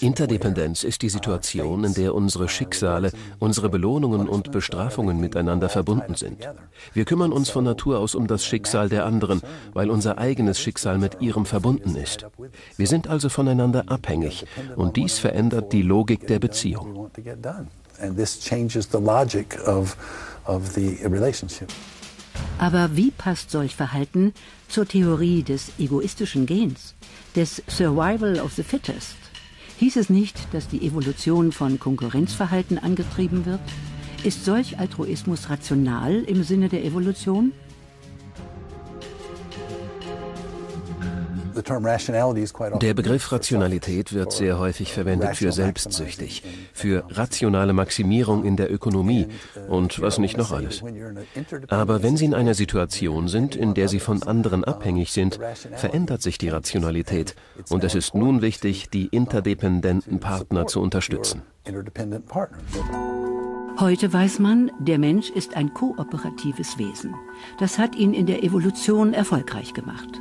Interdependenz 0.00 0.84
ist 0.84 1.02
die 1.02 1.08
Situation, 1.08 1.84
in 1.84 1.94
der 1.94 2.14
unsere 2.14 2.48
Schicksale, 2.48 3.12
unsere 3.38 3.68
Belohnungen 3.70 4.28
und 4.28 4.52
Bestrafungen 4.52 5.18
miteinander 5.18 5.68
verbunden 5.68 6.14
sind. 6.14 6.48
Wir 6.92 7.04
kümmern 7.04 7.32
uns 7.32 7.48
von 7.48 7.64
Natur 7.64 7.98
aus 7.98 8.14
um 8.14 8.26
das 8.26 8.44
Schicksal 8.44 8.88
der 8.88 9.06
anderen, 9.06 9.40
weil 9.72 9.90
unser 9.90 10.18
eigenes 10.18 10.60
Schicksal 10.60 10.98
mit 10.98 11.20
ihrem 11.20 11.46
verbunden 11.46 11.96
ist. 11.96 12.26
Wir 12.76 12.86
sind 12.86 13.08
also 13.08 13.28
voneinander 13.28 13.84
abhängig 13.86 14.44
und 14.76 14.96
dies 14.96 15.18
verändert 15.18 15.72
die 15.72 15.82
Logik 15.82 16.26
der 16.26 16.38
Beziehung. 16.38 17.10
Aber 22.58 22.96
wie 22.96 23.10
passt 23.10 23.50
solch 23.50 23.74
Verhalten 23.74 24.32
zur 24.68 24.86
Theorie 24.86 25.42
des 25.42 25.72
egoistischen 25.78 26.46
Gens? 26.46 26.94
Des 27.36 27.62
Survival 27.68 28.40
of 28.40 28.52
the 28.54 28.62
Fittest. 28.62 29.16
Hieß 29.78 29.96
es 29.96 30.10
nicht, 30.10 30.36
dass 30.52 30.68
die 30.68 30.84
Evolution 30.86 31.52
von 31.52 31.78
Konkurrenzverhalten 31.78 32.78
angetrieben 32.78 33.46
wird? 33.46 33.60
Ist 34.24 34.44
solch 34.44 34.78
Altruismus 34.78 35.48
rational 35.48 36.22
im 36.24 36.42
Sinne 36.42 36.68
der 36.68 36.84
Evolution? 36.84 37.52
Der 41.62 42.94
Begriff 42.94 43.32
Rationalität 43.32 44.12
wird 44.12 44.32
sehr 44.32 44.58
häufig 44.58 44.92
verwendet 44.92 45.36
für 45.36 45.52
selbstsüchtig, 45.52 46.42
für 46.72 47.04
rationale 47.10 47.72
Maximierung 47.72 48.44
in 48.44 48.56
der 48.56 48.72
Ökonomie 48.72 49.28
und 49.68 50.00
was 50.00 50.18
nicht 50.18 50.36
noch 50.36 50.52
alles. 50.52 50.82
Aber 51.68 52.02
wenn 52.02 52.16
Sie 52.16 52.24
in 52.24 52.34
einer 52.34 52.54
Situation 52.54 53.28
sind, 53.28 53.56
in 53.56 53.74
der 53.74 53.88
Sie 53.88 54.00
von 54.00 54.22
anderen 54.22 54.64
abhängig 54.64 55.12
sind, 55.12 55.38
verändert 55.74 56.22
sich 56.22 56.38
die 56.38 56.48
Rationalität 56.48 57.34
und 57.68 57.84
es 57.84 57.94
ist 57.94 58.14
nun 58.14 58.42
wichtig, 58.42 58.90
die 58.90 59.06
interdependenten 59.06 60.20
Partner 60.20 60.66
zu 60.66 60.80
unterstützen. 60.80 61.42
Heute 63.78 64.12
weiß 64.12 64.40
man, 64.40 64.70
der 64.78 64.98
Mensch 64.98 65.30
ist 65.30 65.56
ein 65.56 65.72
kooperatives 65.72 66.76
Wesen. 66.76 67.14
Das 67.58 67.78
hat 67.78 67.96
ihn 67.96 68.12
in 68.12 68.26
der 68.26 68.44
Evolution 68.44 69.14
erfolgreich 69.14 69.72
gemacht. 69.72 70.20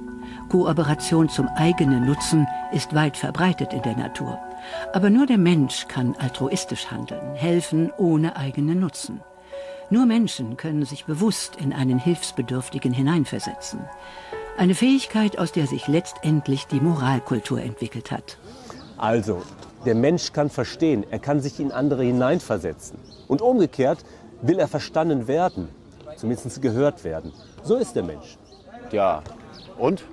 Kooperation 0.50 1.30
zum 1.30 1.48
eigenen 1.56 2.06
Nutzen 2.08 2.48
ist 2.72 2.96
weit 2.96 3.18
verbreitet 3.18 3.72
in 3.72 3.84
der 3.84 3.96
Natur. 3.96 4.40
Aber 4.94 5.10
nur 5.10 5.28
der 5.28 5.38
Mensch 5.38 5.88
kann 5.88 6.16
altruistisch 6.18 6.90
handeln, 6.90 7.36
helfen 7.36 7.92
ohne 7.98 8.36
eigenen 8.36 8.80
Nutzen. 8.80 9.22
Nur 9.92 10.06
Menschen 10.06 10.58
können 10.58 10.86
sich 10.86 11.06
bewusst 11.06 11.56
in 11.56 11.72
einen 11.72 12.00
Hilfsbedürftigen 12.00 12.92
hineinversetzen. 12.92 13.80
Eine 14.58 14.76
Fähigkeit, 14.76 15.38
aus 15.38 15.52
der 15.52 15.68
sich 15.68 15.88
letztendlich 15.88 16.68
die 16.68 16.82
Moralkultur 16.82 17.62
entwickelt 17.62 18.12
hat. 18.12 18.38
Also, 18.98 19.44
der 19.86 19.96
Mensch 19.96 20.34
kann 20.34 20.50
verstehen, 20.50 21.06
er 21.10 21.20
kann 21.20 21.40
sich 21.42 21.60
in 21.60 21.72
andere 21.72 22.04
hineinversetzen. 22.04 23.00
Und 23.28 23.42
umgekehrt 23.42 24.04
will 24.42 24.60
er 24.60 24.68
verstanden 24.68 25.28
werden, 25.28 25.70
zumindest 26.18 26.62
gehört 26.62 27.04
werden. 27.04 27.32
So 27.64 27.76
ist 27.76 27.96
der 27.96 28.04
Mensch. 28.04 28.38
Ja, 28.92 29.24
und? 29.78 30.04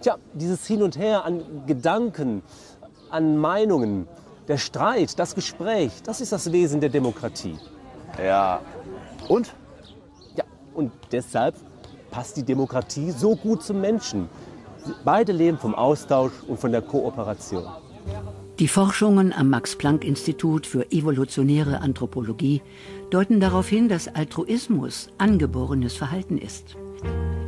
Tja, 0.00 0.16
dieses 0.32 0.66
Hin 0.66 0.82
und 0.82 0.96
Her 0.96 1.24
an 1.24 1.42
Gedanken, 1.66 2.42
an 3.10 3.36
Meinungen, 3.36 4.06
der 4.46 4.56
Streit, 4.56 5.18
das 5.18 5.34
Gespräch, 5.34 5.90
das 6.04 6.20
ist 6.20 6.32
das 6.32 6.52
Wesen 6.52 6.80
der 6.80 6.88
Demokratie. 6.88 7.56
Ja. 8.22 8.60
Und? 9.28 9.52
Ja, 10.36 10.44
und 10.74 10.92
deshalb 11.12 11.54
passt 12.10 12.36
die 12.36 12.42
Demokratie 12.42 13.10
so 13.10 13.36
gut 13.36 13.62
zum 13.62 13.80
Menschen. 13.80 14.28
Beide 15.04 15.32
leben 15.32 15.58
vom 15.58 15.74
Austausch 15.74 16.32
und 16.46 16.58
von 16.58 16.72
der 16.72 16.82
Kooperation. 16.82 17.64
Die 18.58 18.68
Forschungen 18.68 19.32
am 19.32 19.50
Max-Planck-Institut 19.50 20.66
für 20.66 20.90
evolutionäre 20.90 21.80
Anthropologie 21.80 22.62
deuten 23.10 23.38
darauf 23.38 23.68
hin, 23.68 23.88
dass 23.88 24.08
Altruismus 24.08 25.10
angeborenes 25.18 25.94
Verhalten 25.94 26.38
ist. 26.38 26.76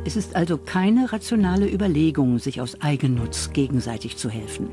Es 0.03 0.15
ist 0.15 0.35
also 0.35 0.57
keine 0.57 1.13
rationale 1.13 1.71
Überlegung, 1.71 2.39
sich 2.39 2.59
aus 2.59 2.81
Eigennutz 2.81 3.53
gegenseitig 3.53 4.17
zu 4.17 4.29
helfen. 4.29 4.69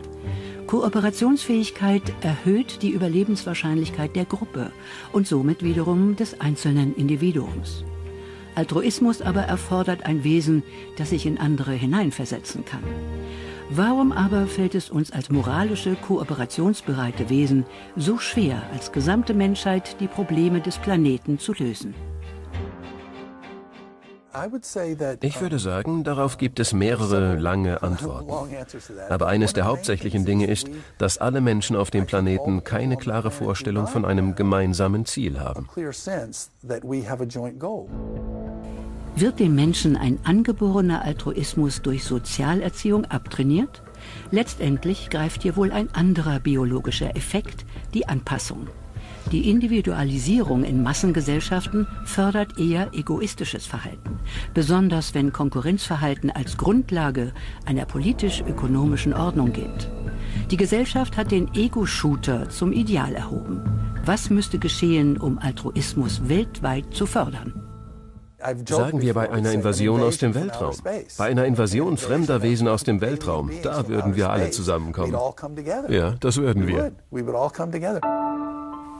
Kooperationsfähigkeit 0.66 2.02
erhöht 2.22 2.82
die 2.82 2.90
Überlebenswahrscheinlichkeit 2.90 4.16
der 4.16 4.24
Gruppe 4.24 4.70
und 5.12 5.26
somit 5.26 5.62
wiederum 5.62 6.16
des 6.16 6.40
einzelnen 6.40 6.94
Individuums. 6.94 7.84
Altruismus 8.54 9.22
aber 9.22 9.42
erfordert 9.42 10.04
ein 10.04 10.24
Wesen, 10.24 10.62
das 10.96 11.10
sich 11.10 11.26
in 11.26 11.38
andere 11.38 11.72
hineinversetzen 11.72 12.64
kann. 12.64 12.82
Warum 13.70 14.12
aber 14.12 14.46
fällt 14.46 14.74
es 14.74 14.90
uns 14.90 15.12
als 15.12 15.30
moralische, 15.30 15.94
kooperationsbereite 15.94 17.30
Wesen 17.30 17.64
so 17.96 18.18
schwer, 18.18 18.62
als 18.72 18.92
gesamte 18.92 19.34
Menschheit 19.34 20.00
die 20.00 20.08
Probleme 20.08 20.60
des 20.60 20.78
Planeten 20.78 21.38
zu 21.38 21.52
lösen? 21.52 21.94
Ich 25.20 25.40
würde 25.40 25.58
sagen, 25.58 26.04
darauf 26.04 26.38
gibt 26.38 26.60
es 26.60 26.72
mehrere 26.72 27.36
lange 27.36 27.82
Antworten. 27.82 28.30
Aber 29.08 29.26
eines 29.26 29.52
der 29.52 29.64
hauptsächlichen 29.64 30.24
Dinge 30.24 30.46
ist, 30.46 30.68
dass 30.98 31.18
alle 31.18 31.40
Menschen 31.40 31.76
auf 31.76 31.90
dem 31.90 32.06
Planeten 32.06 32.62
keine 32.64 32.96
klare 32.96 33.30
Vorstellung 33.30 33.86
von 33.86 34.04
einem 34.04 34.34
gemeinsamen 34.34 35.06
Ziel 35.06 35.40
haben. 35.40 35.68
Wird 39.16 39.40
dem 39.40 39.54
Menschen 39.54 39.96
ein 39.96 40.18
angeborener 40.24 41.02
Altruismus 41.02 41.82
durch 41.82 42.04
Sozialerziehung 42.04 43.04
abtrainiert? 43.06 43.82
Letztendlich 44.30 45.10
greift 45.10 45.42
hier 45.42 45.56
wohl 45.56 45.72
ein 45.72 45.92
anderer 45.92 46.38
biologischer 46.38 47.16
Effekt, 47.16 47.64
die 47.94 48.06
Anpassung. 48.06 48.68
Die 49.30 49.50
Individualisierung 49.50 50.64
in 50.64 50.82
Massengesellschaften 50.82 51.86
fördert 52.04 52.58
eher 52.58 52.88
egoistisches 52.94 53.66
Verhalten, 53.66 54.18
besonders 54.54 55.14
wenn 55.14 55.32
Konkurrenzverhalten 55.32 56.30
als 56.30 56.56
Grundlage 56.56 57.32
einer 57.66 57.84
politisch-ökonomischen 57.84 59.12
Ordnung 59.12 59.52
gilt. 59.52 59.90
Die 60.50 60.56
Gesellschaft 60.56 61.18
hat 61.18 61.30
den 61.30 61.52
Ego-Shooter 61.54 62.48
zum 62.48 62.72
Ideal 62.72 63.14
erhoben. 63.14 63.62
Was 64.06 64.30
müsste 64.30 64.58
geschehen, 64.58 65.18
um 65.18 65.38
Altruismus 65.38 66.26
weltweit 66.26 66.94
zu 66.94 67.04
fördern? 67.04 67.52
Sagen 68.66 69.02
wir 69.02 69.14
bei 69.14 69.30
einer 69.30 69.52
Invasion 69.52 70.00
aus 70.00 70.18
dem 70.18 70.34
Weltraum. 70.34 70.74
Bei 71.18 71.26
einer 71.26 71.44
Invasion 71.44 71.96
fremder 71.96 72.40
Wesen 72.40 72.68
aus 72.68 72.84
dem 72.84 73.00
Weltraum, 73.00 73.50
da 73.62 73.88
würden 73.88 74.14
wir 74.14 74.30
alle 74.30 74.50
zusammenkommen. 74.50 75.16
Ja, 75.88 76.14
das 76.20 76.36
würden 76.36 76.66
wir. 76.66 76.92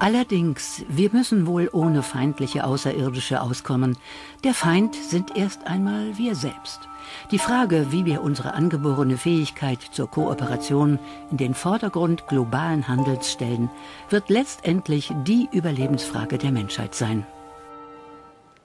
Allerdings, 0.01 0.85
wir 0.89 1.11
müssen 1.11 1.49
wohl 1.49 1.69
ohne 1.73 2.05
feindliche 2.05 2.63
Außerirdische 2.63 3.41
auskommen. 3.41 3.97
Der 4.45 4.55
Feind 4.55 4.95
sind 4.95 5.37
erst 5.37 5.67
einmal 5.67 6.17
wir 6.17 6.37
selbst. 6.37 6.89
Die 7.33 7.39
Frage, 7.39 7.91
wie 7.91 8.05
wir 8.05 8.23
unsere 8.23 8.55
angeborene 8.55 9.17
Fähigkeit 9.17 9.81
zur 9.81 10.09
Kooperation 10.09 11.01
in 11.33 11.37
den 11.37 11.53
Vordergrund 11.53 12.29
globalen 12.29 12.87
Handels 12.87 13.33
stellen, 13.33 13.71
wird 14.09 14.31
letztendlich 14.31 15.13
die 15.25 15.49
Überlebensfrage 15.51 16.39
der 16.39 16.53
Menschheit 16.53 16.95
sein. 16.95 17.27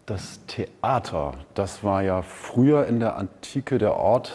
Das 0.05 0.39
Theater, 0.45 1.33
das 1.55 1.83
war 1.83 2.03
ja 2.03 2.21
früher 2.21 2.85
in 2.85 2.99
der 2.99 3.17
Antike 3.17 3.79
der 3.79 3.95
Ort, 3.95 4.33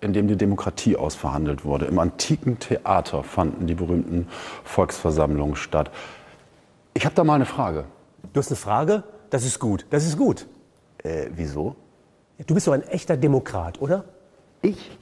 in 0.00 0.12
dem 0.12 0.26
die 0.26 0.36
Demokratie 0.36 0.96
ausverhandelt 0.96 1.64
wurde. 1.64 1.84
Im 1.84 1.98
antiken 1.98 2.58
Theater 2.58 3.22
fanden 3.22 3.68
die 3.68 3.74
berühmten 3.74 4.26
Volksversammlungen 4.64 5.54
statt. 5.54 5.90
Ich 6.94 7.04
habe 7.04 7.14
da 7.14 7.24
mal 7.24 7.34
eine 7.34 7.44
Frage. 7.44 7.84
Du 8.32 8.38
hast 8.38 8.48
eine 8.48 8.56
Frage? 8.56 9.02
Das 9.30 9.44
ist 9.44 9.58
gut. 9.58 9.84
Das 9.90 10.06
ist 10.06 10.16
gut. 10.16 10.46
Äh, 11.02 11.26
wieso? 11.34 11.74
Du 12.46 12.54
bist 12.54 12.66
doch 12.66 12.72
ein 12.72 12.82
echter 12.84 13.16
Demokrat, 13.16 13.80
oder? 13.80 14.04
Ich? 14.62 14.96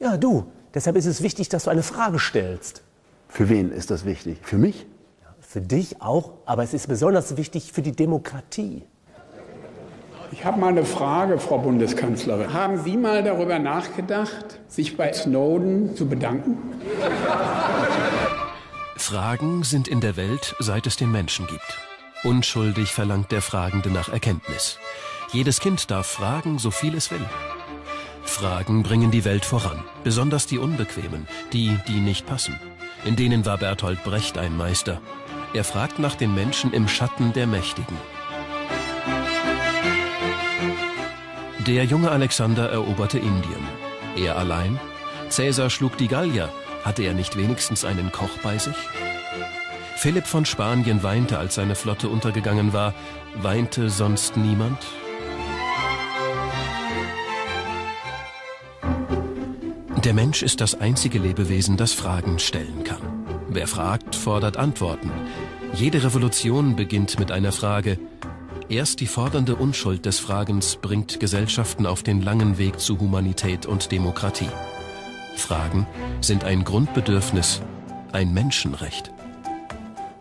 Ja, 0.00 0.16
du. 0.16 0.46
Deshalb 0.72 0.96
ist 0.96 1.06
es 1.06 1.22
wichtig, 1.22 1.48
dass 1.50 1.64
du 1.64 1.70
eine 1.70 1.82
Frage 1.82 2.18
stellst. 2.18 2.82
Für 3.28 3.48
wen 3.48 3.70
ist 3.70 3.90
das 3.90 4.04
wichtig? 4.04 4.38
Für 4.42 4.58
mich? 4.58 4.86
Ja, 5.22 5.34
für 5.40 5.60
dich 5.60 6.00
auch, 6.02 6.32
aber 6.46 6.62
es 6.62 6.74
ist 6.74 6.88
besonders 6.88 7.36
wichtig 7.36 7.72
für 7.72 7.82
die 7.82 7.92
Demokratie. 7.92 8.82
Ich 10.32 10.44
habe 10.44 10.58
mal 10.58 10.68
eine 10.68 10.84
Frage, 10.84 11.38
Frau 11.38 11.58
Bundeskanzlerin. 11.58 12.52
Haben 12.52 12.78
Sie 12.82 12.96
mal 12.96 13.22
darüber 13.22 13.58
nachgedacht, 13.58 14.58
sich 14.66 14.96
bei 14.96 15.12
Snowden 15.12 15.94
zu 15.94 16.08
bedanken? 16.08 16.58
Fragen 18.96 19.64
sind 19.64 19.88
in 19.88 20.00
der 20.00 20.16
Welt, 20.16 20.54
seit 20.58 20.86
es 20.86 20.96
den 20.96 21.10
Menschen 21.10 21.46
gibt. 21.46 21.78
Unschuldig 22.22 22.92
verlangt 22.92 23.32
der 23.32 23.42
Fragende 23.42 23.90
nach 23.90 24.08
Erkenntnis. 24.08 24.78
Jedes 25.32 25.60
Kind 25.60 25.90
darf 25.90 26.06
fragen, 26.06 26.58
so 26.58 26.70
viel 26.70 26.94
es 26.94 27.10
will. 27.10 27.24
Fragen 28.22 28.82
bringen 28.82 29.10
die 29.10 29.24
Welt 29.24 29.44
voran, 29.44 29.84
besonders 30.04 30.46
die 30.46 30.58
unbequemen, 30.58 31.28
die, 31.52 31.78
die 31.88 32.00
nicht 32.00 32.26
passen. 32.26 32.58
In 33.04 33.16
denen 33.16 33.44
war 33.44 33.58
Bertolt 33.58 34.02
Brecht 34.04 34.38
ein 34.38 34.56
Meister. 34.56 35.00
Er 35.52 35.64
fragt 35.64 35.98
nach 35.98 36.14
den 36.14 36.34
Menschen 36.34 36.72
im 36.72 36.88
Schatten 36.88 37.32
der 37.32 37.46
Mächtigen. 37.46 37.96
Der 41.66 41.84
junge 41.84 42.10
Alexander 42.10 42.70
eroberte 42.70 43.18
Indien. 43.18 43.66
Er 44.16 44.36
allein? 44.36 44.78
Cäsar 45.28 45.70
schlug 45.70 45.96
die 45.96 46.08
Gallier. 46.08 46.48
Hatte 46.84 47.02
er 47.02 47.14
nicht 47.14 47.36
wenigstens 47.36 47.84
einen 47.84 48.12
Koch 48.12 48.38
bei 48.42 48.58
sich? 48.58 48.76
Philipp 49.96 50.26
von 50.26 50.44
Spanien 50.44 51.02
weinte, 51.02 51.38
als 51.38 51.54
seine 51.54 51.74
Flotte 51.74 52.10
untergegangen 52.10 52.74
war. 52.74 52.92
Weinte 53.40 53.88
sonst 53.88 54.36
niemand? 54.36 54.78
Der 60.04 60.12
Mensch 60.12 60.42
ist 60.42 60.60
das 60.60 60.78
einzige 60.78 61.18
Lebewesen, 61.18 61.78
das 61.78 61.94
Fragen 61.94 62.38
stellen 62.38 62.84
kann. 62.84 63.00
Wer 63.48 63.66
fragt, 63.66 64.14
fordert 64.14 64.58
Antworten. 64.58 65.10
Jede 65.72 66.04
Revolution 66.04 66.76
beginnt 66.76 67.18
mit 67.18 67.32
einer 67.32 67.52
Frage. 67.52 67.98
Erst 68.68 69.00
die 69.00 69.06
fordernde 69.06 69.56
Unschuld 69.56 70.04
des 70.04 70.18
Fragens 70.18 70.76
bringt 70.76 71.18
Gesellschaften 71.18 71.86
auf 71.86 72.02
den 72.02 72.20
langen 72.20 72.58
Weg 72.58 72.78
zu 72.80 72.98
Humanität 72.98 73.64
und 73.64 73.90
Demokratie. 73.90 74.50
Fragen 75.36 75.86
sind 76.20 76.44
ein 76.44 76.64
Grundbedürfnis, 76.64 77.60
ein 78.12 78.32
Menschenrecht. 78.32 79.12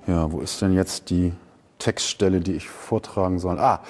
Ja, 0.08 0.32
wo 0.32 0.42
ist 0.42 0.61
denn 0.61 0.74
jetzt 0.74 1.09
die 1.09 1.33
Textstelle, 1.80 2.40
die 2.42 2.53
ich 2.53 2.67
vortragen 2.67 3.40
soll? 3.40 3.59
Ah, 3.59 3.82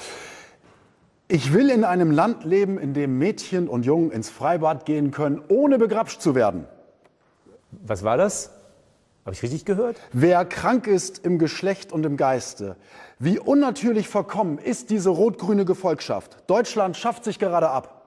ich 1.28 1.54
will 1.54 1.70
in 1.70 1.84
einem 1.84 2.12
Land 2.12 2.44
leben, 2.44 2.78
in 2.78 2.94
dem 2.94 3.18
Mädchen 3.18 3.68
und 3.68 3.86
Jungen 3.86 4.12
ins 4.12 4.30
Freibad 4.30 4.86
gehen 4.86 5.12
können, 5.12 5.42
ohne 5.48 5.80
begrapscht 5.80 6.22
zu 6.22 6.36
werden. 6.36 6.68
Was 7.72 8.04
war 8.04 8.18
das? 8.18 8.52
Habe 9.26 9.34
ich 9.34 9.42
richtig 9.42 9.66
gehört? 9.66 10.00
Wer 10.12 10.44
krank 10.46 10.86
ist 10.86 11.26
im 11.26 11.40
Geschlecht 11.40 11.92
und 11.94 12.06
im 12.06 12.18
Geiste, 12.18 12.76
wie 13.20 13.40
unnatürlich 13.40 14.10
verkommen 14.10 14.58
ist 14.58 14.90
diese 14.90 15.10
rot-grüne 15.10 15.64
Gefolgschaft. 15.66 16.38
Deutschland 16.48 16.98
schafft 16.98 17.24
sich 17.24 17.40
gerade 17.40 17.70
ab. 17.70 18.03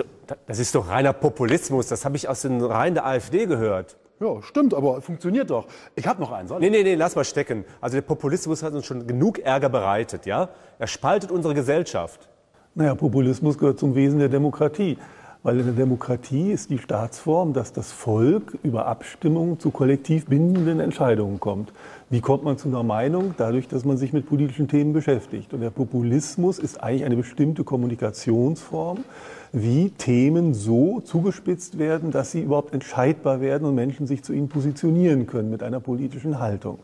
Also, 0.00 0.04
das 0.46 0.58
ist 0.58 0.74
doch 0.74 0.88
reiner 0.88 1.12
Populismus. 1.12 1.86
Das 1.88 2.04
habe 2.04 2.16
ich 2.16 2.28
aus 2.28 2.42
den 2.42 2.60
Reihen 2.60 2.94
der 2.94 3.06
AfD 3.06 3.46
gehört. 3.46 3.96
Ja, 4.20 4.42
stimmt, 4.42 4.74
aber 4.74 5.00
funktioniert 5.02 5.50
doch. 5.50 5.66
Ich 5.94 6.06
habe 6.06 6.20
noch 6.20 6.32
einen. 6.32 6.48
Soll 6.48 6.60
nee, 6.60 6.70
nee, 6.70 6.82
nee, 6.82 6.94
lass 6.94 7.16
mal 7.16 7.24
stecken. 7.24 7.64
Also 7.80 7.96
der 7.96 8.02
Populismus 8.02 8.62
hat 8.62 8.72
uns 8.72 8.86
schon 8.86 9.06
genug 9.06 9.38
Ärger 9.38 9.68
bereitet, 9.68 10.26
ja? 10.26 10.48
Er 10.78 10.86
spaltet 10.86 11.30
unsere 11.30 11.54
Gesellschaft. 11.54 12.28
Naja, 12.74 12.94
Populismus 12.94 13.58
gehört 13.58 13.78
zum 13.78 13.94
Wesen 13.94 14.18
der 14.18 14.28
Demokratie. 14.28 14.98
Weil 15.44 15.60
in 15.60 15.66
der 15.66 15.74
Demokratie 15.74 16.52
ist 16.52 16.70
die 16.70 16.78
Staatsform, 16.78 17.52
dass 17.52 17.74
das 17.74 17.92
Volk 17.92 18.56
über 18.62 18.86
Abstimmung 18.86 19.60
zu 19.60 19.70
kollektiv 19.70 20.24
bindenden 20.24 20.80
Entscheidungen 20.80 21.38
kommt. 21.38 21.70
Wie 22.08 22.22
kommt 22.22 22.44
man 22.44 22.56
zu 22.56 22.68
einer 22.68 22.82
Meinung? 22.82 23.34
Dadurch, 23.36 23.68
dass 23.68 23.84
man 23.84 23.98
sich 23.98 24.14
mit 24.14 24.26
politischen 24.26 24.68
Themen 24.68 24.94
beschäftigt. 24.94 25.52
Und 25.52 25.60
der 25.60 25.68
Populismus 25.68 26.58
ist 26.58 26.82
eigentlich 26.82 27.04
eine 27.04 27.16
bestimmte 27.16 27.62
Kommunikationsform, 27.62 29.04
wie 29.54 29.90
Themen 29.90 30.52
so 30.52 31.00
zugespitzt 31.00 31.78
werden, 31.78 32.10
dass 32.10 32.32
sie 32.32 32.42
überhaupt 32.42 32.74
entscheidbar 32.74 33.40
werden 33.40 33.68
und 33.68 33.76
Menschen 33.76 34.08
sich 34.08 34.24
zu 34.24 34.32
ihnen 34.32 34.48
positionieren 34.48 35.26
können 35.26 35.48
mit 35.48 35.62
einer 35.62 35.78
politischen 35.78 36.40
Haltung. 36.40 36.80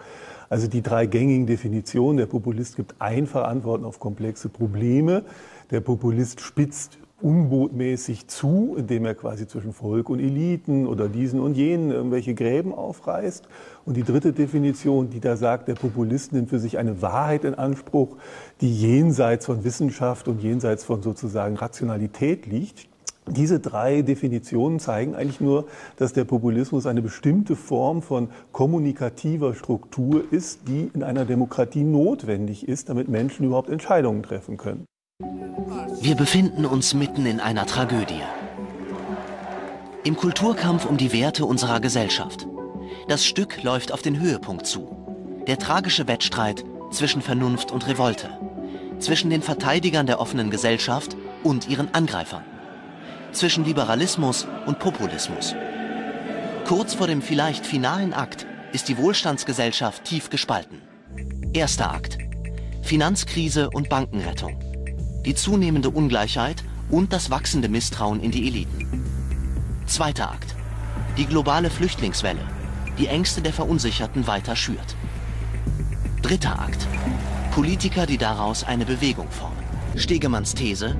Also 0.48 0.68
die 0.68 0.80
drei 0.80 1.06
gängigen 1.06 1.46
Definitionen. 1.46 2.16
Der 2.16 2.26
Populist 2.26 2.76
gibt 2.76 2.94
einfach 3.00 3.48
Antworten 3.48 3.84
auf 3.84 3.98
komplexe 3.98 4.48
Probleme. 4.48 5.24
Der 5.72 5.80
Populist 5.80 6.40
spitzt 6.40 6.98
unbotmäßig 7.22 8.28
zu, 8.28 8.74
indem 8.76 9.04
er 9.04 9.14
quasi 9.14 9.46
zwischen 9.46 9.72
Volk 9.72 10.08
und 10.08 10.20
Eliten 10.20 10.86
oder 10.86 11.08
diesen 11.08 11.40
und 11.40 11.56
jenen 11.56 11.90
irgendwelche 11.90 12.34
Gräben 12.34 12.74
aufreißt. 12.74 13.48
Und 13.84 13.96
die 13.96 14.02
dritte 14.02 14.32
Definition, 14.32 15.10
die 15.10 15.20
da 15.20 15.36
sagt, 15.36 15.68
der 15.68 15.74
Populist 15.74 16.32
nimmt 16.32 16.50
für 16.50 16.58
sich 16.58 16.78
eine 16.78 17.02
Wahrheit 17.02 17.44
in 17.44 17.54
Anspruch, 17.54 18.16
die 18.60 18.72
jenseits 18.72 19.46
von 19.46 19.64
Wissenschaft 19.64 20.28
und 20.28 20.42
jenseits 20.42 20.84
von 20.84 21.02
sozusagen 21.02 21.56
Rationalität 21.56 22.46
liegt. 22.46 22.88
Diese 23.26 23.60
drei 23.60 24.02
Definitionen 24.02 24.80
zeigen 24.80 25.14
eigentlich 25.14 25.40
nur, 25.40 25.66
dass 25.96 26.12
der 26.12 26.24
Populismus 26.24 26.86
eine 26.86 27.02
bestimmte 27.02 27.54
Form 27.54 28.02
von 28.02 28.30
kommunikativer 28.50 29.54
Struktur 29.54 30.24
ist, 30.32 30.66
die 30.66 30.90
in 30.94 31.02
einer 31.02 31.24
Demokratie 31.24 31.84
notwendig 31.84 32.66
ist, 32.66 32.88
damit 32.88 33.08
Menschen 33.08 33.46
überhaupt 33.46 33.68
Entscheidungen 33.68 34.22
treffen 34.22 34.56
können. 34.56 34.84
Wir 36.00 36.14
befinden 36.14 36.64
uns 36.64 36.94
mitten 36.94 37.26
in 37.26 37.40
einer 37.40 37.66
Tragödie. 37.66 38.22
Im 40.02 40.16
Kulturkampf 40.16 40.86
um 40.86 40.96
die 40.96 41.12
Werte 41.12 41.44
unserer 41.44 41.78
Gesellschaft. 41.80 42.46
Das 43.06 43.26
Stück 43.26 43.62
läuft 43.62 43.92
auf 43.92 44.00
den 44.00 44.18
Höhepunkt 44.18 44.66
zu. 44.66 45.44
Der 45.46 45.58
tragische 45.58 46.08
Wettstreit 46.08 46.64
zwischen 46.90 47.20
Vernunft 47.20 47.70
und 47.70 47.86
Revolte. 47.86 48.30
Zwischen 48.98 49.28
den 49.28 49.42
Verteidigern 49.42 50.06
der 50.06 50.20
offenen 50.20 50.50
Gesellschaft 50.50 51.16
und 51.42 51.68
ihren 51.68 51.92
Angreifern. 51.94 52.44
Zwischen 53.32 53.66
Liberalismus 53.66 54.46
und 54.64 54.78
Populismus. 54.78 55.54
Kurz 56.66 56.94
vor 56.94 57.08
dem 57.08 57.20
vielleicht 57.20 57.66
finalen 57.66 58.14
Akt 58.14 58.46
ist 58.72 58.88
die 58.88 58.96
Wohlstandsgesellschaft 58.96 60.04
tief 60.04 60.30
gespalten. 60.30 60.80
Erster 61.52 61.92
Akt. 61.92 62.16
Finanzkrise 62.82 63.68
und 63.68 63.90
Bankenrettung 63.90 64.69
die 65.24 65.34
zunehmende 65.34 65.90
Ungleichheit 65.90 66.64
und 66.90 67.12
das 67.12 67.30
wachsende 67.30 67.68
Misstrauen 67.68 68.20
in 68.20 68.30
die 68.30 68.46
Eliten. 68.46 68.88
Zweiter 69.86 70.30
Akt. 70.30 70.54
Die 71.16 71.26
globale 71.26 71.70
Flüchtlingswelle, 71.70 72.40
die 72.98 73.06
Ängste 73.06 73.42
der 73.42 73.52
Verunsicherten 73.52 74.26
weiter 74.26 74.56
schürt. 74.56 74.96
Dritter 76.22 76.60
Akt. 76.60 76.86
Politiker, 77.52 78.06
die 78.06 78.18
daraus 78.18 78.64
eine 78.64 78.86
Bewegung 78.86 79.30
formen. 79.30 79.56
Stegemanns 79.96 80.54
These, 80.54 80.96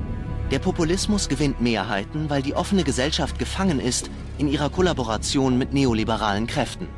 der 0.50 0.58
Populismus 0.58 1.28
gewinnt 1.28 1.60
Mehrheiten, 1.60 2.28
weil 2.28 2.42
die 2.42 2.54
offene 2.54 2.82
Gesellschaft 2.82 3.38
gefangen 3.38 3.78
ist 3.78 4.10
in 4.36 4.48
ihrer 4.48 4.68
Kollaboration 4.68 5.56
mit 5.56 5.72
neoliberalen 5.72 6.48
Kräften. 6.48 6.88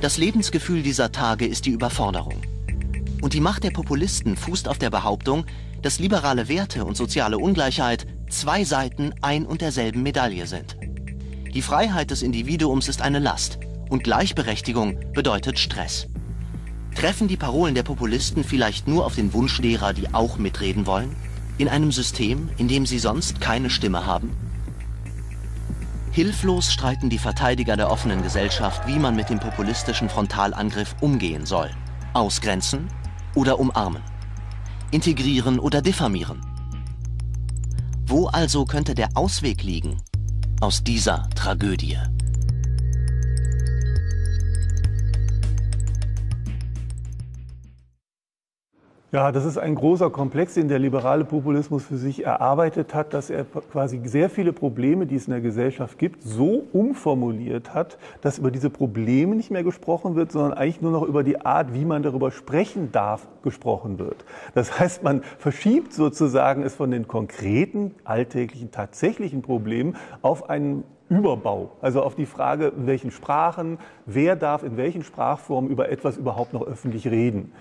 Das 0.00 0.16
Lebensgefühl 0.16 0.82
dieser 0.82 1.12
Tage 1.12 1.46
ist 1.46 1.66
die 1.66 1.70
Überforderung. 1.70 2.40
Und 3.20 3.34
die 3.34 3.40
Macht 3.40 3.64
der 3.64 3.70
Populisten 3.70 4.36
fußt 4.36 4.68
auf 4.68 4.78
der 4.78 4.90
Behauptung, 4.90 5.44
dass 5.82 5.98
liberale 5.98 6.48
Werte 6.48 6.84
und 6.84 6.96
soziale 6.96 7.38
Ungleichheit 7.38 8.06
zwei 8.28 8.64
Seiten 8.64 9.14
ein 9.22 9.46
und 9.46 9.60
derselben 9.60 10.02
Medaille 10.02 10.46
sind. 10.46 10.76
Die 11.54 11.62
Freiheit 11.62 12.10
des 12.10 12.22
Individuums 12.22 12.88
ist 12.88 13.02
eine 13.02 13.18
Last 13.18 13.58
und 13.88 14.04
Gleichberechtigung 14.04 14.98
bedeutet 15.12 15.58
Stress. 15.58 16.08
Treffen 16.94 17.28
die 17.28 17.36
Parolen 17.36 17.74
der 17.74 17.82
Populisten 17.82 18.42
vielleicht 18.42 18.88
nur 18.88 19.04
auf 19.04 19.14
den 19.14 19.32
Wunsch 19.32 19.60
derer, 19.60 19.92
die 19.92 20.12
auch 20.14 20.38
mitreden 20.38 20.86
wollen? 20.86 21.14
In 21.58 21.68
einem 21.68 21.92
System, 21.92 22.50
in 22.58 22.68
dem 22.68 22.86
sie 22.86 22.98
sonst 22.98 23.40
keine 23.40 23.70
Stimme 23.70 24.06
haben? 24.06 24.36
Hilflos 26.10 26.72
streiten 26.72 27.10
die 27.10 27.18
Verteidiger 27.18 27.76
der 27.76 27.90
offenen 27.90 28.22
Gesellschaft, 28.22 28.86
wie 28.86 28.98
man 28.98 29.14
mit 29.14 29.28
dem 29.28 29.38
populistischen 29.38 30.08
Frontalangriff 30.08 30.96
umgehen 31.00 31.44
soll. 31.44 31.70
Ausgrenzen 32.14 32.88
oder 33.34 33.60
umarmen? 33.60 34.02
Integrieren 34.90 35.58
oder 35.58 35.82
diffamieren? 35.82 36.40
Wo 38.06 38.28
also 38.28 38.64
könnte 38.64 38.94
der 38.94 39.08
Ausweg 39.14 39.62
liegen 39.62 39.96
aus 40.60 40.84
dieser 40.84 41.28
Tragödie? 41.34 41.98
Ja, 49.12 49.30
das 49.30 49.44
ist 49.44 49.56
ein 49.56 49.76
großer 49.76 50.10
Komplex, 50.10 50.54
den 50.54 50.66
der 50.66 50.80
liberale 50.80 51.24
Populismus 51.24 51.84
für 51.84 51.96
sich 51.96 52.24
erarbeitet 52.24 52.92
hat, 52.92 53.14
dass 53.14 53.30
er 53.30 53.44
quasi 53.44 54.00
sehr 54.04 54.28
viele 54.28 54.52
Probleme, 54.52 55.06
die 55.06 55.14
es 55.14 55.28
in 55.28 55.30
der 55.30 55.40
Gesellschaft 55.40 55.96
gibt, 55.96 56.24
so 56.24 56.64
umformuliert 56.72 57.72
hat, 57.72 57.98
dass 58.20 58.38
über 58.38 58.50
diese 58.50 58.68
Probleme 58.68 59.36
nicht 59.36 59.52
mehr 59.52 59.62
gesprochen 59.62 60.16
wird, 60.16 60.32
sondern 60.32 60.54
eigentlich 60.54 60.80
nur 60.80 60.90
noch 60.90 61.04
über 61.04 61.22
die 61.22 61.40
Art, 61.40 61.72
wie 61.72 61.84
man 61.84 62.02
darüber 62.02 62.32
sprechen 62.32 62.90
darf, 62.90 63.28
gesprochen 63.42 64.00
wird. 64.00 64.24
Das 64.54 64.80
heißt, 64.80 65.04
man 65.04 65.22
verschiebt 65.38 65.92
sozusagen 65.92 66.64
es 66.64 66.74
von 66.74 66.90
den 66.90 67.06
konkreten, 67.06 67.94
alltäglichen, 68.02 68.72
tatsächlichen 68.72 69.40
Problemen 69.40 69.94
auf 70.20 70.50
einen 70.50 70.82
Überbau. 71.08 71.70
Also 71.80 72.02
auf 72.02 72.16
die 72.16 72.26
Frage, 72.26 72.72
in 72.76 72.86
welchen 72.86 73.10
Sprachen, 73.10 73.78
wer 74.06 74.34
darf 74.34 74.64
in 74.64 74.76
welchen 74.76 75.04
Sprachformen 75.04 75.70
über 75.70 75.88
etwas 75.88 76.16
überhaupt 76.16 76.52
noch 76.52 76.66
öffentlich 76.66 77.06
reden. 77.08 77.52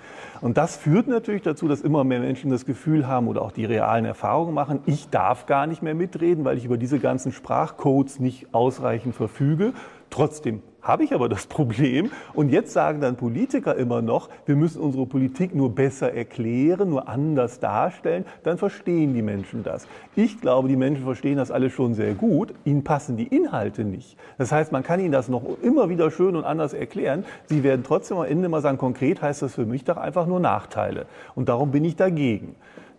Und 0.41 0.57
das 0.57 0.75
führt 0.77 1.07
natürlich 1.07 1.43
dazu, 1.43 1.67
dass 1.67 1.82
immer 1.82 2.03
mehr 2.03 2.19
Menschen 2.19 2.49
das 2.49 2.65
Gefühl 2.65 3.07
haben 3.07 3.27
oder 3.27 3.43
auch 3.43 3.51
die 3.51 3.65
realen 3.65 4.06
Erfahrungen 4.06 4.53
machen, 4.53 4.80
ich 4.85 5.09
darf 5.09 5.45
gar 5.45 5.67
nicht 5.67 5.83
mehr 5.83 5.95
mitreden, 5.95 6.43
weil 6.43 6.57
ich 6.57 6.65
über 6.65 6.77
diese 6.77 6.99
ganzen 6.99 7.32
Sprachcodes 7.32 8.19
nicht 8.19 8.53
ausreichend 8.53 9.15
verfüge. 9.15 9.74
Trotzdem 10.09 10.64
habe 10.85 11.03
ich 11.03 11.14
aber 11.14 11.27
das 11.27 11.47
Problem. 11.55 12.11
Und 12.33 12.49
jetzt 12.49 12.72
sagen 12.72 13.01
dann 13.01 13.17
Politiker 13.17 13.75
immer 13.75 14.01
noch, 14.01 14.30
wir 14.45 14.55
müssen 14.55 14.80
unsere 14.81 15.05
Politik 15.05 15.53
nur 15.53 15.75
besser 15.75 16.14
erklären, 16.14 16.89
nur 16.89 17.09
anders 17.09 17.59
darstellen. 17.59 18.23
Dann 18.43 18.57
verstehen 18.57 19.14
die 19.14 19.22
Menschen 19.22 19.64
das. 19.64 19.88
Ich 20.15 20.39
glaube, 20.39 20.69
die 20.69 20.77
Menschen 20.77 21.03
verstehen 21.03 21.38
das 21.38 21.51
alles 21.51 21.73
schon 21.73 21.95
sehr 21.95 22.14
gut. 22.14 22.53
Ihnen 22.64 22.83
passen 22.83 23.17
die 23.17 23.27
Inhalte 23.27 23.83
nicht. 23.83 24.15
Das 24.38 24.51
heißt, 24.51 24.72
man 24.72 24.83
kann 24.83 24.99
ihnen 25.01 25.11
das 25.11 25.27
noch 25.27 25.43
immer 25.61 25.89
wieder 25.89 26.11
schön 26.11 26.35
und 26.35 26.45
anders 26.45 26.73
erklären. 26.73 27.25
Sie 27.47 27.64
werden 27.64 27.83
trotzdem 27.83 28.17
am 28.17 28.25
Ende 28.25 28.47
mal 28.47 28.61
sagen, 28.61 28.77
konkret 28.77 29.22
heißt 29.22 29.41
das 29.41 29.55
für 29.55 29.65
mich 29.65 29.83
doch 29.83 29.97
einfach 29.97 30.27
nur 30.27 30.39
Nachteile. 30.39 31.07
Und 31.33 31.49
darum 31.49 31.72
bin 31.72 31.83
ich 31.83 31.95
dagegen. 31.95 32.55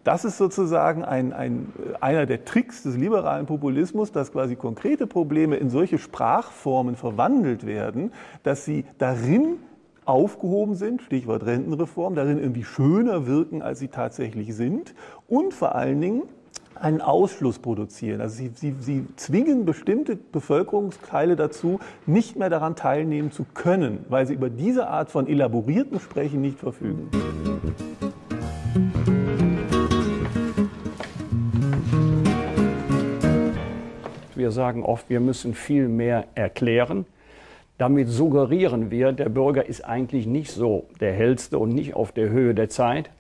Das 0.07 0.25
ist 0.25 0.39
sozusagen 0.39 1.05
ein, 1.05 1.33
ein, 1.33 1.73
einer 2.01 2.27
der 2.27 2.45
Tricks 2.45 2.85
des 2.85 2.97
liberalen 2.97 3.45
Populismus, 3.45 4.13
dass 4.13 4.31
quasi 4.31 4.55
konkrete 4.55 5.09
Probleme 5.09 5.57
in 5.57 5.69
solche 5.69 5.99
Sprachformen 5.99 6.95
verwandelt 6.95 7.67
werden, 7.67 8.13
dass 8.45 8.65
sie 8.65 8.85
darin 8.99 9.57
aufgehoben 10.05 10.77
sind, 10.77 11.03
Stichwort 11.03 11.45
Rentenreform, 11.45 12.15
darin 12.15 12.39
irgendwie 12.39 12.63
schöner 12.63 13.27
wirken, 13.27 13.63
als 13.63 13.81
sie 13.81 13.89
tatsächlich 13.89 14.55
sind 14.55 14.95
und 15.27 15.53
vor 15.53 15.75
allen 15.75 16.01
Dingen 16.01 16.23
einen 16.77 17.01
Ausschluss 17.01 17.59
produzieren. 17.59 18.21
Also 18.21 18.37
sie, 18.37 18.53
sie, 18.55 18.77
sie 18.79 19.05
zwingen 19.17 19.65
bestimmte 19.65 20.15
Bevölkerungsteile 20.15 21.35
dazu, 21.35 21.81
nicht 22.07 22.37
mehr 22.37 22.49
daran 22.49 22.77
teilnehmen 22.77 23.33
zu 23.33 23.45
können, 23.55 24.07
weil 24.09 24.25
sie 24.25 24.35
über 24.35 24.51
diese 24.51 24.87
Art 24.87 25.11
von 25.11 25.27
elaborierten 25.27 25.99
Sprechen 25.99 26.43
nicht 26.43 26.61
verfügen. 26.61 27.11
Wir 34.37 34.51
sagen 34.51 34.85
oft, 34.85 35.09
wir 35.09 35.21
müssen 35.21 35.55
viel 35.55 35.89
mehr 35.89 36.27
erklären. 36.35 37.07
Damit 37.79 38.09
suggerieren 38.09 38.91
wir, 38.91 39.13
der 39.13 39.29
Bürger 39.29 39.67
ist 39.67 39.85
eigentlich 39.85 40.27
nicht 40.27 40.51
so 40.51 40.87
der 41.01 41.13
Hellste 41.13 41.59
und 41.59 41.71
nicht 41.71 41.95
auf 41.95 42.13
der 42.13 42.31
Höhe 42.31 42.55
der 42.55 42.69
Zeit. 42.69 43.11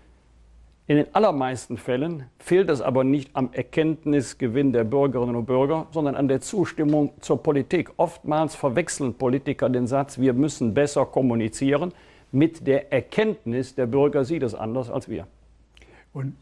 In 0.89 0.97
den 0.97 1.15
allermeisten 1.15 1.79
Fällen 1.79 2.25
fehlt 2.39 2.71
es 2.71 2.81
aber 2.81 3.03
nicht 3.03 3.31
am 3.35 3.51
Erkenntnisgewinn 3.53 4.73
der 4.73 4.85
Bürgerinnen 4.85 5.35
und 5.35 5.47
Bürger, 5.47 5.89
sondern 5.91 6.15
an 6.15 6.29
der 6.29 6.41
Zustimmung 6.41 7.11
zur 7.21 7.43
Politik. 7.43 7.91
Oftmals 7.97 8.55
verwechseln 8.55 9.15
Politiker 9.15 9.69
den 9.69 9.89
Satz, 9.89 10.19
wir 10.19 10.33
müssen 10.33 10.75
besser 10.75 11.05
kommunizieren, 11.05 11.93
mit 12.31 12.67
der 12.67 12.93
Erkenntnis, 12.93 13.75
der 13.75 13.87
Bürger 13.87 14.25
sieht 14.25 14.43
es 14.43 14.55
anders 14.55 14.91
als 14.91 15.09
wir. 15.09 15.27
Und 16.13 16.35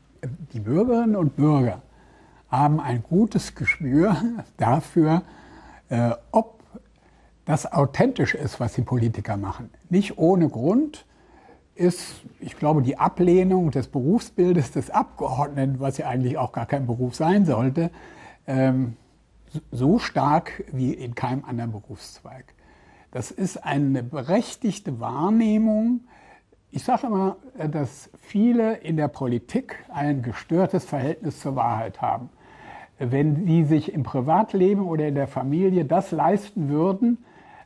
die 0.52 0.60
Bürgerinnen 0.60 1.16
und 1.16 1.36
Bürger 1.36 1.80
haben 2.56 2.80
ein 2.80 3.02
gutes 3.02 3.54
Gespür 3.54 4.16
dafür, 4.56 5.22
äh, 5.88 6.10
ob 6.30 6.62
das 7.44 7.70
authentisch 7.70 8.34
ist, 8.34 8.58
was 8.60 8.74
die 8.74 8.82
Politiker 8.82 9.36
machen. 9.36 9.70
Nicht 9.90 10.18
ohne 10.18 10.48
Grund 10.48 11.04
ist, 11.74 12.22
ich 12.40 12.56
glaube, 12.56 12.82
die 12.82 12.96
Ablehnung 12.96 13.70
des 13.70 13.88
Berufsbildes 13.88 14.70
des 14.70 14.90
Abgeordneten, 14.90 15.80
was 15.80 15.98
ja 15.98 16.08
eigentlich 16.08 16.38
auch 16.38 16.52
gar 16.52 16.66
kein 16.66 16.86
Beruf 16.86 17.14
sein 17.16 17.44
sollte, 17.44 17.90
ähm, 18.46 18.96
so 19.70 19.98
stark 19.98 20.64
wie 20.72 20.94
in 20.94 21.14
keinem 21.14 21.44
anderen 21.44 21.72
Berufszweig. 21.72 22.54
Das 23.10 23.30
ist 23.30 23.62
eine 23.62 24.02
berechtigte 24.02 24.98
Wahrnehmung. 25.00 26.00
Ich 26.70 26.82
sage 26.82 27.06
immer, 27.06 27.36
dass 27.70 28.10
viele 28.20 28.78
in 28.78 28.96
der 28.96 29.08
Politik 29.08 29.76
ein 29.92 30.22
gestörtes 30.22 30.84
Verhältnis 30.84 31.40
zur 31.40 31.54
Wahrheit 31.54 32.00
haben 32.00 32.30
wenn 32.98 33.46
sie 33.46 33.64
sich 33.64 33.92
im 33.92 34.02
Privatleben 34.02 34.86
oder 34.86 35.08
in 35.08 35.14
der 35.14 35.28
Familie 35.28 35.84
das 35.84 36.12
leisten 36.12 36.68
würden 36.68 37.18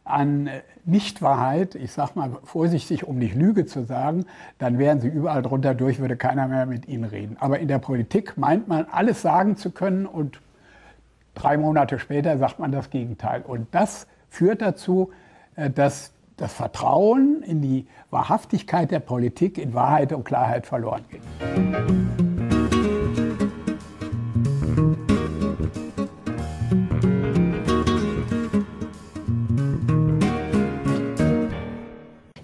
an 0.05 0.49
Nichtwahrheit, 0.87 1.75
ich 1.75 1.93
sage 1.93 2.13
mal 2.15 2.31
vorsichtig, 2.43 3.07
um 3.07 3.19
nicht 3.19 3.35
Lüge 3.35 3.67
zu 3.67 3.85
sagen, 3.85 4.25
dann 4.59 4.79
wären 4.79 5.01
sie 5.01 5.09
überall 5.09 5.43
drunter 5.43 5.75
durch, 5.75 5.99
würde 6.01 6.17
keiner 6.17 6.49
mehr 6.49 6.65
mit 6.65 6.89
ihnen 6.89 7.05
reden. 7.05 7.37
Aber 7.41 7.59
in 7.59 7.69
der 7.69 7.79
Politik 7.79 8.39
meint 8.39 8.69
man, 8.69 8.87
alles 8.91 9.21
sagen 9.21 9.57
zu 9.57 9.71
können 9.71 10.07
und 10.07 10.41
drei 11.35 11.59
Monate 11.59 11.99
später 11.99 12.39
sagt 12.39 12.59
man 12.59 12.73
das 12.73 12.89
Gegenteil. 12.89 13.43
Und 13.47 13.67
das 13.73 14.07
führt 14.31 14.63
dazu, 14.63 15.11
äh, 15.57 15.71
dass 15.71 16.13
das 16.39 16.55
Vertrauen 16.55 17.43
in 17.43 17.61
die 17.61 17.87
Wahrhaftigkeit 18.11 18.91
der 18.91 19.01
Politik 19.01 19.59
in 19.59 19.75
Wahrheit 19.75 20.13
und 20.13 20.25
Klarheit 20.25 20.67
verloren 20.67 21.05
geht. 21.11 22.38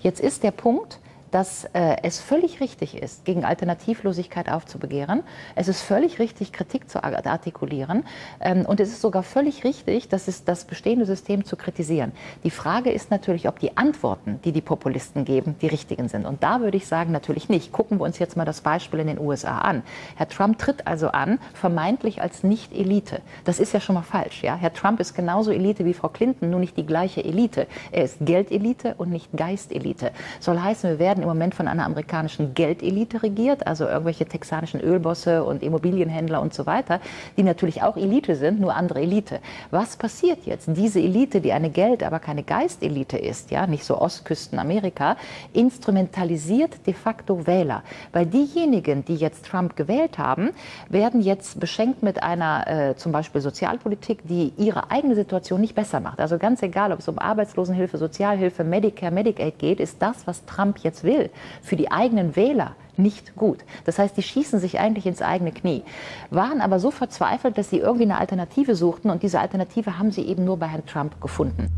Jetzt 0.05 0.21
ist 0.21 0.43
der 0.43 0.51
Punkt, 0.51 1.01
dass 1.35 1.65
äh, 1.73 1.97
es 2.05 2.21
völlig 2.21 2.61
richtig 2.61 2.97
ist, 2.97 3.25
gegen 3.25 3.45
Alternativlosigkeit 3.45 4.49
aufzubegehren. 4.49 5.25
Es 5.57 5.67
ist 5.67 5.83
völlig 5.83 6.21
richtig, 6.21 6.53
Kritik 6.53 6.89
zu 6.89 7.03
artikulieren. 7.03 8.05
Ähm, 8.41 8.65
und 8.65 8.79
es 8.79 8.91
ist 8.91 9.01
sogar 9.01 9.25
völlig 9.25 9.65
richtig, 9.65 10.09
das, 10.09 10.29
ist 10.29 10.47
das 10.47 10.65
bestehende 10.65 11.07
System 11.07 11.45
zu 11.45 11.57
kritisieren. 11.57 12.13
Die 12.45 12.53
Frage 12.53 12.93
ist 12.93 13.11
natürlich, 13.11 13.49
ob 13.49 13.59
die 13.59 13.77
Antworten, 13.77 14.39
die 14.45 14.53
die 14.53 14.61
Populisten 14.61 15.25
geben, 15.25 15.57
die 15.61 15.67
richtigen 15.67 16.09
sind. 16.09 16.25
Und 16.25 16.45
da 16.45 16.61
würde 16.61 16.77
ich 16.77 16.87
sagen, 16.87 17.11
natürlich 17.11 17.49
nicht. 17.49 17.73
Gucken 17.73 17.99
wir 17.99 18.05
uns 18.05 18.21
jetzt 18.21 18.37
mal 18.37 18.45
das 18.45 18.61
Beispiel 18.61 19.01
in 19.01 19.09
den 19.09 19.19
USA 19.19 19.59
an. 19.59 19.83
Herr 20.15 20.29
Trump 20.29 20.61
tritt 20.61 20.87
also 20.87 21.09
an, 21.09 21.41
vermeintlich 21.53 22.23
als 22.23 22.45
Nicht-Elite. 22.45 23.23
Das 23.45 23.59
ist 23.59 23.73
ja 23.73 23.81
schon 23.81 23.97
mal 23.97 24.03
falsch. 24.03 24.45
Ja? 24.45 24.55
Herr 24.55 24.73
Trump 24.73 25.01
ist 25.01 25.15
genauso 25.15 25.51
Elite 25.51 25.85
wie 25.85 25.95
Frau 25.95 26.11
Clinton, 26.11 26.51
nur 26.51 26.61
nicht 26.61 26.77
die 26.77 26.87
gleiche 26.87 27.25
Elite. 27.25 27.67
Er 27.91 28.05
ist 28.05 28.19
Geldelite 28.21 28.95
und 28.99 29.11
nicht 29.11 29.33
Geistelite. 29.37 30.13
Soll 30.39 30.61
heißen, 30.61 30.91
wir 30.91 30.99
werden 31.01 31.24
im 31.25 31.29
Moment 31.29 31.55
von 31.55 31.67
einer 31.67 31.85
amerikanischen 31.85 32.55
Geldelite 32.55 33.23
regiert, 33.23 33.67
also 33.67 33.87
irgendwelche 33.87 34.27
texanischen 34.27 34.81
Ölbosse 34.81 35.43
und 35.43 35.63
Immobilienhändler 35.63 36.41
und 36.41 36.55
so 36.55 36.67
weiter, 36.67 37.01
die 37.37 37.43
natürlich 37.43 37.83
auch 37.83 37.97
Elite 37.97 38.37
sind, 38.37 38.61
nur 38.61 38.75
andere 38.75 39.01
Elite. 39.01 39.41
Was 39.71 39.97
passiert 39.97 40.47
jetzt? 40.47 40.69
Diese 40.69 41.01
Elite, 41.01 41.41
die 41.41 41.53
eine 41.53 41.71
Geld-, 41.71 42.03
aber 42.03 42.19
keine 42.19 42.43
Geistelite 42.43 43.19
ist, 43.19 43.51
ja, 43.51 43.67
nicht 43.67 43.85
so 43.85 44.01
Ostküsten 44.01 44.59
Amerika, 44.59 45.17
instrumentalisiert 45.53 46.87
de 46.87 46.95
facto 46.95 47.47
Wähler. 47.47 47.83
Weil 48.13 48.27
diejenigen, 48.27 49.05
die 49.05 49.17
jetzt 49.17 49.47
Trump 49.47 49.77
gewählt 49.77 50.19
haben, 50.19 50.51
werden 50.89 51.21
jetzt 51.23 51.59
beschenkt 51.59 52.03
mit 52.03 52.23
einer 52.23 52.67
äh, 52.67 52.97
zum 52.97 53.13
Beispiel 53.13 53.41
Sozialpolitik, 53.41 54.21
die 54.25 54.53
ihre 54.57 54.91
eigene 54.91 55.15
Situation 55.15 55.61
nicht 55.61 55.75
besser 55.75 56.01
macht. 56.01 56.21
Also 56.21 56.39
ganz 56.39 56.63
egal, 56.63 56.93
ob 56.93 56.99
es 56.99 57.09
um 57.09 57.19
Arbeitslosenhilfe, 57.19 57.97
Sozialhilfe, 57.97 58.63
Medicare, 58.65 59.13
Medicaid 59.13 59.59
geht, 59.59 59.81
ist 59.81 60.03
das, 60.03 60.27
was 60.27 60.45
Trump 60.45 60.79
jetzt 60.81 61.03
will, 61.05 61.14
will, 61.15 61.31
für 61.63 61.77
die 61.77 61.91
eigenen 61.91 62.37
Wähler 62.37 62.77
nicht 62.97 63.35
gut. 63.37 63.59
Das 63.85 63.99
heißt, 63.99 64.17
die 64.17 64.23
schießen 64.23 64.61
sich 64.61 64.79
eigentlich 64.79 65.07
ins 65.07 65.23
eigene 65.23 65.53
Knie, 65.53 65.83
waren 66.31 66.61
aber 66.61 66.79
so 66.79 66.91
verzweifelt, 66.91 67.59
dass 67.59 67.71
sie 67.71 67.79
irgendwie 67.79 68.05
eine 68.05 68.19
Alternative 68.19 68.75
suchten 68.75 69.11
und 69.11 69.23
diese 69.23 69.41
Alternative 69.41 69.99
haben 69.99 70.13
sie 70.13 70.23
eben 70.23 70.45
nur 70.45 70.59
bei 70.59 70.67
Herrn 70.67 70.87
Trump 70.87 71.21
gefunden. 71.21 71.69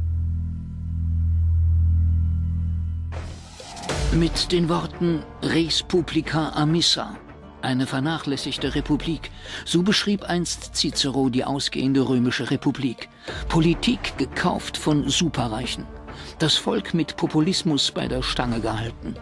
Mit 4.13 4.53
den 4.53 4.69
Worten 4.69 5.23
Res 5.43 5.83
Publica 5.83 6.51
Amissa, 6.55 7.17
eine 7.61 7.87
vernachlässigte 7.87 8.75
Republik. 8.75 9.31
So 9.65 9.83
beschrieb 9.83 10.25
einst 10.25 10.77
Cicero 10.77 11.29
die 11.29 11.45
ausgehende 11.45 12.09
römische 12.09 12.51
Republik. 12.51 13.09
Politik 13.49 14.17
gekauft 14.17 14.77
von 14.77 15.09
Superreichen. 15.09 15.85
Das 16.39 16.57
Volk 16.57 16.95
mit 16.95 17.17
Populismus 17.17 17.91
bei 17.91 18.09
der 18.09 18.23
Stange 18.23 18.61
gehalten. 18.61 19.17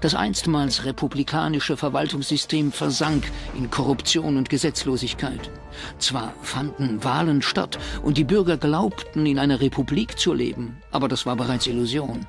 Das 0.00 0.14
einstmals 0.14 0.84
republikanische 0.84 1.76
Verwaltungssystem 1.76 2.72
versank 2.72 3.30
in 3.56 3.70
Korruption 3.70 4.36
und 4.36 4.48
Gesetzlosigkeit. 4.48 5.50
Zwar 5.98 6.34
fanden 6.42 7.02
Wahlen 7.04 7.42
statt 7.42 7.78
und 8.02 8.18
die 8.18 8.24
Bürger 8.24 8.56
glaubten, 8.56 9.26
in 9.26 9.38
einer 9.38 9.60
Republik 9.60 10.18
zu 10.18 10.34
leben, 10.34 10.78
aber 10.90 11.08
das 11.08 11.26
war 11.26 11.36
bereits 11.36 11.66
Illusion. 11.66 12.26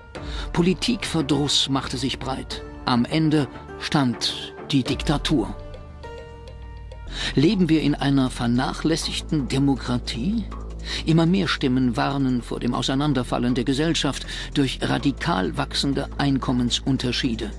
Politikverdruss 0.54 1.70
machte 1.70 1.98
sich 1.98 2.20
breit. 2.20 2.64
Am 2.86 3.06
Ende 3.06 3.48
stand 3.80 4.54
die 4.72 4.84
Diktatur. 4.84 5.56
Leben 7.36 7.70
wir 7.70 7.82
in 7.82 7.96
einer 7.96 8.30
vernachlässigten 8.30 9.48
Demokratie? 9.48 10.46
Immer 11.06 11.26
mehr 11.26 11.48
Stimmen 11.48 11.98
warnen 11.98 12.42
vor 12.42 12.60
dem 12.60 12.74
Auseinanderfallen 12.74 13.56
der 13.56 13.64
Gesellschaft 13.64 14.26
durch 14.54 14.80
radikal 14.82 15.58
wachsende 15.58 16.10
Einkommensunterschiede. 16.18 17.52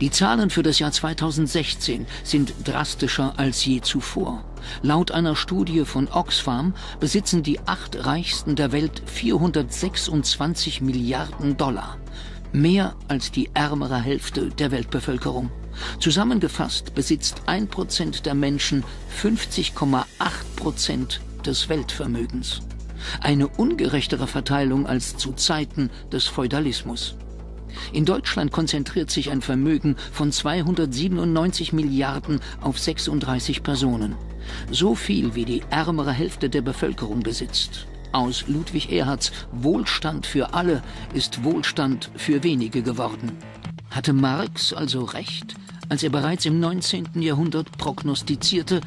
Die 0.00 0.10
Zahlen 0.10 0.50
für 0.50 0.62
das 0.62 0.80
Jahr 0.80 0.92
2016 0.92 2.06
sind 2.24 2.52
drastischer 2.64 3.34
als 3.36 3.64
je 3.64 3.80
zuvor. 3.80 4.44
Laut 4.82 5.12
einer 5.12 5.36
Studie 5.36 5.84
von 5.84 6.08
Oxfam 6.08 6.74
besitzen 6.98 7.42
die 7.42 7.60
acht 7.60 8.04
Reichsten 8.04 8.56
der 8.56 8.72
Welt 8.72 9.02
426 9.06 10.80
Milliarden 10.80 11.56
Dollar. 11.56 11.98
Mehr 12.52 12.94
als 13.08 13.30
die 13.30 13.50
ärmere 13.54 14.00
Hälfte 14.00 14.48
der 14.48 14.70
Weltbevölkerung. 14.70 15.50
Zusammengefasst 15.98 16.94
besitzt 16.94 17.42
ein 17.46 17.68
Prozent 17.68 18.26
der 18.26 18.34
Menschen 18.34 18.84
50,8 19.22 20.04
Prozent 20.56 21.20
des 21.46 21.68
Weltvermögens. 21.68 22.62
Eine 23.20 23.48
ungerechtere 23.48 24.26
Verteilung 24.26 24.86
als 24.86 25.16
zu 25.16 25.32
Zeiten 25.32 25.90
des 26.10 26.26
Feudalismus. 26.26 27.16
In 27.92 28.04
Deutschland 28.04 28.52
konzentriert 28.52 29.10
sich 29.10 29.30
ein 29.30 29.42
Vermögen 29.42 29.96
von 30.12 30.32
297 30.32 31.72
Milliarden 31.72 32.40
auf 32.60 32.78
36 32.78 33.62
Personen. 33.62 34.14
So 34.70 34.94
viel 34.94 35.34
wie 35.34 35.44
die 35.44 35.62
ärmere 35.70 36.12
Hälfte 36.12 36.48
der 36.48 36.62
Bevölkerung 36.62 37.20
besitzt. 37.20 37.86
Aus 38.12 38.44
Ludwig 38.46 38.92
Erhards 38.92 39.32
Wohlstand 39.50 40.26
für 40.26 40.54
alle 40.54 40.82
ist 41.14 41.42
Wohlstand 41.42 42.10
für 42.14 42.44
wenige 42.44 42.82
geworden. 42.82 43.32
Hatte 43.90 44.12
Marx 44.12 44.72
also 44.72 45.02
recht, 45.04 45.56
als 45.88 46.02
er 46.02 46.10
bereits 46.10 46.44
im 46.46 46.60
19. 46.60 47.20
Jahrhundert 47.20 47.76
prognostizierte, 47.76 48.80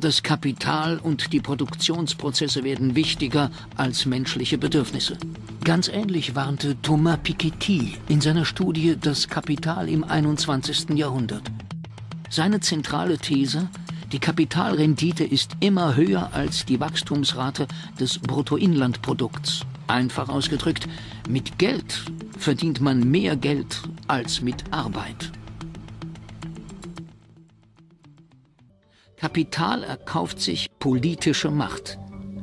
das 0.00 0.22
Kapital 0.22 0.98
und 0.98 1.32
die 1.32 1.40
Produktionsprozesse 1.40 2.64
werden 2.64 2.94
wichtiger 2.94 3.50
als 3.76 4.06
menschliche 4.06 4.58
Bedürfnisse. 4.58 5.16
Ganz 5.62 5.88
ähnlich 5.88 6.34
warnte 6.34 6.80
Thomas 6.80 7.18
Piketty 7.22 7.94
in 8.08 8.20
seiner 8.20 8.44
Studie 8.44 8.96
Das 9.00 9.28
Kapital 9.28 9.88
im 9.88 10.02
21. 10.02 10.90
Jahrhundert. 10.96 11.42
Seine 12.30 12.60
zentrale 12.60 13.18
These, 13.18 13.68
die 14.12 14.18
Kapitalrendite 14.18 15.24
ist 15.24 15.52
immer 15.60 15.94
höher 15.94 16.30
als 16.32 16.64
die 16.64 16.80
Wachstumsrate 16.80 17.68
des 17.98 18.18
Bruttoinlandprodukts. 18.18 19.66
Einfach 19.86 20.28
ausgedrückt, 20.28 20.88
mit 21.28 21.58
Geld 21.58 22.04
verdient 22.38 22.80
man 22.80 23.08
mehr 23.10 23.36
Geld 23.36 23.82
als 24.08 24.40
mit 24.40 24.64
Arbeit. 24.70 25.30
Kapital 29.20 29.84
erkauft 29.84 30.40
sich 30.40 30.70
politische 30.78 31.50
Macht. 31.50 31.98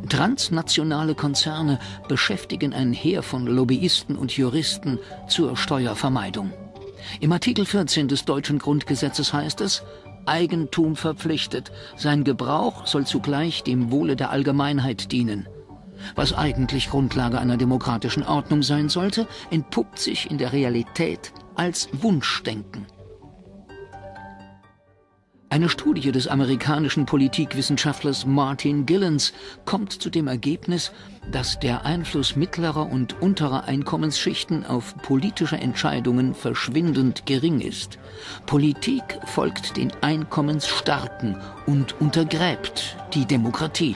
Transnationale 0.09 1.15
Konzerne 1.15 1.79
beschäftigen 2.07 2.71
ein 2.71 2.93
Heer 2.93 3.23
von 3.23 3.47
Lobbyisten 3.47 4.15
und 4.15 4.37
Juristen 4.37 4.99
zur 5.27 5.57
Steuervermeidung. 5.57 6.53
Im 7.19 7.31
Artikel 7.31 7.65
14 7.65 8.07
des 8.07 8.25
deutschen 8.25 8.59
Grundgesetzes 8.59 9.33
heißt 9.33 9.61
es, 9.61 9.81
Eigentum 10.27 10.95
verpflichtet, 10.95 11.71
sein 11.95 12.23
Gebrauch 12.23 12.85
soll 12.85 13.07
zugleich 13.07 13.63
dem 13.63 13.91
Wohle 13.91 14.15
der 14.15 14.29
Allgemeinheit 14.29 15.11
dienen. 15.11 15.47
Was 16.13 16.33
eigentlich 16.33 16.91
Grundlage 16.91 17.39
einer 17.39 17.57
demokratischen 17.57 18.21
Ordnung 18.21 18.61
sein 18.61 18.89
sollte, 18.89 19.27
entpuppt 19.49 19.97
sich 19.97 20.29
in 20.29 20.37
der 20.37 20.53
Realität 20.53 21.33
als 21.55 21.89
Wunschdenken. 21.91 22.85
Eine 25.49 25.69
Studie 25.69 26.11
des 26.11 26.27
amerikanischen 26.27 27.05
Politikwissenschaftlers 27.05 28.25
Martin 28.25 28.85
Gillens 28.85 29.31
kommt 29.63 29.93
zu 29.93 30.09
dem 30.09 30.27
Ergebnis, 30.27 30.91
dass 31.31 31.57
der 31.57 31.85
Einfluss 31.85 32.35
mittlerer 32.35 32.91
und 32.91 33.21
unterer 33.21 33.63
Einkommensschichten 33.63 34.65
auf 34.65 34.97
politische 34.97 35.55
Entscheidungen 35.55 36.35
verschwindend 36.35 37.25
gering 37.25 37.61
ist. 37.61 37.97
Politik 38.45 39.19
folgt 39.25 39.77
den 39.77 39.93
Einkommensstarken 40.01 41.37
und 41.65 41.99
untergräbt 42.01 42.97
die 43.13 43.25
Demokratie. 43.25 43.95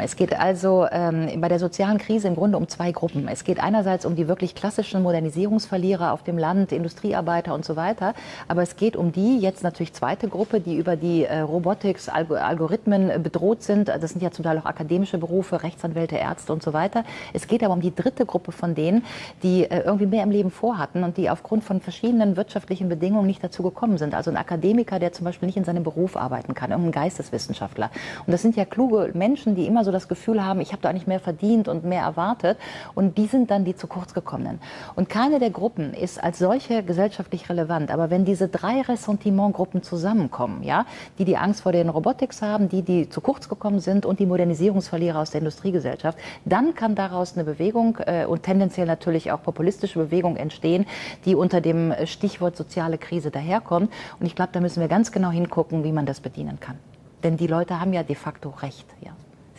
Es 0.00 0.16
geht 0.16 0.38
also 0.38 0.86
ähm, 0.90 1.40
bei 1.40 1.48
der 1.48 1.58
sozialen 1.58 1.98
Krise 1.98 2.28
im 2.28 2.36
Grunde 2.36 2.58
um 2.58 2.68
zwei 2.68 2.92
Gruppen. 2.92 3.28
Es 3.28 3.44
geht 3.44 3.62
einerseits 3.62 4.04
um 4.04 4.16
die 4.16 4.28
wirklich 4.28 4.54
klassischen 4.54 5.02
Modernisierungsverlierer 5.02 6.12
auf 6.12 6.22
dem 6.22 6.38
Land, 6.38 6.72
Industriearbeiter 6.72 7.54
und 7.54 7.64
so 7.64 7.76
weiter. 7.76 8.14
Aber 8.48 8.62
es 8.62 8.76
geht 8.76 8.96
um 8.96 9.12
die 9.12 9.38
jetzt 9.38 9.62
natürlich 9.62 9.92
zweite 9.92 10.28
Gruppe, 10.28 10.60
die 10.60 10.76
über 10.76 10.96
die 10.96 11.24
äh, 11.24 11.40
Robotics, 11.40 12.08
Alg 12.08 12.30
Algorithmen 12.30 13.10
äh, 13.10 13.18
bedroht 13.18 13.62
sind. 13.62 13.88
Das 13.88 14.10
sind 14.10 14.22
ja 14.22 14.30
zum 14.30 14.44
Teil 14.44 14.58
auch 14.58 14.64
akademische 14.64 15.18
Berufe, 15.18 15.62
Rechtsanwälte, 15.62 16.16
Ärzte 16.16 16.52
und 16.52 16.62
so 16.62 16.72
weiter. 16.72 17.04
Es 17.32 17.46
geht 17.46 17.62
aber 17.62 17.74
um 17.74 17.80
die 17.80 17.94
dritte 17.94 18.26
Gruppe 18.26 18.52
von 18.52 18.74
denen, 18.74 19.04
die 19.42 19.64
äh, 19.64 19.82
irgendwie 19.84 20.06
mehr 20.06 20.22
im 20.22 20.30
Leben 20.30 20.50
vorhatten 20.50 21.04
und 21.04 21.16
die 21.16 21.30
aufgrund 21.30 21.64
von 21.64 21.80
verschiedenen 21.80 22.36
wirtschaftlichen 22.36 22.88
Bedingungen 22.88 23.26
nicht 23.26 23.42
dazu 23.42 23.62
gekommen 23.62 23.98
sind. 23.98 24.14
Also 24.14 24.30
ein 24.30 24.36
Akademiker, 24.36 24.98
der 24.98 25.12
zum 25.12 25.24
Beispiel 25.24 25.46
nicht 25.46 25.56
in 25.56 25.64
seinem 25.64 25.82
Beruf 25.82 26.16
arbeiten 26.16 26.54
kann, 26.54 26.70
irgendein 26.70 26.92
Geisteswissenschaftler. 26.92 27.90
Und 28.26 28.32
das 28.32 28.42
sind 28.42 28.56
ja 28.56 28.64
kluge 28.64 29.10
Menschen, 29.14 29.54
die 29.54 29.66
immer 29.66 29.81
so 29.84 29.92
das 29.92 30.08
Gefühl 30.08 30.44
haben, 30.44 30.60
ich 30.60 30.72
habe 30.72 30.82
da 30.82 30.88
eigentlich 30.88 31.06
mehr 31.06 31.20
verdient 31.20 31.68
und 31.68 31.84
mehr 31.84 32.02
erwartet. 32.02 32.58
Und 32.94 33.18
die 33.18 33.26
sind 33.26 33.50
dann 33.50 33.64
die 33.64 33.76
zu 33.76 33.86
kurz 33.86 34.14
gekommenen. 34.14 34.60
Und 34.94 35.08
keine 35.08 35.38
der 35.38 35.50
Gruppen 35.50 35.94
ist 35.94 36.22
als 36.22 36.38
solche 36.38 36.82
gesellschaftlich 36.82 37.48
relevant. 37.48 37.90
Aber 37.90 38.10
wenn 38.10 38.24
diese 38.24 38.48
drei 38.48 38.80
Ressentimentgruppen 38.82 39.82
zusammenkommen, 39.82 40.62
ja, 40.62 40.86
die 41.18 41.24
die 41.24 41.36
Angst 41.36 41.62
vor 41.62 41.72
den 41.72 41.88
Robotics 41.88 42.42
haben, 42.42 42.68
die, 42.68 42.82
die 42.82 43.08
zu 43.08 43.20
kurz 43.20 43.48
gekommen 43.48 43.80
sind 43.80 44.06
und 44.06 44.20
die 44.20 44.26
Modernisierungsverlierer 44.26 45.20
aus 45.20 45.30
der 45.30 45.40
Industriegesellschaft, 45.40 46.18
dann 46.44 46.74
kann 46.74 46.94
daraus 46.94 47.34
eine 47.34 47.44
Bewegung 47.44 47.98
äh, 48.06 48.26
und 48.26 48.42
tendenziell 48.42 48.86
natürlich 48.86 49.32
auch 49.32 49.42
populistische 49.42 49.98
Bewegung 49.98 50.36
entstehen, 50.36 50.86
die 51.24 51.34
unter 51.34 51.60
dem 51.60 51.92
Stichwort 52.04 52.56
soziale 52.56 52.98
Krise 52.98 53.30
daherkommt. 53.30 53.92
Und 54.20 54.26
ich 54.26 54.34
glaube, 54.34 54.50
da 54.52 54.60
müssen 54.60 54.80
wir 54.80 54.88
ganz 54.88 55.12
genau 55.12 55.30
hingucken, 55.30 55.84
wie 55.84 55.92
man 55.92 56.06
das 56.06 56.20
bedienen 56.20 56.60
kann. 56.60 56.78
Denn 57.22 57.36
die 57.36 57.46
Leute 57.46 57.80
haben 57.80 57.92
ja 57.92 58.02
de 58.02 58.16
facto 58.16 58.50
recht. 58.50 58.86
Ja. 59.00 59.12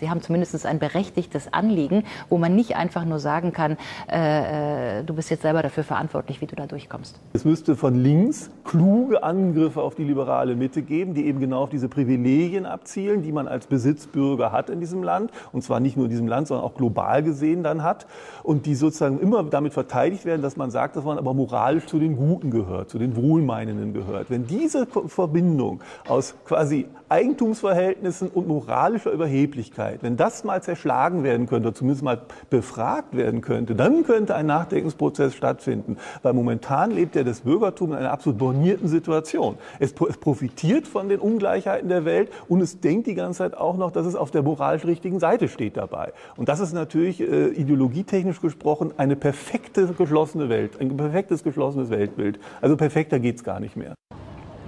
Sie 0.04 0.10
haben 0.10 0.22
zumindest 0.22 0.66
ein 0.66 0.80
berechtigtes 0.80 1.54
Anliegen, 1.54 2.04
wo 2.28 2.38
man 2.38 2.54
nicht 2.54 2.76
einfach 2.76 3.06
nur 3.06 3.20
sagen 3.20 3.54
kann, 3.54 3.78
äh, 4.12 5.00
äh, 5.00 5.04
du 5.06 5.14
bist 5.14 5.30
jetzt 5.30 5.44
selber 5.44 5.62
dafür 5.62 5.86
verantwortlich, 5.86 6.42
wie 6.42 6.46
du 6.46 6.58
da 6.58 6.68
durchkommst. 6.68 7.22
Es 7.32 7.46
müsste 7.46 7.78
von 7.78 7.96
links 7.96 8.52
kluge 8.66 9.24
Angriffe 9.24 9.82
auf 9.82 9.96
die 9.96 10.04
liberale 10.04 10.58
Mitte 10.58 10.82
geben, 10.82 11.14
die 11.14 11.26
eben 11.26 11.40
genau 11.40 11.64
auf 11.64 11.70
diese 11.70 11.88
Privilegien 11.88 12.66
abzielen, 12.66 13.22
die 13.22 13.32
man 13.32 13.48
als 13.48 13.68
Besitzbürger 13.68 14.52
hat 14.52 14.70
in 14.70 14.82
diesem 14.82 15.04
Land. 15.04 15.32
Und 15.54 15.62
zwar 15.62 15.80
nicht 15.80 15.96
nur 15.96 16.08
in 16.08 16.12
diesem 16.12 16.28
Land, 16.28 16.50
sondern 16.50 16.66
auch 16.66 16.76
global 16.76 17.24
gesehen 17.24 17.64
dann 17.64 17.82
hat. 17.82 18.06
Und 18.44 18.66
die 18.66 18.76
sozusagen 18.76 19.22
immer 19.22 19.42
damit 19.46 19.72
verteidigt 19.72 20.26
werden, 20.26 20.42
dass 20.42 20.58
man 20.58 20.70
sagt, 20.70 20.98
dass 20.98 21.06
man 21.06 21.18
aber 21.18 21.34
moralisch 21.34 21.86
zu 21.86 21.98
den 21.98 22.18
Guten 22.18 22.52
gehört, 22.52 22.90
zu 22.90 23.00
den 23.00 23.16
Wohlmeinenden 23.16 23.94
gehört. 23.94 24.30
Wenn 24.30 24.48
diese 24.48 24.86
Verbindung 24.86 25.80
aus 26.10 26.36
quasi 26.44 26.88
Eigentumsverhältnissen 27.08 28.28
und 28.28 28.50
moralischer 28.50 29.12
Überheblichkeit, 29.12 29.93
wenn 30.02 30.18
das 30.18 30.44
mal 30.44 30.62
zerschlagen 30.62 31.24
werden 31.24 31.48
könnte, 31.48 31.70
oder 31.70 31.76
zumindest 31.76 32.04
mal 32.04 32.22
befragt 32.50 33.16
werden 33.16 33.42
könnte, 33.42 33.76
dann 33.76 34.04
könnte 34.04 34.36
ein 34.36 34.46
Nachdenkensprozess 34.46 35.36
stattfinden. 35.36 35.98
Weil 36.22 36.34
momentan 36.34 36.92
lebt 36.92 37.16
ja 37.16 37.24
das 37.24 37.42
Bürgertum 37.42 37.92
in 37.92 38.00
einer 38.00 38.12
absolut 38.12 38.40
bornierten 38.40 38.88
Situation. 38.88 39.58
Es, 39.80 39.94
es 40.10 40.18
profitiert 40.18 40.88
von 40.88 41.10
den 41.10 41.20
Ungleichheiten 41.20 41.90
der 41.90 42.06
Welt 42.06 42.32
und 42.48 42.62
es 42.62 42.80
denkt 42.80 43.08
die 43.08 43.16
ganze 43.16 43.40
Zeit 43.40 43.58
auch 43.58 43.78
noch, 43.78 43.92
dass 43.92 44.06
es 44.06 44.16
auf 44.16 44.32
der 44.32 44.44
moralisch 44.44 44.86
richtigen 44.86 45.20
Seite 45.20 45.48
steht 45.48 45.78
dabei. 45.78 46.14
Und 46.38 46.50
das 46.50 46.60
ist 46.60 46.74
natürlich 46.74 47.22
äh, 47.22 47.48
ideologietechnisch 47.48 48.42
gesprochen 48.42 48.94
eine 48.98 49.16
perfekte 49.16 49.88
geschlossene 49.88 50.50
Welt, 50.50 50.80
ein 50.80 50.96
perfektes 50.98 51.44
geschlossenes 51.44 51.90
Weltbild. 51.90 52.40
Also 52.62 52.78
perfekter 52.78 53.20
geht 53.20 53.36
es 53.36 53.44
gar 53.44 53.60
nicht 53.60 53.76
mehr. 53.76 53.94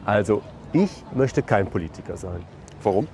Also 0.06 0.42
ich 0.74 0.92
möchte 1.14 1.42
kein 1.42 1.68
Politiker 1.68 2.18
sein. 2.18 2.44
Warum? 2.84 3.08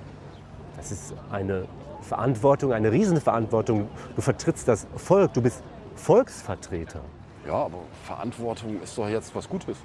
Das 0.76 0.90
ist 0.90 1.14
eine 1.30 1.64
Verantwortung, 2.02 2.72
eine 2.72 2.92
Riesenverantwortung. 2.92 3.88
Du 4.14 4.22
vertrittst 4.22 4.68
das 4.68 4.86
Volk, 4.96 5.32
du 5.34 5.42
bist 5.42 5.62
Volksvertreter. 5.94 7.00
Ja, 7.46 7.54
aber 7.54 7.78
Verantwortung 8.04 8.80
ist 8.82 8.96
doch 8.98 9.08
jetzt 9.08 9.34
was 9.34 9.48
Gutes. 9.48 9.76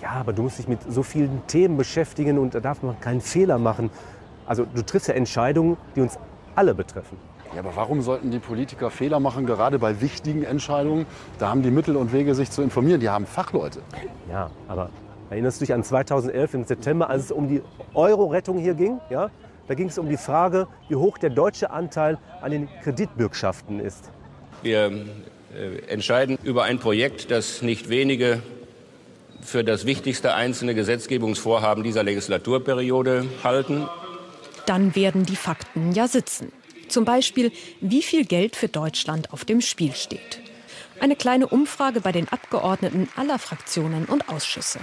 Ja, 0.00 0.10
aber 0.10 0.32
du 0.32 0.42
musst 0.42 0.58
dich 0.58 0.68
mit 0.68 0.80
so 0.88 1.02
vielen 1.02 1.46
Themen 1.46 1.76
beschäftigen 1.76 2.38
und 2.38 2.54
da 2.54 2.60
darf 2.60 2.82
man 2.82 2.98
keinen 3.00 3.20
Fehler 3.20 3.58
machen. 3.58 3.90
Also 4.46 4.66
du 4.66 4.82
triffst 4.82 5.08
ja 5.08 5.14
Entscheidungen, 5.14 5.76
die 5.94 6.02
uns 6.02 6.18
alle 6.54 6.74
betreffen. 6.74 7.18
Ja, 7.54 7.60
aber 7.60 7.76
warum 7.76 8.02
sollten 8.02 8.30
die 8.30 8.38
Politiker 8.38 8.90
Fehler 8.90 9.20
machen, 9.20 9.46
gerade 9.46 9.78
bei 9.78 10.00
wichtigen 10.00 10.42
Entscheidungen? 10.42 11.06
Da 11.38 11.48
haben 11.48 11.62
die 11.62 11.70
Mittel 11.70 11.96
und 11.96 12.12
Wege, 12.12 12.34
sich 12.34 12.50
zu 12.50 12.60
informieren. 12.62 13.00
Die 13.00 13.08
haben 13.08 13.24
Fachleute. 13.24 13.80
Ja, 14.30 14.50
aber 14.68 14.90
erinnerst 15.30 15.60
du 15.60 15.64
dich 15.64 15.72
an 15.72 15.82
2011 15.82 16.54
im 16.54 16.64
September, 16.64 17.08
als 17.08 17.24
es 17.24 17.32
um 17.32 17.48
die 17.48 17.62
Euro-Rettung 17.94 18.58
hier 18.58 18.74
ging? 18.74 19.00
Ja? 19.10 19.30
Da 19.68 19.74
ging 19.74 19.88
es 19.88 19.98
um 19.98 20.08
die 20.08 20.16
Frage, 20.16 20.68
wie 20.88 20.96
hoch 20.96 21.18
der 21.18 21.30
deutsche 21.30 21.70
Anteil 21.70 22.18
an 22.40 22.52
den 22.52 22.68
Kreditbürgschaften 22.82 23.80
ist. 23.80 24.10
Wir 24.62 24.92
äh, 25.54 25.78
entscheiden 25.88 26.38
über 26.42 26.64
ein 26.64 26.78
Projekt, 26.78 27.30
das 27.30 27.62
nicht 27.62 27.88
wenige 27.88 28.42
für 29.42 29.64
das 29.64 29.86
wichtigste 29.86 30.34
einzelne 30.34 30.74
Gesetzgebungsvorhaben 30.74 31.84
dieser 31.84 32.02
Legislaturperiode 32.02 33.26
halten. 33.44 33.88
Dann 34.66 34.94
werden 34.96 35.24
die 35.24 35.36
Fakten 35.36 35.92
ja 35.92 36.08
sitzen. 36.08 36.52
Zum 36.88 37.04
Beispiel, 37.04 37.52
wie 37.80 38.02
viel 38.02 38.24
Geld 38.24 38.56
für 38.56 38.68
Deutschland 38.68 39.32
auf 39.32 39.44
dem 39.44 39.60
Spiel 39.60 39.92
steht. 39.94 40.40
Eine 41.00 41.16
kleine 41.16 41.48
Umfrage 41.48 42.00
bei 42.00 42.12
den 42.12 42.28
Abgeordneten 42.28 43.08
aller 43.16 43.38
Fraktionen 43.38 44.06
und 44.06 44.28
Ausschüsse. 44.28 44.78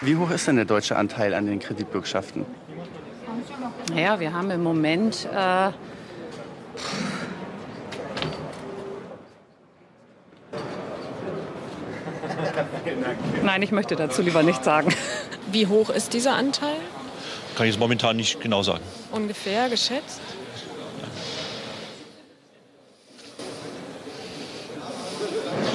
Wie 0.00 0.16
hoch 0.16 0.30
ist 0.30 0.48
denn 0.48 0.56
der 0.56 0.64
deutsche 0.64 0.96
Anteil 0.96 1.34
an 1.34 1.46
den 1.46 1.60
Kreditbürgschaften? 1.60 2.44
Naja, 3.92 4.20
wir 4.20 4.32
haben 4.32 4.50
im 4.50 4.62
Moment 4.62 5.28
äh, 5.34 5.70
Nein, 13.42 13.62
ich 13.62 13.72
möchte 13.72 13.96
dazu 13.96 14.22
lieber 14.22 14.42
nichts 14.42 14.64
sagen. 14.64 14.94
Wie 15.50 15.66
hoch 15.66 15.90
ist 15.90 16.12
dieser 16.12 16.34
Anteil? 16.34 16.76
Kann 17.56 17.66
ich 17.66 17.74
jetzt 17.74 17.80
momentan 17.80 18.16
nicht 18.16 18.40
genau 18.40 18.62
sagen. 18.62 18.82
Ungefähr 19.10 19.68
geschätzt? 19.68 20.20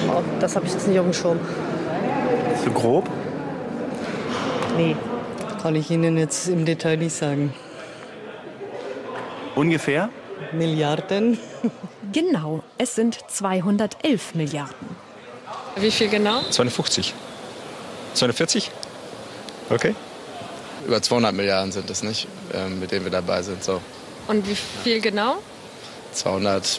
Oh, 0.08 0.22
das 0.40 0.56
habe 0.56 0.66
ich 0.66 0.72
jetzt 0.72 0.88
nicht 0.88 0.98
auf 0.98 1.04
dem 1.04 1.12
Schirm. 1.12 1.38
So 2.64 2.70
grob? 2.70 3.08
Nee, 4.76 4.96
kann 5.58 5.74
ich 5.74 5.90
Ihnen 5.90 6.16
jetzt 6.16 6.48
im 6.48 6.64
Detail 6.64 6.96
nicht 6.96 7.14
sagen. 7.14 7.52
Ungefähr? 9.54 10.08
Milliarden? 10.52 11.38
Genau, 12.12 12.62
es 12.78 12.94
sind 12.94 13.18
211 13.28 14.34
Milliarden. 14.34 14.96
Wie 15.76 15.90
viel 15.90 16.08
genau? 16.08 16.40
250. 16.50 17.12
240? 18.14 18.70
Okay. 19.70 19.94
Über 20.86 21.02
200 21.02 21.34
Milliarden 21.34 21.72
sind 21.72 21.90
es 21.90 22.02
nicht, 22.02 22.28
ähm, 22.54 22.80
mit 22.80 22.92
denen 22.92 23.04
wir 23.04 23.12
dabei 23.12 23.42
sind. 23.42 23.62
So. 23.62 23.80
Und 24.26 24.48
wie 24.48 24.54
viel 24.54 25.00
genau? 25.00 25.38
211. 26.12 26.78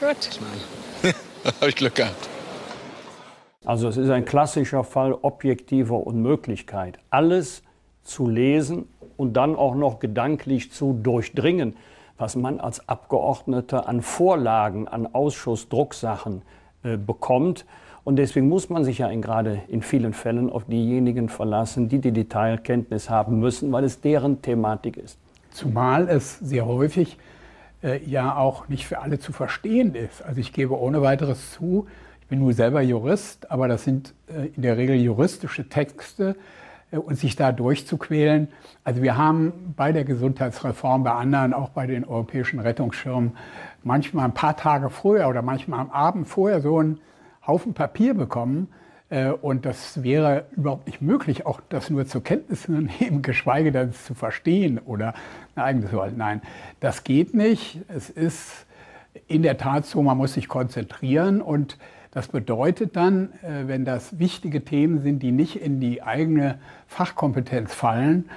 Gut. 0.00 0.16
Habe 1.60 1.68
ich 1.68 1.76
Glück 1.76 1.94
gehabt. 1.94 2.31
Also 3.64 3.88
es 3.88 3.96
ist 3.96 4.10
ein 4.10 4.24
klassischer 4.24 4.82
Fall 4.82 5.14
objektiver 5.22 6.04
Unmöglichkeit. 6.06 6.98
Alles 7.10 7.62
zu 8.02 8.28
lesen 8.28 8.88
und 9.16 9.34
dann 9.34 9.54
auch 9.54 9.76
noch 9.76 10.00
gedanklich 10.00 10.72
zu 10.72 10.98
durchdringen, 11.00 11.76
was 12.18 12.34
man 12.34 12.58
als 12.58 12.88
Abgeordneter 12.88 13.88
an 13.88 14.02
Vorlagen, 14.02 14.88
an 14.88 15.06
Ausschussdrucksachen 15.12 16.42
äh, 16.82 16.96
bekommt. 16.96 17.64
Und 18.04 18.16
deswegen 18.16 18.48
muss 18.48 18.68
man 18.68 18.82
sich 18.82 18.98
ja 18.98 19.08
in, 19.08 19.22
gerade 19.22 19.62
in 19.68 19.80
vielen 19.82 20.12
Fällen 20.12 20.50
auf 20.50 20.64
diejenigen 20.64 21.28
verlassen, 21.28 21.88
die 21.88 22.00
die 22.00 22.10
Detailkenntnis 22.10 23.08
haben 23.08 23.38
müssen, 23.38 23.70
weil 23.70 23.84
es 23.84 24.00
deren 24.00 24.42
Thematik 24.42 24.96
ist. 24.96 25.18
Zumal 25.52 26.08
es 26.08 26.40
sehr 26.40 26.66
häufig 26.66 27.16
äh, 27.84 28.02
ja 28.04 28.36
auch 28.36 28.68
nicht 28.68 28.86
für 28.86 29.00
alle 29.00 29.20
zu 29.20 29.32
verstehen 29.32 29.94
ist. 29.94 30.20
Also 30.24 30.40
ich 30.40 30.52
gebe 30.52 30.76
ohne 30.80 31.00
weiteres 31.02 31.52
zu, 31.52 31.86
bin 32.32 32.38
nur 32.38 32.54
selber 32.54 32.80
Jurist, 32.80 33.50
aber 33.50 33.68
das 33.68 33.84
sind 33.84 34.14
äh, 34.26 34.46
in 34.56 34.62
der 34.62 34.78
Regel 34.78 34.96
juristische 34.96 35.68
Texte 35.68 36.34
äh, 36.90 36.96
und 36.96 37.16
sich 37.16 37.36
da 37.36 37.52
durchzuquälen. 37.52 38.48
Also 38.84 39.02
wir 39.02 39.18
haben 39.18 39.74
bei 39.76 39.92
der 39.92 40.04
Gesundheitsreform, 40.04 41.04
bei 41.04 41.10
anderen, 41.10 41.52
auch 41.52 41.68
bei 41.68 41.86
den 41.86 42.06
europäischen 42.06 42.58
Rettungsschirmen, 42.58 43.36
manchmal 43.82 44.24
ein 44.24 44.32
paar 44.32 44.56
Tage 44.56 44.88
vorher 44.88 45.28
oder 45.28 45.42
manchmal 45.42 45.80
am 45.80 45.90
Abend 45.90 46.26
vorher 46.26 46.62
so 46.62 46.78
einen 46.78 47.00
Haufen 47.46 47.74
Papier 47.74 48.14
bekommen. 48.14 48.68
Äh, 49.10 49.32
und 49.32 49.66
das 49.66 50.02
wäre 50.02 50.46
überhaupt 50.52 50.86
nicht 50.86 51.02
möglich, 51.02 51.44
auch 51.44 51.60
das 51.68 51.90
nur 51.90 52.06
zur 52.06 52.24
Kenntnis 52.24 52.62
zu 52.62 52.72
nehmen, 52.72 53.20
geschweige 53.20 53.72
denn 53.72 53.90
es 53.90 54.06
zu 54.06 54.14
verstehen 54.14 54.78
oder 54.78 55.12
ein 55.54 55.64
eigenes 55.64 55.92
Wort. 55.92 56.16
Nein, 56.16 56.40
das 56.80 57.04
geht 57.04 57.34
nicht. 57.34 57.82
Es 57.88 58.08
ist 58.08 58.64
in 59.28 59.42
der 59.42 59.58
Tat 59.58 59.84
so, 59.84 60.00
man 60.02 60.16
muss 60.16 60.32
sich 60.32 60.48
konzentrieren 60.48 61.42
und 61.42 61.76
das 62.12 62.28
bedeutet 62.28 62.94
dann, 62.94 63.32
äh, 63.42 63.66
wenn 63.66 63.84
das 63.86 64.18
wichtige 64.18 64.64
Themen 64.64 65.00
sind, 65.00 65.22
die 65.22 65.32
nicht 65.32 65.56
in 65.56 65.80
die 65.80 66.02
eigene 66.02 66.58
Fachkompetenz 66.86 67.74
fallen, 67.74 68.28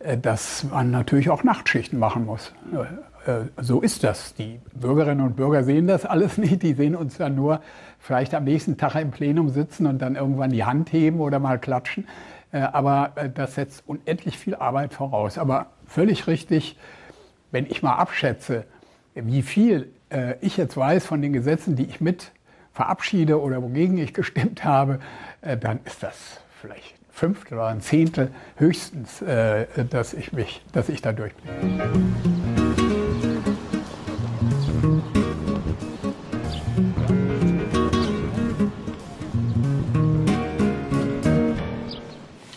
äh, 0.00 0.18
dass 0.18 0.64
man 0.64 0.90
natürlich 0.90 1.30
auch 1.30 1.42
Nachtschichten 1.42 1.98
machen 1.98 2.26
muss. 2.26 2.52
Äh, 3.26 3.46
so 3.56 3.80
ist 3.80 4.04
das. 4.04 4.34
Die 4.34 4.60
Bürgerinnen 4.74 5.24
und 5.24 5.34
Bürger 5.34 5.64
sehen 5.64 5.86
das 5.86 6.04
alles 6.04 6.36
nicht. 6.38 6.62
Die 6.62 6.74
sehen 6.74 6.94
uns 6.94 7.16
dann 7.16 7.34
nur 7.34 7.62
vielleicht 7.98 8.34
am 8.34 8.44
nächsten 8.44 8.76
Tag 8.76 8.96
im 8.96 9.10
Plenum 9.10 9.48
sitzen 9.48 9.86
und 9.86 10.02
dann 10.02 10.14
irgendwann 10.14 10.50
die 10.50 10.64
Hand 10.64 10.92
heben 10.92 11.18
oder 11.20 11.38
mal 11.38 11.58
klatschen. 11.58 12.06
Aber 12.50 13.12
das 13.34 13.54
setzt 13.54 13.82
unendlich 13.86 14.36
viel 14.36 14.54
Arbeit 14.54 14.92
voraus. 14.92 15.38
Aber 15.38 15.68
völlig 15.86 16.26
richtig, 16.26 16.76
wenn 17.50 17.64
ich 17.64 17.82
mal 17.82 17.94
abschätze, 17.94 18.66
wie 19.14 19.40
viel 19.40 19.90
ich 20.42 20.58
jetzt 20.58 20.76
weiß 20.76 21.06
von 21.06 21.22
den 21.22 21.32
Gesetzen, 21.32 21.76
die 21.76 21.84
ich 21.84 22.02
mit 22.02 22.32
verabschiede 22.72 23.40
oder 23.40 23.62
wogegen 23.62 23.98
ich 23.98 24.14
gestimmt 24.14 24.64
habe, 24.64 24.98
äh, 25.40 25.56
dann 25.56 25.80
ist 25.84 26.02
das 26.02 26.40
vielleicht 26.60 26.94
ein 26.94 27.12
Fünftel 27.12 27.58
oder 27.58 27.68
ein 27.68 27.80
Zehntel 27.80 28.32
höchstens, 28.56 29.22
äh, 29.22 29.66
dass 29.90 30.14
ich 30.14 30.32
mich, 30.32 30.62
dass 30.72 30.88
ich 30.88 31.02
da 31.02 31.12
durchblicke. 31.12 31.58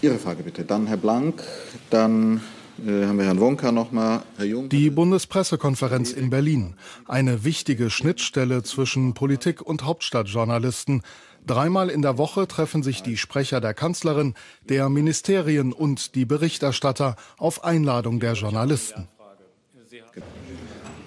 Ihre 0.02 0.20
Frage 0.20 0.44
bitte. 0.44 0.64
Dann 0.64 0.86
Herr 0.86 0.98
Blank, 0.98 1.44
dann 1.90 2.42
haben 2.86 3.18
wir 3.18 3.26
Herrn 3.26 3.40
Wonka 3.40 3.72
nochmal, 3.72 4.22
Herr 4.38 4.46
Jung. 4.46 4.70
Die 4.70 4.92
Bundespressekonferenz 4.92 6.12
in 6.12 6.30
Berlin. 6.30 6.76
Eine 7.08 7.44
wichtige 7.44 7.90
Schnittstelle 7.90 8.62
zwischen 8.62 9.16
Politik 9.16 9.62
und 9.62 9.84
Hauptstadtjournalisten. 9.84 11.02
Dreimal 11.48 11.90
in 11.90 12.04
der 12.04 12.18
Woche 12.20 12.48
treffen 12.48 12.84
sich 12.84 13.02
die 13.02 13.18
Sprecher 13.18 13.60
der 13.60 13.74
Kanzlerin, 13.74 14.36
der 14.70 14.90
Ministerien 14.90 15.74
und 15.74 16.14
die 16.14 16.26
Berichterstatter 16.26 17.16
auf 17.38 17.64
Einladung 17.64 18.20
der 18.20 18.34
Journalisten. 18.34 19.08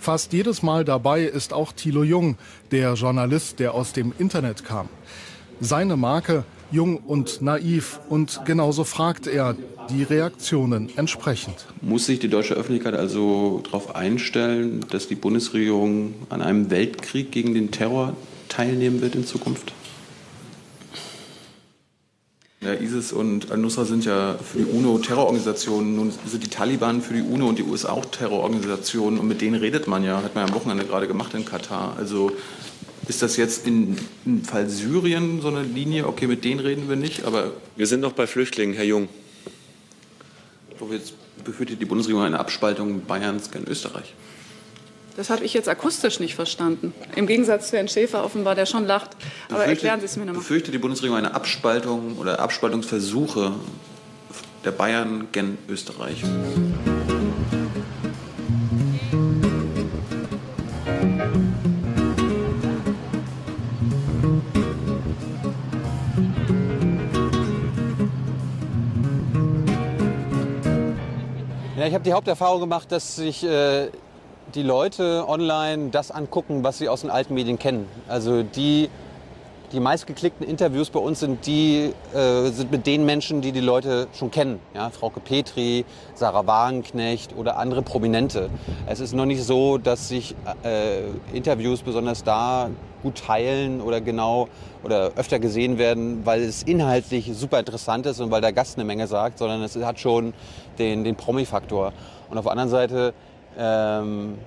Fast 0.00 0.32
jedes 0.32 0.62
Mal 0.62 0.84
dabei 0.84 1.22
ist 1.22 1.52
auch 1.52 1.72
Thilo 1.72 2.02
Jung, 2.02 2.38
der 2.70 2.94
Journalist, 2.94 3.60
der 3.60 3.74
aus 3.74 3.92
dem 3.92 4.12
Internet 4.18 4.64
kam. 4.64 4.88
Seine 5.60 5.96
Marke 5.96 6.44
jung 6.70 6.98
und 6.98 7.40
naiv 7.42 8.00
und 8.08 8.40
genauso 8.44 8.84
fragt 8.84 9.26
er 9.26 9.56
die 9.90 10.02
Reaktionen 10.02 10.90
entsprechend. 10.96 11.66
Muss 11.80 12.06
sich 12.06 12.18
die 12.18 12.28
deutsche 12.28 12.54
Öffentlichkeit 12.54 12.94
also 12.94 13.62
darauf 13.64 13.96
einstellen, 13.96 14.84
dass 14.90 15.08
die 15.08 15.14
Bundesregierung 15.14 16.14
an 16.28 16.42
einem 16.42 16.70
Weltkrieg 16.70 17.32
gegen 17.32 17.54
den 17.54 17.70
Terror 17.70 18.14
teilnehmen 18.48 19.00
wird 19.00 19.14
in 19.14 19.24
Zukunft? 19.24 19.72
Ja, 22.60 22.74
ISIS 22.74 23.12
und 23.12 23.52
Al-Nusra 23.52 23.84
sind 23.84 24.04
ja 24.04 24.34
für 24.34 24.58
die 24.58 24.64
UNO 24.64 24.98
Terrororganisationen. 24.98 25.94
Nun 25.94 26.12
sind 26.26 26.42
die 26.42 26.50
Taliban 26.50 27.02
für 27.02 27.14
die 27.14 27.22
UNO 27.22 27.48
und 27.48 27.58
die 27.58 27.62
USA 27.62 27.92
auch 27.92 28.04
Terrororganisationen. 28.06 29.20
Und 29.20 29.28
mit 29.28 29.40
denen 29.40 29.54
redet 29.54 29.86
man 29.86 30.02
ja, 30.02 30.22
hat 30.24 30.34
man 30.34 30.44
ja 30.44 30.52
am 30.52 30.60
Wochenende 30.60 30.84
gerade 30.84 31.06
gemacht 31.06 31.34
in 31.34 31.44
Katar. 31.44 31.94
Also 31.96 32.32
ist 33.08 33.22
das 33.22 33.36
jetzt 33.36 33.66
in, 33.66 33.96
im 34.24 34.44
Fall 34.44 34.68
Syrien 34.68 35.40
so 35.40 35.48
eine 35.48 35.62
Linie? 35.62 36.06
Okay, 36.06 36.26
mit 36.26 36.44
denen 36.44 36.60
reden 36.60 36.88
wir 36.88 36.96
nicht, 36.96 37.24
aber. 37.24 37.52
Wir 37.76 37.86
sind 37.86 38.00
noch 38.00 38.12
bei 38.12 38.26
Flüchtlingen, 38.26 38.74
Herr 38.74 38.84
Jung. 38.84 39.08
Wo 40.78 40.92
jetzt 40.92 41.14
befürchtet 41.44 41.80
die 41.80 41.84
Bundesregierung 41.86 42.24
eine 42.24 42.38
Abspaltung 42.38 43.04
Bayerns 43.04 43.50
gern 43.50 43.64
Österreich. 43.66 44.14
Das 45.16 45.30
habe 45.30 45.44
ich 45.44 45.52
jetzt 45.54 45.68
akustisch 45.68 46.20
nicht 46.20 46.36
verstanden. 46.36 46.92
Im 47.16 47.26
Gegensatz 47.26 47.70
zu 47.70 47.76
Herrn 47.76 47.88
Schäfer 47.88 48.24
offenbar, 48.24 48.54
der 48.54 48.66
schon 48.66 48.86
lacht. 48.86 49.10
Aber 49.48 49.58
Befürchtet- 49.64 49.68
erklären 49.68 50.00
Sie 50.00 50.06
es 50.06 50.16
mir 50.16 50.26
nochmal. 50.26 50.40
Befürchtet 50.42 50.74
die 50.74 50.78
Bundesregierung 50.78 51.18
eine 51.18 51.34
Abspaltung 51.34 52.16
oder 52.18 52.38
Abspaltungsversuche 52.38 53.52
der 54.64 54.70
Bayern 54.70 55.26
gen 55.32 55.58
Österreich? 55.68 56.22
Ich 71.88 71.94
habe 71.94 72.04
die 72.04 72.12
Haupterfahrung 72.12 72.60
gemacht, 72.60 72.92
dass 72.92 73.16
sich 73.16 73.42
äh, 73.44 73.88
die 74.54 74.62
Leute 74.62 75.24
online 75.26 75.88
das 75.90 76.10
angucken, 76.10 76.62
was 76.62 76.78
sie 76.78 76.88
aus 76.88 77.00
den 77.00 77.10
alten 77.10 77.32
Medien 77.34 77.58
kennen. 77.58 77.88
Also 78.08 78.42
die 78.42 78.90
die 79.72 79.80
meistgeklickten 79.80 80.46
Interviews 80.46 80.90
bei 80.90 81.00
uns 81.00 81.20
sind 81.20 81.46
die 81.46 81.92
äh, 82.14 82.50
sind 82.50 82.70
mit 82.70 82.86
den 82.86 83.04
Menschen, 83.04 83.40
die 83.40 83.52
die 83.52 83.60
Leute 83.60 84.08
schon 84.12 84.30
kennen. 84.30 84.60
Ja, 84.74 84.90
Frauke 84.90 85.20
Petri, 85.20 85.84
Sarah 86.14 86.46
Wagenknecht 86.46 87.36
oder 87.36 87.58
andere 87.58 87.82
Prominente. 87.82 88.50
Es 88.86 89.00
ist 89.00 89.14
noch 89.14 89.26
nicht 89.26 89.42
so, 89.42 89.78
dass 89.78 90.08
sich 90.08 90.34
äh, 90.62 91.00
Interviews 91.32 91.82
besonders 91.82 92.24
da 92.24 92.70
gut 93.02 93.18
teilen 93.18 93.80
oder 93.80 94.00
genau 94.00 94.48
oder 94.82 95.12
öfter 95.16 95.38
gesehen 95.38 95.78
werden, 95.78 96.24
weil 96.24 96.42
es 96.42 96.62
inhaltlich 96.62 97.30
super 97.34 97.58
interessant 97.58 98.06
ist 98.06 98.20
und 98.20 98.30
weil 98.30 98.40
der 98.40 98.52
Gast 98.52 98.76
eine 98.76 98.84
Menge 98.84 99.06
sagt, 99.06 99.38
sondern 99.38 99.62
es 99.62 99.76
hat 99.76 100.00
schon 100.00 100.32
den, 100.78 101.04
den 101.04 101.14
Promi-Faktor. 101.14 101.92
Und 102.30 102.38
auf 102.38 102.44
der 102.44 102.52
anderen 102.52 102.70
Seite 102.70 103.14
ähm, 103.56 104.38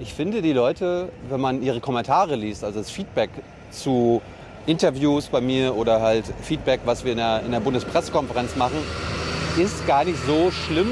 ich 0.00 0.14
finde 0.14 0.42
die 0.42 0.52
Leute, 0.52 1.08
wenn 1.28 1.40
man 1.40 1.62
ihre 1.62 1.80
Kommentare 1.80 2.36
liest, 2.36 2.62
also 2.62 2.78
das 2.78 2.90
Feedback 2.90 3.30
zu 3.70 4.22
Interviews 4.66 5.26
bei 5.26 5.40
mir 5.40 5.76
oder 5.76 6.00
halt 6.00 6.24
Feedback, 6.42 6.80
was 6.84 7.04
wir 7.04 7.12
in 7.12 7.18
der, 7.18 7.42
in 7.44 7.52
der 7.52 7.60
Bundespressekonferenz 7.60 8.56
machen, 8.56 8.78
ist 9.56 9.86
gar 9.86 10.04
nicht 10.04 10.18
so 10.26 10.50
schlimm, 10.50 10.88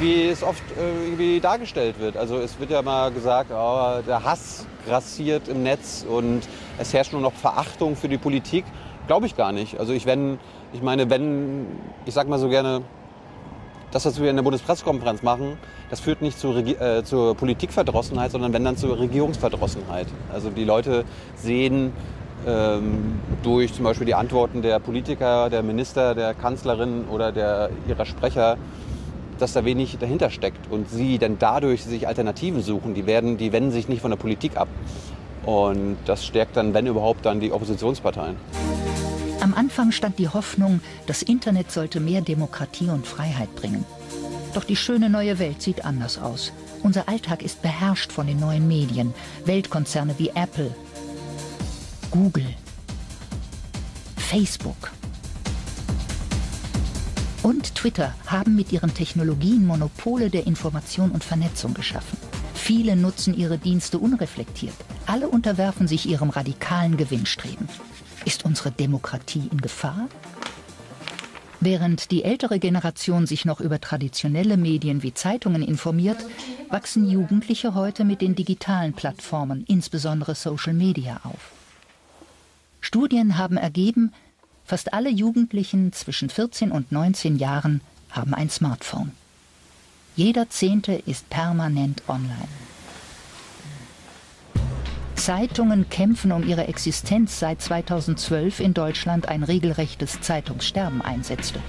wie 0.00 0.28
es 0.28 0.42
oft 0.42 0.62
äh, 0.78 1.06
irgendwie 1.06 1.40
dargestellt 1.40 1.98
wird. 1.98 2.16
Also 2.16 2.38
es 2.38 2.58
wird 2.60 2.70
ja 2.70 2.82
mal 2.82 3.10
gesagt, 3.10 3.50
oh, 3.52 4.00
der 4.06 4.24
Hass 4.24 4.66
grassiert 4.86 5.48
im 5.48 5.62
Netz 5.62 6.04
und 6.08 6.42
es 6.78 6.94
herrscht 6.94 7.12
nur 7.12 7.20
noch 7.20 7.32
Verachtung 7.32 7.96
für 7.96 8.08
die 8.08 8.18
Politik. 8.18 8.64
Glaube 9.06 9.26
ich 9.26 9.36
gar 9.36 9.52
nicht. 9.52 9.78
Also 9.78 9.92
ich, 9.92 10.06
wenn, 10.06 10.38
ich 10.72 10.82
meine, 10.82 11.10
wenn, 11.10 11.66
ich 12.06 12.14
sag 12.14 12.28
mal 12.28 12.38
so 12.38 12.48
gerne, 12.48 12.82
das, 13.90 14.04
was 14.04 14.20
wir 14.20 14.28
in 14.28 14.36
der 14.36 14.42
Bundespressekonferenz 14.42 15.22
machen, 15.22 15.58
das 15.90 16.00
führt 16.00 16.20
nicht 16.20 16.38
zur, 16.38 16.56
äh, 16.56 17.02
zur 17.04 17.34
Politikverdrossenheit, 17.34 18.30
sondern 18.30 18.52
wenn 18.52 18.64
dann 18.64 18.76
zur 18.76 18.98
Regierungsverdrossenheit. 18.98 20.06
Also 20.32 20.50
die 20.50 20.64
Leute 20.64 21.04
sehen 21.36 21.92
durch 23.42 23.74
zum 23.74 23.84
Beispiel 23.84 24.06
die 24.06 24.14
Antworten 24.14 24.62
der 24.62 24.78
Politiker, 24.78 25.50
der 25.50 25.62
Minister, 25.62 26.14
der 26.14 26.34
Kanzlerin 26.34 27.04
oder 27.10 27.32
der, 27.32 27.70
ihrer 27.88 28.06
Sprecher, 28.06 28.56
dass 29.38 29.52
da 29.52 29.64
wenig 29.64 29.98
dahinter 29.98 30.30
steckt 30.30 30.70
und 30.70 30.90
sie 30.90 31.18
dann 31.18 31.38
dadurch 31.38 31.84
sich 31.84 32.08
Alternativen 32.08 32.62
suchen. 32.62 32.94
Die, 32.94 33.06
werden, 33.06 33.36
die 33.36 33.52
wenden 33.52 33.70
sich 33.70 33.88
nicht 33.88 34.02
von 34.02 34.10
der 34.10 34.18
Politik 34.18 34.56
ab. 34.56 34.68
Und 35.44 35.96
das 36.04 36.26
stärkt 36.26 36.56
dann, 36.56 36.74
wenn 36.74 36.86
überhaupt, 36.86 37.24
dann 37.24 37.40
die 37.40 37.52
Oppositionsparteien. 37.52 38.36
Am 39.40 39.54
Anfang 39.54 39.92
stand 39.92 40.18
die 40.18 40.28
Hoffnung, 40.28 40.80
das 41.06 41.22
Internet 41.22 41.70
sollte 41.70 42.00
mehr 42.00 42.20
Demokratie 42.20 42.88
und 42.88 43.06
Freiheit 43.06 43.54
bringen. 43.54 43.84
Doch 44.52 44.64
die 44.64 44.76
schöne 44.76 45.08
neue 45.08 45.38
Welt 45.38 45.62
sieht 45.62 45.84
anders 45.84 46.18
aus. 46.20 46.52
Unser 46.82 47.08
Alltag 47.08 47.42
ist 47.42 47.62
beherrscht 47.62 48.12
von 48.12 48.26
den 48.26 48.40
neuen 48.40 48.66
Medien. 48.66 49.14
Weltkonzerne 49.44 50.14
wie 50.18 50.30
Apple, 50.30 50.74
Google, 52.10 52.54
Facebook 54.16 54.92
und 57.42 57.74
Twitter 57.74 58.14
haben 58.26 58.56
mit 58.56 58.72
ihren 58.72 58.94
Technologien 58.94 59.66
Monopole 59.66 60.30
der 60.30 60.46
Information 60.46 61.10
und 61.10 61.22
Vernetzung 61.22 61.74
geschaffen. 61.74 62.16
Viele 62.54 62.96
nutzen 62.96 63.36
ihre 63.36 63.58
Dienste 63.58 63.98
unreflektiert. 63.98 64.74
Alle 65.04 65.28
unterwerfen 65.28 65.86
sich 65.86 66.08
ihrem 66.08 66.30
radikalen 66.30 66.96
Gewinnstreben. 66.96 67.68
Ist 68.24 68.46
unsere 68.46 68.70
Demokratie 68.70 69.48
in 69.52 69.60
Gefahr? 69.60 70.08
Während 71.60 72.10
die 72.10 72.24
ältere 72.24 72.58
Generation 72.58 73.26
sich 73.26 73.44
noch 73.44 73.60
über 73.60 73.82
traditionelle 73.82 74.56
Medien 74.56 75.02
wie 75.02 75.12
Zeitungen 75.12 75.62
informiert, 75.62 76.24
wachsen 76.70 77.06
Jugendliche 77.10 77.74
heute 77.74 78.04
mit 78.04 78.22
den 78.22 78.34
digitalen 78.34 78.94
Plattformen, 78.94 79.64
insbesondere 79.68 80.34
Social 80.34 80.72
Media, 80.74 81.20
auf. 81.24 81.57
Studien 82.80 83.38
haben 83.38 83.56
ergeben, 83.56 84.12
fast 84.64 84.92
alle 84.92 85.10
Jugendlichen 85.10 85.92
zwischen 85.92 86.30
14 86.30 86.70
und 86.70 86.92
19 86.92 87.36
Jahren 87.36 87.80
haben 88.10 88.34
ein 88.34 88.50
Smartphone. 88.50 89.12
Jeder 90.16 90.50
Zehnte 90.50 90.92
ist 90.92 91.30
permanent 91.30 92.02
online. 92.08 92.48
Zeitungen 95.14 95.88
kämpfen 95.90 96.32
um 96.32 96.46
ihre 96.46 96.68
Existenz, 96.68 97.38
seit 97.38 97.60
2012 97.60 98.60
in 98.60 98.72
Deutschland 98.72 99.28
ein 99.28 99.42
regelrechtes 99.42 100.20
Zeitungssterben 100.20 101.02
einsetzte. 101.02 101.60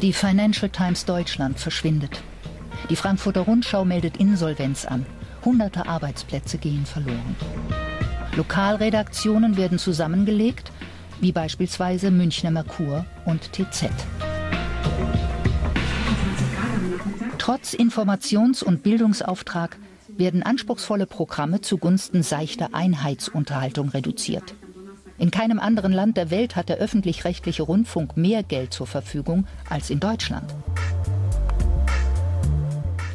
Die 0.00 0.12
Financial 0.12 0.70
Times 0.70 1.04
Deutschland 1.04 1.58
verschwindet. 1.58 2.22
Die 2.88 2.96
Frankfurter 2.96 3.42
Rundschau 3.42 3.84
meldet 3.84 4.16
Insolvenz 4.16 4.84
an. 4.84 5.04
Hunderte 5.44 5.86
Arbeitsplätze 5.86 6.58
gehen 6.58 6.86
verloren. 6.86 7.36
Lokalredaktionen 8.36 9.56
werden 9.56 9.78
zusammengelegt, 9.78 10.70
wie 11.20 11.32
beispielsweise 11.32 12.10
Münchner 12.10 12.50
Merkur 12.50 13.04
und 13.24 13.52
TZ. 13.52 13.90
Trotz 17.38 17.74
Informations- 17.74 18.62
und 18.62 18.82
Bildungsauftrag 18.82 19.78
werden 20.08 20.42
anspruchsvolle 20.42 21.06
Programme 21.06 21.60
zugunsten 21.60 22.22
seichter 22.22 22.68
Einheitsunterhaltung 22.72 23.88
reduziert. 23.88 24.54
In 25.18 25.30
keinem 25.30 25.58
anderen 25.58 25.92
Land 25.92 26.16
der 26.16 26.30
Welt 26.30 26.56
hat 26.56 26.68
der 26.68 26.78
öffentlich-rechtliche 26.78 27.62
Rundfunk 27.62 28.16
mehr 28.16 28.42
Geld 28.42 28.72
zur 28.72 28.86
Verfügung 28.86 29.46
als 29.68 29.90
in 29.90 30.00
Deutschland. 30.00 30.54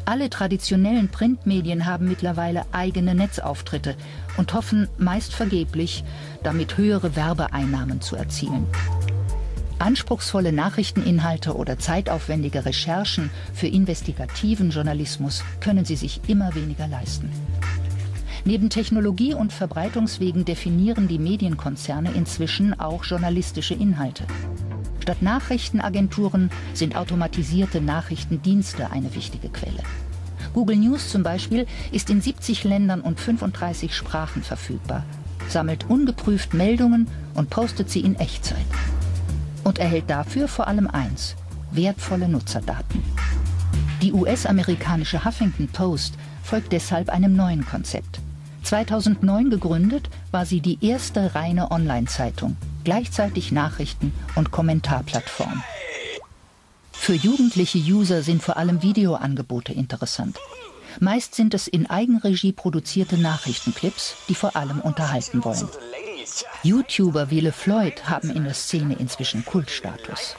Alle 0.04 0.30
traditionellen 0.30 1.08
Printmedien 1.08 1.84
haben 1.84 2.06
mittlerweile 2.06 2.64
eigene 2.70 3.16
Netzauftritte 3.16 3.96
und 4.36 4.52
hoffen 4.54 4.88
meist 4.98 5.34
vergeblich, 5.34 6.04
damit 6.42 6.76
höhere 6.76 7.16
Werbeeinnahmen 7.16 8.00
zu 8.00 8.16
erzielen. 8.16 8.66
Anspruchsvolle 9.78 10.52
Nachrichteninhalte 10.52 11.54
oder 11.54 11.78
zeitaufwendige 11.78 12.64
Recherchen 12.64 13.30
für 13.52 13.66
investigativen 13.66 14.70
Journalismus 14.70 15.44
können 15.60 15.84
sie 15.84 15.96
sich 15.96 16.20
immer 16.28 16.54
weniger 16.54 16.88
leisten. 16.88 17.30
Neben 18.44 18.70
Technologie 18.70 19.34
und 19.34 19.52
Verbreitungswegen 19.52 20.44
definieren 20.44 21.08
die 21.08 21.18
Medienkonzerne 21.18 22.12
inzwischen 22.12 22.78
auch 22.78 23.04
journalistische 23.04 23.74
Inhalte. 23.74 24.24
Statt 25.02 25.20
Nachrichtenagenturen 25.20 26.50
sind 26.72 26.96
automatisierte 26.96 27.80
Nachrichtendienste 27.80 28.90
eine 28.90 29.14
wichtige 29.14 29.48
Quelle. 29.48 29.82
Google 30.56 30.76
News 30.76 31.10
zum 31.10 31.22
Beispiel 31.22 31.66
ist 31.92 32.08
in 32.08 32.22
70 32.22 32.64
Ländern 32.64 33.02
und 33.02 33.20
35 33.20 33.94
Sprachen 33.94 34.42
verfügbar, 34.42 35.04
sammelt 35.50 35.90
ungeprüft 35.90 36.54
Meldungen 36.54 37.08
und 37.34 37.50
postet 37.50 37.90
sie 37.90 38.00
in 38.00 38.14
Echtzeit. 38.14 38.64
Und 39.64 39.78
erhält 39.78 40.08
dafür 40.08 40.48
vor 40.48 40.66
allem 40.66 40.86
eins, 40.88 41.36
wertvolle 41.72 42.26
Nutzerdaten. 42.26 43.02
Die 44.00 44.14
US-amerikanische 44.14 45.26
Huffington 45.26 45.68
Post 45.68 46.14
folgt 46.42 46.72
deshalb 46.72 47.10
einem 47.10 47.36
neuen 47.36 47.66
Konzept. 47.66 48.20
2009 48.62 49.50
gegründet, 49.50 50.08
war 50.30 50.46
sie 50.46 50.62
die 50.62 50.78
erste 50.80 51.34
reine 51.34 51.70
Online-Zeitung 51.70 52.56
gleichzeitig 52.82 53.52
Nachrichten 53.52 54.12
und 54.36 54.52
Kommentarplattform. 54.52 55.62
Für 57.06 57.14
jugendliche 57.14 57.78
User 57.78 58.20
sind 58.24 58.42
vor 58.42 58.56
allem 58.56 58.82
Videoangebote 58.82 59.72
interessant. 59.72 60.36
Meist 60.98 61.36
sind 61.36 61.54
es 61.54 61.68
in 61.68 61.88
Eigenregie 61.88 62.50
produzierte 62.50 63.16
Nachrichtenclips, 63.16 64.16
die 64.28 64.34
vor 64.34 64.56
allem 64.56 64.80
unterhalten 64.80 65.44
wollen. 65.44 65.68
YouTuber 66.64 67.30
wie 67.30 67.38
LeFloid 67.38 68.08
haben 68.08 68.30
in 68.30 68.42
der 68.42 68.54
Szene 68.54 68.96
inzwischen 68.98 69.44
Kultstatus. 69.44 70.34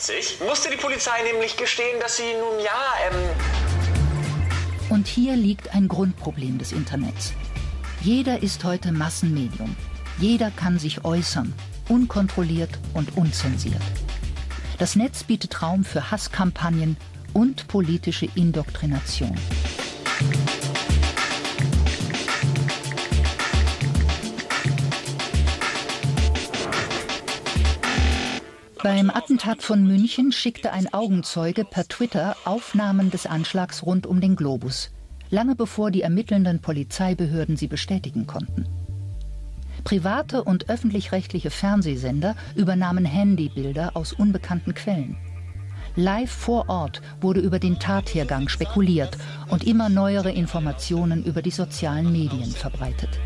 Musste 0.45 0.69
die 0.69 0.75
Polizei 0.75 1.23
nämlich 1.31 1.55
gestehen, 1.55 2.01
dass 2.01 2.17
sie 2.17 2.33
nun 2.37 2.59
ja. 2.61 2.83
Ähm 3.11 3.15
Und 4.89 5.07
hier 5.07 5.37
liegt 5.37 5.73
ein 5.73 5.87
Grundproblem 5.87 6.57
des 6.57 6.73
Internets. 6.73 7.31
Jeder 8.01 8.43
ist 8.43 8.65
heute 8.65 8.91
Massenmedium. 8.91 9.73
Jeder 10.19 10.51
kann 10.51 10.79
sich 10.79 11.05
äußern, 11.05 11.53
unkontrolliert 11.87 12.71
und 12.93 13.15
unzensiert. 13.15 13.81
Das 14.79 14.95
Netz 14.95 15.23
bietet 15.23 15.63
Raum 15.63 15.83
für 15.83 16.11
Hasskampagnen 16.11 16.97
und 17.33 17.67
politische 17.67 18.27
Indoktrination. 18.35 19.35
Beim 28.83 29.09
Attentat 29.09 29.63
von 29.63 29.83
München 29.85 30.31
schickte 30.31 30.71
ein 30.71 30.93
Augenzeuge 30.93 31.65
per 31.65 31.87
Twitter 31.87 32.37
Aufnahmen 32.45 33.09
des 33.09 33.25
Anschlags 33.25 33.83
rund 33.83 34.05
um 34.05 34.21
den 34.21 34.35
Globus, 34.35 34.91
lange 35.31 35.55
bevor 35.55 35.89
die 35.89 36.03
ermittelnden 36.03 36.61
Polizeibehörden 36.61 37.57
sie 37.57 37.67
bestätigen 37.67 38.27
konnten. 38.27 38.65
Private 39.87 40.43
und 40.43 40.69
öffentlich-rechtliche 40.69 41.49
Fernsehsender 41.49 42.35
übernahmen 42.55 43.05
Handybilder 43.05 43.91
aus 43.93 44.11
unbekannten 44.11 44.73
Quellen. 44.73 45.15
Live 45.95 46.29
vor 46.29 46.67
Ort 46.67 47.01
wurde 47.21 47.39
über 47.39 47.57
den 47.57 47.79
Tathergang 47.79 48.49
spekuliert 48.49 49.17
und 49.47 49.65
immer 49.65 49.87
neuere 49.87 50.29
Informationen 50.29 51.23
über 51.23 51.41
die 51.41 51.51
sozialen 51.51 52.11
Medien 52.11 52.51
verbreitet. 52.51 53.17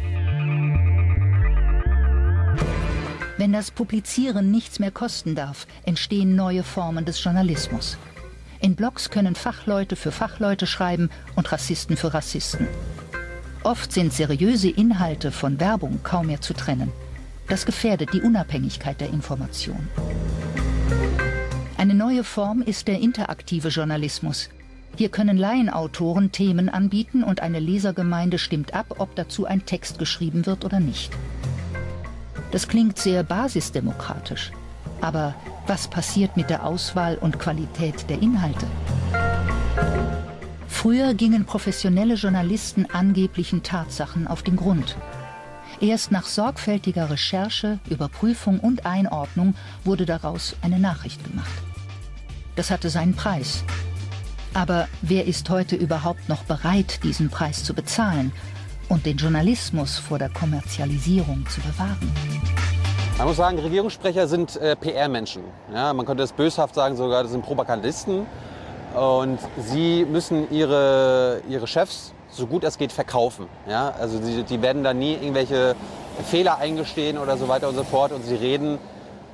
Wenn 3.40 3.54
das 3.54 3.72
Publizieren 3.72 4.52
nichts 4.52 4.78
mehr 4.78 4.92
kosten 4.92 5.34
darf, 5.34 5.66
entstehen 5.84 6.36
neue 6.36 6.62
Formen 6.62 7.06
des 7.06 7.24
Journalismus. 7.24 7.98
In 8.60 8.76
Blogs 8.76 9.10
können 9.10 9.34
Fachleute 9.34 9.96
für 9.96 10.12
Fachleute 10.12 10.68
schreiben 10.68 11.10
und 11.36 11.52
Rassisten 11.52 11.98
für 11.98 12.14
Rassisten. 12.14 12.68
Oft 13.64 13.92
sind 13.92 14.12
seriöse 14.12 14.70
Inhalte 14.70 15.32
von 15.32 15.60
Werbung 15.60 16.00
kaum 16.02 16.28
mehr 16.28 16.42
zu 16.42 16.54
trennen. 16.54 16.92
Das 17.48 17.66
gefährdet 17.66 18.12
die 18.14 18.22
Unabhängigkeit 18.22 19.00
der 19.00 19.10
Information. 19.10 19.88
Eine 21.78 21.94
neue 21.94 22.24
Form 22.24 22.64
ist 22.64 22.88
der 22.88 23.00
interaktive 23.00 23.68
Journalismus. 23.68 24.50
Hier 24.98 25.10
können 25.10 25.38
Laienautoren 25.38 26.32
Themen 26.32 26.70
anbieten 26.70 27.24
und 27.24 27.42
eine 27.42 27.60
Lesergemeinde 27.60 28.40
stimmt 28.40 28.74
ab, 28.74 28.96
ob 28.98 29.16
dazu 29.16 29.46
ein 29.46 29.66
Text 29.66 30.00
geschrieben 30.00 30.46
wird 30.48 30.66
oder 30.66 30.80
nicht. 30.80 31.12
Das 32.52 32.68
klingt 32.68 32.98
sehr 32.98 33.24
basisdemokratisch. 33.24 34.52
Aber 35.02 35.36
was 35.68 35.88
passiert 35.88 36.36
mit 36.36 36.50
der 36.50 36.66
Auswahl 36.66 37.18
und 37.18 37.40
Qualität 37.40 38.10
der 38.10 38.22
Inhalte? 38.22 38.66
Früher 40.82 41.14
gingen 41.14 41.46
professionelle 41.46 42.16
Journalisten 42.16 42.88
angeblichen 42.92 43.62
Tatsachen 43.62 44.26
auf 44.26 44.42
den 44.42 44.56
Grund. 44.56 44.98
Erst 45.80 46.12
nach 46.12 46.26
sorgfältiger 46.26 47.12
Recherche, 47.12 47.78
Überprüfung 47.88 48.60
und 48.60 48.84
Einordnung 48.84 49.54
wurde 49.84 50.08
daraus 50.08 50.56
eine 50.64 50.80
Nachricht 50.80 51.24
gemacht. 51.24 51.52
Das 52.56 52.72
hatte 52.72 52.90
seinen 52.90 53.16
Preis. 53.16 53.64
Aber 54.56 54.88
wer 55.04 55.28
ist 55.28 55.48
heute 55.52 55.76
überhaupt 55.76 56.28
noch 56.28 56.46
bereit, 56.46 57.04
diesen 57.04 57.30
Preis 57.30 57.64
zu 57.64 57.76
bezahlen 57.76 58.32
und 58.90 59.06
den 59.06 59.18
Journalismus 59.18 60.00
vor 60.00 60.18
der 60.18 60.30
Kommerzialisierung 60.30 61.46
zu 61.48 61.62
bewahren? 61.62 62.12
Man 63.20 63.28
muss 63.28 63.38
sagen, 63.38 63.60
Regierungssprecher 63.60 64.28
sind 64.28 64.58
äh, 64.58 64.76
PR-Menschen. 64.76 65.44
Ja, 65.72 65.94
man 65.94 66.08
könnte 66.08 66.24
es 66.24 66.32
böshaft 66.32 66.74
sagen, 66.74 66.96
sogar 66.96 67.22
das 67.22 67.34
sind 67.34 67.44
Propagandisten. 67.44 68.26
Und 68.96 69.40
sie 69.58 70.06
müssen 70.06 70.52
ihre, 70.52 71.42
ihre 71.48 71.68
Chefs 71.68 72.14
so 72.30 72.48
gut 72.48 72.64
es 72.64 72.78
geht 72.78 72.92
verkaufen. 72.92 73.48
Ja? 73.68 73.94
Also 74.00 74.20
die, 74.20 74.44
die 74.44 74.62
werden 74.62 74.84
da 74.84 74.94
nie 74.94 75.14
irgendwelche 75.14 75.76
Fehler 76.26 76.58
eingestehen 76.58 77.18
oder 77.18 77.38
so 77.38 77.48
weiter 77.48 77.70
und 77.70 77.76
so 77.76 77.84
fort. 77.84 78.12
Und 78.12 78.24
sie 78.24 78.36
reden 78.36 78.80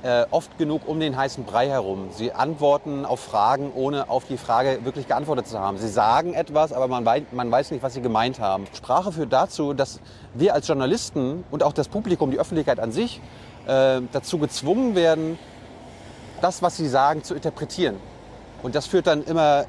äh, 0.02 0.26
oft 0.30 0.58
genug 0.58 0.82
um 0.86 1.00
den 1.00 1.16
heißen 1.16 1.44
Brei 1.44 1.68
herum. 1.68 2.08
Sie 2.12 2.32
antworten 2.32 3.04
auf 3.04 3.20
Fragen, 3.20 3.72
ohne 3.74 4.08
auf 4.08 4.24
die 4.26 4.36
Frage 4.36 4.84
wirklich 4.84 5.08
geantwortet 5.08 5.46
zu 5.46 5.58
haben. 5.58 5.78
Sie 5.78 5.88
sagen 5.88 6.34
etwas, 6.34 6.72
aber 6.72 6.88
man, 6.88 7.04
wei 7.04 7.22
man 7.32 7.50
weiß 7.50 7.70
nicht, 7.70 7.82
was 7.82 7.94
sie 7.94 8.00
gemeint 8.00 8.38
haben. 8.38 8.66
Sprache 8.74 9.12
führt 9.12 9.32
dazu, 9.32 9.74
dass 9.74 10.00
wir 10.34 10.54
als 10.54 10.68
Journalisten 10.68 11.44
und 11.50 11.62
auch 11.62 11.72
das 11.72 11.88
Publikum, 11.88 12.30
die 12.30 12.38
Öffentlichkeit 12.38 12.78
an 12.78 12.92
sich, 12.92 13.20
äh, 13.66 14.00
dazu 14.12 14.38
gezwungen 14.38 14.94
werden, 14.94 15.38
das, 16.40 16.62
was 16.62 16.76
sie 16.76 16.88
sagen, 16.88 17.24
zu 17.24 17.34
interpretieren. 17.34 17.96
Und 18.62 18.74
das 18.74 18.86
führt 18.86 19.06
dann 19.06 19.22
immer 19.24 19.66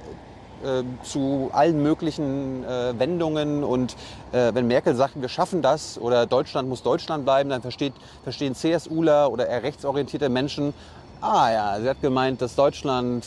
äh, 0.63 0.83
zu 1.03 1.49
allen 1.53 1.81
möglichen 1.81 2.63
äh, 2.63 2.97
Wendungen. 2.99 3.63
Und 3.63 3.95
äh, 4.31 4.53
wenn 4.53 4.67
Merkel 4.67 4.95
sagt, 4.95 5.19
wir 5.21 5.29
schaffen 5.29 5.61
das 5.61 5.97
oder 5.99 6.25
Deutschland 6.25 6.67
muss 6.67 6.83
Deutschland 6.83 7.23
bleiben, 7.23 7.49
dann 7.49 7.61
versteht, 7.61 7.93
verstehen 8.23 8.55
CSUler 8.55 9.31
oder 9.31 9.47
eher 9.47 9.63
rechtsorientierte 9.63 10.27
Menschen, 10.27 10.73
ah 11.21 11.49
ja, 11.51 11.79
sie 11.81 11.89
hat 11.89 12.01
gemeint, 12.01 12.41
dass 12.41 12.55
Deutschland 12.55 13.25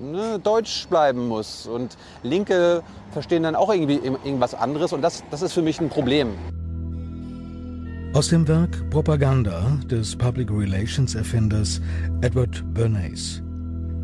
ne, 0.00 0.38
deutsch 0.38 0.86
bleiben 0.88 1.28
muss. 1.28 1.66
Und 1.66 1.96
Linke 2.22 2.82
verstehen 3.12 3.42
dann 3.42 3.56
auch 3.56 3.72
irgendwie 3.72 4.00
irgendwas 4.24 4.54
anderes. 4.54 4.92
Und 4.92 5.02
das, 5.02 5.22
das 5.30 5.42
ist 5.42 5.52
für 5.52 5.62
mich 5.62 5.80
ein 5.80 5.88
Problem. 5.88 6.28
Aus 8.12 8.28
dem 8.28 8.48
Werk 8.48 8.90
Propaganda 8.90 9.78
des 9.84 10.16
Public 10.16 10.50
Relations 10.50 11.14
Erfinders 11.14 11.80
Edward 12.22 12.62
Bernays. 12.74 13.42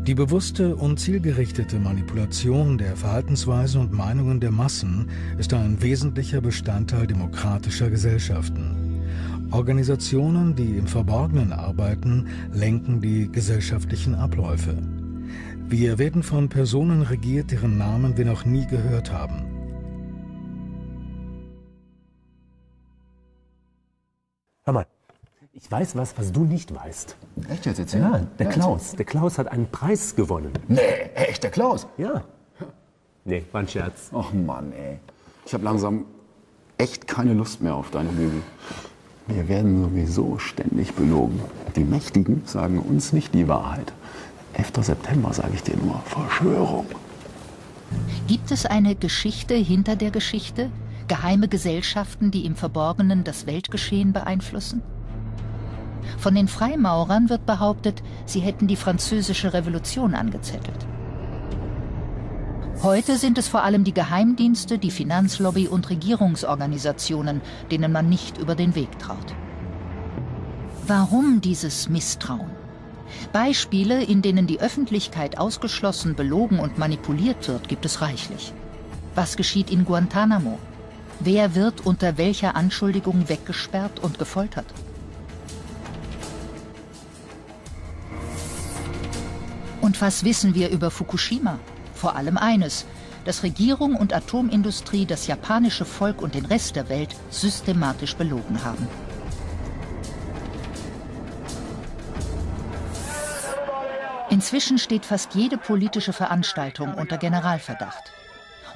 Die 0.07 0.15
bewusste 0.15 0.73
und 0.73 1.01
zielgerichtete 1.01 1.79
Manipulation 1.79 2.77
der 2.77 2.95
Verhaltensweisen 2.95 3.81
und 3.81 3.91
Meinungen 3.91 4.39
der 4.39 4.51
Massen 4.51 5.09
ist 5.37 5.53
ein 5.53 5.81
wesentlicher 5.81 6.39
Bestandteil 6.39 7.07
demokratischer 7.07 7.89
Gesellschaften. 7.89 9.03
Organisationen, 9.51 10.55
die 10.55 10.77
im 10.77 10.87
Verborgenen 10.87 11.51
arbeiten, 11.51 12.29
lenken 12.53 13.01
die 13.01 13.29
gesellschaftlichen 13.29 14.15
Abläufe. 14.15 14.77
Wir 15.67 15.97
werden 15.97 16.23
von 16.23 16.47
Personen 16.47 17.01
regiert, 17.01 17.51
deren 17.51 17.77
Namen 17.77 18.15
wir 18.15 18.23
noch 18.23 18.45
nie 18.45 18.65
gehört 18.65 19.11
haben. 19.11 19.43
Hör 24.63 24.73
mal, 24.73 24.87
ich 25.59 25.71
weiß 25.71 25.95
was, 25.95 26.17
was 26.17 26.31
du 26.31 26.43
nicht 26.45 26.73
weißt. 26.73 27.15
Echt 27.49 27.65
jetzt? 27.65 27.79
Erzähl. 27.79 28.01
Ja, 28.01 28.19
der 28.39 28.45
Ja, 28.47 28.51
Klaus. 28.51 28.81
erzähl. 28.83 28.97
Der 28.97 29.05
Klaus 29.05 29.37
hat 29.37 29.47
einen 29.51 29.67
Preis 29.69 30.15
gewonnen. 30.15 30.51
Nee, 30.67 30.79
echt, 31.15 31.43
der 31.43 31.51
Klaus? 31.51 31.87
Ja. 31.97 32.23
Nee, 33.25 33.43
war 33.51 33.61
ein 33.61 33.67
Scherz. 33.67 34.09
Ach 34.13 34.31
Mann, 34.33 34.71
ey. 34.71 34.99
Ich 35.45 35.53
habe 35.53 35.63
langsam 35.63 36.05
echt 36.77 37.07
keine 37.07 37.33
Lust 37.33 37.61
mehr 37.61 37.75
auf 37.75 37.89
deine 37.89 38.11
Lügen. 38.11 38.43
Wir 39.27 39.47
werden 39.49 39.83
sowieso 39.83 40.37
ständig 40.37 40.93
belogen. 40.93 41.41
Die 41.75 41.83
Mächtigen 41.83 42.43
sagen 42.45 42.79
uns 42.79 43.11
nicht 43.11 43.33
die 43.33 43.47
Wahrheit. 43.47 43.91
11. 44.53 44.85
September 44.85 45.33
sage 45.33 45.51
ich 45.55 45.63
dir 45.63 45.75
nur. 45.77 45.99
Verschwörung. 46.05 46.85
Gibt 48.27 48.51
es 48.51 48.65
eine 48.65 48.95
Geschichte 48.95 49.55
hinter 49.55 49.95
der 49.95 50.11
Geschichte? 50.11 50.69
Geheime 51.07 51.47
Gesellschaften, 51.47 52.31
die 52.31 52.45
im 52.45 52.55
Verborgenen 52.55 53.23
das 53.23 53.45
Weltgeschehen 53.47 54.13
beeinflussen? 54.13 54.81
Von 56.17 56.35
den 56.35 56.47
Freimaurern 56.47 57.29
wird 57.29 57.45
behauptet, 57.45 58.03
sie 58.25 58.39
hätten 58.39 58.67
die 58.67 58.75
französische 58.75 59.53
Revolution 59.53 60.15
angezettelt. 60.15 60.87
Heute 62.83 63.17
sind 63.17 63.39
es 63.39 63.47
vor 63.47 63.63
allem 63.63 63.83
die 63.83 63.93
Geheimdienste, 63.93 64.77
die 64.77 64.91
Finanzlobby 64.91 65.67
und 65.67 65.89
Regierungsorganisationen, 65.89 67.41
denen 67.71 67.91
man 67.91 68.07
nicht 68.07 68.37
über 68.37 68.53
den 68.53 68.75
Weg 68.75 68.99
traut. 68.99 69.33
Warum 70.85 71.41
dieses 71.41 71.89
Misstrauen? 71.89 72.51
Beispiele, 73.33 74.03
in 74.03 74.21
denen 74.21 74.47
die 74.47 74.59
Öffentlichkeit 74.59 75.37
ausgeschlossen, 75.37 76.15
belogen 76.15 76.59
und 76.59 76.77
manipuliert 76.77 77.47
wird, 77.47 77.67
gibt 77.67 77.85
es 77.85 78.01
reichlich. 78.01 78.53
Was 79.15 79.37
geschieht 79.37 79.71
in 79.71 79.83
Guantanamo? 79.83 80.59
Wer 81.19 81.55
wird 81.55 81.85
unter 81.85 82.17
welcher 82.17 82.55
Anschuldigung 82.55 83.27
weggesperrt 83.27 83.99
und 83.99 84.19
gefoltert? 84.19 84.67
Was 89.99 90.23
wissen 90.23 90.53
wir 90.53 90.69
über 90.69 90.91
Fukushima? 90.91 91.57
Vor 91.95 92.15
allem 92.15 92.37
eines, 92.37 92.85
dass 93.25 93.41
Regierung 93.41 93.95
und 93.95 94.13
Atomindustrie 94.13 95.07
das 95.07 95.25
japanische 95.25 95.85
Volk 95.85 96.21
und 96.21 96.35
den 96.35 96.45
Rest 96.45 96.75
der 96.75 96.87
Welt 96.87 97.15
systematisch 97.31 98.15
belogen 98.15 98.63
haben. 98.63 98.87
Inzwischen 104.29 104.77
steht 104.77 105.05
fast 105.05 105.33
jede 105.33 105.57
politische 105.57 106.13
Veranstaltung 106.13 106.93
unter 106.93 107.17
Generalverdacht. 107.17 108.11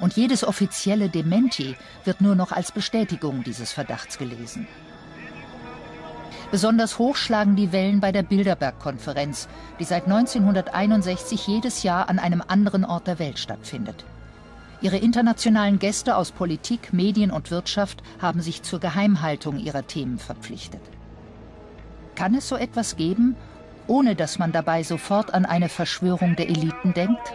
Und 0.00 0.16
jedes 0.16 0.42
offizielle 0.42 1.08
Dementi 1.08 1.76
wird 2.04 2.20
nur 2.20 2.34
noch 2.34 2.50
als 2.50 2.72
Bestätigung 2.72 3.44
dieses 3.44 3.70
Verdachts 3.70 4.18
gelesen. 4.18 4.66
Besonders 6.52 6.98
hoch 6.98 7.16
schlagen 7.16 7.56
die 7.56 7.72
Wellen 7.72 8.00
bei 8.00 8.12
der 8.12 8.22
Bilderberg-Konferenz, 8.22 9.48
die 9.80 9.84
seit 9.84 10.04
1961 10.04 11.46
jedes 11.46 11.82
Jahr 11.82 12.10
an 12.10 12.18
einem 12.18 12.42
anderen 12.46 12.84
Ort 12.84 13.06
der 13.06 13.18
Welt 13.18 13.38
stattfindet. 13.38 14.04
Ihre 14.82 14.98
internationalen 14.98 15.78
Gäste 15.78 16.14
aus 16.14 16.30
Politik, 16.30 16.92
Medien 16.92 17.30
und 17.30 17.50
Wirtschaft 17.50 18.02
haben 18.20 18.42
sich 18.42 18.62
zur 18.62 18.80
Geheimhaltung 18.80 19.58
ihrer 19.58 19.86
Themen 19.86 20.18
verpflichtet. 20.18 20.82
Kann 22.16 22.34
es 22.34 22.50
so 22.50 22.56
etwas 22.56 22.96
geben, 22.96 23.34
ohne 23.86 24.14
dass 24.14 24.38
man 24.38 24.52
dabei 24.52 24.82
sofort 24.82 25.32
an 25.32 25.46
eine 25.46 25.70
Verschwörung 25.70 26.36
der 26.36 26.50
Eliten 26.50 26.92
denkt? 26.92 27.32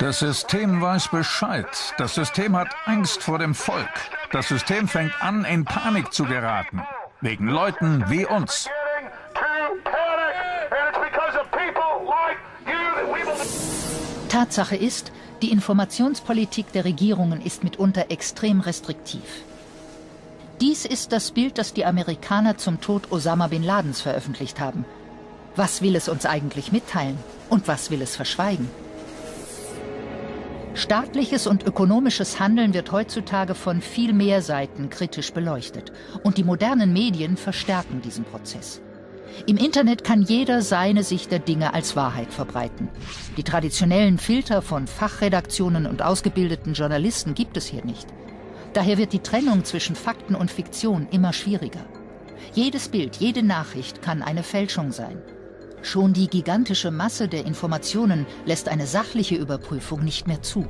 Das 0.00 0.20
System 0.20 0.80
weiß 0.80 1.08
Bescheid. 1.08 1.66
Das 1.98 2.14
System 2.14 2.56
hat 2.56 2.68
Angst 2.86 3.22
vor 3.22 3.38
dem 3.38 3.54
Volk. 3.54 3.90
Das 4.32 4.48
System 4.48 4.88
fängt 4.88 5.12
an, 5.20 5.44
in 5.44 5.66
Panik 5.66 6.10
zu 6.14 6.24
geraten. 6.24 6.82
Wegen 7.20 7.48
Leuten 7.48 8.06
wie 8.08 8.24
uns. 8.24 8.66
Tatsache 14.30 14.76
ist, 14.76 15.12
die 15.42 15.52
Informationspolitik 15.52 16.72
der 16.72 16.86
Regierungen 16.86 17.42
ist 17.42 17.62
mitunter 17.62 18.10
extrem 18.10 18.60
restriktiv. 18.60 19.44
Dies 20.62 20.86
ist 20.86 21.12
das 21.12 21.30
Bild, 21.30 21.58
das 21.58 21.74
die 21.74 21.84
Amerikaner 21.84 22.56
zum 22.56 22.80
Tod 22.80 23.12
Osama 23.12 23.48
bin 23.48 23.62
Ladens 23.62 24.00
veröffentlicht 24.00 24.60
haben. 24.60 24.86
Was 25.56 25.82
will 25.82 25.94
es 25.94 26.08
uns 26.08 26.24
eigentlich 26.24 26.72
mitteilen 26.72 27.18
und 27.50 27.68
was 27.68 27.90
will 27.90 28.00
es 28.00 28.16
verschweigen? 28.16 28.70
Staatliches 30.74 31.46
und 31.46 31.64
ökonomisches 31.64 32.38
Handeln 32.38 32.74
wird 32.74 32.92
heutzutage 32.92 33.54
von 33.54 33.80
viel 33.80 34.12
mehr 34.12 34.40
Seiten 34.40 34.88
kritisch 34.88 35.32
beleuchtet. 35.32 35.92
Und 36.22 36.38
die 36.38 36.44
modernen 36.44 36.92
Medien 36.92 37.36
verstärken 37.36 38.00
diesen 38.02 38.24
Prozess. 38.24 38.80
Im 39.46 39.56
Internet 39.56 40.04
kann 40.04 40.22
jeder 40.22 40.62
seine 40.62 41.02
Sicht 41.02 41.32
der 41.32 41.38
Dinge 41.38 41.74
als 41.74 41.96
Wahrheit 41.96 42.32
verbreiten. 42.32 42.88
Die 43.36 43.42
traditionellen 43.42 44.18
Filter 44.18 44.62
von 44.62 44.86
Fachredaktionen 44.86 45.86
und 45.86 46.02
ausgebildeten 46.02 46.74
Journalisten 46.74 47.34
gibt 47.34 47.56
es 47.56 47.66
hier 47.66 47.84
nicht. 47.84 48.06
Daher 48.72 48.98
wird 48.98 49.12
die 49.12 49.20
Trennung 49.20 49.64
zwischen 49.64 49.96
Fakten 49.96 50.34
und 50.34 50.50
Fiktion 50.50 51.08
immer 51.10 51.32
schwieriger. 51.32 51.84
Jedes 52.54 52.88
Bild, 52.88 53.16
jede 53.16 53.42
Nachricht 53.42 54.02
kann 54.02 54.22
eine 54.22 54.42
Fälschung 54.42 54.92
sein. 54.92 55.20
Schon 55.82 56.12
die 56.12 56.28
gigantische 56.28 56.90
Masse 56.90 57.28
der 57.28 57.46
Informationen 57.46 58.26
lässt 58.44 58.68
eine 58.68 58.86
sachliche 58.86 59.36
Überprüfung 59.36 60.04
nicht 60.04 60.26
mehr 60.26 60.42
zu. 60.42 60.66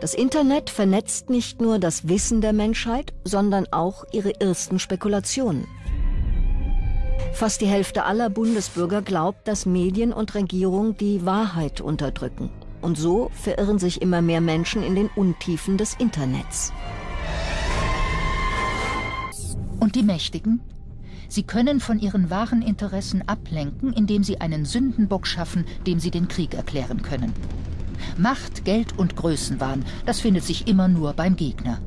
Das 0.00 0.12
Internet 0.12 0.68
vernetzt 0.68 1.30
nicht 1.30 1.60
nur 1.60 1.78
das 1.78 2.06
Wissen 2.06 2.42
der 2.42 2.52
Menschheit, 2.52 3.14
sondern 3.24 3.66
auch 3.72 4.04
ihre 4.12 4.40
ersten 4.40 4.78
Spekulationen. 4.78 5.66
Fast 7.32 7.60
die 7.60 7.66
Hälfte 7.66 8.04
aller 8.04 8.28
Bundesbürger 8.28 9.00
glaubt, 9.00 9.48
dass 9.48 9.66
Medien 9.66 10.12
und 10.12 10.34
Regierung 10.34 10.96
die 10.96 11.24
Wahrheit 11.24 11.80
unterdrücken. 11.80 12.50
Und 12.82 12.98
so 12.98 13.30
verirren 13.32 13.78
sich 13.78 14.02
immer 14.02 14.20
mehr 14.22 14.40
Menschen 14.40 14.82
in 14.82 14.94
den 14.94 15.08
Untiefen 15.16 15.78
des 15.78 15.94
Internets. 15.94 16.72
Und 19.80 19.94
die 19.94 20.02
Mächtigen? 20.02 20.60
Sie 21.28 21.42
können 21.42 21.80
von 21.80 21.98
ihren 21.98 22.30
wahren 22.30 22.62
Interessen 22.62 23.26
ablenken, 23.28 23.92
indem 23.92 24.22
sie 24.22 24.40
einen 24.40 24.64
Sündenbock 24.64 25.26
schaffen, 25.26 25.64
dem 25.86 25.98
sie 25.98 26.10
den 26.10 26.28
Krieg 26.28 26.54
erklären 26.54 27.02
können. 27.02 27.32
Macht, 28.16 28.64
Geld 28.64 28.98
und 28.98 29.16
Größenwahn, 29.16 29.84
das 30.04 30.20
findet 30.20 30.44
sich 30.44 30.68
immer 30.68 30.88
nur 30.88 31.12
beim 31.12 31.36
Gegner. 31.36 31.80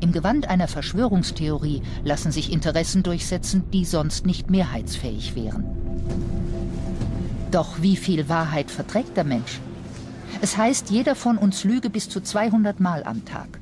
Im 0.00 0.12
Gewand 0.12 0.48
einer 0.48 0.68
Verschwörungstheorie 0.68 1.82
lassen 2.04 2.30
sich 2.30 2.52
Interessen 2.52 3.02
durchsetzen, 3.02 3.64
die 3.72 3.84
sonst 3.84 4.26
nicht 4.26 4.50
mehrheitsfähig 4.50 5.34
wären. 5.34 5.64
Doch 7.50 7.80
wie 7.80 7.96
viel 7.96 8.28
Wahrheit 8.28 8.70
verträgt 8.70 9.16
der 9.16 9.24
Mensch? 9.24 9.60
Es 10.42 10.56
heißt, 10.56 10.90
jeder 10.90 11.14
von 11.14 11.38
uns 11.38 11.64
lüge 11.64 11.88
bis 11.88 12.08
zu 12.08 12.20
200 12.20 12.80
Mal 12.80 13.04
am 13.04 13.24
Tag. 13.24 13.60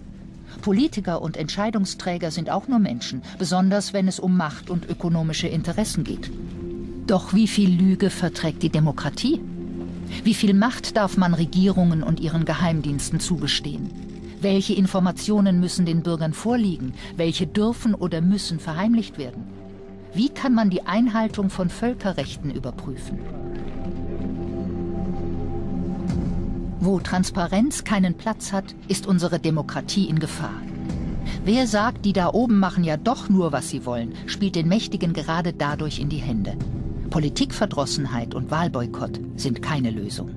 Politiker 0.63 1.21
und 1.21 1.37
Entscheidungsträger 1.37 2.31
sind 2.31 2.49
auch 2.49 2.69
nur 2.69 2.79
Menschen, 2.79 3.21
besonders 3.39 3.93
wenn 3.93 4.09
es 4.09 4.19
um 4.19 4.37
Macht 4.37 4.71
und 4.71 4.89
ökonomische 4.89 5.49
Interessen 5.49 6.05
geht. 6.05 6.31
Doch 7.07 7.35
wie 7.35 7.49
viel 7.49 7.69
Lüge 7.69 8.09
verträgt 8.09 8.63
die 8.63 8.71
Demokratie? 8.71 9.41
Wie 10.25 10.35
viel 10.35 10.55
Macht 10.55 10.97
darf 10.97 11.17
man 11.17 11.35
Regierungen 11.35 12.03
und 12.03 12.21
ihren 12.21 12.45
Geheimdiensten 12.45 13.21
zugestehen? 13.21 13.91
Welche 14.41 14.75
Informationen 14.75 15.61
müssen 15.61 15.85
den 15.85 16.03
Bürgern 16.03 16.33
vorliegen? 16.33 16.95
Welche 17.17 17.47
dürfen 17.47 17.95
oder 17.95 18.21
müssen 18.21 18.59
verheimlicht 18.59 19.19
werden? 19.19 19.45
Wie 20.15 20.29
kann 20.29 20.55
man 20.55 20.71
die 20.71 20.87
Einhaltung 20.87 21.51
von 21.51 21.71
Völkerrechten 21.71 22.51
überprüfen? 22.51 23.19
Wo 26.85 26.99
Transparenz 26.99 27.85
keinen 27.85 28.15
Platz 28.15 28.53
hat, 28.53 28.75
ist 28.89 29.07
unsere 29.07 29.39
Demokratie 29.39 30.09
in 30.09 30.19
Gefahr. 30.19 30.61
Wer 31.45 31.69
sagt, 31.69 32.05
die 32.05 32.13
da 32.13 32.31
oben 32.31 32.59
machen 32.59 32.83
ja 32.83 32.97
doch 32.97 33.29
nur, 33.29 33.53
was 33.53 33.71
sie 33.71 33.87
wollen, 33.87 34.15
spielt 34.27 34.57
den 34.57 34.67
Mächtigen 34.67 35.13
gerade 35.13 35.53
dadurch 35.53 36.01
in 36.01 36.09
die 36.09 36.17
Hände. 36.17 36.57
Politikverdrossenheit 37.09 38.35
und 38.35 38.51
Wahlboykott 38.51 39.21
sind 39.37 39.63
keine 39.63 39.93
Lösung. 39.93 40.31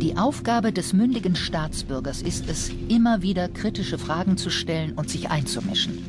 Die 0.00 0.16
Aufgabe 0.16 0.72
des 0.72 0.92
mündigen 0.92 1.34
Staatsbürgers 1.34 2.22
ist 2.22 2.48
es, 2.48 2.70
immer 2.86 3.20
wieder 3.20 3.48
kritische 3.48 3.98
Fragen 3.98 4.36
zu 4.36 4.48
stellen 4.48 4.92
und 4.92 5.10
sich 5.10 5.28
einzumischen. 5.28 6.06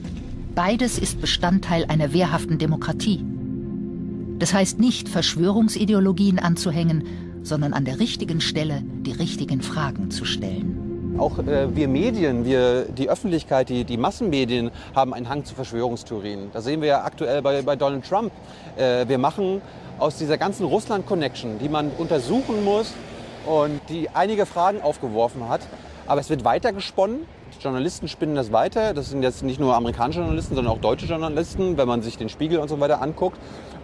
Beides 0.54 1.00
ist 1.00 1.22
Bestandteil 1.22 1.86
einer 1.86 2.14
wehrhaften 2.14 2.60
Demokratie. 2.60 3.26
Das 4.40 4.54
heißt 4.54 4.80
nicht, 4.80 5.10
Verschwörungsideologien 5.10 6.38
anzuhängen, 6.38 7.42
sondern 7.44 7.74
an 7.74 7.86
der 7.86 8.00
richtigen 8.00 8.42
Stelle 8.42 8.84
die 8.84 9.14
richtigen 9.14 9.62
Fragen 9.62 10.12
zu 10.12 10.26
stellen. 10.26 11.16
Auch 11.18 11.40
äh, 11.40 11.76
wir 11.76 11.88
Medien, 11.88 12.46
wir, 12.46 12.84
die 12.86 13.10
Öffentlichkeit, 13.10 13.70
die, 13.70 13.84
die 13.84 13.98
Massenmedien 13.98 14.70
haben 14.94 15.16
einen 15.16 15.30
Hang 15.30 15.46
zu 15.46 15.56
Verschwörungstheorien. 15.56 16.52
Das 16.54 16.66
sehen 16.66 16.82
wir 16.82 16.90
ja 16.90 17.04
aktuell 17.04 17.42
bei, 17.42 17.64
bei 17.64 17.76
Donald 17.76 18.08
Trump. 18.08 18.32
Äh, 18.76 19.08
wir 19.08 19.18
machen 19.18 19.62
aus 19.98 20.18
dieser 20.18 20.38
ganzen 20.38 20.66
Russland-Connection, 20.68 21.58
die 21.58 21.70
man 21.70 21.90
untersuchen 21.98 22.64
muss 22.64 22.94
und 23.48 23.82
die 23.90 24.10
einige 24.14 24.46
Fragen 24.46 24.82
aufgeworfen 24.82 25.50
hat, 25.50 25.62
aber 26.06 26.22
es 26.22 26.30
wird 26.30 26.44
weiter 26.44 26.72
gesponnen. 26.74 27.22
Journalisten 27.62 28.08
spinnen 28.08 28.36
das 28.36 28.52
weiter. 28.52 28.94
Das 28.94 29.10
sind 29.10 29.24
jetzt 29.24 29.44
nicht 29.44 29.60
nur 29.60 29.76
amerikanische 29.76 30.20
Journalisten, 30.20 30.56
sondern 30.56 30.74
auch 30.74 30.80
deutsche 30.80 31.06
Journalisten, 31.06 31.78
wenn 31.78 31.88
man 31.88 32.02
sich 32.02 32.18
den 32.18 32.30
Spiegel 32.30 32.60
und 32.60 32.68
so 32.68 32.80
weiter 32.80 33.02
anguckt 33.02 33.38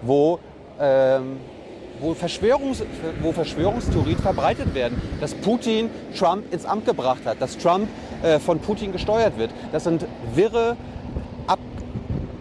wo, 0.06 0.40
ähm, 0.80 1.38
wo, 2.00 2.14
Verschwörungs, 2.14 2.84
wo 3.22 3.32
Verschwörungstheorien 3.32 4.18
verbreitet 4.18 4.74
werden, 4.74 5.02
dass 5.20 5.34
Putin 5.34 5.90
Trump 6.18 6.52
ins 6.52 6.66
Amt 6.66 6.86
gebracht 6.86 7.26
hat, 7.26 7.42
dass 7.42 7.58
Trump 7.58 7.88
äh, 8.22 8.40
von 8.40 8.60
Putin 8.60 8.92
gesteuert 8.92 9.38
wird. 9.38 9.52
Das 9.72 9.86
sind 9.86 10.06
wirre, 10.34 10.76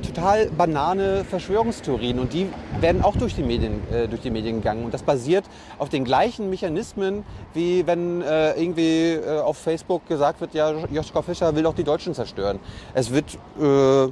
total 0.02 0.46
banane 0.50 1.24
Verschwörungstheorien 1.24 2.18
und 2.18 2.32
die 2.32 2.48
werden 2.80 3.02
auch 3.02 3.16
durch 3.16 3.34
die 3.34 3.42
Medien, 3.42 3.80
äh, 3.92 4.08
durch 4.08 4.20
die 4.22 4.30
Medien 4.30 4.56
gegangen. 4.56 4.84
Und 4.84 4.94
das 4.94 5.02
basiert 5.02 5.44
auf 5.78 5.88
den 5.88 6.04
gleichen 6.04 6.50
Mechanismen, 6.50 7.24
wie 7.54 7.86
wenn 7.86 8.22
äh, 8.22 8.52
irgendwie 8.60 9.12
äh, 9.12 9.40
auf 9.40 9.56
Facebook 9.56 10.06
gesagt 10.06 10.40
wird, 10.40 10.54
ja, 10.54 10.72
Joschka 10.90 11.22
Fischer 11.22 11.54
will 11.54 11.62
doch 11.62 11.74
die 11.74 11.84
Deutschen 11.84 12.14
zerstören. 12.14 12.58
Es 12.94 13.12
wird 13.12 13.38
äh, 13.60 14.10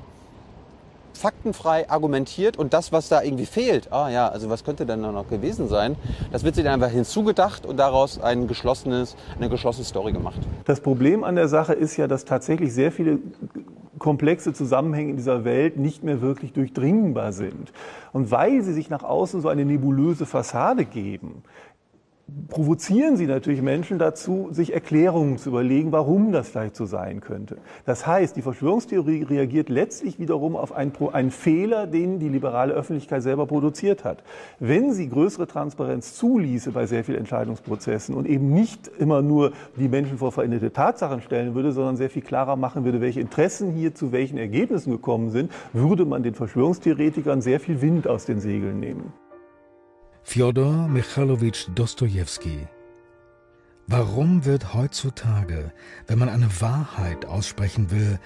faktenfrei 1.20 1.88
argumentiert 1.90 2.56
und 2.56 2.72
das, 2.72 2.92
was 2.92 3.08
da 3.08 3.22
irgendwie 3.22 3.46
fehlt, 3.46 3.92
ah 3.92 4.08
ja, 4.08 4.28
also 4.28 4.48
was 4.48 4.64
könnte 4.64 4.86
denn 4.86 5.02
da 5.02 5.12
noch 5.12 5.28
gewesen 5.28 5.68
sein, 5.68 5.96
das 6.32 6.44
wird 6.44 6.54
sich 6.54 6.64
dann 6.64 6.74
einfach 6.74 6.90
hinzugedacht 6.90 7.66
und 7.66 7.76
daraus 7.76 8.20
ein 8.20 8.48
geschlossenes, 8.48 9.16
eine 9.36 9.50
geschlossene 9.50 9.84
Story 9.84 10.12
gemacht. 10.12 10.40
Das 10.64 10.80
Problem 10.80 11.22
an 11.22 11.36
der 11.36 11.48
Sache 11.48 11.74
ist 11.74 11.96
ja, 11.98 12.06
dass 12.06 12.24
tatsächlich 12.24 12.72
sehr 12.72 12.90
viele 12.90 13.18
komplexe 14.00 14.52
Zusammenhänge 14.52 15.10
in 15.10 15.16
dieser 15.16 15.44
Welt 15.44 15.76
nicht 15.76 16.02
mehr 16.02 16.20
wirklich 16.20 16.52
durchdringbar 16.52 17.32
sind. 17.32 17.72
Und 18.12 18.32
weil 18.32 18.62
sie 18.62 18.72
sich 18.72 18.90
nach 18.90 19.04
außen 19.04 19.40
so 19.40 19.48
eine 19.48 19.64
nebulöse 19.64 20.26
Fassade 20.26 20.84
geben, 20.84 21.44
provozieren 22.48 23.16
sie 23.16 23.26
natürlich 23.26 23.62
Menschen 23.62 23.98
dazu, 23.98 24.48
sich 24.50 24.74
Erklärungen 24.74 25.38
zu 25.38 25.50
überlegen, 25.50 25.92
warum 25.92 26.32
das 26.32 26.48
vielleicht 26.48 26.76
so 26.76 26.84
sein 26.84 27.20
könnte. 27.20 27.58
Das 27.86 28.06
heißt, 28.06 28.36
die 28.36 28.42
Verschwörungstheorie 28.42 29.22
reagiert 29.22 29.68
letztlich 29.68 30.18
wiederum 30.18 30.56
auf 30.56 30.72
einen, 30.72 30.92
einen, 31.12 31.30
Fehler, 31.30 31.86
den 31.86 32.18
die 32.18 32.28
liberale 32.28 32.74
Öffentlichkeit 32.74 33.22
selber 33.22 33.46
produziert 33.46 34.04
hat. 34.04 34.22
Wenn 34.58 34.92
sie 34.92 35.08
größere 35.08 35.46
Transparenz 35.46 36.14
zuließe 36.14 36.72
bei 36.72 36.86
sehr 36.86 37.04
vielen 37.04 37.18
Entscheidungsprozessen 37.18 38.14
und 38.14 38.26
eben 38.26 38.52
nicht 38.52 38.90
immer 38.98 39.22
nur 39.22 39.52
die 39.76 39.88
Menschen 39.88 40.18
vor 40.18 40.32
veränderte 40.32 40.72
Tatsachen 40.72 41.22
stellen 41.22 41.54
würde, 41.54 41.72
sondern 41.72 41.96
sehr 41.96 42.10
viel 42.10 42.22
klarer 42.22 42.56
machen 42.56 42.84
würde, 42.84 43.00
welche 43.00 43.20
Interessen 43.20 43.72
hier 43.72 43.94
zu 43.94 44.12
welchen 44.12 44.38
Ergebnissen 44.38 44.90
gekommen 44.90 45.30
sind, 45.30 45.52
würde 45.72 46.04
man 46.04 46.22
den 46.22 46.34
Verschwörungstheoretikern 46.34 47.40
sehr 47.40 47.60
viel 47.60 47.80
Wind 47.80 48.08
aus 48.08 48.26
den 48.26 48.40
Segeln 48.40 48.80
nehmen. 48.80 49.12
Fjodor 50.22 50.86
Michalowitsch 50.88 51.66
Dostojewski. 51.74 52.68
Warum 53.86 54.44
wird 54.44 54.74
heutzutage, 54.74 55.72
wenn 56.06 56.18
man 56.18 56.28
eine 56.28 56.48
Wahrheit 56.60 57.24
aussprechen 57.24 57.90
will, 57.90 58.20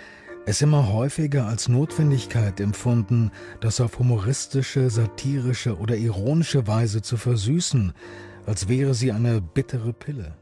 es 0.44 0.60
immer 0.60 0.92
häufiger 0.92 1.46
als 1.46 1.68
Notwendigkeit 1.68 2.60
empfunden, 2.60 3.30
das 3.60 3.80
auf 3.80 3.98
humoristische, 3.98 4.90
satirische 4.90 5.78
oder 5.78 5.96
ironische 5.96 6.66
Weise 6.66 7.00
zu 7.00 7.16
versüßen, 7.16 7.94
als 8.44 8.68
wäre 8.68 8.92
sie 8.92 9.10
eine 9.10 9.40
bittere 9.40 9.94
Pille? 9.94 10.34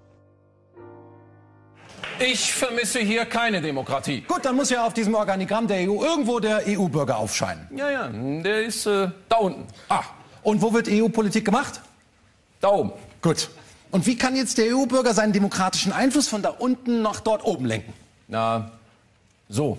Ich 2.19 2.53
vermisse 2.53 2.99
hier 2.99 3.25
keine 3.25 3.61
Demokratie. 3.61 4.23
Gut, 4.23 4.45
dann 4.45 4.57
muss 4.57 4.71
ja 4.71 4.85
auf 4.85 4.95
diesem 4.95 5.15
Organigramm 5.15 5.69
der 5.69 5.89
EU 5.89 6.03
irgendwo 6.03 6.41
der 6.41 6.63
EU-Bürger 6.67 7.17
aufscheinen. 7.17 7.69
Ja, 7.77 7.91
ja, 7.91 8.09
der 8.09 8.63
ist 8.63 8.87
äh, 8.87 9.09
da 9.29 9.37
unten. 9.37 9.67
Ah, 9.89 10.03
und 10.43 10.63
wo 10.63 10.73
wird 10.73 10.89
EU-Politik 10.89 11.45
gemacht? 11.45 11.81
Da 12.61 12.69
oben. 12.69 12.93
Gut. 13.21 13.51
Und 13.91 14.07
wie 14.07 14.17
kann 14.17 14.35
jetzt 14.37 14.59
der 14.59 14.75
EU-Bürger 14.75 15.15
seinen 15.15 15.33
demokratischen 15.33 15.93
Einfluss 15.93 16.29
von 16.29 16.43
da 16.43 16.49
unten 16.49 17.03
nach 17.03 17.21
dort 17.21 17.45
oben 17.45 17.67
lenken? 17.67 17.93
Na, 18.29 18.71
so. 19.49 19.79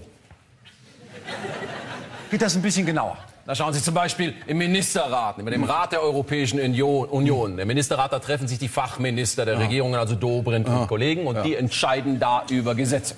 Geht 2.29 2.41
das 2.41 2.55
ein 2.55 2.61
bisschen 2.61 2.85
genauer? 2.85 3.17
Da 3.45 3.55
schauen 3.55 3.73
Sie 3.73 3.81
zum 3.81 3.93
Beispiel 3.93 4.35
im 4.47 4.57
Ministerrat, 4.57 5.37
mit 5.37 5.53
dem 5.53 5.65
Rat 5.65 5.91
der 5.91 6.01
Europäischen 6.01 6.59
Union. 6.61 7.57
Der 7.57 7.65
Ministerrat, 7.65 8.13
da 8.13 8.19
treffen 8.19 8.47
sich 8.47 8.57
die 8.57 8.69
Fachminister 8.69 9.43
der 9.43 9.55
ja. 9.55 9.59
Regierungen, 9.59 9.95
also 9.95 10.15
Dobrindt 10.15 10.67
ja. 10.67 10.77
und 10.77 10.87
Kollegen, 10.87 11.27
und 11.27 11.35
ja. 11.35 11.43
die 11.43 11.55
entscheiden 11.55 12.19
da 12.19 12.43
über 12.49 12.73
Gesetze. 12.73 13.15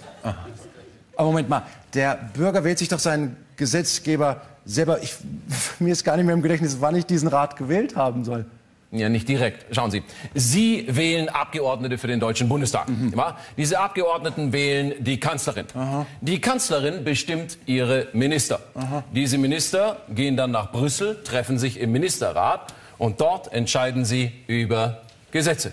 Aber 1.16 1.28
Moment 1.28 1.50
mal, 1.50 1.64
der 1.94 2.16
Bürger 2.34 2.64
wählt 2.64 2.80
sich 2.80 2.88
doch 2.88 3.00
seinen 3.00 3.38
Gesetzgeber 3.56 4.42
selber, 4.66 5.02
ich, 5.02 5.16
mir 5.80 5.92
ist 5.92 6.04
gar 6.04 6.18
nicht 6.18 6.26
mehr 6.26 6.36
im 6.36 6.42
Gedächtnis, 6.42 6.78
wann 6.80 6.96
ich 6.96 7.06
diesen 7.06 7.28
Rat 7.28 7.56
gewählt 7.58 7.96
haben 7.96 8.24
soll. 8.24 8.46
Ja, 8.92 9.10
nicht 9.10 9.28
direkt. 9.28 9.76
Schauen 9.76 9.92
Sie. 9.92 10.04
Sie 10.34 10.86
wählen 10.88 11.28
Abgeordnete 11.28 11.98
für 11.98 12.08
den 12.08 12.20
Deutschen 12.20 12.48
Bundestag. 12.48 12.88
Mhm. 12.88 13.14
Diese 13.58 13.80
Abgeordneten 13.80 14.54
wählen 14.54 14.94
die 15.00 15.20
Kanzlerin. 15.20 15.66
Aha. 15.74 16.06
Die 16.22 16.40
Kanzlerin 16.40 17.04
bestimmt 17.04 17.58
ihre 17.66 18.08
Minister. 18.14 18.62
Aha. 18.76 19.04
Diese 19.12 19.38
Minister 19.38 19.98
gehen 20.10 20.38
dann 20.38 20.52
nach 20.52 20.72
Brüssel, 20.72 21.22
treffen 21.24 21.58
sich 21.58 21.80
im 21.80 21.92
Ministerrat 21.92 22.74
und 22.98 23.20
dort 23.20 23.52
entscheiden 23.52 24.06
sie 24.06 24.32
über 24.48 25.02
Gesetze. 25.32 25.72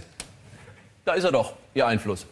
Da 1.05 1.13
ist 1.13 1.25
er 1.25 1.33
doch, 1.33 1.53
Ihr 1.75 1.87
Einfluss. 1.87 2.27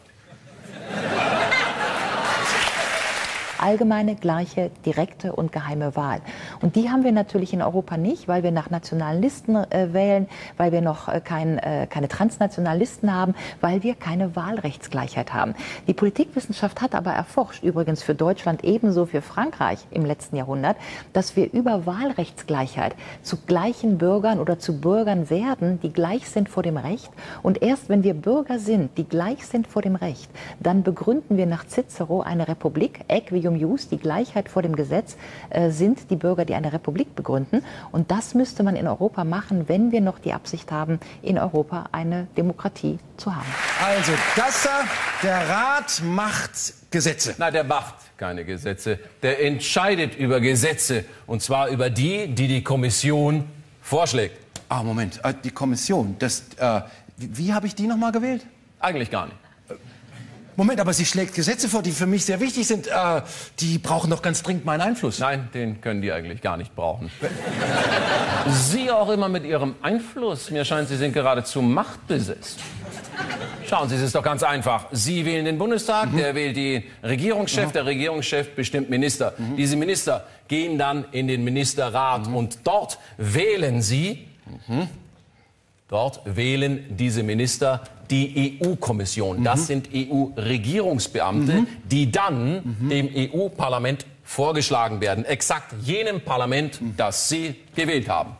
Allgemeine, 3.61 4.15
gleiche, 4.15 4.71
direkte 4.85 5.33
und 5.33 5.51
geheime 5.51 5.95
Wahl. 5.95 6.21
Und 6.61 6.75
die 6.75 6.89
haben 6.89 7.03
wir 7.03 7.11
natürlich 7.11 7.53
in 7.53 7.61
Europa 7.61 7.97
nicht, 7.97 8.27
weil 8.27 8.43
wir 8.43 8.51
nach 8.51 8.69
nationalen 8.69 9.21
Listen 9.21 9.55
äh, 9.55 9.93
wählen, 9.93 10.27
weil 10.57 10.71
wir 10.71 10.81
noch 10.81 11.07
äh, 11.07 11.21
kein, 11.21 11.57
äh, 11.59 11.87
keine 11.89 12.07
transnationalen 12.07 12.79
Listen 12.79 13.13
haben, 13.13 13.35
weil 13.59 13.83
wir 13.83 13.95
keine 13.95 14.35
Wahlrechtsgleichheit 14.35 15.33
haben. 15.33 15.55
Die 15.87 15.93
Politikwissenschaft 15.93 16.81
hat 16.81 16.95
aber 16.95 17.11
erforscht, 17.11 17.63
übrigens 17.63 18.03
für 18.03 18.15
Deutschland 18.15 18.63
ebenso 18.63 19.05
für 19.05 19.21
Frankreich 19.21 19.79
im 19.91 20.05
letzten 20.05 20.35
Jahrhundert, 20.35 20.77
dass 21.13 21.35
wir 21.35 21.51
über 21.53 21.85
Wahlrechtsgleichheit 21.85 22.95
zu 23.21 23.37
gleichen 23.37 23.97
Bürgern 23.97 24.39
oder 24.39 24.59
zu 24.59 24.79
Bürgern 24.79 25.29
werden, 25.29 25.79
die 25.81 25.93
gleich 25.93 26.29
sind 26.29 26.49
vor 26.49 26.63
dem 26.63 26.77
Recht. 26.77 27.11
Und 27.43 27.61
erst 27.61 27.89
wenn 27.89 28.03
wir 28.03 28.13
Bürger 28.13 28.59
sind, 28.59 28.97
die 28.97 29.07
gleich 29.07 29.45
sind 29.45 29.67
vor 29.67 29.81
dem 29.81 29.95
Recht, 29.95 30.29
dann 30.59 30.83
begründen 30.83 31.37
wir 31.37 31.45
nach 31.45 31.65
Cicero 31.67 32.21
eine 32.21 32.47
Republik, 32.47 33.01
Equium 33.07 33.50
Medium 33.51 33.71
Jus, 33.71 33.87
die 33.87 33.97
Gleichheit 33.97 34.49
vor 34.49 34.61
dem 34.61 34.75
Gesetz, 34.75 35.17
äh, 35.49 35.69
sind 35.69 36.09
die 36.09 36.15
Bürger, 36.15 36.45
die 36.45 36.53
eine 36.53 36.73
Republik 36.73 37.15
begründen. 37.15 37.63
Und 37.91 38.11
das 38.11 38.33
müsste 38.33 38.63
man 38.63 38.75
in 38.75 38.87
Europa 38.87 39.23
machen, 39.23 39.67
wenn 39.67 39.91
wir 39.91 40.01
noch 40.01 40.19
die 40.19 40.33
Absicht 40.33 40.71
haben, 40.71 40.99
in 41.21 41.37
Europa 41.37 41.89
eine 41.91 42.27
Demokratie 42.37 42.99
zu 43.17 43.35
haben. 43.35 43.45
Also, 43.83 44.13
das 44.35 44.63
da, 44.63 44.83
der 45.23 45.49
Rat 45.49 46.01
macht 46.03 46.51
Gesetze. 46.91 47.35
Nein, 47.37 47.53
der 47.53 47.63
macht 47.63 47.95
keine 48.17 48.43
Gesetze. 48.45 48.99
Der 49.21 49.43
entscheidet 49.43 50.15
über 50.15 50.39
Gesetze. 50.39 51.05
Und 51.25 51.41
zwar 51.41 51.69
über 51.69 51.89
die, 51.89 52.27
die 52.27 52.47
die 52.47 52.63
Kommission 52.63 53.45
vorschlägt. 53.81 54.37
Ah, 54.69 54.83
Moment. 54.83 55.19
Äh, 55.23 55.33
die 55.43 55.51
Kommission, 55.51 56.15
das, 56.19 56.43
äh, 56.57 56.81
wie, 57.17 57.37
wie 57.37 57.53
habe 57.53 57.67
ich 57.67 57.75
die 57.75 57.87
nochmal 57.87 58.11
gewählt? 58.11 58.45
Eigentlich 58.79 59.11
gar 59.11 59.25
nicht. 59.25 59.40
Moment, 60.55 60.79
aber 60.79 60.93
sie 60.93 61.05
schlägt 61.05 61.33
Gesetze 61.33 61.69
vor, 61.69 61.81
die 61.81 61.91
für 61.91 62.05
mich 62.05 62.25
sehr 62.25 62.39
wichtig 62.39 62.67
sind. 62.67 62.87
Äh, 62.87 63.21
die 63.59 63.77
brauchen 63.77 64.09
doch 64.09 64.21
ganz 64.21 64.43
dringend 64.43 64.65
meinen 64.65 64.81
Einfluss. 64.81 65.19
Nein, 65.19 65.49
den 65.53 65.81
können 65.81 66.01
die 66.01 66.11
eigentlich 66.11 66.41
gar 66.41 66.57
nicht 66.57 66.75
brauchen. 66.75 67.11
Sie 68.47 68.91
auch 68.91 69.09
immer 69.09 69.29
mit 69.29 69.43
Ihrem 69.43 69.75
Einfluss. 69.81 70.51
Mir 70.51 70.65
scheint, 70.65 70.89
Sie 70.89 70.97
sind 70.97 71.13
geradezu 71.13 71.61
machtbesessen. 71.61 72.61
Schauen 73.67 73.87
Sie, 73.87 73.95
es 73.95 74.01
ist 74.01 74.15
doch 74.15 74.23
ganz 74.23 74.43
einfach. 74.43 74.87
Sie 74.91 75.25
wählen 75.25 75.45
den 75.45 75.57
Bundestag, 75.57 76.11
mhm. 76.11 76.17
der 76.17 76.35
wählt 76.35 76.57
den 76.57 76.83
Regierungschef, 77.03 77.67
mhm. 77.67 77.71
der 77.71 77.85
Regierungschef 77.85 78.53
bestimmt 78.55 78.89
Minister. 78.89 79.33
Mhm. 79.37 79.55
Diese 79.55 79.77
Minister 79.77 80.27
gehen 80.49 80.77
dann 80.77 81.05
in 81.11 81.27
den 81.27 81.43
Ministerrat 81.43 82.27
mhm. 82.27 82.35
und 82.35 82.59
dort 82.65 82.99
wählen 83.17 83.81
Sie, 83.81 84.27
mhm. 84.67 84.89
Dort 85.91 86.21
wählen 86.25 86.85
diese 86.89 87.21
Minister 87.21 87.83
die 88.09 88.59
EU-Kommission. 88.63 89.39
Mhm. 89.39 89.43
Das 89.43 89.67
sind 89.67 89.89
EU-Regierungsbeamte, 89.93 91.53
mhm. 91.53 91.67
die 91.83 92.11
dann 92.11 92.75
mhm. 92.79 92.89
dem 92.89 93.09
EU-Parlament 93.13 94.05
vorgeschlagen 94.23 95.01
werden. 95.01 95.25
Exakt 95.25 95.73
jenem 95.81 96.21
Parlament, 96.21 96.81
mhm. 96.81 96.95
das 96.97 97.29
Sie 97.29 97.55
gewählt 97.75 98.09
haben. 98.09 98.35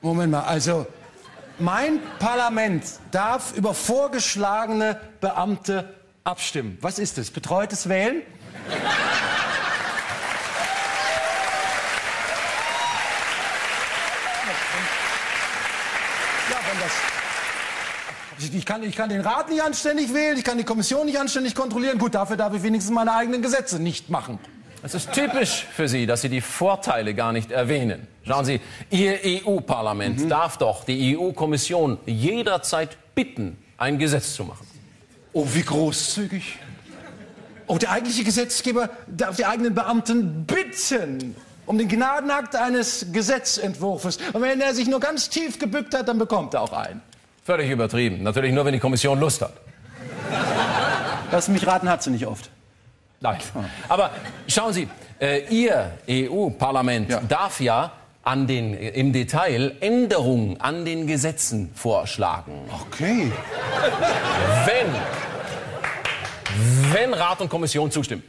Moment 0.00 0.32
mal, 0.32 0.42
also 0.42 0.86
mein 1.58 2.00
Parlament 2.18 2.84
darf 3.10 3.56
über 3.56 3.74
vorgeschlagene 3.74 4.98
Beamte 5.20 5.94
abstimmen. 6.24 6.78
Was 6.80 6.98
ist 6.98 7.18
das? 7.18 7.30
Betreutes 7.30 7.88
Wählen? 7.88 8.22
Ich 18.38 18.66
kann, 18.66 18.82
ich 18.82 18.94
kann 18.94 19.08
den 19.08 19.22
Rat 19.22 19.48
nicht 19.48 19.62
anständig 19.62 20.12
wählen, 20.12 20.36
ich 20.36 20.44
kann 20.44 20.58
die 20.58 20.64
Kommission 20.64 21.06
nicht 21.06 21.18
anständig 21.18 21.54
kontrollieren. 21.54 21.98
Gut, 21.98 22.14
dafür 22.14 22.36
darf 22.36 22.54
ich 22.54 22.62
wenigstens 22.62 22.94
meine 22.94 23.12
eigenen 23.14 23.40
Gesetze 23.40 23.80
nicht 23.80 24.10
machen. 24.10 24.38
Es 24.82 24.94
ist 24.94 25.12
typisch 25.12 25.66
für 25.72 25.88
Sie, 25.88 26.06
dass 26.06 26.20
Sie 26.20 26.28
die 26.28 26.42
Vorteile 26.42 27.14
gar 27.14 27.32
nicht 27.32 27.50
erwähnen. 27.50 28.06
Schauen 28.24 28.44
Sie, 28.44 28.60
Ihr 28.90 29.18
EU-Parlament 29.24 30.20
mhm. 30.20 30.28
darf 30.28 30.58
doch 30.58 30.84
die 30.84 31.16
EU-Kommission 31.16 31.98
jederzeit 32.04 32.96
bitten, 33.14 33.56
ein 33.78 33.98
Gesetz 33.98 34.34
zu 34.34 34.44
machen. 34.44 34.66
Oh, 35.32 35.46
wie 35.52 35.62
großzügig. 35.62 36.58
Oh, 37.66 37.78
der 37.78 37.90
eigentliche 37.90 38.22
Gesetzgeber 38.22 38.90
darf 39.06 39.36
die 39.36 39.46
eigenen 39.46 39.74
Beamten 39.74 40.44
bitten 40.44 41.34
um 41.66 41.78
den 41.78 41.88
Gnadenakt 41.88 42.54
eines 42.54 43.06
Gesetzentwurfs. 43.12 44.18
Und 44.32 44.40
wenn 44.40 44.60
er 44.60 44.72
sich 44.72 44.86
nur 44.86 45.00
ganz 45.00 45.28
tief 45.28 45.58
gebückt 45.58 45.94
hat, 45.94 46.08
dann 46.08 46.18
bekommt 46.18 46.54
er 46.54 46.62
auch 46.62 46.72
einen. 46.72 47.02
Völlig 47.46 47.70
übertrieben. 47.70 48.24
Natürlich 48.24 48.52
nur, 48.52 48.64
wenn 48.64 48.72
die 48.72 48.80
Kommission 48.80 49.20
Lust 49.20 49.40
hat. 49.40 49.52
Lass 51.30 51.46
mich 51.46 51.64
raten, 51.64 51.88
hat 51.88 52.02
sie 52.02 52.10
nicht 52.10 52.26
oft. 52.26 52.50
Nein. 53.20 53.38
Aber 53.88 54.10
schauen 54.48 54.72
Sie, 54.72 54.88
äh, 55.20 55.44
Ihr 55.48 55.92
EU-Parlament 56.10 57.08
ja. 57.08 57.20
darf 57.20 57.60
ja 57.60 57.92
an 58.24 58.48
den, 58.48 58.74
im 58.74 59.12
Detail 59.12 59.76
Änderungen 59.78 60.60
an 60.60 60.84
den 60.84 61.06
Gesetzen 61.06 61.70
vorschlagen. 61.72 62.68
Okay. 62.80 63.30
Wenn, 64.64 64.86
wenn 66.92 67.14
Rat 67.14 67.40
und 67.40 67.48
Kommission 67.48 67.92
zustimmen. 67.92 68.24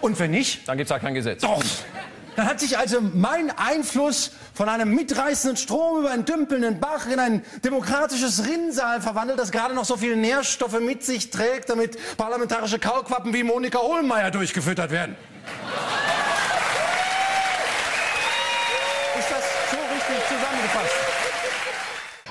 Und 0.00 0.16
wenn 0.20 0.30
nicht? 0.30 0.68
Dann 0.68 0.76
gibt 0.76 0.86
es 0.86 0.92
halt 0.92 1.02
kein 1.02 1.14
Gesetz. 1.14 1.40
Doch. 1.42 1.60
Dann 2.36 2.46
hat 2.46 2.60
sich 2.60 2.76
also 2.76 3.00
mein 3.00 3.50
Einfluss 3.56 4.32
von 4.54 4.68
einem 4.68 4.94
mitreißenden 4.94 5.56
Strom 5.56 6.00
über 6.00 6.10
einen 6.10 6.24
dümpelnden 6.24 6.80
Bach 6.80 7.06
in 7.06 7.18
ein 7.18 7.44
demokratisches 7.64 8.46
Rinnsal 8.46 9.00
verwandelt, 9.00 9.38
das 9.38 9.52
gerade 9.52 9.74
noch 9.74 9.84
so 9.84 9.96
viele 9.96 10.16
Nährstoffe 10.16 10.80
mit 10.80 11.04
sich 11.04 11.30
trägt, 11.30 11.70
damit 11.70 11.98
parlamentarische 12.16 12.78
Kaulquappen 12.78 13.32
wie 13.32 13.44
Monika 13.44 13.78
Hohlmeier 13.78 14.30
durchgefüttert 14.30 14.90
werden. 14.90 15.16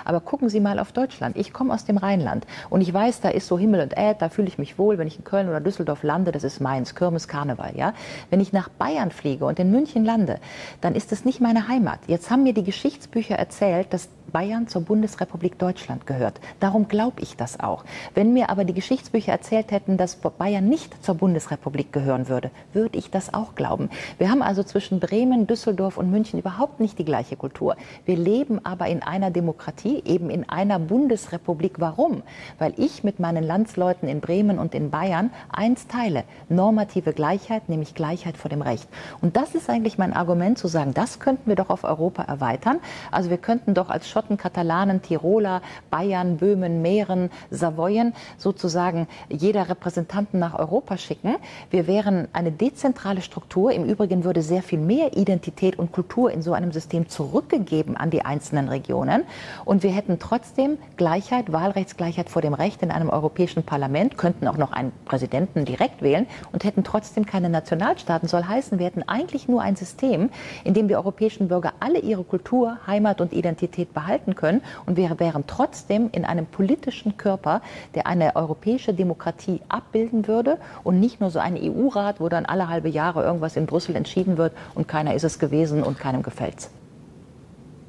Aber 0.05 0.19
gucken 0.19 0.49
Sie 0.49 0.59
mal 0.59 0.79
auf 0.79 0.91
Deutschland. 0.91 1.37
Ich 1.37 1.53
komme 1.53 1.73
aus 1.73 1.85
dem 1.85 1.97
Rheinland 1.97 2.45
und 2.69 2.81
ich 2.81 2.93
weiß, 2.93 3.21
da 3.21 3.29
ist 3.29 3.47
so 3.47 3.57
Himmel 3.57 3.81
und 3.81 3.93
Erd, 3.93 4.21
da 4.21 4.29
fühle 4.29 4.47
ich 4.47 4.57
mich 4.57 4.77
wohl, 4.77 4.97
wenn 4.97 5.07
ich 5.07 5.17
in 5.17 5.23
Köln 5.23 5.49
oder 5.49 5.61
Düsseldorf 5.61 6.03
lande, 6.03 6.31
das 6.31 6.43
ist 6.43 6.59
meins, 6.59 6.95
Kirmes 6.95 7.27
Karneval, 7.27 7.75
ja. 7.75 7.93
Wenn 8.29 8.39
ich 8.39 8.53
nach 8.53 8.69
Bayern 8.69 9.11
fliege 9.11 9.45
und 9.45 9.59
in 9.59 9.71
München 9.71 10.05
lande, 10.05 10.39
dann 10.81 10.95
ist 10.95 11.11
das 11.11 11.25
nicht 11.25 11.41
meine 11.41 11.67
Heimat. 11.67 11.99
Jetzt 12.07 12.29
haben 12.29 12.43
mir 12.43 12.53
die 12.53 12.63
Geschichtsbücher 12.63 13.35
erzählt, 13.35 13.93
dass 13.93 14.09
Bayern 14.31 14.67
zur 14.67 14.81
Bundesrepublik 14.83 15.59
Deutschland 15.59 16.07
gehört. 16.07 16.39
Darum 16.59 16.87
glaube 16.87 17.21
ich 17.21 17.35
das 17.35 17.59
auch. 17.59 17.83
Wenn 18.15 18.33
mir 18.33 18.49
aber 18.49 18.65
die 18.65 18.73
Geschichtsbücher 18.73 19.31
erzählt 19.31 19.71
hätten, 19.71 19.97
dass 19.97 20.15
Bayern 20.15 20.67
nicht 20.69 21.03
zur 21.03 21.15
Bundesrepublik 21.15 21.91
gehören 21.91 22.27
würde, 22.27 22.51
würde 22.73 22.97
ich 22.97 23.11
das 23.11 23.33
auch 23.33 23.55
glauben. 23.55 23.89
Wir 24.17 24.29
haben 24.29 24.41
also 24.41 24.63
zwischen 24.63 24.99
Bremen, 24.99 25.47
Düsseldorf 25.47 25.97
und 25.97 26.11
München 26.11 26.39
überhaupt 26.39 26.79
nicht 26.79 26.97
die 26.99 27.05
gleiche 27.05 27.35
Kultur. 27.35 27.75
Wir 28.05 28.15
leben 28.15 28.65
aber 28.65 28.87
in 28.87 29.03
einer 29.03 29.31
Demokratie, 29.31 30.01
eben 30.05 30.29
in 30.29 30.47
einer 30.49 30.79
Bundesrepublik. 30.79 31.79
Warum? 31.79 32.23
Weil 32.59 32.73
ich 32.77 33.03
mit 33.03 33.19
meinen 33.19 33.43
Landsleuten 33.43 34.07
in 34.07 34.21
Bremen 34.21 34.59
und 34.59 34.73
in 34.75 34.89
Bayern 34.89 35.31
eins 35.51 35.87
teile, 35.87 36.23
normative 36.49 37.13
Gleichheit, 37.13 37.69
nämlich 37.69 37.95
Gleichheit 37.95 38.37
vor 38.37 38.49
dem 38.49 38.61
Recht. 38.61 38.87
Und 39.21 39.35
das 39.35 39.55
ist 39.55 39.69
eigentlich 39.69 39.97
mein 39.97 40.13
Argument 40.13 40.57
zu 40.57 40.67
sagen, 40.67 40.93
das 40.93 41.19
könnten 41.19 41.49
wir 41.49 41.55
doch 41.55 41.69
auf 41.69 41.83
Europa 41.83 42.23
erweitern. 42.23 42.79
Also 43.11 43.29
wir 43.29 43.37
könnten 43.37 43.73
doch 43.73 43.89
als 43.89 44.09
Schotten, 44.13 44.37
Katalanen, 44.37 45.01
Tiroler, 45.01 45.63
Bayern, 45.89 46.37
Böhmen, 46.37 46.83
Mähren, 46.83 47.31
Savoyen 47.49 48.13
sozusagen 48.37 49.07
jeder 49.27 49.69
Repräsentanten 49.69 50.39
nach 50.39 50.59
Europa 50.59 50.99
schicken. 50.99 51.37
Wir 51.71 51.87
wären 51.87 52.27
eine 52.31 52.51
dezentrale 52.51 53.23
Struktur. 53.23 53.71
Im 53.71 53.85
Übrigen 53.85 54.23
würde 54.23 54.43
sehr 54.43 54.61
viel 54.61 54.77
mehr 54.77 55.17
Identität 55.17 55.79
und 55.79 55.91
Kultur 55.91 56.29
in 56.29 56.43
so 56.43 56.53
einem 56.53 56.71
System 56.71 57.09
zurückgegeben 57.09 57.97
an 57.97 58.11
die 58.11 58.23
einzelnen 58.23 58.69
Regionen. 58.69 59.23
Und 59.65 59.81
wir 59.81 59.89
hätten 59.89 60.19
trotzdem 60.19 60.77
Gleichheit, 60.95 61.51
Wahlrechtsgleichheit 61.51 62.29
vor 62.29 62.43
dem 62.43 62.53
Recht 62.53 62.83
in 62.83 62.91
einem 62.91 63.09
europäischen 63.09 63.63
Parlament, 63.63 64.19
könnten 64.19 64.47
auch 64.47 64.57
noch 64.57 64.73
einen 64.73 64.91
Präsidenten 65.05 65.65
direkt 65.65 66.03
wählen 66.03 66.27
und 66.51 66.63
hätten 66.63 66.83
trotzdem 66.83 67.25
keine 67.25 67.49
Nationalstaaten. 67.49 68.29
Soll 68.29 68.43
heißen, 68.43 68.77
wir 68.77 68.85
hätten 68.85 69.01
eigentlich 69.09 69.47
nur 69.47 69.63
ein 69.63 69.75
System, 69.75 70.29
in 70.63 70.75
dem 70.75 70.87
die 70.87 70.95
europäischen 70.95 71.47
Bürger 71.47 71.73
alle 71.79 71.97
ihre 71.97 72.23
Kultur, 72.23 72.77
Heimat 72.85 73.19
und 73.19 73.33
Identität 73.33 73.91
behalten 73.91 74.02
halten 74.07 74.35
können. 74.35 74.61
Und 74.85 74.97
wir 74.97 75.19
wären 75.19 75.45
trotzdem 75.47 76.09
in 76.11 76.25
einem 76.25 76.45
politischen 76.45 77.17
Körper, 77.17 77.61
der 77.95 78.07
eine 78.07 78.35
europäische 78.35 78.93
Demokratie 78.93 79.61
abbilden 79.69 80.27
würde 80.27 80.57
und 80.83 80.99
nicht 80.99 81.21
nur 81.21 81.29
so 81.29 81.39
ein 81.39 81.57
EU-Rat, 81.57 82.19
wo 82.19 82.29
dann 82.29 82.45
alle 82.45 82.69
halbe 82.69 82.89
Jahre 82.89 83.23
irgendwas 83.23 83.55
in 83.55 83.65
Brüssel 83.65 83.95
entschieden 83.95 84.37
wird 84.37 84.53
und 84.75 84.87
keiner 84.87 85.13
ist 85.13 85.23
es 85.23 85.39
gewesen 85.39 85.83
und 85.83 85.99
keinem 85.99 86.23
gefällt's. 86.23 86.69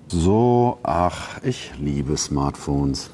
So, 0.09 0.79
ach, 0.83 1.41
ich 1.43 1.73
liebe 1.79 2.17
Smartphones. 2.17 3.11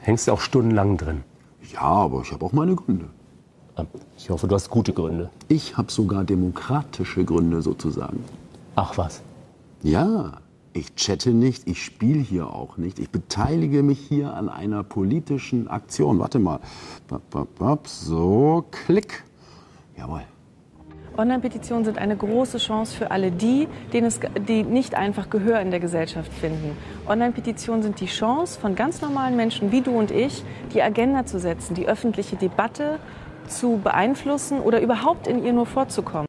Hängst 0.00 0.26
du 0.26 0.32
auch 0.32 0.40
stundenlang 0.40 0.96
drin? 0.96 1.24
Ja, 1.72 1.82
aber 1.82 2.22
ich 2.22 2.32
habe 2.32 2.44
auch 2.46 2.52
meine 2.52 2.74
Gründe. 2.74 3.06
Ich 4.16 4.30
hoffe, 4.30 4.48
du 4.48 4.54
hast 4.54 4.70
gute 4.70 4.92
Gründe. 4.92 5.30
Ich 5.46 5.76
habe 5.76 5.92
sogar 5.92 6.24
demokratische 6.24 7.24
Gründe 7.24 7.62
sozusagen. 7.62 8.24
Ach 8.74 8.96
was. 8.98 9.22
Ja, 9.82 10.32
ich 10.72 10.94
chatte 10.94 11.30
nicht, 11.30 11.68
ich 11.68 11.82
spiele 11.82 12.20
hier 12.20 12.48
auch 12.48 12.76
nicht. 12.76 12.98
Ich 12.98 13.10
beteilige 13.10 13.82
mich 13.82 13.98
hier 13.98 14.34
an 14.34 14.48
einer 14.48 14.82
politischen 14.82 15.68
Aktion. 15.68 16.18
Warte 16.18 16.38
mal. 16.38 16.60
So, 17.84 18.64
klick. 18.70 19.24
Jawohl. 19.96 20.22
Online-Petitionen 21.16 21.84
sind 21.84 21.98
eine 21.98 22.16
große 22.16 22.58
Chance 22.58 22.96
für 22.96 23.10
alle 23.10 23.32
die, 23.32 23.66
denen 23.92 24.06
es, 24.06 24.20
die 24.46 24.62
nicht 24.62 24.94
einfach 24.94 25.30
Gehör 25.30 25.60
in 25.60 25.72
der 25.72 25.80
Gesellschaft 25.80 26.32
finden. 26.32 26.76
Online-Petitionen 27.08 27.82
sind 27.82 28.00
die 28.00 28.06
Chance 28.06 28.60
von 28.60 28.76
ganz 28.76 29.00
normalen 29.00 29.34
Menschen 29.34 29.72
wie 29.72 29.80
du 29.80 29.90
und 29.98 30.12
ich, 30.12 30.44
die 30.72 30.80
Agenda 30.80 31.26
zu 31.26 31.40
setzen, 31.40 31.74
die 31.74 31.88
öffentliche 31.88 32.36
Debatte 32.36 33.00
zu 33.48 33.80
beeinflussen 33.82 34.60
oder 34.60 34.80
überhaupt 34.80 35.26
in 35.26 35.44
ihr 35.44 35.52
nur 35.52 35.66
vorzukommen. 35.66 36.26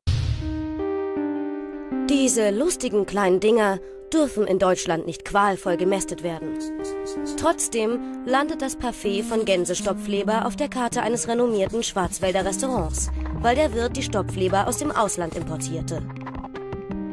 Diese 2.10 2.50
lustigen 2.50 3.06
kleinen 3.06 3.40
Dinger 3.40 3.78
dürfen 4.10 4.48
in 4.48 4.60
Deutschland 4.60 5.06
nicht 5.06 5.26
qualvoll 5.26 5.78
gemästet 5.78 6.24
werden. 6.24 6.58
Trotzdem 7.38 8.26
landet 8.26 8.62
das 8.62 8.76
Parfait 8.76 9.24
von 9.24 9.46
Gänsestopfleber 9.46 10.46
auf 10.46 10.56
der 10.56 10.70
Karte 10.70 11.02
eines 11.02 11.28
renommierten 11.28 11.84
Schwarzwälder 11.84 12.46
Restaurants, 12.46 13.12
weil 13.42 13.56
der 13.56 13.74
Wirt 13.74 13.98
die 13.98 14.04
Stopfleber 14.04 14.68
aus 14.68 14.78
dem 14.78 14.92
Ausland 14.92 15.36
importierte. 15.36 16.02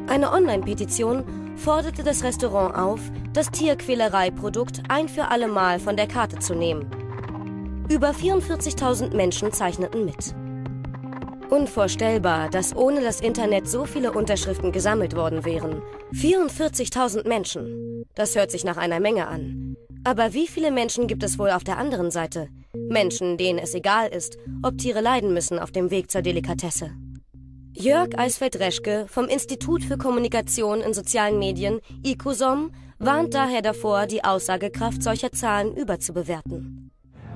Eine 0.09 0.33
Online-Petition 0.33 1.25
forderte 1.57 2.03
das 2.03 2.23
Restaurant 2.23 2.75
auf, 2.77 3.01
das 3.33 3.51
Tierquälereiprodukt 3.51 4.83
ein 4.89 5.09
für 5.09 5.29
alle 5.29 5.49
Mal 5.49 5.79
von 5.79 5.97
der 5.97 6.07
Karte 6.07 6.39
zu 6.39 6.55
nehmen. 6.55 6.91
Über 7.89 8.11
44.000 8.11 9.15
Menschen 9.15 9.53
zeichneten 9.53 10.05
mit. 10.05 10.35
Unvorstellbar, 11.51 12.51
dass 12.51 12.75
ohne 12.75 13.01
das 13.03 13.21
Internet 13.21 13.69
so 13.69 13.85
viele 13.85 14.11
Unterschriften 14.13 14.73
gesammelt 14.73 15.15
worden 15.15 15.45
wären. 15.45 15.81
44.000 16.13 17.29
Menschen. 17.29 18.05
Das 18.17 18.35
hört 18.35 18.51
sich 18.51 18.65
nach 18.65 18.77
einer 18.77 18.99
Menge 18.99 19.29
an. 19.29 19.77
Aber 20.03 20.35
wie 20.35 20.49
viele 20.49 20.73
Menschen 20.73 21.07
gibt 21.07 21.23
es 21.23 21.39
wohl 21.39 21.51
auf 21.51 21.63
der 21.63 21.79
anderen 21.79 22.11
Seite? 22.11 22.49
Menschen, 22.75 23.37
denen 23.37 23.61
es 23.61 23.75
egal 23.75 24.09
ist, 24.09 24.39
ob 24.63 24.79
Tiere 24.79 25.01
leiden 25.01 25.33
müssen 25.33 25.59
auf 25.61 25.71
dem 25.71 25.91
Weg 25.91 26.11
zur 26.11 26.23
Delikatesse. 26.23 26.91
Jörg 27.73 28.19
Eisfeld-Reschke 28.19 29.07
vom 29.09 29.29
Institut 29.29 29.85
für 29.85 29.99
Kommunikation 29.99 30.81
in 30.81 30.95
sozialen 30.95 31.39
Medien, 31.39 31.81
ICOSOM, 32.05 32.73
warnt 32.99 33.35
daher 33.35 33.63
davor, 33.63 34.07
die 34.07 34.25
Aussagekraft 34.25 35.03
solcher 35.03 35.31
Zahlen 35.31 35.77
überzubewerten. 35.77 36.86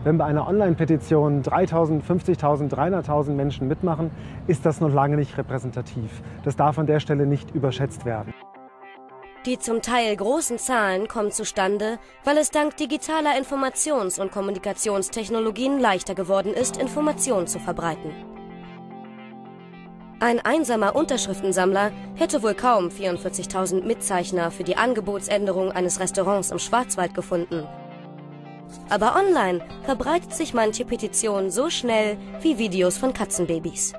Wenn 0.02 0.16
bei 0.16 0.24
einer 0.24 0.48
Online-Petition 0.48 1.42
3.000, 1.42 2.02
50.000, 2.02 2.70
300.000 2.72 3.32
Menschen 3.32 3.68
mitmachen, 3.68 4.10
ist 4.46 4.64
das 4.64 4.80
noch 4.80 4.92
lange 4.92 5.16
nicht 5.16 5.36
repräsentativ. 5.36 6.22
Das 6.42 6.56
darf 6.56 6.78
an 6.78 6.86
der 6.86 7.00
Stelle 7.00 7.26
nicht 7.26 7.54
überschätzt 7.54 8.06
werden. 8.06 8.32
Die 9.46 9.58
zum 9.58 9.82
Teil 9.82 10.16
großen 10.16 10.58
Zahlen 10.58 11.06
kommen 11.06 11.30
zustande, 11.30 11.98
weil 12.24 12.38
es 12.38 12.50
dank 12.50 12.76
digitaler 12.76 13.38
Informations- 13.38 14.18
und 14.20 14.32
Kommunikationstechnologien 14.32 15.78
leichter 15.78 16.14
geworden 16.14 16.54
ist, 16.54 16.78
Informationen 16.78 17.46
zu 17.46 17.58
verbreiten. 17.58 18.12
Ein 20.20 20.40
einsamer 20.40 20.96
Unterschriftensammler 20.96 21.92
hätte 22.14 22.42
wohl 22.42 22.54
kaum 22.54 22.88
44.000 22.88 23.86
Mitzeichner 23.86 24.50
für 24.50 24.64
die 24.64 24.76
Angebotsänderung 24.76 25.72
eines 25.72 26.00
Restaurants 26.00 26.50
im 26.50 26.58
Schwarzwald 26.58 27.14
gefunden. 27.14 27.66
Aber 28.90 29.14
online 29.16 29.60
verbreitet 29.84 30.34
sich 30.34 30.52
manche 30.52 30.84
Petition 30.84 31.50
so 31.50 31.70
schnell 31.70 32.18
wie 32.42 32.58
Videos 32.58 32.98
von 32.98 33.12
Katzenbabys. 33.12 33.92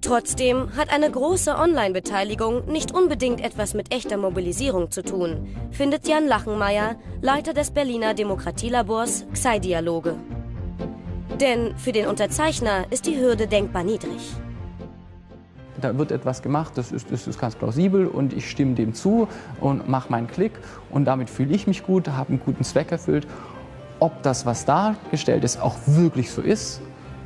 Trotzdem 0.00 0.74
hat 0.74 0.90
eine 0.90 1.10
große 1.10 1.54
Online-Beteiligung 1.54 2.64
nicht 2.64 2.92
unbedingt 2.92 3.44
etwas 3.44 3.74
mit 3.74 3.94
echter 3.94 4.16
Mobilisierung 4.16 4.90
zu 4.90 5.02
tun, 5.02 5.46
findet 5.70 6.08
Jan 6.08 6.26
Lachenmeier, 6.26 6.96
Leiter 7.20 7.52
des 7.52 7.72
Berliner 7.72 8.14
Demokratielabors 8.14 9.26
Xai-Dialoge. 9.34 10.16
Denn 11.38 11.76
für 11.76 11.92
den 11.92 12.06
Unterzeichner 12.06 12.86
ist 12.90 13.06
die 13.06 13.20
Hürde 13.20 13.46
denkbar 13.46 13.84
niedrig. 13.84 14.32
Da 15.80 15.96
wird 15.96 16.10
etwas 16.10 16.42
gemacht, 16.42 16.72
das 16.76 16.92
ist, 16.92 17.10
das 17.10 17.26
ist 17.26 17.38
ganz 17.38 17.54
plausibel 17.54 18.06
und 18.06 18.32
ich 18.32 18.50
stimme 18.50 18.74
dem 18.74 18.94
zu 18.94 19.28
und 19.60 19.88
mache 19.88 20.10
meinen 20.10 20.26
Klick 20.26 20.52
und 20.90 21.04
damit 21.04 21.30
fühle 21.30 21.54
ich 21.54 21.66
mich 21.66 21.82
gut, 21.82 22.08
habe 22.08 22.30
einen 22.30 22.40
guten 22.44 22.64
Zweck 22.64 22.90
erfüllt 22.92 23.26
ob 24.00 24.22
das, 24.22 24.46
was 24.46 24.64
dargestellt 24.64 25.44
ist, 25.44 25.60
auch 25.60 25.76
wirklich 25.86 26.30
so 26.30 26.42
ist, 26.42 26.80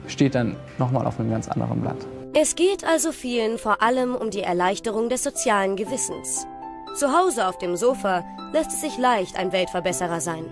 steht 0.07 0.35
dann 0.35 0.57
nochmal 0.79 1.07
auf 1.07 1.19
einem 1.19 1.31
ganz 1.31 1.49
anderen 1.49 1.81
Blatt. 1.81 1.97
Es 2.35 2.57
geht 2.57 2.85
also 2.85 3.13
vielen 3.13 3.59
vor 3.59 3.81
allem 3.81 4.15
um 4.15 4.31
die 4.31 4.43
Erleichterung 4.43 5.09
des 5.09 5.23
sozialen 5.23 5.77
Gewissens. 5.77 6.47
Zu 6.97 7.17
Hause 7.17 7.47
auf 7.49 7.59
dem 7.59 7.77
Sofa 7.77 8.25
lässt 8.53 8.73
es 8.73 8.81
sich 8.81 8.99
leicht 8.99 9.37
ein 9.37 9.53
Weltverbesserer 9.53 10.21
sein. 10.21 10.45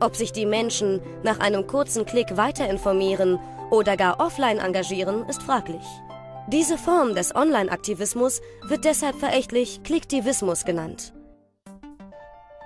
Ob 0.00 0.14
sich 0.14 0.32
die 0.32 0.46
Menschen 0.46 1.00
nach 1.22 1.40
einem 1.40 1.66
kurzen 1.66 2.06
Klick 2.06 2.36
weiter 2.36 2.68
informieren 2.68 3.38
oder 3.70 3.96
gar 3.96 4.20
offline 4.20 4.58
engagieren, 4.58 5.24
ist 5.28 5.42
fraglich. 5.42 5.84
Diese 6.46 6.78
Form 6.78 7.14
des 7.14 7.34
Online-Aktivismus 7.34 8.40
wird 8.68 8.84
deshalb 8.84 9.16
verächtlich 9.16 9.82
Klicktivismus 9.82 10.64
genannt. 10.64 11.12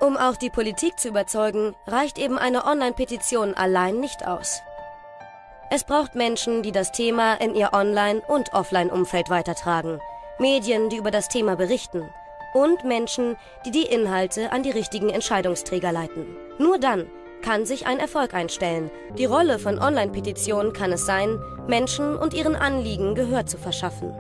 Um 0.03 0.17
auch 0.17 0.35
die 0.35 0.51
Politik 0.51 0.99
zu 0.99 1.07
überzeugen, 1.11 1.77
reicht 1.87 2.19
eben 2.19 2.37
eine 2.37 2.65
Online-Petition 2.65 3.55
allein 3.55 4.01
nicht 4.01 4.27
aus. 4.27 4.61
Es 5.71 5.85
braucht 5.85 6.17
Menschen, 6.17 6.65
die 6.65 6.73
das 6.73 6.91
Thema 6.91 7.35
in 7.35 7.55
ihr 7.55 7.73
Online- 7.73 8.21
und 8.27 8.53
Offline-Umfeld 8.53 9.31
weitertragen, 9.31 10.01
Medien, 10.41 10.89
die 10.89 10.97
über 10.97 11.13
das 11.13 11.29
Thema 11.29 11.55
berichten 11.55 12.03
und 12.53 12.83
Menschen, 12.83 13.37
die 13.65 13.71
die 13.71 13.87
Inhalte 13.87 14.51
an 14.51 14.65
die 14.65 14.73
richtigen 14.73 15.09
Entscheidungsträger 15.09 15.93
leiten. 15.93 16.27
Nur 16.59 16.81
dann 16.81 17.07
kann 17.41 17.65
sich 17.65 17.87
ein 17.87 18.01
Erfolg 18.01 18.35
einstellen. 18.35 18.91
Die 19.17 19.25
Rolle 19.25 19.61
von 19.61 19.79
Online-Petitionen 19.79 20.73
kann 20.73 20.91
es 20.91 21.07
sein, 21.07 21.39
Menschen 21.69 22.17
und 22.17 22.35
ihren 22.35 22.57
Anliegen 22.57 23.15
Gehör 23.15 23.47
zu 23.47 23.57
verschaffen. 23.57 24.13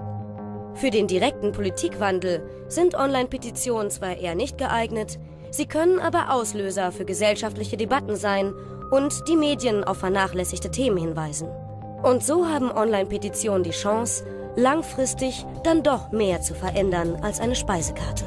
Für 0.75 0.91
den 0.91 1.09
direkten 1.09 1.51
Politikwandel 1.51 2.49
sind 2.69 2.94
Online-Petitionen 2.94 3.91
zwar 3.91 4.17
eher 4.17 4.36
nicht 4.36 4.59
geeignet, 4.59 5.19
Sie 5.55 5.67
können 5.67 6.01
aber 6.01 6.33
Auslöser 6.33 6.93
für 6.93 7.05
gesellschaftliche 7.05 7.77
Debatten 7.77 8.17
sein 8.17 8.55
und 8.91 9.29
die 9.29 9.37
Medien 9.37 9.85
auf 9.85 9.99
vernachlässigte 9.99 10.71
Themen 10.71 10.97
hinweisen. 10.97 11.47
Und 12.03 12.25
so 12.25 12.49
haben 12.49 12.73
Online-Petitionen 12.73 13.63
die 13.63 13.73
Chance, 13.73 14.25
langfristig 14.57 15.45
dann 15.63 15.83
doch 15.83 16.11
mehr 16.11 16.41
zu 16.41 16.55
verändern 16.55 17.19
als 17.21 17.39
eine 17.39 17.55
Speisekarte. 17.55 18.25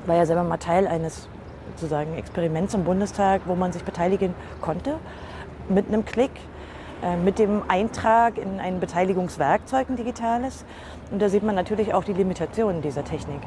Ich 0.00 0.08
war 0.08 0.16
ja 0.16 0.24
selber 0.24 0.44
mal 0.44 0.56
Teil 0.56 0.86
eines 0.86 1.28
sozusagen 1.76 2.16
Experiments 2.16 2.72
im 2.72 2.84
Bundestag, 2.84 3.42
wo 3.44 3.54
man 3.54 3.74
sich 3.74 3.84
beteiligen 3.84 4.32
konnte 4.62 4.98
mit 5.68 5.88
einem 5.88 6.06
Klick. 6.06 6.30
Äh, 7.02 7.16
mit 7.16 7.38
dem 7.38 7.62
Eintrag 7.68 8.38
in 8.38 8.58
ein 8.58 8.80
Beteiligungswerkzeug, 8.80 9.88
ein 9.88 9.96
digitales. 9.96 10.64
Und 11.12 11.22
da 11.22 11.28
sieht 11.28 11.44
man 11.44 11.54
natürlich 11.54 11.94
auch 11.94 12.02
die 12.02 12.12
Limitationen 12.12 12.82
dieser 12.82 13.04
Technik. 13.04 13.40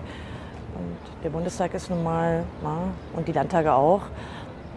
Und 0.75 1.23
der 1.23 1.29
Bundestag 1.29 1.73
ist 1.73 1.89
nun 1.89 2.01
mal, 2.03 2.43
und 3.13 3.27
die 3.27 3.33
Landtage 3.33 3.73
auch, 3.73 4.03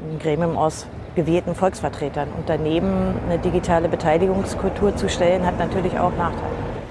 ein 0.02 0.18
Gremium 0.18 0.56
aus 0.56 0.86
gewählten 1.14 1.54
Volksvertretern. 1.54 2.28
Und 2.36 2.48
daneben 2.48 3.14
eine 3.26 3.38
digitale 3.38 3.88
Beteiligungskultur 3.88 4.96
zu 4.96 5.08
stellen, 5.08 5.46
hat 5.46 5.58
natürlich 5.58 5.96
auch 5.98 6.12
Nachteile. 6.16 6.50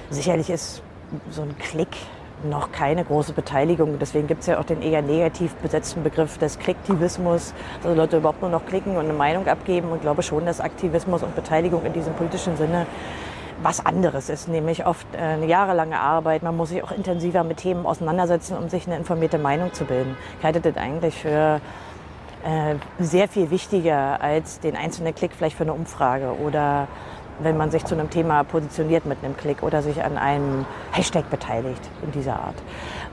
Sicherlich 0.09 0.49
ist 0.49 0.81
so 1.29 1.41
ein 1.41 1.57
Klick 1.59 1.97
noch 2.43 2.71
keine 2.71 3.03
große 3.03 3.33
Beteiligung. 3.33 3.97
Deswegen 3.99 4.27
gibt 4.27 4.41
es 4.41 4.47
ja 4.47 4.59
auch 4.59 4.65
den 4.65 4.81
eher 4.81 5.01
negativ 5.01 5.53
besetzten 5.55 6.03
Begriff 6.03 6.37
des 6.37 6.59
Klicktivismus, 6.59 7.53
also 7.83 7.95
Leute 7.95 8.17
überhaupt 8.17 8.41
nur 8.41 8.49
noch 8.49 8.65
klicken 8.65 8.95
und 8.95 9.05
eine 9.05 9.13
Meinung 9.13 9.47
abgeben 9.47 9.89
und 9.89 10.01
glaube 10.01 10.23
schon, 10.23 10.45
dass 10.45 10.61
Aktivismus 10.61 11.23
und 11.23 11.35
Beteiligung 11.35 11.85
in 11.85 11.93
diesem 11.93 12.13
politischen 12.13 12.57
Sinne 12.57 12.85
was 13.61 13.85
anderes 13.85 14.29
ist, 14.29 14.47
nämlich 14.47 14.85
oft 14.85 15.07
äh, 15.13 15.19
eine 15.19 15.45
jahrelange 15.45 15.99
Arbeit. 15.99 16.43
Man 16.43 16.57
muss 16.57 16.69
sich 16.69 16.83
auch 16.83 16.91
intensiver 16.91 17.43
mit 17.43 17.57
Themen 17.57 17.85
auseinandersetzen, 17.85 18.57
um 18.57 18.69
sich 18.69 18.87
eine 18.87 18.97
informierte 18.97 19.37
Meinung 19.37 19.73
zu 19.73 19.85
bilden. 19.85 20.17
Ich 20.39 20.45
halte 20.45 20.59
das 20.59 20.75
eigentlich 20.75 21.15
für 21.15 21.61
äh, 22.43 22.75
sehr 22.99 23.27
viel 23.27 23.51
wichtiger 23.51 24.21
als 24.21 24.59
den 24.59 24.75
einzelnen 24.75 25.15
Klick 25.15 25.31
vielleicht 25.37 25.55
für 25.55 25.63
eine 25.63 25.73
Umfrage 25.73 26.35
oder 26.43 26.87
wenn 27.39 27.57
man 27.57 27.71
sich 27.71 27.85
zu 27.85 27.95
einem 27.95 28.09
Thema 28.09 28.43
positioniert 28.43 29.05
mit 29.05 29.23
einem 29.23 29.35
Klick 29.37 29.63
oder 29.63 29.81
sich 29.81 30.03
an 30.03 30.17
einem 30.17 30.65
Hashtag 30.91 31.29
beteiligt 31.29 31.81
in 32.03 32.11
dieser 32.11 32.35
Art. 32.35 32.55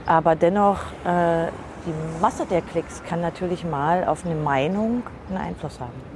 Aber 0.05 0.35
dennoch, 0.35 0.79
äh, 1.05 1.47
die 1.85 2.21
Masse 2.21 2.45
der 2.45 2.61
Klicks 2.61 3.01
kann 3.03 3.21
natürlich 3.21 3.65
mal 3.65 4.05
auf 4.05 4.25
eine 4.25 4.35
Meinung 4.35 5.03
einen 5.29 5.37
Einfluss 5.37 5.79
haben. 5.79 6.10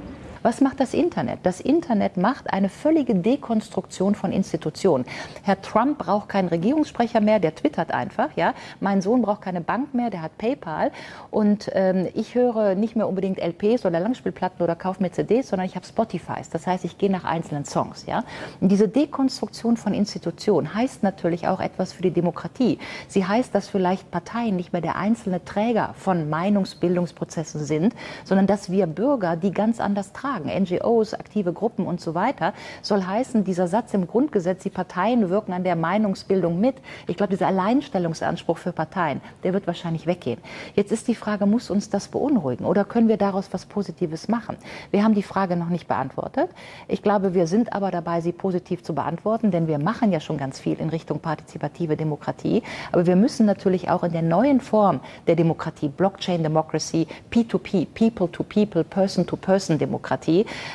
Was 0.46 0.60
macht 0.60 0.78
das 0.78 0.94
Internet? 0.94 1.40
Das 1.42 1.60
Internet 1.60 2.16
macht 2.16 2.52
eine 2.52 2.68
völlige 2.68 3.16
Dekonstruktion 3.16 4.14
von 4.14 4.30
Institutionen. 4.30 5.04
Herr 5.42 5.60
Trump 5.60 5.98
braucht 5.98 6.28
keinen 6.28 6.46
Regierungssprecher 6.46 7.20
mehr, 7.20 7.40
der 7.40 7.56
twittert 7.56 7.90
einfach. 7.90 8.28
Ja? 8.36 8.54
Mein 8.78 9.02
Sohn 9.02 9.22
braucht 9.22 9.42
keine 9.42 9.60
Bank 9.60 9.92
mehr, 9.92 10.08
der 10.08 10.22
hat 10.22 10.38
PayPal. 10.38 10.92
Und 11.32 11.68
ähm, 11.72 12.06
ich 12.14 12.36
höre 12.36 12.76
nicht 12.76 12.94
mehr 12.94 13.08
unbedingt 13.08 13.40
LPs 13.40 13.84
oder 13.84 13.98
Langspielplatten 13.98 14.62
oder 14.62 14.76
kaufe 14.76 15.02
mir 15.02 15.10
CDs, 15.10 15.48
sondern 15.48 15.66
ich 15.66 15.74
habe 15.74 15.84
Spotifys. 15.84 16.48
Das 16.48 16.64
heißt, 16.64 16.84
ich 16.84 16.96
gehe 16.96 17.10
nach 17.10 17.24
einzelnen 17.24 17.64
Songs. 17.64 18.06
Ja? 18.06 18.22
Und 18.60 18.68
diese 18.68 18.86
Dekonstruktion 18.86 19.76
von 19.76 19.94
Institutionen 19.94 20.72
heißt 20.72 21.02
natürlich 21.02 21.48
auch 21.48 21.58
etwas 21.58 21.92
für 21.92 22.02
die 22.02 22.12
Demokratie. 22.12 22.78
Sie 23.08 23.26
heißt, 23.26 23.52
dass 23.52 23.68
vielleicht 23.68 24.12
Parteien 24.12 24.54
nicht 24.54 24.72
mehr 24.72 24.80
der 24.80 24.94
einzelne 24.94 25.44
Träger 25.44 25.94
von 25.98 26.30
Meinungsbildungsprozessen 26.30 27.64
sind, 27.64 27.96
sondern 28.22 28.46
dass 28.46 28.70
wir 28.70 28.86
Bürger 28.86 29.34
die 29.34 29.50
ganz 29.50 29.80
anders 29.80 30.12
tragen 30.12 30.35
sagen, 30.36 30.50
NGOs, 30.50 31.14
aktive 31.14 31.52
Gruppen 31.52 31.86
und 31.86 32.00
so 32.00 32.14
weiter, 32.14 32.52
soll 32.82 33.04
heißen, 33.04 33.44
dieser 33.44 33.68
Satz 33.68 33.94
im 33.94 34.06
Grundgesetz, 34.06 34.62
die 34.62 34.70
Parteien 34.70 35.30
wirken 35.30 35.52
an 35.52 35.64
der 35.64 35.76
Meinungsbildung 35.76 36.60
mit. 36.60 36.76
Ich 37.06 37.16
glaube, 37.16 37.32
dieser 37.32 37.46
Alleinstellungsanspruch 37.46 38.58
für 38.58 38.72
Parteien, 38.72 39.20
der 39.44 39.52
wird 39.52 39.66
wahrscheinlich 39.66 40.06
weggehen. 40.06 40.40
Jetzt 40.74 40.92
ist 40.92 41.08
die 41.08 41.14
Frage, 41.14 41.46
muss 41.46 41.70
uns 41.70 41.88
das 41.90 42.08
beunruhigen 42.08 42.64
oder 42.64 42.84
können 42.84 43.08
wir 43.08 43.16
daraus 43.16 43.48
was 43.52 43.66
Positives 43.66 44.28
machen? 44.28 44.56
Wir 44.90 45.04
haben 45.04 45.14
die 45.14 45.22
Frage 45.22 45.56
noch 45.56 45.68
nicht 45.68 45.88
beantwortet. 45.88 46.50
Ich 46.88 47.02
glaube, 47.02 47.34
wir 47.34 47.46
sind 47.46 47.72
aber 47.72 47.90
dabei, 47.90 48.20
sie 48.20 48.32
positiv 48.32 48.82
zu 48.82 48.94
beantworten, 48.94 49.50
denn 49.50 49.66
wir 49.66 49.78
machen 49.78 50.12
ja 50.12 50.20
schon 50.20 50.36
ganz 50.36 50.58
viel 50.58 50.78
in 50.78 50.90
Richtung 50.90 51.20
partizipative 51.20 51.96
Demokratie. 51.96 52.62
Aber 52.92 53.06
wir 53.06 53.16
müssen 53.16 53.46
natürlich 53.46 53.88
auch 53.88 54.02
in 54.02 54.12
der 54.12 54.22
neuen 54.22 54.60
Form 54.60 55.00
der 55.26 55.36
Demokratie, 55.36 55.88
Blockchain 55.88 56.42
Democracy, 56.42 57.06
P2P, 57.30 57.86
People-to-People, 57.94 58.84
Person-to-Person-Demokratie, 58.84 59.86
Demokratie 59.86 60.25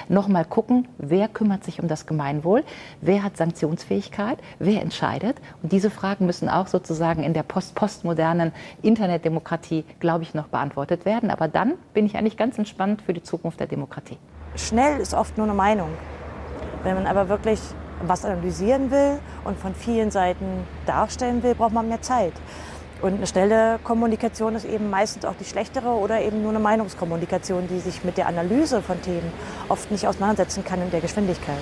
nochmal 0.08 0.46
gucken, 0.46 0.88
wer 0.98 1.28
kümmert 1.28 1.64
sich 1.64 1.82
um 1.82 1.88
das 1.88 2.06
Gemeinwohl, 2.06 2.64
wer 3.02 3.24
hat 3.24 3.38
Sanktionsfähigkeit, 3.38 4.40
wer 4.60 4.82
entscheidet. 4.82 5.38
Und 5.62 5.72
diese 5.72 5.90
Fragen 5.90 6.26
müssen 6.26 6.50
auch 6.50 6.68
sozusagen 6.68 7.24
in 7.24 7.34
der 7.34 7.44
post 7.44 7.76
postmodernen 7.76 8.52
Internetdemokratie, 8.82 9.84
glaube 10.00 10.24
ich, 10.24 10.34
noch 10.34 10.48
beantwortet 10.48 11.06
werden. 11.06 11.30
Aber 11.32 11.48
dann 11.48 11.74
bin 11.94 12.06
ich 12.06 12.16
eigentlich 12.16 12.38
ganz 12.38 12.58
entspannt 12.58 13.02
für 13.02 13.14
die 13.14 13.24
Zukunft 13.24 13.60
der 13.60 13.68
Demokratie. 13.68 14.18
Schnell 14.56 15.00
ist 15.00 15.14
oft 15.14 15.38
nur 15.38 15.46
eine 15.48 15.56
Meinung. 15.56 15.90
Wenn 16.84 16.96
man 16.96 17.08
aber 17.08 17.30
wirklich 17.30 17.60
was 18.08 18.26
analysieren 18.26 18.92
will 18.92 19.20
und 19.44 19.58
von 19.58 19.76
vielen 19.76 20.12
Seiten 20.12 20.46
darstellen 20.86 21.44
will, 21.44 21.56
braucht 21.56 21.74
man 21.74 21.88
mehr 21.88 22.02
Zeit. 22.02 22.34
Und 23.02 23.16
eine 23.16 23.26
schnelle 23.26 23.80
Kommunikation 23.84 24.54
ist 24.54 24.66
eben 24.66 24.92
meistens 24.92 25.26
auch 25.26 25.34
die 25.34 25.46
schlechtere 25.46 25.90
oder 25.90 26.22
eben 26.22 26.44
nur 26.44 26.52
eine 26.52 26.60
Meinungskommunikation, 26.60 27.68
die 27.68 27.80
sich 27.80 28.04
mit 28.04 28.18
der 28.18 28.28
Analyse 28.28 28.84
von 28.84 29.02
Themen 29.02 29.34
oft 29.70 29.90
nicht 29.90 30.08
auseinandersetzen 30.08 30.64
kann 30.64 30.82
in 30.84 30.92
der 30.92 31.02
Geschwindigkeit. 31.02 31.58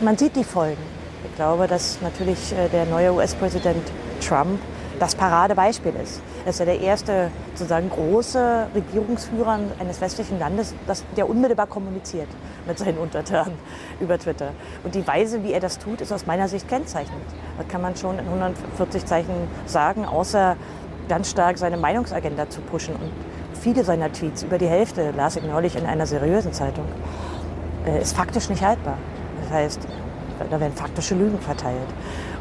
Man 0.00 0.16
sieht 0.16 0.36
die 0.36 0.44
Folgen. 0.44 0.82
Ich 1.28 1.36
glaube, 1.36 1.66
dass 1.66 2.00
natürlich 2.00 2.52
äh, 2.52 2.68
der 2.70 2.86
neue 2.86 3.12
US-Präsident 3.12 3.86
Trump 4.26 4.58
das 5.00 5.14
Paradebeispiel 5.14 5.94
ist. 6.02 6.20
Er 6.44 6.50
ist 6.50 6.60
ja 6.60 6.66
der 6.66 6.78
erste 6.78 7.30
sozusagen 7.54 7.88
große 7.88 8.66
Regierungsführer 8.74 9.58
eines 9.80 10.00
westlichen 10.00 10.38
Landes, 10.38 10.74
das, 10.86 11.04
der 11.16 11.28
unmittelbar 11.28 11.66
kommuniziert 11.66 12.28
mit 12.66 12.78
seinen 12.78 12.98
Untertanen 12.98 13.54
über 14.00 14.18
Twitter. 14.18 14.50
Und 14.84 14.94
die 14.94 15.06
Weise, 15.06 15.42
wie 15.42 15.52
er 15.52 15.60
das 15.60 15.78
tut, 15.78 16.02
ist 16.02 16.12
aus 16.12 16.26
meiner 16.26 16.48
Sicht 16.48 16.68
kennzeichnend. 16.68 17.24
Das 17.56 17.66
kann 17.68 17.80
man 17.80 17.96
schon 17.96 18.18
in 18.18 18.26
140 18.26 19.06
Zeichen 19.06 19.48
sagen, 19.64 20.04
außer 20.04 20.56
ganz 21.08 21.30
stark 21.30 21.56
seine 21.56 21.78
Meinungsagenda 21.78 22.50
zu 22.50 22.60
pushen. 22.60 22.94
Und 22.94 23.10
viele 23.58 23.84
seiner 23.84 24.12
Tweets, 24.12 24.42
über 24.42 24.58
die 24.58 24.68
Hälfte, 24.68 25.12
las 25.16 25.36
ich 25.36 25.42
neulich 25.44 25.76
in 25.76 25.86
einer 25.86 26.06
seriösen 26.06 26.52
Zeitung, 26.52 26.84
äh, 27.86 28.02
ist 28.02 28.14
faktisch 28.14 28.50
nicht 28.50 28.62
haltbar. 28.62 28.98
Das 29.42 29.50
heißt, 29.50 29.80
da 30.50 30.60
werden 30.60 30.74
faktische 30.74 31.14
Lügen 31.14 31.38
verteilt. 31.38 31.88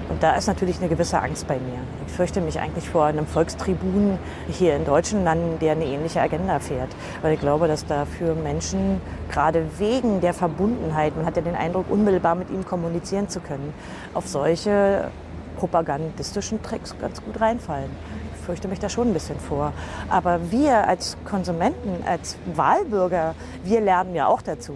Und 0.09 0.23
da 0.23 0.35
ist 0.35 0.47
natürlich 0.47 0.79
eine 0.79 0.89
gewisse 0.89 1.21
Angst 1.21 1.47
bei 1.47 1.55
mir. 1.55 1.79
Ich 2.07 2.13
fürchte 2.13 2.41
mich 2.41 2.59
eigentlich 2.59 2.89
vor 2.89 3.05
einem 3.05 3.27
Volkstribun 3.27 4.17
hier 4.49 4.75
in 4.75 4.83
deutschen 4.83 5.23
Landen, 5.23 5.59
der 5.59 5.73
eine 5.73 5.85
ähnliche 5.85 6.19
Agenda 6.19 6.59
fährt. 6.59 6.89
Weil 7.21 7.33
ich 7.33 7.39
glaube, 7.39 7.67
dass 7.67 7.85
da 7.85 8.05
für 8.05 8.33
Menschen, 8.33 9.01
gerade 9.29 9.65
wegen 9.77 10.19
der 10.19 10.33
Verbundenheit, 10.33 11.15
man 11.15 11.27
hat 11.27 11.35
ja 11.35 11.43
den 11.43 11.55
Eindruck, 11.55 11.85
unmittelbar 11.89 12.33
mit 12.33 12.49
ihm 12.49 12.65
kommunizieren 12.65 13.29
zu 13.29 13.39
können, 13.39 13.73
auf 14.15 14.27
solche 14.27 15.11
propagandistischen 15.57 16.63
Tricks 16.63 16.95
ganz 16.99 17.23
gut 17.23 17.39
reinfallen. 17.39 17.91
Ich 18.33 18.45
fürchte 18.45 18.67
mich 18.67 18.79
da 18.79 18.89
schon 18.89 19.09
ein 19.09 19.13
bisschen 19.13 19.39
vor. 19.39 19.73
Aber 20.09 20.51
wir 20.51 20.87
als 20.87 21.17
Konsumenten, 21.23 22.03
als 22.07 22.35
Wahlbürger, 22.55 23.35
wir 23.63 23.79
lernen 23.79 24.15
ja 24.15 24.25
auch 24.25 24.41
dazu. 24.41 24.73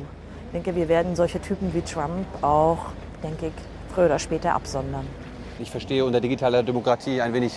Ich 0.48 0.52
denke, 0.52 0.76
wir 0.76 0.88
werden 0.90 1.16
solche 1.16 1.42
Typen 1.42 1.74
wie 1.74 1.82
Trump 1.82 2.28
auch, 2.44 2.78
denke 3.24 3.48
ich, 3.48 3.54
früher 3.96 4.06
oder 4.06 4.20
später 4.20 4.54
absondern. 4.54 5.08
Ich 5.64 5.72
verstehe 5.72 6.04
unter 6.04 6.20
digitaler 6.20 6.62
Demokratie 6.62 7.22
ein 7.22 7.34
wenig 7.34 7.54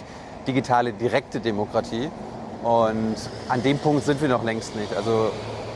digitale 0.47 0.93
direkte 0.93 1.41
Demokratie. 1.41 2.09
Und 2.63 3.17
an 3.49 3.63
dem 3.65 3.79
Punkt 3.79 4.05
sind 4.05 4.23
wir 4.23 4.29
noch 4.29 4.45
längst 4.45 4.77
nicht. 4.77 4.97
Also 4.97 5.33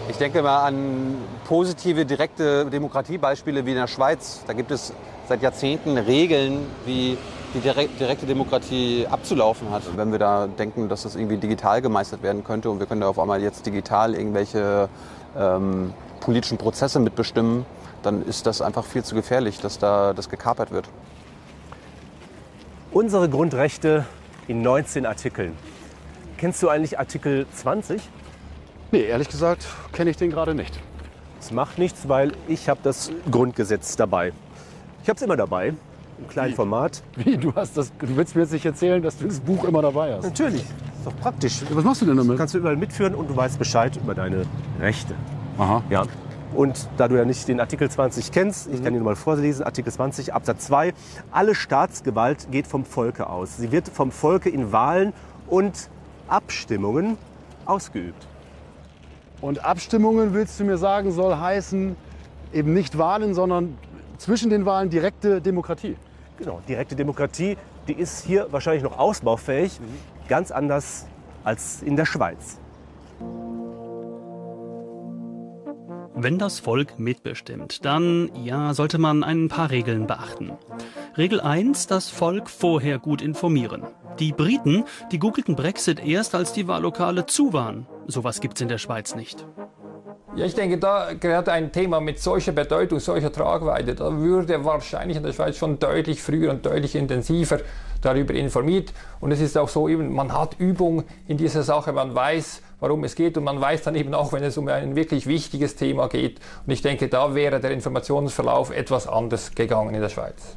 ich 0.09 0.17
denke 0.17 0.41
mal 0.41 0.65
an 0.65 1.17
positive 1.44 2.07
direkte 2.07 2.67
Demokratiebeispiele 2.67 3.67
wie 3.67 3.70
in 3.70 3.78
der 3.78 3.89
Schweiz. 3.89 4.42
Da 4.47 4.52
gibt 4.52 4.70
es 4.70 4.92
seit 5.28 5.42
Jahrzehnten 5.42 5.99
Regeln, 5.99 6.68
wie 6.86 7.18
die 7.52 7.60
direkte 7.99 8.26
Demokratie 8.26 9.09
abzulaufen 9.10 9.70
hat. 9.70 9.83
Wenn 9.97 10.12
wir 10.12 10.20
da 10.20 10.47
denken, 10.47 10.89
dass 10.89 11.02
das 11.02 11.17
irgendwie 11.17 11.36
digital 11.36 11.83
gemeistert 11.83 12.23
werden 12.23 12.44
könnte 12.44 12.70
und 12.70 12.78
wir 12.78 12.86
können 12.86 13.00
da 13.00 13.09
auf 13.09 13.18
einmal 13.18 13.42
jetzt 13.42 13.67
digital 13.67 14.15
irgendwelche 14.15 14.89
ähm, 15.36 15.92
politischen 16.20 16.59
Prozesse 16.59 17.00
mitbestimmen, 17.00 17.67
dann 18.05 18.25
ist 18.25 18.47
das 18.47 18.62
einfach 18.62 18.84
viel 18.84 19.02
zu 19.02 19.17
gefährlich, 19.17 19.59
dass 19.59 19.81
da 19.81 20.12
das 20.12 20.28
gekapert 20.28 20.70
wird. 20.70 20.89
Unsere 22.93 23.28
Grundrechte 23.28 24.05
in 24.49 24.62
19 24.62 25.07
Artikeln. 25.07 25.52
Kennst 26.39 26.60
du 26.60 26.69
eigentlich 26.69 26.99
Artikel 26.99 27.47
20? 27.55 28.02
Nee, 28.91 29.02
ehrlich 29.02 29.28
gesagt 29.28 29.69
kenne 29.93 30.10
ich 30.10 30.17
den 30.17 30.31
gerade 30.31 30.57
nicht. 30.57 30.81
Es 31.39 31.52
macht 31.52 31.78
nichts, 31.78 32.09
weil 32.09 32.33
ich 32.49 32.69
habe 32.69 32.81
das 32.83 33.12
Grundgesetz 33.31 33.94
dabei. 33.94 34.33
Ich 35.05 35.09
habe 35.09 35.17
es 35.17 35.23
immer 35.23 35.36
dabei, 35.36 35.69
im 36.19 36.28
kleinen 36.28 36.51
Wie? 36.51 36.57
Format. 36.57 37.05
Wie? 37.15 37.36
Du, 37.36 37.55
hast 37.55 37.77
das, 37.77 37.93
du 37.97 38.17
willst 38.17 38.35
mir 38.35 38.43
jetzt 38.43 38.52
nicht 38.52 38.67
erzählen, 38.67 39.01
dass 39.01 39.19
du 39.19 39.27
das 39.27 39.39
Buch 39.39 39.62
immer 39.62 39.83
dabei 39.83 40.15
hast? 40.15 40.25
Natürlich, 40.25 40.62
ist 40.62 41.07
doch 41.07 41.17
praktisch. 41.20 41.60
Was 41.70 41.85
machst 41.85 42.02
du 42.02 42.07
denn 42.07 42.17
damit? 42.17 42.39
Kannst 42.39 42.55
du 42.55 42.59
überall 42.59 42.77
mitführen 42.77 43.15
und 43.15 43.31
du 43.31 43.36
weißt 43.36 43.57
Bescheid 43.57 43.97
über 44.02 44.17
deine 44.17 44.43
Rechte. 44.81 45.15
Aha. 45.59 45.81
Ja. 45.91 46.02
Und 46.54 46.88
da 46.96 47.06
du 47.06 47.16
ja 47.16 47.24
nicht 47.24 47.46
den 47.46 47.60
Artikel 47.60 47.88
20 47.88 48.32
kennst, 48.32 48.68
ich 48.72 48.82
kann 48.82 48.92
dir 48.92 49.00
mal 49.00 49.16
vorlesen, 49.16 49.62
Artikel 49.62 49.92
20 49.92 50.34
Absatz 50.34 50.66
2, 50.66 50.92
alle 51.30 51.54
Staatsgewalt 51.54 52.50
geht 52.50 52.66
vom 52.66 52.84
Volke 52.84 53.28
aus. 53.28 53.56
Sie 53.56 53.70
wird 53.70 53.88
vom 53.88 54.10
Volke 54.10 54.50
in 54.50 54.72
Wahlen 54.72 55.12
und 55.46 55.88
Abstimmungen 56.28 57.16
ausgeübt. 57.66 58.26
Und 59.40 59.64
Abstimmungen, 59.64 60.34
willst 60.34 60.60
du 60.60 60.64
mir 60.64 60.76
sagen, 60.76 61.12
soll 61.12 61.36
heißen, 61.36 61.96
eben 62.52 62.74
nicht 62.74 62.98
Wahlen, 62.98 63.32
sondern 63.34 63.78
zwischen 64.18 64.50
den 64.50 64.66
Wahlen 64.66 64.90
direkte 64.90 65.40
Demokratie. 65.40 65.96
Genau, 66.36 66.60
direkte 66.68 66.96
Demokratie, 66.96 67.56
die 67.86 67.94
ist 67.94 68.24
hier 68.24 68.48
wahrscheinlich 68.50 68.82
noch 68.82 68.98
ausbaufähig, 68.98 69.80
ganz 70.28 70.50
anders 70.50 71.06
als 71.44 71.82
in 71.82 71.96
der 71.96 72.06
Schweiz. 72.06 72.59
Wenn 76.23 76.36
das 76.36 76.60
Volk 76.60 76.99
mitbestimmt, 76.99 77.82
dann 77.86 78.31
ja, 78.44 78.74
sollte 78.74 78.99
man 78.99 79.24
ein 79.24 79.49
paar 79.49 79.70
Regeln 79.70 80.07
beachten. 80.07 80.52
Regel 81.16 81.40
1, 81.40 81.86
das 81.86 82.10
Volk 82.10 82.50
vorher 82.50 82.99
gut 82.99 83.23
informieren. 83.23 83.86
Die 84.18 84.32
Briten, 84.32 84.84
die 85.12 85.18
googelten 85.18 85.57
Brexit 85.57 85.99
erst, 85.99 86.34
als 86.34 86.52
die 86.52 86.68
Wahllokale 86.68 87.24
zu 87.24 87.55
waren. 87.55 87.86
Sowas 88.07 88.40
gibt's 88.40 88.60
in 88.60 88.68
der 88.68 88.76
Schweiz 88.76 89.15
nicht. 89.15 89.47
Ja, 90.36 90.44
ich 90.44 90.55
denke, 90.55 90.78
da 90.78 91.12
gerade 91.18 91.52
ein 91.52 91.72
Thema 91.72 92.00
mit 92.00 92.20
solcher 92.20 92.52
Bedeutung, 92.52 93.00
solcher 93.00 93.32
Tragweite, 93.32 93.94
da 93.94 94.16
würde 94.16 94.64
wahrscheinlich 94.64 95.16
in 95.16 95.22
der 95.22 95.32
Schweiz 95.32 95.56
schon 95.56 95.78
deutlich 95.78 96.22
früher 96.22 96.50
und 96.50 96.64
deutlich 96.64 96.94
intensiver 96.94 97.58
darüber 98.00 98.34
informiert. 98.34 98.92
Und 99.20 99.32
es 99.32 99.40
ist 99.40 99.58
auch 99.58 99.68
so, 99.68 99.89
eben, 99.89 100.14
man 100.14 100.32
hat 100.32 100.56
Übung 100.58 101.05
in 101.26 101.36
dieser 101.36 101.62
Sache, 101.62 101.92
man 101.92 102.14
weiß, 102.14 102.62
warum 102.80 103.05
es 103.05 103.14
geht 103.14 103.36
und 103.36 103.44
man 103.44 103.60
weiß 103.60 103.82
dann 103.82 103.94
eben 103.94 104.14
auch, 104.14 104.32
wenn 104.32 104.42
es 104.42 104.56
um 104.56 104.68
ein 104.68 104.97
wirklich 104.97 105.26
wichtiges 105.26 105.76
Thema 105.76 106.08
geht. 106.08 106.40
Und 106.66 106.72
ich 106.72 106.82
denke, 106.82 107.08
da 107.08 107.34
wäre 107.34 107.60
der 107.60 107.72
Informationsverlauf 107.72 108.70
etwas 108.70 109.06
anders 109.06 109.55
gegangen 109.55 109.94
in 109.94 110.00
der 110.00 110.08
Schweiz. 110.08 110.56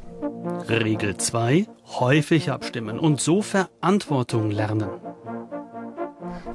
Regel 0.68 1.16
2. 1.16 1.66
Häufig 1.98 2.50
abstimmen 2.50 2.98
und 2.98 3.20
so 3.20 3.42
Verantwortung 3.42 4.50
lernen. 4.50 4.88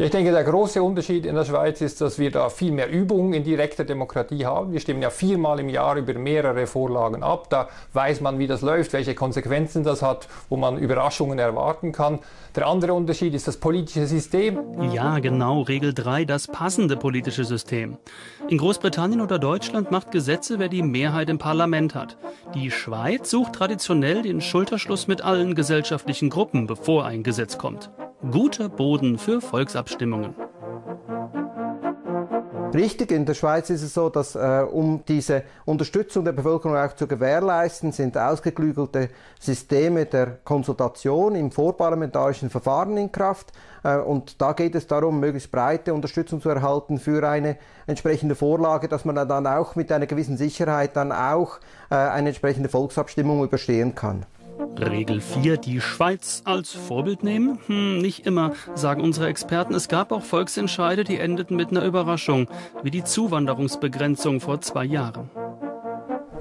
Ich 0.01 0.11
denke, 0.11 0.31
der 0.31 0.45
große 0.45 0.81
Unterschied 0.81 1.25
in 1.25 1.35
der 1.35 1.43
Schweiz 1.43 1.81
ist, 1.81 1.99
dass 1.99 2.17
wir 2.17 2.31
da 2.31 2.47
viel 2.47 2.71
mehr 2.71 2.89
Übung 2.89 3.33
in 3.33 3.43
direkter 3.43 3.83
Demokratie 3.83 4.45
haben. 4.45 4.71
Wir 4.71 4.79
stimmen 4.79 5.01
ja 5.01 5.09
viermal 5.09 5.59
im 5.59 5.67
Jahr 5.67 5.97
über 5.97 6.13
mehrere 6.13 6.67
Vorlagen 6.67 7.21
ab. 7.21 7.49
Da 7.49 7.67
weiß 7.91 8.21
man, 8.21 8.39
wie 8.39 8.47
das 8.47 8.61
läuft, 8.61 8.93
welche 8.93 9.13
Konsequenzen 9.13 9.83
das 9.83 10.01
hat, 10.01 10.29
wo 10.47 10.55
man 10.55 10.77
Überraschungen 10.77 11.37
erwarten 11.37 11.91
kann. 11.91 12.19
Der 12.55 12.67
andere 12.67 12.93
Unterschied 12.93 13.33
ist 13.33 13.49
das 13.49 13.57
politische 13.57 14.07
System. 14.07 14.61
Ja, 14.93 15.19
genau, 15.19 15.63
Regel 15.63 15.93
3, 15.93 16.23
das 16.23 16.47
passende 16.47 16.95
politische 16.95 17.43
System. 17.43 17.97
In 18.47 18.57
Großbritannien 18.57 19.19
oder 19.19 19.37
Deutschland 19.37 19.91
macht 19.91 20.11
Gesetze, 20.11 20.59
wer 20.59 20.69
die 20.69 20.81
Mehrheit 20.81 21.27
im 21.27 21.39
Parlament 21.39 21.93
hat. 21.93 22.15
Die 22.55 22.71
Schweiz 22.71 23.29
sucht 23.29 23.51
traditionell 23.51 24.21
den 24.21 24.39
Schulterschluss 24.39 25.09
mit 25.09 25.21
allen 25.25 25.55
gesellschaftlichen 25.55 26.29
Gruppen, 26.29 26.67
bevor 26.67 27.03
ein 27.03 27.21
Gesetz 27.21 27.57
kommt. 27.57 27.91
Guter 28.21 28.67
Boden 28.67 29.17
für 29.17 29.39
Volksabstimmungen. 29.39 30.35
Richtig, 32.73 33.11
in 33.11 33.25
der 33.25 33.33
Schweiz 33.33 33.69
ist 33.69 33.81
es 33.81 33.93
so, 33.93 34.09
dass 34.09 34.35
äh, 34.35 34.65
um 34.69 35.03
diese 35.07 35.43
Unterstützung 35.65 36.25
der 36.25 36.33
Bevölkerung 36.33 36.75
auch 36.75 36.93
zu 36.93 37.07
gewährleisten, 37.07 37.93
sind 37.93 38.17
ausgeklügelte 38.17 39.09
Systeme 39.39 40.05
der 40.05 40.37
Konsultation 40.43 41.33
im 41.35 41.49
vorparlamentarischen 41.49 42.49
Verfahren 42.49 42.97
in 42.97 43.09
Kraft. 43.11 43.53
Äh, 43.83 43.97
und 43.97 44.41
da 44.41 44.51
geht 44.51 44.75
es 44.75 44.85
darum, 44.85 45.21
möglichst 45.21 45.49
breite 45.49 45.93
Unterstützung 45.93 46.41
zu 46.41 46.49
erhalten 46.49 46.99
für 46.99 47.27
eine 47.27 47.55
entsprechende 47.87 48.35
Vorlage, 48.35 48.89
dass 48.89 49.05
man 49.05 49.15
dann 49.15 49.47
auch 49.47 49.75
mit 49.75 49.93
einer 49.93 50.07
gewissen 50.07 50.35
Sicherheit 50.35 50.95
dann 50.97 51.13
auch 51.13 51.59
äh, 51.89 51.95
eine 51.95 52.29
entsprechende 52.29 52.67
Volksabstimmung 52.67 53.43
überstehen 53.45 53.95
kann. 53.95 54.25
Regel 54.59 55.21
4, 55.21 55.57
die 55.57 55.79
Schweiz 55.79 56.41
als 56.43 56.73
Vorbild 56.73 57.23
nehmen? 57.23 57.59
Hm, 57.67 57.99
nicht 57.99 58.25
immer, 58.25 58.53
sagen 58.75 59.01
unsere 59.01 59.27
Experten. 59.27 59.73
Es 59.73 59.87
gab 59.87 60.11
auch 60.11 60.23
Volksentscheide, 60.23 61.03
die 61.03 61.17
endeten 61.17 61.55
mit 61.55 61.69
einer 61.69 61.85
Überraschung, 61.85 62.47
wie 62.83 62.91
die 62.91 63.03
Zuwanderungsbegrenzung 63.03 64.41
vor 64.41 64.59
zwei 64.61 64.83
Jahren. 64.83 65.29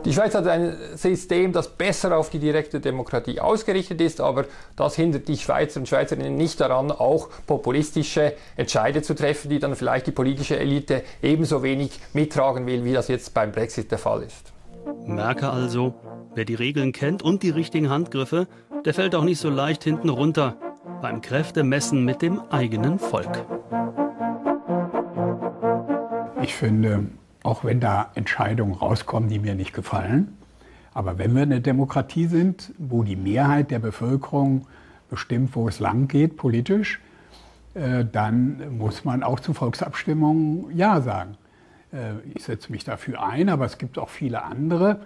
Die 0.04 0.12
Schweiz 0.12 0.34
hat 0.34 0.46
ein 0.46 0.76
System, 0.94 1.52
das 1.52 1.68
besser 1.68 2.16
auf 2.16 2.30
die 2.30 2.38
direkte 2.38 2.80
Demokratie 2.80 3.40
ausgerichtet 3.40 4.00
ist, 4.00 4.20
aber 4.20 4.46
das 4.74 4.96
hindert 4.96 5.28
die 5.28 5.36
Schweizer 5.36 5.80
und 5.80 5.88
Schweizerinnen 5.88 6.36
nicht 6.36 6.60
daran, 6.60 6.90
auch 6.90 7.28
populistische 7.46 8.34
Entscheide 8.56 9.02
zu 9.02 9.14
treffen, 9.14 9.50
die 9.50 9.58
dann 9.58 9.76
vielleicht 9.76 10.06
die 10.06 10.12
politische 10.12 10.58
Elite 10.58 11.02
ebenso 11.22 11.62
wenig 11.62 12.00
mittragen 12.12 12.66
will, 12.66 12.84
wie 12.84 12.92
das 12.92 13.08
jetzt 13.08 13.34
beim 13.34 13.52
Brexit 13.52 13.90
der 13.90 13.98
Fall 13.98 14.22
ist. 14.22 14.52
Merke 15.06 15.50
also, 15.50 15.94
wer 16.34 16.44
die 16.44 16.54
Regeln 16.54 16.92
kennt 16.92 17.22
und 17.22 17.42
die 17.42 17.50
richtigen 17.50 17.90
Handgriffe, 17.90 18.46
der 18.84 18.94
fällt 18.94 19.14
auch 19.14 19.24
nicht 19.24 19.40
so 19.40 19.50
leicht 19.50 19.84
hinten 19.84 20.08
runter 20.08 20.56
beim 21.02 21.20
Kräftemessen 21.20 22.04
mit 22.04 22.22
dem 22.22 22.40
eigenen 22.50 22.98
Volk. 22.98 23.44
Ich 26.42 26.54
finde, 26.54 27.06
auch 27.42 27.64
wenn 27.64 27.80
da 27.80 28.10
Entscheidungen 28.14 28.74
rauskommen, 28.74 29.28
die 29.28 29.38
mir 29.38 29.54
nicht 29.54 29.72
gefallen, 29.72 30.36
aber 30.94 31.18
wenn 31.18 31.34
wir 31.34 31.42
eine 31.42 31.60
Demokratie 31.60 32.26
sind, 32.26 32.72
wo 32.78 33.02
die 33.02 33.16
Mehrheit 33.16 33.70
der 33.70 33.78
Bevölkerung 33.78 34.66
bestimmt, 35.10 35.54
wo 35.54 35.68
es 35.68 35.78
lang 35.80 36.08
geht 36.08 36.36
politisch, 36.36 37.00
äh, 37.74 38.04
dann 38.04 38.78
muss 38.78 39.04
man 39.04 39.22
auch 39.22 39.40
zu 39.40 39.52
Volksabstimmungen 39.52 40.76
Ja 40.76 41.00
sagen. 41.00 41.36
Äh, 41.92 42.14
ich 42.34 42.44
setze 42.44 42.70
mich 42.72 42.84
dafür 42.84 43.22
ein, 43.22 43.48
aber 43.48 43.64
es 43.64 43.78
gibt 43.78 43.98
auch 43.98 44.08
viele 44.08 44.42
andere 44.42 45.00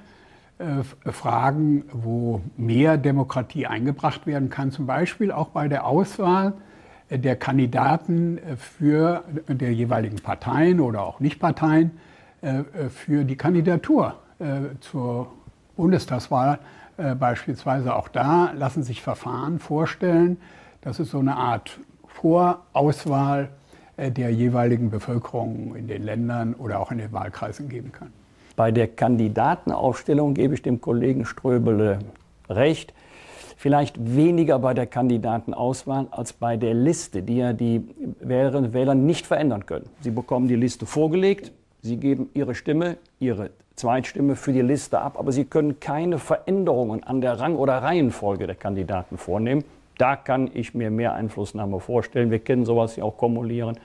äh, 0.59 1.11
Fragen, 1.11 1.85
wo 1.93 2.41
mehr 2.57 2.97
Demokratie 2.97 3.67
eingebracht 3.67 4.27
werden 4.27 4.51
kann, 4.51 4.71
zum 4.71 4.87
Beispiel 4.87 5.33
auch 5.33 5.49
bei 5.49 5.69
der 5.69 5.87
Auswahl 5.87 6.55
äh, 7.09 7.19
der 7.19 7.37
Kandidaten 7.37 8.39
für 8.57 9.25
der 9.49 9.73
jeweiligen 9.73 10.17
Parteien 10.17 10.81
oder 10.81 11.03
auch 11.03 11.21
Nichtparteien 11.21 11.93
für 12.89 13.23
die 13.23 13.37
Kandidatur 13.37 14.17
zur 14.81 15.31
Bundestagswahl 15.77 16.59
beispielsweise. 16.97 17.95
Auch 17.95 18.09
da 18.09 18.51
lassen 18.57 18.83
sich 18.83 19.01
Verfahren 19.01 19.61
vorstellen. 19.61 20.39
Das 20.81 20.99
ist 20.99 21.13
so 21.13 21.21
eine 21.21 21.37
Art 21.37 21.79
Vorauswahl 22.09 23.51
der 24.11 24.31
jeweiligen 24.31 24.91
Bevölkerung 24.91 25.75
in 25.77 25.87
den 25.87 26.03
Ländern 26.03 26.55
oder 26.55 26.81
auch 26.81 26.91
in 26.91 26.99
den 26.99 27.13
Wahlkreisen 27.13 27.69
geben 27.69 27.93
kann. 27.93 28.13
Bei 28.57 28.71
der 28.71 28.89
Kandidatenaufstellung 28.89 30.35
gebe 30.35 30.55
ich 30.55 30.63
dem 30.63 30.81
Kollegen 30.81 31.25
Ströbele 31.25 32.01
recht. 32.49 32.93
Vielleicht 33.57 33.97
weniger 34.17 34.59
bei 34.59 34.75
der 34.75 34.87
Kandidatenauswahl 34.87 36.09
als 36.11 36.33
bei 36.33 36.57
der 36.57 36.75
Liste, 36.75 37.23
die 37.23 37.37
ja 37.37 37.53
die 37.53 37.83
Wählerinnen 38.21 38.67
und 38.67 38.75
Wähler 38.75 38.95
nicht 38.95 39.27
verändern 39.27 39.67
können. 39.67 39.89
Sie 40.01 40.11
bekommen 40.11 40.49
die 40.49 40.57
Liste 40.57 40.85
vorgelegt, 40.85 41.53
sie 41.81 41.97
geben 41.97 42.29
ihre 42.35 42.55
Stimme, 42.55 42.97
ihre 43.21 43.51
Zweitstimme 43.77 44.37
für 44.37 44.53
die 44.53 44.63
Liste 44.63 45.01
ab, 45.01 45.17
aber 45.19 45.33
sie 45.33 45.45
können 45.45 45.81
keine 45.81 46.19
Veränderungen 46.19 47.05
an 47.05 47.21
der 47.21 47.39
Rang- 47.39 47.57
oder 47.57 47.79
Reihenfolge 47.79 48.47
der 48.47 48.57
Kandidaten 48.57 49.17
vornehmen. 49.17 49.65
Da 49.99 50.17
kann 50.17 50.51
ich 50.55 50.75
mir 50.75 50.91
mehr 50.91 51.15
Einflussnahme 51.15 51.81
vorstellen. 51.81 52.31
Wir 52.31 52.39
kennen 52.39 52.65
sowas 52.65 52.97
ja 52.97 53.05
auch 53.05 53.17
kumulieren 53.17 53.79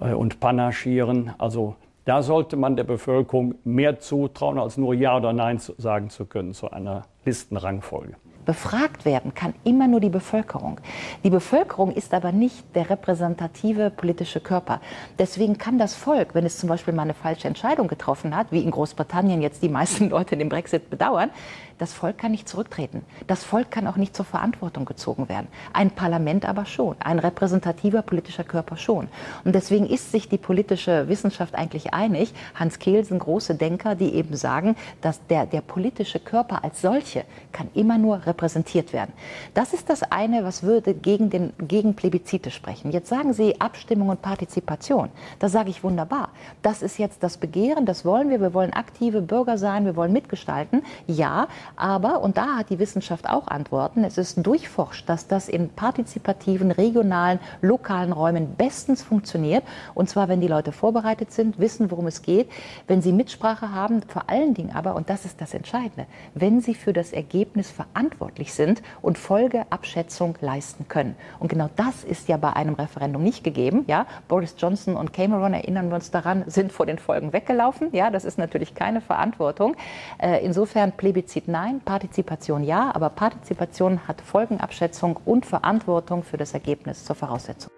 äh, 0.00 0.12
und 0.12 0.40
panaschieren. 0.40 1.32
Also 1.38 1.76
da 2.04 2.22
sollte 2.22 2.56
man 2.56 2.76
der 2.76 2.84
Bevölkerung 2.84 3.56
mehr 3.64 3.98
zutrauen, 3.98 4.58
als 4.58 4.76
nur 4.76 4.94
Ja 4.94 5.16
oder 5.16 5.32
Nein 5.32 5.58
sagen 5.58 6.08
zu 6.10 6.24
können 6.24 6.54
zu 6.54 6.70
einer 6.70 7.02
Listenrangfolge. 7.24 8.14
Befragt 8.46 9.04
werden 9.04 9.34
kann 9.34 9.54
immer 9.64 9.88
nur 9.88 9.98
die 9.98 10.08
Bevölkerung. 10.08 10.80
Die 11.24 11.30
Bevölkerung 11.30 11.90
ist 11.90 12.14
aber 12.14 12.30
nicht 12.30 12.76
der 12.76 12.88
repräsentative 12.90 13.90
politische 13.90 14.38
Körper. 14.38 14.80
Deswegen 15.18 15.58
kann 15.58 15.78
das 15.78 15.96
Volk, 15.96 16.32
wenn 16.32 16.46
es 16.46 16.56
zum 16.56 16.68
Beispiel 16.68 16.94
mal 16.94 17.02
eine 17.02 17.14
falsche 17.14 17.48
Entscheidung 17.48 17.88
getroffen 17.88 18.36
hat, 18.36 18.52
wie 18.52 18.62
in 18.62 18.70
Großbritannien 18.70 19.42
jetzt 19.42 19.64
die 19.64 19.68
meisten 19.68 20.10
Leute 20.10 20.36
den 20.36 20.48
Brexit 20.48 20.90
bedauern, 20.90 21.30
das 21.78 21.92
Volk 21.92 22.18
kann 22.18 22.30
nicht 22.30 22.48
zurücktreten. 22.48 23.04
Das 23.26 23.44
Volk 23.44 23.70
kann 23.70 23.86
auch 23.86 23.96
nicht 23.96 24.16
zur 24.16 24.24
Verantwortung 24.24 24.84
gezogen 24.84 25.28
werden. 25.28 25.48
Ein 25.72 25.90
Parlament 25.90 26.46
aber 26.46 26.64
schon, 26.64 26.96
ein 27.00 27.18
repräsentativer 27.18 28.02
politischer 28.02 28.44
Körper 28.44 28.76
schon. 28.76 29.08
Und 29.44 29.54
deswegen 29.54 29.86
ist 29.86 30.12
sich 30.12 30.28
die 30.28 30.38
politische 30.38 31.08
Wissenschaft 31.08 31.54
eigentlich 31.54 31.92
einig. 31.92 32.32
Hans 32.54 32.78
Kehl 32.78 33.04
sind 33.04 33.18
große 33.18 33.54
Denker, 33.54 33.94
die 33.94 34.14
eben 34.14 34.36
sagen, 34.36 34.76
dass 35.00 35.24
der, 35.26 35.46
der 35.46 35.60
politische 35.60 36.18
Körper 36.18 36.64
als 36.64 36.80
solche 36.80 37.24
kann 37.52 37.68
immer 37.74 37.98
nur 37.98 38.26
repräsentiert 38.26 38.92
werden. 38.92 39.12
Das 39.54 39.72
ist 39.72 39.90
das 39.90 40.02
eine, 40.02 40.44
was 40.44 40.62
würde 40.62 40.94
gegen, 40.94 41.30
den, 41.30 41.52
gegen 41.58 41.94
Plebiszite 41.94 42.50
sprechen. 42.50 42.90
Jetzt 42.90 43.08
sagen 43.08 43.32
Sie 43.32 43.60
Abstimmung 43.60 44.08
und 44.08 44.22
Partizipation. 44.22 45.10
Da 45.38 45.48
sage 45.48 45.70
ich 45.70 45.84
wunderbar. 45.84 46.30
Das 46.62 46.82
ist 46.82 46.98
jetzt 46.98 47.22
das 47.22 47.36
Begehren, 47.36 47.86
das 47.86 48.04
wollen 48.04 48.30
wir. 48.30 48.40
Wir 48.40 48.54
wollen 48.54 48.72
aktive 48.72 49.20
Bürger 49.20 49.58
sein, 49.58 49.84
wir 49.84 49.96
wollen 49.96 50.12
mitgestalten. 50.12 50.82
Ja, 51.06 51.48
aber, 51.74 52.20
und 52.20 52.36
da 52.36 52.56
hat 52.58 52.70
die 52.70 52.78
Wissenschaft 52.78 53.28
auch 53.28 53.48
Antworten, 53.48 54.04
es 54.04 54.18
ist 54.18 54.46
durchforscht, 54.46 55.08
dass 55.08 55.26
das 55.26 55.48
in 55.48 55.70
partizipativen, 55.70 56.70
regionalen, 56.70 57.40
lokalen 57.60 58.12
Räumen 58.12 58.54
bestens 58.56 59.02
funktioniert. 59.02 59.64
Und 59.94 60.08
zwar, 60.08 60.28
wenn 60.28 60.40
die 60.40 60.48
Leute 60.48 60.72
vorbereitet 60.72 61.32
sind, 61.32 61.58
wissen, 61.58 61.90
worum 61.90 62.06
es 62.06 62.22
geht, 62.22 62.48
wenn 62.86 63.02
sie 63.02 63.12
Mitsprache 63.12 63.72
haben, 63.72 64.02
vor 64.02 64.28
allen 64.28 64.54
Dingen 64.54 64.74
aber, 64.74 64.94
und 64.94 65.10
das 65.10 65.24
ist 65.24 65.40
das 65.40 65.54
Entscheidende, 65.54 66.06
wenn 66.34 66.60
sie 66.60 66.74
für 66.74 66.92
das 66.92 67.12
Ergebnis 67.12 67.70
verantwortlich 67.70 68.52
sind 68.54 68.82
und 69.02 69.18
Folgeabschätzung 69.18 70.36
leisten 70.40 70.88
können. 70.88 71.16
Und 71.38 71.48
genau 71.48 71.68
das 71.76 72.04
ist 72.04 72.28
ja 72.28 72.36
bei 72.36 72.52
einem 72.52 72.74
Referendum 72.74 73.22
nicht 73.22 73.44
gegeben. 73.44 73.84
Ja? 73.86 74.06
Boris 74.28 74.54
Johnson 74.58 74.96
und 74.96 75.12
Cameron, 75.12 75.54
erinnern 75.54 75.88
wir 75.88 75.96
uns 75.96 76.10
daran, 76.10 76.44
sind 76.46 76.72
vor 76.72 76.86
den 76.86 76.98
Folgen 76.98 77.32
weggelaufen. 77.32 77.88
Ja, 77.92 78.10
das 78.10 78.24
ist 78.24 78.38
natürlich 78.38 78.74
keine 78.74 79.00
Verantwortung. 79.00 79.76
Äh, 80.18 80.44
insofern 80.44 80.92
Plebiszit 80.92 81.48
nein, 81.56 81.80
Partizipation 81.80 82.62
ja, 82.62 82.94
aber 82.94 83.08
Partizipation 83.08 84.06
hat 84.06 84.20
Folgenabschätzung 84.20 85.16
und 85.24 85.46
Verantwortung 85.46 86.22
für 86.22 86.36
das 86.36 86.52
Ergebnis 86.52 87.04
zur 87.06 87.16
Voraussetzung. 87.16 87.70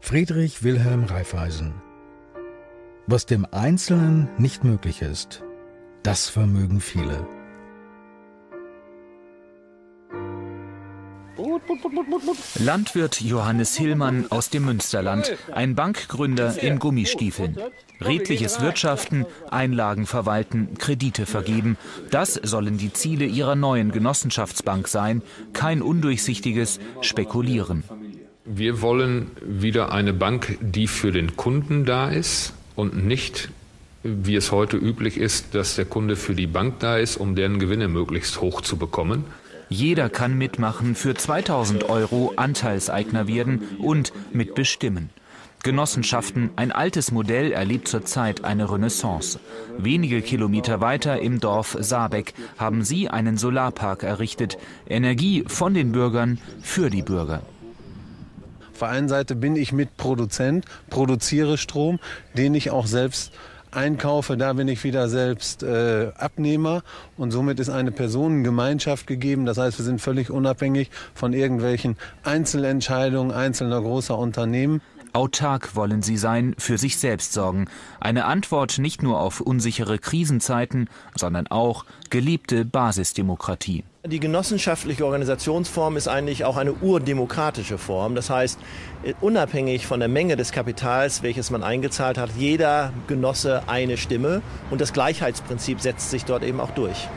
Friedrich 0.00 0.62
Wilhelm 0.62 1.04
Raiffeisen 1.04 1.72
Was 3.06 3.24
dem 3.24 3.46
Einzelnen 3.50 4.28
nicht 4.36 4.62
möglich 4.62 5.00
ist, 5.00 5.42
das 6.02 6.28
vermögen 6.28 6.80
viele. 6.80 7.26
Landwirt 12.58 13.20
Johannes 13.20 13.74
Hillmann 13.76 14.26
aus 14.30 14.50
dem 14.50 14.66
Münsterland, 14.66 15.34
ein 15.52 15.74
Bankgründer 15.74 16.62
in 16.62 16.78
Gummistiefeln. 16.78 17.56
Redliches 18.06 18.60
Wirtschaften, 18.60 19.26
Einlagen 19.50 20.06
verwalten, 20.06 20.74
Kredite 20.78 21.26
vergeben. 21.26 21.76
Das 22.10 22.34
sollen 22.34 22.78
die 22.78 22.92
Ziele 22.92 23.24
ihrer 23.24 23.54
neuen 23.54 23.92
Genossenschaftsbank 23.92 24.88
sein. 24.88 25.22
Kein 25.52 25.82
undurchsichtiges 25.82 26.80
Spekulieren. 27.00 27.84
Wir 28.44 28.82
wollen 28.82 29.30
wieder 29.40 29.92
eine 29.92 30.12
Bank, 30.12 30.58
die 30.60 30.88
für 30.88 31.12
den 31.12 31.36
Kunden 31.36 31.84
da 31.84 32.08
ist 32.10 32.54
und 32.74 33.06
nicht, 33.06 33.50
wie 34.02 34.34
es 34.34 34.50
heute 34.50 34.76
üblich 34.76 35.16
ist, 35.16 35.54
dass 35.54 35.76
der 35.76 35.84
Kunde 35.84 36.16
für 36.16 36.34
die 36.34 36.48
Bank 36.48 36.80
da 36.80 36.96
ist, 36.96 37.16
um 37.16 37.36
deren 37.36 37.58
Gewinne 37.58 37.88
möglichst 37.88 38.40
hoch 38.40 38.60
zu 38.60 38.76
bekommen. 38.76 39.24
Jeder 39.68 40.10
kann 40.10 40.36
mitmachen, 40.36 40.94
für 40.94 41.14
2000 41.14 41.88
Euro 41.88 42.32
Anteilseigner 42.36 43.26
werden 43.26 43.62
und 43.78 44.12
mitbestimmen. 44.32 45.10
Genossenschaften, 45.62 46.50
ein 46.56 46.72
altes 46.72 47.12
Modell, 47.12 47.52
erlebt 47.52 47.88
zurzeit 47.88 48.44
eine 48.44 48.70
Renaissance. 48.70 49.38
Wenige 49.78 50.22
Kilometer 50.22 50.80
weiter 50.80 51.20
im 51.20 51.40
Dorf 51.40 51.76
Sabeck 51.80 52.34
haben 52.58 52.82
sie 52.84 53.08
einen 53.08 53.36
Solarpark 53.36 54.02
errichtet. 54.02 54.58
Energie 54.88 55.44
von 55.46 55.74
den 55.74 55.92
Bürgern 55.92 56.38
für 56.62 56.90
die 56.90 57.02
Bürger. 57.02 57.42
Auf 58.72 58.78
der 58.80 58.88
einen 58.88 59.08
Seite 59.08 59.36
bin 59.36 59.54
ich 59.54 59.72
Mitproduzent, 59.72 60.64
produziere 60.90 61.56
Strom, 61.58 62.00
den 62.36 62.54
ich 62.54 62.70
auch 62.70 62.86
selbst 62.86 63.32
einkaufe, 63.72 64.36
da 64.36 64.52
bin 64.52 64.68
ich 64.68 64.84
wieder 64.84 65.08
selbst 65.08 65.62
äh, 65.62 66.12
Abnehmer 66.16 66.82
und 67.16 67.30
somit 67.30 67.58
ist 67.58 67.70
eine 67.70 67.90
Personengemeinschaft 67.90 69.06
gegeben. 69.06 69.46
Das 69.46 69.58
heißt, 69.58 69.78
wir 69.78 69.84
sind 69.84 70.00
völlig 70.00 70.30
unabhängig 70.30 70.90
von 71.14 71.32
irgendwelchen 71.32 71.96
Einzelentscheidungen 72.22 73.32
einzelner 73.32 73.80
großer 73.80 74.16
Unternehmen. 74.16 74.82
Autark 75.12 75.76
wollen 75.76 76.02
sie 76.02 76.16
sein, 76.16 76.54
für 76.58 76.78
sich 76.78 76.96
selbst 76.96 77.32
sorgen. 77.32 77.68
Eine 78.00 78.24
Antwort 78.24 78.78
nicht 78.78 79.02
nur 79.02 79.20
auf 79.20 79.40
unsichere 79.40 79.98
Krisenzeiten, 79.98 80.88
sondern 81.16 81.46
auch 81.48 81.84
geliebte 82.10 82.64
Basisdemokratie. 82.64 83.84
Die 84.04 84.18
genossenschaftliche 84.18 85.04
Organisationsform 85.04 85.96
ist 85.96 86.08
eigentlich 86.08 86.44
auch 86.44 86.56
eine 86.56 86.72
urdemokratische 86.72 87.78
Form. 87.78 88.14
Das 88.16 88.30
heißt, 88.30 88.58
unabhängig 89.20 89.86
von 89.86 90.00
der 90.00 90.08
Menge 90.08 90.36
des 90.36 90.50
Kapitals, 90.50 91.22
welches 91.22 91.50
man 91.50 91.62
eingezahlt 91.62 92.18
hat, 92.18 92.30
jeder 92.36 92.92
Genosse 93.06 93.62
eine 93.68 93.96
Stimme 93.96 94.42
und 94.70 94.80
das 94.80 94.92
Gleichheitsprinzip 94.92 95.80
setzt 95.80 96.10
sich 96.10 96.24
dort 96.24 96.42
eben 96.42 96.58
auch 96.58 96.72
durch. 96.72 97.08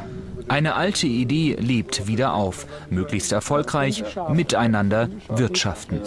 Eine 0.48 0.76
alte 0.76 1.08
Idee 1.08 1.56
lebt 1.60 2.06
wieder 2.06 2.36
auf. 2.36 2.68
Möglichst 2.92 3.32
erfolgreich 3.32 4.04
miteinander 4.30 5.10
wirtschaften. 5.28 6.02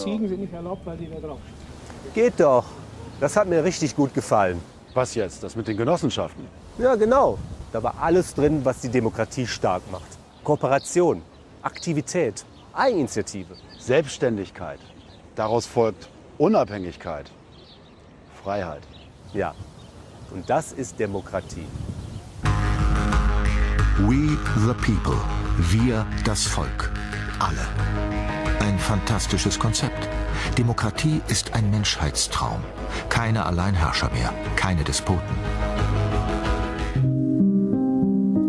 Geht 2.19 2.41
doch. 2.41 2.65
Das 3.21 3.37
hat 3.37 3.47
mir 3.47 3.63
richtig 3.63 3.95
gut 3.95 4.13
gefallen. 4.13 4.61
Was 4.93 5.15
jetzt? 5.15 5.41
Das 5.45 5.55
mit 5.55 5.69
den 5.69 5.77
Genossenschaften? 5.77 6.49
Ja, 6.77 6.97
genau. 6.97 7.39
Da 7.73 7.81
war 7.81 7.95
alles 8.01 8.35
drin, 8.35 8.65
was 8.65 8.81
die 8.81 8.89
Demokratie 8.89 9.47
stark 9.47 9.85
macht. 9.93 10.19
Kooperation, 10.43 11.23
Aktivität, 11.63 12.45
Eigeninitiative. 12.73 13.55
Selbstständigkeit. 13.79 14.81
Daraus 15.37 15.65
folgt 15.67 16.09
Unabhängigkeit. 16.39 17.31
Freiheit. 18.43 18.83
Ja. 19.33 19.55
Und 20.35 20.51
das 20.51 20.73
ist 20.73 20.99
Demokratie. 20.99 21.69
We 24.09 24.37
the 24.67 24.75
people. 24.85 25.21
Wir 25.71 26.05
das 26.25 26.43
Volk. 26.43 26.91
Alle. 27.39 28.48
Ein 28.79 28.99
fantastisches 28.99 29.59
Konzept. 29.59 30.09
Demokratie 30.57 31.21
ist 31.27 31.53
ein 31.53 31.69
Menschheitstraum. 31.69 32.61
Keine 33.09 33.45
Alleinherrscher 33.45 34.09
mehr, 34.13 34.33
keine 34.55 34.85
Despoten. 34.85 35.37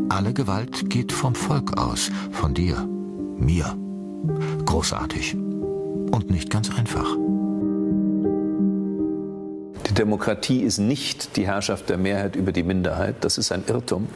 Alle 0.10 0.32
Gewalt 0.32 0.88
geht 0.88 1.12
vom 1.12 1.34
Volk 1.34 1.80
aus, 1.80 2.12
von 2.32 2.54
dir, 2.54 2.88
mir. 3.38 3.76
Großartig. 4.66 5.34
Und 5.34 6.30
nicht 6.30 6.52
ganz 6.52 6.70
einfach. 6.78 7.08
Die 9.88 9.94
Demokratie 9.96 10.62
ist 10.62 10.78
nicht 10.78 11.38
die 11.38 11.48
Herrschaft 11.48 11.90
der 11.90 11.98
Mehrheit 11.98 12.36
über 12.36 12.52
die 12.52 12.64
Minderheit. 12.64 13.16
Das 13.22 13.40
ist 13.40 13.52
ein 13.52 13.64
Irrtum. 13.66 14.08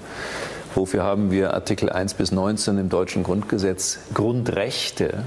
Wofür 0.75 1.03
haben 1.03 1.31
wir 1.31 1.55
Artikel 1.55 1.89
1 1.89 2.13
bis 2.13 2.31
19 2.31 2.77
im 2.77 2.89
deutschen 2.89 3.23
Grundgesetz 3.23 3.97
Grundrechte 4.13 5.23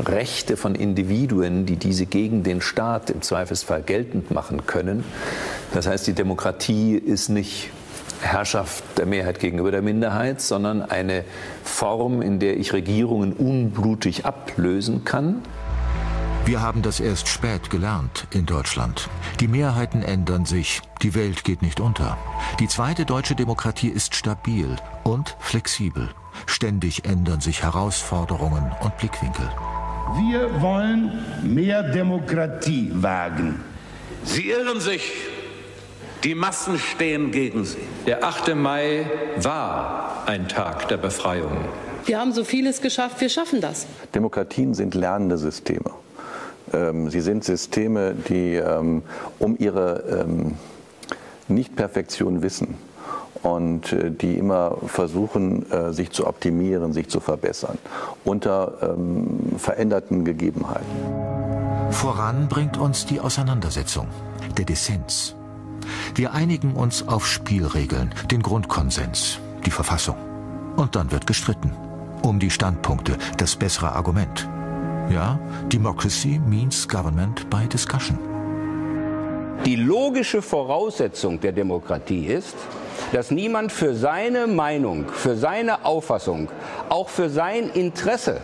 Rechte 0.00 0.56
von 0.56 0.74
Individuen, 0.74 1.66
die 1.66 1.76
diese 1.76 2.06
gegen 2.06 2.42
den 2.42 2.60
Staat 2.60 3.10
im 3.10 3.22
Zweifelsfall 3.22 3.82
geltend 3.82 4.30
machen 4.30 4.66
können. 4.66 5.04
Das 5.72 5.86
heißt, 5.86 6.06
die 6.06 6.12
Demokratie 6.12 6.94
ist 6.96 7.28
nicht 7.28 7.70
Herrschaft 8.20 8.84
der 8.98 9.06
Mehrheit 9.06 9.38
gegenüber 9.38 9.70
der 9.70 9.82
Minderheit, 9.82 10.40
sondern 10.40 10.82
eine 10.82 11.24
Form, 11.64 12.22
in 12.22 12.38
der 12.38 12.58
ich 12.58 12.72
Regierungen 12.72 13.32
unblutig 13.32 14.26
ablösen 14.26 15.04
kann. 15.04 15.42
Wir 16.44 16.62
haben 16.62 16.82
das 16.82 17.00
erst 17.00 17.28
spät 17.28 17.70
gelernt 17.70 18.26
in 18.32 18.46
Deutschland. 18.46 19.08
Die 19.40 19.46
Mehrheiten 19.46 20.02
ändern 20.02 20.46
sich, 20.46 20.80
die 21.02 21.14
Welt 21.14 21.44
geht 21.44 21.62
nicht 21.62 21.80
unter. 21.80 22.18
Die 22.58 22.66
zweite 22.66 23.04
deutsche 23.04 23.36
Demokratie 23.36 23.88
ist 23.88 24.14
stabil 24.14 24.76
und 25.04 25.36
flexibel. 25.38 26.08
Ständig 26.46 27.04
ändern 27.04 27.40
sich 27.40 27.62
Herausforderungen 27.62 28.72
und 28.80 28.96
Blickwinkel. 28.98 29.48
Wir 30.16 30.60
wollen 30.60 31.24
mehr 31.42 31.82
Demokratie 31.82 32.90
wagen. 32.94 33.60
Sie 34.24 34.50
irren 34.50 34.80
sich. 34.80 35.12
Die 36.24 36.34
Massen 36.34 36.78
stehen 36.78 37.30
gegen 37.30 37.64
sie. 37.64 37.78
Der 38.06 38.24
8. 38.24 38.54
Mai 38.54 39.06
war 39.36 40.24
ein 40.26 40.48
Tag 40.48 40.88
der 40.88 40.96
Befreiung. 40.96 41.64
Wir 42.04 42.18
haben 42.18 42.32
so 42.32 42.44
vieles 42.44 42.80
geschafft, 42.80 43.20
wir 43.20 43.28
schaffen 43.28 43.60
das. 43.60 43.86
Demokratien 44.14 44.74
sind 44.74 44.94
lernende 44.94 45.38
Systeme. 45.38 45.90
Ähm, 46.72 47.08
sie 47.10 47.20
sind 47.20 47.44
Systeme, 47.44 48.14
die 48.14 48.56
ähm, 48.56 49.02
um 49.38 49.56
ihre 49.58 50.24
ähm, 50.26 50.56
Nichtperfektion 51.48 52.42
wissen 52.42 52.89
und 53.42 53.92
äh, 53.92 54.10
die 54.10 54.34
immer 54.34 54.76
versuchen, 54.86 55.70
äh, 55.70 55.92
sich 55.92 56.10
zu 56.10 56.26
optimieren, 56.26 56.92
sich 56.92 57.08
zu 57.08 57.20
verbessern 57.20 57.78
unter 58.24 58.74
ähm, 58.82 59.52
veränderten 59.56 60.24
Gegebenheiten. 60.24 60.86
Voran 61.90 62.48
bringt 62.48 62.76
uns 62.76 63.06
die 63.06 63.20
Auseinandersetzung, 63.20 64.06
der 64.56 64.64
Dissens. 64.64 65.34
Wir 66.14 66.32
einigen 66.32 66.74
uns 66.74 67.06
auf 67.06 67.26
Spielregeln, 67.26 68.14
den 68.30 68.42
Grundkonsens, 68.42 69.40
die 69.66 69.70
Verfassung. 69.70 70.16
Und 70.76 70.96
dann 70.96 71.10
wird 71.10 71.26
gestritten. 71.26 71.72
Um 72.22 72.38
die 72.38 72.50
Standpunkte, 72.50 73.16
das 73.38 73.56
bessere 73.56 73.92
Argument. 73.92 74.48
Ja, 75.10 75.40
Democracy 75.72 76.40
means 76.46 76.86
government 76.86 77.48
by 77.50 77.66
discussion. 77.66 78.29
Die 79.66 79.76
logische 79.76 80.40
Voraussetzung 80.40 81.38
der 81.40 81.52
Demokratie 81.52 82.26
ist, 82.26 82.56
dass 83.12 83.30
niemand 83.30 83.72
für 83.72 83.94
seine 83.94 84.46
Meinung, 84.46 85.06
für 85.08 85.36
seine 85.36 85.84
Auffassung, 85.84 86.48
auch 86.88 87.08
für 87.10 87.28
sein 87.28 87.70
Interesse 87.74 88.40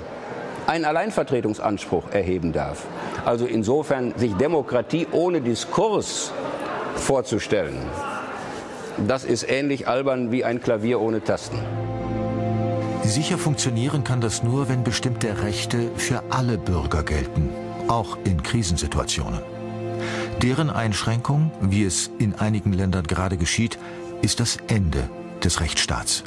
einen 0.66 0.84
Alleinvertretungsanspruch 0.84 2.10
erheben 2.10 2.52
darf. 2.52 2.84
Also 3.24 3.46
insofern 3.46 4.12
sich 4.16 4.34
Demokratie 4.34 5.06
ohne 5.10 5.40
Diskurs 5.40 6.32
vorzustellen, 6.96 7.78
das 9.06 9.24
ist 9.24 9.48
ähnlich 9.48 9.88
albern 9.88 10.32
wie 10.32 10.44
ein 10.44 10.60
Klavier 10.60 11.00
ohne 11.00 11.22
Tasten. 11.22 11.58
Sicher 13.04 13.38
funktionieren 13.38 14.04
kann 14.04 14.20
das 14.20 14.42
nur, 14.42 14.68
wenn 14.68 14.84
bestimmte 14.84 15.42
Rechte 15.42 15.90
für 15.96 16.22
alle 16.30 16.58
Bürger 16.58 17.02
gelten, 17.02 17.50
auch 17.88 18.18
in 18.24 18.42
Krisensituationen. 18.42 19.55
Deren 20.42 20.68
Einschränkung, 20.68 21.50
wie 21.62 21.84
es 21.84 22.10
in 22.18 22.34
einigen 22.34 22.74
Ländern 22.74 23.06
gerade 23.06 23.38
geschieht, 23.38 23.78
ist 24.20 24.38
das 24.38 24.58
Ende 24.68 25.08
des 25.42 25.60
Rechtsstaats. 25.60 26.24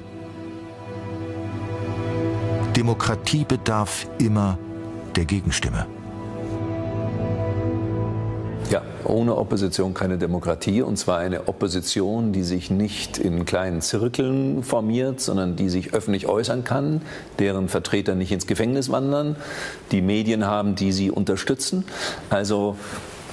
Demokratie 2.75 3.45
bedarf 3.45 4.07
immer 4.17 4.57
der 5.15 5.25
Gegenstimme. 5.25 5.85
Ja, 8.71 8.81
ohne 9.03 9.35
Opposition 9.35 9.93
keine 9.93 10.17
Demokratie. 10.17 10.81
Und 10.81 10.97
zwar 10.97 11.19
eine 11.19 11.47
Opposition, 11.47 12.33
die 12.33 12.43
sich 12.43 12.71
nicht 12.71 13.17
in 13.17 13.45
kleinen 13.45 13.81
Zirkeln 13.81 14.63
formiert, 14.63 15.21
sondern 15.21 15.55
die 15.55 15.69
sich 15.69 15.93
öffentlich 15.93 16.27
äußern 16.27 16.63
kann, 16.63 17.01
deren 17.37 17.67
Vertreter 17.67 18.15
nicht 18.15 18.31
ins 18.31 18.47
Gefängnis 18.47 18.91
wandern, 18.91 19.35
die 19.91 20.01
Medien 20.01 20.45
haben, 20.45 20.75
die 20.75 20.91
sie 20.91 21.11
unterstützen. 21.11 21.83
Also 22.29 22.75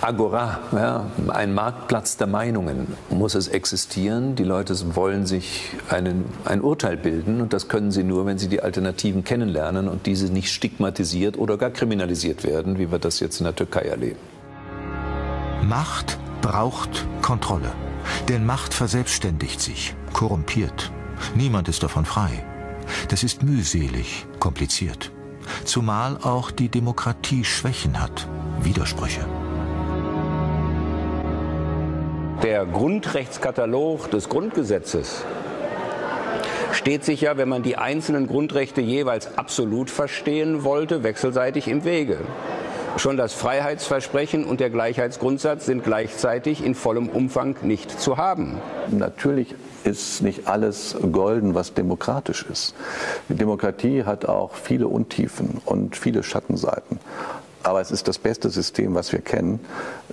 Agora, 0.03 0.61
ja, 0.73 1.07
ein 1.29 1.55
Marktplatz 1.55 2.19
der 2.19 2.27
Meinungen, 2.27 2.87
muss 3.09 3.35
es 3.35 3.49
existieren. 3.49 4.37
Die 4.37 4.45
Leute 4.45 4.75
wollen 4.95 5.25
sich 5.25 5.71
einen, 5.89 6.27
ein 6.45 6.61
Urteil 6.61 6.99
bilden 6.99 7.41
und 7.41 7.55
das 7.55 7.69
können 7.69 7.91
sie 7.91 8.05
nur, 8.05 8.27
wenn 8.27 8.37
sie 8.37 8.49
die 8.49 8.63
Alternativen 8.63 9.25
kennenlernen 9.25 9.89
und 9.89 10.05
diese 10.05 10.31
nicht 10.31 10.53
stigmatisiert 10.53 11.39
oder 11.39 11.57
gar 11.57 11.71
kriminalisiert 11.71 12.45
werden, 12.45 12.79
wie 12.79 12.91
wir 12.91 12.99
das 12.99 13.21
jetzt 13.21 13.41
in 13.41 13.45
der 13.45 13.57
Türkei 13.57 13.81
erleben. 13.81 14.19
Macht 15.63 16.19
braucht 16.43 17.07
Kontrolle. 17.23 17.73
Denn 18.29 18.45
Macht 18.45 18.75
verselbstständigt 18.75 19.61
sich, 19.61 19.95
korrumpiert. 20.13 20.93
Niemand 21.35 21.69
ist 21.69 21.83
davon 21.83 22.05
frei. 22.05 22.45
Das 23.09 23.25
ist 23.25 23.43
mühselig, 23.43 24.27
kompliziert. 24.39 25.11
Zumal 25.65 26.19
auch 26.19 26.51
die 26.51 26.69
Demokratie 26.69 27.45
Schwächen 27.45 28.01
hat, 28.01 28.29
Widersprüche. 28.61 29.25
Der 32.43 32.67
Grundrechtskatalog 32.67 34.11
des 34.11 34.29
Grundgesetzes 34.29 35.25
steht 36.73 37.05
sich 37.05 37.23
ja, 37.23 37.39
wenn 37.39 37.49
man 37.49 37.63
die 37.63 37.77
einzelnen 37.77 38.27
Grundrechte 38.27 38.83
jeweils 38.83 39.39
absolut 39.39 39.89
verstehen 39.91 40.63
wollte, 40.63 41.03
wechselseitig 41.03 41.67
im 41.69 41.85
Wege. 41.85 42.19
Schon 42.99 43.17
das 43.17 43.33
Freiheitsversprechen 43.33 44.45
und 44.45 44.61
der 44.61 44.71
Gleichheitsgrundsatz 44.71 45.67
sind 45.67 45.85
gleichzeitig 45.85 46.65
in 46.65 46.75
vollem 46.75 47.09
Umfang 47.09 47.57
nicht 47.63 48.01
zu 48.01 48.17
haben. 48.17 48.59
Natürlich 48.91 49.55
ist 49.85 50.23
nicht 50.23 50.47
alles 50.47 50.97
golden, 51.13 51.55
was 51.55 51.75
demokratisch 51.75 52.45
ist. 52.51 52.75
Die 53.29 53.35
Demokratie 53.35 54.05
hat 54.05 54.27
auch 54.27 54.55
viele 54.55 54.89
Untiefen 54.89 55.61
und 55.65 55.97
viele 55.97 56.23
Schattenseiten. 56.23 56.99
Aber 57.67 57.81
es 57.81 57.91
ist 57.91 58.07
das 58.07 58.19
beste 58.19 58.49
System, 58.49 58.95
was 58.95 59.11
wir 59.11 59.21
kennen, 59.21 59.59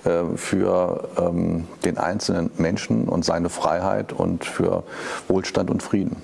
äh, 0.04 0.36
für 0.36 1.08
ähm, 1.16 1.68
den 1.84 1.98
einzelnen 1.98 2.50
Menschen 2.58 3.04
und 3.04 3.24
seine 3.24 3.48
Freiheit 3.48 4.12
und 4.12 4.44
für 4.44 4.82
Wohlstand 5.28 5.70
und 5.70 5.80
Frieden. 5.80 6.16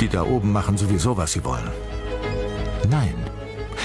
Die 0.00 0.08
da 0.08 0.22
oben 0.22 0.50
machen 0.50 0.78
sowieso, 0.78 1.18
was 1.18 1.32
sie 1.32 1.44
wollen. 1.44 1.70
Nein, 2.88 3.14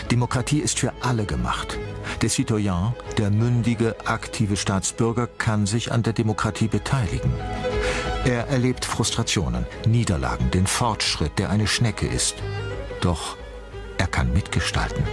Demokratie 0.10 0.60
ist 0.60 0.80
für 0.80 0.94
alle 1.02 1.26
gemacht. 1.26 1.78
Der 2.22 2.30
Citoyen, 2.30 2.94
der 3.18 3.30
mündige, 3.30 3.94
aktive 4.06 4.56
Staatsbürger, 4.56 5.28
kann 5.38 5.66
sich 5.66 5.92
an 5.92 6.04
der 6.04 6.14
Demokratie 6.14 6.70
beteiligen. 6.70 7.34
Er 8.24 8.48
erlebt 8.48 8.86
Frustrationen, 8.86 9.66
Niederlagen, 9.86 10.52
den 10.52 10.68
Fortschritt, 10.68 11.38
der 11.38 11.50
eine 11.50 11.68
Schnecke 11.68 12.08
ist. 12.08 12.36
Doch 13.02 13.36
er 13.98 14.08
kann 14.08 14.32
mitgestalten 14.32 15.04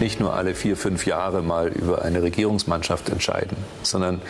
nicht 0.00 0.20
nur 0.20 0.34
alle 0.34 0.54
vier, 0.54 0.76
fünf 0.76 1.06
Jahre 1.06 1.42
mal 1.42 1.68
über 1.68 2.02
eine 2.02 2.22
Regierungsmannschaft 2.22 3.08
entscheiden, 3.08 3.56
sondern 3.82 4.20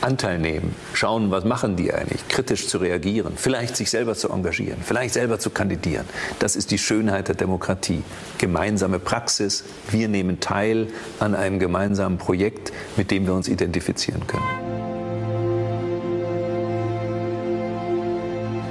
Anteil 0.00 0.38
nehmen, 0.38 0.74
schauen, 0.94 1.30
was 1.30 1.44
machen 1.44 1.76
die 1.76 1.92
eigentlich, 1.92 2.26
kritisch 2.28 2.68
zu 2.68 2.78
reagieren, 2.78 3.34
vielleicht 3.36 3.76
sich 3.76 3.90
selber 3.90 4.14
zu 4.14 4.30
engagieren, 4.30 4.78
vielleicht 4.82 5.14
selber 5.14 5.38
zu 5.38 5.50
kandidieren. 5.50 6.06
Das 6.38 6.56
ist 6.56 6.70
die 6.70 6.78
Schönheit 6.78 7.28
der 7.28 7.34
Demokratie. 7.34 8.02
Gemeinsame 8.38 8.98
Praxis, 8.98 9.64
wir 9.90 10.08
nehmen 10.08 10.40
teil 10.40 10.88
an 11.18 11.34
einem 11.34 11.58
gemeinsamen 11.58 12.18
Projekt, 12.18 12.72
mit 12.96 13.10
dem 13.10 13.26
wir 13.26 13.34
uns 13.34 13.48
identifizieren 13.48 14.26
können. 14.26 14.78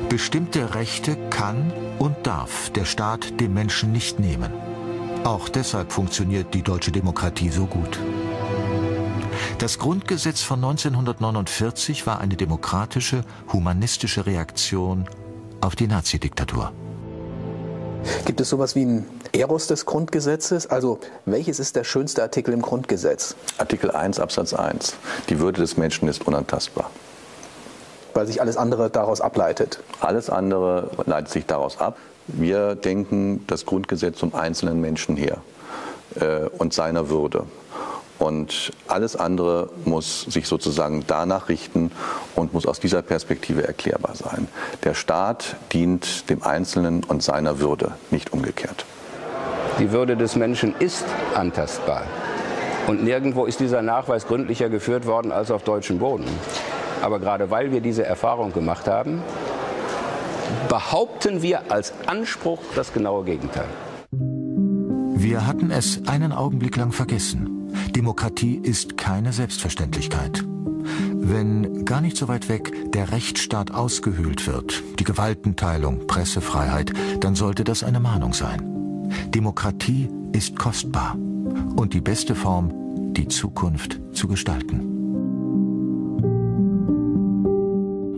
Bestimmte 0.09 0.73
Rechte 0.73 1.17
kann 1.29 1.71
und 1.99 2.15
darf 2.25 2.71
der 2.71 2.85
Staat 2.85 3.39
dem 3.39 3.53
Menschen 3.53 3.91
nicht 3.91 4.19
nehmen. 4.19 4.66
Auch 5.23 5.49
deshalb 5.49 5.91
funktioniert 5.91 6.53
die 6.53 6.61
deutsche 6.61 6.91
Demokratie 6.91 7.49
so 7.49 7.65
gut. 7.65 7.99
Das 9.59 9.79
Grundgesetz 9.79 10.41
von 10.41 10.63
1949 10.63 12.05
war 12.05 12.19
eine 12.19 12.35
demokratische, 12.35 13.23
humanistische 13.51 14.25
Reaktion 14.25 15.09
auf 15.61 15.75
die 15.75 15.87
Nazidiktatur. 15.87 16.71
Gibt 18.25 18.39
es 18.39 18.49
sowas 18.49 18.75
wie 18.75 18.85
ein 18.85 19.05
Eros 19.31 19.67
des 19.67 19.85
Grundgesetzes? 19.85 20.67
Also 20.67 20.99
welches 21.25 21.59
ist 21.59 21.75
der 21.75 21.83
schönste 21.83 22.21
Artikel 22.21 22.53
im 22.53 22.61
Grundgesetz? 22.61 23.35
Artikel 23.57 23.91
1 23.91 24.19
Absatz 24.19 24.53
1. 24.53 24.95
Die 25.29 25.39
Würde 25.39 25.61
des 25.61 25.77
Menschen 25.77 26.07
ist 26.07 26.25
unantastbar. 26.27 26.89
Weil 28.13 28.27
sich 28.27 28.41
alles 28.41 28.57
andere 28.57 28.89
daraus 28.89 29.21
ableitet. 29.21 29.79
Alles 29.99 30.29
andere 30.29 30.91
leitet 31.05 31.29
sich 31.29 31.45
daraus 31.45 31.79
ab. 31.79 31.97
Wir 32.27 32.75
denken 32.75 33.45
das 33.47 33.65
Grundgesetz 33.65 34.17
zum 34.17 34.35
einzelnen 34.35 34.81
Menschen 34.81 35.15
her 35.15 35.37
äh, 36.19 36.47
und 36.57 36.73
seiner 36.73 37.09
Würde. 37.09 37.45
Und 38.19 38.71
alles 38.87 39.15
andere 39.15 39.69
muss 39.85 40.23
sich 40.23 40.47
sozusagen 40.47 41.03
danach 41.05 41.49
richten 41.49 41.91
und 42.35 42.53
muss 42.53 42.65
aus 42.65 42.79
dieser 42.79 43.01
Perspektive 43.01 43.67
erklärbar 43.67 44.15
sein. 44.15 44.47
Der 44.83 44.95
Staat 44.95 45.55
dient 45.71 46.29
dem 46.29 46.41
Einzelnen 46.41 47.03
und 47.03 47.21
seiner 47.21 47.59
Würde, 47.59 47.91
nicht 48.09 48.33
umgekehrt. 48.33 48.85
Die 49.79 49.91
Würde 49.91 50.17
des 50.17 50.35
Menschen 50.35 50.73
ist 50.79 51.05
antastbar. 51.35 52.03
Und 52.87 53.03
nirgendwo 53.03 53.45
ist 53.45 53.59
dieser 53.59 53.81
Nachweis 53.81 54.25
gründlicher 54.25 54.69
geführt 54.69 55.05
worden 55.05 55.31
als 55.31 55.51
auf 55.51 55.63
deutschem 55.63 55.99
Boden. 55.99 56.25
Aber 57.03 57.19
gerade 57.19 57.51
weil 57.51 57.71
wir 57.71 57.81
diese 57.81 58.03
Erfahrung 58.03 58.53
gemacht 58.53 58.87
haben, 58.87 59.21
behaupten 60.69 61.41
wir 61.41 61.71
als 61.71 61.93
Anspruch 62.05 62.59
das 62.75 62.93
genaue 62.93 63.25
Gegenteil. 63.25 63.67
Wir 64.11 65.47
hatten 65.47 65.71
es 65.71 66.07
einen 66.07 66.31
Augenblick 66.31 66.77
lang 66.77 66.91
vergessen. 66.91 67.71
Demokratie 67.95 68.59
ist 68.61 68.97
keine 68.97 69.33
Selbstverständlichkeit. 69.33 70.43
Wenn 71.13 71.83
gar 71.85 72.01
nicht 72.01 72.15
so 72.15 72.27
weit 72.27 72.47
weg 72.47 72.91
der 72.93 73.11
Rechtsstaat 73.11 73.71
ausgehöhlt 73.71 74.47
wird, 74.47 74.83
die 74.99 75.03
Gewaltenteilung, 75.03 76.07
Pressefreiheit, 76.07 76.93
dann 77.19 77.35
sollte 77.35 77.63
das 77.63 77.83
eine 77.83 77.99
Mahnung 77.99 78.33
sein. 78.33 78.61
Demokratie 79.33 80.09
ist 80.31 80.57
kostbar 80.57 81.15
und 81.75 81.93
die 81.93 82.01
beste 82.01 82.35
Form, 82.35 82.71
die 83.13 83.27
Zukunft 83.27 83.99
zu 84.13 84.27
gestalten. 84.27 84.96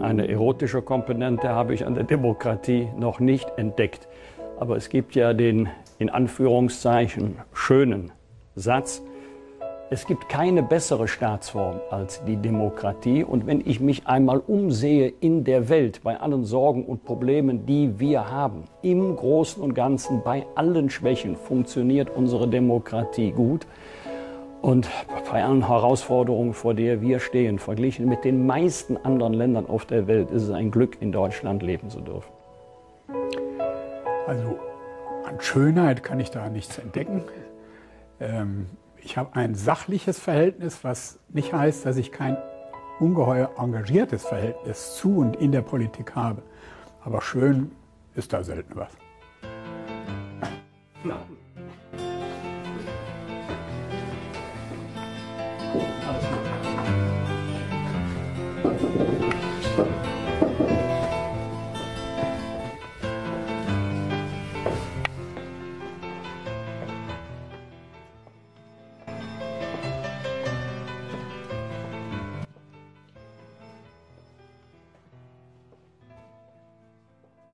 Eine 0.02 0.30
erotische 0.30 0.82
Komponente 0.82 1.50
habe 1.50 1.74
ich 1.74 1.86
an 1.86 1.94
der 1.94 2.06
Demokratie 2.06 2.88
noch 2.98 3.20
nicht 3.20 3.52
entdeckt. 3.58 4.08
Aber 4.58 4.78
es 4.78 4.88
gibt 4.90 5.14
ja 5.14 5.34
den 5.34 5.68
in 5.98 6.10
Anführungszeichen 6.10 7.38
schönen 7.54 8.12
Satz, 8.56 9.04
es 9.92 10.06
gibt 10.06 10.30
keine 10.30 10.62
bessere 10.62 11.08
Staatsform 11.08 11.82
als 11.90 12.24
die 12.24 12.38
Demokratie. 12.38 13.24
Und 13.24 13.48
wenn 13.48 13.62
ich 13.66 13.80
mich 13.80 14.06
einmal 14.06 14.38
umsehe 14.38 15.12
in 15.20 15.44
der 15.44 15.68
Welt, 15.68 16.02
bei 16.04 16.20
allen 16.20 16.46
Sorgen 16.46 16.86
und 16.86 17.04
Problemen, 17.04 17.66
die 17.66 18.00
wir 18.00 18.30
haben, 18.30 18.66
im 18.84 19.16
Großen 19.16 19.62
und 19.64 19.74
Ganzen, 19.74 20.22
bei 20.24 20.46
allen 20.54 20.92
Schwächen, 20.92 21.36
funktioniert 21.36 22.12
unsere 22.16 22.48
Demokratie 22.48 23.32
gut. 23.32 23.66
Und 24.62 24.90
bei 25.32 25.44
allen 25.44 25.68
Herausforderungen, 25.68 26.54
vor 26.54 26.74
der 26.74 27.02
wir 27.02 27.20
stehen, 27.20 27.60
verglichen 27.60 28.08
mit 28.08 28.26
den 28.26 28.46
meisten 28.46 28.98
anderen 28.98 29.34
Ländern 29.34 29.68
auf 29.68 29.86
der 29.86 30.08
Welt, 30.08 30.32
ist 30.32 30.44
es 30.44 30.52
ein 30.52 30.70
Glück, 30.70 30.98
in 31.02 31.12
Deutschland 31.12 31.64
leben 31.64 31.90
zu 31.90 32.02
dürfen. 32.02 32.32
Also 34.28 34.60
an 35.26 35.40
Schönheit 35.40 36.04
kann 36.04 36.20
ich 36.20 36.30
da 36.30 36.50
nichts 36.50 36.78
entdecken. 36.78 37.24
Ähm, 38.20 38.66
ich 38.98 39.18
habe 39.18 39.34
ein 39.36 39.56
sachliches 39.56 40.20
Verhältnis, 40.20 40.84
was 40.84 41.20
nicht 41.30 41.54
heißt, 41.54 41.86
dass 41.86 41.98
ich 41.98 42.12
kein 42.12 42.38
ungeheuer 43.00 43.52
engagiertes 43.58 44.26
Verhältnis 44.26 44.98
zu 44.98 45.18
und 45.18 45.38
in 45.38 45.54
der 45.54 45.62
Politik 45.62 46.16
habe. 46.16 46.42
Aber 47.04 47.22
schön 47.22 47.72
ist 48.16 48.34
da 48.34 48.44
selten 48.44 48.76
was. 48.76 48.92
Ja. 51.06 51.18